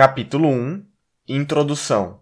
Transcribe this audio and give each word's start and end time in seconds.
Capítulo 0.00 0.48
1 0.48 0.82
Introdução 1.28 2.20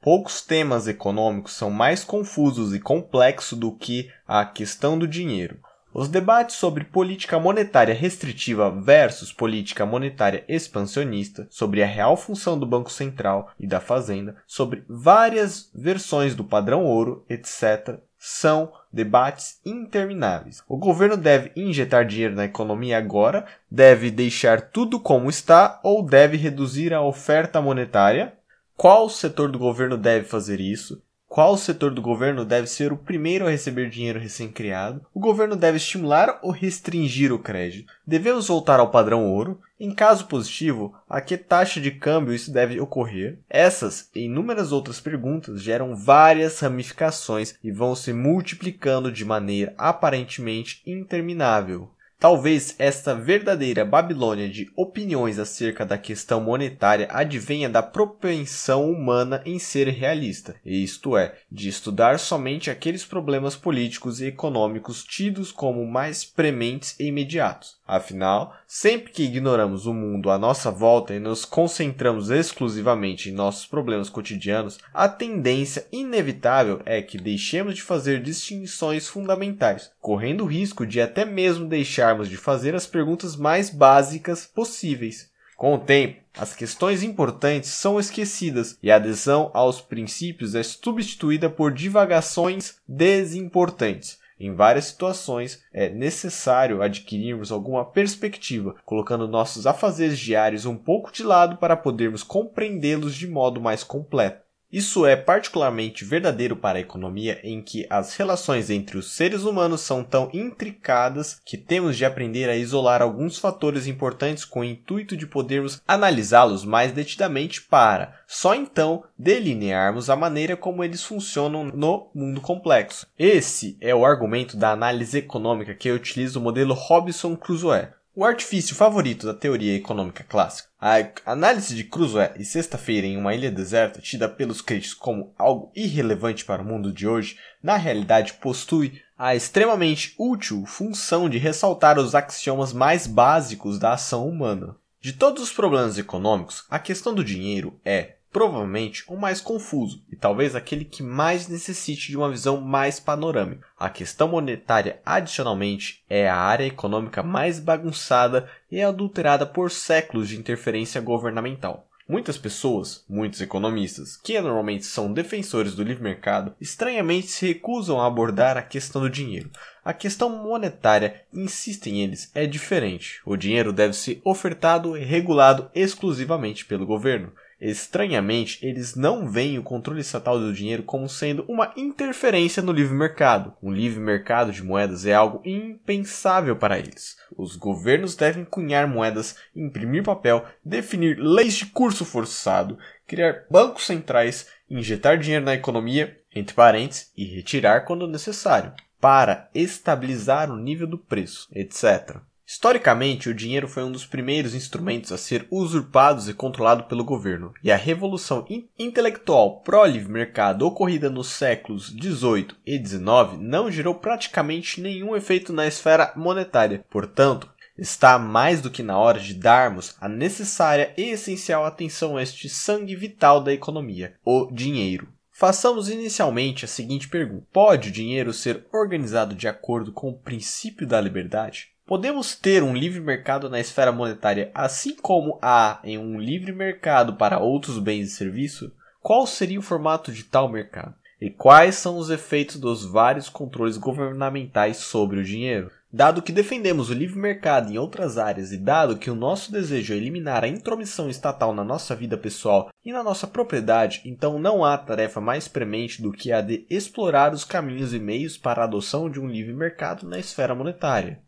Poucos 0.00 0.40
temas 0.40 0.88
econômicos 0.88 1.52
são 1.52 1.70
mais 1.70 2.02
confusos 2.02 2.74
e 2.74 2.80
complexos 2.80 3.58
do 3.58 3.70
que 3.70 4.10
a 4.26 4.46
questão 4.46 4.98
do 4.98 5.06
dinheiro. 5.06 5.60
Os 5.92 6.08
debates 6.08 6.56
sobre 6.56 6.84
política 6.84 7.38
monetária 7.38 7.94
restritiva 7.94 8.70
versus 8.70 9.30
política 9.30 9.84
monetária 9.84 10.42
expansionista, 10.48 11.46
sobre 11.50 11.82
a 11.82 11.86
real 11.86 12.16
função 12.16 12.58
do 12.58 12.64
Banco 12.64 12.90
Central 12.90 13.52
e 13.60 13.66
da 13.66 13.78
Fazenda, 13.78 14.38
sobre 14.46 14.82
várias 14.88 15.70
versões 15.74 16.34
do 16.34 16.44
padrão 16.44 16.82
ouro, 16.82 17.26
etc., 17.28 18.00
são 18.24 18.72
debates 18.92 19.60
intermináveis. 19.66 20.62
O 20.68 20.76
governo 20.76 21.16
deve 21.16 21.50
injetar 21.56 22.06
dinheiro 22.06 22.36
na 22.36 22.44
economia 22.44 22.96
agora, 22.96 23.44
deve 23.68 24.12
deixar 24.12 24.70
tudo 24.70 25.00
como 25.00 25.28
está 25.28 25.80
ou 25.82 26.04
deve 26.06 26.36
reduzir 26.36 26.94
a 26.94 27.02
oferta 27.02 27.60
monetária? 27.60 28.32
Qual 28.76 29.08
setor 29.08 29.50
do 29.50 29.58
governo 29.58 29.98
deve 29.98 30.24
fazer 30.24 30.60
isso? 30.60 31.02
Qual 31.32 31.56
setor 31.56 31.94
do 31.94 32.02
governo 32.02 32.44
deve 32.44 32.66
ser 32.66 32.92
o 32.92 32.96
primeiro 32.98 33.46
a 33.46 33.50
receber 33.50 33.88
dinheiro 33.88 34.20
recém-criado? 34.20 35.00
O 35.14 35.18
governo 35.18 35.56
deve 35.56 35.78
estimular 35.78 36.38
ou 36.42 36.50
restringir 36.50 37.32
o 37.32 37.38
crédito? 37.38 37.90
Devemos 38.06 38.48
voltar 38.48 38.78
ao 38.78 38.90
padrão 38.90 39.24
ouro? 39.24 39.58
Em 39.80 39.94
caso 39.94 40.26
positivo, 40.26 40.94
a 41.08 41.22
que 41.22 41.38
taxa 41.38 41.80
de 41.80 41.90
câmbio 41.90 42.34
isso 42.34 42.52
deve 42.52 42.78
ocorrer? 42.78 43.38
Essas 43.48 44.10
e 44.14 44.26
inúmeras 44.26 44.72
outras 44.72 45.00
perguntas 45.00 45.62
geram 45.62 45.96
várias 45.96 46.60
ramificações 46.60 47.54
e 47.64 47.72
vão 47.72 47.94
se 47.94 48.12
multiplicando 48.12 49.10
de 49.10 49.24
maneira 49.24 49.72
aparentemente 49.78 50.82
interminável. 50.86 51.88
Talvez 52.22 52.76
esta 52.78 53.16
verdadeira 53.16 53.84
Babilônia 53.84 54.48
de 54.48 54.70
opiniões 54.76 55.40
acerca 55.40 55.84
da 55.84 55.98
questão 55.98 56.40
monetária 56.40 57.08
advenha 57.10 57.68
da 57.68 57.82
propensão 57.82 58.88
humana 58.88 59.42
em 59.44 59.58
ser 59.58 59.88
realista, 59.88 60.54
isto 60.64 61.16
é, 61.16 61.34
de 61.50 61.68
estudar 61.68 62.20
somente 62.20 62.70
aqueles 62.70 63.04
problemas 63.04 63.56
políticos 63.56 64.20
e 64.20 64.26
econômicos 64.26 65.02
tidos 65.02 65.50
como 65.50 65.84
mais 65.84 66.24
prementes 66.24 66.94
e 67.00 67.06
imediatos. 67.06 67.81
Afinal, 67.86 68.54
sempre 68.66 69.10
que 69.10 69.24
ignoramos 69.24 69.86
o 69.86 69.92
mundo 69.92 70.30
à 70.30 70.38
nossa 70.38 70.70
volta 70.70 71.12
e 71.14 71.18
nos 71.18 71.44
concentramos 71.44 72.30
exclusivamente 72.30 73.28
em 73.28 73.32
nossos 73.32 73.66
problemas 73.66 74.08
cotidianos, 74.08 74.78
a 74.94 75.08
tendência 75.08 75.86
inevitável 75.90 76.80
é 76.86 77.02
que 77.02 77.18
deixemos 77.18 77.74
de 77.74 77.82
fazer 77.82 78.22
distinções 78.22 79.08
fundamentais, 79.08 79.90
correndo 80.00 80.44
o 80.44 80.46
risco 80.46 80.86
de 80.86 81.00
até 81.00 81.24
mesmo 81.24 81.66
deixarmos 81.66 82.28
de 82.28 82.36
fazer 82.36 82.74
as 82.74 82.86
perguntas 82.86 83.34
mais 83.34 83.68
básicas 83.68 84.46
possíveis. 84.46 85.30
Com 85.56 85.74
o 85.74 85.78
tempo, 85.78 86.22
as 86.38 86.54
questões 86.54 87.02
importantes 87.02 87.70
são 87.70 87.98
esquecidas 87.98 88.78
e 88.80 88.92
a 88.92 88.96
adesão 88.96 89.50
aos 89.52 89.80
princípios 89.80 90.54
é 90.54 90.62
substituída 90.62 91.50
por 91.50 91.72
divagações 91.72 92.76
desimportantes 92.86 94.21
em 94.46 94.54
várias 94.54 94.86
situações, 94.86 95.62
é 95.72 95.88
necessário 95.88 96.82
adquirirmos 96.82 97.52
alguma 97.52 97.84
perspectiva, 97.84 98.74
colocando 98.84 99.28
nossos 99.28 99.66
afazeres 99.66 100.18
diários 100.18 100.66
um 100.66 100.76
pouco 100.76 101.12
de 101.12 101.22
lado 101.22 101.56
para 101.56 101.76
podermos 101.76 102.22
compreendê-los 102.22 103.14
de 103.14 103.26
modo 103.26 103.60
mais 103.60 103.84
completo. 103.84 104.42
Isso 104.72 105.04
é 105.04 105.14
particularmente 105.14 106.02
verdadeiro 106.02 106.56
para 106.56 106.78
a 106.78 106.80
economia, 106.80 107.38
em 107.44 107.60
que 107.60 107.86
as 107.90 108.16
relações 108.16 108.70
entre 108.70 108.96
os 108.96 109.12
seres 109.12 109.42
humanos 109.42 109.82
são 109.82 110.02
tão 110.02 110.30
intricadas 110.32 111.38
que 111.44 111.58
temos 111.58 111.94
de 111.94 112.06
aprender 112.06 112.48
a 112.48 112.56
isolar 112.56 113.02
alguns 113.02 113.38
fatores 113.38 113.86
importantes 113.86 114.46
com 114.46 114.60
o 114.60 114.64
intuito 114.64 115.14
de 115.14 115.26
podermos 115.26 115.82
analisá-los 115.86 116.64
mais 116.64 116.90
detidamente 116.90 117.60
para, 117.60 118.14
só 118.26 118.54
então, 118.54 119.04
delinearmos 119.18 120.08
a 120.08 120.16
maneira 120.16 120.56
como 120.56 120.82
eles 120.82 121.02
funcionam 121.02 121.64
no 121.64 122.10
mundo 122.14 122.40
complexo. 122.40 123.06
Esse 123.18 123.76
é 123.78 123.94
o 123.94 124.06
argumento 124.06 124.56
da 124.56 124.70
análise 124.70 125.18
econômica 125.18 125.74
que 125.74 125.92
utiliza 125.92 126.38
o 126.38 126.42
modelo 126.42 126.72
Robinson 126.72 127.36
Crusoe. 127.36 127.88
O 128.14 128.24
artifício 128.24 128.74
favorito 128.74 129.26
da 129.26 129.34
teoria 129.34 129.74
econômica 129.74 130.24
clássica. 130.24 130.71
A 130.84 130.96
análise 131.26 131.76
de 131.76 131.84
Crusoe 131.84 132.32
e 132.36 132.44
Sexta-feira 132.44 133.06
em 133.06 133.16
uma 133.16 133.32
ilha 133.32 133.52
deserta, 133.52 134.00
tida 134.00 134.28
pelos 134.28 134.60
críticos 134.60 134.98
como 134.98 135.32
algo 135.38 135.70
irrelevante 135.76 136.44
para 136.44 136.60
o 136.60 136.64
mundo 136.64 136.92
de 136.92 137.06
hoje, 137.06 137.38
na 137.62 137.76
realidade 137.76 138.32
possui 138.32 139.00
a 139.16 139.36
extremamente 139.36 140.12
útil 140.18 140.66
função 140.66 141.28
de 141.28 141.38
ressaltar 141.38 142.00
os 142.00 142.16
axiomas 142.16 142.72
mais 142.72 143.06
básicos 143.06 143.78
da 143.78 143.92
ação 143.92 144.28
humana. 144.28 144.74
De 145.00 145.12
todos 145.12 145.44
os 145.44 145.52
problemas 145.52 145.98
econômicos, 145.98 146.64
a 146.68 146.80
questão 146.80 147.14
do 147.14 147.22
dinheiro 147.22 147.78
é, 147.84 148.16
provavelmente 148.32 149.04
o 149.06 149.16
mais 149.16 149.40
confuso 149.40 150.02
e 150.10 150.16
talvez 150.16 150.56
aquele 150.56 150.84
que 150.84 151.02
mais 151.02 151.46
necessite 151.48 152.08
de 152.08 152.16
uma 152.16 152.30
visão 152.30 152.60
mais 152.60 152.98
panorâmica. 152.98 153.66
A 153.78 153.90
questão 153.90 154.28
monetária, 154.28 155.00
adicionalmente, 155.04 156.02
é 156.08 156.28
a 156.28 156.36
área 156.36 156.64
econômica 156.64 157.22
mais 157.22 157.60
bagunçada 157.60 158.48
e 158.70 158.80
adulterada 158.80 159.44
por 159.44 159.70
séculos 159.70 160.28
de 160.28 160.38
interferência 160.38 161.00
governamental. 161.00 161.86
Muitas 162.08 162.36
pessoas, 162.36 163.04
muitos 163.08 163.40
economistas, 163.40 164.16
que 164.16 164.38
normalmente 164.40 164.84
são 164.84 165.12
defensores 165.12 165.74
do 165.74 165.84
livre 165.84 166.02
mercado, 166.02 166.54
estranhamente 166.60 167.28
se 167.28 167.46
recusam 167.46 168.00
a 168.00 168.06
abordar 168.06 168.56
a 168.56 168.62
questão 168.62 169.00
do 169.00 169.08
dinheiro. 169.08 169.50
A 169.84 169.92
questão 169.92 170.28
monetária, 170.28 171.22
insistem 171.32 172.02
eles, 172.02 172.30
é 172.34 172.44
diferente. 172.44 173.20
O 173.24 173.36
dinheiro 173.36 173.72
deve 173.72 173.94
ser 173.94 174.20
ofertado 174.24 174.96
e 174.96 175.04
regulado 175.04 175.70
exclusivamente 175.74 176.64
pelo 176.64 176.84
governo. 176.84 177.32
Estranhamente, 177.64 178.58
eles 178.66 178.96
não 178.96 179.30
veem 179.30 179.56
o 179.56 179.62
controle 179.62 180.00
estatal 180.00 180.36
do 180.36 180.52
dinheiro 180.52 180.82
como 180.82 181.08
sendo 181.08 181.44
uma 181.48 181.72
interferência 181.76 182.60
no 182.60 182.72
livre 182.72 182.92
mercado. 182.92 183.54
Um 183.62 183.70
livre 183.70 184.00
mercado 184.00 184.50
de 184.50 184.64
moedas 184.64 185.06
é 185.06 185.14
algo 185.14 185.40
impensável 185.44 186.56
para 186.56 186.76
eles. 186.76 187.16
Os 187.36 187.54
governos 187.54 188.16
devem 188.16 188.44
cunhar 188.44 188.88
moedas, 188.88 189.36
imprimir 189.54 190.02
papel, 190.02 190.44
definir 190.64 191.16
leis 191.20 191.54
de 191.54 191.66
curso 191.66 192.04
forçado, 192.04 192.76
criar 193.06 193.44
bancos 193.48 193.86
centrais, 193.86 194.48
injetar 194.68 195.16
dinheiro 195.16 195.44
na 195.44 195.54
economia, 195.54 196.18
entre 196.34 196.56
parênteses, 196.56 197.12
e 197.16 197.24
retirar 197.24 197.84
quando 197.84 198.08
necessário, 198.08 198.72
para 199.00 199.48
estabilizar 199.54 200.50
o 200.50 200.56
nível 200.56 200.88
do 200.88 200.98
preço, 200.98 201.48
etc. 201.54 202.22
Historicamente, 202.52 203.30
o 203.30 203.34
dinheiro 203.34 203.66
foi 203.66 203.82
um 203.82 203.90
dos 203.90 204.04
primeiros 204.04 204.54
instrumentos 204.54 205.10
a 205.10 205.16
ser 205.16 205.46
usurpados 205.50 206.28
e 206.28 206.34
controlado 206.34 206.84
pelo 206.84 207.02
governo, 207.02 207.54
e 207.64 207.72
a 207.72 207.76
revolução 207.76 208.44
in 208.46 208.68
intelectual 208.78 209.62
pró-livre 209.62 210.12
mercado 210.12 210.66
ocorrida 210.66 211.08
nos 211.08 211.28
séculos 211.28 211.86
XVIII 211.86 212.48
e 212.66 212.76
XIX 212.76 213.38
não 213.40 213.70
gerou 213.70 213.94
praticamente 213.94 214.82
nenhum 214.82 215.16
efeito 215.16 215.50
na 215.50 215.66
esfera 215.66 216.12
monetária. 216.14 216.84
Portanto, 216.90 217.48
está 217.78 218.18
mais 218.18 218.60
do 218.60 218.70
que 218.70 218.82
na 218.82 218.98
hora 218.98 219.18
de 219.18 219.32
darmos 219.32 219.96
a 219.98 220.06
necessária 220.06 220.92
e 220.94 221.04
essencial 221.04 221.64
atenção 221.64 222.18
a 222.18 222.22
este 222.22 222.50
sangue 222.50 222.94
vital 222.94 223.42
da 223.42 223.54
economia, 223.54 224.16
o 224.22 224.50
dinheiro. 224.52 225.08
Façamos 225.30 225.88
inicialmente 225.88 226.66
a 226.66 226.68
seguinte 226.68 227.08
pergunta: 227.08 227.46
Pode 227.50 227.88
o 227.88 227.92
dinheiro 227.92 228.30
ser 228.30 228.66
organizado 228.70 229.34
de 229.34 229.48
acordo 229.48 229.90
com 229.90 230.10
o 230.10 230.18
princípio 230.18 230.86
da 230.86 231.00
liberdade? 231.00 231.71
Podemos 231.86 232.36
ter 232.36 232.62
um 232.62 232.74
livre 232.74 233.00
mercado 233.00 233.50
na 233.50 233.58
esfera 233.58 233.90
monetária 233.90 234.50
assim 234.54 234.94
como 234.94 235.38
há 235.42 235.80
em 235.82 235.98
um 235.98 236.18
livre 236.18 236.52
mercado 236.52 237.14
para 237.14 237.40
outros 237.40 237.78
bens 237.78 238.08
e 238.08 238.10
serviços? 238.10 238.70
Qual 239.00 239.26
seria 239.26 239.58
o 239.58 239.62
formato 239.62 240.12
de 240.12 240.22
tal 240.22 240.48
mercado? 240.48 240.94
E 241.20 241.28
quais 241.28 241.74
são 241.74 241.98
os 241.98 242.08
efeitos 242.08 242.56
dos 242.56 242.84
vários 242.84 243.28
controles 243.28 243.76
governamentais 243.76 244.76
sobre 244.78 245.18
o 245.18 245.24
dinheiro? 245.24 245.70
Dado 245.92 246.22
que 246.22 246.32
defendemos 246.32 246.88
o 246.88 246.94
livre 246.94 247.18
mercado 247.18 247.70
em 247.70 247.78
outras 247.78 248.16
áreas 248.16 248.52
e 248.52 248.56
dado 248.56 248.96
que 248.96 249.10
o 249.10 249.14
nosso 249.14 249.52
desejo 249.52 249.92
é 249.92 249.96
eliminar 249.96 250.42
a 250.44 250.48
intromissão 250.48 251.10
estatal 251.10 251.52
na 251.52 251.62
nossa 251.62 251.94
vida 251.94 252.16
pessoal 252.16 252.70
e 252.84 252.92
na 252.92 253.02
nossa 253.02 253.26
propriedade, 253.26 254.02
então 254.04 254.38
não 254.38 254.64
há 254.64 254.78
tarefa 254.78 255.20
mais 255.20 255.48
premente 255.48 256.00
do 256.00 256.12
que 256.12 256.32
a 256.32 256.40
de 256.40 256.64
explorar 256.70 257.34
os 257.34 257.44
caminhos 257.44 257.92
e 257.92 257.98
meios 257.98 258.38
para 258.38 258.62
a 258.62 258.64
adoção 258.64 259.10
de 259.10 259.20
um 259.20 259.28
livre 259.28 259.52
mercado 259.52 260.08
na 260.08 260.18
esfera 260.18 260.54
monetária. 260.54 261.20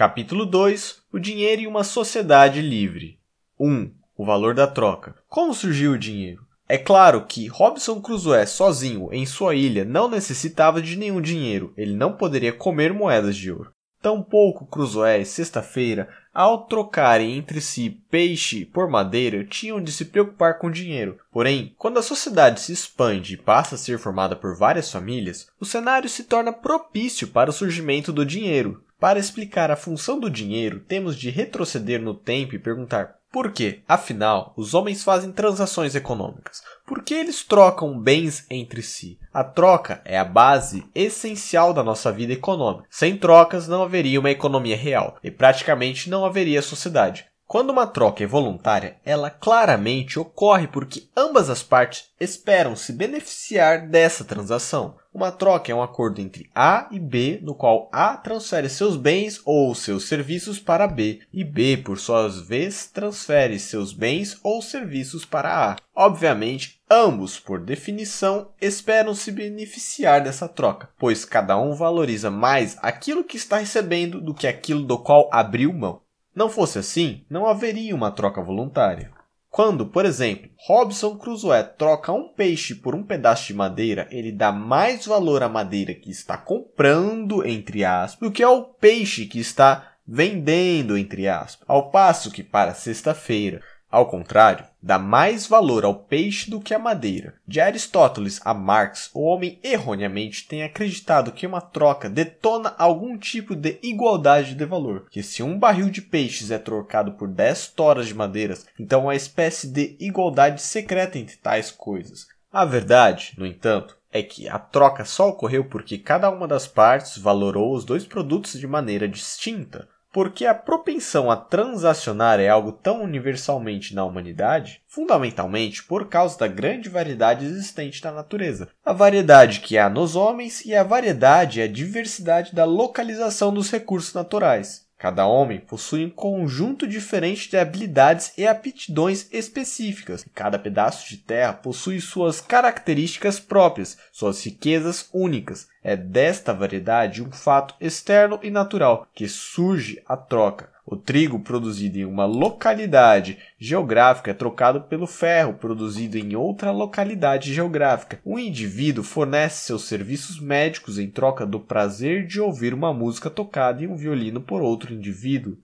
Capítulo 0.00 0.46
2 0.46 1.02
O 1.12 1.18
dinheiro 1.18 1.60
e 1.60 1.66
uma 1.66 1.84
sociedade 1.84 2.62
livre. 2.62 3.18
1. 3.60 3.92
O 4.16 4.24
valor 4.24 4.54
da 4.54 4.66
troca. 4.66 5.14
Como 5.28 5.52
surgiu 5.52 5.92
o 5.92 5.98
dinheiro? 5.98 6.40
É 6.66 6.78
claro 6.78 7.26
que 7.26 7.48
Robinson 7.48 8.00
Crusoe 8.00 8.46
sozinho 8.46 9.10
em 9.12 9.26
sua 9.26 9.54
ilha 9.54 9.84
não 9.84 10.08
necessitava 10.08 10.80
de 10.80 10.96
nenhum 10.96 11.20
dinheiro, 11.20 11.74
ele 11.76 11.94
não 11.94 12.14
poderia 12.14 12.50
comer 12.50 12.94
moedas 12.94 13.36
de 13.36 13.52
ouro. 13.52 13.72
Tampouco 14.00 14.64
Crusoe 14.64 15.22
Sexta-feira, 15.26 16.08
ao 16.32 16.64
trocarem 16.64 17.36
entre 17.36 17.60
si 17.60 17.90
peixe 18.10 18.64
por 18.64 18.88
madeira, 18.88 19.44
tinham 19.44 19.82
de 19.82 19.92
se 19.92 20.06
preocupar 20.06 20.56
com 20.58 20.70
dinheiro. 20.70 21.18
Porém, 21.30 21.74
quando 21.76 21.98
a 21.98 22.02
sociedade 22.02 22.62
se 22.62 22.72
expande 22.72 23.34
e 23.34 23.36
passa 23.36 23.74
a 23.74 23.78
ser 23.78 23.98
formada 23.98 24.34
por 24.34 24.56
várias 24.56 24.90
famílias, 24.90 25.48
o 25.60 25.66
cenário 25.66 26.08
se 26.08 26.24
torna 26.24 26.54
propício 26.54 27.28
para 27.28 27.50
o 27.50 27.52
surgimento 27.52 28.10
do 28.14 28.24
dinheiro. 28.24 28.82
Para 29.00 29.18
explicar 29.18 29.70
a 29.70 29.76
função 29.76 30.20
do 30.20 30.28
dinheiro, 30.28 30.80
temos 30.80 31.16
de 31.16 31.30
retroceder 31.30 32.02
no 32.02 32.12
tempo 32.12 32.54
e 32.54 32.58
perguntar 32.58 33.16
Por 33.32 33.50
quê? 33.50 33.80
Afinal, 33.88 34.52
os 34.56 34.74
homens 34.74 35.02
fazem 35.02 35.32
transações 35.32 35.94
econômicas. 35.94 36.62
Porque 36.86 37.14
eles 37.14 37.42
trocam 37.42 37.98
bens 37.98 38.44
entre 38.50 38.82
si. 38.82 39.18
A 39.32 39.42
troca 39.42 40.02
é 40.04 40.18
a 40.18 40.24
base 40.24 40.84
essencial 40.94 41.72
da 41.72 41.82
nossa 41.82 42.12
vida 42.12 42.34
econômica. 42.34 42.86
Sem 42.90 43.16
trocas 43.16 43.66
não 43.66 43.82
haveria 43.82 44.20
uma 44.20 44.30
economia 44.30 44.76
real 44.76 45.16
e 45.24 45.30
praticamente 45.30 46.10
não 46.10 46.26
haveria 46.26 46.60
sociedade. 46.60 47.24
Quando 47.46 47.70
uma 47.70 47.86
troca 47.86 48.22
é 48.22 48.26
voluntária, 48.28 48.98
ela 49.04 49.30
claramente 49.30 50.20
ocorre 50.20 50.68
porque 50.68 51.08
ambas 51.16 51.48
as 51.48 51.62
partes 51.62 52.04
esperam 52.20 52.76
se 52.76 52.92
beneficiar 52.92 53.88
dessa 53.88 54.24
transação. 54.24 54.94
Uma 55.12 55.32
troca 55.32 55.72
é 55.72 55.74
um 55.74 55.82
acordo 55.82 56.20
entre 56.20 56.48
A 56.54 56.88
e 56.92 56.98
B, 57.00 57.40
no 57.42 57.52
qual 57.52 57.88
A 57.92 58.16
transfere 58.16 58.68
seus 58.68 58.96
bens 58.96 59.40
ou 59.44 59.74
seus 59.74 60.04
serviços 60.04 60.60
para 60.60 60.86
B, 60.86 61.20
e 61.32 61.42
B, 61.42 61.76
por 61.78 61.98
sua 61.98 62.28
vez, 62.28 62.86
transfere 62.86 63.58
seus 63.58 63.92
bens 63.92 64.38
ou 64.44 64.62
serviços 64.62 65.24
para 65.24 65.72
A. 65.72 65.76
Obviamente, 65.96 66.80
ambos, 66.88 67.40
por 67.40 67.58
definição, 67.58 68.52
esperam 68.60 69.12
se 69.12 69.32
beneficiar 69.32 70.22
dessa 70.22 70.48
troca, 70.48 70.88
pois 70.96 71.24
cada 71.24 71.58
um 71.58 71.74
valoriza 71.74 72.30
mais 72.30 72.78
aquilo 72.80 73.24
que 73.24 73.36
está 73.36 73.58
recebendo 73.58 74.20
do 74.20 74.32
que 74.32 74.46
aquilo 74.46 74.84
do 74.84 74.96
qual 74.96 75.28
abriu 75.32 75.72
mão. 75.72 76.02
Não 76.32 76.48
fosse 76.48 76.78
assim, 76.78 77.24
não 77.28 77.46
haveria 77.46 77.96
uma 77.96 78.12
troca 78.12 78.40
voluntária. 78.40 79.10
Quando, 79.50 79.86
por 79.86 80.06
exemplo, 80.06 80.48
Robson 80.56 81.16
Crusoe 81.16 81.64
troca 81.76 82.12
um 82.12 82.28
peixe 82.28 82.72
por 82.72 82.94
um 82.94 83.02
pedaço 83.02 83.48
de 83.48 83.54
madeira, 83.54 84.06
ele 84.12 84.30
dá 84.30 84.52
mais 84.52 85.04
valor 85.04 85.42
à 85.42 85.48
madeira 85.48 85.92
que 85.92 86.08
está 86.08 86.36
comprando, 86.36 87.44
entre 87.44 87.84
aspas, 87.84 88.28
do 88.28 88.32
que 88.32 88.44
ao 88.44 88.72
peixe 88.74 89.26
que 89.26 89.40
está 89.40 89.94
vendendo, 90.06 90.96
entre 90.96 91.26
aspas. 91.26 91.64
Ao 91.68 91.90
passo 91.90 92.30
que, 92.30 92.44
para 92.44 92.74
sexta-feira, 92.74 93.60
ao 93.90 94.06
contrário, 94.06 94.64
dá 94.82 94.98
mais 94.98 95.46
valor 95.46 95.84
ao 95.84 95.94
peixe 95.94 96.50
do 96.50 96.60
que 96.60 96.72
à 96.72 96.78
madeira. 96.78 97.34
De 97.46 97.60
Aristóteles 97.60 98.40
a 98.44 98.54
Marx, 98.54 99.10
o 99.12 99.22
homem 99.22 99.58
erroneamente 99.62 100.46
tem 100.46 100.62
acreditado 100.62 101.32
que 101.32 101.46
uma 101.46 101.60
troca 101.60 102.08
detona 102.08 102.74
algum 102.78 103.18
tipo 103.18 103.54
de 103.54 103.78
igualdade 103.82 104.54
de 104.54 104.64
valor, 104.64 105.06
que 105.10 105.22
se 105.22 105.42
um 105.42 105.58
barril 105.58 105.90
de 105.90 106.00
peixes 106.00 106.50
é 106.50 106.58
trocado 106.58 107.12
por 107.12 107.28
10 107.28 107.68
toras 107.68 108.06
de 108.06 108.14
madeiras, 108.14 108.66
então 108.78 109.00
há 109.00 109.04
uma 109.04 109.16
espécie 109.16 109.66
de 109.66 109.96
igualdade 109.98 110.62
secreta 110.62 111.18
entre 111.18 111.36
tais 111.36 111.70
coisas. 111.70 112.26
A 112.52 112.64
verdade, 112.64 113.34
no 113.36 113.46
entanto, 113.46 113.96
é 114.12 114.22
que 114.22 114.48
a 114.48 114.58
troca 114.58 115.04
só 115.04 115.28
ocorreu 115.28 115.64
porque 115.64 115.96
cada 115.98 116.30
uma 116.30 116.48
das 116.48 116.66
partes 116.66 117.16
valorou 117.16 117.74
os 117.74 117.84
dois 117.84 118.04
produtos 118.04 118.58
de 118.58 118.66
maneira 118.66 119.08
distinta. 119.08 119.88
Porque 120.12 120.44
a 120.44 120.54
propensão 120.54 121.30
a 121.30 121.36
transacionar 121.36 122.40
é 122.40 122.48
algo 122.48 122.72
tão 122.72 123.02
universalmente 123.02 123.94
na 123.94 124.04
humanidade, 124.04 124.82
fundamentalmente 124.88 125.84
por 125.84 126.08
causa 126.08 126.36
da 126.38 126.48
grande 126.48 126.88
variedade 126.88 127.44
existente 127.44 128.02
na 128.02 128.10
natureza. 128.10 128.68
A 128.84 128.92
variedade 128.92 129.60
que 129.60 129.78
há 129.78 129.88
nos 129.88 130.16
homens 130.16 130.64
e 130.64 130.74
a 130.74 130.82
variedade 130.82 131.60
e 131.60 131.62
a 131.62 131.68
diversidade 131.68 132.54
da 132.54 132.64
localização 132.64 133.54
dos 133.54 133.70
recursos 133.70 134.12
naturais. 134.12 134.89
Cada 135.00 135.26
homem 135.26 135.58
possui 135.58 136.04
um 136.04 136.10
conjunto 136.10 136.86
diferente 136.86 137.48
de 137.48 137.56
habilidades 137.56 138.34
e 138.36 138.46
aptidões 138.46 139.26
específicas. 139.32 140.26
Cada 140.34 140.58
pedaço 140.58 141.08
de 141.08 141.16
terra 141.16 141.54
possui 141.54 142.02
suas 142.02 142.38
características 142.38 143.40
próprias, 143.40 143.96
suas 144.12 144.44
riquezas 144.44 145.08
únicas. 145.10 145.68
É 145.82 145.96
desta 145.96 146.52
variedade 146.52 147.22
um 147.22 147.32
fato 147.32 147.74
externo 147.80 148.38
e 148.42 148.50
natural 148.50 149.08
que 149.14 149.26
surge 149.26 150.02
a 150.04 150.18
troca. 150.18 150.69
O 150.84 150.96
trigo 150.96 151.38
produzido 151.40 151.98
em 151.98 152.04
uma 152.04 152.24
localidade 152.24 153.38
geográfica 153.58 154.30
é 154.30 154.34
trocado 154.34 154.82
pelo 154.82 155.06
ferro 155.06 155.54
produzido 155.54 156.16
em 156.18 156.34
outra 156.34 156.70
localidade 156.70 157.52
geográfica. 157.52 158.20
Um 158.24 158.38
indivíduo 158.38 159.04
fornece 159.04 159.66
seus 159.66 159.84
serviços 159.84 160.40
médicos 160.40 160.98
em 160.98 161.10
troca 161.10 161.46
do 161.46 161.60
prazer 161.60 162.26
de 162.26 162.40
ouvir 162.40 162.74
uma 162.74 162.92
música 162.92 163.30
tocada 163.30 163.84
em 163.84 163.86
um 163.86 163.96
violino 163.96 164.40
por 164.40 164.62
outro 164.62 164.92
indivíduo. 164.92 165.58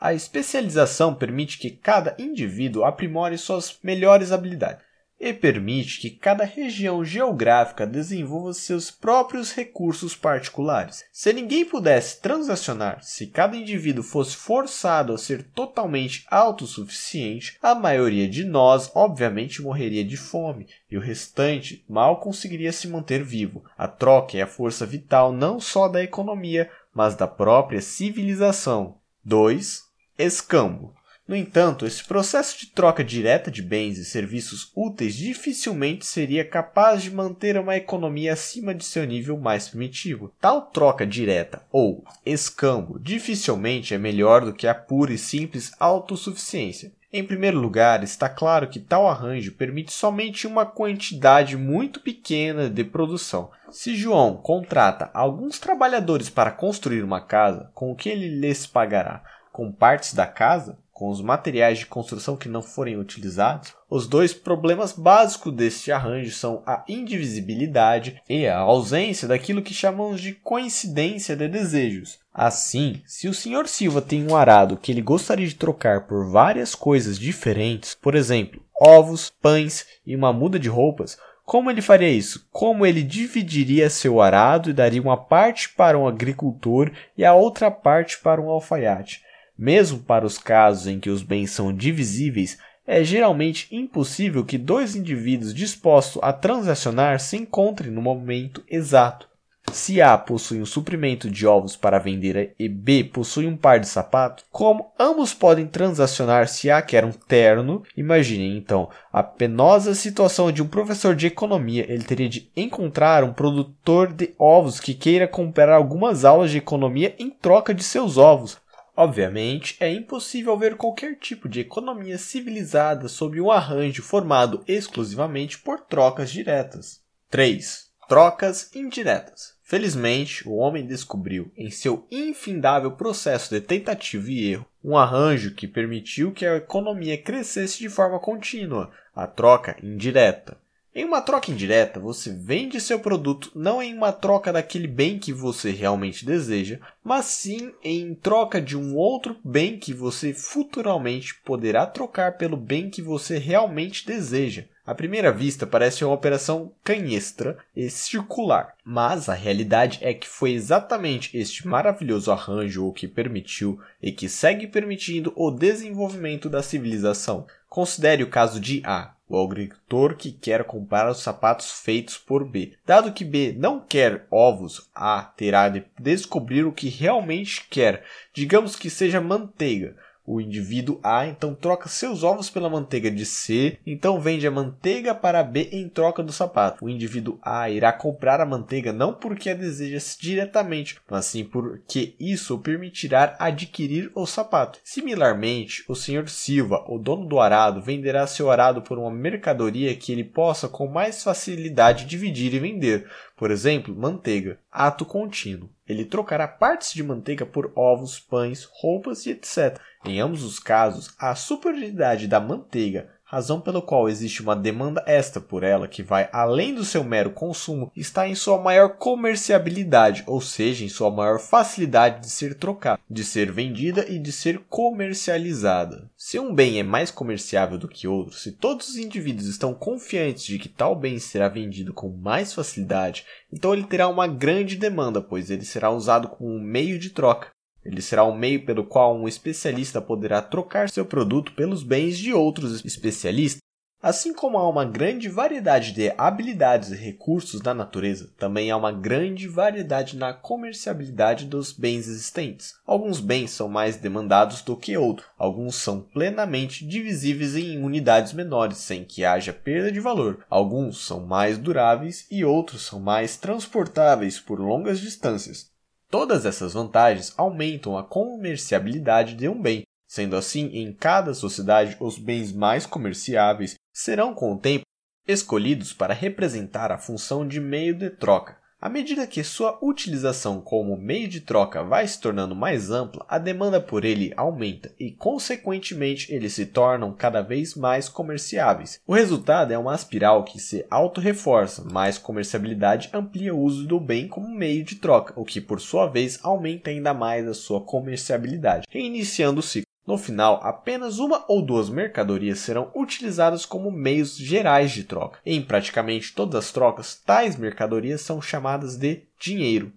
A 0.00 0.14
especialização 0.14 1.14
permite 1.14 1.58
que 1.58 1.70
cada 1.70 2.16
indivíduo 2.18 2.84
aprimore 2.84 3.38
suas 3.38 3.78
melhores 3.82 4.32
habilidades 4.32 4.91
e 5.22 5.32
permite 5.32 6.00
que 6.00 6.10
cada 6.10 6.42
região 6.42 7.04
geográfica 7.04 7.86
desenvolva 7.86 8.52
seus 8.52 8.90
próprios 8.90 9.52
recursos 9.52 10.16
particulares. 10.16 11.04
Se 11.12 11.32
ninguém 11.32 11.64
pudesse 11.64 12.20
transacionar, 12.20 13.04
se 13.04 13.28
cada 13.28 13.56
indivíduo 13.56 14.02
fosse 14.02 14.34
forçado 14.34 15.12
a 15.12 15.18
ser 15.18 15.44
totalmente 15.44 16.26
autossuficiente, 16.28 17.56
a 17.62 17.72
maioria 17.72 18.28
de 18.28 18.42
nós 18.44 18.90
obviamente 18.96 19.62
morreria 19.62 20.04
de 20.04 20.16
fome 20.16 20.66
e 20.90 20.98
o 20.98 21.00
restante 21.00 21.84
mal 21.88 22.18
conseguiria 22.18 22.72
se 22.72 22.88
manter 22.88 23.22
vivo. 23.22 23.64
A 23.78 23.86
troca 23.86 24.36
é 24.36 24.42
a 24.42 24.46
força 24.46 24.84
vital 24.84 25.32
não 25.32 25.60
só 25.60 25.86
da 25.86 26.02
economia, 26.02 26.68
mas 26.92 27.14
da 27.14 27.28
própria 27.28 27.80
civilização. 27.80 28.96
2. 29.24 29.84
Escambo. 30.18 30.92
No 31.26 31.36
entanto, 31.36 31.86
esse 31.86 32.02
processo 32.02 32.58
de 32.58 32.66
troca 32.66 33.04
direta 33.04 33.50
de 33.50 33.62
bens 33.62 33.96
e 33.96 34.04
serviços 34.04 34.72
úteis 34.74 35.14
dificilmente 35.14 36.04
seria 36.04 36.44
capaz 36.44 37.02
de 37.02 37.12
manter 37.12 37.56
uma 37.56 37.76
economia 37.76 38.32
acima 38.32 38.74
de 38.74 38.84
seu 38.84 39.06
nível 39.06 39.38
mais 39.38 39.68
primitivo. 39.68 40.32
Tal 40.40 40.62
troca 40.62 41.06
direta, 41.06 41.62
ou 41.70 42.04
escambo, 42.26 42.98
dificilmente 42.98 43.94
é 43.94 43.98
melhor 43.98 44.44
do 44.44 44.52
que 44.52 44.66
a 44.66 44.74
pura 44.74 45.12
e 45.12 45.18
simples 45.18 45.70
autossuficiência. 45.78 46.92
Em 47.12 47.22
primeiro 47.22 47.60
lugar, 47.60 48.02
está 48.02 48.28
claro 48.28 48.68
que 48.68 48.80
tal 48.80 49.06
arranjo 49.06 49.52
permite 49.52 49.92
somente 49.92 50.46
uma 50.46 50.64
quantidade 50.64 51.58
muito 51.58 52.00
pequena 52.00 52.70
de 52.70 52.82
produção. 52.82 53.50
Se 53.70 53.94
João 53.94 54.38
contrata 54.38 55.10
alguns 55.12 55.58
trabalhadores 55.58 56.30
para 56.30 56.50
construir 56.50 57.04
uma 57.04 57.20
casa, 57.20 57.70
com 57.74 57.92
o 57.92 57.94
que 57.94 58.08
ele 58.08 58.28
lhes 58.28 58.66
pagará? 58.66 59.22
Com 59.52 59.70
partes 59.70 60.14
da 60.14 60.26
casa? 60.26 60.78
Com 60.92 61.08
os 61.08 61.20
materiais 61.20 61.78
de 61.78 61.86
construção 61.86 62.36
que 62.36 62.48
não 62.48 62.62
forem 62.62 62.98
utilizados, 62.98 63.74
os 63.88 64.06
dois 64.06 64.32
problemas 64.32 64.92
básicos 64.92 65.52
deste 65.52 65.90
arranjo 65.90 66.30
são 66.30 66.62
a 66.66 66.84
indivisibilidade 66.86 68.22
e 68.28 68.46
a 68.46 68.58
ausência 68.58 69.26
daquilo 69.26 69.62
que 69.62 69.74
chamamos 69.74 70.20
de 70.20 70.32
coincidência 70.34 71.34
de 71.34 71.48
desejos. 71.48 72.20
Assim, 72.32 73.02
se 73.06 73.28
o 73.28 73.34
Sr. 73.34 73.66
Silva 73.66 74.00
tem 74.00 74.26
um 74.26 74.36
arado 74.36 74.76
que 74.76 74.92
ele 74.92 75.02
gostaria 75.02 75.46
de 75.46 75.54
trocar 75.54 76.06
por 76.06 76.30
várias 76.30 76.74
coisas 76.74 77.18
diferentes, 77.18 77.94
por 77.94 78.14
exemplo, 78.14 78.62
ovos, 78.80 79.32
pães 79.40 79.86
e 80.06 80.14
uma 80.14 80.32
muda 80.32 80.58
de 80.58 80.68
roupas, 80.68 81.18
como 81.44 81.70
ele 81.70 81.82
faria 81.82 82.08
isso? 82.08 82.48
Como 82.50 82.86
ele 82.86 83.02
dividiria 83.02 83.90
seu 83.90 84.22
arado 84.22 84.70
e 84.70 84.72
daria 84.72 85.02
uma 85.02 85.16
parte 85.16 85.68
para 85.68 85.98
um 85.98 86.06
agricultor 86.06 86.90
e 87.18 87.24
a 87.24 87.34
outra 87.34 87.70
parte 87.70 88.18
para 88.20 88.40
um 88.40 88.48
alfaiate? 88.48 89.22
Mesmo 89.58 90.00
para 90.00 90.26
os 90.26 90.38
casos 90.38 90.86
em 90.86 90.98
que 90.98 91.10
os 91.10 91.22
bens 91.22 91.50
são 91.50 91.72
divisíveis, 91.72 92.58
é 92.86 93.04
geralmente 93.04 93.68
impossível 93.74 94.44
que 94.44 94.58
dois 94.58 94.96
indivíduos 94.96 95.54
dispostos 95.54 96.20
a 96.22 96.32
transacionar 96.32 97.20
se 97.20 97.36
encontrem 97.36 97.90
no 97.90 98.02
momento 98.02 98.62
exato. 98.68 99.32
Se 99.70 100.02
A 100.02 100.18
possui 100.18 100.60
um 100.60 100.66
suprimento 100.66 101.30
de 101.30 101.46
ovos 101.46 101.76
para 101.76 101.98
vender 101.98 102.54
e 102.58 102.68
B 102.68 103.04
possui 103.04 103.46
um 103.46 103.56
par 103.56 103.78
de 103.78 103.86
sapatos, 103.86 104.44
como 104.50 104.92
ambos 104.98 105.32
podem 105.32 105.66
transacionar 105.66 106.48
se 106.48 106.68
A 106.68 106.82
quer 106.82 107.04
um 107.04 107.12
terno, 107.12 107.82
imaginem 107.96 108.56
então 108.56 108.90
a 109.12 109.22
penosa 109.22 109.94
situação 109.94 110.50
de 110.50 110.62
um 110.62 110.66
professor 110.66 111.14
de 111.14 111.28
economia. 111.28 111.86
Ele 111.88 112.02
teria 112.02 112.28
de 112.28 112.50
encontrar 112.56 113.22
um 113.22 113.32
produtor 113.32 114.12
de 114.12 114.34
ovos 114.38 114.80
que 114.80 114.94
queira 114.94 115.28
comprar 115.28 115.72
algumas 115.72 116.24
aulas 116.24 116.50
de 116.50 116.58
economia 116.58 117.14
em 117.18 117.30
troca 117.30 117.72
de 117.72 117.84
seus 117.84 118.18
ovos. 118.18 118.60
Obviamente, 118.96 119.76
é 119.80 119.90
impossível 119.90 120.56
ver 120.56 120.76
qualquer 120.76 121.16
tipo 121.16 121.48
de 121.48 121.60
economia 121.60 122.18
civilizada 122.18 123.08
sob 123.08 123.40
um 123.40 123.50
arranjo 123.50 124.02
formado 124.02 124.62
exclusivamente 124.68 125.58
por 125.58 125.80
trocas 125.80 126.30
diretas. 126.30 127.00
3. 127.30 127.90
Trocas 128.06 128.70
indiretas. 128.74 129.54
Felizmente, 129.62 130.46
o 130.46 130.56
homem 130.56 130.86
descobriu, 130.86 131.50
em 131.56 131.70
seu 131.70 132.06
infindável 132.10 132.92
processo 132.92 133.48
de 133.54 133.58
tentativa 133.62 134.30
e 134.30 134.50
erro, 134.50 134.66
um 134.84 134.98
arranjo 134.98 135.54
que 135.54 135.66
permitiu 135.66 136.30
que 136.30 136.44
a 136.44 136.56
economia 136.56 137.16
crescesse 137.16 137.78
de 137.78 137.88
forma 137.88 138.18
contínua, 138.18 138.90
a 139.16 139.26
troca 139.26 139.74
indireta. 139.82 140.58
Em 140.94 141.06
uma 141.06 141.22
troca 141.22 141.50
indireta, 141.50 141.98
você 141.98 142.30
vende 142.30 142.78
seu 142.78 143.00
produto 143.00 143.50
não 143.54 143.82
em 143.82 143.94
uma 143.94 144.12
troca 144.12 144.52
daquele 144.52 144.86
bem 144.86 145.18
que 145.18 145.32
você 145.32 145.70
realmente 145.70 146.26
deseja, 146.26 146.78
mas 147.02 147.24
sim 147.24 147.72
em 147.82 148.14
troca 148.14 148.60
de 148.60 148.76
um 148.76 148.94
outro 148.94 149.34
bem 149.42 149.78
que 149.78 149.94
você 149.94 150.34
futuramente 150.34 151.34
poderá 151.46 151.86
trocar 151.86 152.36
pelo 152.36 152.58
bem 152.58 152.90
que 152.90 153.00
você 153.00 153.38
realmente 153.38 154.06
deseja. 154.06 154.64
À 154.84 154.94
primeira 154.94 155.32
vista, 155.32 155.66
parece 155.66 156.04
uma 156.04 156.12
operação 156.12 156.72
canhestra 156.84 157.56
e 157.74 157.88
circular, 157.88 158.74
mas 158.84 159.30
a 159.30 159.34
realidade 159.34 159.98
é 160.02 160.12
que 160.12 160.28
foi 160.28 160.52
exatamente 160.52 161.38
este 161.38 161.66
maravilhoso 161.66 162.30
arranjo 162.30 162.86
o 162.86 162.92
que 162.92 163.08
permitiu 163.08 163.80
e 164.02 164.12
que 164.12 164.28
segue 164.28 164.66
permitindo 164.66 165.32
o 165.36 165.50
desenvolvimento 165.50 166.50
da 166.50 166.62
civilização. 166.62 167.46
Considere 167.68 168.24
o 168.24 168.28
caso 168.28 168.60
de 168.60 168.82
A, 168.84 169.14
o 169.32 169.42
agricultor 169.42 170.14
que 170.14 170.30
quer 170.30 170.64
comprar 170.64 171.10
os 171.10 171.20
sapatos 171.20 171.80
feitos 171.80 172.18
por 172.18 172.44
B. 172.44 172.74
Dado 172.84 173.12
que 173.12 173.24
B 173.24 173.54
não 173.56 173.80
quer 173.80 174.26
ovos, 174.30 174.90
A 174.94 175.22
terá 175.22 175.70
de 175.70 175.84
descobrir 175.98 176.66
o 176.66 176.72
que 176.72 176.88
realmente 176.88 177.66
quer, 177.70 178.04
digamos 178.34 178.76
que 178.76 178.90
seja 178.90 179.20
manteiga. 179.20 179.96
O 180.24 180.40
indivíduo 180.40 181.00
A 181.02 181.26
então 181.26 181.54
troca 181.54 181.88
seus 181.88 182.22
ovos 182.22 182.48
pela 182.48 182.70
manteiga 182.70 183.10
de 183.10 183.26
C, 183.26 183.78
então 183.86 184.20
vende 184.20 184.46
a 184.46 184.50
manteiga 184.50 185.14
para 185.14 185.42
B 185.42 185.68
em 185.72 185.88
troca 185.88 186.22
do 186.22 186.32
sapato. 186.32 186.84
O 186.84 186.88
indivíduo 186.88 187.38
A 187.42 187.68
irá 187.68 187.92
comprar 187.92 188.40
a 188.40 188.46
manteiga 188.46 188.92
não 188.92 189.12
porque 189.12 189.50
a 189.50 189.54
deseja 189.54 189.98
diretamente, 190.20 190.96
mas 191.10 191.26
sim 191.26 191.44
porque 191.44 192.14
isso 192.20 192.54
o 192.54 192.58
permitirá 192.58 193.36
adquirir 193.38 194.10
o 194.14 194.26
sapato. 194.26 194.78
Similarmente, 194.84 195.84
o 195.88 195.94
Sr. 195.94 196.28
Silva, 196.28 196.84
o 196.88 196.98
dono 196.98 197.26
do 197.26 197.40
arado, 197.40 197.82
venderá 197.82 198.26
seu 198.26 198.50
arado 198.50 198.80
por 198.82 198.98
uma 198.98 199.10
mercadoria 199.10 199.94
que 199.96 200.12
ele 200.12 200.24
possa 200.24 200.68
com 200.68 200.86
mais 200.86 201.22
facilidade 201.22 202.06
dividir 202.06 202.54
e 202.54 202.58
vender, 202.58 203.08
por 203.42 203.50
exemplo, 203.50 203.92
manteiga, 203.92 204.60
ato 204.70 205.04
contínuo. 205.04 205.68
Ele 205.84 206.04
trocará 206.04 206.46
partes 206.46 206.92
de 206.92 207.02
manteiga 207.02 207.44
por 207.44 207.72
ovos, 207.74 208.20
pães, 208.20 208.68
roupas 208.70 209.26
e 209.26 209.30
etc. 209.30 209.80
Em 210.04 210.20
ambos 210.20 210.44
os 210.44 210.60
casos, 210.60 211.12
a 211.18 211.34
superioridade 211.34 212.28
da 212.28 212.38
manteiga 212.38 213.10
razão 213.32 213.58
pelo 213.58 213.80
qual 213.80 214.10
existe 214.10 214.42
uma 214.42 214.54
demanda 214.54 215.02
extra 215.06 215.40
por 215.40 215.62
ela 215.62 215.88
que 215.88 216.02
vai 216.02 216.28
além 216.30 216.74
do 216.74 216.84
seu 216.84 217.02
mero 217.02 217.30
consumo, 217.30 217.90
está 217.96 218.28
em 218.28 218.34
sua 218.34 218.60
maior 218.60 218.90
comerciabilidade, 218.98 220.22
ou 220.26 220.38
seja, 220.38 220.84
em 220.84 220.88
sua 220.90 221.10
maior 221.10 221.40
facilidade 221.40 222.20
de 222.20 222.30
ser 222.30 222.54
trocada, 222.54 223.00
de 223.08 223.24
ser 223.24 223.50
vendida 223.50 224.04
e 224.06 224.18
de 224.18 224.30
ser 224.30 224.58
comercializada. 224.68 226.10
Se 226.14 226.38
um 226.38 226.54
bem 226.54 226.78
é 226.78 226.82
mais 226.82 227.10
comerciável 227.10 227.78
do 227.78 227.88
que 227.88 228.06
outro, 228.06 228.36
se 228.36 228.52
todos 228.52 228.90
os 228.90 228.96
indivíduos 228.96 229.46
estão 229.46 229.72
confiantes 229.72 230.44
de 230.44 230.58
que 230.58 230.68
tal 230.68 230.94
bem 230.94 231.18
será 231.18 231.48
vendido 231.48 231.94
com 231.94 232.10
mais 232.10 232.52
facilidade, 232.52 233.24
então 233.50 233.72
ele 233.72 233.84
terá 233.84 234.08
uma 234.08 234.26
grande 234.26 234.76
demanda, 234.76 235.22
pois 235.22 235.50
ele 235.50 235.64
será 235.64 235.90
usado 235.90 236.28
como 236.28 236.50
um 236.50 236.60
meio 236.60 236.98
de 236.98 237.08
troca. 237.08 237.48
Ele 237.84 238.00
será 238.00 238.24
um 238.24 238.36
meio 238.36 238.64
pelo 238.64 238.84
qual 238.84 239.16
um 239.16 239.26
especialista 239.26 240.00
poderá 240.00 240.40
trocar 240.40 240.88
seu 240.88 241.04
produto 241.04 241.52
pelos 241.52 241.82
bens 241.82 242.18
de 242.18 242.32
outros 242.32 242.84
especialistas. 242.84 243.62
Assim 244.02 244.34
como 244.34 244.58
há 244.58 244.68
uma 244.68 244.84
grande 244.84 245.28
variedade 245.28 245.92
de 245.92 246.12
habilidades 246.18 246.90
e 246.90 246.96
recursos 246.96 247.62
na 247.62 247.72
natureza, 247.72 248.32
também 248.36 248.68
há 248.68 248.76
uma 248.76 248.90
grande 248.90 249.46
variedade 249.46 250.16
na 250.16 250.32
comerciabilidade 250.32 251.46
dos 251.46 251.70
bens 251.70 252.08
existentes. 252.08 252.74
Alguns 252.84 253.20
bens 253.20 253.52
são 253.52 253.68
mais 253.68 253.96
demandados 253.96 254.60
do 254.60 254.76
que 254.76 254.96
outros, 254.96 255.28
alguns 255.38 255.76
são 255.76 256.00
plenamente 256.00 256.84
divisíveis 256.84 257.54
em 257.54 257.80
unidades 257.80 258.32
menores 258.32 258.78
sem 258.78 259.04
que 259.04 259.24
haja 259.24 259.52
perda 259.52 259.92
de 259.92 260.00
valor, 260.00 260.44
alguns 260.50 261.06
são 261.06 261.20
mais 261.20 261.56
duráveis 261.56 262.26
e 262.28 262.44
outros 262.44 262.84
são 262.84 262.98
mais 262.98 263.36
transportáveis 263.36 264.40
por 264.40 264.58
longas 264.58 264.98
distâncias. 264.98 265.71
Todas 266.12 266.44
essas 266.44 266.74
vantagens 266.74 267.32
aumentam 267.38 267.96
a 267.96 268.04
comerciabilidade 268.04 269.34
de 269.34 269.48
um 269.48 269.58
bem. 269.58 269.82
Sendo 270.06 270.36
assim, 270.36 270.66
em 270.66 270.92
cada 270.92 271.32
sociedade, 271.32 271.96
os 271.98 272.18
bens 272.18 272.52
mais 272.52 272.84
comerciáveis 272.84 273.76
serão, 273.94 274.34
com 274.34 274.52
o 274.52 274.58
tempo, 274.58 274.84
escolhidos 275.26 275.94
para 275.94 276.12
representar 276.12 276.92
a 276.92 276.98
função 276.98 277.48
de 277.48 277.58
meio 277.58 277.94
de 277.94 278.10
troca. 278.10 278.60
À 278.82 278.88
medida 278.88 279.28
que 279.28 279.44
sua 279.44 279.78
utilização 279.80 280.60
como 280.60 280.96
meio 280.96 281.28
de 281.28 281.40
troca 281.40 281.84
vai 281.84 282.04
se 282.04 282.20
tornando 282.20 282.52
mais 282.52 282.90
ampla, 282.90 283.24
a 283.28 283.38
demanda 283.38 283.80
por 283.80 284.04
ele 284.04 284.32
aumenta 284.36 284.92
e, 284.98 285.12
consequentemente, 285.12 286.34
eles 286.34 286.54
se 286.54 286.66
tornam 286.66 287.12
cada 287.12 287.42
vez 287.42 287.76
mais 287.76 288.08
comerciáveis. 288.08 289.00
O 289.06 289.14
resultado 289.14 289.72
é 289.72 289.78
uma 289.78 289.94
espiral 289.94 290.42
que 290.42 290.58
se 290.58 290.84
auto-reforça, 290.90 291.84
mais 291.84 292.18
comerciabilidade 292.18 293.08
amplia 293.14 293.54
o 293.54 293.60
uso 293.60 293.86
do 293.86 294.00
bem 294.00 294.26
como 294.26 294.52
meio 294.52 294.82
de 294.82 294.96
troca, 294.96 295.32
o 295.36 295.44
que, 295.44 295.60
por 295.60 295.80
sua 295.80 296.08
vez, 296.08 296.40
aumenta 296.42 296.90
ainda 296.90 297.14
mais 297.14 297.46
a 297.46 297.54
sua 297.54 297.80
comerciabilidade, 297.80 298.88
reiniciando 298.90 299.60
o 299.60 299.62
ciclo. 299.62 299.91
No 300.04 300.18
final, 300.18 300.58
apenas 300.64 301.20
uma 301.20 301.44
ou 301.46 301.62
duas 301.62 301.88
mercadorias 301.88 302.58
serão 302.58 302.90
utilizadas 302.94 303.64
como 303.64 303.90
meios 303.90 304.36
gerais 304.36 304.90
de 304.90 305.04
troca. 305.04 305.38
Em 305.46 305.62
praticamente 305.62 306.34
todas 306.34 306.64
as 306.64 306.72
trocas, 306.72 307.14
tais 307.14 307.56
mercadorias 307.56 308.20
são 308.20 308.42
chamadas 308.42 308.96
de 308.96 309.22
dinheiro. 309.38 309.92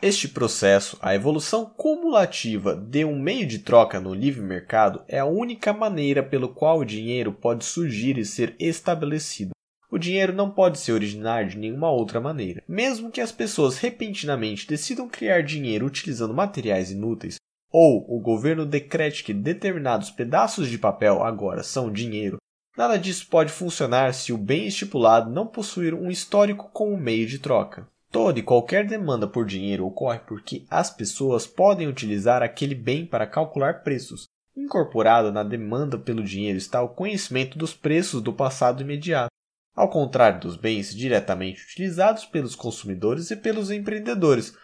Este 0.00 0.28
processo, 0.28 0.98
a 1.00 1.14
evolução 1.14 1.66
cumulativa 1.66 2.74
de 2.74 3.04
um 3.04 3.18
meio 3.18 3.46
de 3.46 3.58
troca 3.58 4.00
no 4.00 4.14
livre 4.14 4.42
mercado, 4.42 5.02
é 5.06 5.18
a 5.18 5.24
única 5.24 5.72
maneira 5.72 6.22
pelo 6.22 6.48
qual 6.48 6.78
o 6.78 6.84
dinheiro 6.84 7.32
pode 7.32 7.64
surgir 7.64 8.18
e 8.18 8.24
ser 8.24 8.56
estabelecido. 8.58 9.52
O 9.90 9.98
dinheiro 9.98 10.32
não 10.32 10.50
pode 10.50 10.78
se 10.78 10.90
originar 10.90 11.46
de 11.46 11.56
nenhuma 11.56 11.90
outra 11.90 12.20
maneira. 12.20 12.62
Mesmo 12.66 13.10
que 13.10 13.20
as 13.20 13.30
pessoas 13.30 13.78
repentinamente 13.78 14.66
decidam 14.66 15.08
criar 15.08 15.42
dinheiro 15.42 15.86
utilizando 15.86 16.34
materiais 16.34 16.90
inúteis, 16.90 17.36
ou 17.76 18.06
o 18.08 18.20
governo 18.20 18.64
decrete 18.64 19.24
que 19.24 19.34
determinados 19.34 20.08
pedaços 20.08 20.68
de 20.68 20.78
papel 20.78 21.24
agora 21.24 21.64
são 21.64 21.90
dinheiro, 21.90 22.36
nada 22.78 22.96
disso 22.96 23.26
pode 23.28 23.50
funcionar 23.50 24.14
se 24.14 24.32
o 24.32 24.38
bem 24.38 24.68
estipulado 24.68 25.28
não 25.28 25.44
possuir 25.44 25.92
um 25.92 26.08
histórico 26.08 26.70
como 26.72 26.96
meio 26.96 27.26
de 27.26 27.40
troca. 27.40 27.88
Toda 28.12 28.38
e 28.38 28.44
qualquer 28.44 28.86
demanda 28.86 29.26
por 29.26 29.44
dinheiro 29.44 29.84
ocorre 29.84 30.20
porque 30.20 30.64
as 30.70 30.88
pessoas 30.88 31.48
podem 31.48 31.88
utilizar 31.88 32.44
aquele 32.44 32.76
bem 32.76 33.04
para 33.04 33.26
calcular 33.26 33.82
preços. 33.82 34.28
Incorporado 34.56 35.32
na 35.32 35.42
demanda 35.42 35.98
pelo 35.98 36.22
dinheiro 36.22 36.56
está 36.56 36.80
o 36.80 36.90
conhecimento 36.90 37.58
dos 37.58 37.74
preços 37.74 38.22
do 38.22 38.32
passado 38.32 38.82
imediato, 38.82 39.30
ao 39.74 39.90
contrário 39.90 40.38
dos 40.38 40.56
bens 40.56 40.94
diretamente 40.94 41.64
utilizados 41.64 42.24
pelos 42.24 42.54
consumidores 42.54 43.32
e 43.32 43.36
pelos 43.36 43.72
empreendedores, 43.72 44.56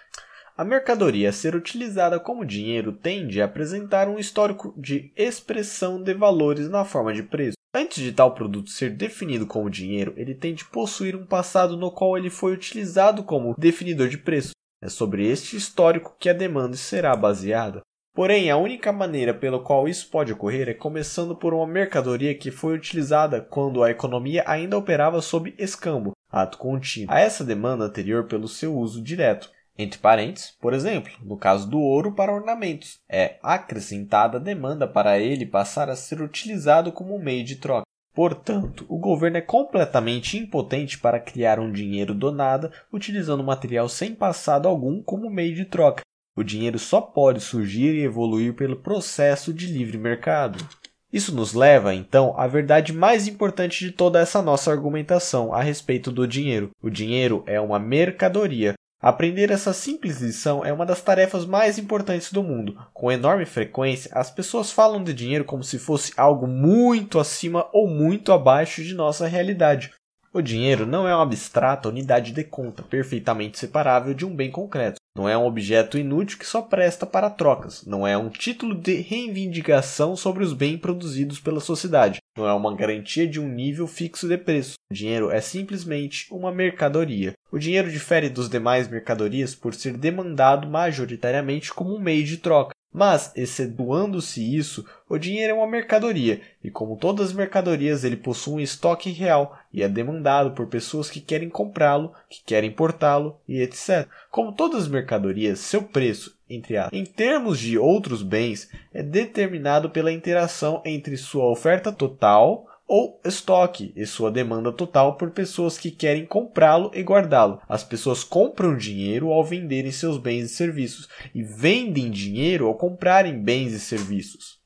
a 0.60 0.64
mercadoria 0.64 1.30
a 1.30 1.32
ser 1.32 1.56
utilizada 1.56 2.20
como 2.20 2.44
dinheiro 2.44 2.92
tende 2.92 3.40
a 3.40 3.46
apresentar 3.46 4.10
um 4.10 4.18
histórico 4.18 4.74
de 4.76 5.10
expressão 5.16 6.02
de 6.02 6.12
valores 6.12 6.68
na 6.68 6.84
forma 6.84 7.14
de 7.14 7.22
preço. 7.22 7.56
Antes 7.74 8.04
de 8.04 8.12
tal 8.12 8.34
produto 8.34 8.68
ser 8.68 8.90
definido 8.90 9.46
como 9.46 9.70
dinheiro, 9.70 10.12
ele 10.18 10.34
tem 10.34 10.52
de 10.52 10.66
possuir 10.66 11.16
um 11.16 11.24
passado 11.24 11.78
no 11.78 11.90
qual 11.90 12.18
ele 12.18 12.28
foi 12.28 12.52
utilizado 12.52 13.24
como 13.24 13.54
definidor 13.56 14.08
de 14.08 14.18
preço. 14.18 14.50
É 14.82 14.90
sobre 14.90 15.26
este 15.26 15.56
histórico 15.56 16.14
que 16.20 16.28
a 16.28 16.34
demanda 16.34 16.76
será 16.76 17.16
baseada. 17.16 17.80
Porém, 18.14 18.50
a 18.50 18.58
única 18.58 18.92
maneira 18.92 19.32
pela 19.32 19.62
qual 19.62 19.88
isso 19.88 20.10
pode 20.10 20.34
ocorrer 20.34 20.68
é 20.68 20.74
começando 20.74 21.34
por 21.34 21.54
uma 21.54 21.66
mercadoria 21.66 22.34
que 22.34 22.50
foi 22.50 22.74
utilizada 22.74 23.40
quando 23.40 23.82
a 23.82 23.90
economia 23.90 24.44
ainda 24.46 24.76
operava 24.76 25.22
sob 25.22 25.54
escambo, 25.56 26.12
ato 26.30 26.58
contínuo, 26.58 27.10
a 27.10 27.18
essa 27.18 27.42
demanda 27.42 27.86
anterior 27.86 28.26
pelo 28.26 28.46
seu 28.46 28.76
uso 28.76 29.02
direto. 29.02 29.50
Entre 29.80 29.98
parênteses, 29.98 30.50
por 30.60 30.74
exemplo, 30.74 31.10
no 31.24 31.38
caso 31.38 31.66
do 31.66 31.80
ouro 31.80 32.12
para 32.12 32.34
ornamentos, 32.34 32.98
é 33.08 33.38
acrescentada 33.42 34.36
a 34.36 34.40
demanda 34.40 34.86
para 34.86 35.18
ele 35.18 35.46
passar 35.46 35.88
a 35.88 35.96
ser 35.96 36.20
utilizado 36.20 36.92
como 36.92 37.18
meio 37.18 37.42
de 37.42 37.56
troca. 37.56 37.86
Portanto, 38.12 38.84
o 38.90 38.98
governo 38.98 39.38
é 39.38 39.40
completamente 39.40 40.36
impotente 40.36 40.98
para 40.98 41.18
criar 41.18 41.58
um 41.58 41.72
dinheiro 41.72 42.12
do 42.12 42.30
nada 42.30 42.70
utilizando 42.92 43.42
material 43.42 43.88
sem 43.88 44.14
passado 44.14 44.68
algum 44.68 45.02
como 45.02 45.30
meio 45.30 45.54
de 45.54 45.64
troca. 45.64 46.02
O 46.36 46.44
dinheiro 46.44 46.78
só 46.78 47.00
pode 47.00 47.40
surgir 47.40 47.94
e 47.94 48.04
evoluir 48.04 48.52
pelo 48.52 48.76
processo 48.76 49.50
de 49.50 49.66
livre 49.66 49.96
mercado. 49.96 50.62
Isso 51.10 51.34
nos 51.34 51.54
leva, 51.54 51.94
então, 51.94 52.38
à 52.38 52.46
verdade 52.46 52.92
mais 52.92 53.26
importante 53.26 53.82
de 53.82 53.92
toda 53.92 54.20
essa 54.20 54.42
nossa 54.42 54.70
argumentação 54.70 55.54
a 55.54 55.62
respeito 55.62 56.12
do 56.12 56.28
dinheiro. 56.28 56.70
O 56.82 56.90
dinheiro 56.90 57.42
é 57.46 57.58
uma 57.58 57.78
mercadoria, 57.78 58.74
Aprender 59.02 59.50
essa 59.50 59.72
simples 59.72 60.20
lição 60.20 60.62
é 60.62 60.70
uma 60.70 60.84
das 60.84 61.00
tarefas 61.00 61.46
mais 61.46 61.78
importantes 61.78 62.30
do 62.30 62.42
mundo. 62.42 62.76
Com 62.92 63.10
enorme 63.10 63.46
frequência, 63.46 64.10
as 64.14 64.30
pessoas 64.30 64.70
falam 64.70 65.02
de 65.02 65.14
dinheiro 65.14 65.42
como 65.42 65.64
se 65.64 65.78
fosse 65.78 66.12
algo 66.18 66.46
muito 66.46 67.18
acima 67.18 67.66
ou 67.72 67.88
muito 67.88 68.30
abaixo 68.30 68.84
de 68.84 68.92
nossa 68.92 69.26
realidade. 69.26 69.90
O 70.34 70.42
dinheiro 70.42 70.84
não 70.84 71.08
é 71.08 71.14
uma 71.14 71.22
abstrata 71.22 71.88
unidade 71.88 72.30
de 72.30 72.44
conta 72.44 72.82
perfeitamente 72.82 73.58
separável 73.58 74.12
de 74.12 74.26
um 74.26 74.36
bem 74.36 74.50
concreto. 74.50 74.99
Não 75.20 75.28
é 75.28 75.36
um 75.36 75.44
objeto 75.44 75.98
inútil 75.98 76.38
que 76.38 76.46
só 76.46 76.62
presta 76.62 77.04
para 77.04 77.28
trocas, 77.28 77.84
não 77.84 78.06
é 78.06 78.16
um 78.16 78.30
título 78.30 78.74
de 78.74 78.94
reivindicação 79.02 80.16
sobre 80.16 80.42
os 80.42 80.54
bens 80.54 80.78
produzidos 80.78 81.38
pela 81.38 81.60
sociedade, 81.60 82.20
não 82.38 82.48
é 82.48 82.54
uma 82.54 82.74
garantia 82.74 83.26
de 83.26 83.38
um 83.38 83.46
nível 83.46 83.86
fixo 83.86 84.26
de 84.26 84.38
preço. 84.38 84.76
O 84.90 84.94
dinheiro 84.94 85.30
é 85.30 85.42
simplesmente 85.42 86.26
uma 86.30 86.50
mercadoria. 86.50 87.34
O 87.52 87.58
dinheiro 87.58 87.90
difere 87.90 88.30
dos 88.30 88.48
demais 88.48 88.88
mercadorias 88.88 89.54
por 89.54 89.74
ser 89.74 89.94
demandado 89.94 90.66
majoritariamente 90.66 91.70
como 91.74 91.94
um 91.94 92.00
meio 92.00 92.24
de 92.24 92.38
troca. 92.38 92.72
Mas, 92.92 93.32
excetuando-se 93.36 94.42
isso, 94.56 94.84
o 95.08 95.16
dinheiro 95.16 95.52
é 95.52 95.54
uma 95.54 95.66
mercadoria, 95.66 96.40
e 96.62 96.70
como 96.70 96.96
todas 96.96 97.28
as 97.28 97.32
mercadorias, 97.32 98.02
ele 98.02 98.16
possui 98.16 98.54
um 98.54 98.60
estoque 98.60 99.10
real 99.10 99.56
e 99.72 99.82
é 99.82 99.88
demandado 99.88 100.50
por 100.52 100.66
pessoas 100.66 101.08
que 101.08 101.20
querem 101.20 101.48
comprá-lo, 101.48 102.12
que 102.28 102.42
querem 102.44 102.70
importá-lo 102.70 103.38
e 103.46 103.60
etc. 103.60 104.08
Como 104.30 104.52
todas 104.52 104.82
as 104.82 104.88
mercadorias, 104.88 105.60
seu 105.60 105.82
preço, 105.82 106.36
entre 106.48 106.76
as, 106.76 106.92
em 106.92 107.04
termos 107.04 107.60
de 107.60 107.78
outros 107.78 108.22
bens, 108.22 108.68
é 108.92 109.02
determinado 109.02 109.90
pela 109.90 110.12
interação 110.12 110.82
entre 110.84 111.16
sua 111.16 111.48
oferta 111.48 111.92
total 111.92 112.66
ou 112.90 113.20
estoque 113.24 113.92
e 113.94 114.04
sua 114.04 114.32
demanda 114.32 114.72
total 114.72 115.14
por 115.14 115.30
pessoas 115.30 115.78
que 115.78 115.92
querem 115.92 116.26
comprá-lo 116.26 116.90
e 116.92 117.04
guardá-lo. 117.04 117.62
As 117.68 117.84
pessoas 117.84 118.24
compram 118.24 118.76
dinheiro 118.76 119.30
ao 119.30 119.44
venderem 119.44 119.92
seus 119.92 120.18
bens 120.18 120.46
e 120.46 120.48
serviços 120.48 121.08
e 121.32 121.40
vendem 121.40 122.10
dinheiro 122.10 122.66
ao 122.66 122.74
comprarem 122.74 123.40
bens 123.40 123.72
e 123.72 123.78
serviços. 123.78 124.58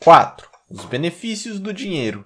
4. 0.00 0.48
Os 0.70 0.84
benefícios 0.84 1.58
do 1.58 1.74
dinheiro. 1.74 2.24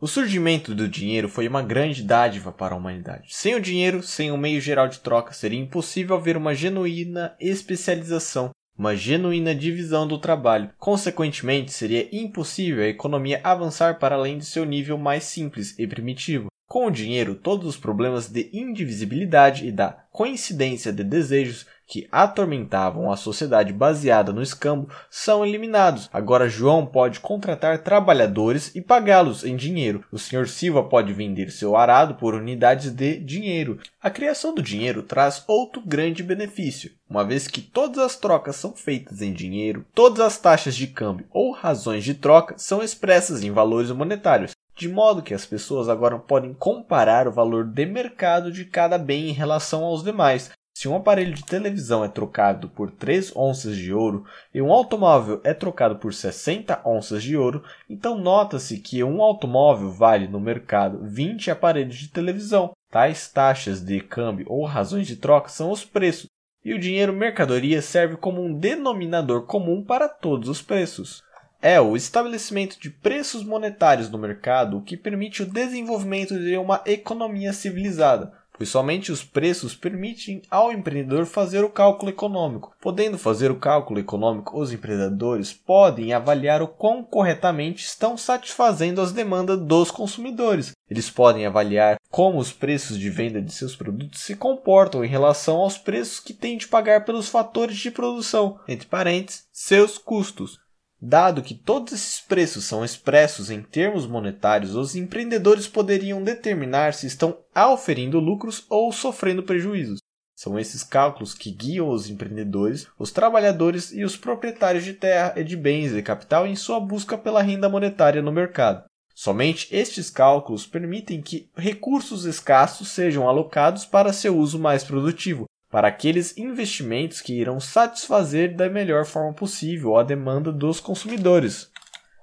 O 0.00 0.06
surgimento 0.06 0.74
do 0.74 0.88
dinheiro 0.88 1.28
foi 1.28 1.46
uma 1.46 1.60
grande 1.60 2.02
dádiva 2.02 2.50
para 2.50 2.74
a 2.74 2.78
humanidade. 2.78 3.34
Sem 3.34 3.54
o 3.54 3.60
dinheiro, 3.60 4.02
sem 4.02 4.32
um 4.32 4.38
meio 4.38 4.62
geral 4.62 4.88
de 4.88 5.00
troca, 5.00 5.34
seria 5.34 5.60
impossível 5.60 6.16
haver 6.16 6.38
uma 6.38 6.54
genuína 6.54 7.36
especialização 7.38 8.50
uma 8.78 8.94
genuína 8.94 9.54
divisão 9.54 10.06
do 10.06 10.18
trabalho. 10.18 10.70
Consequentemente, 10.78 11.72
seria 11.72 12.08
impossível 12.12 12.84
a 12.84 12.88
economia 12.88 13.40
avançar 13.42 13.98
para 13.98 14.14
além 14.14 14.38
de 14.38 14.44
seu 14.44 14.64
nível 14.64 14.96
mais 14.96 15.24
simples 15.24 15.76
e 15.76 15.86
primitivo. 15.86 16.48
Com 16.68 16.84
o 16.84 16.90
dinheiro, 16.90 17.34
todos 17.34 17.66
os 17.66 17.76
problemas 17.78 18.28
de 18.28 18.50
indivisibilidade 18.52 19.66
e 19.66 19.72
da 19.72 20.04
coincidência 20.12 20.92
de 20.92 21.02
desejos 21.02 21.64
que 21.86 22.06
atormentavam 22.12 23.10
a 23.10 23.16
sociedade 23.16 23.72
baseada 23.72 24.34
no 24.34 24.42
escambo 24.42 24.86
são 25.10 25.46
eliminados. 25.46 26.10
Agora 26.12 26.46
João 26.46 26.84
pode 26.84 27.20
contratar 27.20 27.78
trabalhadores 27.78 28.70
e 28.74 28.82
pagá-los 28.82 29.44
em 29.44 29.56
dinheiro. 29.56 30.04
O 30.12 30.18
Sr. 30.18 30.46
Silva 30.46 30.82
pode 30.82 31.14
vender 31.14 31.50
seu 31.50 31.74
arado 31.74 32.16
por 32.16 32.34
unidades 32.34 32.90
de 32.90 33.18
dinheiro. 33.18 33.78
A 34.02 34.10
criação 34.10 34.54
do 34.54 34.62
dinheiro 34.62 35.02
traz 35.02 35.42
outro 35.48 35.80
grande 35.80 36.22
benefício. 36.22 36.90
Uma 37.08 37.24
vez 37.24 37.48
que 37.48 37.62
todas 37.62 37.96
as 37.96 38.16
trocas 38.16 38.56
são 38.56 38.76
feitas 38.76 39.22
em 39.22 39.32
dinheiro, 39.32 39.86
todas 39.94 40.20
as 40.20 40.36
taxas 40.36 40.76
de 40.76 40.86
câmbio 40.86 41.26
ou 41.30 41.52
razões 41.52 42.04
de 42.04 42.12
troca 42.12 42.56
são 42.58 42.82
expressas 42.82 43.42
em 43.42 43.50
valores 43.50 43.90
monetários 43.90 44.52
de 44.78 44.88
modo 44.88 45.22
que 45.22 45.34
as 45.34 45.44
pessoas 45.44 45.88
agora 45.88 46.16
podem 46.20 46.54
comparar 46.54 47.26
o 47.26 47.32
valor 47.32 47.64
de 47.64 47.84
mercado 47.84 48.52
de 48.52 48.64
cada 48.64 48.96
bem 48.96 49.28
em 49.28 49.32
relação 49.32 49.84
aos 49.84 50.04
demais. 50.04 50.52
Se 50.72 50.86
um 50.86 50.94
aparelho 50.94 51.34
de 51.34 51.44
televisão 51.44 52.04
é 52.04 52.08
trocado 52.08 52.68
por 52.68 52.92
3 52.92 53.34
onças 53.34 53.76
de 53.76 53.92
ouro 53.92 54.24
e 54.54 54.62
um 54.62 54.72
automóvel 54.72 55.40
é 55.42 55.52
trocado 55.52 55.96
por 55.96 56.14
60 56.14 56.80
onças 56.86 57.24
de 57.24 57.36
ouro, 57.36 57.64
então 57.90 58.16
nota-se 58.16 58.78
que 58.78 59.02
um 59.02 59.20
automóvel 59.20 59.90
vale 59.90 60.28
no 60.28 60.38
mercado 60.38 61.00
20 61.02 61.50
aparelhos 61.50 61.96
de 61.96 62.06
televisão. 62.06 62.70
Tais 62.88 63.28
taxas 63.28 63.80
de 63.80 64.00
câmbio 64.00 64.46
ou 64.48 64.64
razões 64.64 65.08
de 65.08 65.16
troca 65.16 65.48
são 65.48 65.72
os 65.72 65.84
preços, 65.84 66.28
e 66.64 66.72
o 66.72 66.78
dinheiro 66.78 67.12
mercadoria 67.12 67.82
serve 67.82 68.16
como 68.16 68.40
um 68.40 68.56
denominador 68.56 69.44
comum 69.44 69.82
para 69.82 70.08
todos 70.08 70.48
os 70.48 70.62
preços 70.62 71.26
é 71.60 71.80
o 71.80 71.96
estabelecimento 71.96 72.78
de 72.80 72.88
preços 72.88 73.42
monetários 73.44 74.08
no 74.08 74.18
mercado 74.18 74.78
o 74.78 74.82
que 74.82 74.96
permite 74.96 75.42
o 75.42 75.46
desenvolvimento 75.46 76.38
de 76.38 76.56
uma 76.56 76.80
economia 76.86 77.52
civilizada, 77.52 78.32
pois 78.58 78.68
somente 78.70 79.12
os 79.12 79.22
preços 79.22 79.74
permitem 79.74 80.42
ao 80.50 80.72
empreendedor 80.72 81.26
fazer 81.26 81.64
o 81.64 81.70
cálculo 81.70 82.10
econômico. 82.10 82.74
Podendo 82.80 83.16
fazer 83.16 83.50
o 83.50 83.58
cálculo 83.58 84.00
econômico, 84.00 84.58
os 84.58 84.72
empreendedores 84.72 85.52
podem 85.52 86.12
avaliar 86.12 86.60
o 86.60 86.68
quão 86.68 87.02
corretamente 87.02 87.84
estão 87.84 88.16
satisfazendo 88.16 89.00
as 89.00 89.12
demandas 89.12 89.60
dos 89.60 89.90
consumidores. 89.90 90.72
Eles 90.90 91.10
podem 91.10 91.46
avaliar 91.46 91.98
como 92.10 92.38
os 92.38 92.52
preços 92.52 92.98
de 92.98 93.10
venda 93.10 93.40
de 93.40 93.52
seus 93.52 93.76
produtos 93.76 94.22
se 94.22 94.34
comportam 94.34 95.04
em 95.04 95.08
relação 95.08 95.58
aos 95.58 95.78
preços 95.78 96.18
que 96.18 96.32
têm 96.32 96.56
de 96.56 96.66
pagar 96.66 97.04
pelos 97.04 97.28
fatores 97.28 97.76
de 97.76 97.90
produção, 97.90 98.58
entre 98.66 98.86
parênteses, 98.86 99.44
seus 99.52 99.98
custos. 99.98 100.58
Dado 101.00 101.42
que 101.42 101.54
todos 101.54 101.92
esses 101.92 102.20
preços 102.20 102.64
são 102.64 102.84
expressos 102.84 103.50
em 103.50 103.62
termos 103.62 104.04
monetários, 104.04 104.74
os 104.74 104.96
empreendedores 104.96 105.68
poderiam 105.68 106.22
determinar 106.22 106.92
se 106.92 107.06
estão 107.06 107.38
auferindo 107.54 108.18
lucros 108.18 108.66
ou 108.68 108.90
sofrendo 108.92 109.44
prejuízos. 109.44 110.00
São 110.34 110.58
esses 110.58 110.82
cálculos 110.82 111.34
que 111.34 111.52
guiam 111.52 111.88
os 111.88 112.10
empreendedores, 112.10 112.88
os 112.98 113.12
trabalhadores 113.12 113.92
e 113.92 114.04
os 114.04 114.16
proprietários 114.16 114.84
de 114.84 114.92
terra 114.92 115.34
e 115.36 115.44
de 115.44 115.56
bens 115.56 115.92
e 115.92 116.02
capital 116.02 116.46
em 116.46 116.56
sua 116.56 116.80
busca 116.80 117.16
pela 117.16 117.42
renda 117.42 117.68
monetária 117.68 118.22
no 118.22 118.32
mercado. 118.32 118.84
Somente 119.14 119.68
estes 119.74 120.10
cálculos 120.10 120.66
permitem 120.66 121.20
que 121.20 121.50
recursos 121.56 122.24
escassos 122.24 122.88
sejam 122.88 123.28
alocados 123.28 123.84
para 123.84 124.12
seu 124.12 124.36
uso 124.36 124.60
mais 124.60 124.84
produtivo, 124.84 125.46
para 125.70 125.88
aqueles 125.88 126.36
investimentos 126.36 127.20
que 127.20 127.34
irão 127.34 127.60
satisfazer 127.60 128.54
da 128.56 128.68
melhor 128.68 129.04
forma 129.04 129.32
possível 129.32 129.96
a 129.96 130.02
demanda 130.02 130.50
dos 130.50 130.80
consumidores. 130.80 131.70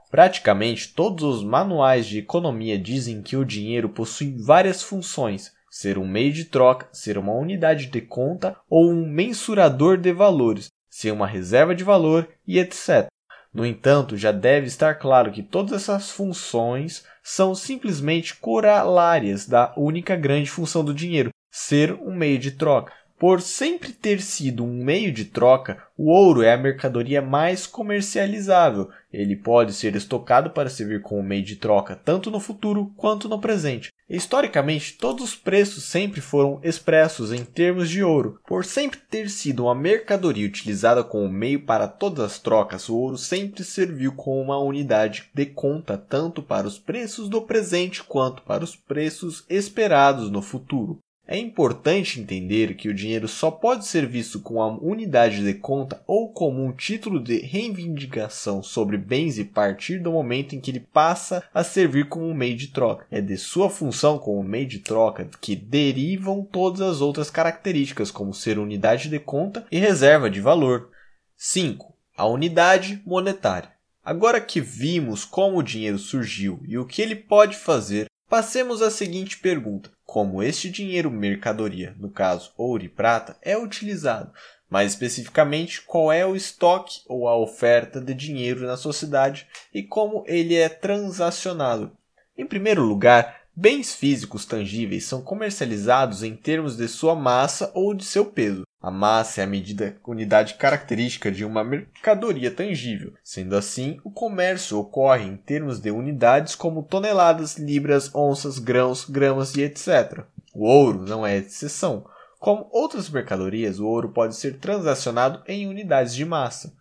Praticamente 0.09 0.93
todos 0.93 1.23
os 1.23 1.43
manuais 1.43 2.07
de 2.07 2.19
economia 2.19 2.77
dizem 2.77 3.21
que 3.21 3.35
o 3.35 3.45
dinheiro 3.45 3.89
possui 3.89 4.35
várias 4.37 4.81
funções: 4.81 5.51
ser 5.69 5.97
um 5.97 6.07
meio 6.07 6.31
de 6.31 6.45
troca, 6.45 6.87
ser 6.91 7.17
uma 7.17 7.33
unidade 7.33 7.87
de 7.87 8.01
conta 8.01 8.55
ou 8.69 8.89
um 8.89 9.05
mensurador 9.05 9.97
de 9.97 10.13
valores, 10.13 10.69
ser 10.89 11.11
uma 11.11 11.27
reserva 11.27 11.75
de 11.75 11.83
valor 11.83 12.29
e 12.47 12.59
etc. 12.59 13.07
No 13.53 13.65
entanto, 13.65 14.17
já 14.17 14.31
deve 14.31 14.67
estar 14.67 14.95
claro 14.95 15.31
que 15.31 15.41
todas 15.41 15.71
essas 15.73 16.11
funções 16.11 17.05
são 17.23 17.55
simplesmente 17.55 18.35
corolárias 18.35 19.47
da 19.47 19.73
única 19.77 20.15
grande 20.15 20.49
função 20.49 20.83
do 20.83 20.93
dinheiro, 20.93 21.29
ser 21.49 21.93
um 21.93 22.13
meio 22.13 22.37
de 22.37 22.51
troca. 22.51 22.91
Por 23.27 23.41
sempre 23.41 23.91
ter 23.91 24.21
sido 24.21 24.63
um 24.63 24.83
meio 24.83 25.11
de 25.11 25.25
troca, 25.25 25.81
o 25.97 26.11
ouro 26.11 26.43
é 26.43 26.53
a 26.53 26.57
mercadoria 26.57 27.23
mais 27.23 27.65
comercializável. 27.65 28.91
Ele 29.11 29.35
pode 29.35 29.73
ser 29.73 29.95
estocado 29.95 30.51
para 30.51 30.69
servir 30.69 31.01
como 31.01 31.23
meio 31.23 31.41
de 31.41 31.55
troca 31.55 31.95
tanto 31.95 32.29
no 32.29 32.39
futuro 32.39 32.93
quanto 32.95 33.27
no 33.27 33.41
presente. 33.41 33.91
Historicamente, 34.07 34.93
todos 34.93 35.23
os 35.23 35.35
preços 35.35 35.85
sempre 35.85 36.21
foram 36.21 36.59
expressos 36.61 37.33
em 37.33 37.43
termos 37.43 37.89
de 37.89 38.03
ouro. 38.03 38.39
Por 38.45 38.63
sempre 38.63 38.99
ter 38.99 39.27
sido 39.31 39.63
uma 39.63 39.73
mercadoria 39.73 40.45
utilizada 40.45 41.03
como 41.03 41.27
meio 41.27 41.65
para 41.65 41.87
todas 41.87 42.25
as 42.33 42.37
trocas, 42.37 42.87
o 42.89 42.95
ouro 42.95 43.17
sempre 43.17 43.63
serviu 43.63 44.13
como 44.13 44.39
uma 44.39 44.59
unidade 44.59 45.31
de 45.33 45.47
conta 45.47 45.97
tanto 45.97 46.43
para 46.43 46.67
os 46.67 46.77
preços 46.77 47.27
do 47.27 47.41
presente 47.41 48.03
quanto 48.03 48.43
para 48.43 48.63
os 48.63 48.75
preços 48.75 49.43
esperados 49.49 50.29
no 50.29 50.43
futuro. 50.43 50.99
É 51.27 51.37
importante 51.39 52.21
entender 52.21 52.75
que 52.75 52.87
o 52.87 52.93
dinheiro 52.93 53.27
só 53.27 53.49
pode 53.49 53.87
ser 53.87 54.05
visto 54.05 54.39
como 54.39 54.59
uma 54.59 54.79
unidade 54.79 55.43
de 55.43 55.55
conta 55.55 55.99
ou 56.05 56.31
como 56.31 56.63
um 56.63 56.71
título 56.71 57.19
de 57.19 57.39
reivindicação 57.39 58.61
sobre 58.61 58.95
bens 58.95 59.39
a 59.39 59.43
partir 59.43 59.97
do 59.97 60.11
momento 60.11 60.55
em 60.55 60.61
que 60.61 60.69
ele 60.69 60.79
passa 60.79 61.43
a 61.51 61.63
servir 61.63 62.09
como 62.09 62.27
um 62.27 62.33
meio 62.33 62.55
de 62.55 62.67
troca. 62.67 63.07
É 63.09 63.21
de 63.21 63.37
sua 63.37 63.71
função 63.71 64.19
como 64.19 64.43
meio 64.43 64.67
de 64.67 64.77
troca 64.77 65.27
que 65.41 65.55
derivam 65.55 66.43
todas 66.43 66.81
as 66.81 67.01
outras 67.01 67.31
características, 67.31 68.11
como 68.11 68.31
ser 68.31 68.59
unidade 68.59 69.09
de 69.09 69.17
conta 69.17 69.65
e 69.71 69.79
reserva 69.79 70.29
de 70.29 70.39
valor. 70.39 70.91
5. 71.35 71.91
A 72.15 72.27
unidade 72.27 73.01
monetária. 73.03 73.71
Agora 74.03 74.39
que 74.39 74.61
vimos 74.61 75.25
como 75.25 75.57
o 75.57 75.63
dinheiro 75.63 75.97
surgiu 75.97 76.61
e 76.67 76.77
o 76.77 76.85
que 76.85 77.01
ele 77.01 77.15
pode 77.15 77.55
fazer, 77.55 78.05
passemos 78.35 78.81
à 78.81 78.91
seguinte 78.91 79.37
pergunta: 79.37 79.89
como 80.05 80.43
este 80.43 80.69
dinheiro 80.69 81.09
mercadoria, 81.09 81.95
no 81.97 82.09
caso 82.09 82.51
ouro 82.57 82.83
e 82.83 82.89
prata, 82.89 83.37
é 83.41 83.57
utilizado. 83.57 84.33
Mais 84.69 84.91
especificamente, 84.91 85.81
qual 85.81 86.11
é 86.11 86.25
o 86.25 86.35
estoque 86.35 86.99
ou 87.07 87.29
a 87.29 87.37
oferta 87.37 88.01
de 88.01 88.13
dinheiro 88.13 88.67
na 88.67 88.75
sociedade 88.75 89.47
e 89.73 89.81
como 89.81 90.25
ele 90.27 90.53
é 90.53 90.67
transacionado. 90.67 91.95
Em 92.37 92.45
primeiro 92.45 92.83
lugar, 92.83 93.43
bens 93.55 93.95
físicos 93.95 94.45
tangíveis 94.45 95.05
são 95.05 95.21
comercializados 95.21 96.21
em 96.21 96.35
termos 96.35 96.75
de 96.75 96.89
sua 96.89 97.15
massa 97.15 97.71
ou 97.73 97.93
de 97.93 98.03
seu 98.03 98.25
peso. 98.25 98.64
A 98.85 98.91
massa 98.91 99.41
é 99.41 99.43
a 99.43 99.47
medida 99.47 99.97
unidade 100.05 100.53
característica 100.53 101.31
de 101.31 101.43
uma 101.43 101.63
mercadoria 101.63 102.51
tangível. 102.51 103.13
Sendo 103.23 103.55
assim, 103.55 103.99
o 104.03 104.11
comércio 104.11 104.77
ocorre 104.77 105.25
em 105.25 105.35
termos 105.35 105.79
de 105.79 105.89
unidades 105.89 106.53
como 106.53 106.83
toneladas, 106.83 107.57
libras, 107.57 108.13
onças, 108.13 108.59
grãos, 108.59 109.03
gramas 109.09 109.55
e 109.55 109.63
etc. 109.63 110.23
O 110.53 110.67
ouro 110.67 111.01
não 111.01 111.25
é 111.25 111.37
exceção. 111.37 112.05
Como 112.39 112.69
outras 112.71 113.09
mercadorias, 113.09 113.79
o 113.79 113.87
ouro 113.87 114.09
pode 114.09 114.35
ser 114.35 114.59
transacionado 114.59 115.41
em 115.47 115.65
unidades 115.65 116.13
de 116.13 116.23
massa. 116.23 116.71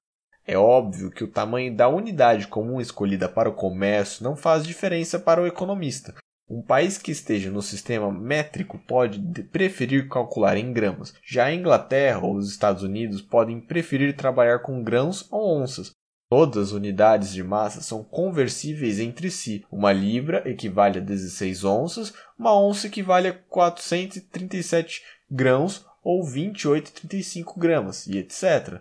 É 0.46 0.58
óbvio 0.58 1.10
que 1.10 1.24
o 1.24 1.30
tamanho 1.30 1.74
da 1.74 1.88
unidade 1.88 2.48
comum 2.48 2.82
escolhida 2.82 3.30
para 3.30 3.48
o 3.48 3.54
comércio 3.54 4.22
não 4.22 4.36
faz 4.36 4.66
diferença 4.66 5.18
para 5.18 5.40
o 5.40 5.46
economista. 5.46 6.14
Um 6.54 6.62
país 6.62 6.96
que 6.96 7.10
esteja 7.10 7.50
no 7.50 7.60
sistema 7.60 8.12
métrico 8.12 8.78
pode 8.86 9.20
preferir 9.42 10.08
calcular 10.08 10.56
em 10.56 10.72
gramas. 10.72 11.12
Já 11.26 11.46
a 11.46 11.52
Inglaterra 11.52 12.20
ou 12.24 12.36
os 12.36 12.48
Estados 12.48 12.84
Unidos 12.84 13.20
podem 13.20 13.60
preferir 13.60 14.14
trabalhar 14.14 14.60
com 14.60 14.80
grãos 14.80 15.26
ou 15.32 15.60
onças. 15.60 15.90
Todas 16.30 16.68
as 16.68 16.72
unidades 16.72 17.32
de 17.32 17.42
massa 17.42 17.80
são 17.80 18.04
conversíveis 18.04 19.00
entre 19.00 19.32
si. 19.32 19.66
Uma 19.68 19.92
libra 19.92 20.48
equivale 20.48 20.98
a 20.98 21.02
16 21.02 21.64
onças, 21.64 22.14
uma 22.38 22.56
onça 22.56 22.86
equivale 22.86 23.26
a 23.26 23.34
437 23.34 25.02
grãos 25.28 25.84
ou 26.04 26.24
28,35 26.24 27.58
gramas, 27.58 28.06
e 28.06 28.18
etc. 28.18 28.80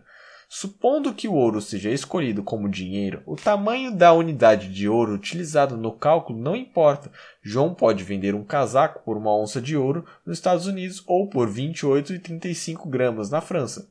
Supondo 0.55 1.15
que 1.15 1.27
o 1.27 1.33
ouro 1.33 1.59
seja 1.59 1.89
escolhido 1.89 2.43
como 2.43 2.69
dinheiro, 2.69 3.23
o 3.25 3.35
tamanho 3.35 3.91
da 3.91 4.13
unidade 4.13 4.71
de 4.71 4.87
ouro 4.87 5.15
utilizado 5.15 5.75
no 5.75 5.91
cálculo 5.91 6.37
não 6.37 6.55
importa. 6.55 7.11
João 7.41 7.73
pode 7.73 8.03
vender 8.03 8.35
um 8.35 8.43
casaco 8.43 9.01
por 9.03 9.17
uma 9.17 9.35
onça 9.35 9.59
de 9.59 9.75
ouro 9.75 10.05
nos 10.23 10.37
Estados 10.37 10.67
Unidos 10.67 11.03
ou 11.07 11.27
por 11.27 11.49
28,35 11.49 12.87
gramas 12.87 13.31
na 13.31 13.41
França. 13.41 13.89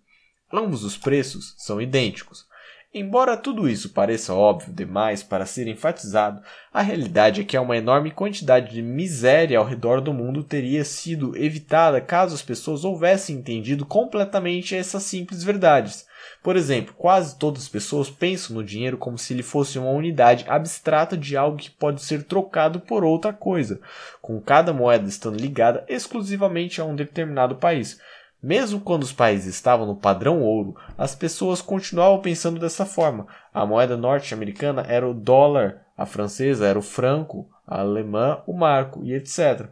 Ambos 0.52 0.84
os 0.84 0.96
preços 0.96 1.56
são 1.58 1.82
idênticos. 1.82 2.46
Embora 2.94 3.36
tudo 3.36 3.68
isso 3.68 3.90
pareça 3.90 4.32
óbvio 4.32 4.72
demais 4.72 5.20
para 5.20 5.44
ser 5.44 5.66
enfatizado, 5.66 6.40
a 6.72 6.80
realidade 6.80 7.40
é 7.40 7.44
que 7.44 7.58
uma 7.58 7.76
enorme 7.76 8.12
quantidade 8.12 8.72
de 8.72 8.82
miséria 8.82 9.58
ao 9.58 9.64
redor 9.64 10.00
do 10.00 10.14
mundo 10.14 10.44
teria 10.44 10.84
sido 10.84 11.36
evitada 11.36 12.00
caso 12.00 12.36
as 12.36 12.42
pessoas 12.42 12.84
houvessem 12.84 13.34
entendido 13.34 13.84
completamente 13.84 14.76
essas 14.76 15.02
simples 15.02 15.42
verdades. 15.42 16.06
Por 16.42 16.56
exemplo, 16.56 16.92
quase 16.98 17.38
todas 17.38 17.62
as 17.62 17.68
pessoas 17.68 18.10
pensam 18.10 18.56
no 18.56 18.64
dinheiro 18.64 18.98
como 18.98 19.16
se 19.16 19.32
ele 19.32 19.44
fosse 19.44 19.78
uma 19.78 19.90
unidade 19.90 20.44
abstrata 20.48 21.16
de 21.16 21.36
algo 21.36 21.56
que 21.56 21.70
pode 21.70 22.02
ser 22.02 22.24
trocado 22.24 22.80
por 22.80 23.04
outra 23.04 23.32
coisa, 23.32 23.80
com 24.20 24.40
cada 24.40 24.72
moeda 24.72 25.08
estando 25.08 25.38
ligada 25.38 25.84
exclusivamente 25.88 26.80
a 26.80 26.84
um 26.84 26.96
determinado 26.96 27.56
país. 27.56 28.00
Mesmo 28.42 28.80
quando 28.80 29.04
os 29.04 29.12
países 29.12 29.54
estavam 29.54 29.86
no 29.86 29.94
padrão 29.94 30.42
ouro, 30.42 30.74
as 30.98 31.14
pessoas 31.14 31.62
continuavam 31.62 32.20
pensando 32.20 32.58
dessa 32.58 32.84
forma. 32.84 33.28
A 33.54 33.64
moeda 33.64 33.96
norte-americana 33.96 34.84
era 34.88 35.08
o 35.08 35.14
dólar, 35.14 35.82
a 35.96 36.04
francesa 36.04 36.66
era 36.66 36.76
o 36.76 36.82
franco, 36.82 37.48
a 37.64 37.80
alemã 37.80 38.42
o 38.48 38.52
marco 38.52 39.04
e 39.04 39.14
etc. 39.14 39.68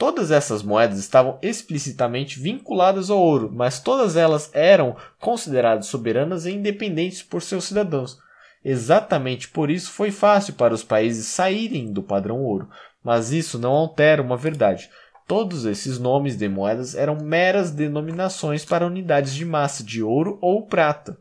Todas 0.00 0.30
essas 0.30 0.62
moedas 0.62 0.98
estavam 0.98 1.38
explicitamente 1.42 2.40
vinculadas 2.40 3.10
ao 3.10 3.18
ouro, 3.18 3.52
mas 3.52 3.80
todas 3.80 4.16
elas 4.16 4.48
eram 4.54 4.96
consideradas 5.18 5.88
soberanas 5.88 6.46
e 6.46 6.52
independentes 6.52 7.22
por 7.22 7.42
seus 7.42 7.64
cidadãos. 7.64 8.16
Exatamente 8.64 9.48
por 9.48 9.70
isso 9.70 9.90
foi 9.90 10.10
fácil 10.10 10.54
para 10.54 10.72
os 10.72 10.82
países 10.82 11.26
saírem 11.26 11.92
do 11.92 12.02
padrão 12.02 12.38
ouro, 12.42 12.70
mas 13.04 13.30
isso 13.30 13.58
não 13.58 13.72
altera 13.72 14.22
uma 14.22 14.38
verdade. 14.38 14.88
Todos 15.28 15.66
esses 15.66 15.98
nomes 15.98 16.34
de 16.34 16.48
moedas 16.48 16.94
eram 16.94 17.16
meras 17.16 17.70
denominações 17.70 18.64
para 18.64 18.86
unidades 18.86 19.34
de 19.34 19.44
massa 19.44 19.84
de 19.84 20.02
ouro 20.02 20.38
ou 20.40 20.66
prata. 20.66 21.18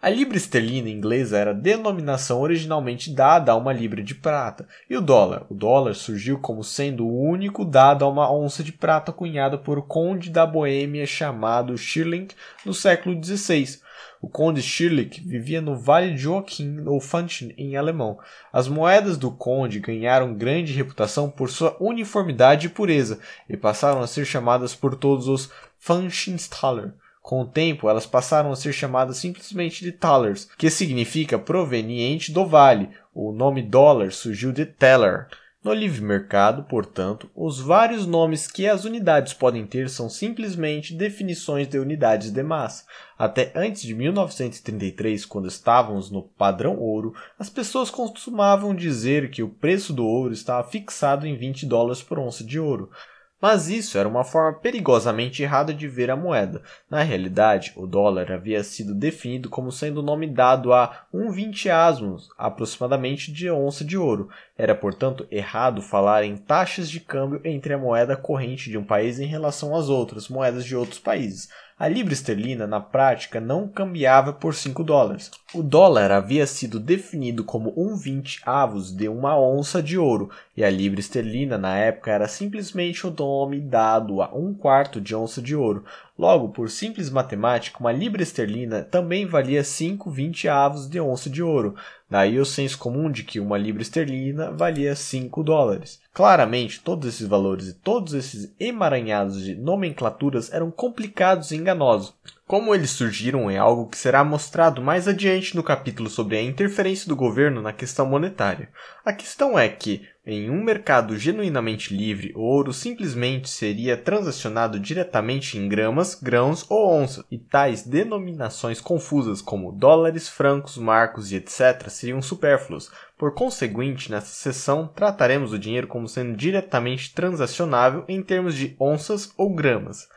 A 0.00 0.08
libra 0.08 0.36
esterlina 0.36 0.88
inglesa 0.88 1.36
era 1.36 1.50
a 1.50 1.54
denominação 1.54 2.40
originalmente 2.40 3.12
dada 3.12 3.50
a 3.50 3.56
uma 3.56 3.72
libra 3.72 4.00
de 4.00 4.14
prata, 4.14 4.64
e 4.88 4.96
o 4.96 5.00
dólar. 5.00 5.44
O 5.50 5.54
dólar 5.54 5.94
surgiu 5.94 6.38
como 6.38 6.62
sendo 6.62 7.04
o 7.04 7.20
único 7.20 7.64
dado 7.64 8.04
a 8.04 8.08
uma 8.08 8.32
onça 8.32 8.62
de 8.62 8.70
prata 8.70 9.10
cunhada 9.10 9.58
por 9.58 9.82
conde 9.88 10.30
da 10.30 10.46
Boêmia 10.46 11.04
chamado 11.04 11.76
Schilling 11.76 12.28
no 12.64 12.72
século 12.72 13.20
XVI. 13.20 13.80
O 14.22 14.28
conde 14.28 14.62
Schilling 14.62 15.10
vivia 15.26 15.60
no 15.60 15.76
Vale 15.76 16.12
de 16.12 16.18
Joachim 16.18 16.84
ou 16.86 17.00
Fanchen 17.00 17.52
em 17.58 17.76
alemão. 17.76 18.20
As 18.52 18.68
moedas 18.68 19.18
do 19.18 19.32
conde 19.32 19.80
ganharam 19.80 20.32
grande 20.32 20.72
reputação 20.74 21.28
por 21.28 21.50
sua 21.50 21.76
uniformidade 21.80 22.68
e 22.68 22.70
pureza 22.70 23.18
e 23.48 23.56
passaram 23.56 24.00
a 24.00 24.06
ser 24.06 24.24
chamadas 24.24 24.76
por 24.76 24.94
todos 24.94 25.26
os 25.26 25.50
Fanchenstaler 25.76 26.92
com 27.28 27.42
o 27.42 27.46
tempo, 27.46 27.90
elas 27.90 28.06
passaram 28.06 28.50
a 28.50 28.56
ser 28.56 28.72
chamadas 28.72 29.18
simplesmente 29.18 29.84
de 29.84 29.92
thalers, 29.92 30.48
que 30.56 30.70
significa 30.70 31.38
proveniente 31.38 32.32
do 32.32 32.46
vale. 32.46 32.88
O 33.14 33.32
nome 33.32 33.60
dólar 33.60 34.12
surgiu 34.12 34.50
de 34.50 34.64
teller. 34.64 35.26
No 35.62 35.74
livre 35.74 36.00
mercado, 36.00 36.62
portanto, 36.62 37.28
os 37.36 37.60
vários 37.60 38.06
nomes 38.06 38.46
que 38.46 38.66
as 38.66 38.86
unidades 38.86 39.34
podem 39.34 39.66
ter 39.66 39.90
são 39.90 40.08
simplesmente 40.08 40.94
definições 40.94 41.68
de 41.68 41.78
unidades 41.78 42.30
de 42.30 42.42
massa. 42.42 42.86
Até 43.18 43.52
antes 43.54 43.82
de 43.82 43.94
1933, 43.94 45.26
quando 45.26 45.48
estávamos 45.48 46.10
no 46.10 46.22
padrão 46.22 46.78
ouro, 46.78 47.12
as 47.38 47.50
pessoas 47.50 47.90
costumavam 47.90 48.74
dizer 48.74 49.30
que 49.30 49.42
o 49.42 49.50
preço 49.50 49.92
do 49.92 50.06
ouro 50.06 50.32
estava 50.32 50.66
fixado 50.66 51.26
em 51.26 51.36
20 51.36 51.66
dólares 51.66 52.02
por 52.02 52.18
onça 52.18 52.42
de 52.42 52.58
ouro. 52.58 52.90
Mas 53.40 53.68
isso 53.68 53.96
era 53.96 54.08
uma 54.08 54.24
forma 54.24 54.58
perigosamente 54.58 55.42
errada 55.42 55.72
de 55.72 55.86
ver 55.86 56.10
a 56.10 56.16
moeda. 56.16 56.60
Na 56.90 57.02
realidade, 57.02 57.72
o 57.76 57.86
dólar 57.86 58.32
havia 58.32 58.64
sido 58.64 58.94
definido 58.94 59.48
como 59.48 59.70
sendo 59.70 59.98
o 59.98 60.02
nome 60.02 60.26
dado 60.26 60.72
a 60.72 61.06
um 61.12 61.28
asmos, 61.72 62.30
aproximadamente 62.36 63.30
de 63.30 63.48
onça 63.48 63.84
de 63.84 63.96
ouro. 63.96 64.28
Era, 64.56 64.74
portanto, 64.74 65.26
errado 65.30 65.80
falar 65.80 66.24
em 66.24 66.36
taxas 66.36 66.90
de 66.90 66.98
câmbio 66.98 67.40
entre 67.44 67.72
a 67.72 67.78
moeda 67.78 68.16
corrente 68.16 68.70
de 68.70 68.76
um 68.76 68.84
país 68.84 69.20
em 69.20 69.26
relação 69.26 69.76
às 69.76 69.88
outras 69.88 70.28
moedas 70.28 70.64
de 70.64 70.74
outros 70.74 70.98
países. 70.98 71.48
A 71.80 71.86
libra 71.86 72.12
esterlina, 72.12 72.66
na 72.66 72.80
prática, 72.80 73.40
não 73.40 73.68
cambiava 73.68 74.32
por 74.32 74.52
5 74.52 74.82
dólares. 74.82 75.30
O 75.54 75.62
dólar 75.62 76.10
havia 76.10 76.44
sido 76.44 76.80
definido 76.80 77.44
como 77.44 77.72
um 77.76 77.94
20 77.94 78.40
avos 78.44 78.90
de 78.90 79.08
uma 79.08 79.38
onça 79.38 79.80
de 79.80 79.96
ouro, 79.96 80.28
e 80.56 80.64
a 80.64 80.70
libra 80.70 80.98
esterlina, 80.98 81.56
na 81.56 81.76
época, 81.76 82.10
era 82.10 82.26
simplesmente 82.26 83.06
o 83.06 83.14
nome 83.16 83.60
dado 83.60 84.20
a 84.20 84.34
um 84.34 84.52
quarto 84.52 85.00
de 85.00 85.14
onça 85.14 85.40
de 85.40 85.54
ouro. 85.54 85.84
Logo, 86.18 86.48
por 86.48 86.68
simples 86.68 87.10
matemática, 87.10 87.78
uma 87.78 87.92
libra 87.92 88.24
esterlina 88.24 88.82
também 88.82 89.24
valia 89.24 89.62
5 89.62 90.10
20 90.10 90.48
avos 90.48 90.90
de 90.90 90.98
onça 90.98 91.30
de 91.30 91.44
ouro. 91.44 91.76
Daí 92.10 92.40
o 92.40 92.44
senso 92.44 92.78
comum 92.78 93.10
de 93.10 93.22
que 93.22 93.38
uma 93.38 93.58
libra 93.58 93.82
esterlina 93.82 94.50
valia 94.50 94.96
5 94.96 95.42
dólares. 95.42 96.00
Claramente, 96.12 96.80
todos 96.80 97.06
esses 97.06 97.26
valores 97.26 97.68
e 97.68 97.74
todos 97.74 98.14
esses 98.14 98.54
emaranhados 98.58 99.42
de 99.42 99.54
nomenclaturas 99.54 100.50
eram 100.50 100.70
complicados 100.70 101.50
e 101.50 101.56
enganosos. 101.56 102.14
Como 102.46 102.74
eles 102.74 102.90
surgiram 102.90 103.50
é 103.50 103.58
algo 103.58 103.86
que 103.86 103.98
será 103.98 104.24
mostrado 104.24 104.80
mais 104.80 105.06
adiante 105.06 105.54
no 105.54 105.62
capítulo 105.62 106.08
sobre 106.08 106.38
a 106.38 106.42
interferência 106.42 107.06
do 107.06 107.14
governo 107.14 107.60
na 107.60 107.74
questão 107.74 108.06
monetária. 108.06 108.70
A 109.04 109.12
questão 109.12 109.58
é 109.58 109.68
que, 109.68 110.02
em 110.30 110.50
um 110.50 110.62
mercado 110.62 111.16
genuinamente 111.16 111.96
livre, 111.96 112.34
o 112.36 112.42
ouro 112.42 112.70
simplesmente 112.70 113.48
seria 113.48 113.96
transacionado 113.96 114.78
diretamente 114.78 115.56
em 115.56 115.66
gramas, 115.66 116.14
grãos 116.14 116.66
ou 116.68 116.92
onças, 116.92 117.24
e 117.30 117.38
tais 117.38 117.82
denominações 117.82 118.78
confusas 118.78 119.40
como 119.40 119.72
dólares, 119.72 120.28
francos, 120.28 120.76
marcos 120.76 121.32
e 121.32 121.36
etc. 121.36 121.88
seriam 121.88 122.20
supérfluos. 122.20 122.90
Por 123.16 123.32
conseguinte, 123.32 124.10
nesta 124.10 124.28
seção 124.28 124.86
trataremos 124.86 125.54
o 125.54 125.58
dinheiro 125.58 125.86
como 125.86 126.06
sendo 126.06 126.36
diretamente 126.36 127.14
transacionável 127.14 128.04
em 128.06 128.22
termos 128.22 128.54
de 128.54 128.76
onças 128.78 129.32
ou 129.34 129.54
gramas. 129.54 130.08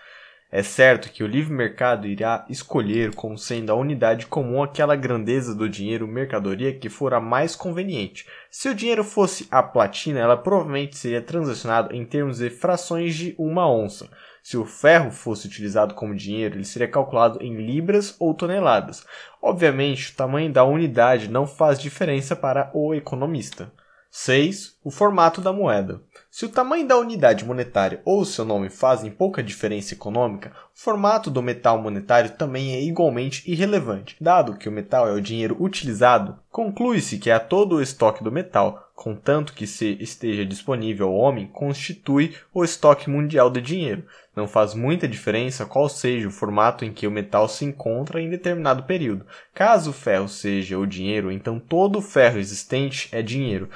É 0.51 0.61
certo 0.61 1.09
que 1.09 1.23
o 1.23 1.27
livre 1.27 1.53
mercado 1.53 2.05
irá 2.05 2.45
escolher 2.49 3.15
como 3.15 3.37
sendo 3.37 3.71
a 3.71 3.75
unidade 3.75 4.25
comum 4.25 4.61
aquela 4.61 4.97
grandeza 4.97 5.55
do 5.55 5.69
dinheiro 5.69 6.05
mercadoria 6.05 6.77
que 6.77 6.89
for 6.89 7.13
a 7.13 7.21
mais 7.21 7.55
conveniente. 7.55 8.27
Se 8.49 8.67
o 8.67 8.75
dinheiro 8.75 9.01
fosse 9.01 9.47
a 9.49 9.63
platina, 9.63 10.19
ela 10.19 10.35
provavelmente 10.35 10.97
seria 10.97 11.21
transacionada 11.21 11.95
em 11.95 12.03
termos 12.03 12.39
de 12.39 12.49
frações 12.49 13.15
de 13.15 13.33
uma 13.37 13.71
onça. 13.71 14.09
Se 14.43 14.57
o 14.57 14.65
ferro 14.65 15.09
fosse 15.09 15.47
utilizado 15.47 15.93
como 15.93 16.13
dinheiro, 16.13 16.55
ele 16.55 16.65
seria 16.65 16.87
calculado 16.89 17.41
em 17.41 17.55
libras 17.55 18.13
ou 18.19 18.33
toneladas. 18.33 19.05
Obviamente, 19.41 20.11
o 20.11 20.15
tamanho 20.17 20.51
da 20.51 20.65
unidade 20.65 21.29
não 21.29 21.47
faz 21.47 21.79
diferença 21.79 22.35
para 22.35 22.69
o 22.73 22.93
economista. 22.93 23.71
6. 24.09 24.77
O 24.83 24.91
formato 24.91 25.39
da 25.39 25.53
moeda. 25.53 26.01
Se 26.33 26.45
o 26.45 26.49
tamanho 26.49 26.87
da 26.87 26.97
unidade 26.97 27.43
monetária 27.43 28.01
ou 28.05 28.23
seu 28.23 28.45
nome 28.45 28.69
fazem 28.69 29.11
pouca 29.11 29.43
diferença 29.43 29.93
econômica, 29.93 30.53
o 30.73 30.79
formato 30.79 31.29
do 31.29 31.43
metal 31.43 31.77
monetário 31.81 32.31
também 32.31 32.73
é 32.73 32.81
igualmente 32.81 33.43
irrelevante. 33.51 34.15
Dado 34.19 34.55
que 34.55 34.69
o 34.69 34.71
metal 34.71 35.09
é 35.09 35.11
o 35.11 35.19
dinheiro 35.19 35.57
utilizado, 35.59 36.39
Conclui-se 36.51 37.17
que 37.17 37.31
a 37.31 37.39
todo 37.39 37.77
o 37.77 37.81
estoque 37.81 38.21
do 38.21 38.29
metal, 38.29 38.91
contanto 38.93 39.53
que 39.53 39.65
se 39.65 39.97
esteja 40.01 40.45
disponível 40.45 41.07
ao 41.07 41.15
homem, 41.15 41.47
constitui 41.47 42.35
o 42.53 42.61
estoque 42.61 43.09
mundial 43.09 43.49
de 43.49 43.61
dinheiro. 43.61 44.03
Não 44.35 44.49
faz 44.49 44.73
muita 44.73 45.07
diferença 45.07 45.65
qual 45.65 45.87
seja 45.87 46.27
o 46.27 46.31
formato 46.31 46.83
em 46.83 46.91
que 46.91 47.07
o 47.07 47.11
metal 47.11 47.47
se 47.47 47.63
encontra 47.63 48.21
em 48.21 48.29
determinado 48.29 48.83
período. 48.83 49.25
Caso 49.53 49.91
o 49.91 49.93
ferro 49.93 50.27
seja 50.27 50.77
o 50.77 50.85
dinheiro, 50.85 51.31
então 51.31 51.57
todo 51.57 51.99
o 51.99 52.01
ferro 52.01 52.37
existente 52.37 53.07
é 53.13 53.21
dinheiro, 53.21 53.69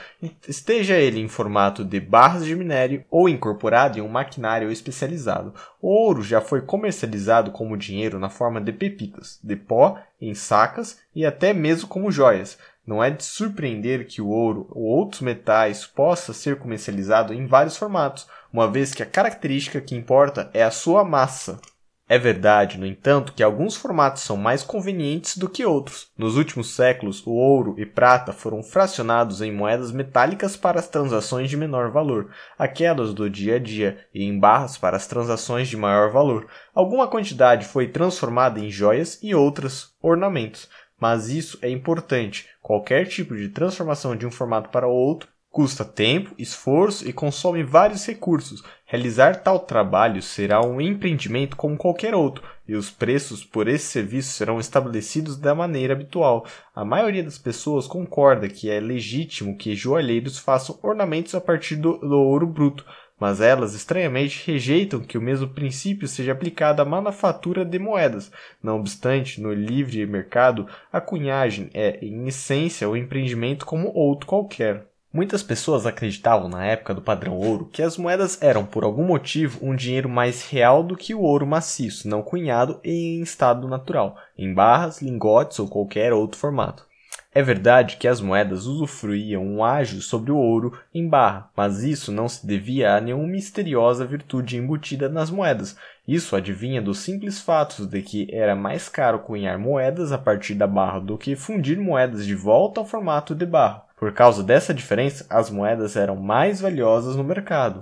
esteja 0.46 0.98
ele 0.98 1.22
em 1.22 1.30
formato 1.30 1.84
de 1.84 2.00
barras 2.02 2.45
de 2.46 2.56
minério 2.56 3.04
ou 3.10 3.28
incorporado 3.28 3.98
em 3.98 4.02
um 4.02 4.08
maquinário 4.08 4.72
especializado. 4.72 5.54
O 5.82 5.90
ouro 5.90 6.24
já 6.24 6.42
foi 6.42 6.62
comercializado 6.62 7.52
como 7.52 7.78
dinheiro 7.78 8.20
na 8.20 8.30
forma 8.30 8.62
de 8.62 8.72
pepitas, 8.72 9.40
de 9.44 9.56
pó, 9.56 9.98
em 10.20 10.34
sacas 10.34 11.00
e 11.14 11.26
até 11.26 11.54
mesmo 11.54 11.88
como 11.88 12.12
joias. 12.12 12.58
Não 12.86 13.04
é 13.04 13.10
de 13.10 13.24
surpreender 13.24 14.06
que 14.06 14.22
o 14.22 14.28
ouro 14.28 14.68
ou 14.72 14.84
outros 14.84 15.22
metais 15.22 15.86
possa 15.86 16.34
ser 16.34 16.58
comercializado 16.58 17.34
em 17.34 17.48
vários 17.48 17.76
formatos, 17.76 18.28
uma 18.54 18.70
vez 18.70 18.94
que 18.94 19.02
a 19.02 19.08
característica 19.08 19.82
que 19.82 19.96
importa 19.96 20.50
é 20.54 20.64
a 20.64 20.72
sua 20.72 21.04
massa. 21.04 21.60
É 22.08 22.20
verdade, 22.20 22.78
no 22.78 22.86
entanto, 22.86 23.34
que 23.34 23.42
alguns 23.42 23.76
formatos 23.76 24.22
são 24.22 24.38
mais 24.38 24.62
convenientes 24.62 25.38
do 25.38 25.50
que 25.50 25.66
outros. 25.66 26.12
Nos 26.16 26.38
últimos 26.38 26.76
séculos, 26.76 27.26
o 27.26 27.32
ouro 27.32 27.74
e 27.80 27.86
prata 27.86 28.32
foram 28.32 28.62
fracionados 28.62 29.42
em 29.42 29.52
moedas 29.52 29.92
metálicas 29.92 30.56
para 30.56 30.80
as 30.80 30.88
transações 30.88 31.50
de 31.50 31.58
menor 31.58 31.90
valor, 31.90 32.30
aquelas 32.60 33.12
do 33.12 33.28
dia 33.28 33.56
a 33.56 33.60
dia, 33.60 34.06
e 34.14 34.24
em 34.24 34.38
barras 34.38 34.78
para 34.78 34.96
as 34.96 35.08
transações 35.08 35.68
de 35.68 35.76
maior 35.76 36.12
valor. 36.12 36.46
Alguma 36.76 37.08
quantidade 37.08 37.66
foi 37.66 37.88
transformada 37.88 38.60
em 38.60 38.70
joias 38.70 39.18
e 39.24 39.34
outras 39.34 39.96
ornamentos. 40.00 40.70
Mas 41.00 41.30
isso 41.30 41.58
é 41.60 41.70
importante. 41.72 42.48
Qualquer 42.62 43.08
tipo 43.08 43.36
de 43.36 43.50
transformação 43.50 44.16
de 44.16 44.28
um 44.28 44.32
formato 44.32 44.70
para 44.70 44.88
outro 44.88 45.28
custa 45.56 45.86
tempo, 45.86 46.36
esforço 46.38 47.08
e 47.08 47.14
consome 47.14 47.64
vários 47.64 48.06
recursos. 48.06 48.62
Realizar 48.96 49.44
tal 49.44 49.60
trabalho 49.60 50.22
será 50.22 50.66
um 50.66 50.80
empreendimento 50.80 51.58
como 51.58 51.76
qualquer 51.76 52.16
outro, 52.16 52.42
e 52.66 52.76
os 52.76 52.90
preços 52.90 53.44
por 53.44 53.68
esse 53.68 53.88
serviço 53.88 54.32
serão 54.32 54.58
estabelecidos 54.58 55.38
da 55.38 55.54
maneira 55.54 55.92
habitual. 55.92 56.46
A 56.74 56.86
maioria 56.86 57.22
das 57.22 57.38
pessoas 57.38 57.88
concorda 57.88 58.48
que 58.48 58.70
é 58.70 58.80
legítimo 58.80 59.58
que 59.58 59.76
joalheiros 59.76 60.40
façam 60.40 60.80
ornamentos 60.82 61.36
a 61.36 61.42
partir 61.42 61.76
do, 61.76 61.98
do 61.98 62.18
ouro 62.18 62.48
bruto, 62.48 62.86
mas 63.20 63.42
elas 63.42 63.74
estranhamente 63.74 64.50
rejeitam 64.50 65.02
que 65.02 65.18
o 65.18 65.22
mesmo 65.22 65.50
princípio 65.50 66.08
seja 66.08 66.32
aplicado 66.32 66.82
à 66.82 66.86
manufatura 66.86 67.66
de 67.66 67.78
moedas. 67.78 68.32
Não 68.64 68.80
obstante, 68.80 69.42
no 69.42 69.52
livre 69.52 70.06
mercado, 70.06 70.70
a 70.90 71.02
cunhagem 71.02 71.70
é, 71.74 72.00
em 72.02 72.28
essência, 72.30 72.88
o 72.88 72.96
empreendimento 72.96 73.66
como 73.66 73.92
outro 73.94 74.26
qualquer. 74.26 74.88
Muitas 75.16 75.42
pessoas 75.42 75.86
acreditavam 75.86 76.50
na 76.50 76.66
época 76.66 76.94
do 76.94 77.02
padrão 77.02 77.38
ouro 77.38 77.70
que 77.72 77.82
as 77.82 77.98
moedas 77.98 78.38
eram, 78.42 78.66
por 78.66 78.84
algum 78.84 79.06
motivo, 79.06 79.66
um 79.66 79.74
dinheiro 79.74 80.10
mais 80.10 80.46
real 80.46 80.84
do 80.84 80.98
que 80.98 81.16
o 81.16 81.22
ouro 81.22 81.48
maciço, 81.48 82.10
não 82.10 82.22
cunhado 82.22 82.82
e 82.84 83.16
em 83.16 83.22
estado 83.22 83.66
natural, 83.66 84.18
em 84.38 84.54
barras, 84.54 85.02
lingotes 85.02 85.58
ou 85.58 85.70
qualquer 85.70 86.12
outro 86.12 86.38
formato. 86.38 86.86
É 87.34 87.42
verdade 87.42 87.96
que 87.96 88.10
as 88.10 88.20
moedas 88.20 88.66
usufruíam 88.66 89.42
um 89.42 89.64
ágio 89.64 90.02
sobre 90.02 90.34
o 90.34 90.38
ouro 90.38 90.78
em 90.94 91.08
barra, 91.08 91.50
mas 91.56 91.82
isso 91.82 92.12
não 92.12 92.28
se 92.28 92.46
devia 92.46 92.98
a 92.98 93.00
nenhuma 93.00 93.26
misteriosa 93.26 94.06
virtude 94.06 94.58
embutida 94.58 95.08
nas 95.08 95.32
moedas. 95.32 95.78
Isso 96.06 96.36
adivinha 96.36 96.82
dos 96.82 97.00
simples 97.00 97.40
fatos 97.40 97.88
de 97.88 98.02
que 98.02 98.28
era 98.30 98.54
mais 98.54 98.90
caro 98.90 99.20
cunhar 99.20 99.58
moedas 99.58 100.12
a 100.12 100.18
partir 100.18 100.56
da 100.56 100.68
barra 100.68 101.00
do 101.00 101.18
que 101.18 101.38
fundir 101.38 101.80
moedas 101.80 102.26
de 102.26 102.36
volta 102.36 102.82
ao 102.82 102.86
formato 102.86 103.34
de 103.34 103.46
barra. 103.46 103.85
Por 103.96 104.12
causa 104.12 104.44
dessa 104.44 104.74
diferença, 104.74 105.26
as 105.30 105.50
moedas 105.50 105.96
eram 105.96 106.16
mais 106.16 106.60
valiosas 106.60 107.16
no 107.16 107.24
mercado. 107.24 107.82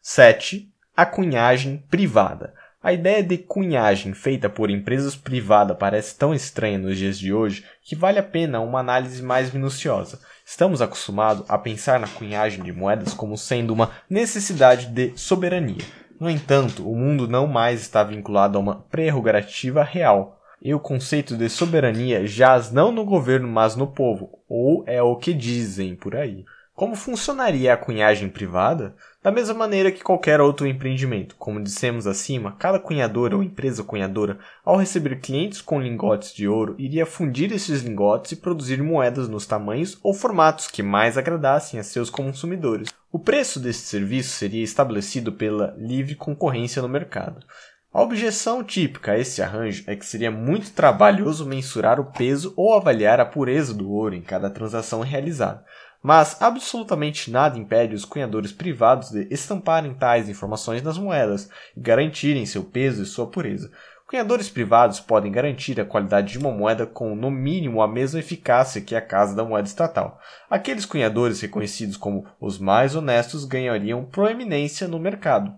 7. 0.00 0.68
A 0.96 1.06
cunhagem 1.06 1.84
privada. 1.88 2.52
A 2.82 2.92
ideia 2.92 3.22
de 3.22 3.38
cunhagem 3.38 4.12
feita 4.12 4.50
por 4.50 4.68
empresas 4.68 5.14
privadas 5.14 5.76
parece 5.78 6.16
tão 6.18 6.34
estranha 6.34 6.78
nos 6.78 6.98
dias 6.98 7.16
de 7.16 7.32
hoje 7.32 7.64
que 7.80 7.94
vale 7.94 8.18
a 8.18 8.24
pena 8.24 8.58
uma 8.58 8.80
análise 8.80 9.22
mais 9.22 9.52
minuciosa. 9.52 10.18
Estamos 10.44 10.82
acostumados 10.82 11.48
a 11.48 11.56
pensar 11.56 12.00
na 12.00 12.08
cunhagem 12.08 12.64
de 12.64 12.72
moedas 12.72 13.14
como 13.14 13.38
sendo 13.38 13.72
uma 13.72 13.92
necessidade 14.10 14.86
de 14.86 15.16
soberania. 15.16 15.84
No 16.18 16.28
entanto, 16.28 16.90
o 16.90 16.96
mundo 16.96 17.28
não 17.28 17.46
mais 17.46 17.80
está 17.80 18.02
vinculado 18.02 18.58
a 18.58 18.60
uma 18.60 18.74
prerrogativa 18.90 19.84
real. 19.84 20.41
E 20.64 20.72
o 20.72 20.78
conceito 20.78 21.36
de 21.36 21.48
soberania 21.48 22.24
jaz 22.24 22.70
não 22.70 22.92
no 22.92 23.04
governo, 23.04 23.48
mas 23.48 23.74
no 23.74 23.88
povo, 23.88 24.38
ou 24.48 24.84
é 24.86 25.02
o 25.02 25.16
que 25.16 25.34
dizem 25.34 25.96
por 25.96 26.14
aí. 26.14 26.44
Como 26.72 26.94
funcionaria 26.94 27.74
a 27.74 27.76
cunhagem 27.76 28.28
privada? 28.28 28.94
Da 29.22 29.32
mesma 29.32 29.54
maneira 29.54 29.90
que 29.90 30.04
qualquer 30.04 30.40
outro 30.40 30.66
empreendimento, 30.66 31.34
como 31.36 31.62
dissemos 31.62 32.06
acima, 32.06 32.56
cada 32.58 32.78
cunhador 32.78 33.34
ou 33.34 33.42
empresa 33.42 33.82
cunhadora, 33.82 34.38
ao 34.64 34.76
receber 34.76 35.20
clientes 35.20 35.60
com 35.60 35.80
lingotes 35.80 36.32
de 36.32 36.46
ouro, 36.46 36.76
iria 36.78 37.04
fundir 37.04 37.52
esses 37.52 37.82
lingotes 37.82 38.32
e 38.32 38.36
produzir 38.36 38.80
moedas 38.80 39.28
nos 39.28 39.46
tamanhos 39.46 39.98
ou 40.00 40.14
formatos 40.14 40.68
que 40.68 40.82
mais 40.82 41.18
agradassem 41.18 41.78
a 41.78 41.82
seus 41.82 42.08
consumidores. 42.08 42.88
O 43.10 43.18
preço 43.18 43.60
desse 43.60 43.80
serviço 43.80 44.30
seria 44.30 44.64
estabelecido 44.64 45.32
pela 45.32 45.74
livre 45.76 46.14
concorrência 46.14 46.80
no 46.80 46.88
mercado. 46.88 47.44
A 47.92 48.00
objeção 48.00 48.64
típica 48.64 49.12
a 49.12 49.18
esse 49.18 49.42
arranjo 49.42 49.84
é 49.86 49.94
que 49.94 50.06
seria 50.06 50.30
muito 50.30 50.72
trabalhoso 50.72 51.44
mensurar 51.44 52.00
o 52.00 52.06
peso 52.06 52.54
ou 52.56 52.74
avaliar 52.74 53.20
a 53.20 53.26
pureza 53.26 53.74
do 53.74 53.90
ouro 53.90 54.14
em 54.14 54.22
cada 54.22 54.48
transação 54.48 55.00
realizada 55.00 55.64
mas 56.02 56.42
absolutamente 56.42 57.30
nada 57.30 57.56
impede 57.56 57.94
os 57.94 58.04
cunhadores 58.04 58.52
privados 58.52 59.10
de 59.10 59.28
estamparem 59.30 59.94
tais 59.94 60.28
informações 60.28 60.82
nas 60.82 60.98
moedas 60.98 61.48
e 61.76 61.80
garantirem 61.80 62.44
seu 62.44 62.64
peso 62.64 63.02
e 63.02 63.06
sua 63.06 63.28
pureza. 63.28 63.70
Cunhadores 64.08 64.50
privados 64.50 65.00
podem 65.00 65.32
garantir 65.32 65.80
a 65.80 65.86
qualidade 65.86 66.32
de 66.32 66.38
uma 66.38 66.50
moeda 66.50 66.84
com, 66.84 67.14
no 67.14 67.30
mínimo, 67.30 67.80
a 67.80 67.88
mesma 67.88 68.20
eficácia 68.20 68.82
que 68.82 68.94
a 68.94 69.00
casa 69.00 69.34
da 69.34 69.44
moeda 69.44 69.66
estatal. 69.66 70.20
Aqueles 70.50 70.84
cunhadores 70.84 71.40
reconhecidos 71.40 71.96
como 71.96 72.26
os 72.38 72.58
mais 72.58 72.94
honestos 72.94 73.46
ganhariam 73.46 74.04
proeminência 74.04 74.86
no 74.86 74.98
mercado. 74.98 75.54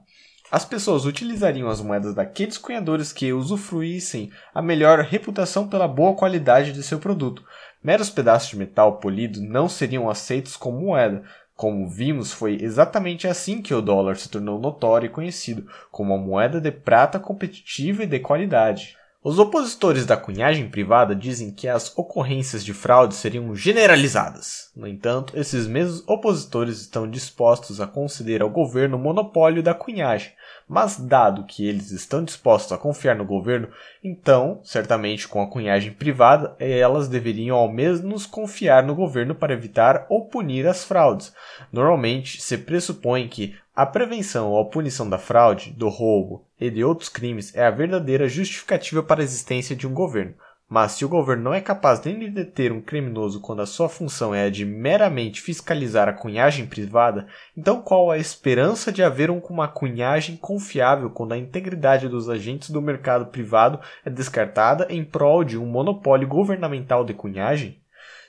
As 0.55 0.65
pessoas 0.65 1.05
utilizariam 1.05 1.69
as 1.69 1.81
moedas 1.81 2.15
daqueles 2.15 2.57
cunhadores 2.57 3.13
que 3.13 3.33
usufruíssem 3.33 4.31
a 4.55 4.63
melhor 4.63 5.01
reputação 5.01 5.67
pela 5.67 5.89
boa 5.89 6.15
qualidade 6.15 6.73
de 6.73 6.81
seu 6.81 7.01
produto, 7.01 7.43
Meros 7.85 8.09
pedaços 8.09 8.51
de 8.51 8.57
metal 8.57 8.99
polido 8.99 9.43
não 9.43 9.69
seriam 9.69 10.09
aceitos 10.09 10.57
como 10.57 10.81
moeda. 10.81 11.23
Como 11.55 11.87
vimos, 11.87 12.33
foi 12.33 12.57
exatamente 12.59 13.29
assim 13.29 13.61
que 13.61 13.75
o 13.75 13.83
dólar 13.83 14.17
se 14.17 14.31
tornou 14.31 14.59
notório 14.59 15.07
e 15.07 15.11
conhecido 15.11 15.67
como 15.91 16.15
uma 16.15 16.25
moeda 16.25 16.61
de 16.61 16.71
prata 16.71 17.19
competitiva 17.19 18.05
e 18.05 18.07
de 18.07 18.21
qualidade. 18.21 18.97
Os 19.23 19.39
opositores 19.39 20.05
da 20.05 20.19
cunhagem 20.19 20.69
privada 20.69 21.15
dizem 21.15 21.51
que 21.51 21.67
as 21.67 21.97
ocorrências 21.97 22.63
de 22.65 22.75
fraude 22.75 23.15
seriam 23.15 23.55
generalizadas. 23.55 24.71
No 24.77 24.87
entanto, 24.87 25.35
esses 25.35 25.67
mesmos 25.67 26.03
opositores 26.07 26.81
estão 26.81 27.09
dispostos 27.09 27.81
a 27.81 27.87
conceder 27.87 28.43
ao 28.43 28.51
governo 28.51 28.99
o 28.99 29.01
monopólio 29.01 29.63
da 29.63 29.73
cunhagem, 29.73 30.33
mas, 30.69 30.97
dado 30.99 31.45
que 31.45 31.67
eles 31.67 31.91
estão 31.91 32.25
dispostos 32.25 32.73
a 32.73 32.79
confiar 32.79 33.15
no 33.15 33.25
governo, 33.25 33.69
então, 34.03 34.61
certamente 34.63 35.29
com 35.29 35.43
a 35.43 35.47
cunhagem 35.47 35.93
privada, 35.93 36.57
elas 36.59 37.09
deveriam 37.09 37.57
ao 37.57 37.71
menos 37.71 38.27
confiar 38.27 38.83
no 38.83 38.95
governo 38.95 39.35
para 39.35 39.53
evitar 39.53 40.07
ou 40.09 40.27
punir 40.27 40.67
as 40.67 40.85
fraudes. 40.85 41.33
Normalmente, 41.73 42.41
se 42.41 42.57
pressupõe 42.59 43.29
que 43.29 43.55
a 43.77 43.85
prevenção 43.85 44.51
ou 44.51 44.61
a 44.61 44.65
punição 44.65 45.09
da 45.09 45.19
fraude, 45.19 45.73
do 45.73 45.89
roubo 45.89 46.45
e 46.61 46.71
de 46.71 46.85
outros 46.85 47.09
crimes 47.09 47.55
é 47.55 47.67
a 47.67 47.71
verdadeira 47.71 48.29
justificativa 48.29 49.03
para 49.03 49.21
a 49.21 49.25
existência 49.25 49.75
de 49.75 49.87
um 49.87 49.93
governo. 49.93 50.35
Mas 50.69 50.93
se 50.93 51.05
o 51.05 51.09
governo 51.09 51.45
não 51.45 51.55
é 51.55 51.61
capaz 51.61 52.03
nem 52.03 52.19
de 52.19 52.31
deter 52.31 52.73
um 52.73 52.81
criminoso 52.81 53.41
quando 53.41 53.61
a 53.61 53.67
sua 53.67 53.89
função 53.89 54.35
é 54.35 54.47
a 54.47 54.51
de 54.51 54.65
meramente 54.65 55.43
fiscalizar 55.43 56.09
a 56.09 56.13
cunhagem 56.13 56.67
privada, 56.67 57.27
então 57.57 57.83
qual 57.83 58.11
a 58.11 58.19
esperança 58.19 58.91
de 58.91 59.03
haver 59.03 59.31
uma 59.31 59.69
cunhagem 59.69 60.37
confiável 60.37 61.11
quando 61.11 61.33
a 61.33 61.39
integridade 61.39 62.09
dos 62.09 62.31
agentes 62.31 62.71
do 62.71 62.81
mercado 62.81 63.27
privado 63.27 63.79
é 64.05 64.11
descartada 64.11 64.87
em 64.89 65.05
prol 65.05 65.45
de 65.45 65.59
um 65.59 65.67
monopólio 65.67 66.27
governamental 66.27 67.05
de 67.05 67.13
cunhagem? 67.13 67.84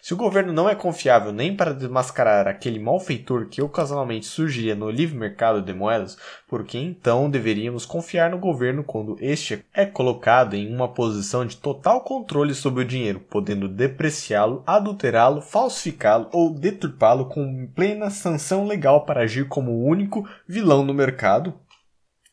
Se 0.05 0.13
o 0.13 0.17
governo 0.17 0.53
não 0.53 0.69
é 0.69 0.75
confiável 0.75 1.33
nem 1.33 1.55
para 1.55 1.73
desmascarar 1.73 2.47
aquele 2.47 2.77
malfeitor 2.77 3.47
que 3.47 3.59
ocasionalmente 3.59 4.27
surgiria 4.27 4.75
no 4.75 4.87
livre 4.87 5.17
mercado 5.17 5.63
de 5.63 5.73
moedas, 5.73 6.15
por 6.47 6.63
que 6.63 6.77
então 6.77 7.27
deveríamos 7.27 7.87
confiar 7.87 8.29
no 8.29 8.37
governo 8.37 8.83
quando 8.83 9.17
este 9.19 9.65
é 9.73 9.83
colocado 9.83 10.53
em 10.53 10.71
uma 10.71 10.87
posição 10.87 11.43
de 11.43 11.57
total 11.57 12.01
controle 12.01 12.53
sobre 12.53 12.83
o 12.83 12.87
dinheiro, 12.87 13.19
podendo 13.19 13.67
depreciá-lo, 13.67 14.61
adulterá-lo, 14.67 15.41
falsificá-lo 15.41 16.29
ou 16.31 16.53
deturpá-lo 16.53 17.25
com 17.25 17.65
plena 17.73 18.11
sanção 18.11 18.67
legal 18.67 19.05
para 19.05 19.21
agir 19.21 19.47
como 19.47 19.71
o 19.71 19.87
único 19.87 20.23
vilão 20.47 20.85
no 20.85 20.93
mercado? 20.93 21.51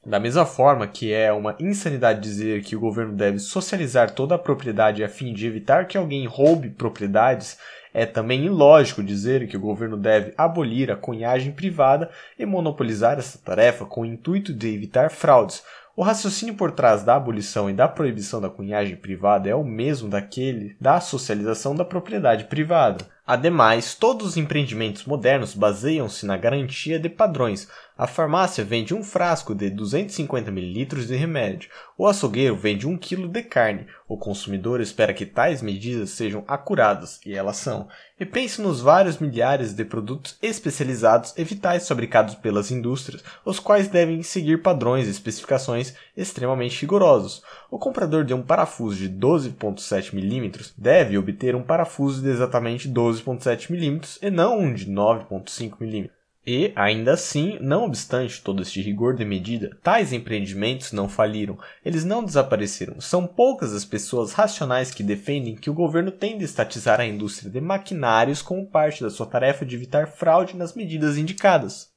Da 0.05 0.19
mesma 0.19 0.45
forma 0.45 0.89
que 0.89 1.13
é 1.13 1.33
uma 1.33 1.55
insanidade 1.61 2.21
dizer 2.21 2.63
que 2.63 2.75
o 2.75 2.81
governo 2.81 3.13
deve 3.13 3.39
socializar 3.39 4.11
toda 4.11 4.35
a 4.35 4.39
propriedade 4.39 5.05
a 5.05 5.09
fim 5.09 5.33
de 5.33 5.47
evitar 5.47 5.87
que 5.87 5.97
alguém 5.97 6.27
roube 6.27 6.71
propriedades, 6.71 7.57
É 7.95 8.07
também 8.07 8.47
ilógico 8.47 9.03
dizer 9.03 9.47
que 9.47 9.57
o 9.57 9.61
governo 9.61 9.99
deve 9.99 10.33
abolir 10.35 10.91
a 10.91 10.97
cunhagem 10.97 11.53
privada 11.53 12.09
e 12.39 12.47
monopolizar 12.47 13.19
essa 13.19 13.39
tarefa 13.39 13.85
com 13.85 14.01
o 14.01 14.07
intuito 14.07 14.55
de 14.55 14.75
evitar 14.75 15.11
fraudes, 15.11 15.63
o 15.95 16.03
raciocínio 16.03 16.55
por 16.55 16.73
trás 16.73 17.03
da 17.03 17.17
abolição 17.17 17.69
e 17.69 17.75
da 17.75 17.87
proibição 17.87 18.41
da 18.41 18.49
cunhagem 18.49 18.97
privada 18.97 19.51
é 19.51 19.55
o 19.55 19.63
mesmo 19.63 20.09
daquele 20.09 20.75
da 20.81 20.99
socialização 21.01 21.77
da 21.77 21.85
propriedade 21.85 22.45
privada. 22.45 23.05
Ademais, 23.27 23.95
todos 23.95 24.27
os 24.27 24.37
empreendimentos 24.39 25.05
modernos 25.05 25.55
baseiam-se 25.55 26.25
na 26.25 26.39
garantia 26.39 26.99
de 26.99 27.11
padrões. 27.11 27.69
A 28.03 28.07
farmácia 28.09 28.65
vende 28.65 28.93
um 28.93 29.05
frasco 29.05 29.55
de 29.55 29.71
250 29.71 30.51
ml 30.51 31.07
de 31.07 31.15
remédio, 31.15 31.71
o 31.97 32.05
açougueiro 32.05 32.57
vende 32.57 32.85
um 32.85 32.99
quilo 32.99 33.29
de 33.29 33.45
carne. 33.45 33.87
O 34.09 34.17
consumidor 34.17 34.81
espera 34.81 35.15
que 35.15 35.25
tais 35.25 35.63
medidas 35.63 36.11
sejam 36.11 36.43
acuradas, 36.49 37.21
e 37.25 37.33
elas 37.33 37.59
são. 37.59 37.87
E 38.19 38.27
pense 38.27 38.61
nos 38.61 38.81
vários 38.81 39.19
milhares 39.19 39.73
de 39.73 39.85
produtos 39.85 40.37
especializados 40.43 41.33
e 41.37 41.45
vitais 41.45 41.87
fabricados 41.87 42.35
pelas 42.35 42.73
indústrias, 42.73 43.23
os 43.45 43.61
quais 43.61 43.87
devem 43.87 44.21
seguir 44.25 44.63
padrões 44.63 45.07
e 45.07 45.11
especificações 45.13 45.95
extremamente 46.17 46.81
rigorosos. 46.81 47.41
O 47.71 47.79
comprador 47.79 48.25
de 48.25 48.35
um 48.35 48.43
parafuso 48.43 48.97
de 48.97 49.09
12.7 49.09 50.13
mm 50.13 50.73
deve 50.77 51.17
obter 51.17 51.55
um 51.55 51.63
parafuso 51.63 52.21
de 52.21 52.31
exatamente 52.31 52.91
12.7 52.91 53.71
mm 53.71 54.01
e 54.21 54.29
não 54.29 54.59
um 54.59 54.75
de 54.75 54.91
9.5 54.91 55.77
mm. 55.81 56.22
E, 56.45 56.73
ainda 56.75 57.13
assim, 57.13 57.57
não 57.61 57.85
obstante 57.85 58.43
todo 58.43 58.63
este 58.63 58.83
rigor 58.83 59.15
de 59.15 59.25
medida, 59.25 59.79
tais 59.81 60.13
empreendimentos 60.13 60.91
não 60.91 61.09
faliram, 61.09 61.57
eles 61.85 62.05
não 62.05 62.25
desapareceram. 62.25 63.01
São 63.01 63.29
poucas 63.29 63.73
as 63.73 63.85
pessoas 63.85 64.33
racionais 64.33 64.91
que 64.91 65.05
defendem 65.05 65.55
que 65.55 65.71
o 65.71 65.75
governo 65.75 66.11
tem 66.11 66.37
de 66.37 66.45
estatizar 66.45 67.01
a 67.01 67.07
indústria 67.07 67.49
de 67.49 67.61
maquinários 67.61 68.43
como 68.43 68.67
parte 68.67 69.05
da 69.05 69.11
sua 69.11 69.27
tarefa 69.27 69.65
de 69.65 69.77
evitar 69.77 70.09
fraude 70.09 70.57
nas 70.57 70.75
medidas 70.75 71.17
indicadas. 71.17 71.93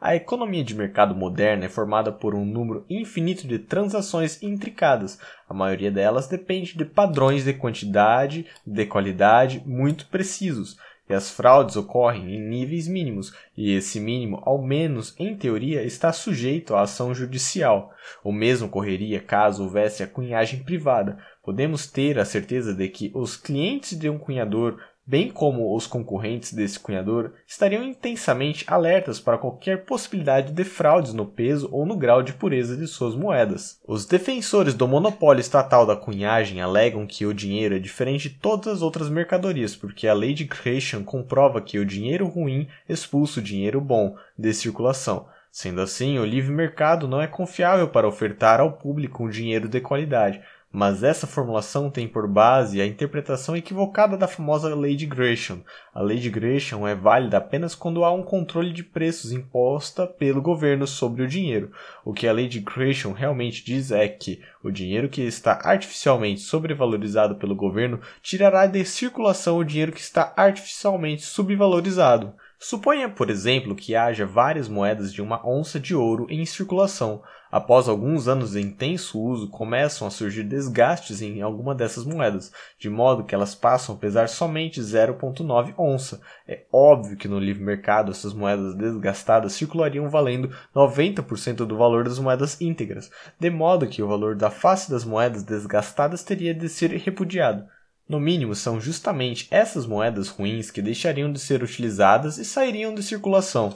A 0.00 0.16
economia 0.16 0.64
de 0.64 0.74
mercado 0.74 1.14
moderna 1.14 1.66
é 1.66 1.68
formada 1.68 2.10
por 2.10 2.34
um 2.34 2.44
número 2.46 2.84
infinito 2.88 3.46
de 3.46 3.58
transações 3.58 4.42
intricadas. 4.42 5.18
A 5.48 5.52
maioria 5.52 5.90
delas 5.90 6.26
depende 6.26 6.76
de 6.76 6.84
padrões 6.84 7.44
de 7.44 7.52
quantidade, 7.52 8.46
de 8.66 8.86
qualidade 8.86 9.62
muito 9.66 10.06
precisos 10.06 10.78
e 11.08 11.12
as 11.12 11.30
fraudes 11.30 11.76
ocorrem 11.76 12.34
em 12.34 12.40
níveis 12.40 12.88
mínimos, 12.88 13.34
e 13.56 13.72
esse 13.74 14.00
mínimo, 14.00 14.42
ao 14.44 14.62
menos 14.62 15.14
em 15.18 15.36
teoria, 15.36 15.82
está 15.82 16.12
sujeito 16.12 16.74
à 16.74 16.82
ação 16.82 17.14
judicial. 17.14 17.92
O 18.22 18.32
mesmo 18.32 18.66
ocorreria 18.68 19.20
caso 19.20 19.64
houvesse 19.64 20.02
a 20.02 20.06
cunhagem 20.06 20.62
privada. 20.62 21.18
Podemos 21.42 21.86
ter 21.86 22.18
a 22.18 22.24
certeza 22.24 22.72
de 22.72 22.88
que 22.88 23.10
os 23.14 23.36
clientes 23.36 23.98
de 23.98 24.08
um 24.08 24.18
cunhador 24.18 24.80
bem 25.06 25.30
como 25.30 25.76
os 25.76 25.86
concorrentes 25.86 26.52
desse 26.52 26.80
cunhador, 26.80 27.32
estariam 27.46 27.84
intensamente 27.84 28.64
alertas 28.66 29.20
para 29.20 29.38
qualquer 29.38 29.84
possibilidade 29.84 30.52
de 30.52 30.64
fraudes 30.64 31.12
no 31.12 31.26
peso 31.26 31.68
ou 31.70 31.84
no 31.84 31.96
grau 31.96 32.22
de 32.22 32.32
pureza 32.32 32.76
de 32.76 32.86
suas 32.86 33.14
moedas. 33.14 33.80
Os 33.86 34.06
defensores 34.06 34.74
do 34.74 34.88
monopólio 34.88 35.40
estatal 35.40 35.84
da 35.86 35.96
cunhagem 35.96 36.60
alegam 36.60 37.06
que 37.06 37.26
o 37.26 37.34
dinheiro 37.34 37.76
é 37.76 37.78
diferente 37.78 38.28
de 38.28 38.36
todas 38.36 38.68
as 38.68 38.82
outras 38.82 39.10
mercadorias, 39.10 39.76
porque 39.76 40.08
a 40.08 40.14
lei 40.14 40.32
de 40.32 40.44
Gresham 40.44 41.04
comprova 41.04 41.60
que 41.60 41.78
o 41.78 41.84
dinheiro 41.84 42.26
ruim 42.26 42.66
expulsa 42.88 43.40
o 43.40 43.42
dinheiro 43.42 43.80
bom 43.80 44.16
de 44.38 44.52
circulação. 44.54 45.26
Sendo 45.54 45.80
assim, 45.80 46.18
o 46.18 46.24
livre 46.24 46.52
mercado 46.52 47.06
não 47.06 47.22
é 47.22 47.28
confiável 47.28 47.86
para 47.86 48.08
ofertar 48.08 48.58
ao 48.58 48.72
público 48.72 49.22
um 49.22 49.28
dinheiro 49.28 49.68
de 49.68 49.80
qualidade, 49.80 50.42
mas 50.74 51.04
essa 51.04 51.24
formulação 51.24 51.88
tem 51.88 52.08
por 52.08 52.26
base 52.26 52.80
a 52.80 52.86
interpretação 52.86 53.56
equivocada 53.56 54.16
da 54.16 54.26
famosa 54.26 54.74
Lei 54.74 54.96
de 54.96 55.06
Gresham. 55.06 55.62
A 55.94 56.02
Lei 56.02 56.18
de 56.18 56.28
Gresham 56.28 56.84
é 56.84 56.96
válida 56.96 57.36
apenas 57.36 57.76
quando 57.76 58.04
há 58.04 58.12
um 58.12 58.24
controle 58.24 58.72
de 58.72 58.82
preços 58.82 59.30
imposta 59.30 60.04
pelo 60.04 60.42
governo 60.42 60.84
sobre 60.84 61.22
o 61.22 61.28
dinheiro. 61.28 61.70
O 62.04 62.12
que 62.12 62.26
a 62.26 62.32
Lei 62.32 62.48
de 62.48 62.58
Gresham 62.58 63.12
realmente 63.12 63.64
diz 63.64 63.92
é 63.92 64.08
que 64.08 64.42
o 64.64 64.70
dinheiro 64.72 65.08
que 65.08 65.22
está 65.22 65.60
artificialmente 65.62 66.40
sobrevalorizado 66.40 67.36
pelo 67.36 67.54
governo 67.54 68.00
tirará 68.20 68.66
de 68.66 68.84
circulação 68.84 69.58
o 69.58 69.64
dinheiro 69.64 69.92
que 69.92 70.00
está 70.00 70.34
artificialmente 70.36 71.22
subvalorizado. 71.22 72.34
Suponha, 72.66 73.10
por 73.10 73.28
exemplo, 73.28 73.76
que 73.76 73.94
haja 73.94 74.24
várias 74.24 74.70
moedas 74.70 75.12
de 75.12 75.20
uma 75.20 75.46
onça 75.46 75.78
de 75.78 75.94
ouro 75.94 76.26
em 76.30 76.46
circulação. 76.46 77.22
Após 77.52 77.90
alguns 77.90 78.26
anos 78.26 78.52
de 78.52 78.60
intenso 78.62 79.20
uso, 79.20 79.50
começam 79.50 80.08
a 80.08 80.10
surgir 80.10 80.44
desgastes 80.44 81.20
em 81.20 81.42
alguma 81.42 81.74
dessas 81.74 82.06
moedas, 82.06 82.50
de 82.78 82.88
modo 82.88 83.22
que 83.22 83.34
elas 83.34 83.54
passam 83.54 83.94
a 83.94 83.98
pesar 83.98 84.30
somente 84.30 84.80
0,9 84.80 85.74
onça. 85.78 86.22
É 86.48 86.64
óbvio 86.72 87.18
que 87.18 87.28
no 87.28 87.38
livre 87.38 87.62
mercado 87.62 88.12
essas 88.12 88.32
moedas 88.32 88.74
desgastadas 88.74 89.52
circulariam 89.52 90.08
valendo 90.08 90.50
90% 90.74 91.66
do 91.66 91.76
valor 91.76 92.04
das 92.04 92.18
moedas 92.18 92.58
íntegras, 92.62 93.10
de 93.38 93.50
modo 93.50 93.86
que 93.86 94.02
o 94.02 94.08
valor 94.08 94.36
da 94.36 94.48
face 94.48 94.90
das 94.90 95.04
moedas 95.04 95.42
desgastadas 95.42 96.24
teria 96.24 96.54
de 96.54 96.70
ser 96.70 96.92
repudiado. 96.92 97.66
No 98.08 98.20
mínimo, 98.20 98.54
são 98.54 98.80
justamente 98.80 99.48
essas 99.50 99.86
moedas 99.86 100.28
ruins 100.28 100.70
que 100.70 100.82
deixariam 100.82 101.32
de 101.32 101.38
ser 101.38 101.62
utilizadas 101.62 102.36
e 102.36 102.44
sairiam 102.44 102.94
de 102.94 103.02
circulação. 103.02 103.74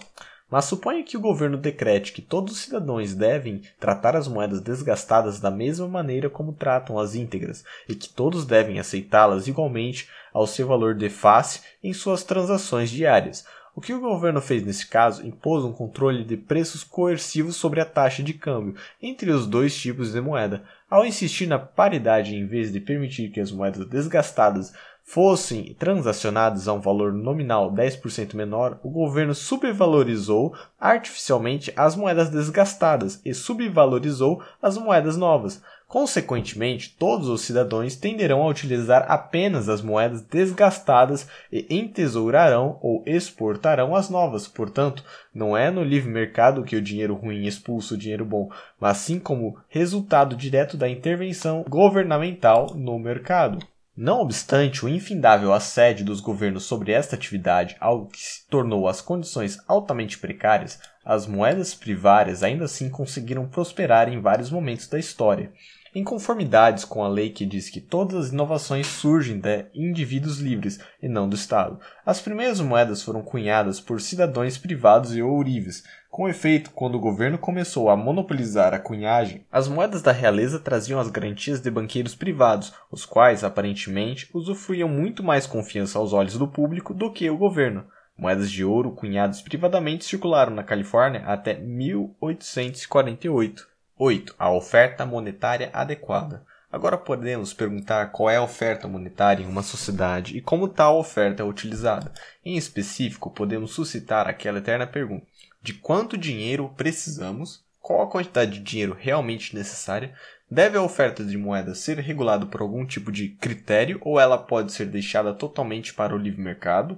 Mas 0.51 0.67
suponha 0.67 1.03
que 1.03 1.17
o 1.17 1.21
governo 1.21 1.57
decrete 1.59 2.12
que 2.12 2.23
todos 2.23 2.55
os 2.55 2.61
cidadãos 2.61 3.14
devem 3.14 3.62
tratar 3.79 4.17
as 4.17 4.29
moedas 4.29 4.61
desgastadas 4.61 5.41
da 5.41 5.51
mesma 5.51 5.87
maneira 5.88 6.31
como 6.31 6.53
tratam 6.53 6.99
as 6.99 7.14
íntegras, 7.14 7.64
e 7.88 7.95
que 7.95 8.09
todos 8.09 8.47
devem 8.47 8.79
aceitá-las 8.79 9.47
igualmente 9.47 10.09
ao 10.33 10.47
seu 10.47 10.67
valor 10.67 10.95
de 10.95 11.09
face 11.11 11.61
em 11.83 11.93
suas 11.93 12.23
transações 12.23 12.91
diárias. 12.91 13.45
O 13.79 13.81
que 13.81 13.95
o 13.95 14.01
governo 14.01 14.41
fez 14.41 14.64
nesse 14.64 14.87
caso 14.87 15.25
impôs 15.25 15.64
um 15.64 15.73
controle 15.73 16.25
de 16.25 16.37
preços 16.37 16.83
coercivos 16.83 17.55
sobre 17.55 17.81
a 17.81 17.85
taxa 17.85 18.23
de 18.23 18.33
câmbio 18.33 18.75
entre 19.01 19.31
os 19.31 19.47
dois 19.47 19.77
tipos 19.77 20.12
de 20.12 20.21
moeda. 20.21 20.64
Ao 20.90 21.05
insistir 21.05 21.46
na 21.46 21.59
paridade 21.59 22.35
em 22.35 22.46
vez 22.46 22.72
de 22.72 22.81
permitir 22.81 23.29
que 23.29 23.40
as 23.40 23.53
moedas 23.53 23.87
desgastadas 23.87 24.72
fossem 25.05 25.74
transacionados 25.79 26.66
a 26.66 26.72
um 26.72 26.81
valor 26.81 27.12
nominal 27.12 27.70
10% 27.70 28.35
menor, 28.35 28.81
o 28.83 28.88
governo 28.88 29.35
subvalorizou 29.35 30.55
artificialmente 30.81 31.70
as 31.77 31.94
moedas 31.94 32.31
desgastadas 32.31 33.20
e 33.22 33.35
subvalorizou 33.35 34.42
as 34.62 34.79
moedas 34.79 35.16
novas. 35.16 35.62
Consequentemente, 35.88 36.94
todos 36.98 37.29
os 37.29 37.40
cidadãos 37.40 37.96
tenderão 37.96 38.42
a 38.42 38.48
utilizar 38.48 39.07
apenas 39.09 39.70
as 39.70 39.81
moedas 39.81 40.20
desgastadas 40.20 41.27
e 41.51 41.66
entesourarão 41.70 42.79
ou 42.83 43.03
exportarão 43.07 43.96
as 43.96 44.11
novas. 44.11 44.46
Portanto, 44.46 45.03
não 45.35 45.57
é 45.57 45.70
no 45.70 45.83
livre 45.83 46.11
mercado 46.11 46.62
que 46.62 46.77
o 46.77 46.83
dinheiro 46.83 47.14
ruim 47.14 47.46
expulsa 47.46 47.94
o 47.94 47.98
dinheiro 47.98 48.27
bom, 48.27 48.51
mas 48.79 48.98
sim 48.98 49.18
como 49.18 49.57
resultado 49.70 50.37
direto 50.37 50.77
da 50.77 50.90
intervenção 50.90 51.64
governamental 51.66 52.74
no 52.74 52.98
mercado. 52.98 53.59
Não 53.96 54.20
obstante 54.20 54.85
o 54.85 54.88
infindável 54.88 55.53
assédio 55.53 56.05
dos 56.05 56.20
governos 56.20 56.62
sobre 56.62 56.92
esta 56.92 57.16
atividade, 57.16 57.77
algo 57.81 58.07
que 58.07 58.20
se 58.20 58.46
tornou 58.46 58.87
as 58.87 59.01
condições 59.01 59.59
altamente 59.66 60.18
precárias, 60.18 60.79
as 61.05 61.27
moedas 61.27 61.74
privárias 61.74 62.44
ainda 62.44 62.66
assim 62.66 62.88
conseguiram 62.88 63.48
prosperar 63.48 64.09
em 64.09 64.20
vários 64.20 64.51
momentos 64.51 64.87
da 64.87 65.01
história, 65.01 65.51
em 65.94 66.05
conformidades 66.05 66.85
com 66.85 67.05
a 67.05 67.09
lei 67.09 67.31
que 67.31 67.46
diz 67.46 67.70
que 67.70 67.81
todas 67.81 68.27
as 68.27 68.33
inovações 68.33 68.87
surgem 68.87 69.38
de 69.38 69.66
indivíduos 69.74 70.38
livres 70.38 70.79
e 71.03 71.09
não 71.09 71.29
do 71.29 71.37
Estado. 71.37 71.79
As 72.05 72.20
primeiras 72.20 72.61
moedas 72.61 73.03
foram 73.03 73.22
cunhadas 73.22 73.81
por 73.81 74.01
cidadãos 74.01 74.59
privados 74.59 75.16
e 75.16 75.22
ourives, 75.22 75.85
com 76.11 76.29
efeito, 76.29 76.70
quando 76.70 76.94
o 76.94 77.01
governo 77.01 77.37
começou 77.37 77.90
a 77.90 77.96
monopolizar 77.96 78.72
a 78.72 78.79
cunhagem, 78.79 79.44
as 79.53 79.68
moedas 79.68 80.01
da 80.01 80.11
realeza 80.11 80.59
traziam 80.59 80.98
as 80.98 81.11
garantias 81.11 81.61
de 81.61 81.70
banqueiros 81.70 82.14
privados, 82.14 82.72
os 82.90 83.05
quais, 83.05 83.44
aparentemente, 83.44 84.27
usufruíam 84.33 84.88
muito 84.88 85.22
mais 85.22 85.46
confiança 85.46 85.98
aos 85.98 86.14
olhos 86.14 86.38
do 86.38 86.48
público 86.48 86.94
do 86.94 87.12
que 87.12 87.29
o 87.29 87.37
governo. 87.37 87.85
Moedas 88.16 88.51
de 88.51 88.64
ouro 88.64 88.92
cunhadas 88.92 89.42
privadamente 89.42 90.05
circularam 90.05 90.53
na 90.53 90.64
Califórnia 90.64 91.24
até 91.27 91.59
1848. 91.59 93.67
8. 94.01 94.33
A 94.39 94.49
oferta 94.49 95.05
monetária 95.05 95.71
adequada. 95.73 96.45
Agora 96.71 96.97
podemos 96.97 97.53
perguntar 97.53 98.13
qual 98.13 98.31
é 98.31 98.37
a 98.37 98.43
oferta 98.43 98.87
monetária 98.87 99.43
em 99.43 99.47
uma 99.49 99.63
sociedade 99.63 100.37
e 100.37 100.41
como 100.41 100.69
tal 100.69 101.01
oferta 101.01 101.43
é 101.43 101.45
utilizada. 101.45 102.13
Em 102.45 102.57
específico, 102.57 103.29
podemos 103.29 103.73
suscitar 103.73 104.29
aquela 104.29 104.59
eterna 104.59 104.87
pergunta: 104.87 105.27
de 105.61 105.73
quanto 105.73 106.17
dinheiro 106.17 106.73
precisamos, 106.77 107.65
qual 107.81 108.03
a 108.03 108.07
quantidade 108.07 108.53
de 108.53 108.61
dinheiro 108.61 108.97
realmente 108.97 109.57
necessária, 109.57 110.15
deve 110.49 110.79
a 110.79 110.83
oferta 110.83 111.25
de 111.25 111.37
moeda 111.37 111.75
ser 111.75 111.99
regulada 111.99 112.47
por 112.47 112.61
algum 112.61 112.87
tipo 112.87 113.11
de 113.11 113.31
critério 113.31 113.99
ou 114.03 114.21
ela 114.21 114.39
pode 114.39 114.71
ser 114.71 114.87
deixada 114.87 115.35
totalmente 115.35 115.93
para 115.93 116.15
o 116.15 116.19
livre 116.19 116.41
mercado? 116.41 116.97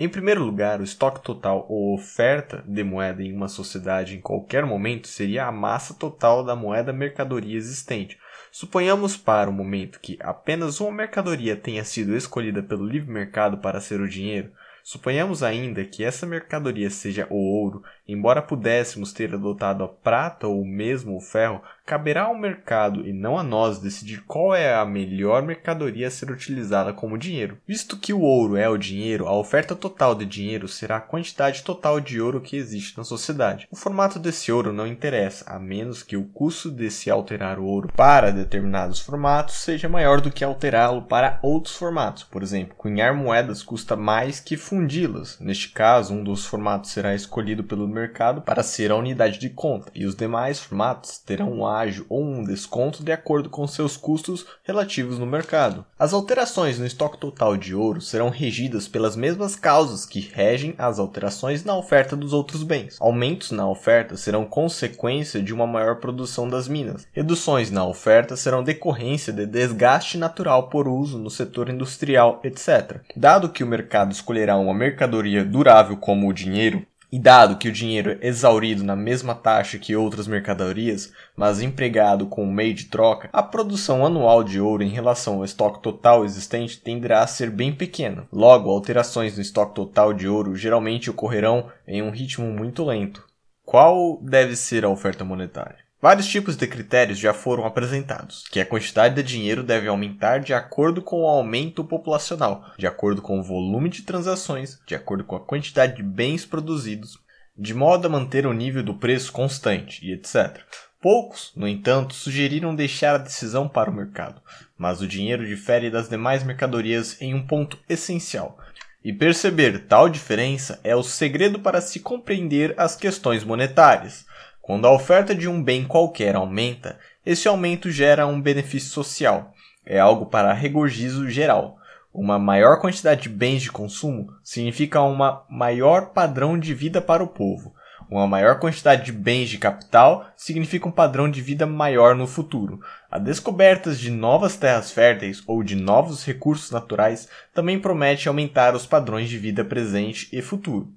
Em 0.00 0.08
primeiro 0.08 0.44
lugar, 0.44 0.80
o 0.80 0.84
estoque 0.84 1.20
total 1.20 1.66
ou 1.68 1.92
oferta 1.92 2.62
de 2.68 2.84
moeda 2.84 3.20
em 3.20 3.32
uma 3.32 3.48
sociedade 3.48 4.16
em 4.16 4.20
qualquer 4.20 4.64
momento 4.64 5.08
seria 5.08 5.46
a 5.46 5.52
massa 5.52 5.92
total 5.92 6.44
da 6.44 6.54
moeda 6.54 6.92
mercadoria 6.92 7.56
existente. 7.56 8.16
Suponhamos 8.52 9.16
para 9.16 9.50
o 9.50 9.52
momento 9.52 9.98
que 9.98 10.16
apenas 10.20 10.80
uma 10.80 10.92
mercadoria 10.92 11.56
tenha 11.56 11.84
sido 11.84 12.16
escolhida 12.16 12.62
pelo 12.62 12.86
livre 12.86 13.10
mercado 13.10 13.58
para 13.58 13.80
ser 13.80 14.00
o 14.00 14.08
dinheiro, 14.08 14.52
Suponhamos 14.88 15.42
ainda 15.42 15.84
que 15.84 16.02
essa 16.02 16.24
mercadoria 16.24 16.88
seja 16.88 17.26
o 17.28 17.36
ouro, 17.36 17.82
embora 18.08 18.40
pudéssemos 18.40 19.12
ter 19.12 19.34
adotado 19.34 19.84
a 19.84 19.88
prata 19.88 20.46
ou 20.46 20.64
mesmo 20.64 21.16
o 21.16 21.20
ferro, 21.20 21.62
caberá 21.84 22.24
ao 22.24 22.36
mercado 22.36 23.06
e 23.06 23.12
não 23.12 23.38
a 23.38 23.42
nós 23.42 23.78
decidir 23.78 24.22
qual 24.26 24.54
é 24.54 24.74
a 24.74 24.84
melhor 24.84 25.42
mercadoria 25.42 26.08
a 26.08 26.10
ser 26.10 26.30
utilizada 26.30 26.92
como 26.92 27.18
dinheiro. 27.18 27.58
Visto 27.66 27.96
que 27.96 28.12
o 28.12 28.20
ouro 28.20 28.56
é 28.56 28.68
o 28.68 28.76
dinheiro, 28.76 29.26
a 29.26 29.32
oferta 29.32 29.74
total 29.74 30.14
de 30.14 30.26
dinheiro 30.26 30.68
será 30.68 30.96
a 30.96 31.00
quantidade 31.00 31.62
total 31.62 32.00
de 32.00 32.20
ouro 32.20 32.40
que 32.40 32.56
existe 32.56 32.96
na 32.96 33.04
sociedade. 33.04 33.66
O 33.70 33.76
formato 33.76 34.18
desse 34.18 34.50
ouro 34.52 34.72
não 34.72 34.86
interessa, 34.86 35.44
a 35.50 35.58
menos 35.58 36.02
que 36.02 36.16
o 36.16 36.24
custo 36.24 36.70
de 36.70 36.90
se 36.90 37.10
alterar 37.10 37.58
o 37.58 37.64
ouro 37.64 37.90
para 37.96 38.30
determinados 38.30 39.00
formatos 39.00 39.56
seja 39.56 39.88
maior 39.88 40.20
do 40.20 40.30
que 40.30 40.44
alterá-lo 40.44 41.02
para 41.02 41.38
outros 41.42 41.76
formatos. 41.76 42.22
Por 42.24 42.42
exemplo, 42.42 42.74
cunhar 42.76 43.14
moedas 43.14 43.62
custa 43.62 43.96
mais 43.96 44.40
que 44.40 44.56
fundi-las. 44.56 45.38
Neste 45.40 45.70
caso, 45.70 46.14
um 46.14 46.22
dos 46.22 46.46
formatos 46.46 46.90
será 46.90 47.14
escolhido 47.14 47.64
pelo 47.64 47.88
mercado 47.98 48.42
para 48.42 48.62
ser 48.62 48.90
a 48.90 48.96
unidade 48.96 49.38
de 49.38 49.50
conta, 49.50 49.90
e 49.94 50.06
os 50.06 50.14
demais 50.14 50.60
formatos 50.60 51.18
terão 51.18 51.52
um 51.52 51.66
ágio 51.66 52.06
ou 52.08 52.22
um 52.22 52.44
desconto 52.44 53.02
de 53.02 53.12
acordo 53.12 53.50
com 53.50 53.66
seus 53.66 53.96
custos 53.96 54.46
relativos 54.62 55.18
no 55.18 55.26
mercado. 55.26 55.84
As 55.98 56.12
alterações 56.12 56.78
no 56.78 56.86
estoque 56.86 57.18
total 57.18 57.56
de 57.56 57.74
ouro 57.74 58.00
serão 58.00 58.28
regidas 58.28 58.86
pelas 58.86 59.16
mesmas 59.16 59.56
causas 59.56 60.06
que 60.06 60.20
regem 60.20 60.74
as 60.78 60.98
alterações 60.98 61.64
na 61.64 61.76
oferta 61.76 62.16
dos 62.16 62.32
outros 62.32 62.62
bens. 62.62 62.96
Aumentos 63.00 63.50
na 63.50 63.68
oferta 63.68 64.16
serão 64.16 64.44
consequência 64.44 65.42
de 65.42 65.52
uma 65.52 65.66
maior 65.66 65.96
produção 65.96 66.48
das 66.48 66.68
minas. 66.68 67.06
Reduções 67.12 67.70
na 67.70 67.84
oferta 67.84 68.36
serão 68.36 68.62
decorrência 68.62 69.32
de 69.32 69.46
desgaste 69.46 70.18
natural 70.18 70.68
por 70.68 70.86
uso 70.86 71.18
no 71.18 71.30
setor 71.30 71.68
industrial, 71.68 72.40
etc. 72.44 73.00
Dado 73.16 73.48
que 73.48 73.64
o 73.64 73.66
mercado 73.66 74.12
escolherá 74.12 74.56
uma 74.56 74.74
mercadoria 74.74 75.44
durável 75.44 75.96
como 75.96 76.28
o 76.28 76.32
dinheiro, 76.32 76.86
e 77.10 77.18
dado 77.18 77.56
que 77.56 77.68
o 77.68 77.72
dinheiro 77.72 78.18
é 78.20 78.26
exaurido 78.26 78.84
na 78.84 78.94
mesma 78.94 79.34
taxa 79.34 79.78
que 79.78 79.96
outras 79.96 80.26
mercadorias, 80.26 81.12
mas 81.34 81.60
empregado 81.60 82.26
como 82.26 82.52
meio 82.52 82.74
de 82.74 82.84
troca, 82.84 83.28
a 83.32 83.42
produção 83.42 84.04
anual 84.04 84.44
de 84.44 84.60
ouro 84.60 84.82
em 84.82 84.88
relação 84.88 85.36
ao 85.36 85.44
estoque 85.44 85.82
total 85.82 86.24
existente 86.24 86.80
tenderá 86.80 87.22
a 87.22 87.26
ser 87.26 87.50
bem 87.50 87.72
pequena. 87.72 88.26
Logo, 88.32 88.70
alterações 88.70 89.36
no 89.36 89.42
estoque 89.42 89.74
total 89.74 90.12
de 90.12 90.28
ouro 90.28 90.54
geralmente 90.54 91.10
ocorrerão 91.10 91.70
em 91.86 92.02
um 92.02 92.10
ritmo 92.10 92.46
muito 92.46 92.84
lento. 92.84 93.26
Qual 93.64 94.18
deve 94.22 94.56
ser 94.56 94.84
a 94.84 94.88
oferta 94.88 95.24
monetária? 95.24 95.87
Vários 96.00 96.28
tipos 96.28 96.56
de 96.56 96.64
critérios 96.68 97.18
já 97.18 97.34
foram 97.34 97.66
apresentados, 97.66 98.44
que 98.52 98.60
a 98.60 98.66
quantidade 98.66 99.16
de 99.16 99.22
dinheiro 99.24 99.64
deve 99.64 99.88
aumentar 99.88 100.38
de 100.38 100.54
acordo 100.54 101.02
com 101.02 101.22
o 101.22 101.26
aumento 101.26 101.82
populacional, 101.82 102.72
de 102.78 102.86
acordo 102.86 103.20
com 103.20 103.40
o 103.40 103.42
volume 103.42 103.88
de 103.88 104.02
transações, 104.02 104.78
de 104.86 104.94
acordo 104.94 105.24
com 105.24 105.34
a 105.34 105.44
quantidade 105.44 105.96
de 105.96 106.02
bens 106.04 106.46
produzidos, 106.46 107.18
de 107.56 107.74
modo 107.74 108.06
a 108.06 108.10
manter 108.10 108.46
o 108.46 108.52
nível 108.52 108.84
do 108.84 108.94
preço 108.94 109.32
constante 109.32 110.06
e 110.06 110.12
etc. 110.12 110.60
Poucos, 111.00 111.50
no 111.56 111.66
entanto, 111.66 112.14
sugeriram 112.14 112.76
deixar 112.76 113.16
a 113.16 113.18
decisão 113.18 113.68
para 113.68 113.90
o 113.90 113.94
mercado, 113.94 114.40
mas 114.76 115.00
o 115.00 115.06
dinheiro 115.08 115.44
difere 115.44 115.90
das 115.90 116.08
demais 116.08 116.44
mercadorias 116.44 117.20
em 117.20 117.34
um 117.34 117.44
ponto 117.44 117.76
essencial. 117.88 118.56
E 119.04 119.12
perceber 119.12 119.86
tal 119.86 120.08
diferença 120.08 120.80
é 120.84 120.94
o 120.94 121.02
segredo 121.02 121.58
para 121.58 121.80
se 121.80 121.98
compreender 121.98 122.74
as 122.76 122.94
questões 122.94 123.42
monetárias. 123.42 124.27
Quando 124.68 124.86
a 124.86 124.92
oferta 124.92 125.34
de 125.34 125.48
um 125.48 125.62
bem 125.62 125.82
qualquer 125.82 126.36
aumenta, 126.36 126.98
esse 127.24 127.48
aumento 127.48 127.90
gera 127.90 128.26
um 128.26 128.38
benefício 128.38 128.90
social. 128.90 129.54
É 129.82 129.98
algo 129.98 130.26
para 130.26 130.52
regozijo 130.52 131.26
geral. 131.30 131.78
Uma 132.12 132.38
maior 132.38 132.78
quantidade 132.78 133.22
de 133.22 133.28
bens 133.30 133.62
de 133.62 133.72
consumo 133.72 134.28
significa 134.44 135.00
uma 135.00 135.42
maior 135.48 136.10
padrão 136.10 136.58
de 136.58 136.74
vida 136.74 137.00
para 137.00 137.24
o 137.24 137.28
povo. 137.28 137.74
Uma 138.10 138.26
maior 138.26 138.58
quantidade 138.58 139.06
de 139.06 139.12
bens 139.12 139.48
de 139.48 139.56
capital 139.56 140.28
significa 140.36 140.86
um 140.86 140.92
padrão 140.92 141.30
de 141.30 141.40
vida 141.40 141.64
maior 141.64 142.14
no 142.14 142.26
futuro. 142.26 142.78
A 143.10 143.18
descoberta 143.18 143.94
de 143.94 144.10
novas 144.10 144.58
terras 144.58 144.90
férteis 144.90 145.42
ou 145.46 145.62
de 145.62 145.76
novos 145.76 146.26
recursos 146.26 146.70
naturais 146.70 147.26
também 147.54 147.80
promete 147.80 148.28
aumentar 148.28 148.74
os 148.74 148.84
padrões 148.84 149.30
de 149.30 149.38
vida 149.38 149.64
presente 149.64 150.28
e 150.30 150.42
futuro. 150.42 150.92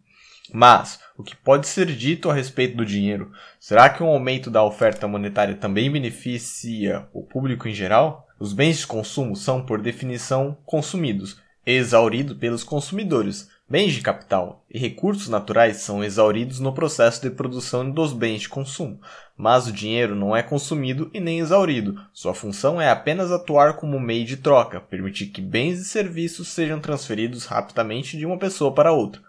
Mas, 0.54 1.00
o 1.22 1.24
que 1.24 1.36
pode 1.36 1.68
ser 1.68 1.86
dito 1.86 2.32
a 2.32 2.34
respeito 2.34 2.76
do 2.76 2.84
dinheiro? 2.84 3.32
Será 3.60 3.90
que 3.90 4.02
um 4.02 4.08
aumento 4.08 4.50
da 4.50 4.64
oferta 4.64 5.08
monetária 5.08 5.56
também 5.56 5.90
beneficia 5.90 7.08
o 7.14 7.22
público 7.22 7.68
em 7.68 7.74
geral? 7.76 8.28
Os 8.40 8.54
bens 8.54 8.80
de 8.80 8.88
consumo 8.88 9.36
são, 9.36 9.64
por 9.64 9.80
definição, 9.80 10.58
consumidos, 10.66 11.40
exauridos 11.64 12.36
pelos 12.38 12.64
consumidores. 12.64 13.48
Bens 13.70 13.94
de 13.94 14.02
capital 14.02 14.66
e 14.70 14.80
recursos 14.80 15.30
naturais 15.30 15.78
são 15.78 16.04
exauridos 16.04 16.60
no 16.60 16.74
processo 16.74 17.22
de 17.22 17.30
produção 17.30 17.90
dos 17.90 18.14
bens 18.14 18.42
de 18.42 18.50
consumo, 18.50 19.00
mas 19.38 19.68
o 19.68 19.72
dinheiro 19.72 20.16
não 20.16 20.36
é 20.36 20.42
consumido 20.42 21.12
e 21.14 21.20
nem 21.20 21.40
exaurido. 21.40 22.02
Sua 22.12 22.34
função 22.34 22.82
é 22.82 22.90
apenas 22.90 23.32
atuar 23.32 23.78
como 23.78 24.00
meio 24.00 24.26
de 24.26 24.38
troca, 24.38 24.82
permitir 24.82 25.28
que 25.28 25.40
bens 25.40 25.80
e 25.80 25.86
serviços 25.86 26.48
sejam 26.48 26.80
transferidos 26.80 27.46
rapidamente 27.46 28.18
de 28.18 28.26
uma 28.26 28.40
pessoa 28.40 28.74
para 28.74 28.92
outra. 28.92 29.22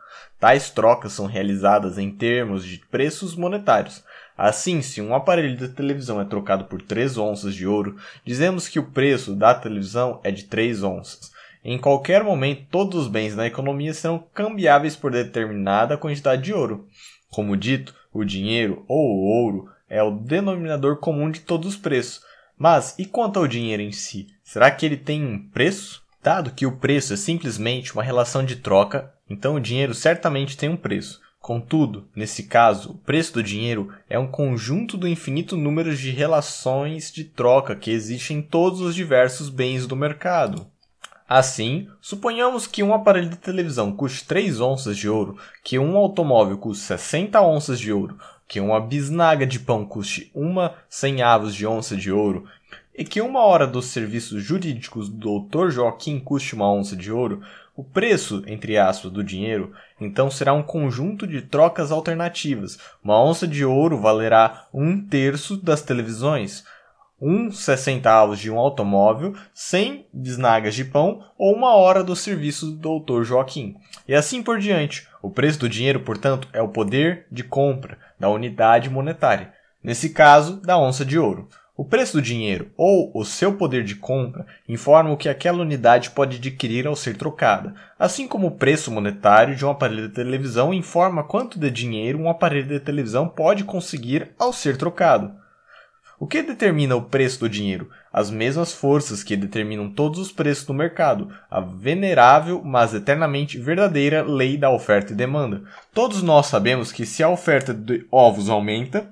Tais 0.42 0.70
trocas 0.70 1.12
são 1.12 1.26
realizadas 1.26 1.98
em 1.98 2.10
termos 2.10 2.64
de 2.64 2.78
preços 2.90 3.36
monetários. 3.36 4.02
Assim, 4.36 4.82
se 4.82 5.00
um 5.00 5.14
aparelho 5.14 5.56
de 5.56 5.68
televisão 5.68 6.20
é 6.20 6.24
trocado 6.24 6.64
por 6.64 6.82
3 6.82 7.16
onças 7.16 7.54
de 7.54 7.64
ouro, 7.64 7.94
dizemos 8.24 8.66
que 8.66 8.80
o 8.80 8.90
preço 8.90 9.36
da 9.36 9.54
televisão 9.54 10.18
é 10.24 10.32
de 10.32 10.42
3 10.42 10.82
onças. 10.82 11.30
Em 11.64 11.78
qualquer 11.78 12.24
momento, 12.24 12.66
todos 12.72 13.02
os 13.02 13.06
bens 13.06 13.36
na 13.36 13.46
economia 13.46 13.94
serão 13.94 14.18
cambiáveis 14.34 14.96
por 14.96 15.12
determinada 15.12 15.96
quantidade 15.96 16.42
de 16.42 16.52
ouro. 16.52 16.88
Como 17.30 17.56
dito, 17.56 17.94
o 18.12 18.24
dinheiro 18.24 18.84
ou 18.88 19.14
o 19.14 19.20
ouro 19.20 19.70
é 19.88 20.02
o 20.02 20.10
denominador 20.10 20.96
comum 20.96 21.30
de 21.30 21.38
todos 21.38 21.68
os 21.68 21.76
preços. 21.76 22.20
Mas 22.58 22.98
e 22.98 23.06
quanto 23.06 23.38
ao 23.38 23.46
dinheiro 23.46 23.80
em 23.80 23.92
si? 23.92 24.26
Será 24.42 24.72
que 24.72 24.84
ele 24.84 24.96
tem 24.96 25.24
um 25.24 25.38
preço? 25.50 26.02
Dado 26.20 26.50
que 26.50 26.66
o 26.66 26.76
preço 26.76 27.14
é 27.14 27.16
simplesmente 27.16 27.92
uma 27.92 28.02
relação 28.02 28.44
de 28.44 28.56
troca, 28.56 29.12
então 29.32 29.54
o 29.54 29.60
dinheiro 29.60 29.94
certamente 29.94 30.56
tem 30.56 30.68
um 30.68 30.76
preço. 30.76 31.20
Contudo, 31.40 32.06
nesse 32.14 32.44
caso, 32.44 32.90
o 32.90 32.98
preço 32.98 33.34
do 33.34 33.42
dinheiro 33.42 33.92
é 34.08 34.16
um 34.16 34.28
conjunto 34.28 34.96
do 34.96 35.08
infinito 35.08 35.56
número 35.56 35.96
de 35.96 36.10
relações 36.10 37.10
de 37.10 37.24
troca 37.24 37.74
que 37.74 37.90
existem 37.90 38.38
em 38.38 38.42
todos 38.42 38.80
os 38.80 38.94
diversos 38.94 39.48
bens 39.48 39.86
do 39.86 39.96
mercado. 39.96 40.66
Assim, 41.28 41.88
suponhamos 42.00 42.66
que 42.66 42.82
um 42.82 42.92
aparelho 42.92 43.30
de 43.30 43.36
televisão 43.36 43.90
custe 43.90 44.24
3 44.24 44.60
onças 44.60 44.96
de 44.96 45.08
ouro, 45.08 45.36
que 45.64 45.78
um 45.78 45.96
automóvel 45.96 46.58
custe 46.58 46.84
60 46.84 47.40
onças 47.40 47.80
de 47.80 47.92
ouro, 47.92 48.18
que 48.46 48.60
uma 48.60 48.78
bisnaga 48.80 49.46
de 49.46 49.58
pão 49.58 49.84
custe 49.84 50.30
uma 50.34 50.74
centavos 50.88 51.54
de 51.54 51.66
onça 51.66 51.96
de 51.96 52.12
ouro, 52.12 52.44
e 52.94 53.04
que 53.04 53.20
uma 53.22 53.40
hora 53.40 53.66
dos 53.66 53.86
serviços 53.86 54.42
jurídicos 54.42 55.08
do 55.08 55.40
Dr. 55.40 55.70
Joaquim 55.70 56.20
custe 56.20 56.54
uma 56.54 56.70
onça 56.70 56.94
de 56.94 57.10
ouro, 57.10 57.42
o 57.74 57.82
preço, 57.82 58.42
entre 58.46 58.76
aspas, 58.76 59.10
do 59.10 59.24
dinheiro, 59.24 59.72
então 59.98 60.30
será 60.30 60.52
um 60.52 60.62
conjunto 60.62 61.26
de 61.26 61.40
trocas 61.40 61.90
alternativas. 61.90 62.78
Uma 63.02 63.22
onça 63.22 63.46
de 63.46 63.64
ouro 63.64 63.98
valerá 63.98 64.66
um 64.74 65.00
terço 65.00 65.56
das 65.56 65.80
televisões, 65.80 66.64
um 67.18 67.50
centavos 67.50 68.38
de 68.38 68.50
um 68.50 68.58
automóvel, 68.58 69.34
100 69.54 70.06
bisnagas 70.12 70.74
de 70.74 70.84
pão 70.84 71.24
ou 71.38 71.54
uma 71.54 71.74
hora 71.74 72.04
do 72.04 72.14
serviço 72.14 72.72
do 72.72 72.98
Dr. 72.98 73.22
Joaquim. 73.22 73.76
E 74.06 74.14
assim 74.14 74.42
por 74.42 74.58
diante. 74.58 75.08
O 75.22 75.30
preço 75.30 75.60
do 75.60 75.68
dinheiro, 75.68 76.00
portanto, 76.00 76.48
é 76.52 76.60
o 76.60 76.68
poder 76.68 77.26
de 77.30 77.44
compra 77.44 77.96
da 78.18 78.28
unidade 78.28 78.90
monetária, 78.90 79.52
nesse 79.82 80.10
caso, 80.10 80.60
da 80.60 80.76
onça 80.76 81.04
de 81.04 81.18
ouro. 81.18 81.48
O 81.74 81.86
preço 81.86 82.18
do 82.18 82.22
dinheiro 82.22 82.70
ou 82.76 83.10
o 83.14 83.24
seu 83.24 83.54
poder 83.54 83.82
de 83.82 83.94
compra 83.94 84.46
informam 84.68 85.14
o 85.14 85.16
que 85.16 85.28
aquela 85.28 85.62
unidade 85.62 86.10
pode 86.10 86.36
adquirir 86.36 86.86
ao 86.86 86.94
ser 86.94 87.16
trocada, 87.16 87.74
assim 87.98 88.28
como 88.28 88.48
o 88.48 88.56
preço 88.56 88.90
monetário 88.90 89.56
de 89.56 89.64
um 89.64 89.70
aparelho 89.70 90.06
de 90.06 90.14
televisão 90.14 90.74
informa 90.74 91.24
quanto 91.24 91.58
de 91.58 91.70
dinheiro 91.70 92.18
um 92.18 92.28
aparelho 92.28 92.68
de 92.68 92.80
televisão 92.80 93.26
pode 93.26 93.64
conseguir 93.64 94.32
ao 94.38 94.52
ser 94.52 94.76
trocado. 94.76 95.32
O 96.20 96.26
que 96.26 96.42
determina 96.42 96.94
o 96.94 97.02
preço 97.02 97.40
do 97.40 97.48
dinheiro? 97.48 97.90
As 98.12 98.30
mesmas 98.30 98.70
forças 98.72 99.24
que 99.24 99.36
determinam 99.36 99.90
todos 99.90 100.20
os 100.20 100.30
preços 100.30 100.66
do 100.66 100.74
mercado, 100.74 101.34
a 101.50 101.58
venerável, 101.58 102.62
mas 102.62 102.94
eternamente 102.94 103.58
verdadeira 103.58 104.22
lei 104.22 104.56
da 104.56 104.70
oferta 104.70 105.12
e 105.12 105.16
demanda. 105.16 105.62
Todos 105.92 106.22
nós 106.22 106.46
sabemos 106.46 106.92
que 106.92 107.04
se 107.04 107.24
a 107.24 107.28
oferta 107.28 107.74
de 107.74 108.06
ovos 108.08 108.48
aumenta, 108.48 109.10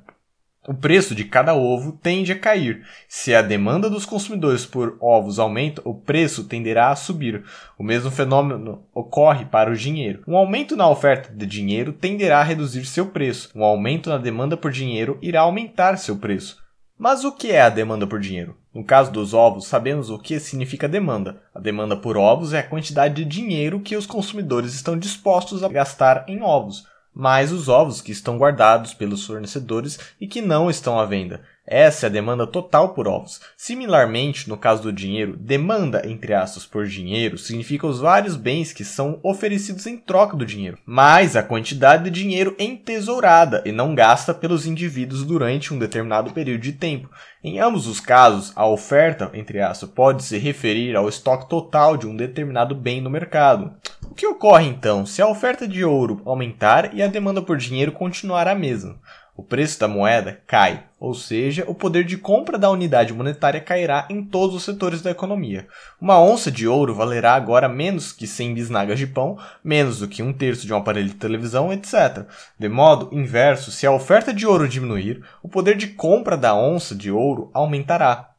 o 0.68 0.74
preço 0.74 1.14
de 1.14 1.24
cada 1.24 1.54
ovo 1.54 1.98
tende 2.02 2.32
a 2.32 2.38
cair. 2.38 2.86
Se 3.08 3.34
a 3.34 3.40
demanda 3.40 3.88
dos 3.88 4.04
consumidores 4.04 4.66
por 4.66 4.96
ovos 5.00 5.38
aumenta, 5.38 5.80
o 5.84 5.94
preço 5.94 6.44
tenderá 6.44 6.90
a 6.90 6.96
subir. 6.96 7.44
O 7.78 7.82
mesmo 7.82 8.10
fenômeno 8.10 8.84
ocorre 8.94 9.46
para 9.46 9.70
o 9.70 9.76
dinheiro. 9.76 10.22
Um 10.28 10.36
aumento 10.36 10.76
na 10.76 10.88
oferta 10.88 11.32
de 11.32 11.46
dinheiro 11.46 11.92
tenderá 11.92 12.40
a 12.40 12.44
reduzir 12.44 12.84
seu 12.84 13.06
preço. 13.06 13.50
Um 13.54 13.64
aumento 13.64 14.10
na 14.10 14.18
demanda 14.18 14.56
por 14.56 14.70
dinheiro 14.70 15.18
irá 15.22 15.40
aumentar 15.40 15.96
seu 15.96 16.16
preço. 16.16 16.58
Mas 16.98 17.24
o 17.24 17.32
que 17.32 17.50
é 17.50 17.62
a 17.62 17.70
demanda 17.70 18.06
por 18.06 18.20
dinheiro? 18.20 18.54
No 18.74 18.84
caso 18.84 19.10
dos 19.10 19.32
ovos, 19.32 19.66
sabemos 19.66 20.10
o 20.10 20.18
que 20.18 20.38
significa 20.38 20.86
demanda. 20.86 21.40
A 21.54 21.58
demanda 21.58 21.96
por 21.96 22.18
ovos 22.18 22.52
é 22.52 22.58
a 22.58 22.68
quantidade 22.68 23.14
de 23.14 23.24
dinheiro 23.24 23.80
que 23.80 23.96
os 23.96 24.04
consumidores 24.04 24.74
estão 24.74 24.98
dispostos 24.98 25.64
a 25.64 25.68
gastar 25.68 26.26
em 26.28 26.42
ovos, 26.42 26.86
mais 27.14 27.52
os 27.52 27.68
ovos 27.68 28.00
que 28.00 28.12
estão 28.12 28.38
guardados 28.38 28.94
pelos 28.94 29.26
fornecedores 29.26 29.98
e 30.20 30.26
que 30.26 30.40
não 30.40 30.70
estão 30.70 30.98
à 30.98 31.04
venda. 31.04 31.42
Essa 31.66 32.06
é 32.06 32.08
a 32.08 32.12
demanda 32.12 32.46
total 32.46 32.94
por 32.94 33.06
ovos. 33.06 33.40
Similarmente, 33.56 34.48
no 34.48 34.56
caso 34.56 34.82
do 34.82 34.92
dinheiro, 34.92 35.36
demanda 35.36 36.02
entre 36.04 36.32
aspas 36.34 36.66
por 36.66 36.86
dinheiro 36.86 37.38
significa 37.38 37.86
os 37.86 38.00
vários 38.00 38.34
bens 38.34 38.72
que 38.72 38.84
são 38.84 39.20
oferecidos 39.22 39.86
em 39.86 39.96
troca 39.96 40.36
do 40.36 40.46
dinheiro, 40.46 40.78
mais 40.84 41.36
a 41.36 41.42
quantidade 41.42 42.04
de 42.04 42.10
dinheiro 42.10 42.56
entesourada 42.58 43.62
e 43.64 43.72
não 43.72 43.94
gasta 43.94 44.32
pelos 44.32 44.66
indivíduos 44.66 45.24
durante 45.24 45.72
um 45.72 45.78
determinado 45.78 46.32
período 46.32 46.62
de 46.62 46.72
tempo. 46.72 47.10
Em 47.42 47.58
ambos 47.60 47.86
os 47.86 48.00
casos, 48.00 48.52
a 48.56 48.66
oferta, 48.66 49.30
entre 49.32 49.60
aspas, 49.60 49.88
pode 49.90 50.24
se 50.24 50.38
referir 50.38 50.96
ao 50.96 51.08
estoque 51.08 51.48
total 51.48 51.96
de 51.96 52.06
um 52.06 52.16
determinado 52.16 52.74
bem 52.74 53.00
no 53.00 53.08
mercado. 53.08 53.72
O 54.10 54.14
que 54.14 54.26
ocorre 54.26 54.66
então 54.66 55.06
se 55.06 55.22
a 55.22 55.28
oferta 55.28 55.68
de 55.68 55.84
ouro 55.84 56.20
aumentar 56.24 56.94
e 56.94 57.02
a 57.02 57.06
demanda 57.06 57.40
por 57.40 57.56
dinheiro 57.56 57.92
continuar 57.92 58.48
a 58.48 58.54
mesma? 58.54 58.98
O 59.40 59.42
preço 59.42 59.80
da 59.80 59.88
moeda 59.88 60.38
cai, 60.46 60.84
ou 60.98 61.14
seja, 61.14 61.64
o 61.66 61.74
poder 61.74 62.04
de 62.04 62.18
compra 62.18 62.58
da 62.58 62.68
unidade 62.68 63.14
monetária 63.14 63.58
cairá 63.58 64.06
em 64.10 64.22
todos 64.22 64.54
os 64.54 64.62
setores 64.62 65.00
da 65.00 65.10
economia. 65.10 65.66
Uma 65.98 66.20
onça 66.20 66.50
de 66.50 66.68
ouro 66.68 66.94
valerá 66.94 67.32
agora 67.32 67.66
menos 67.66 68.12
que 68.12 68.26
100 68.26 68.52
bisnagas 68.52 68.98
de 68.98 69.06
pão, 69.06 69.38
menos 69.64 70.00
do 70.00 70.08
que 70.08 70.22
um 70.22 70.30
terço 70.30 70.66
de 70.66 70.74
um 70.74 70.76
aparelho 70.76 71.08
de 71.08 71.14
televisão, 71.14 71.72
etc. 71.72 72.26
De 72.58 72.68
modo 72.68 73.08
inverso, 73.12 73.72
se 73.72 73.86
a 73.86 73.92
oferta 73.92 74.30
de 74.30 74.46
ouro 74.46 74.68
diminuir, 74.68 75.24
o 75.42 75.48
poder 75.48 75.74
de 75.74 75.86
compra 75.86 76.36
da 76.36 76.54
onça 76.54 76.94
de 76.94 77.10
ouro 77.10 77.50
aumentará. 77.54 78.32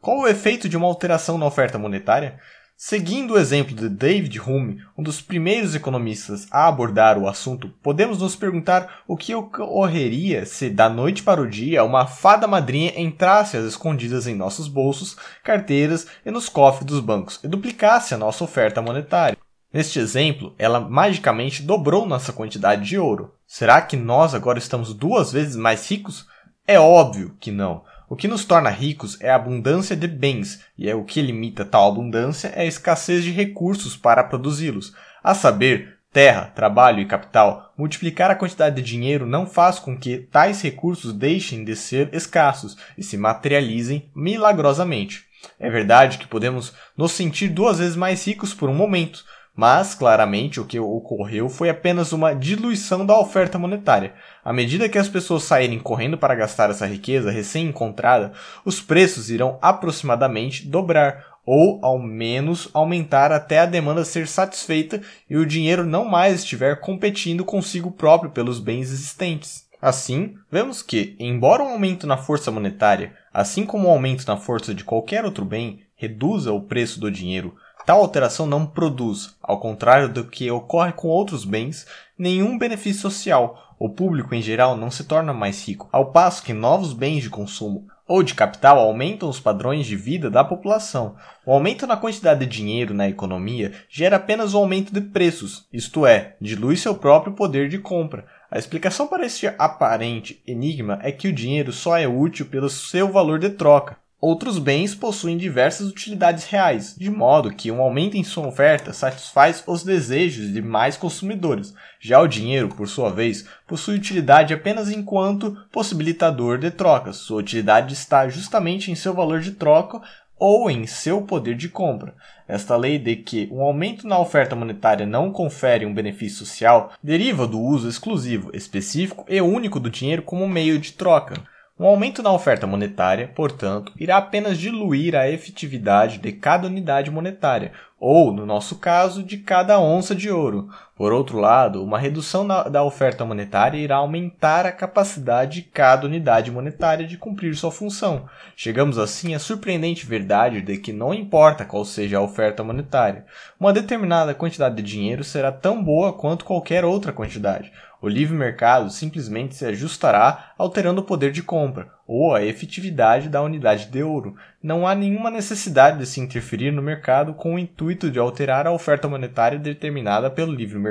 Qual 0.00 0.20
o 0.20 0.26
efeito 0.26 0.70
de 0.70 0.76
uma 0.78 0.86
alteração 0.86 1.36
na 1.36 1.44
oferta 1.44 1.78
monetária? 1.78 2.38
Seguindo 2.82 3.34
o 3.34 3.38
exemplo 3.38 3.76
de 3.76 3.90
David 3.90 4.40
Hume, 4.40 4.82
um 4.96 5.02
dos 5.02 5.20
primeiros 5.20 5.74
economistas 5.74 6.46
a 6.50 6.66
abordar 6.66 7.18
o 7.18 7.28
assunto, 7.28 7.68
podemos 7.82 8.16
nos 8.16 8.34
perguntar 8.34 9.02
o 9.06 9.18
que 9.18 9.34
ocorreria 9.34 10.46
se, 10.46 10.70
da 10.70 10.88
noite 10.88 11.22
para 11.22 11.42
o 11.42 11.46
dia, 11.46 11.84
uma 11.84 12.06
fada 12.06 12.46
madrinha 12.46 12.98
entrasse 12.98 13.54
às 13.54 13.66
escondidas 13.66 14.26
em 14.26 14.34
nossos 14.34 14.66
bolsos, 14.66 15.18
carteiras 15.44 16.06
e 16.24 16.30
nos 16.30 16.48
cofres 16.48 16.86
dos 16.86 17.00
bancos 17.00 17.38
e 17.44 17.48
duplicasse 17.48 18.14
a 18.14 18.18
nossa 18.18 18.44
oferta 18.44 18.80
monetária. 18.80 19.36
Neste 19.70 19.98
exemplo, 19.98 20.54
ela 20.58 20.80
magicamente 20.80 21.62
dobrou 21.62 22.06
nossa 22.06 22.32
quantidade 22.32 22.88
de 22.88 22.98
ouro. 22.98 23.34
Será 23.46 23.82
que 23.82 23.94
nós 23.94 24.34
agora 24.34 24.58
estamos 24.58 24.94
duas 24.94 25.32
vezes 25.32 25.54
mais 25.54 25.86
ricos? 25.86 26.26
É 26.66 26.80
óbvio 26.80 27.36
que 27.38 27.50
não. 27.50 27.84
O 28.10 28.16
que 28.16 28.26
nos 28.26 28.44
torna 28.44 28.70
ricos 28.70 29.16
é 29.20 29.30
a 29.30 29.36
abundância 29.36 29.94
de 29.94 30.08
bens, 30.08 30.64
e 30.76 30.90
é 30.90 30.96
o 30.96 31.04
que 31.04 31.22
limita 31.22 31.64
tal 31.64 31.92
abundância 31.92 32.48
é 32.48 32.62
a 32.62 32.66
escassez 32.66 33.22
de 33.22 33.30
recursos 33.30 33.96
para 33.96 34.24
produzi-los. 34.24 34.92
A 35.22 35.32
saber, 35.32 35.96
terra, 36.12 36.46
trabalho 36.52 36.98
e 36.98 37.06
capital, 37.06 37.72
multiplicar 37.78 38.28
a 38.28 38.34
quantidade 38.34 38.74
de 38.74 38.82
dinheiro 38.82 39.26
não 39.26 39.46
faz 39.46 39.78
com 39.78 39.96
que 39.96 40.18
tais 40.18 40.60
recursos 40.60 41.12
deixem 41.12 41.62
de 41.64 41.76
ser 41.76 42.12
escassos 42.12 42.76
e 42.98 43.02
se 43.04 43.16
materializem 43.16 44.10
milagrosamente. 44.12 45.24
É 45.56 45.70
verdade 45.70 46.18
que 46.18 46.26
podemos 46.26 46.74
nos 46.96 47.12
sentir 47.12 47.46
duas 47.46 47.78
vezes 47.78 47.94
mais 47.94 48.26
ricos 48.26 48.52
por 48.52 48.68
um 48.68 48.74
momento, 48.74 49.24
mas, 49.54 49.94
claramente, 49.94 50.60
o 50.60 50.64
que 50.64 50.78
ocorreu 50.78 51.48
foi 51.48 51.68
apenas 51.68 52.12
uma 52.12 52.32
diluição 52.32 53.04
da 53.04 53.18
oferta 53.18 53.58
monetária. 53.58 54.14
À 54.44 54.52
medida 54.52 54.88
que 54.88 54.98
as 54.98 55.08
pessoas 55.08 55.42
saírem 55.42 55.78
correndo 55.78 56.16
para 56.16 56.34
gastar 56.34 56.70
essa 56.70 56.86
riqueza 56.86 57.30
recém-encontrada, 57.30 58.32
os 58.64 58.80
preços 58.80 59.30
irão 59.30 59.58
aproximadamente 59.60 60.66
dobrar, 60.66 61.30
ou 61.44 61.80
ao 61.82 61.98
menos 61.98 62.68
aumentar 62.72 63.32
até 63.32 63.58
a 63.58 63.66
demanda 63.66 64.04
ser 64.04 64.28
satisfeita 64.28 65.00
e 65.28 65.36
o 65.36 65.46
dinheiro 65.46 65.84
não 65.84 66.04
mais 66.04 66.40
estiver 66.40 66.80
competindo 66.80 67.44
consigo 67.44 67.90
próprio 67.90 68.30
pelos 68.30 68.60
bens 68.60 68.92
existentes. 68.92 69.68
Assim, 69.82 70.34
vemos 70.50 70.82
que, 70.82 71.16
embora 71.18 71.62
um 71.62 71.70
aumento 71.70 72.06
na 72.06 72.18
força 72.18 72.50
monetária, 72.50 73.14
assim 73.32 73.64
como 73.64 73.88
um 73.88 73.90
aumento 73.90 74.26
na 74.26 74.36
força 74.36 74.74
de 74.74 74.84
qualquer 74.84 75.24
outro 75.24 75.44
bem, 75.44 75.80
reduza 75.96 76.52
o 76.52 76.62
preço 76.62 77.00
do 77.00 77.10
dinheiro, 77.10 77.56
Tal 77.90 78.02
alteração 78.02 78.46
não 78.46 78.64
produz, 78.64 79.34
ao 79.42 79.58
contrário 79.58 80.08
do 80.08 80.22
que 80.22 80.48
ocorre 80.48 80.92
com 80.92 81.08
outros 81.08 81.44
bens, 81.44 81.88
nenhum 82.16 82.56
benefício 82.56 83.00
social. 83.00 83.74
O 83.80 83.88
público 83.88 84.32
em 84.32 84.40
geral 84.40 84.76
não 84.76 84.92
se 84.92 85.02
torna 85.02 85.34
mais 85.34 85.66
rico, 85.66 85.88
ao 85.90 86.12
passo 86.12 86.44
que 86.44 86.52
novos 86.52 86.92
bens 86.92 87.24
de 87.24 87.28
consumo 87.28 87.88
ou 88.06 88.22
de 88.22 88.32
capital 88.32 88.78
aumentam 88.78 89.28
os 89.28 89.40
padrões 89.40 89.88
de 89.88 89.96
vida 89.96 90.30
da 90.30 90.44
população. 90.44 91.16
O 91.44 91.52
aumento 91.52 91.84
na 91.84 91.96
quantidade 91.96 92.46
de 92.46 92.58
dinheiro 92.58 92.94
na 92.94 93.08
economia 93.08 93.72
gera 93.88 94.18
apenas 94.18 94.54
o 94.54 94.58
um 94.58 94.60
aumento 94.60 94.94
de 94.94 95.00
preços, 95.00 95.66
isto 95.72 96.06
é, 96.06 96.36
dilui 96.40 96.76
seu 96.76 96.94
próprio 96.94 97.32
poder 97.32 97.68
de 97.68 97.78
compra. 97.78 98.24
A 98.48 98.56
explicação 98.56 99.08
para 99.08 99.26
este 99.26 99.48
aparente 99.58 100.40
enigma 100.46 101.00
é 101.02 101.10
que 101.10 101.26
o 101.26 101.32
dinheiro 101.32 101.72
só 101.72 101.98
é 101.98 102.06
útil 102.06 102.46
pelo 102.46 102.70
seu 102.70 103.10
valor 103.10 103.40
de 103.40 103.50
troca. 103.50 103.96
Outros 104.20 104.58
bens 104.58 104.94
possuem 104.94 105.38
diversas 105.38 105.88
utilidades 105.88 106.44
reais, 106.44 106.94
de 106.94 107.10
modo 107.10 107.54
que 107.54 107.70
um 107.70 107.80
aumento 107.80 108.18
em 108.18 108.22
sua 108.22 108.46
oferta 108.46 108.92
satisfaz 108.92 109.64
os 109.66 109.82
desejos 109.82 110.52
de 110.52 110.60
mais 110.60 110.94
consumidores. 110.94 111.72
Já 111.98 112.20
o 112.20 112.28
dinheiro, 112.28 112.68
por 112.68 112.86
sua 112.86 113.10
vez, 113.10 113.46
possui 113.66 113.96
utilidade 113.96 114.52
apenas 114.52 114.90
enquanto 114.90 115.56
possibilitador 115.72 116.58
de 116.58 116.70
trocas. 116.70 117.16
Sua 117.16 117.38
utilidade 117.38 117.94
está 117.94 118.28
justamente 118.28 118.90
em 118.90 118.94
seu 118.94 119.14
valor 119.14 119.40
de 119.40 119.52
troca 119.52 120.02
ou 120.38 120.70
em 120.70 120.86
seu 120.86 121.22
poder 121.22 121.54
de 121.54 121.70
compra. 121.70 122.14
Esta 122.46 122.76
lei 122.76 122.98
de 122.98 123.16
que 123.16 123.48
um 123.50 123.62
aumento 123.62 124.06
na 124.06 124.18
oferta 124.18 124.54
monetária 124.54 125.06
não 125.06 125.32
confere 125.32 125.86
um 125.86 125.94
benefício 125.94 126.44
social 126.44 126.92
deriva 127.02 127.46
do 127.46 127.58
uso 127.58 127.88
exclusivo, 127.88 128.50
específico 128.54 129.24
e 129.28 129.40
único 129.40 129.80
do 129.80 129.88
dinheiro 129.88 130.20
como 130.20 130.46
meio 130.46 130.78
de 130.78 130.92
troca. 130.92 131.34
Um 131.80 131.86
aumento 131.86 132.22
na 132.22 132.30
oferta 132.30 132.66
monetária, 132.66 133.26
portanto, 133.28 133.90
irá 133.98 134.18
apenas 134.18 134.58
diluir 134.58 135.16
a 135.16 135.30
efetividade 135.30 136.18
de 136.18 136.30
cada 136.30 136.66
unidade 136.66 137.10
monetária, 137.10 137.72
ou, 137.98 138.30
no 138.30 138.44
nosso 138.44 138.76
caso, 138.76 139.22
de 139.22 139.38
cada 139.38 139.80
onça 139.80 140.14
de 140.14 140.30
ouro. 140.30 140.68
Por 141.00 141.14
outro 141.14 141.38
lado, 141.38 141.82
uma 141.82 141.98
redução 141.98 142.44
na, 142.44 142.64
da 142.64 142.84
oferta 142.84 143.24
monetária 143.24 143.78
irá 143.78 143.96
aumentar 143.96 144.66
a 144.66 144.70
capacidade 144.70 145.62
de 145.62 145.62
cada 145.62 146.06
unidade 146.06 146.50
monetária 146.50 147.06
de 147.06 147.16
cumprir 147.16 147.56
sua 147.56 147.70
função. 147.70 148.28
Chegamos 148.54 148.98
assim 148.98 149.34
à 149.34 149.38
surpreendente 149.38 150.04
verdade 150.04 150.60
de 150.60 150.76
que 150.76 150.92
não 150.92 151.14
importa 151.14 151.64
qual 151.64 151.86
seja 151.86 152.18
a 152.18 152.20
oferta 152.20 152.62
monetária, 152.62 153.24
uma 153.58 153.72
determinada 153.72 154.34
quantidade 154.34 154.76
de 154.76 154.82
dinheiro 154.82 155.24
será 155.24 155.50
tão 155.50 155.82
boa 155.82 156.12
quanto 156.12 156.44
qualquer 156.44 156.84
outra 156.84 157.14
quantidade. 157.14 157.72
O 158.02 158.08
livre 158.08 158.34
mercado 158.34 158.88
simplesmente 158.88 159.54
se 159.54 159.66
ajustará 159.66 160.52
alterando 160.56 161.02
o 161.02 161.04
poder 161.04 161.30
de 161.32 161.42
compra 161.42 161.88
ou 162.06 162.34
a 162.34 162.42
efetividade 162.42 163.28
da 163.28 163.42
unidade 163.42 163.86
de 163.86 164.02
ouro. 164.02 164.34
Não 164.62 164.86
há 164.86 164.94
nenhuma 164.94 165.30
necessidade 165.30 165.98
de 165.98 166.06
se 166.06 166.18
interferir 166.18 166.70
no 166.72 166.80
mercado 166.80 167.34
com 167.34 167.54
o 167.54 167.58
intuito 167.58 168.10
de 168.10 168.18
alterar 168.18 168.66
a 168.66 168.72
oferta 168.72 169.06
monetária 169.06 169.58
determinada 169.58 170.30
pelo 170.30 170.50
livre 170.50 170.78
mercado. 170.78 170.89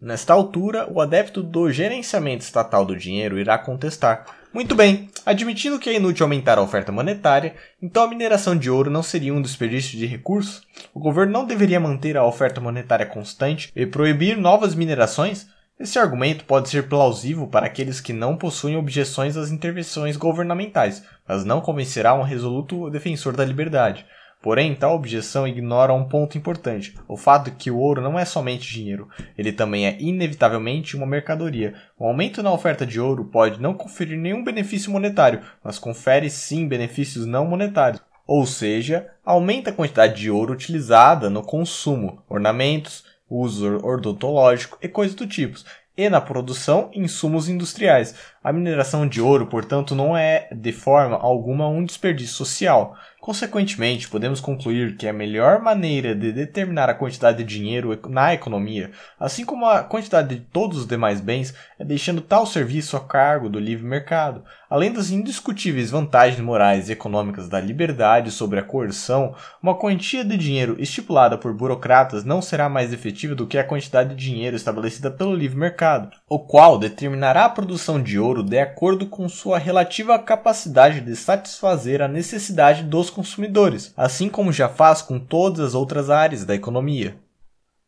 Nesta 0.00 0.32
altura, 0.32 0.90
o 0.90 0.98
adepto 0.98 1.42
do 1.42 1.70
gerenciamento 1.70 2.42
estatal 2.42 2.86
do 2.86 2.96
dinheiro 2.96 3.38
irá 3.38 3.58
contestar. 3.58 4.24
Muito 4.52 4.74
bem, 4.74 5.10
admitindo 5.26 5.78
que 5.78 5.90
é 5.90 5.94
inútil 5.94 6.24
aumentar 6.24 6.56
a 6.56 6.62
oferta 6.62 6.90
monetária, 6.90 7.54
então 7.82 8.04
a 8.04 8.08
mineração 8.08 8.56
de 8.56 8.70
ouro 8.70 8.90
não 8.90 9.02
seria 9.02 9.34
um 9.34 9.42
desperdício 9.42 9.98
de 9.98 10.06
recursos? 10.06 10.62
O 10.94 10.98
governo 10.98 11.32
não 11.32 11.44
deveria 11.44 11.78
manter 11.78 12.16
a 12.16 12.24
oferta 12.24 12.60
monetária 12.62 13.04
constante 13.04 13.70
e 13.76 13.84
proibir 13.84 14.38
novas 14.38 14.74
minerações? 14.74 15.46
Esse 15.78 15.98
argumento 15.98 16.44
pode 16.44 16.68
ser 16.68 16.88
plausível 16.88 17.46
para 17.46 17.66
aqueles 17.66 18.00
que 18.00 18.12
não 18.12 18.36
possuem 18.36 18.76
objeções 18.76 19.36
às 19.36 19.50
intervenções 19.50 20.16
governamentais, 20.16 21.02
mas 21.28 21.44
não 21.44 21.60
convencerá 21.60 22.12
um 22.14 22.22
resoluto 22.22 22.90
defensor 22.90 23.36
da 23.36 23.44
liberdade. 23.44 24.04
Porém, 24.42 24.74
tal 24.74 24.94
objeção 24.94 25.46
ignora 25.46 25.92
um 25.92 26.04
ponto 26.04 26.38
importante: 26.38 26.94
o 27.06 27.16
fato 27.16 27.50
de 27.50 27.56
que 27.56 27.70
o 27.70 27.78
ouro 27.78 28.00
não 28.00 28.18
é 28.18 28.24
somente 28.24 28.72
dinheiro, 28.72 29.08
ele 29.36 29.52
também 29.52 29.86
é 29.86 29.96
inevitavelmente 30.00 30.96
uma 30.96 31.06
mercadoria. 31.06 31.74
O 31.98 32.06
aumento 32.06 32.42
na 32.42 32.52
oferta 32.52 32.86
de 32.86 32.98
ouro 32.98 33.26
pode 33.26 33.60
não 33.60 33.74
conferir 33.74 34.18
nenhum 34.18 34.42
benefício 34.42 34.90
monetário, 34.90 35.42
mas 35.62 35.78
confere 35.78 36.30
sim 36.30 36.66
benefícios 36.66 37.26
não 37.26 37.46
monetários. 37.46 38.02
Ou 38.26 38.46
seja, 38.46 39.08
aumenta 39.24 39.70
a 39.70 39.72
quantidade 39.74 40.14
de 40.18 40.30
ouro 40.30 40.54
utilizada 40.54 41.28
no 41.28 41.42
consumo, 41.42 42.22
ornamentos, 42.28 43.04
uso 43.28 43.76
odontológico 43.84 44.78
e 44.80 44.88
coisas 44.88 45.14
do 45.14 45.26
tipo, 45.26 45.58
e 45.96 46.08
na 46.08 46.20
produção 46.20 46.90
insumos 46.94 47.48
industriais. 47.48 48.14
A 48.42 48.52
mineração 48.52 49.06
de 49.06 49.20
ouro, 49.20 49.46
portanto, 49.46 49.94
não 49.94 50.16
é 50.16 50.48
de 50.50 50.72
forma 50.72 51.16
alguma 51.16 51.68
um 51.68 51.84
desperdício 51.84 52.34
social, 52.34 52.96
Consequentemente, 53.20 54.08
podemos 54.08 54.40
concluir 54.40 54.96
que 54.96 55.06
a 55.06 55.12
melhor 55.12 55.60
maneira 55.60 56.14
de 56.14 56.32
determinar 56.32 56.88
a 56.88 56.94
quantidade 56.94 57.44
de 57.44 57.44
dinheiro 57.44 57.98
na 58.08 58.32
economia, 58.32 58.92
assim 59.18 59.44
como 59.44 59.66
a 59.66 59.82
quantidade 59.82 60.34
de 60.34 60.40
todos 60.40 60.78
os 60.78 60.86
demais 60.86 61.20
bens, 61.20 61.54
é 61.78 61.84
deixando 61.84 62.22
tal 62.22 62.46
serviço 62.46 62.96
a 62.96 63.00
cargo 63.00 63.50
do 63.50 63.60
livre 63.60 63.84
mercado. 63.84 64.42
Além 64.70 64.90
das 64.90 65.10
indiscutíveis 65.10 65.90
vantagens 65.90 66.40
morais 66.40 66.88
e 66.88 66.92
econômicas 66.92 67.46
da 67.46 67.60
liberdade 67.60 68.30
sobre 68.30 68.58
a 68.58 68.62
coerção, 68.62 69.34
uma 69.62 69.74
quantia 69.74 70.24
de 70.24 70.38
dinheiro 70.38 70.76
estipulada 70.78 71.36
por 71.36 71.52
burocratas 71.52 72.24
não 72.24 72.40
será 72.40 72.70
mais 72.70 72.90
efetiva 72.90 73.34
do 73.34 73.46
que 73.46 73.58
a 73.58 73.64
quantidade 73.64 74.14
de 74.14 74.24
dinheiro 74.24 74.56
estabelecida 74.56 75.10
pelo 75.10 75.34
livre 75.34 75.58
mercado, 75.58 76.10
o 76.26 76.38
qual 76.38 76.78
determinará 76.78 77.44
a 77.44 77.50
produção 77.50 78.02
de 78.02 78.18
ouro 78.18 78.42
de 78.42 78.58
acordo 78.58 79.06
com 79.06 79.28
sua 79.28 79.58
relativa 79.58 80.18
capacidade 80.18 81.00
de 81.00 81.14
satisfazer 81.14 82.00
a 82.00 82.08
necessidade 82.08 82.82
dos 82.82 83.09
consumidores, 83.10 83.92
assim 83.96 84.28
como 84.28 84.52
já 84.52 84.68
faz 84.68 85.02
com 85.02 85.18
todas 85.18 85.60
as 85.60 85.74
outras 85.74 86.08
áreas 86.08 86.44
da 86.44 86.54
economia. 86.54 87.18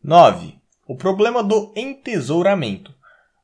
9. 0.03 0.59
O 0.87 0.97
problema 0.97 1.43
do 1.43 1.73
entesouramento. 1.77 2.93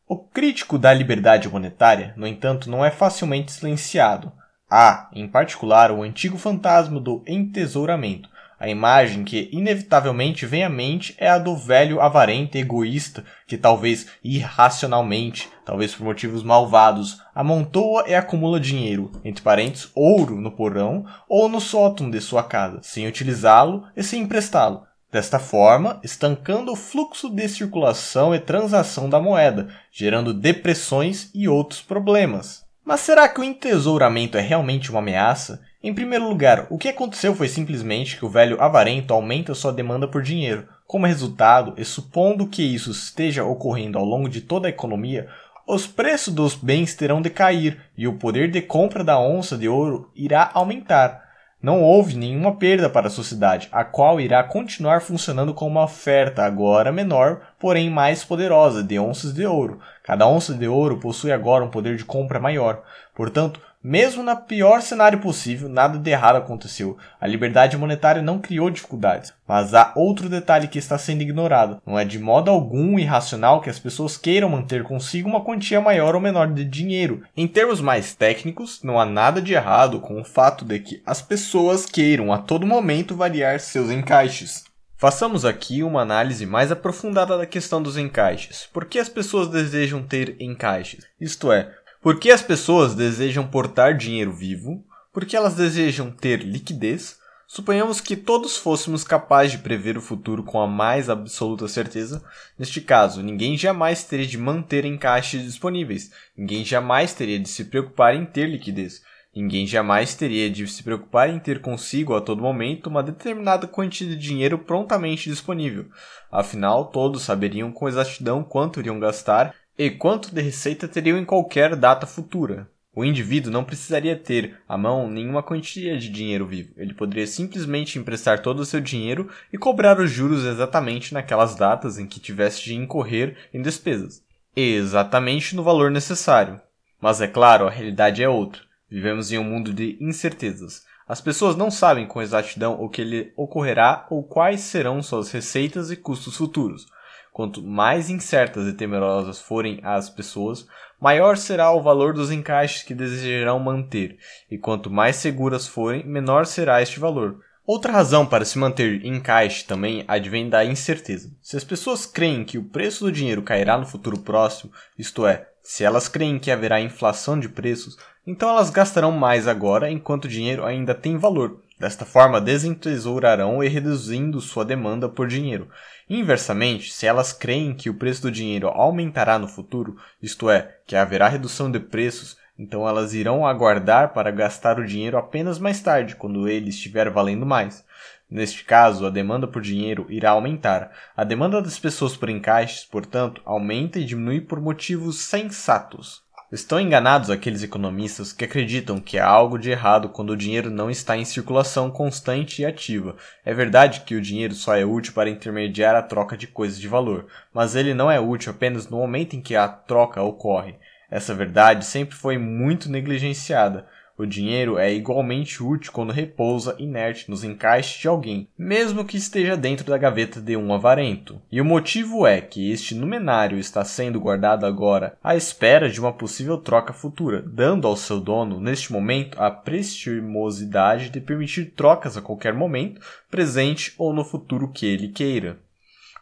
O 0.07 0.17
crítico 0.17 0.79
da 0.79 0.93
liberdade 0.93 1.49
monetária, 1.49 2.13
no 2.17 2.27
entanto, 2.27 2.71
não 2.71 2.85
é 2.85 2.91
facilmente 2.91 3.53
silenciado. 3.53 4.33
Há, 4.71 5.09
em 5.13 5.29
particular, 5.29 5.91
o 5.91 6.03
antigo 6.03 6.37
fantasma 6.37 7.01
do 7.01 7.23
entesouramento, 7.27 8.29
a 8.61 8.69
imagem 8.69 9.23
que 9.23 9.49
inevitavelmente 9.53 10.45
vem 10.45 10.65
à 10.65 10.69
mente 10.69 11.15
é 11.17 11.29
a 11.29 11.39
do 11.39 11.57
velho 11.57 12.01
avarento 12.01 12.59
egoísta 12.59 13.25
que 13.47 13.57
talvez 13.57 14.09
irracionalmente, 14.23 15.49
talvez 15.65 15.95
por 15.95 16.05
motivos 16.05 16.43
malvados, 16.43 17.21
amontoa 17.33 18.05
e 18.09 18.15
acumula 18.15 18.59
dinheiro, 18.59 19.13
entre 19.25 19.43
parentes, 19.43 19.91
ouro 19.95 20.41
no 20.41 20.51
porão 20.51 21.07
ou 21.29 21.49
no 21.49 21.61
sótão 21.61 22.11
de 22.11 22.21
sua 22.21 22.43
casa, 22.43 22.81
sem 22.83 23.07
utilizá-lo 23.07 23.85
e 23.97 24.03
sem 24.03 24.23
emprestá-lo. 24.23 24.83
Desta 25.11 25.39
forma, 25.39 26.01
estancando 26.03 26.73
o 26.73 26.77
fluxo 26.77 27.31
de 27.31 27.49
circulação 27.49 28.35
e 28.35 28.41
transação 28.41 29.09
da 29.09 29.19
moeda, 29.19 29.69
gerando 29.91 30.35
depressões 30.35 31.31
e 31.33 31.49
outros 31.49 31.81
problemas. 31.81 32.68
Mas 32.89 33.01
será 33.01 33.29
que 33.29 33.39
o 33.39 33.45
entesouramento 33.45 34.39
é 34.39 34.41
realmente 34.41 34.91
uma 34.91 35.01
ameaça? 35.01 35.61
Em 35.83 35.93
primeiro 35.93 36.27
lugar, 36.27 36.67
o 36.71 36.79
que 36.79 36.89
aconteceu 36.89 37.35
foi 37.35 37.47
simplesmente 37.47 38.17
que 38.17 38.25
o 38.25 38.31
velho 38.31 38.59
avarento 38.63 39.13
aumenta 39.13 39.55
sua 39.55 39.75
demanda 39.75 40.09
por 40.09 40.23
dinheiro. 40.23 40.67
Como 40.87 41.05
resultado, 41.05 41.75
e 41.77 41.85
supondo 41.85 42.47
que 42.47 42.63
isso 42.63 42.91
esteja 42.91 43.45
ocorrendo 43.45 43.99
ao 43.99 44.07
longo 44.07 44.27
de 44.27 44.41
toda 44.41 44.69
a 44.69 44.71
economia, 44.71 45.29
os 45.67 45.87
preços 45.87 46.33
dos 46.33 46.55
bens 46.55 46.95
terão 46.95 47.21
de 47.21 47.29
cair 47.29 47.79
e 47.95 48.09
o 48.09 48.15
poder 48.15 48.51
de 48.51 48.63
compra 48.63 49.05
da 49.05 49.21
onça 49.21 49.59
de 49.59 49.69
ouro 49.69 50.11
irá 50.17 50.51
aumentar. 50.55 51.29
Não 51.61 51.83
houve 51.83 52.17
nenhuma 52.17 52.55
perda 52.55 52.89
para 52.89 53.09
a 53.09 53.11
sociedade, 53.11 53.69
a 53.73 53.85
qual 53.85 54.21
irá 54.21 54.45
continuar 54.45 55.03
funcionando 55.03 55.53
como 55.53 55.73
uma 55.73 55.85
oferta 55.85 56.45
agora 56.45 56.93
menor, 56.93 57.41
porém 57.59 57.91
mais 57.91 58.25
poderosa, 58.25 58.81
de 58.81 58.97
onças 58.97 59.35
de 59.35 59.45
ouro. 59.45 59.81
Cada 60.09 60.27
onça 60.27 60.55
de 60.55 60.67
ouro 60.67 60.97
possui 60.97 61.31
agora 61.31 61.63
um 61.63 61.69
poder 61.69 61.95
de 61.95 62.03
compra 62.03 62.41
maior. 62.41 62.83
Portanto, 63.15 63.61
mesmo 63.85 64.23
no 64.23 64.35
pior 64.35 64.81
cenário 64.81 65.19
possível, 65.19 65.69
nada 65.69 65.99
de 65.99 66.11
errado 66.11 66.37
aconteceu. 66.37 66.97
A 67.21 67.27
liberdade 67.27 67.77
monetária 67.77 68.23
não 68.23 68.39
criou 68.39 68.71
dificuldades. 68.71 69.35
Mas 69.47 69.75
há 69.75 69.93
outro 69.95 70.31
detalhe 70.31 70.67
que 70.67 70.79
está 70.79 70.97
sendo 70.97 71.21
ignorado. 71.21 71.83
Não 71.85 71.99
é 71.99 72.07
de 72.07 72.19
modo 72.19 72.51
algum 72.51 72.99
irracional 72.99 73.61
que 73.61 73.69
as 73.69 73.79
pessoas 73.79 74.17
queiram 74.17 74.49
manter 74.49 74.83
consigo 74.83 75.29
uma 75.29 75.45
quantia 75.45 75.79
maior 75.79 76.15
ou 76.15 76.23
menor 76.23 76.49
de 76.55 76.65
dinheiro. 76.65 77.23
Em 77.37 77.47
termos 77.47 77.83
mais 77.83 78.15
técnicos, 78.15 78.83
não 78.83 78.99
há 78.99 79.05
nada 79.05 79.43
de 79.43 79.53
errado 79.53 80.01
com 80.01 80.19
o 80.19 80.25
fato 80.25 80.65
de 80.65 80.79
que 80.79 81.03
as 81.05 81.21
pessoas 81.21 81.85
queiram 81.85 82.33
a 82.33 82.39
todo 82.39 82.67
momento 82.67 83.15
variar 83.15 83.61
seus 83.61 83.91
encaixes. 83.91 84.68
Façamos 85.01 85.45
aqui 85.45 85.85
uma 85.85 86.01
análise 86.01 86.45
mais 86.45 86.73
aprofundada 86.73 87.39
da 87.39 87.47
questão 87.47 87.81
dos 87.81 87.97
encaixes. 87.97 88.69
Por 88.73 88.85
que 88.85 88.99
as 88.99 89.09
pessoas 89.09 89.47
desejam 89.47 90.03
ter 90.03 90.35
encaixes? 90.41 91.07
Isto 91.21 91.53
é, 91.53 91.73
por 92.03 92.19
que 92.19 92.33
as 92.33 92.43
pessoas 92.43 92.97
desejam 92.97 93.47
portar 93.47 93.97
dinheiro 93.97 94.33
vivo? 94.33 94.85
Porque 95.13 95.37
elas 95.37 95.55
desejam 95.55 96.11
ter 96.11 96.41
liquidez? 96.41 97.17
Suponhamos 97.47 98.01
que 98.01 98.17
todos 98.17 98.57
fôssemos 98.57 99.05
capazes 99.05 99.53
de 99.53 99.59
prever 99.59 99.97
o 99.97 100.03
futuro 100.03 100.43
com 100.43 100.61
a 100.61 100.67
mais 100.67 101.09
absoluta 101.09 101.69
certeza. 101.69 102.21
Neste 102.59 102.81
caso, 102.81 103.23
ninguém 103.23 103.57
jamais 103.57 104.03
teria 104.03 104.27
de 104.27 104.37
manter 104.37 104.85
encaixes 104.85 105.45
disponíveis. 105.45 106.11
Ninguém 106.37 106.65
jamais 106.65 107.15
teria 107.15 107.39
de 107.39 107.49
se 107.49 107.67
preocupar 107.67 108.17
em 108.17 108.27
ter 108.27 108.47
liquidez. 108.49 109.01
Ninguém 109.41 109.69
jamais 109.69 110.17
teria 110.17 110.51
de 110.51 110.67
se 110.67 110.83
preocupar 110.83 111.31
em 111.31 111.39
ter 111.39 111.61
consigo 111.61 112.13
a 112.17 112.21
todo 112.21 112.43
momento 112.43 112.89
uma 112.89 113.05
determinada 113.05 113.69
quantia 113.69 114.05
de 114.05 114.17
dinheiro 114.17 114.59
prontamente 114.59 115.31
disponível. 115.31 115.87
Afinal, 116.29 116.87
todos 116.87 117.23
saberiam 117.23 117.71
com 117.71 117.89
exatidão 117.89 118.43
quanto 118.43 118.81
iriam 118.81 118.99
gastar 118.99 119.55
e 119.79 119.93
quanto 119.93 120.35
de 120.35 120.43
receita 120.43 120.89
teriam 120.89 121.17
em 121.17 121.25
qualquer 121.25 121.77
data 121.77 122.05
futura. 122.05 122.69
O 122.93 123.05
indivíduo 123.05 123.53
não 123.53 123.63
precisaria 123.63 124.17
ter 124.17 124.59
à 124.69 124.77
mão 124.77 125.09
nenhuma 125.09 125.41
quantia 125.41 125.97
de 125.97 126.09
dinheiro 126.09 126.45
vivo. 126.45 126.73
Ele 126.77 126.93
poderia 126.93 127.29
simplesmente 127.29 127.97
emprestar 127.97 128.43
todo 128.43 128.59
o 128.59 128.67
seu 128.67 128.81
dinheiro 128.81 129.31
e 129.53 129.57
cobrar 129.57 130.01
os 130.01 130.11
juros 130.11 130.45
exatamente 130.45 131.15
naquelas 131.15 131.55
datas 131.55 131.97
em 131.97 132.09
que 132.09 132.19
tivesse 132.19 132.65
de 132.65 132.75
incorrer 132.75 133.37
em 133.55 133.63
despesas. 133.63 134.21
Exatamente 134.57 135.55
no 135.55 135.63
valor 135.63 135.93
necessário. 135.93 136.61
Mas 137.01 137.21
é 137.21 137.29
claro, 137.29 137.69
a 137.69 137.71
realidade 137.71 138.21
é 138.21 138.29
outra. 138.29 138.67
Vivemos 138.91 139.31
em 139.31 139.39
um 139.39 139.45
mundo 139.45 139.73
de 139.73 139.99
incertezas. 140.01 140.85
As 141.07 141.21
pessoas 141.21 141.57
não 141.57 141.71
sabem 141.71 142.07
com 142.07 142.23
exatidão 142.23 142.83
o 142.83 142.89
que 142.89 143.05
lhe 143.05 143.33
ocorrerá 143.37 144.07
ou 144.11 144.23
quais 144.23 144.61
serão 144.61 145.03
suas 145.03 145.31
receitas 145.31 145.91
e 145.91 145.97
custos 145.97 146.37
futuros. 146.37 146.87
Quanto 147.33 147.63
mais 147.63 148.11
incertas 148.11 148.67
e 148.67 148.73
temerosas 148.73 149.41
forem 149.41 149.79
as 149.83 150.11
pessoas, 150.11 150.67
maior 151.01 151.37
será 151.37 151.71
o 151.71 151.81
valor 151.81 152.13
dos 152.13 152.33
encaixes 152.33 152.83
que 152.83 152.95
desejarão 152.95 153.61
manter, 153.61 154.19
e 154.51 154.59
quanto 154.59 154.91
mais 154.91 155.17
seguras 155.17 155.69
forem, 155.69 156.05
menor 156.05 156.47
será 156.47 156.83
este 156.83 156.99
valor. 156.99 157.41
Outra 157.65 157.93
razão 157.93 158.27
para 158.27 158.47
se 158.47 158.59
manter 158.59 159.05
em 159.05 159.17
encaixe 159.17 159.65
também 159.65 160.03
advém 160.09 160.49
da 160.49 160.65
incerteza. 160.65 161.31
Se 161.43 161.57
as 161.57 161.63
pessoas 161.63 162.07
creem 162.07 162.43
que 162.43 162.57
o 162.57 162.65
preço 162.65 163.05
do 163.05 163.13
dinheiro 163.13 163.43
cairá 163.43 163.77
no 163.77 163.87
futuro 163.87 164.19
próximo, 164.19 164.73
isto 164.99 165.27
é, 165.27 165.47
se 165.63 165.85
elas 165.85 166.09
creem 166.09 166.39
que 166.39 166.51
haverá 166.51 166.81
inflação 166.81 167.39
de 167.39 167.47
preços, 167.47 167.99
então 168.29 168.51
elas 168.51 168.69
gastarão 168.69 169.11
mais 169.11 169.49
agora 169.49 169.91
enquanto 169.91 170.27
o 170.27 170.29
dinheiro 170.29 170.63
ainda 170.63 170.95
tem 170.95 171.17
valor. 171.17 171.63
Desta 171.81 172.05
forma, 172.05 172.43
desentesourarão 172.43 173.65
e 173.65 173.69
reduzindo 173.69 174.39
sua 174.39 174.67
demanda 174.67 175.09
por 175.09 175.27
dinheiro. 175.27 175.67
Inversamente, 176.11 176.93
se 176.93 177.07
elas 177.07 177.33
creem 177.33 177.73
que 177.73 177.89
o 177.89 177.95
preço 177.95 178.21
do 178.21 178.31
dinheiro 178.31 178.69
aumentará 178.69 179.39
no 179.39 179.49
futuro, 179.49 179.97
isto 180.23 180.51
é, 180.51 180.77
que 180.87 180.95
haverá 180.95 181.27
redução 181.27 181.71
de 181.71 181.81
preços, 181.81 182.37
então 182.59 182.87
elas 182.87 183.15
irão 183.15 183.47
aguardar 183.47 184.13
para 184.13 184.31
gastar 184.31 184.79
o 184.79 184.85
dinheiro 184.85 185.17
apenas 185.17 185.59
mais 185.59 185.81
tarde, 185.81 186.15
quando 186.15 186.47
ele 186.47 186.69
estiver 186.69 187.09
valendo 187.09 187.47
mais. 187.47 187.83
Neste 188.31 188.63
caso, 188.63 189.07
a 189.07 189.11
demanda 189.11 189.47
por 189.47 189.63
dinheiro 189.63 190.05
irá 190.11 190.33
aumentar. 190.33 190.91
A 191.17 191.25
demanda 191.25 191.63
das 191.63 191.79
pessoas 191.79 192.15
por 192.15 192.29
encaixes, 192.29 192.85
portanto, 192.85 193.41
aumenta 193.43 193.99
e 193.99 194.05
diminui 194.05 194.43
por 194.43 194.61
motivos 194.61 195.21
sensatos. 195.21 196.28
Estão 196.51 196.81
enganados 196.81 197.29
aqueles 197.29 197.63
economistas 197.63 198.33
que 198.33 198.43
acreditam 198.43 198.99
que 198.99 199.19
há 199.19 199.27
algo 199.27 199.59
de 199.59 199.71
errado 199.71 200.09
quando 200.09 200.31
o 200.31 200.37
dinheiro 200.37 200.71
não 200.71 200.91
está 200.91 201.15
em 201.15 201.25
circulação 201.25 201.91
constante 201.91 202.63
e 202.63 202.65
ativa. 202.65 203.17
É 203.45 203.53
verdade 203.53 204.01
que 204.01 204.15
o 204.15 204.21
dinheiro 204.23 204.55
só 204.55 204.75
é 204.75 204.83
útil 204.83 205.13
para 205.13 205.29
intermediar 205.29 205.95
a 205.95 206.01
troca 206.01 206.39
de 206.39 206.47
coisas 206.47 206.81
de 206.81 206.89
valor, 206.89 207.27
mas 207.53 207.77
ele 207.77 207.93
não 207.93 208.11
é 208.11 208.19
útil 208.19 208.51
apenas 208.51 208.89
no 208.89 208.97
momento 208.97 209.37
em 209.37 209.43
que 209.43 209.55
a 209.55 209.69
troca 209.69 210.23
ocorre. 210.23 210.77
Essa 211.11 211.35
verdade 211.35 211.85
sempre 211.85 212.17
foi 212.17 212.39
muito 212.39 212.91
negligenciada. 212.91 213.87
O 214.19 214.27
dinheiro 214.27 214.79
é 214.79 214.93
igualmente 214.93 215.63
útil 215.63 215.93
quando 215.93 216.13
repousa 216.13 216.75
inerte 216.77 217.31
nos 217.31 217.45
encaixes 217.45 218.01
de 218.01 218.09
alguém, 218.09 218.49
mesmo 218.59 219.05
que 219.05 219.17
esteja 219.17 219.57
dentro 219.57 219.87
da 219.87 219.97
gaveta 219.97 220.41
de 220.41 220.57
um 220.57 220.75
avarento. 220.75 221.41
E 221.53 221.61
o 221.61 221.65
motivo 221.65 222.27
é 222.27 222.41
que 222.41 222.73
este 222.73 222.97
numenário 222.97 223.57
está 223.57 223.85
sendo 223.85 224.19
guardado 224.19 224.67
agora 224.67 225.17
à 225.23 225.37
espera 225.37 225.89
de 225.89 226.01
uma 226.01 226.13
possível 226.13 226.59
troca 226.59 226.93
futura, 226.93 227.41
dando 227.41 227.87
ao 227.87 227.97
seu 227.97 228.19
dono, 228.19 228.59
neste 228.59 228.93
momento, 228.93 229.41
a 229.41 229.53
prestimosidade 229.53 231.11
de 231.11 231.21
permitir 231.21 231.67
trocas 231.77 232.17
a 232.17 232.23
qualquer 232.23 232.53
momento, 232.53 233.01
presente 233.31 233.95
ou 233.97 234.13
no 234.13 234.25
futuro 234.25 234.73
que 234.73 234.85
ele 234.85 235.07
queira. 235.07 235.61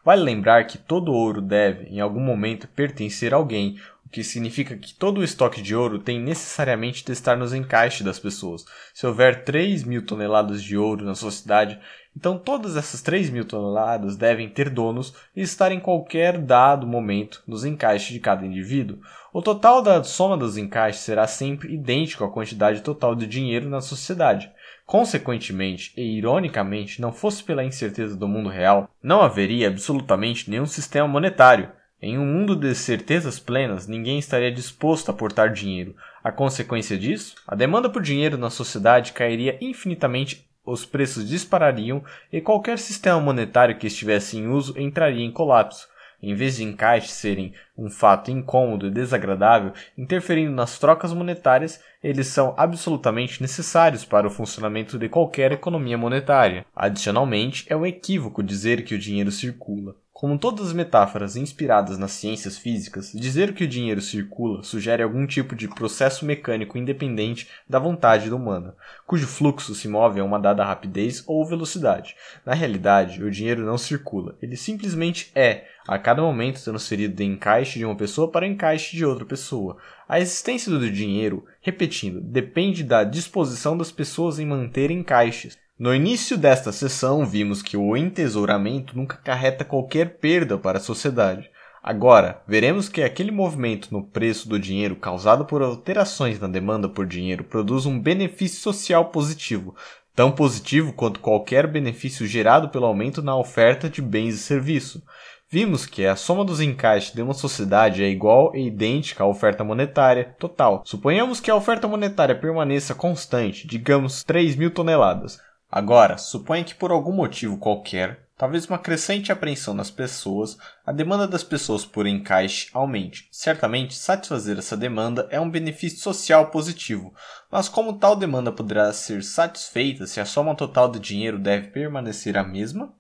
Vale 0.07 0.23
lembrar 0.23 0.65
que 0.69 0.79
todo 0.79 1.13
ouro 1.13 1.41
deve, 1.41 1.87
em 1.87 1.99
algum 1.99 2.21
momento, 2.21 2.69
pertencer 2.69 3.35
a 3.35 3.37
alguém, 3.39 3.77
o 4.07 4.09
que 4.09 4.23
significa 4.23 4.77
que 4.77 4.95
todo 4.95 5.19
o 5.19 5.25
estoque 5.25 5.61
de 5.61 5.75
ouro 5.75 5.99
tem 5.99 6.21
necessariamente 6.21 7.05
de 7.05 7.11
estar 7.11 7.37
nos 7.37 7.53
encaixes 7.53 8.03
das 8.03 8.21
pessoas. 8.21 8.65
Se 8.95 9.05
houver 9.05 9.43
3 9.43 9.83
mil 9.83 10.07
toneladas 10.07 10.63
de 10.63 10.79
ouro 10.79 11.05
na 11.05 11.17
sociedade, 11.17 11.79
então 12.17 12.39
todas 12.39 12.77
essas 12.77 13.03
3 13.03 13.31
mil 13.31 13.45
toneladas 13.45 14.17
devem 14.17 14.49
ter 14.49 14.71
donos 14.71 15.13
e 15.35 15.43
estar 15.43 15.73
em 15.73 15.81
qualquer 15.81 16.39
dado 16.39 16.87
momento 16.87 17.43
nos 17.49 17.65
encaixes 17.65 18.13
de 18.13 18.21
cada 18.21 18.47
indivíduo. 18.47 19.01
O 19.33 19.43
total 19.43 19.83
da 19.83 20.03
soma 20.05 20.37
dos 20.37 20.57
encaixes 20.57 21.03
será 21.03 21.27
sempre 21.27 21.75
idêntico 21.75 22.25
à 22.25 22.31
quantidade 22.31 22.83
total 22.83 23.15
de 23.15 23.27
dinheiro 23.27 23.69
na 23.69 23.81
sociedade. 23.81 24.51
Consequentemente, 24.87 25.93
e 25.97 26.17
ironicamente, 26.17 27.01
não 27.01 27.13
fosse 27.13 27.43
pela 27.43 27.65
incerteza 27.65 28.17
do 28.17 28.29
mundo 28.29 28.49
real, 28.49 28.89
não 29.03 29.21
haveria 29.21 29.67
absolutamente 29.67 30.49
nenhum 30.49 30.65
sistema 30.65 31.09
monetário. 31.09 31.71
Em 32.01 32.19
um 32.19 32.27
mundo 32.27 32.55
de 32.55 32.75
certezas 32.75 33.39
plenas, 33.39 33.87
ninguém 33.87 34.19
estaria 34.19 34.53
disposto 34.53 35.09
a 35.09 35.13
aportar 35.13 35.53
dinheiro. 35.53 35.97
A 36.23 36.31
consequência 36.31 36.99
disso, 36.99 37.35
a 37.47 37.55
demanda 37.55 37.89
por 37.89 38.03
dinheiro 38.03 38.37
na 38.37 38.51
sociedade 38.51 39.13
cairia 39.13 39.57
infinitamente, 39.61 40.47
os 40.65 40.85
preços 40.85 41.29
disparariam 41.29 42.05
e 42.33 42.41
qualquer 42.41 42.79
sistema 42.79 43.21
monetário 43.21 43.79
que 43.79 43.87
estivesse 43.87 44.37
em 44.37 44.49
uso 44.49 44.79
entraria 44.79 45.25
em 45.25 45.31
colapso 45.31 45.89
em 46.23 46.35
vez 46.35 46.57
de 46.57 46.65
encaixes 46.65 47.13
serem 47.13 47.53
um 47.77 47.91
fato 47.91 48.31
incômodo 48.31 48.87
e 48.87 48.91
desagradável, 48.91 49.73
interferindo 49.97 50.53
nas 50.53 50.79
trocas 50.79 51.13
monetárias, 51.13 51.81
eles 52.03 52.27
são 52.29 52.55
absolutamente 52.57 53.41
necessários 53.43 54.05
para 54.05 54.27
o 54.27 54.31
funcionamento 54.31 54.99
de 54.99 55.09
qualquer 55.09 55.53
economia 55.53 55.99
monetária. 55.99 56.65
Adicionalmente, 56.75 57.67
é 57.69 57.77
um 57.77 57.87
equívoco 57.87 58.43
dizer 58.43 58.85
que 58.85 58.95
o 58.95 58.99
dinheiro 58.99 59.31
circula. 59.31 59.95
Como 60.19 60.39
todas 60.39 60.69
as 60.69 60.73
metáforas 60.73 61.37
inspiradas 61.37 61.99
nas 61.99 62.13
ciências 62.13 62.57
físicas, 62.57 63.13
dizer 63.13 63.53
que 63.53 63.65
o 63.65 63.69
dinheiro 63.69 64.01
circula 64.01 64.63
sugere 64.63 65.03
algum 65.03 65.27
tipo 65.27 65.55
de 65.55 65.69
processo 65.69 66.25
mecânico 66.25 66.79
independente 66.79 67.47
da 67.69 67.79
vontade 67.79 68.33
humana, 68.33 68.75
cujo 69.07 69.27
fluxo 69.27 69.75
se 69.75 69.87
move 69.87 70.19
a 70.19 70.25
uma 70.25 70.41
dada 70.41 70.65
rapidez 70.65 71.23
ou 71.27 71.45
velocidade. 71.45 72.17
Na 72.47 72.55
realidade, 72.55 73.23
o 73.23 73.31
dinheiro 73.31 73.63
não 73.67 73.77
circula, 73.77 74.39
ele 74.41 74.57
simplesmente 74.57 75.31
é, 75.35 75.67
a 75.87 75.99
cada 75.99 76.23
momento 76.23 76.65
transferido 76.65 77.15
de 77.15 77.25
encaixe 77.25 77.79
de 77.79 77.85
uma 77.85 77.95
pessoa 77.95 78.31
para 78.31 78.47
encaixe 78.47 78.97
de 78.97 79.05
outra 79.05 79.27
pessoa. 79.27 79.77
A 80.09 80.19
existência 80.19 80.73
do 80.73 80.91
dinheiro, 80.91 81.45
repetindo, 81.61 82.23
depende 82.23 82.83
da 82.83 83.05
disposição 83.05 83.77
das 83.77 83.93
pessoas 83.93 84.39
em 84.39 84.47
manter 84.47 84.91
encaixes. 84.91 85.59
No 85.79 85.95
início 85.95 86.39
desta 86.39 86.73
sessão, 86.73 87.27
vimos 87.27 87.61
que 87.61 87.77
o 87.77 87.95
entesouramento 87.95 88.97
nunca 88.97 89.19
carreta 89.19 89.63
qualquer 89.63 90.17
perda 90.17 90.57
para 90.57 90.79
a 90.79 90.81
sociedade. 90.81 91.51
Agora, 91.83 92.43
veremos 92.49 92.89
que 92.89 93.03
aquele 93.03 93.31
movimento 93.31 93.93
no 93.93 94.03
preço 94.03 94.49
do 94.49 94.59
dinheiro 94.59 94.97
causado 94.97 95.45
por 95.45 95.61
alterações 95.61 96.41
na 96.41 96.49
demanda 96.49 96.89
por 96.89 97.07
dinheiro 97.07 97.45
produz 97.45 97.85
um 97.85 98.01
benefício 98.01 98.59
social 98.59 99.11
positivo, 99.11 99.77
tão 100.15 100.33
positivo 100.33 100.95
quanto 100.95 101.21
qualquer 101.21 101.67
benefício 101.67 102.27
gerado 102.27 102.71
pelo 102.71 102.87
aumento 102.87 103.21
na 103.21 103.37
oferta 103.37 103.87
de 103.87 104.01
bens 104.01 104.37
e 104.37 104.39
serviços. 104.39 105.03
Vimos 105.51 105.85
que 105.85 106.07
a 106.07 106.17
soma 106.17 106.43
dos 106.43 106.63
encaixes 106.63 107.13
de 107.13 107.21
uma 107.21 107.35
sociedade 107.35 108.03
é 108.03 108.09
igual 108.09 108.51
e 108.57 108.67
idêntica 108.67 109.25
à 109.25 109.27
oferta 109.27 109.63
monetária 109.63 110.35
total. 110.39 110.83
Suponhamos 110.87 111.39
que 111.39 111.51
a 111.51 111.55
oferta 111.55 111.87
monetária 111.87 112.35
permaneça 112.35 112.95
constante, 112.95 113.67
digamos 113.67 114.25
3 114.25 114.57
mil 114.57 114.71
toneladas. 114.71 115.39
Agora, 115.71 116.17
suponha 116.17 116.65
que 116.65 116.75
por 116.75 116.91
algum 116.91 117.13
motivo 117.13 117.59
qualquer, 117.59 118.27
talvez 118.37 118.67
uma 118.67 118.79
crescente 118.79 119.33
apreensão 119.33 119.75
nas 119.75 119.91
pessoas, 119.91 120.57
a 120.87 120.93
demanda 120.93 121.27
das 121.27 121.43
pessoas 121.43 121.85
por 121.85 122.07
encaixe 122.07 122.69
aumente. 122.73 123.29
Certamente, 123.33 123.95
satisfazer 123.95 124.59
essa 124.59 124.77
demanda 124.77 125.27
é 125.31 125.41
um 125.41 125.51
benefício 125.51 125.99
social 125.99 126.51
positivo, 126.51 127.13
mas 127.51 127.69
como 127.69 127.99
tal 127.99 128.15
demanda 128.15 128.53
poderá 128.53 128.93
ser 128.93 129.25
satisfeita 129.25 130.07
se 130.07 130.21
a 130.21 130.25
soma 130.25 130.55
total 130.55 130.91
de 130.91 131.01
dinheiro 131.01 131.39
deve 131.39 131.69
permanecer 131.69 132.37
a 132.37 132.45
mesma? 132.45 132.95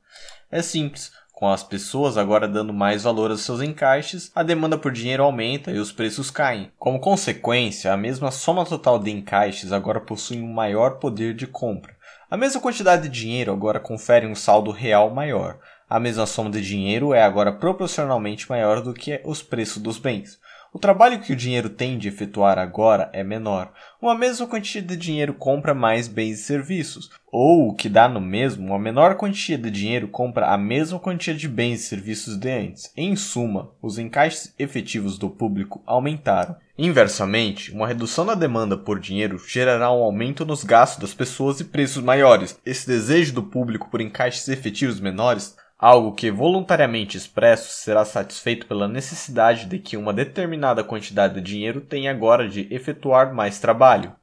É 0.50 0.60
simples. 0.60 1.12
Com 1.32 1.50
as 1.50 1.62
pessoas 1.62 2.16
agora 2.16 2.48
dando 2.48 2.72
mais 2.72 3.02
valor 3.02 3.30
aos 3.30 3.42
seus 3.42 3.60
encaixes, 3.60 4.32
a 4.34 4.42
demanda 4.42 4.78
por 4.78 4.90
dinheiro 4.90 5.22
aumenta 5.22 5.70
e 5.70 5.78
os 5.78 5.92
preços 5.92 6.30
caem. 6.30 6.72
Como 6.78 6.98
consequência, 6.98 7.92
a 7.92 7.96
mesma 7.96 8.30
soma 8.30 8.64
total 8.64 8.98
de 8.98 9.10
encaixes 9.10 9.70
agora 9.70 10.00
possui 10.00 10.40
um 10.40 10.50
maior 10.50 10.98
poder 10.98 11.34
de 11.34 11.46
compra. 11.46 11.94
A 12.28 12.36
mesma 12.36 12.60
quantidade 12.60 13.04
de 13.04 13.20
dinheiro 13.20 13.52
agora 13.52 13.78
confere 13.78 14.26
um 14.26 14.34
saldo 14.34 14.72
real 14.72 15.10
maior. 15.10 15.60
A 15.88 16.00
mesma 16.00 16.26
soma 16.26 16.50
de 16.50 16.60
dinheiro 16.60 17.14
é 17.14 17.22
agora 17.22 17.52
proporcionalmente 17.52 18.50
maior 18.50 18.82
do 18.82 18.92
que 18.92 19.20
os 19.24 19.44
preços 19.44 19.80
dos 19.80 19.96
bens. 19.96 20.40
O 20.76 20.78
trabalho 20.78 21.20
que 21.20 21.32
o 21.32 21.36
dinheiro 21.36 21.70
tem 21.70 21.96
de 21.96 22.06
efetuar 22.06 22.58
agora 22.58 23.08
é 23.14 23.24
menor. 23.24 23.72
Uma 23.98 24.14
mesma 24.14 24.46
quantia 24.46 24.82
de 24.82 24.94
dinheiro 24.94 25.32
compra 25.32 25.72
mais 25.72 26.06
bens 26.06 26.38
e 26.38 26.42
serviços, 26.42 27.08
ou 27.32 27.68
o 27.68 27.74
que 27.74 27.88
dá 27.88 28.06
no 28.06 28.20
mesmo, 28.20 28.66
uma 28.66 28.78
menor 28.78 29.14
quantia 29.14 29.56
de 29.56 29.70
dinheiro 29.70 30.06
compra 30.06 30.48
a 30.48 30.58
mesma 30.58 30.98
quantia 30.98 31.32
de 31.32 31.48
bens 31.48 31.80
e 31.80 31.84
serviços 31.84 32.36
de 32.36 32.50
antes. 32.50 32.92
Em 32.94 33.16
suma, 33.16 33.70
os 33.80 33.96
encaixes 33.98 34.54
efetivos 34.58 35.16
do 35.16 35.30
público 35.30 35.82
aumentaram. 35.86 36.56
Inversamente, 36.76 37.72
uma 37.72 37.88
redução 37.88 38.26
na 38.26 38.34
demanda 38.34 38.76
por 38.76 39.00
dinheiro 39.00 39.38
gerará 39.48 39.90
um 39.90 40.02
aumento 40.02 40.44
nos 40.44 40.62
gastos 40.62 41.00
das 41.00 41.14
pessoas 41.14 41.58
e 41.58 41.64
preços 41.64 42.04
maiores. 42.04 42.60
Esse 42.66 42.86
desejo 42.86 43.32
do 43.32 43.42
público 43.42 43.88
por 43.90 44.02
encaixes 44.02 44.46
efetivos 44.46 45.00
menores 45.00 45.56
algo 45.78 46.14
que 46.14 46.30
voluntariamente 46.30 47.16
expresso 47.16 47.70
será 47.70 48.04
satisfeito 48.04 48.66
pela 48.66 48.88
necessidade 48.88 49.66
de 49.66 49.78
que 49.78 49.96
uma 49.96 50.12
determinada 50.12 50.82
quantidade 50.82 51.34
de 51.34 51.40
dinheiro 51.42 51.80
tenha 51.80 52.10
agora 52.10 52.48
de 52.48 52.72
efetuar 52.74 53.34
mais 53.34 53.58
trabalho. 53.58 54.14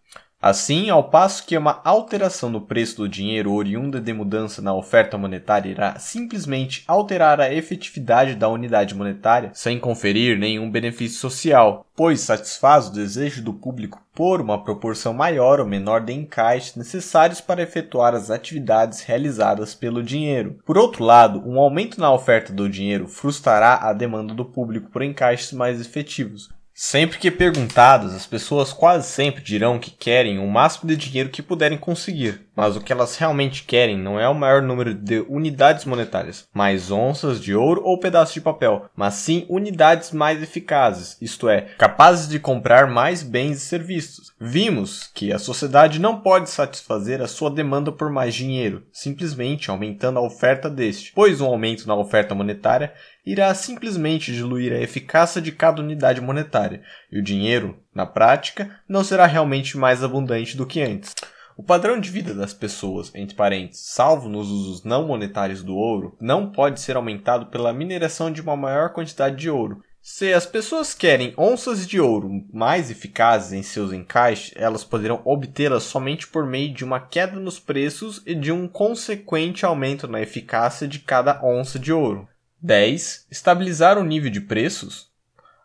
Assim, 0.46 0.90
ao 0.90 1.06
passo 1.06 1.46
que 1.46 1.58
uma 1.58 1.80
alteração 1.86 2.50
no 2.50 2.60
preço 2.60 2.98
do 2.98 3.08
dinheiro 3.08 3.54
oriunda 3.54 4.02
de 4.02 4.12
mudança 4.12 4.62
na 4.62 4.74
oferta 4.74 5.18
monetária 5.18 5.70
irá 5.70 5.98
simplesmente 5.98 6.84
alterar 6.86 7.40
a 7.40 7.54
efetividade 7.54 8.36
da 8.36 8.50
unidade 8.50 8.94
monetária 8.94 9.52
sem 9.54 9.80
conferir 9.80 10.38
nenhum 10.38 10.70
benefício 10.70 11.18
social, 11.18 11.86
pois 11.96 12.20
satisfaz 12.20 12.90
o 12.90 12.94
desejo 12.94 13.42
do 13.42 13.54
público 13.54 14.04
por 14.14 14.42
uma 14.42 14.62
proporção 14.62 15.14
maior 15.14 15.62
ou 15.62 15.66
menor 15.66 16.02
de 16.02 16.12
encaixes 16.12 16.76
necessários 16.76 17.40
para 17.40 17.64
efetuar 17.64 18.14
as 18.14 18.30
atividades 18.30 19.00
realizadas 19.00 19.74
pelo 19.74 20.04
dinheiro. 20.04 20.60
Por 20.66 20.78
outro 20.78 21.06
lado, 21.06 21.42
um 21.48 21.58
aumento 21.58 22.02
na 22.02 22.14
oferta 22.14 22.52
do 22.52 22.68
dinheiro 22.68 23.08
frustrará 23.08 23.76
a 23.82 23.94
demanda 23.94 24.34
do 24.34 24.44
público 24.44 24.92
por 24.92 25.04
encaixes 25.04 25.54
mais 25.54 25.80
efetivos, 25.80 26.50
Sempre 26.76 27.20
que 27.20 27.30
perguntadas, 27.30 28.16
as 28.16 28.26
pessoas 28.26 28.74
quase 28.74 29.08
sempre 29.08 29.44
dirão 29.44 29.78
que 29.78 29.92
querem 29.92 30.40
o 30.40 30.48
máximo 30.48 30.90
de 30.90 30.98
dinheiro 30.98 31.30
que 31.30 31.44
puderem 31.44 31.78
conseguir, 31.78 32.48
mas 32.56 32.76
o 32.76 32.82
que 32.82 32.92
elas 32.92 33.16
realmente 33.16 33.64
querem 33.64 33.96
não 33.96 34.20
é 34.20 34.28
o 34.28 34.34
maior 34.34 34.60
número 34.60 34.92
de 34.92 35.20
unidades 35.30 35.86
monetárias, 35.86 36.48
mais 36.52 36.90
onças 36.90 37.40
de 37.40 37.54
ouro 37.54 37.84
ou 37.86 38.00
pedaços 38.00 38.34
de 38.34 38.42
papel, 38.42 38.86
mas 38.96 39.14
sim 39.14 39.46
unidades 39.50 40.12
mais 40.12 40.42
eficazes, 40.42 41.16
isto 41.22 41.48
é, 41.48 41.62
capazes 41.78 42.28
de 42.28 42.40
comprar 42.40 42.88
mais 42.88 43.22
bens 43.22 43.58
e 43.58 43.60
serviços. 43.60 44.34
Vimos 44.42 45.12
que 45.14 45.32
a 45.32 45.38
sociedade 45.38 46.00
não 46.00 46.22
pode 46.22 46.50
satisfazer 46.50 47.22
a 47.22 47.28
sua 47.28 47.52
demanda 47.52 47.92
por 47.92 48.10
mais 48.10 48.34
dinheiro, 48.34 48.84
simplesmente 48.92 49.70
aumentando 49.70 50.18
a 50.18 50.24
oferta 50.24 50.72
deste, 50.72 51.12
pois 51.14 51.40
um 51.40 51.46
aumento 51.46 51.88
na 51.88 51.96
oferta 51.96 52.34
monetária 52.34 52.94
irá 53.26 53.54
simplesmente 53.54 54.34
diluir 54.34 54.74
a 54.74 54.82
eficácia 54.82 55.42
de 55.42 55.52
cada 55.52 55.82
unidade 55.82 56.20
monetária, 56.20 56.82
e 57.12 57.18
o 57.18 57.24
dinheiro, 57.24 57.78
na 57.94 58.06
prática, 58.06 58.80
não 58.88 59.04
será 59.04 59.26
realmente 59.26 59.78
mais 59.78 60.04
abundante 60.04 60.58
do 60.58 60.66
que 60.66 60.82
antes. 60.82 61.14
O 61.56 61.62
padrão 61.62 62.00
de 62.00 62.10
vida 62.10 62.34
das 62.34 62.52
pessoas, 62.54 63.12
entre 63.14 63.36
parênteses, 63.36 63.86
salvo 63.86 64.28
nos 64.28 64.50
usos 64.50 64.84
não 64.84 65.06
monetários 65.06 65.64
do 65.64 65.76
ouro, 65.76 66.18
não 66.20 66.52
pode 66.52 66.80
ser 66.80 66.96
aumentado 66.96 67.46
pela 67.48 67.72
mineração 67.72 68.32
de 68.32 68.42
uma 68.42 68.58
maior 68.58 68.90
quantidade 68.90 69.36
de 69.36 69.50
ouro. 69.50 69.84
Se 70.02 70.34
as 70.34 70.46
pessoas 70.46 70.94
querem 70.94 71.34
onças 71.38 71.88
de 71.88 72.02
ouro 72.02 72.30
mais 72.52 72.92
eficazes 72.92 73.54
em 73.54 73.64
seus 73.64 73.94
encaixes, 73.94 74.52
elas 74.58 74.84
poderão 74.84 75.22
obtê-las 75.24 75.84
somente 75.84 76.28
por 76.28 76.46
meio 76.46 76.74
de 76.74 76.84
uma 76.84 77.00
queda 77.00 77.40
nos 77.40 77.58
preços 77.58 78.22
e 78.26 78.36
de 78.36 78.52
um 78.52 78.68
consequente 78.68 79.64
aumento 79.64 80.08
na 80.08 80.20
eficácia 80.20 80.88
de 80.88 81.00
cada 81.00 81.40
onça 81.42 81.80
de 81.80 81.94
ouro. 81.94 82.28
10. 82.66 83.28
Estabilizar 83.30 83.98
o 83.98 84.06
nível 84.06 84.32
de 84.32 84.40
preços? 84.40 85.12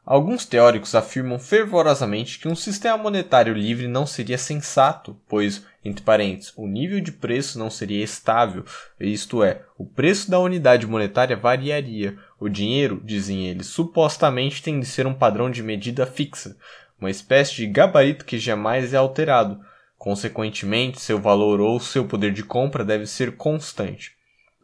Alguns 0.05 0.45
teóricos 0.45 0.97
afirmam 0.97 1.39
fervorosamente 1.39 2.41
que 2.41 2.49
um 2.49 2.57
sistema 2.57 2.99
monetário 2.99 3.55
livre 3.55 3.87
não 3.87 4.05
seria 4.05 4.37
sensato, 4.37 5.17
pois, 5.29 5.65
entre 5.85 6.03
parênteses, 6.03 6.53
o 6.57 6.67
nível 6.67 7.01
de 7.01 7.13
preço 7.13 7.57
não 7.57 7.71
seria 7.71 8.03
estável, 8.03 8.65
isto 8.99 9.45
é, 9.45 9.63
o 9.79 9.87
preço 9.87 10.29
da 10.29 10.41
unidade 10.41 10.89
monetária 10.89 11.37
variaria. 11.37 12.19
O 12.41 12.49
dinheiro, 12.49 13.01
dizem 13.05 13.47
eles, 13.47 13.69
supostamente 13.69 14.61
tem 14.61 14.81
de 14.81 14.87
ser 14.87 15.07
um 15.07 15.15
padrão 15.15 15.49
de 15.49 15.63
medida 15.63 16.05
fixa, 16.05 16.57
uma 17.01 17.13
espécie 17.13 17.55
de 17.55 17.67
gabarito 17.69 18.25
que 18.25 18.41
jamais 18.41 18.93
é 18.93 18.97
alterado. 18.97 19.61
Consequentemente, 19.97 21.01
seu 21.01 21.21
valor 21.21 21.61
ou 21.61 21.79
seu 21.79 22.05
poder 22.07 22.33
de 22.33 22.43
compra 22.43 22.85
deve 22.85 23.07
ser 23.07 23.37
constante. 23.37 24.18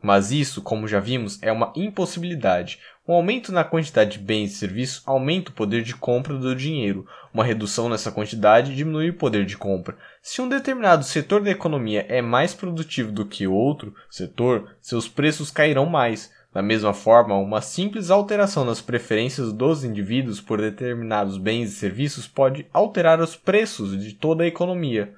Mas 0.05 0.31
isso, 0.31 0.61
como 0.61 0.87
já 0.87 1.01
vimos, 1.01 1.39
é 1.41 1.51
uma 1.51 1.73
impossibilidade. 1.75 2.79
Um 3.09 3.15
aumento 3.15 3.51
na 3.51 3.65
quantidade 3.65 4.19
de 4.19 4.19
bens 4.19 4.53
e 4.53 4.55
serviços 4.57 5.03
aumenta 5.07 5.51
o 5.51 5.55
poder 5.55 5.83
de 5.83 5.95
compra 5.95 6.35
do 6.35 6.55
dinheiro. 6.55 7.07
Uma 7.33 7.43
redução 7.43 7.89
nessa 7.89 8.13
quantidade 8.13 8.77
diminui 8.77 9.09
o 9.09 9.15
poder 9.15 9.47
de 9.47 9.57
compra. 9.57 9.97
Se 10.21 10.43
um 10.43 10.49
determinado 10.49 11.05
setor 11.05 11.43
da 11.43 11.51
economia 11.51 12.05
é 12.07 12.21
mais 12.21 12.53
produtivo 12.53 13.11
do 13.11 13.25
que 13.25 13.47
outro 13.47 13.95
setor, 14.11 14.77
seus 14.79 15.09
preços 15.09 15.51
cairão 15.51 15.87
mais. 15.87 16.31
Da 16.53 16.61
mesma 16.63 16.93
forma, 16.93 17.35
uma 17.37 17.63
simples 17.63 18.11
alteração 18.11 18.63
nas 18.63 18.83
preferências 18.83 19.55
dos 19.55 19.85
indivíduos 19.85 20.39
por 20.39 20.61
determinados 20.61 21.39
bens 21.39 21.73
e 21.73 21.77
serviços 21.77 22.29
pode 22.29 22.67
alterar 22.75 23.21
os 23.21 23.35
preços 23.35 23.99
de 23.99 24.13
toda 24.13 24.45
a 24.45 24.47
economia. 24.47 25.15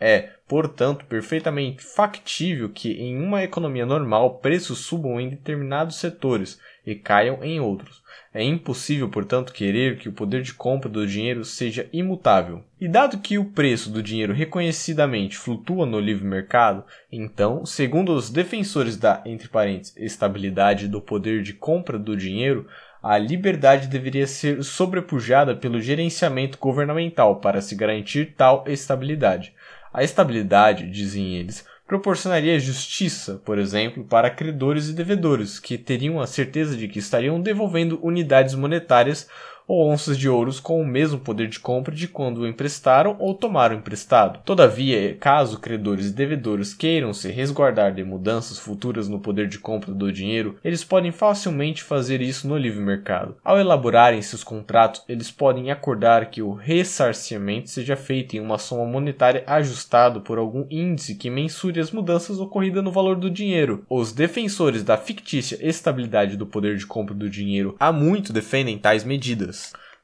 É, 0.00 0.30
portanto, 0.46 1.04
perfeitamente 1.06 1.82
factível 1.82 2.68
que 2.68 2.92
em 2.92 3.20
uma 3.20 3.42
economia 3.42 3.84
normal 3.84 4.36
preços 4.36 4.78
subam 4.78 5.20
em 5.20 5.28
determinados 5.28 5.96
setores 5.96 6.60
e 6.86 6.94
caiam 6.94 7.42
em 7.42 7.60
outros. 7.60 8.02
É 8.32 8.42
impossível, 8.42 9.08
portanto, 9.08 9.52
querer 9.52 9.98
que 9.98 10.08
o 10.08 10.12
poder 10.12 10.42
de 10.42 10.54
compra 10.54 10.88
do 10.88 11.06
dinheiro 11.06 11.44
seja 11.44 11.88
imutável. 11.92 12.62
E 12.80 12.86
dado 12.86 13.18
que 13.18 13.38
o 13.38 13.44
preço 13.44 13.90
do 13.90 14.02
dinheiro 14.02 14.32
reconhecidamente 14.32 15.36
flutua 15.36 15.84
no 15.84 15.98
livre 15.98 16.26
mercado, 16.26 16.84
então, 17.10 17.66
segundo 17.66 18.12
os 18.12 18.30
defensores 18.30 18.96
da, 18.96 19.22
entre 19.26 19.48
parênteses, 19.48 19.96
estabilidade 19.96 20.88
do 20.88 21.00
poder 21.00 21.42
de 21.42 21.52
compra 21.54 21.98
do 21.98 22.16
dinheiro, 22.16 22.66
a 23.02 23.16
liberdade 23.16 23.86
deveria 23.86 24.26
ser 24.26 24.62
sobrepujada 24.62 25.54
pelo 25.54 25.80
gerenciamento 25.80 26.58
governamental 26.58 27.36
para 27.36 27.60
se 27.60 27.74
garantir 27.74 28.34
tal 28.36 28.64
estabilidade. 28.66 29.54
A 29.98 30.04
estabilidade, 30.04 30.88
dizem 30.88 31.34
eles, 31.34 31.66
proporcionaria 31.84 32.60
justiça, 32.60 33.42
por 33.44 33.58
exemplo, 33.58 34.04
para 34.04 34.30
credores 34.30 34.88
e 34.88 34.92
devedores, 34.92 35.58
que 35.58 35.76
teriam 35.76 36.20
a 36.20 36.26
certeza 36.28 36.76
de 36.76 36.86
que 36.86 37.00
estariam 37.00 37.40
devolvendo 37.40 37.98
unidades 38.00 38.54
monetárias 38.54 39.28
ou 39.68 39.90
onças 39.90 40.18
de 40.18 40.28
ouros 40.28 40.58
com 40.58 40.80
o 40.80 40.86
mesmo 40.86 41.18
poder 41.18 41.46
de 41.46 41.60
compra 41.60 41.94
de 41.94 42.08
quando 42.08 42.38
o 42.38 42.46
emprestaram 42.48 43.14
ou 43.18 43.34
tomaram 43.34 43.76
emprestado. 43.76 44.40
Todavia, 44.44 45.14
caso 45.20 45.60
credores 45.60 46.06
e 46.06 46.12
devedores 46.12 46.72
queiram 46.72 47.12
se 47.12 47.30
resguardar 47.30 47.94
de 47.94 48.02
mudanças 48.02 48.58
futuras 48.58 49.08
no 49.08 49.20
poder 49.20 49.46
de 49.46 49.58
compra 49.58 49.92
do 49.92 50.10
dinheiro, 50.10 50.56
eles 50.64 50.82
podem 50.82 51.12
facilmente 51.12 51.82
fazer 51.82 52.22
isso 52.22 52.48
no 52.48 52.56
livre 52.56 52.80
mercado. 52.80 53.36
Ao 53.44 53.60
elaborarem 53.60 54.22
seus 54.22 54.42
contratos, 54.42 55.02
eles 55.06 55.30
podem 55.30 55.70
acordar 55.70 56.30
que 56.30 56.40
o 56.40 56.54
ressarcimento 56.54 57.68
seja 57.68 57.94
feito 57.94 58.36
em 58.36 58.40
uma 58.40 58.56
soma 58.56 58.86
monetária 58.86 59.44
ajustado 59.46 60.22
por 60.22 60.38
algum 60.38 60.66
índice 60.70 61.14
que 61.14 61.28
mensure 61.28 61.78
as 61.78 61.90
mudanças 61.90 62.40
ocorridas 62.40 62.82
no 62.82 62.90
valor 62.90 63.16
do 63.16 63.30
dinheiro. 63.30 63.84
Os 63.90 64.12
defensores 64.12 64.82
da 64.82 64.96
fictícia 64.96 65.58
estabilidade 65.60 66.36
do 66.36 66.46
poder 66.46 66.76
de 66.76 66.86
compra 66.86 67.14
do 67.14 67.28
dinheiro 67.28 67.76
há 67.78 67.92
muito 67.92 68.32
defendem 68.32 68.78
tais 68.78 69.04
medidas. 69.04 69.57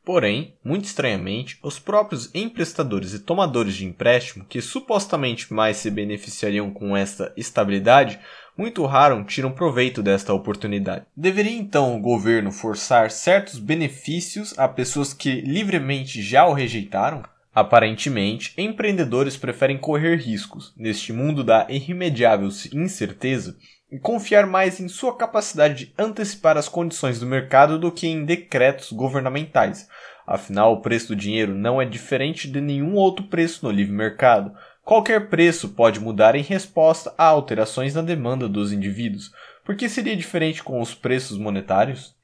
Porém, 0.05 0.55
muito 0.63 0.85
estranhamente, 0.85 1.59
os 1.63 1.79
próprios 1.79 2.31
emprestadores 2.35 3.15
e 3.15 3.21
tomadores 3.21 3.75
de 3.75 3.87
empréstimo, 3.87 4.45
que 4.45 4.61
supostamente 4.61 5.53
mais 5.53 5.79
se 5.79 5.91
beneficiariam 5.91 6.71
com 6.71 6.95
esta 6.95 7.33
estabilidade, 7.39 8.21
muito 8.57 8.85
raro 8.85 9.25
tiram 9.25 9.51
proveito 9.51 10.03
desta 10.03 10.35
oportunidade. 10.35 11.07
Deveria 11.17 11.57
então 11.57 11.97
o 11.97 12.01
governo 12.01 12.53
forçar 12.53 13.11
certos 13.11 13.59
benefícios 13.59 14.57
a 14.59 14.69
pessoas 14.69 15.15
que 15.15 15.41
livremente 15.41 16.21
já 16.21 16.45
o 16.45 16.53
rejeitaram? 16.53 17.23
Aparentemente, 17.55 18.53
empreendedores 18.59 19.37
preferem 19.37 19.79
correr 19.79 20.17
riscos 20.17 20.75
neste 20.77 21.13
mundo 21.13 21.43
da 21.43 21.67
irremediável 21.71 22.51
incerteza 22.73 23.57
e 23.95 23.99
confiar 24.01 24.45
mais 24.45 24.81
em 24.81 24.89
sua 24.89 25.17
capacidade 25.17 25.87
de 25.87 25.95
antecipar 25.97 26.57
as 26.57 26.69
condições 26.69 27.21
do 27.21 27.27
mercado 27.27 27.79
do 27.79 27.93
que 27.93 28.09
em 28.09 28.25
decretos 28.25 28.91
governamentais. 28.91 29.89
Afinal, 30.27 30.73
o 30.73 30.81
preço 30.81 31.09
do 31.09 31.17
dinheiro 31.17 31.55
não 31.55 31.81
é 31.81 31.85
diferente 31.85 32.51
de 32.51 32.61
nenhum 32.61 32.97
outro 32.97 33.27
preço 33.27 33.65
no 33.65 33.71
livre 33.71 33.93
mercado. 33.93 34.53
Qualquer 34.83 35.29
preço 35.29 35.69
pode 35.69 36.01
mudar 36.01 36.35
em 36.35 36.43
resposta 36.43 37.15
a 37.17 37.25
alterações 37.25 37.95
na 37.95 38.03
demanda 38.03 38.49
dos 38.49 38.73
indivíduos. 38.73 39.31
Por 39.65 39.77
que 39.77 39.89
seria 39.89 40.17
diferente 40.17 40.61
com 40.61 40.81
os 40.81 40.93
preços 40.93 41.39
monetários? 41.39 42.17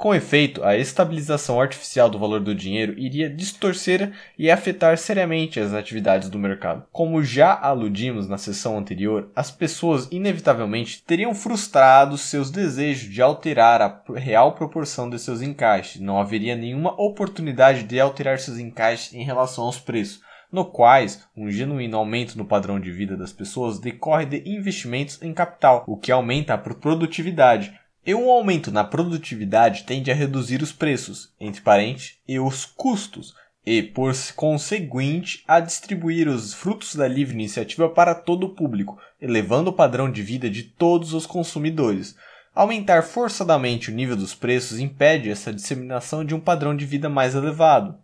Com 0.00 0.14
efeito, 0.14 0.64
a 0.64 0.78
estabilização 0.78 1.60
artificial 1.60 2.08
do 2.08 2.18
valor 2.18 2.40
do 2.40 2.54
dinheiro 2.54 2.98
iria 2.98 3.28
distorcer 3.28 4.10
e 4.38 4.50
afetar 4.50 4.96
seriamente 4.96 5.60
as 5.60 5.74
atividades 5.74 6.30
do 6.30 6.38
mercado. 6.38 6.86
Como 6.90 7.22
já 7.22 7.54
aludimos 7.54 8.26
na 8.26 8.38
sessão 8.38 8.78
anterior, 8.78 9.30
as 9.36 9.50
pessoas 9.50 10.08
inevitavelmente 10.10 11.02
teriam 11.06 11.34
frustrado 11.34 12.16
seus 12.16 12.50
desejos 12.50 13.12
de 13.12 13.20
alterar 13.20 13.82
a 13.82 14.02
real 14.14 14.52
proporção 14.54 15.10
de 15.10 15.18
seus 15.18 15.42
encaixes. 15.42 16.00
Não 16.00 16.18
haveria 16.18 16.56
nenhuma 16.56 16.98
oportunidade 16.98 17.82
de 17.82 18.00
alterar 18.00 18.38
seus 18.38 18.58
encaixes 18.58 19.12
em 19.12 19.22
relação 19.22 19.64
aos 19.64 19.78
preços 19.78 20.22
no 20.52 20.64
quais 20.64 21.24
um 21.36 21.50
genuíno 21.50 21.96
aumento 21.96 22.36
no 22.36 22.44
padrão 22.44 22.80
de 22.80 22.90
vida 22.90 23.16
das 23.16 23.32
pessoas 23.32 23.78
decorre 23.78 24.26
de 24.26 24.42
investimentos 24.46 25.20
em 25.22 25.32
capital, 25.32 25.84
o 25.86 25.96
que 25.96 26.10
aumenta 26.10 26.54
a 26.54 26.58
produtividade, 26.58 27.78
e 28.04 28.14
um 28.14 28.30
aumento 28.30 28.70
na 28.70 28.82
produtividade 28.82 29.84
tende 29.84 30.10
a 30.10 30.14
reduzir 30.14 30.62
os 30.62 30.72
preços, 30.72 31.32
entre 31.38 31.60
parênteses, 31.60 32.18
e 32.26 32.38
os 32.38 32.64
custos, 32.64 33.34
e, 33.64 33.82
por 33.82 34.14
conseguinte, 34.34 35.44
a 35.46 35.60
distribuir 35.60 36.26
os 36.28 36.54
frutos 36.54 36.94
da 36.94 37.06
livre 37.06 37.34
iniciativa 37.34 37.88
para 37.90 38.14
todo 38.14 38.44
o 38.44 38.54
público, 38.54 38.98
elevando 39.20 39.70
o 39.70 39.72
padrão 39.72 40.10
de 40.10 40.22
vida 40.22 40.48
de 40.48 40.62
todos 40.62 41.12
os 41.12 41.26
consumidores. 41.26 42.16
Aumentar 42.54 43.02
forçadamente 43.02 43.90
o 43.90 43.94
nível 43.94 44.16
dos 44.16 44.34
preços 44.34 44.80
impede 44.80 45.30
essa 45.30 45.52
disseminação 45.52 46.24
de 46.24 46.34
um 46.34 46.40
padrão 46.40 46.74
de 46.74 46.86
vida 46.86 47.08
mais 47.08 47.34
elevado. 47.34 47.96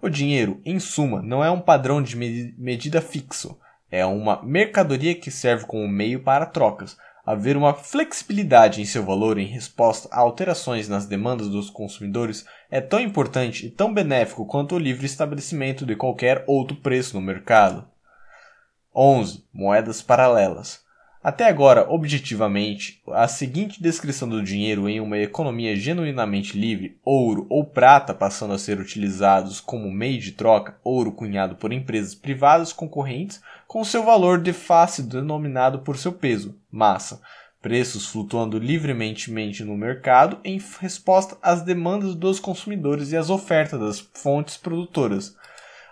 O 0.00 0.08
dinheiro, 0.08 0.60
em 0.64 0.78
suma, 0.78 1.20
não 1.20 1.44
é 1.44 1.50
um 1.50 1.60
padrão 1.60 2.00
de 2.00 2.16
medida 2.56 3.00
fixo, 3.02 3.58
é 3.90 4.06
uma 4.06 4.40
mercadoria 4.42 5.14
que 5.14 5.30
serve 5.30 5.66
como 5.66 5.88
meio 5.88 6.20
para 6.20 6.46
trocas 6.46 6.96
haver 7.28 7.58
uma 7.58 7.74
flexibilidade 7.74 8.80
em 8.80 8.86
seu 8.86 9.04
valor 9.04 9.36
em 9.36 9.44
resposta 9.44 10.08
a 10.10 10.18
alterações 10.18 10.88
nas 10.88 11.04
demandas 11.04 11.50
dos 11.50 11.68
consumidores 11.68 12.46
é 12.70 12.80
tão 12.80 12.98
importante 12.98 13.66
e 13.66 13.70
tão 13.70 13.92
benéfico 13.92 14.46
quanto 14.46 14.74
o 14.74 14.78
livre 14.78 15.04
estabelecimento 15.04 15.84
de 15.84 15.94
qualquer 15.94 16.42
outro 16.46 16.78
preço 16.78 17.14
no 17.14 17.20
mercado. 17.20 17.86
11. 18.96 19.44
Moedas 19.52 20.00
paralelas. 20.00 20.82
Até 21.22 21.48
agora, 21.48 21.84
objetivamente, 21.90 23.02
a 23.08 23.26
seguinte 23.26 23.82
descrição 23.82 24.28
do 24.28 24.40
dinheiro 24.40 24.88
em 24.88 25.00
uma 25.00 25.18
economia 25.18 25.74
genuinamente 25.74 26.56
livre, 26.56 26.96
ouro 27.04 27.44
ou 27.50 27.64
prata 27.64 28.14
passando 28.14 28.54
a 28.54 28.58
ser 28.58 28.78
utilizados 28.78 29.60
como 29.60 29.90
meio 29.90 30.20
de 30.20 30.30
troca, 30.30 30.78
ouro 30.84 31.10
cunhado 31.10 31.56
por 31.56 31.72
empresas 31.72 32.14
privadas 32.14 32.72
concorrentes, 32.72 33.40
com 33.66 33.82
seu 33.82 34.04
valor 34.04 34.40
de 34.40 34.52
face 34.52 35.02
denominado 35.02 35.80
por 35.80 35.98
seu 35.98 36.12
peso, 36.12 36.56
massa, 36.70 37.20
preços 37.60 38.06
flutuando 38.06 38.56
livremente 38.56 39.28
no 39.64 39.76
mercado 39.76 40.38
em 40.44 40.62
resposta 40.80 41.36
às 41.42 41.62
demandas 41.62 42.14
dos 42.14 42.38
consumidores 42.38 43.10
e 43.10 43.16
às 43.16 43.28
ofertas 43.28 43.80
das 43.80 43.98
fontes 43.98 44.56
produtoras. 44.56 45.36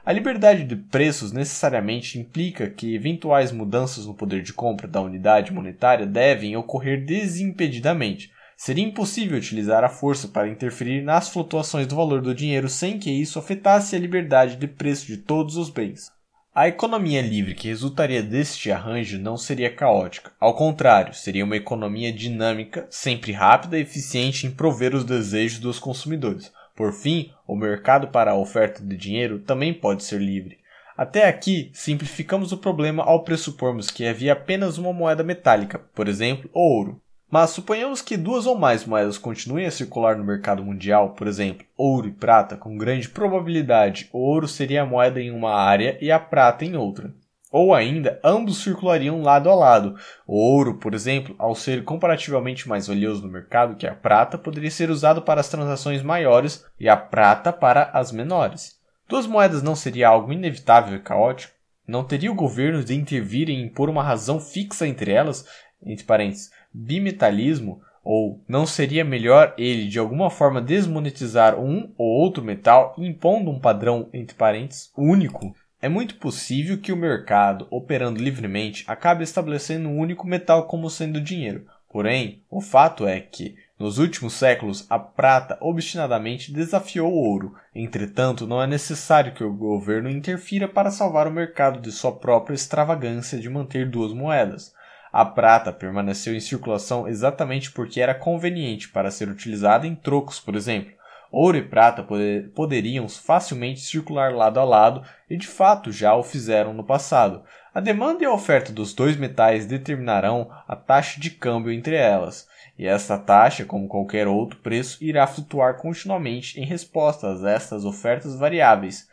A 0.07 0.13
liberdade 0.13 0.63
de 0.63 0.77
preços 0.77 1.33
necessariamente 1.33 2.17
implica 2.17 2.71
que 2.71 2.95
eventuais 2.95 3.51
mudanças 3.51 4.07
no 4.07 4.15
poder 4.15 4.41
de 4.41 4.53
compra 4.53 4.87
da 4.87 5.01
unidade 5.01 5.53
monetária 5.53 6.07
devem 6.07 6.57
ocorrer 6.57 7.05
desimpedidamente. 7.05 8.31
Seria 8.57 8.85
impossível 8.85 9.37
utilizar 9.37 9.83
a 9.83 9.89
força 9.89 10.29
para 10.29 10.47
interferir 10.47 11.03
nas 11.03 11.29
flutuações 11.29 11.89
do 11.89 11.97
valor 11.97 12.23
do 12.23 12.33
dinheiro 12.33 12.69
sem 12.69 13.01
que 13.01 13.11
isso 13.11 13.37
afetasse 13.37 13.97
a 13.97 13.99
liberdade 13.99 14.55
de 14.55 14.69
preço 14.69 15.07
de 15.09 15.17
todos 15.17 15.57
os 15.57 15.71
bens. 15.71 16.09
A 16.55 16.69
economia 16.69 17.21
livre 17.21 17.57
que 17.57 17.67
resultaria 17.67 18.23
deste 18.23 18.71
arranjo 18.71 19.19
não 19.19 19.37
seria 19.37 19.75
caótica. 19.75 20.31
Ao 20.39 20.55
contrário, 20.55 21.15
seria 21.15 21.45
uma 21.45 21.57
economia 21.57 22.13
dinâmica, 22.13 22.87
sempre 22.89 23.33
rápida 23.33 23.77
e 23.77 23.83
eficiente 23.83 24.47
em 24.47 24.53
prover 24.53 24.95
os 24.95 25.05
desejos 25.05 25.59
dos 25.59 25.81
consumidores. 25.81 26.53
Por 26.77 26.93
fim, 26.93 27.33
o 27.47 27.57
mercado 27.57 28.09
para 28.09 28.33
a 28.33 28.37
oferta 28.37 28.85
de 28.85 28.97
dinheiro 28.97 29.39
também 29.39 29.73
pode 29.73 30.05
ser 30.05 30.21
livre. 30.21 30.59
Até 30.97 31.27
aqui, 31.27 31.71
simplificamos 31.73 32.53
o 32.53 32.59
problema 32.59 33.03
ao 33.03 33.25
pressupormos 33.25 33.91
que 33.91 34.07
havia 34.07 34.35
apenas 34.35 34.77
uma 34.77 34.93
moeda 34.93 35.25
metálica, 35.25 35.79
por 35.95 36.07
exemplo, 36.07 36.51
ouro. 36.53 37.01
Mas 37.31 37.51
suponhamos 37.51 38.01
que 38.01 38.17
duas 38.17 38.47
ou 38.47 38.57
mais 38.57 38.85
moedas 38.85 39.19
continuem 39.19 39.67
a 39.67 39.71
circular 39.71 40.17
no 40.17 40.25
mercado 40.25 40.63
mundial, 40.63 41.15
por 41.15 41.27
exemplo, 41.27 41.67
ouro 41.77 42.09
e 42.09 42.13
prata, 42.13 42.57
com 42.57 42.79
grande 42.79 43.09
probabilidade 43.09 44.09
o 44.13 44.19
ouro 44.19 44.47
seria 44.47 44.83
a 44.83 44.87
moeda 44.87 45.21
em 45.21 45.31
uma 45.31 45.53
área 45.53 45.99
e 46.01 46.11
a 46.11 46.21
prata 46.21 46.65
em 46.65 46.77
outra. 46.77 47.13
Ou 47.51 47.75
ainda, 47.75 48.21
ambos 48.25 48.63
circulariam 48.63 49.23
lado 49.23 49.49
a 49.49 49.55
lado. 49.55 49.97
O 50.27 50.37
ouro, 50.37 50.79
por 50.79 50.95
exemplo, 50.95 51.35
ao 51.39 51.55
ser 51.55 51.85
comparativamente 51.85 52.69
mais 52.69 52.87
valioso 52.87 53.23
no 53.23 53.33
mercado 53.33 53.77
que 53.77 53.87
a 53.87 53.95
prata, 53.95 54.37
poderia 54.37 54.71
ser 54.71 54.91
usado 54.91 55.23
para 55.23 55.41
as 55.41 55.49
transações 55.49 56.03
maiores 56.03 56.65
e 56.79 56.89
a 56.89 56.97
prata 56.97 57.53
para 57.53 57.85
as 57.93 58.11
menores. 58.11 58.77
Duas 59.09 59.27
moedas 59.27 59.63
não 59.63 59.77
seria 59.77 60.09
algo 60.09 60.33
inevitável 60.33 60.97
e 60.97 61.01
caótico? 61.01 61.55
Não 61.87 62.03
teria 62.03 62.33
o 62.33 62.35
governo 62.35 62.83
de 62.83 62.95
intervir 62.95 63.49
e 63.49 63.55
impor 63.55 63.89
uma 63.89 64.03
razão 64.03 64.41
fixa 64.41 64.87
entre 64.87 65.13
elas? 65.13 65.47
entre 65.85 66.05
parênteses, 66.05 66.51
bimetalismo, 66.73 67.81
ou 68.03 68.41
não 68.49 68.67
seria 68.67 69.05
melhor 69.05 69.55
ele 69.59 69.89
de 69.89 69.99
alguma 69.99 70.31
forma 70.31 70.61
desmonetizar 70.61 71.59
um 71.59 71.93
ou 71.99 72.07
outro 72.07 72.45
metal 72.45 72.95
impondo 72.99 73.51
um 73.51 73.59
padrão 73.59 74.09
entre 74.13 74.37
parênteses 74.37 74.93
único? 74.97 75.55
É 75.87 75.89
muito 75.89 76.17
possível 76.17 76.79
que 76.79 76.91
o 76.91 76.97
mercado, 76.97 77.69
operando 77.71 78.21
livremente, 78.21 78.83
acabe 78.89 79.23
estabelecendo 79.23 79.89
um 79.89 79.97
único 79.97 80.27
metal 80.27 80.67
como 80.67 80.91
sendo 80.91 81.21
dinheiro. 81.21 81.65
Porém, 81.89 82.43
o 82.51 82.61
fato 82.61 83.07
é 83.07 83.21
que, 83.21 83.55
nos 83.79 83.97
últimos 83.99 84.33
séculos, 84.33 84.85
a 84.91 84.99
prata 84.99 85.57
obstinadamente 85.61 86.53
desafiou 86.53 87.13
o 87.13 87.15
ouro. 87.15 87.55
Entretanto, 87.73 88.49
não 88.49 88.61
é 88.61 88.67
necessário 88.67 89.33
que 89.33 89.45
o 89.45 89.55
governo 89.55 90.11
interfira 90.11 90.67
para 90.67 90.91
salvar 90.91 91.29
o 91.29 91.33
mercado 91.33 91.81
de 91.81 91.93
sua 91.93 92.11
própria 92.11 92.57
extravagância 92.57 93.39
de 93.39 93.49
manter 93.49 93.89
duas 93.89 94.13
moedas. 94.13 94.75
A 95.13 95.25
prata 95.25 95.73
permaneceu 95.73 96.35
em 96.35 96.41
circulação 96.41 97.07
exatamente 97.07 97.71
porque 97.71 98.01
era 98.01 98.13
conveniente 98.13 98.89
para 98.89 99.13
ser 99.13 99.29
utilizada 99.29 99.87
em 99.87 99.95
trocos, 99.95 100.41
por 100.41 100.57
exemplo. 100.57 100.96
Ouro 101.39 101.59
e 101.59 101.63
prata 101.63 102.03
poder, 102.03 102.49
poderiam 102.55 103.07
facilmente 103.11 103.81
circular 103.81 104.35
lado 104.35 104.59
a 104.59 104.65
lado 104.65 105.03
e 105.29 105.37
de 105.37 105.47
fato 105.47 105.93
já 105.93 106.15
o 106.15 106.23
fizeram 106.23 106.73
no 106.73 106.83
passado. 106.83 107.43
A 107.75 107.79
demanda 107.79 108.23
e 108.23 108.27
a 108.27 108.33
oferta 108.33 108.73
dos 108.73 108.95
dois 108.95 109.19
metais 109.19 109.67
determinarão 109.67 110.51
a 110.67 110.75
taxa 110.75 111.21
de 111.21 111.29
câmbio 111.29 111.71
entre 111.71 111.95
elas, 111.95 112.49
e 112.79 112.87
esta 112.87 113.19
taxa, 113.19 113.67
como 113.67 113.87
qualquer 113.87 114.27
outro 114.27 114.61
preço, 114.61 115.05
irá 115.05 115.27
flutuar 115.27 115.77
continuamente 115.77 116.59
em 116.59 116.65
resposta 116.65 117.31
a 117.31 117.51
estas 117.51 117.85
ofertas 117.85 118.35
variáveis. 118.35 119.07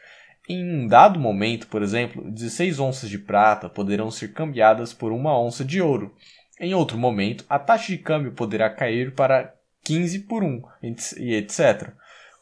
Em 0.47 0.63
um 0.63 0.87
dado 0.87 1.19
momento, 1.19 1.67
por 1.67 1.81
exemplo, 1.81 2.31
16 2.31 2.79
onças 2.79 3.09
de 3.09 3.17
prata 3.17 3.67
poderão 3.67 4.09
ser 4.09 4.31
cambiadas 4.31 4.93
por 4.93 5.11
uma 5.11 5.37
onça 5.37 5.65
de 5.65 5.81
ouro. 5.81 6.15
Em 6.57 6.73
outro 6.73 6.97
momento, 6.97 7.43
a 7.49 7.59
taxa 7.59 7.91
de 7.91 7.97
câmbio 7.97 8.31
poderá 8.31 8.69
cair 8.69 9.13
para 9.13 9.53
15 9.83 10.19
por 10.19 10.41
1, 10.41 10.61
e 11.17 11.35
etc. 11.35 11.91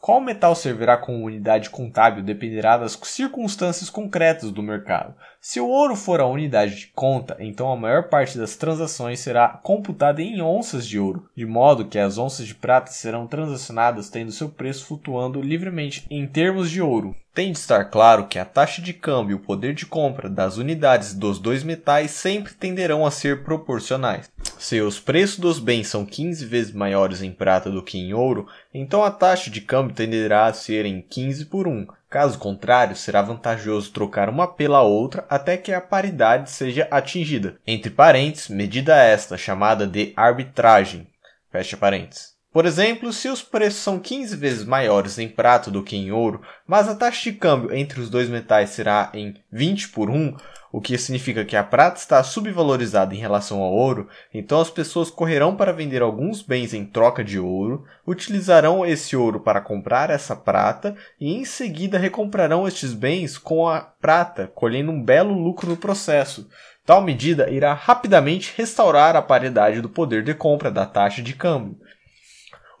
Qual 0.02 0.20
metal 0.20 0.56
servirá 0.56 0.96
como 0.96 1.24
unidade 1.24 1.70
contábil 1.70 2.24
dependerá 2.24 2.76
das 2.76 2.98
circunstâncias 3.04 3.88
concretas 3.88 4.50
do 4.50 4.60
mercado. 4.60 5.14
Se 5.40 5.60
o 5.60 5.68
ouro 5.68 5.94
for 5.94 6.20
a 6.20 6.26
unidade 6.26 6.74
de 6.74 6.86
conta, 6.88 7.36
então 7.38 7.70
a 7.70 7.76
maior 7.76 8.08
parte 8.08 8.36
das 8.36 8.56
transações 8.56 9.20
será 9.20 9.60
computada 9.62 10.20
em 10.20 10.42
onças 10.42 10.88
de 10.88 10.98
ouro, 10.98 11.30
de 11.36 11.46
modo 11.46 11.84
que 11.84 12.00
as 12.00 12.18
onças 12.18 12.48
de 12.48 12.54
prata 12.56 12.90
serão 12.90 13.28
transacionadas 13.28 14.10
tendo 14.10 14.32
seu 14.32 14.48
preço 14.48 14.86
flutuando 14.86 15.40
livremente 15.40 16.04
em 16.10 16.26
termos 16.26 16.68
de 16.68 16.82
ouro. 16.82 17.14
Tem 17.32 17.50
de 17.50 17.58
estar 17.58 17.84
claro 17.84 18.26
que 18.26 18.38
a 18.38 18.44
taxa 18.44 18.82
de 18.82 18.92
câmbio 18.92 19.34
e 19.34 19.36
o 19.36 19.42
poder 19.42 19.72
de 19.72 19.86
compra 19.86 20.28
das 20.28 20.58
unidades 20.58 21.14
dos 21.14 21.38
dois 21.38 21.62
metais 21.62 22.10
sempre 22.10 22.52
tenderão 22.52 23.06
a 23.06 23.10
ser 23.10 23.42
proporcionais. 23.42 24.30
Se 24.62 24.80
os 24.80 25.00
preços 25.00 25.40
dos 25.40 25.58
bens 25.58 25.88
são 25.88 26.06
15 26.06 26.46
vezes 26.46 26.72
maiores 26.72 27.20
em 27.20 27.32
prata 27.32 27.68
do 27.68 27.82
que 27.82 27.98
em 27.98 28.14
ouro, 28.14 28.46
então 28.72 29.02
a 29.02 29.10
taxa 29.10 29.50
de 29.50 29.60
câmbio 29.60 29.92
tenderá 29.92 30.46
a 30.46 30.52
ser 30.52 30.86
em 30.86 31.02
15 31.02 31.46
por 31.46 31.66
1. 31.66 31.88
Caso 32.08 32.38
contrário, 32.38 32.94
será 32.94 33.22
vantajoso 33.22 33.90
trocar 33.90 34.28
uma 34.28 34.46
pela 34.46 34.80
outra 34.80 35.26
até 35.28 35.56
que 35.56 35.72
a 35.72 35.80
paridade 35.80 36.48
seja 36.48 36.86
atingida. 36.92 37.56
Entre 37.66 37.90
parênteses, 37.90 38.50
medida 38.50 38.94
esta 38.94 39.36
chamada 39.36 39.84
de 39.84 40.12
arbitragem. 40.14 41.08
Fecha 41.50 41.76
parênteses. 41.76 42.31
Por 42.52 42.66
exemplo, 42.66 43.14
se 43.14 43.28
os 43.28 43.42
preços 43.42 43.80
são 43.80 43.98
15 43.98 44.36
vezes 44.36 44.64
maiores 44.66 45.18
em 45.18 45.26
prata 45.26 45.70
do 45.70 45.82
que 45.82 45.96
em 45.96 46.12
ouro, 46.12 46.42
mas 46.66 46.86
a 46.86 46.94
taxa 46.94 47.30
de 47.30 47.38
câmbio 47.38 47.74
entre 47.74 47.98
os 47.98 48.10
dois 48.10 48.28
metais 48.28 48.70
será 48.70 49.10
em 49.14 49.34
20 49.50 49.88
por 49.88 50.10
1, 50.10 50.36
o 50.70 50.78
que 50.78 50.98
significa 50.98 51.46
que 51.46 51.56
a 51.56 51.64
prata 51.64 51.98
está 51.98 52.22
subvalorizada 52.22 53.14
em 53.14 53.18
relação 53.18 53.60
ao 53.60 53.72
ouro, 53.72 54.06
então 54.34 54.60
as 54.60 54.68
pessoas 54.68 55.10
correrão 55.10 55.56
para 55.56 55.72
vender 55.72 56.02
alguns 56.02 56.42
bens 56.42 56.74
em 56.74 56.84
troca 56.84 57.24
de 57.24 57.38
ouro, 57.38 57.84
utilizarão 58.06 58.84
esse 58.84 59.16
ouro 59.16 59.40
para 59.40 59.62
comprar 59.62 60.10
essa 60.10 60.36
prata 60.36 60.94
e 61.18 61.34
em 61.34 61.46
seguida 61.46 61.98
recomprarão 61.98 62.68
estes 62.68 62.92
bens 62.92 63.38
com 63.38 63.66
a 63.66 63.80
prata, 63.80 64.46
colhendo 64.54 64.90
um 64.90 65.02
belo 65.02 65.32
lucro 65.32 65.70
no 65.70 65.76
processo. 65.76 66.46
Tal 66.84 67.00
medida 67.00 67.48
irá 67.48 67.72
rapidamente 67.74 68.52
restaurar 68.56 69.14
a 69.14 69.22
paridade 69.22 69.80
do 69.80 69.88
poder 69.88 70.24
de 70.24 70.34
compra 70.34 70.70
da 70.70 70.84
taxa 70.84 71.22
de 71.22 71.32
câmbio. 71.32 71.76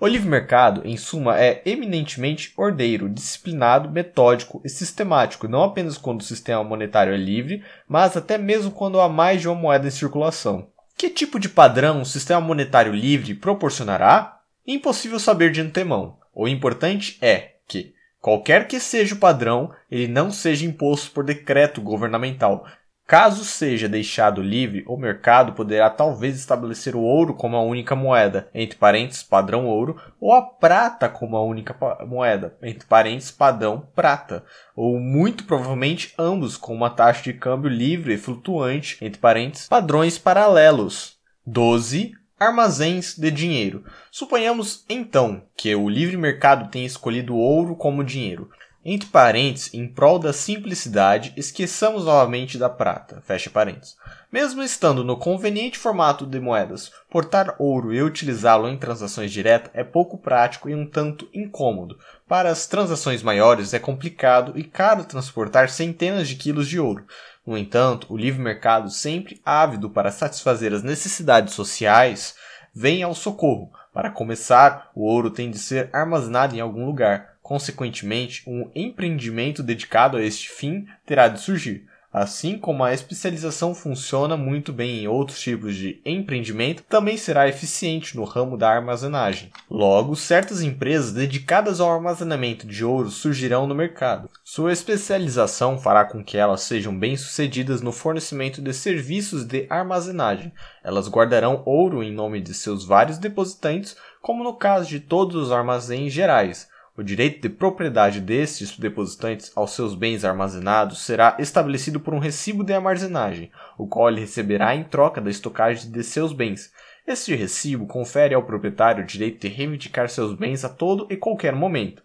O 0.02 0.06
livre 0.08 0.28
mercado, 0.28 0.82
em 0.84 0.96
suma, 0.96 1.38
é 1.40 1.62
eminentemente 1.64 2.52
ordeiro, 2.56 3.08
disciplinado, 3.08 3.88
metódico 3.88 4.60
e 4.64 4.68
sistemático, 4.68 5.46
não 5.46 5.62
apenas 5.62 5.96
quando 5.96 6.22
o 6.22 6.24
sistema 6.24 6.64
monetário 6.64 7.14
é 7.14 7.16
livre, 7.16 7.62
mas 7.86 8.16
até 8.16 8.36
mesmo 8.36 8.72
quando 8.72 9.00
há 9.00 9.08
mais 9.08 9.40
de 9.40 9.46
uma 9.46 9.54
moeda 9.54 9.86
em 9.86 9.92
circulação. 9.92 10.66
Que 10.98 11.08
tipo 11.08 11.38
de 11.38 11.48
padrão 11.48 12.02
o 12.02 12.04
sistema 12.04 12.40
monetário 12.40 12.92
livre 12.92 13.32
proporcionará? 13.32 14.40
Impossível 14.66 15.20
saber 15.20 15.52
de 15.52 15.60
antemão. 15.60 16.18
O 16.34 16.48
importante 16.48 17.16
é 17.22 17.52
que, 17.68 17.94
qualquer 18.20 18.66
que 18.66 18.80
seja 18.80 19.14
o 19.14 19.18
padrão, 19.18 19.72
ele 19.88 20.08
não 20.08 20.32
seja 20.32 20.66
imposto 20.66 21.12
por 21.12 21.22
decreto 21.22 21.80
governamental, 21.80 22.66
Caso 23.06 23.44
seja 23.44 23.88
deixado 23.88 24.40
livre, 24.40 24.84
o 24.86 24.96
mercado 24.96 25.52
poderá 25.52 25.90
talvez 25.90 26.36
estabelecer 26.36 26.96
o 26.96 27.02
ouro 27.02 27.34
como 27.34 27.56
a 27.56 27.62
única 27.62 27.94
moeda, 27.94 28.48
entre 28.54 28.78
parênteses 28.78 29.22
padrão 29.22 29.66
ouro, 29.66 30.00
ou 30.20 30.32
a 30.32 30.40
prata 30.40 31.08
como 31.08 31.36
a 31.36 31.44
única 31.44 31.76
moeda, 32.06 32.56
entre 32.62 32.86
parênteses 32.86 33.30
padrão 33.30 33.86
prata, 33.94 34.44
ou 34.74 34.98
muito 34.98 35.44
provavelmente 35.44 36.14
ambos 36.18 36.56
com 36.56 36.74
uma 36.74 36.88
taxa 36.88 37.24
de 37.24 37.34
câmbio 37.34 37.68
livre 37.68 38.14
e 38.14 38.18
flutuante, 38.18 38.96
entre 39.02 39.20
parênteses 39.20 39.68
padrões 39.68 40.16
paralelos. 40.16 41.18
12 41.44 42.12
armazéns 42.38 43.16
de 43.16 43.30
dinheiro. 43.30 43.84
Suponhamos 44.10 44.84
então 44.88 45.44
que 45.56 45.74
o 45.74 45.88
livre 45.88 46.16
mercado 46.16 46.70
tenha 46.70 46.86
escolhido 46.86 47.36
ouro 47.36 47.76
como 47.76 48.04
dinheiro. 48.04 48.50
Entre 48.84 49.08
parênteses, 49.08 49.72
em 49.72 49.86
prol 49.86 50.18
da 50.18 50.32
simplicidade, 50.32 51.32
esqueçamos 51.36 52.04
novamente 52.04 52.58
da 52.58 52.68
prata. 52.68 53.22
Fecha 53.24 53.48
parênteses. 53.48 53.96
Mesmo 54.30 54.60
estando 54.60 55.04
no 55.04 55.16
conveniente 55.16 55.78
formato 55.78 56.26
de 56.26 56.40
moedas, 56.40 56.90
portar 57.08 57.54
ouro 57.60 57.94
e 57.94 58.02
utilizá-lo 58.02 58.68
em 58.68 58.76
transações 58.76 59.30
diretas 59.30 59.70
é 59.72 59.84
pouco 59.84 60.18
prático 60.18 60.68
e 60.68 60.74
um 60.74 60.84
tanto 60.84 61.28
incômodo. 61.32 61.96
Para 62.26 62.50
as 62.50 62.66
transações 62.66 63.22
maiores 63.22 63.72
é 63.72 63.78
complicado 63.78 64.58
e 64.58 64.64
caro 64.64 65.04
transportar 65.04 65.68
centenas 65.68 66.26
de 66.26 66.34
quilos 66.34 66.66
de 66.66 66.80
ouro. 66.80 67.06
No 67.46 67.56
entanto, 67.56 68.12
o 68.12 68.16
livre 68.16 68.42
mercado, 68.42 68.90
sempre 68.90 69.40
ávido 69.44 69.90
para 69.90 70.10
satisfazer 70.10 70.72
as 70.72 70.82
necessidades 70.82 71.54
sociais, 71.54 72.34
vem 72.74 73.04
ao 73.04 73.14
socorro. 73.14 73.70
Para 73.92 74.10
começar, 74.10 74.90
o 74.92 75.04
ouro 75.04 75.30
tem 75.30 75.52
de 75.52 75.58
ser 75.58 75.88
armazenado 75.92 76.56
em 76.56 76.60
algum 76.60 76.84
lugar 76.84 77.31
Consequentemente, 77.42 78.42
um 78.46 78.70
empreendimento 78.74 79.62
dedicado 79.62 80.16
a 80.16 80.22
este 80.22 80.48
fim 80.48 80.86
terá 81.04 81.26
de 81.26 81.40
surgir. 81.40 81.86
Assim 82.12 82.58
como 82.58 82.84
a 82.84 82.92
especialização 82.92 83.74
funciona 83.74 84.36
muito 84.36 84.70
bem 84.70 85.02
em 85.02 85.08
outros 85.08 85.40
tipos 85.40 85.74
de 85.74 85.98
empreendimento, 86.04 86.82
também 86.82 87.16
será 87.16 87.48
eficiente 87.48 88.14
no 88.16 88.24
ramo 88.24 88.58
da 88.58 88.68
armazenagem. 88.68 89.50
Logo, 89.70 90.14
certas 90.14 90.60
empresas 90.60 91.12
dedicadas 91.12 91.80
ao 91.80 91.90
armazenamento 91.90 92.66
de 92.66 92.84
ouro 92.84 93.10
surgirão 93.10 93.66
no 93.66 93.74
mercado. 93.74 94.28
Sua 94.44 94.74
especialização 94.74 95.78
fará 95.78 96.04
com 96.04 96.22
que 96.22 96.36
elas 96.36 96.60
sejam 96.60 96.94
bem-sucedidas 96.94 97.80
no 97.80 97.92
fornecimento 97.92 98.60
de 98.60 98.74
serviços 98.74 99.46
de 99.46 99.66
armazenagem. 99.70 100.52
Elas 100.84 101.08
guardarão 101.08 101.62
ouro 101.64 102.02
em 102.02 102.12
nome 102.12 102.42
de 102.42 102.52
seus 102.52 102.84
vários 102.84 103.16
depositantes, 103.16 103.96
como 104.20 104.44
no 104.44 104.52
caso 104.52 104.86
de 104.86 105.00
todos 105.00 105.34
os 105.34 105.50
armazéns 105.50 106.12
gerais. 106.12 106.70
O 106.94 107.02
direito 107.02 107.40
de 107.40 107.48
propriedade 107.48 108.20
destes 108.20 108.76
depositantes 108.76 109.50
aos 109.56 109.70
seus 109.70 109.94
bens 109.94 110.26
armazenados 110.26 110.98
será 110.98 111.36
estabelecido 111.38 111.98
por 111.98 112.12
um 112.12 112.18
recibo 112.18 112.62
de 112.62 112.74
armazenagem, 112.74 113.50
o 113.78 113.86
qual 113.86 114.10
ele 114.10 114.20
receberá 114.20 114.74
em 114.74 114.84
troca 114.84 115.18
da 115.18 115.30
estocagem 115.30 115.90
de 115.90 116.02
seus 116.02 116.34
bens. 116.34 116.70
Este 117.06 117.34
recibo 117.34 117.86
confere 117.86 118.34
ao 118.34 118.44
proprietário 118.44 119.02
o 119.02 119.06
direito 119.06 119.40
de 119.40 119.48
reivindicar 119.48 120.10
seus 120.10 120.34
bens 120.34 120.66
a 120.66 120.68
todo 120.68 121.06
e 121.10 121.16
qualquer 121.16 121.54
momento. 121.54 122.02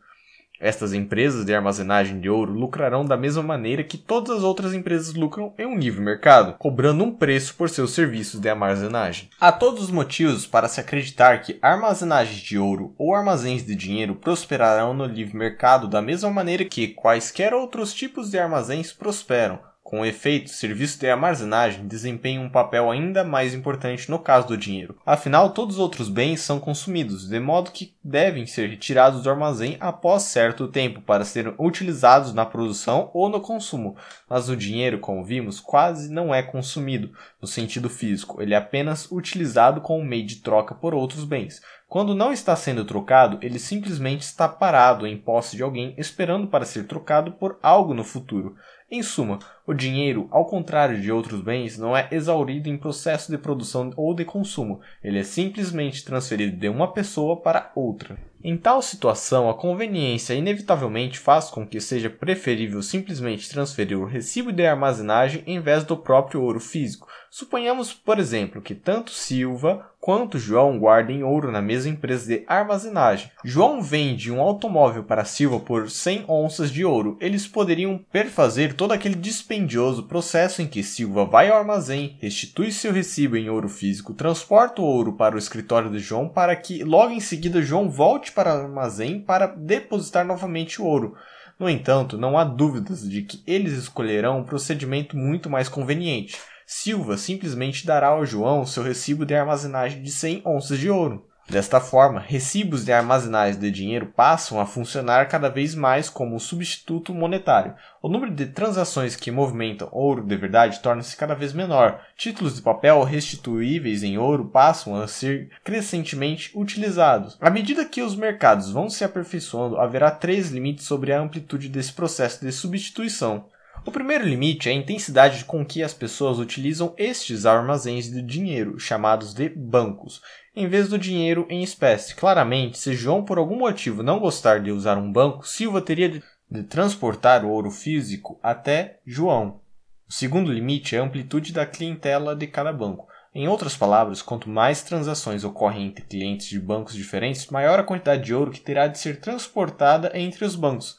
Estas 0.60 0.94
empresas 0.94 1.46
de 1.46 1.54
armazenagem 1.54 2.20
de 2.20 2.30
ouro 2.30 2.52
lucrarão 2.52 3.06
da 3.06 3.16
mesma 3.16 3.44
maneira 3.44 3.84
que 3.84 3.98
todas 3.98 4.38
as 4.38 4.44
outras 4.44 4.74
empresas 4.74 5.14
lucram 5.14 5.54
em 5.58 5.66
um 5.66 5.78
livre 5.78 6.02
mercado, 6.02 6.56
cobrando 6.58 7.04
um 7.04 7.12
preço 7.12 7.54
por 7.56 7.70
seus 7.70 7.92
serviços 7.92 8.40
de 8.40 8.50
armazenagem. 8.50 9.30
Há 9.40 9.52
todos 9.52 9.84
os 9.84 9.92
motivos 9.92 10.48
para 10.48 10.68
se 10.68 10.80
acreditar 10.80 11.42
que 11.42 11.60
armazenagens 11.62 12.40
de 12.40 12.58
ouro 12.58 12.94
ou 12.98 13.14
armazéns 13.14 13.66
de 13.66 13.76
dinheiro 13.76 14.16
prosperarão 14.16 14.94
no 14.94 15.06
livre 15.06 15.38
mercado 15.38 15.88
da 15.88 16.02
mesma 16.02 16.32
maneira 16.32 16.66
que 16.66 16.88
quaisquer 16.88 17.54
outros 17.54 17.94
tipos 17.94 18.32
de 18.32 18.40
armazéns 18.40 18.92
prosperam, 18.92 19.60
Com 19.90 20.06
efeito, 20.06 20.50
serviços 20.50 21.00
de 21.00 21.10
armazenagem 21.10 21.88
desempenham 21.88 22.44
um 22.44 22.50
papel 22.50 22.92
ainda 22.92 23.24
mais 23.24 23.54
importante 23.54 24.12
no 24.12 24.20
caso 24.20 24.50
do 24.50 24.58
dinheiro. 24.58 24.98
Afinal, 25.06 25.52
todos 25.52 25.76
os 25.76 25.82
outros 25.82 26.10
bens 26.10 26.42
são 26.42 26.60
consumidos, 26.60 27.30
de 27.30 27.40
modo 27.40 27.72
que 27.72 27.96
devem 28.04 28.46
ser 28.46 28.70
retirados 28.70 29.24
do 29.24 29.30
armazém 29.30 29.78
após 29.80 30.24
certo 30.24 30.68
tempo 30.68 31.00
para 31.00 31.24
serem 31.24 31.56
utilizados 31.58 32.34
na 32.34 32.46
produção 32.46 33.10
ou 33.14 33.30
no 33.30 33.40
consumo. 33.40 33.96
Mas 34.30 34.50
o 34.50 34.58
dinheiro, 34.58 35.00
como 35.00 35.24
vimos, 35.24 35.62
quase 35.62 36.12
não 36.12 36.36
é 36.36 36.44
consumido 36.44 37.14
no 37.42 37.48
sentido 37.48 37.90
físico, 37.90 38.42
ele 38.42 38.54
é 38.54 38.58
apenas 38.58 39.10
utilizado 39.10 39.80
como 39.80 40.04
meio 40.04 40.26
de 40.26 40.42
troca 40.42 40.76
por 40.76 40.94
outros 40.94 41.24
bens. 41.24 41.62
Quando 41.88 42.14
não 42.14 42.34
está 42.34 42.54
sendo 42.54 42.84
trocado, 42.84 43.40
ele 43.42 43.58
simplesmente 43.58 44.24
está 44.24 44.50
parado 44.50 45.08
em 45.08 45.16
posse 45.16 45.56
de 45.56 45.64
alguém 45.64 45.96
esperando 45.98 46.48
para 46.48 46.66
ser 46.66 46.86
trocado 46.86 47.32
por 47.32 47.58
algo 47.64 47.94
no 47.94 48.04
futuro. 48.04 48.58
Em 48.90 49.04
suma, 49.04 49.40
o 49.66 49.74
dinheiro, 49.74 50.30
ao 50.32 50.46
contrário 50.46 51.02
de 51.02 51.12
outros 51.12 51.42
bens, 51.42 51.78
não 51.78 51.96
é 51.96 52.08
exaurido 52.10 52.70
em 52.70 52.78
processo 52.78 53.30
de 53.30 53.38
produção 53.38 53.92
ou 53.98 54.14
de 54.14 54.24
consumo, 54.24 54.80
ele 55.04 55.20
é 55.20 55.24
simplesmente 55.24 56.06
transferido 56.06 56.56
de 56.56 56.70
uma 56.70 56.94
pessoa 56.94 57.36
para 57.36 57.70
outra. 57.76 58.18
Em 58.42 58.56
tal 58.56 58.82
situação, 58.82 59.50
a 59.50 59.54
conveniência 59.54 60.34
inevitavelmente 60.36 61.20
faz 61.20 61.50
com 61.50 61.68
que 61.68 61.82
seja 61.82 62.10
preferível 62.10 62.82
simplesmente 62.82 63.50
transferir 63.50 64.00
o 64.00 64.06
recibo 64.06 64.54
de 64.54 64.66
armazenagem 64.66 65.44
em 65.46 65.60
vez 65.60 65.84
do 65.84 65.98
próprio 65.98 66.42
ouro 66.42 66.62
físico. 66.62 67.10
Suponhamos, 67.30 67.92
por 67.94 68.20
exemplo, 68.20 68.62
que 68.62 68.74
tanto 68.74 69.12
Silva 69.12 69.86
quanto 70.08 70.40
João 70.40 70.80
guardem 70.80 71.22
ouro 71.22 71.52
na 71.52 71.62
mesma 71.62 71.92
empresa 71.92 72.28
de 72.28 72.46
armazenagem. 72.48 73.30
João 73.44 73.82
vende 73.82 74.32
um 74.32 74.40
automóvel 74.40 75.04
para 75.04 75.26
Silva 75.26 75.60
por 75.60 75.92
100 75.92 76.24
onças 76.30 76.72
de 76.72 76.86
ouro. 76.86 77.18
Eles 77.20 77.46
poderiam 77.46 78.00
perfazer 78.10 78.74
todo 78.74 78.94
aquele 78.94 79.16
dispendioso 79.16 80.04
processo 80.04 80.62
em 80.62 80.66
que 80.66 80.82
Silva 80.82 81.26
vai 81.26 81.50
ao 81.50 81.58
armazém, 81.58 82.16
restitui 82.22 82.72
seu 82.72 82.94
recibo 82.94 83.36
em 83.36 83.50
ouro 83.50 83.68
físico, 83.68 84.14
transporta 84.14 84.82
o 84.82 84.86
ouro 84.86 85.12
para 85.12 85.36
o 85.36 85.38
escritório 85.38 85.92
de 85.92 86.00
João 86.00 86.30
para 86.30 86.56
que 86.56 86.86
logo 86.86 87.12
em 87.12 87.20
seguida 87.20 87.62
João 87.62 87.90
volte 87.90 88.32
para 88.32 88.56
o 88.56 88.62
armazém 88.62 89.20
para 89.20 89.46
depositar 89.46 90.26
novamente 90.26 90.82
o 90.82 90.86
ouro. 90.86 91.18
No 91.60 91.70
entanto, 91.70 92.18
não 92.18 92.38
há 92.38 92.46
dúvidas 92.46 93.02
de 93.10 93.24
que 93.24 93.44
eles 93.46 93.74
escolherão 93.74 94.40
um 94.40 94.44
procedimento 94.46 95.18
muito 95.18 95.50
mais 95.50 95.68
conveniente. 95.68 96.38
Silva 96.70 97.16
simplesmente 97.16 97.88
dará 97.88 98.08
ao 98.08 98.26
João 98.26 98.66
seu 98.66 98.84
recibo 98.84 99.26
de 99.26 99.34
armazenagem 99.34 100.04
de 100.04 100.12
100 100.12 100.42
onças 100.46 100.78
de 100.78 100.90
ouro. 100.90 101.26
Desta 101.50 101.80
forma, 101.80 102.20
recibos 102.20 102.84
de 102.84 102.92
armazenagem 102.92 103.58
de 103.58 103.72
dinheiro 103.72 104.08
passam 104.08 104.60
a 104.60 104.66
funcionar 104.66 105.30
cada 105.30 105.48
vez 105.48 105.74
mais 105.74 106.10
como 106.10 106.36
um 106.36 106.40
substituto 106.40 107.14
monetário. 107.14 107.74
O 108.02 108.10
número 108.10 108.34
de 108.34 108.48
transações 108.48 109.16
que 109.16 109.32
movimentam 109.32 109.88
ouro 109.94 110.22
de 110.22 110.36
verdade 110.36 110.82
torna-se 110.82 111.16
cada 111.16 111.34
vez 111.34 111.54
menor. 111.54 112.02
Títulos 112.18 112.58
de 112.58 112.62
papel 112.62 113.02
restituíveis 113.04 114.04
em 114.04 114.18
ouro 114.18 114.50
passam 114.50 114.94
a 114.98 115.08
ser 115.08 115.50
crescentemente 115.64 116.52
utilizados. 116.54 117.38
À 117.40 117.50
medida 117.50 117.86
que 117.86 118.02
os 118.02 118.14
mercados 118.14 118.70
vão 118.70 118.90
se 118.90 119.06
aperfeiçoando, 119.06 119.80
haverá 119.80 120.12
três 120.12 120.52
limites 120.52 120.86
sobre 120.86 121.14
a 121.14 121.22
amplitude 121.22 121.70
desse 121.70 121.94
processo 121.94 122.44
de 122.44 122.52
substituição. 122.52 123.46
O 123.88 123.92
primeiro 123.92 124.26
limite 124.26 124.68
é 124.68 124.74
a 124.74 124.76
intensidade 124.76 125.46
com 125.46 125.66
que 125.66 125.82
as 125.82 125.94
pessoas 125.94 126.40
utilizam 126.40 126.94
estes 126.98 127.46
armazéns 127.46 128.12
de 128.12 128.22
dinheiro, 128.22 128.78
chamados 128.78 129.34
de 129.34 129.48
bancos, 129.48 130.22
em 130.54 130.68
vez 130.68 130.90
do 130.90 131.00
dinheiro 131.00 131.48
em 131.50 131.64
espécie. 131.64 132.14
Claramente, 132.14 132.78
se 132.78 132.94
João 132.94 133.24
por 133.24 133.38
algum 133.38 133.58
motivo 133.58 134.04
não 134.04 134.20
gostar 134.20 134.60
de 134.60 134.72
usar 134.72 134.98
um 134.98 135.10
banco, 135.10 135.48
Silva 135.48 135.82
teria 135.82 136.10
de, 136.10 136.64
transportar 136.64 137.46
o 137.46 137.50
ouro 137.50 137.72
físico 137.72 138.38
até 138.44 139.00
João. 139.06 139.62
O 140.06 140.12
segundo 140.12 140.52
limite 140.52 140.94
é 140.94 141.00
a 141.00 141.04
amplitude 141.04 141.54
da 141.54 141.66
clientela 141.66 142.36
de 142.36 142.46
cada 142.46 142.74
banco. 142.74 143.08
Em 143.34 143.48
outras 143.48 143.78
palavras, 143.78 144.22
quanto 144.22 144.50
mais 144.50 144.84
transações 144.84 145.46
ocorrem 145.46 145.88
entre 145.88 146.04
clientes 146.04 146.48
de 146.50 146.60
bancos 146.60 146.94
diferentes, 146.94 147.48
maior 147.48 147.80
a 147.80 147.84
quantidade 147.84 148.26
de 148.26 148.36
ouro 148.36 148.52
que 148.52 148.60
terá 148.60 148.86
de 148.88 149.00
ser 149.00 149.22
transportada 149.22 150.12
entre 150.14 150.44
os 150.44 150.58
bancos. 150.58 150.98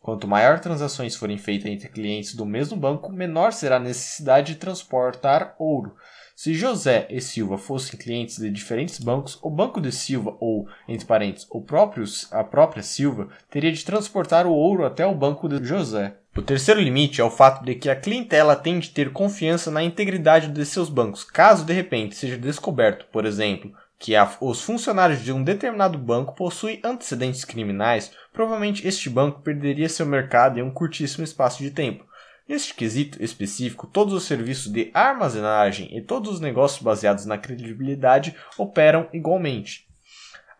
Quanto 0.00 0.28
maior 0.28 0.60
transações 0.60 1.16
forem 1.16 1.36
feitas 1.36 1.70
entre 1.70 1.88
clientes 1.88 2.34
do 2.34 2.46
mesmo 2.46 2.76
banco, 2.76 3.12
menor 3.12 3.52
será 3.52 3.76
a 3.76 3.80
necessidade 3.80 4.54
de 4.54 4.58
transportar 4.58 5.54
ouro. 5.58 5.94
Se 6.34 6.54
José 6.54 7.06
e 7.10 7.20
Silva 7.20 7.58
fossem 7.58 7.98
clientes 7.98 8.38
de 8.38 8.48
diferentes 8.48 9.00
bancos, 9.00 9.38
o 9.42 9.50
banco 9.50 9.80
de 9.80 9.90
Silva 9.90 10.36
ou, 10.38 10.68
entre 10.86 11.04
parênteses, 11.04 11.48
o 11.50 11.60
próprio, 11.60 12.04
a 12.30 12.44
própria 12.44 12.82
Silva 12.82 13.28
teria 13.50 13.72
de 13.72 13.84
transportar 13.84 14.46
o 14.46 14.52
ouro 14.52 14.86
até 14.86 15.04
o 15.04 15.16
banco 15.16 15.48
de 15.48 15.66
José. 15.66 16.14
O 16.36 16.40
terceiro 16.40 16.80
limite 16.80 17.20
é 17.20 17.24
o 17.24 17.30
fato 17.30 17.64
de 17.64 17.74
que 17.74 17.90
a 17.90 17.96
clientela 17.96 18.54
tem 18.54 18.78
de 18.78 18.90
ter 18.90 19.12
confiança 19.12 19.72
na 19.72 19.82
integridade 19.82 20.46
de 20.46 20.64
seus 20.64 20.88
bancos, 20.88 21.24
caso 21.24 21.64
de 21.64 21.72
repente 21.72 22.14
seja 22.14 22.38
descoberto, 22.38 23.06
por 23.10 23.26
exemplo, 23.26 23.72
que 23.98 24.14
a, 24.14 24.30
os 24.40 24.62
funcionários 24.62 25.22
de 25.22 25.32
um 25.32 25.42
determinado 25.42 25.98
banco 25.98 26.34
possuem 26.34 26.80
antecedentes 26.84 27.44
criminais, 27.44 28.12
provavelmente 28.32 28.86
este 28.86 29.10
banco 29.10 29.40
perderia 29.40 29.88
seu 29.88 30.06
mercado 30.06 30.58
em 30.58 30.62
um 30.62 30.70
curtíssimo 30.70 31.24
espaço 31.24 31.62
de 31.62 31.70
tempo. 31.70 32.06
Neste 32.48 32.74
quesito 32.74 33.22
específico, 33.22 33.86
todos 33.86 34.14
os 34.14 34.24
serviços 34.24 34.72
de 34.72 34.90
armazenagem 34.94 35.94
e 35.96 36.00
todos 36.00 36.34
os 36.34 36.40
negócios 36.40 36.80
baseados 36.80 37.26
na 37.26 37.36
credibilidade 37.36 38.34
operam 38.56 39.08
igualmente. 39.12 39.87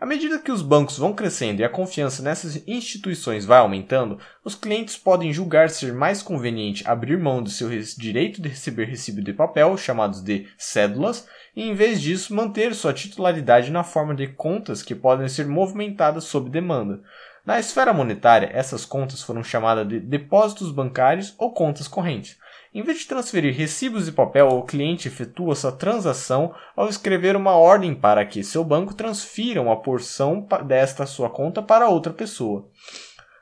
À 0.01 0.07
medida 0.07 0.38
que 0.38 0.53
os 0.53 0.62
bancos 0.62 0.96
vão 0.96 1.12
crescendo 1.12 1.59
e 1.59 1.64
a 1.64 1.68
confiança 1.68 2.22
nessas 2.22 2.62
instituições 2.68 3.44
vai 3.44 3.59
aumentando, 3.59 4.20
os 4.44 4.55
clientes 4.55 4.96
podem 4.96 5.32
julgar 5.32 5.70
ser 5.70 5.92
mais 5.92 6.22
conveniente 6.22 6.86
abrir 6.86 7.18
mão 7.18 7.42
do 7.42 7.51
seu 7.51 7.68
direito 7.68 8.40
de 8.40 8.49
receber 8.49 8.84
recibo 8.84 9.20
de 9.20 9.32
papel, 9.32 9.76
chamados 9.76 10.22
de 10.22 10.46
cédulas, 10.57 11.26
e 11.57 11.64
em 11.64 11.74
vez 11.74 12.01
disso 12.01 12.32
manter 12.32 12.76
sua 12.76 12.92
titularidade 12.92 13.72
na 13.72 13.82
forma 13.82 14.14
de 14.14 14.28
contas 14.28 14.84
que 14.84 14.94
podem 14.94 15.28
ser 15.28 15.49
movimentadas 15.49 16.22
sob 16.22 16.49
demanda. 16.49 17.03
Na 17.44 17.59
esfera 17.59 17.92
monetária, 17.92 18.51
essas 18.53 18.84
contas 18.84 19.20
foram 19.22 19.42
chamadas 19.42 19.88
de 19.88 19.99
depósitos 19.99 20.70
bancários 20.70 21.34
ou 21.36 21.53
contas 21.53 21.88
correntes. 21.88 22.36
Em 22.75 22.83
vez 22.83 22.99
de 22.99 23.07
transferir 23.07 23.57
recibos 23.57 24.05
de 24.05 24.12
papel, 24.12 24.49
o 24.49 24.62
cliente 24.62 25.09
efetua 25.09 25.55
sua 25.55 25.73
transação 25.73 26.55
ao 26.77 26.89
escrever 26.89 27.35
uma 27.35 27.53
ordem 27.53 27.95
para 27.95 28.25
que 28.27 28.45
seu 28.45 28.62
banco 28.62 28.93
transfira 28.93 29.62
uma 29.62 29.81
porção 29.81 30.47
desta 30.66 31.07
sua 31.07 31.31
conta 31.31 31.62
para 31.62 31.89
outra 31.89 32.12
pessoa. 32.12 32.69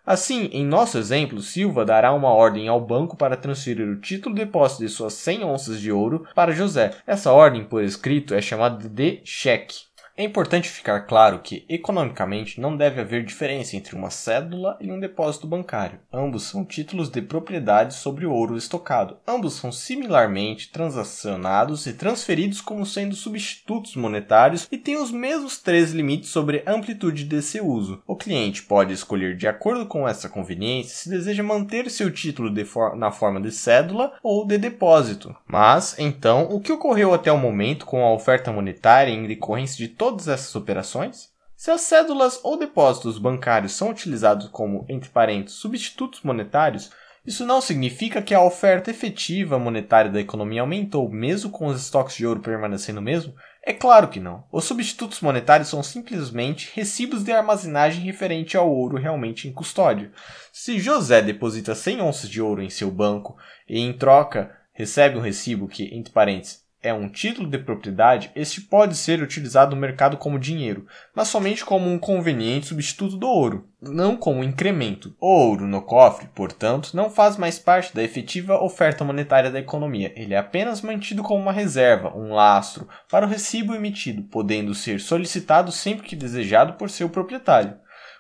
Assim, 0.07 0.49
em 0.53 0.64
nosso 0.64 0.97
exemplo, 0.97 1.41
Silva 1.41 1.85
dará 1.85 2.12
uma 2.12 2.33
ordem 2.33 2.68
ao 2.68 2.81
banco 2.81 3.16
para 3.16 3.37
transferir 3.37 3.89
o 3.89 4.01
título 4.01 4.37
de 4.37 4.45
depósito 4.45 4.85
de 4.85 4.89
suas 4.89 5.14
100 5.14 5.45
onças 5.45 5.81
de 5.81 5.91
ouro 5.91 6.24
para 6.33 6.53
José. 6.53 6.93
Essa 7.05 7.33
ordem, 7.33 7.64
por 7.64 7.83
escrito, 7.83 8.33
é 8.33 8.41
chamada 8.41 8.89
de 8.89 9.20
cheque. 9.24 9.87
É 10.18 10.24
importante 10.24 10.70
ficar 10.70 11.00
claro 11.00 11.40
que, 11.40 11.66
economicamente, 11.68 12.58
não 12.58 12.74
deve 12.74 13.02
haver 13.02 13.22
diferença 13.22 13.76
entre 13.76 13.94
uma 13.94 14.08
cédula 14.08 14.78
e 14.80 14.90
um 14.90 14.98
depósito 14.98 15.46
bancário. 15.46 15.98
Ambos 16.10 16.44
são 16.44 16.64
títulos 16.64 17.10
de 17.10 17.20
propriedade 17.20 17.92
sobre 17.92 18.24
o 18.24 18.32
ouro 18.32 18.56
estocado. 18.56 19.18
Ambos 19.28 19.52
são 19.56 19.70
similarmente 19.70 20.70
transacionados 20.72 21.86
e 21.86 21.92
transferidos 21.92 22.62
como 22.62 22.86
sendo 22.86 23.14
substitutos 23.14 23.94
monetários 23.94 24.66
e 24.72 24.78
têm 24.78 24.96
os 24.96 25.10
mesmos 25.10 25.58
três 25.58 25.92
limites 25.92 26.30
sobre 26.30 26.62
a 26.64 26.72
amplitude 26.72 27.24
desse 27.24 27.60
uso. 27.60 28.02
O 28.06 28.16
cliente 28.16 28.62
pode 28.62 28.94
escolher, 28.94 29.36
de 29.36 29.46
acordo 29.46 29.84
com 29.84 30.08
essa 30.08 30.30
conveniência, 30.30 30.96
se 30.96 31.10
deseja 31.10 31.42
manter 31.42 31.90
seu 31.90 32.10
título 32.10 32.56
for 32.64 32.96
na 32.96 33.10
forma 33.10 33.38
de 33.38 33.52
cédula 33.52 34.14
ou 34.22 34.46
de 34.46 34.56
depósito. 34.56 35.36
Mas, 35.46 35.94
então, 35.98 36.44
o 36.44 36.58
que 36.58 36.72
ocorreu 36.72 37.12
até 37.12 37.30
o 37.30 37.36
momento 37.36 37.84
com 37.84 38.02
a 38.02 38.14
oferta 38.14 38.50
monetária 38.50 39.12
em 39.12 39.26
decorrência 39.26 39.76
de 39.76 39.92
todas 40.07 40.28
essas 40.28 40.54
operações? 40.54 41.30
Se 41.57 41.68
as 41.68 41.80
cédulas 41.80 42.38
ou 42.44 42.57
depósitos 42.57 43.18
bancários 43.18 43.72
são 43.72 43.90
utilizados 43.90 44.48
como, 44.50 44.86
entre 44.88 45.11
parênteses, 45.11 45.59
substitutos 45.59 46.22
monetários, 46.22 46.92
isso 47.26 47.44
não 47.44 47.61
significa 47.61 48.22
que 48.22 48.32
a 48.32 48.40
oferta 48.40 48.88
efetiva 48.88 49.59
monetária 49.59 50.09
da 50.09 50.20
economia 50.20 50.61
aumentou, 50.61 51.11
mesmo 51.11 51.50
com 51.50 51.66
os 51.66 51.80
estoques 51.80 52.14
de 52.14 52.24
ouro 52.24 52.38
permanecendo 52.38 53.00
o 53.00 53.02
mesmo? 53.02 53.34
É 53.64 53.72
claro 53.72 54.07
que 54.07 54.20
não. 54.20 54.44
Os 54.52 54.62
substitutos 54.62 55.20
monetários 55.20 55.68
são 55.68 55.82
simplesmente 55.82 56.70
recibos 56.72 57.24
de 57.24 57.32
armazenagem 57.32 58.04
referente 58.04 58.57
ao 58.57 58.70
ouro 58.70 58.96
realmente 58.96 59.48
em 59.48 59.52
custódia. 59.52 60.12
Se 60.52 60.78
José 60.78 61.20
deposita 61.20 61.74
100 61.74 62.00
onças 62.00 62.30
de 62.30 62.40
ouro 62.40 62.62
em 62.62 62.70
seu 62.70 62.92
banco 62.92 63.36
e, 63.68 63.80
em 63.80 63.92
troca, 63.92 64.57
recebe 64.72 65.18
um 65.18 65.22
recibo 65.22 65.66
que, 65.66 65.92
entre 65.92 66.12
parênteses, 66.12 66.64
é 66.87 66.95
um 66.95 67.09
título 67.09 67.51
de 67.51 67.59
propriedade, 67.59 68.30
este 68.37 68.61
pode 68.61 68.95
ser 68.97 69.20
utilizado 69.20 69.74
no 69.74 69.80
mercado 69.80 70.16
como 70.16 70.39
dinheiro, 70.39 70.87
mas 71.12 71.26
somente 71.26 71.64
como 71.64 71.91
um 71.91 71.99
conveniente 71.99 72.66
substituto 72.66 73.16
do 73.16 73.26
ouro, 73.26 73.68
não 73.82 74.16
como 74.16 74.45
incremento. 74.45 75.12
O 75.20 75.26
ouro 75.26 75.66
no 75.66 75.82
cofre, 75.82 76.28
portanto, 76.32 76.95
não 76.95 77.11
faz 77.11 77.37
mais 77.37 77.59
parte 77.59 77.93
da 77.93 78.05
efetiva 78.05 78.62
oferta 78.62 79.03
monetária 79.03 79.51
da 79.51 79.59
economia, 79.59 80.12
ele 80.14 80.32
é 80.32 80.39
apenas 80.39 80.80
mantido 80.80 81.24
como 81.24 81.43
uma 81.43 81.51
reserva, 81.51 82.16
um 82.16 82.32
lastro, 82.32 82.89
para 83.11 83.26
o 83.26 83.28
recibo 83.28 83.74
emitido, 83.74 84.22
podendo 84.22 84.72
ser 84.72 85.01
solicitado 85.01 85.72
sempre 85.72 86.07
que 86.07 86.14
desejado 86.14 86.74
por 86.74 86.89
seu 86.89 87.09
proprietário. 87.09 87.76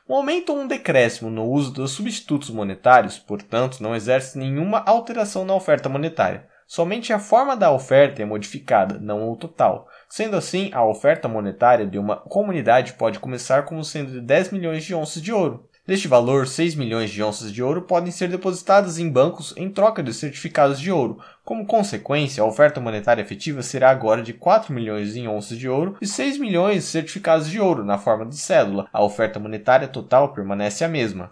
Um 0.08 0.14
aumento 0.14 0.52
ou 0.52 0.58
um 0.58 0.66
decréscimo 0.66 1.30
no 1.30 1.44
uso 1.44 1.72
dos 1.72 1.92
substitutos 1.92 2.50
monetários, 2.50 3.16
portanto, 3.16 3.80
não 3.80 3.94
exerce 3.94 4.36
nenhuma 4.36 4.82
alteração 4.86 5.44
na 5.44 5.54
oferta 5.54 5.88
monetária. 5.88 6.48
Somente 6.66 7.12
a 7.12 7.18
forma 7.20 7.56
da 7.56 7.70
oferta 7.70 8.20
é 8.20 8.24
modificada, 8.24 8.98
não 8.98 9.30
o 9.30 9.36
total. 9.36 9.88
Sendo 10.08 10.36
assim, 10.36 10.70
a 10.72 10.84
oferta 10.84 11.28
monetária 11.28 11.86
de 11.86 11.96
uma 11.96 12.16
comunidade 12.16 12.94
pode 12.94 13.20
começar 13.20 13.64
como 13.64 13.84
sendo 13.84 14.10
de 14.10 14.20
10 14.20 14.50
milhões 14.50 14.84
de 14.84 14.92
onças 14.92 15.22
de 15.22 15.32
ouro. 15.32 15.68
Deste 15.86 16.08
valor, 16.08 16.48
6 16.48 16.74
milhões 16.74 17.10
de 17.10 17.22
onças 17.22 17.52
de 17.52 17.62
ouro 17.62 17.82
podem 17.82 18.10
ser 18.10 18.28
depositadas 18.28 18.98
em 18.98 19.08
bancos 19.08 19.54
em 19.56 19.70
troca 19.70 20.02
de 20.02 20.12
certificados 20.12 20.80
de 20.80 20.90
ouro. 20.90 21.20
Como 21.44 21.64
consequência, 21.64 22.42
a 22.42 22.46
oferta 22.46 22.80
monetária 22.80 23.22
efetiva 23.22 23.62
será 23.62 23.90
agora 23.90 24.20
de 24.20 24.32
4 24.32 24.74
milhões 24.74 25.14
em 25.14 25.28
onças 25.28 25.56
de 25.56 25.68
ouro 25.68 25.96
e 26.02 26.06
6 26.06 26.38
milhões 26.38 26.78
de 26.78 26.90
certificados 26.90 27.48
de 27.48 27.60
ouro 27.60 27.84
na 27.84 27.98
forma 27.98 28.26
de 28.26 28.36
cédula. 28.36 28.88
A 28.92 29.04
oferta 29.04 29.38
monetária 29.38 29.86
total 29.86 30.32
permanece 30.32 30.84
a 30.84 30.88
mesma. 30.88 31.30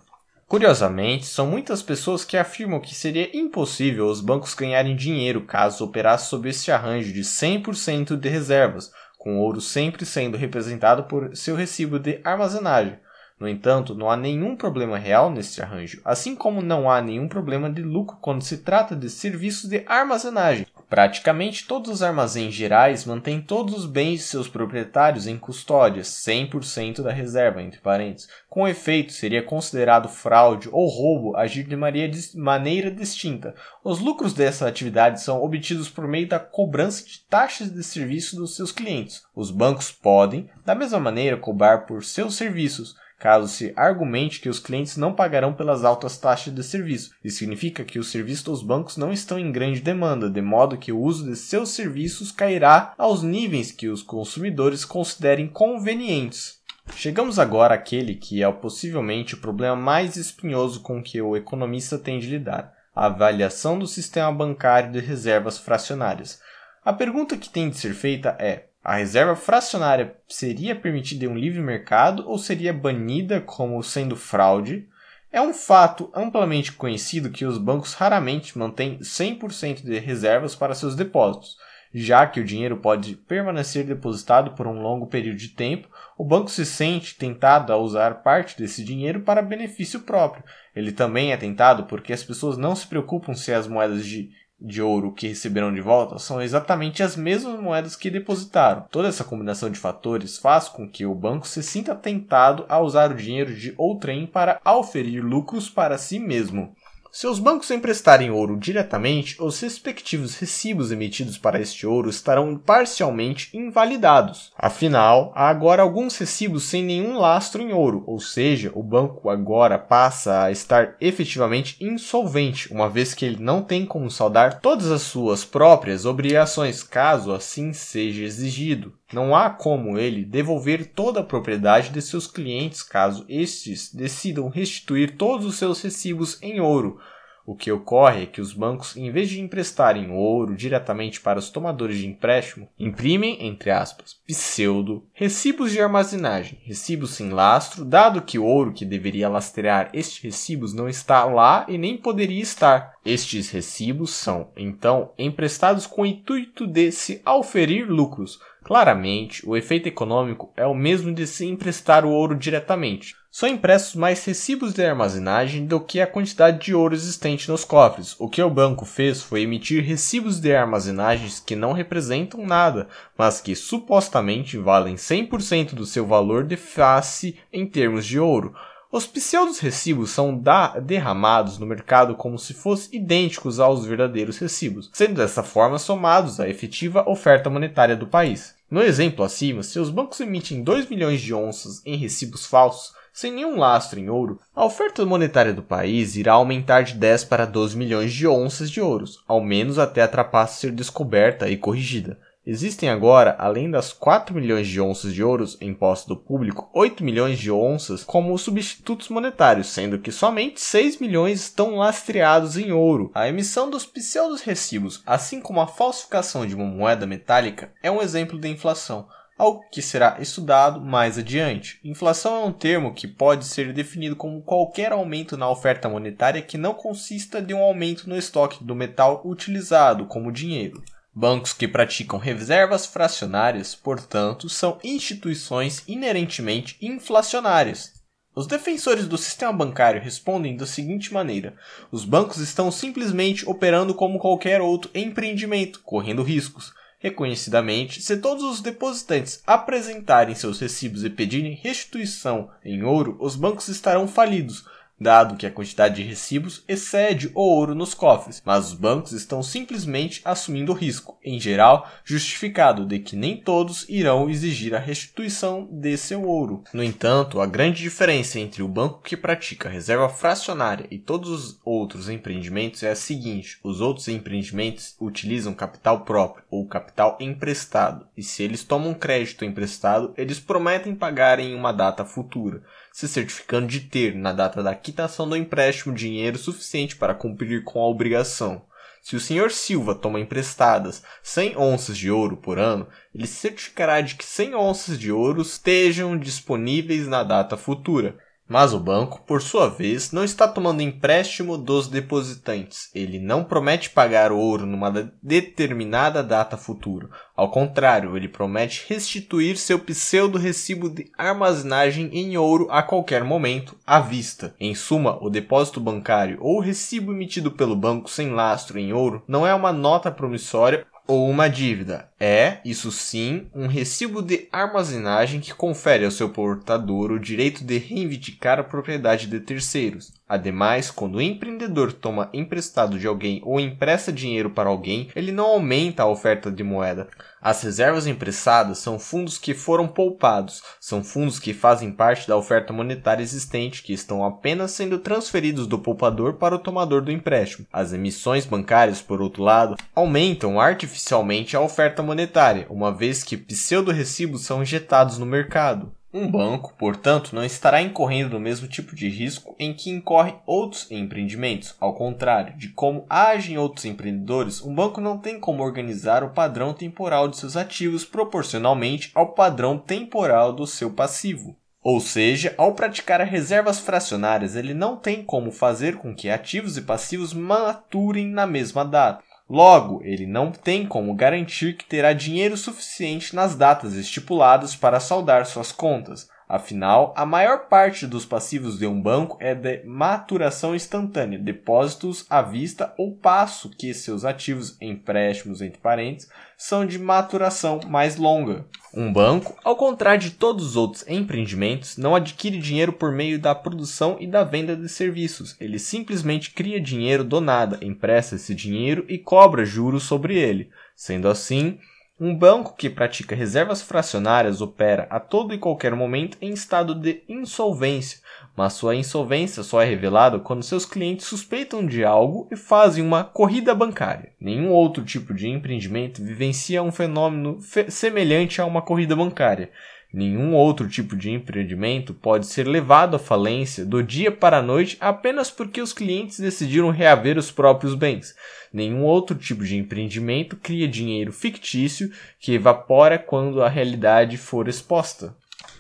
Curiosamente, 0.55 1.27
são 1.27 1.49
muitas 1.49 1.83
pessoas 1.83 2.25
que 2.25 2.37
afirmam 2.37 2.79
que 2.79 2.95
seria 2.95 3.37
impossível 3.37 4.07
os 4.07 4.21
bancos 4.21 4.55
ganharem 4.55 4.95
dinheiro 4.95 5.41
caso 5.41 5.85
operasse 5.85 6.29
sob 6.29 6.49
este 6.49 6.71
arranjo 6.71 7.13
de 7.13 7.23
100% 7.23 8.17
de 8.17 8.29
reservas, 8.29 8.93
com 9.19 9.41
ouro 9.41 9.61
sempre 9.61 10.07
sendo 10.07 10.37
representado 10.37 11.09
por 11.09 11.37
seu 11.37 11.57
recibo 11.57 11.99
de 11.99 12.21
armazenagem. 12.23 13.01
No 13.37 13.49
entanto, 13.49 13.97
não 13.97 14.09
há 14.09 14.17
nenhum 14.17 14.55
problema 14.55 14.97
real 14.97 15.29
neste 15.29 15.61
arranjo, 15.61 16.01
assim 16.05 16.37
como 16.37 16.63
não 16.63 16.89
há 16.89 17.03
nenhum 17.03 17.27
problema 17.27 17.69
de 17.69 17.83
lucro 17.83 18.17
quando 18.21 18.45
se 18.45 18.59
trata 18.59 18.95
de 18.95 19.11
serviços 19.11 19.69
de 19.69 19.83
armazenagem. 19.89 20.69
Praticamente 20.95 21.67
todos 21.67 21.91
os 21.91 22.03
armazéns 22.05 22.55
gerais 22.55 23.05
mantêm 23.05 23.41
todos 23.41 23.75
os 23.75 23.85
bens 23.85 24.21
de 24.21 24.27
seus 24.27 24.47
proprietários 24.47 25.27
em 25.27 25.37
custódia, 25.37 26.05
100% 26.05 27.03
da 27.03 27.11
reserva, 27.11 27.61
entre 27.61 27.81
parênteses. 27.81 28.29
Com 28.49 28.69
efeito, 28.69 29.13
seria 29.13 29.43
considerado 29.43 30.09
fraude 30.09 30.69
ou 30.71 30.87
roubo 30.87 31.37
agir 31.37 31.65
de 31.65 31.75
maneira 31.75 32.93
distinta. 32.93 33.57
Os 33.83 33.99
lucros 33.99 34.33
dessa 34.35 34.69
atividade 34.69 35.21
são 35.21 35.43
obtidos 35.43 35.89
por 35.89 36.07
meio 36.07 36.29
da 36.29 36.39
cobrança 36.39 37.05
de 37.05 37.25
taxas 37.29 37.73
de 37.73 37.83
serviço 37.83 38.37
dos 38.37 38.55
seus 38.55 38.71
clientes. 38.71 39.25
Os 39.35 39.51
bancos 39.51 39.91
podem, 39.91 40.49
da 40.65 40.77
mesma 40.77 41.01
maneira, 41.01 41.37
cobrar 41.37 41.87
por 41.87 42.05
seus 42.05 42.37
serviços 42.37 42.95
caso 43.19 43.49
se 43.49 43.73
argumente 43.77 44.41
que 44.41 44.49
os 44.49 44.59
clientes 44.59 44.97
não 44.97 45.15
pagarão 45.15 45.53
pelas 45.53 45.85
altas 45.85 46.19
taxas 46.19 46.55
de 46.55 46.63
serviço. 46.63 47.13
Isso 47.25 47.39
significa 47.39 47.85
que 47.85 47.99
os 47.99 48.11
serviços 48.11 48.45
dos 48.45 48.63
bancos 48.63 48.97
não 48.97 49.13
estão 49.13 49.39
em 49.39 49.51
grande 49.51 49.81
demanda, 49.81 50.29
de 50.29 50.43
modo 50.43 50.77
que 50.77 50.93
o 50.93 51.01
uso 51.01 51.25
de 51.25 51.37
seus 51.37 51.71
serviços 51.71 52.31
cairá 52.31 52.95
aos 52.99 53.23
níveis 53.23 53.73
que 53.73 53.89
os 53.89 54.03
consumidores 54.03 54.85
considerem 54.85 55.49
convenientes. 55.49 56.63
Chegamos 56.97 57.39
agora 57.39 57.75
àquele 57.75 58.15
que 58.15 58.43
é 58.43 58.53
possivelmente 58.53 59.35
o 59.35 59.41
problema 59.41 59.75
mais 59.75 60.17
espinhoso 60.17 60.81
com 60.81 61.03
que 61.03 61.21
o 61.21 61.37
economista 61.37 61.99
tem 61.99 62.19
de 62.19 62.29
lidar: 62.29 62.75
a 62.95 63.07
avaliação 63.07 63.79
do 63.79 63.87
sistema 63.87 64.31
bancário 64.31 64.93
de 64.93 65.01
reservas 65.01 65.59
fracionárias. 65.59 66.41
A 66.85 66.93
pergunta 66.93 67.39
que 67.39 67.49
tem 67.49 67.71
de 67.71 67.79
ser 67.79 67.95
feita 67.95 68.37
é: 68.39 68.67
a 68.85 68.97
reserva 68.97 69.35
fracionária 69.35 70.15
seria 70.29 70.77
permitida 70.77 71.25
em 71.25 71.29
um 71.29 71.39
livre 71.39 71.63
mercado 71.63 72.29
ou 72.29 72.37
seria 72.37 72.71
banida 72.71 73.41
como 73.41 73.83
sendo 73.83 74.15
fraude? 74.15 74.87
É 75.33 75.41
um 75.41 75.55
fato 75.55 76.13
amplamente 76.15 76.71
conhecido 76.71 77.31
que 77.31 77.47
os 77.47 77.57
bancos 77.57 77.95
raramente 77.95 78.59
mantêm 78.59 78.99
100% 78.99 79.83
de 79.83 79.99
reservas 79.99 80.55
para 80.55 80.75
seus 80.75 80.95
depósitos. 80.95 81.57
Já 81.95 82.27
que 82.27 82.41
o 82.41 82.45
dinheiro 82.45 82.77
pode 82.77 83.17
permanecer 83.17 83.87
depositado 83.87 84.51
por 84.51 84.67
um 84.67 84.83
longo 84.83 85.07
período 85.07 85.39
de 85.39 85.49
tempo, 85.49 85.89
o 86.19 86.25
banco 86.25 86.51
se 86.51 86.67
sente 86.67 87.17
tentado 87.17 87.73
a 87.73 87.79
usar 87.79 88.23
parte 88.23 88.59
desse 88.59 88.85
dinheiro 88.85 89.21
para 89.21 89.41
benefício 89.41 90.01
próprio. 90.01 90.45
Ele 90.77 90.93
também 90.93 91.33
é 91.33 91.37
tentado 91.39 91.85
porque 91.85 92.13
as 92.13 92.23
pessoas 92.23 92.59
não 92.59 92.77
se 92.77 92.87
preocupam 92.87 93.33
se 93.33 93.53
as 93.53 93.67
moedas 93.67 94.05
de 94.05 94.31
de 94.65 94.81
ouro 94.81 95.13
que 95.13 95.29
receberão 95.29 95.73
de 95.73 95.81
volta 95.81 96.19
são 96.19 96.41
exatamente 96.41 97.03
as 97.03 97.15
mesmas 97.15 97.61
moedas 97.61 97.95
que 97.95 98.11
depositaram. 98.11 98.87
Toda 98.91 99.09
essa 99.09 99.23
combinação 99.23 99.69
de 99.71 99.79
fatores 99.79 100.39
faz 100.39 100.69
com 100.69 100.89
que 100.89 101.05
o 101.05 101.15
banco 101.15 101.47
se 101.47 101.63
sinta 101.63 101.95
tentado 101.95 102.65
a 102.69 102.81
usar 102.81 103.13
o 103.13 103.17
dinheiro 103.17 103.55
de 103.55 103.75
outrem 103.77 104.27
para 104.27 104.59
auferir 104.65 105.23
lucros 105.23 105.69
para 105.69 105.99
si 105.99 106.19
mesmo. 106.19 106.75
Se 107.17 107.29
os 107.29 107.39
bancos 107.39 107.71
emprestarem 107.71 108.33
ouro 108.33 108.57
diretamente, 108.57 109.41
os 109.41 109.61
respectivos 109.61 110.37
recibos 110.37 110.91
emitidos 110.91 111.39
para 111.39 111.61
este 111.61 111.87
ouro 111.87 112.11
estarão 112.11 112.59
parcialmente 112.59 113.57
invalidados. 113.57 114.53
Afinal, 114.59 115.33
há 115.33 115.49
agora 115.49 115.81
alguns 115.81 116.19
recibos 116.19 116.65
sem 116.65 116.83
nenhum 116.83 117.17
lastro 117.17 117.63
em 117.63 117.73
ouro, 117.73 118.03
ou 118.05 118.19
seja, 118.19 118.73
o 118.75 118.83
banco 118.83 119.31
agora 119.31 119.79
passa 119.79 120.43
a 120.43 120.51
estar 120.51 120.97
efetivamente 121.01 121.77
insolvente, 121.81 122.73
uma 122.73 122.91
vez 122.91 123.15
que 123.15 123.25
ele 123.25 123.41
não 123.41 123.63
tem 123.63 123.87
como 123.87 124.11
saldar 124.11 124.59
todas 124.59 124.91
as 124.91 125.03
suas 125.03 125.45
próprias 125.45 126.05
obrigações, 126.05 126.83
caso 126.83 127.33
assim 127.33 127.73
seja 127.73 128.25
exigido. 128.25 128.93
Não 129.15 129.33
há 129.33 129.49
como 129.49 129.97
ele 129.97 130.25
devolver 130.25 130.87
toda 130.87 131.21
a 131.21 131.25
propriedade 131.25 131.91
de 131.91 132.03
seus 132.03 132.27
clientes 132.27 132.83
caso 132.83 133.25
estes 133.29 133.95
decidam 133.95 134.49
restituir 134.49 135.17
todos 135.17 135.47
os 135.47 135.55
seus 135.55 135.81
recibos 135.81 136.37
em 136.43 136.61
ouro. 136.61 136.99
O 137.47 137.55
que 137.55 137.71
ocorre 137.71 138.23
é 138.23 138.27
que 138.27 138.41
os 138.41 138.55
bancos, 138.55 138.97
em 138.97 139.11
vez 139.13 139.29
de 139.29 139.39
emprestarem 139.39 140.11
ouro 140.11 140.57
diretamente 140.57 141.21
para 141.21 141.39
os 141.39 141.51
tomadores 141.51 141.99
de 141.99 142.07
empréstimo, 142.07 142.69
imprimem, 142.79 143.47
entre 143.47 143.71
aspas, 143.71 144.15
pseudo 144.27 145.05
recibos 145.13 145.71
de 145.71 145.79
armazenagem, 145.79 146.59
recibos 146.65 147.11
sem 147.11 147.29
lastro, 147.29 147.85
dado 147.85 148.23
que 148.23 148.39
o 148.39 148.45
ouro 148.45 148.73
que 148.73 148.85
deveria 148.87 149.29
lastrear 149.29 149.91
estes 149.93 150.23
recibos 150.23 150.73
não 150.73 150.89
está 150.89 151.25
lá 151.25 151.67
e 151.69 151.77
nem 151.77 151.99
poderia 151.99 152.43
estar. 152.43 152.95
Estes 153.05 153.51
recibos 153.51 154.13
são, 154.13 154.49
então, 154.57 155.13
emprestados 155.19 155.87
com 155.87 156.03
o 156.03 156.07
intuito 156.07 156.67
de 156.67 156.91
se 156.91 157.21
auferir 157.27 157.87
lucros, 157.87 158.41
Claramente, 158.65 159.47
o 159.47 159.59
efeito 159.59 159.87
econômico 159.87 160.51
é 160.57 160.67
o 160.67 160.75
mesmo 160.75 161.13
de 161.13 161.27
se 161.27 161.45
emprestar 161.45 162.03
o 162.07 162.11
ouro 162.11 162.35
diretamente. 162.35 163.15
São 163.31 163.47
impressos 163.47 163.95
mais 163.95 164.25
recibos 164.25 164.73
de 164.73 164.83
armazenagem 164.83 165.67
do 165.67 165.79
que 165.79 166.01
a 166.01 166.07
quantidade 166.07 166.65
de 166.65 166.75
ouro 166.75 166.95
existente 166.95 167.51
nos 167.51 167.63
cofres. 167.63 168.17
O 168.19 168.27
que 168.27 168.43
o 168.43 168.49
banco 168.49 168.87
fez 168.87 169.23
foi 169.23 169.43
emitir 169.43 169.85
recibos 169.85 170.41
de 170.41 170.55
armazenagens 170.55 171.41
que 171.41 171.55
não 171.55 171.73
representam 171.73 172.47
nada, 172.47 172.89
mas 173.19 173.39
que 173.39 173.55
supostamente 173.55 174.57
valem 174.57 174.95
100% 174.95 175.75
do 175.75 175.85
seu 175.85 176.07
valor 176.07 176.43
de 176.45 176.57
face 176.57 177.37
em 177.53 177.67
termos 177.67 178.07
de 178.07 178.19
ouro. 178.19 178.55
Os 178.91 179.09
pseudos 179.09 179.59
recibos 179.59 180.11
são 180.11 180.41
derramados 180.81 181.59
no 181.59 181.67
mercado 181.67 182.15
como 182.15 182.39
se 182.39 182.55
fossem 182.55 183.01
idênticos 183.01 183.59
aos 183.59 183.85
verdadeiros 183.85 184.39
recibos, 184.39 184.89
sendo 184.93 185.15
dessa 185.17 185.43
forma 185.43 185.81
somados 185.81 186.39
à 186.39 186.49
efetiva 186.49 187.05
oferta 187.11 187.51
monetária 187.51 187.97
do 187.97 188.07
país. 188.07 188.54
No 188.71 188.83
exemplo 188.83 189.25
acima, 189.25 189.63
se 189.63 189.79
os 189.79 189.91
bancos 189.91 190.21
emitem 190.21 190.63
2 190.63 190.89
milhões 190.89 191.21
de 191.21 191.35
onças 191.35 191.83
em 191.85 191.97
recibos 191.97 192.47
falsos, 192.47 192.93
sem 193.13 193.31
nenhum 193.31 193.57
lastro 193.57 194.01
em 194.01 194.11
ouro, 194.11 194.41
a 194.57 194.65
oferta 194.65 195.07
monetária 195.07 195.55
do 195.55 195.63
país 195.63 196.17
irá 196.17 196.33
aumentar 196.33 196.83
de 196.83 196.95
10 196.95 197.25
para 197.25 197.45
12 197.45 197.77
milhões 197.77 198.13
de 198.13 198.27
onças 198.27 198.69
de 198.71 198.81
ouros, 198.81 199.23
ao 199.29 199.41
menos 199.41 199.79
até 199.79 200.03
a 200.03 200.09
trapaça 200.09 200.61
ser 200.61 200.73
descoberta 200.73 201.49
e 201.49 201.57
corrigida. 201.57 202.19
Existem 202.47 202.91
agora, 202.91 203.35
além 203.39 203.71
das 203.71 203.91
4 203.91 204.35
milhões 204.35 204.69
de 204.69 204.79
onças 204.79 205.15
de 205.15 205.25
ouro 205.25 205.47
em 205.63 205.73
posse 205.73 206.07
do 206.07 206.15
público, 206.15 206.69
8 206.75 207.03
milhões 207.03 207.39
de 207.39 207.51
onças 207.51 208.05
como 208.05 208.37
substitutos 208.37 209.09
monetários, 209.09 209.69
sendo 209.69 209.99
que 209.99 210.13
somente 210.13 210.61
6 210.61 210.99
milhões 210.99 211.41
estão 211.41 211.77
lastreados 211.77 212.59
em 212.59 212.71
ouro. 212.71 213.11
A 213.15 213.27
emissão 213.27 213.71
dos 213.71 213.87
pseudos 213.87 214.43
recibos, 214.43 215.03
assim 215.07 215.41
como 215.41 215.59
a 215.59 215.67
falsificação 215.67 216.47
de 216.47 216.55
uma 216.55 216.67
moeda 216.67 217.07
metálica, 217.07 217.73
é 217.83 217.91
um 217.91 218.03
exemplo 218.03 218.39
de 218.39 218.49
inflação, 218.49 219.09
algo 219.39 219.65
que 219.73 219.81
será 219.81 220.19
estudado 220.21 220.83
mais 220.83 221.17
adiante. 221.17 221.81
Inflação 221.83 222.43
é 222.43 222.45
um 222.45 222.53
termo 222.53 222.93
que 222.93 223.09
pode 223.09 223.47
ser 223.47 223.73
definido 223.73 224.17
como 224.17 224.43
qualquer 224.43 224.93
aumento 224.93 225.35
na 225.37 225.49
oferta 225.49 225.89
monetária 225.89 226.43
que 226.43 226.59
não 226.59 226.75
consista 226.75 227.41
de 227.41 227.55
um 227.55 227.63
aumento 227.63 228.07
no 228.07 228.19
estoque 228.19 228.63
do 228.63 228.75
metal 228.75 229.23
utilizado 229.25 230.05
como 230.05 230.31
dinheiro. 230.31 230.83
Bancos 231.17 231.53
que 231.53 231.69
praticam 231.69 232.19
reservas 232.19 232.87
fracionárias, 232.87 233.75
portanto, 233.75 234.49
são 234.49 234.79
instituições 234.83 235.85
inerentemente 235.87 236.77
inflacionárias. 236.83 237.93
Os 238.35 238.49
defensores 238.49 239.07
do 239.07 239.17
sistema 239.17 239.53
bancário 239.53 240.03
respondem 240.03 240.57
da 240.57 240.67
seguinte 240.67 241.15
maneira: 241.15 241.55
os 241.93 242.05
bancos 242.05 242.39
estão 242.39 242.69
simplesmente 242.73 243.49
operando 243.49 243.95
como 243.95 244.19
qualquer 244.19 244.61
outro 244.61 244.91
empreendimento, 244.93 245.81
correndo 245.85 246.25
riscos. 246.25 246.73
Reconhecidamente, 246.99 248.03
se 248.03 248.17
todos 248.17 248.43
os 248.43 248.61
depositantes 248.61 249.41
apresentarem 249.47 250.35
seus 250.35 250.59
recibos 250.59 251.05
e 251.05 251.11
pedirem 251.11 251.55
restituição 251.55 252.51
em 252.65 252.83
ouro, 252.83 253.17
os 253.21 253.37
bancos 253.37 253.69
estarão 253.69 254.09
falidos, 254.09 254.65
dado 254.99 255.37
que 255.37 255.47
a 255.47 255.51
quantidade 255.51 255.97
de 255.97 256.03
recibos 256.03 256.65
excede 256.69 257.31
o 257.35 257.41
ouro 257.41 257.75
nos 257.75 257.95
cofres, 257.95 258.43
mas 258.45 258.69
os 258.69 258.75
bancos 258.75 259.13
estão 259.13 259.43
simplesmente 259.43 260.21
assumindo 260.25 260.73
o 260.73 260.75
risco, 260.75 261.19
em 261.25 261.41
geral 261.41 261.89
justificado 262.05 262.87
de 262.87 262.99
que 262.99 263.17
nem 263.17 263.37
todos 263.37 263.87
irão 263.89 264.31
exigir 264.31 264.75
a 264.75 264.79
restituição 264.79 265.69
de 265.71 265.97
seu 265.97 266.23
ouro. 266.23 266.63
No 266.73 266.83
entanto, 266.83 267.41
a 267.41 267.47
grande 267.47 267.83
diferença 267.83 268.39
entre 268.39 268.63
o 268.63 268.69
banco 268.69 269.03
que 269.03 269.17
pratica 269.17 269.69
reserva 269.69 270.09
fracionária 270.09 270.87
e 270.91 270.99
todos 270.99 271.31
os 271.31 271.61
outros 271.65 272.09
empreendimentos 272.09 272.83
é 272.83 272.91
a 272.91 272.97
seguinte: 272.97 273.59
os 273.63 273.81
outros 273.81 274.09
empreendimentos 274.09 274.95
utilizam 275.01 275.55
capital 275.55 276.05
próprio 276.05 276.45
ou 276.51 276.67
capital 276.67 277.17
emprestado, 277.21 278.07
e 278.17 278.23
se 278.23 278.43
eles 278.43 278.65
tomam 278.65 278.95
crédito 278.95 279.45
emprestado, 279.45 280.15
eles 280.17 280.39
prometem 280.39 280.95
pagar 280.95 281.39
em 281.39 281.55
uma 281.55 281.73
data 281.73 282.05
futura 282.05 282.63
se 282.95 283.09
certificando 283.09 283.67
de 283.67 283.81
ter, 283.81 284.15
na 284.15 284.33
data 284.33 284.63
da 284.63 284.73
quitação 284.73 285.29
do 285.29 285.37
empréstimo, 285.37 285.93
dinheiro 285.93 286.39
suficiente 286.39 286.95
para 286.95 287.13
cumprir 287.13 287.65
com 287.65 287.81
a 287.81 287.89
obrigação. 287.89 288.65
Se 289.03 289.17
o 289.17 289.21
Sr. 289.21 289.51
Silva 289.51 289.97
toma 289.97 290.21
emprestadas 290.21 291.03
100 291.21 291.59
onças 291.59 291.99
de 291.99 292.09
ouro 292.09 292.37
por 292.37 292.57
ano, 292.57 292.87
ele 293.13 293.27
certificará 293.27 294.01
de 294.01 294.15
que 294.15 294.25
100 294.25 294.55
onças 294.55 294.97
de 294.97 295.11
ouro 295.11 295.43
estejam 295.43 296.17
disponíveis 296.17 297.09
na 297.09 297.25
data 297.25 297.57
futura. 297.57 298.17
Mas 298.47 298.75
o 298.75 298.79
banco, 298.79 299.23
por 299.27 299.41
sua 299.41 299.69
vez, 299.69 300.13
não 300.13 300.23
está 300.23 300.47
tomando 300.47 300.83
empréstimo 300.83 301.57
dos 301.57 301.89
depositantes. 301.89 302.91
Ele 302.95 303.19
não 303.19 303.43
promete 303.43 303.89
pagar 303.89 304.31
o 304.31 304.39
ouro 304.39 304.67
numa 304.67 304.91
determinada 305.23 306.23
data 306.23 306.55
futura. 306.57 307.09
Ao 307.35 307.51
contrário, 307.51 308.15
ele 308.17 308.29
promete 308.29 308.85
restituir 308.87 309.57
seu 309.57 309.79
pseudo 309.79 310.37
recibo 310.37 310.91
de 310.91 311.11
armazenagem 311.17 312.11
em 312.13 312.37
ouro 312.37 312.69
a 312.71 312.83
qualquer 312.83 313.25
momento, 313.25 313.77
à 313.87 313.99
vista. 313.99 314.55
Em 314.61 314.75
suma, 314.75 315.17
o 315.23 315.31
depósito 315.31 315.81
bancário 315.81 316.37
ou 316.41 316.61
recibo 316.61 317.13
emitido 317.13 317.51
pelo 317.51 317.75
banco 317.75 318.11
sem 318.11 318.31
lastro 318.31 318.79
em 318.79 318.93
ouro 318.93 319.23
não 319.27 319.47
é 319.47 319.55
uma 319.55 319.73
nota 319.73 320.11
promissória 320.11 320.87
ou 321.07 321.29
uma 321.29 321.49
dívida. 321.49 322.09
É, 322.19 322.59
isso 322.65 322.91
sim, 322.91 323.47
um 323.55 323.67
recibo 323.67 324.23
de 324.23 324.49
armazenagem 324.51 325.41
que 325.41 325.55
confere 325.55 326.05
ao 326.05 326.11
seu 326.11 326.31
portador 326.31 327.13
o 327.13 327.21
direito 327.21 327.65
de 327.65 327.79
reivindicar 327.79 328.59
a 328.59 328.65
propriedade 328.65 329.27
de 329.27 329.41
terceiros. 329.41 330.13
Ademais, 330.27 330.91
quando 330.91 331.17
o 331.17 331.23
empreendedor 331.23 331.93
toma 331.93 332.31
emprestado 332.33 332.99
de 332.99 333.07
alguém 333.07 333.43
ou 333.45 333.61
empresta 333.61 334.11
dinheiro 334.11 334.49
para 334.49 334.71
alguém, 334.71 335.09
ele 335.15 335.31
não 335.31 335.45
aumenta 335.45 336.03
a 336.03 336.09
oferta 336.09 336.51
de 336.51 336.65
moeda. 336.65 337.09
As 337.43 337.63
reservas 337.63 338.07
emprestadas 338.07 338.79
são 338.79 338.99
fundos 338.99 339.37
que 339.37 339.53
foram 339.53 339.87
poupados, 339.87 340.63
são 340.81 341.05
fundos 341.05 341.39
que 341.39 341.53
fazem 341.53 341.93
parte 341.93 342.27
da 342.27 342.39
oferta 342.39 342.73
monetária 342.73 343.23
existente, 343.23 343.83
que 343.83 343.93
estão 343.93 344.25
apenas 344.25 344.71
sendo 344.71 344.99
transferidos 344.99 345.67
do 345.67 345.79
poupador 345.79 346.35
para 346.35 346.55
o 346.55 346.59
tomador 346.59 347.03
do 347.03 347.13
empréstimo. 347.13 347.67
As 347.71 347.93
emissões 347.93 348.47
bancárias, 348.47 349.03
por 349.03 349.21
outro 349.21 349.43
lado, 349.43 349.77
aumentam 349.95 350.59
artificialmente 350.59 351.55
a 351.55 351.61
oferta 351.61 352.03
monetária, 352.03 352.67
uma 352.71 352.91
vez 352.91 353.23
que 353.23 353.37
pseudo-recibos 353.37 354.41
são 354.41 354.63
injetados 354.63 355.19
no 355.19 355.27
mercado. 355.27 355.93
Um 356.17 356.31
banco, 356.31 356.73
portanto, 356.79 357.35
não 357.35 357.45
estará 357.45 357.83
incorrendo 357.83 358.35
no 358.35 358.39
mesmo 358.39 358.69
tipo 358.69 358.95
de 358.95 359.09
risco 359.09 359.57
em 359.59 359.75
que 359.75 359.91
incorrem 359.91 360.39
outros 360.47 360.89
empreendimentos. 360.89 361.75
Ao 361.81 361.93
contrário 361.93 362.57
de 362.57 362.69
como 362.69 363.05
agem 363.11 363.59
outros 363.59 363.85
empreendedores, 363.85 364.63
um 364.63 364.73
banco 364.73 365.01
não 365.01 365.19
tem 365.19 365.41
como 365.41 365.65
organizar 365.65 366.23
o 366.23 366.31
padrão 366.31 366.73
temporal 366.73 367.27
de 367.27 367.37
seus 367.37 367.57
ativos 367.57 368.05
proporcionalmente 368.05 369.11
ao 369.13 369.33
padrão 369.33 369.77
temporal 369.77 370.53
do 370.53 370.69
seu 370.69 370.93
passivo. 370.93 371.57
Ou 371.83 371.99
seja, 371.99 372.55
ao 372.57 372.75
praticar 372.75 373.21
reservas 373.23 373.81
fracionárias, 373.81 374.55
ele 374.55 374.73
não 374.73 374.95
tem 374.97 375.21
como 375.21 375.51
fazer 375.51 375.97
com 375.97 376.15
que 376.15 376.31
ativos 376.31 376.77
e 376.77 376.83
passivos 376.83 377.35
maturem 377.35 378.29
na 378.29 378.47
mesma 378.47 378.85
data. 378.85 379.34
Logo, 379.49 380.01
ele 380.03 380.27
não 380.27 380.51
tem 380.51 380.87
como 380.87 381.15
garantir 381.15 381.77
que 381.77 381.85
terá 381.85 382.15
dinheiro 382.15 382.57
suficiente 382.57 383.35
nas 383.35 383.55
datas 383.55 383.95
estipuladas 383.95 384.75
para 384.75 384.99
saldar 384.99 385.45
suas 385.45 385.71
contas. 385.71 386.29
Afinal, 386.49 387.13
a 387.17 387.27
maior 387.27 387.69
parte 387.69 388.07
dos 388.07 388.25
passivos 388.25 388.79
de 388.79 388.87
um 388.87 389.01
banco 389.01 389.37
é 389.41 389.55
de 389.55 389.83
maturação 389.85 390.75
instantânea, 390.75 391.39
depósitos 391.39 392.27
à 392.29 392.43
vista 392.43 392.95
ou 392.99 393.17
passo 393.17 393.71
que 393.71 393.93
seus 393.93 394.25
ativos, 394.25 394.77
empréstimos 394.81 395.61
entre 395.61 395.81
parênteses, 395.81 396.31
são 396.57 396.87
de 396.87 396.99
maturação 396.99 397.81
mais 397.87 398.17
longa. 398.17 398.67
Um 398.97 399.13
banco, 399.13 399.59
ao 399.65 399.75
contrário 399.75 400.21
de 400.21 400.31
todos 400.31 400.65
os 400.65 400.77
outros 400.77 401.05
empreendimentos, 401.09 401.97
não 401.97 402.15
adquire 402.15 402.59
dinheiro 402.59 402.93
por 402.93 403.11
meio 403.11 403.41
da 403.41 403.53
produção 403.53 404.17
e 404.21 404.27
da 404.27 404.45
venda 404.45 404.77
de 404.77 404.89
serviços. 404.89 405.57
Ele 405.61 405.81
simplesmente 405.81 406.53
cria 406.53 406.81
dinheiro 406.81 407.25
do 407.25 407.41
nada, 407.41 407.85
empresta 407.85 408.37
esse 408.37 408.55
dinheiro 408.55 409.05
e 409.09 409.19
cobra 409.19 409.65
juros 409.65 410.05
sobre 410.05 410.39
ele. 410.39 410.71
Sendo 410.95 411.29
assim, 411.29 411.79
um 412.21 412.33
banco 412.33 412.77
que 412.77 412.89
pratica 412.89 413.35
reservas 413.35 413.83
fracionárias 413.83 414.61
opera 414.61 415.09
a 415.11 415.19
todo 415.19 415.53
e 415.53 415.59
qualquer 415.59 415.97
momento 415.97 416.39
em 416.41 416.53
estado 416.53 416.95
de 416.95 417.25
insolvência, 417.29 418.21
mas 418.57 418.75
sua 418.75 418.95
insolvência 418.95 419.63
só 419.63 419.83
é 419.83 419.85
revelada 419.85 420.39
quando 420.39 420.63
seus 420.63 420.87
clientes 420.87 421.27
suspeitam 421.27 421.85
de 421.85 422.05
algo 422.05 422.49
e 422.51 422.57
fazem 422.57 423.05
uma 423.05 423.25
corrida 423.25 423.75
bancária. 423.75 424.33
Nenhum 424.41 424.71
outro 424.71 425.05
tipo 425.05 425.35
de 425.35 425.49
empreendimento 425.49 426.23
vivencia 426.23 426.83
um 426.83 426.93
fenômeno 426.93 427.61
fe 427.61 427.91
semelhante 427.91 428.61
a 428.61 428.65
uma 428.65 428.83
corrida 428.83 429.17
bancária. 429.17 429.71
Nenhum 430.15 430.55
outro 430.55 430.89
tipo 430.89 431.17
de 431.17 431.29
empreendimento 431.33 432.15
pode 432.15 432.47
ser 432.47 432.69
levado 432.69 433.17
à 433.17 433.19
falência 433.19 433.85
do 433.85 434.01
dia 434.01 434.31
para 434.31 434.59
a 434.59 434.63
noite 434.63 434.97
apenas 435.01 435.51
porque 435.51 435.81
os 435.81 435.93
clientes 435.93 436.39
decidiram 436.39 436.91
reaver 436.91 437.37
os 437.37 437.51
próprios 437.51 437.97
bens. 437.97 438.33
Nenhum 438.73 439.03
outro 439.03 439.37
tipo 439.37 439.65
de 439.65 439.77
empreendimento 439.77 440.55
cria 440.55 440.87
dinheiro 440.87 441.33
fictício 441.33 442.13
que 442.39 442.55
evapora 442.55 443.19
quando 443.19 443.61
a 443.61 443.69
realidade 443.69 444.37
for 444.37 444.69
exposta. 444.69 445.35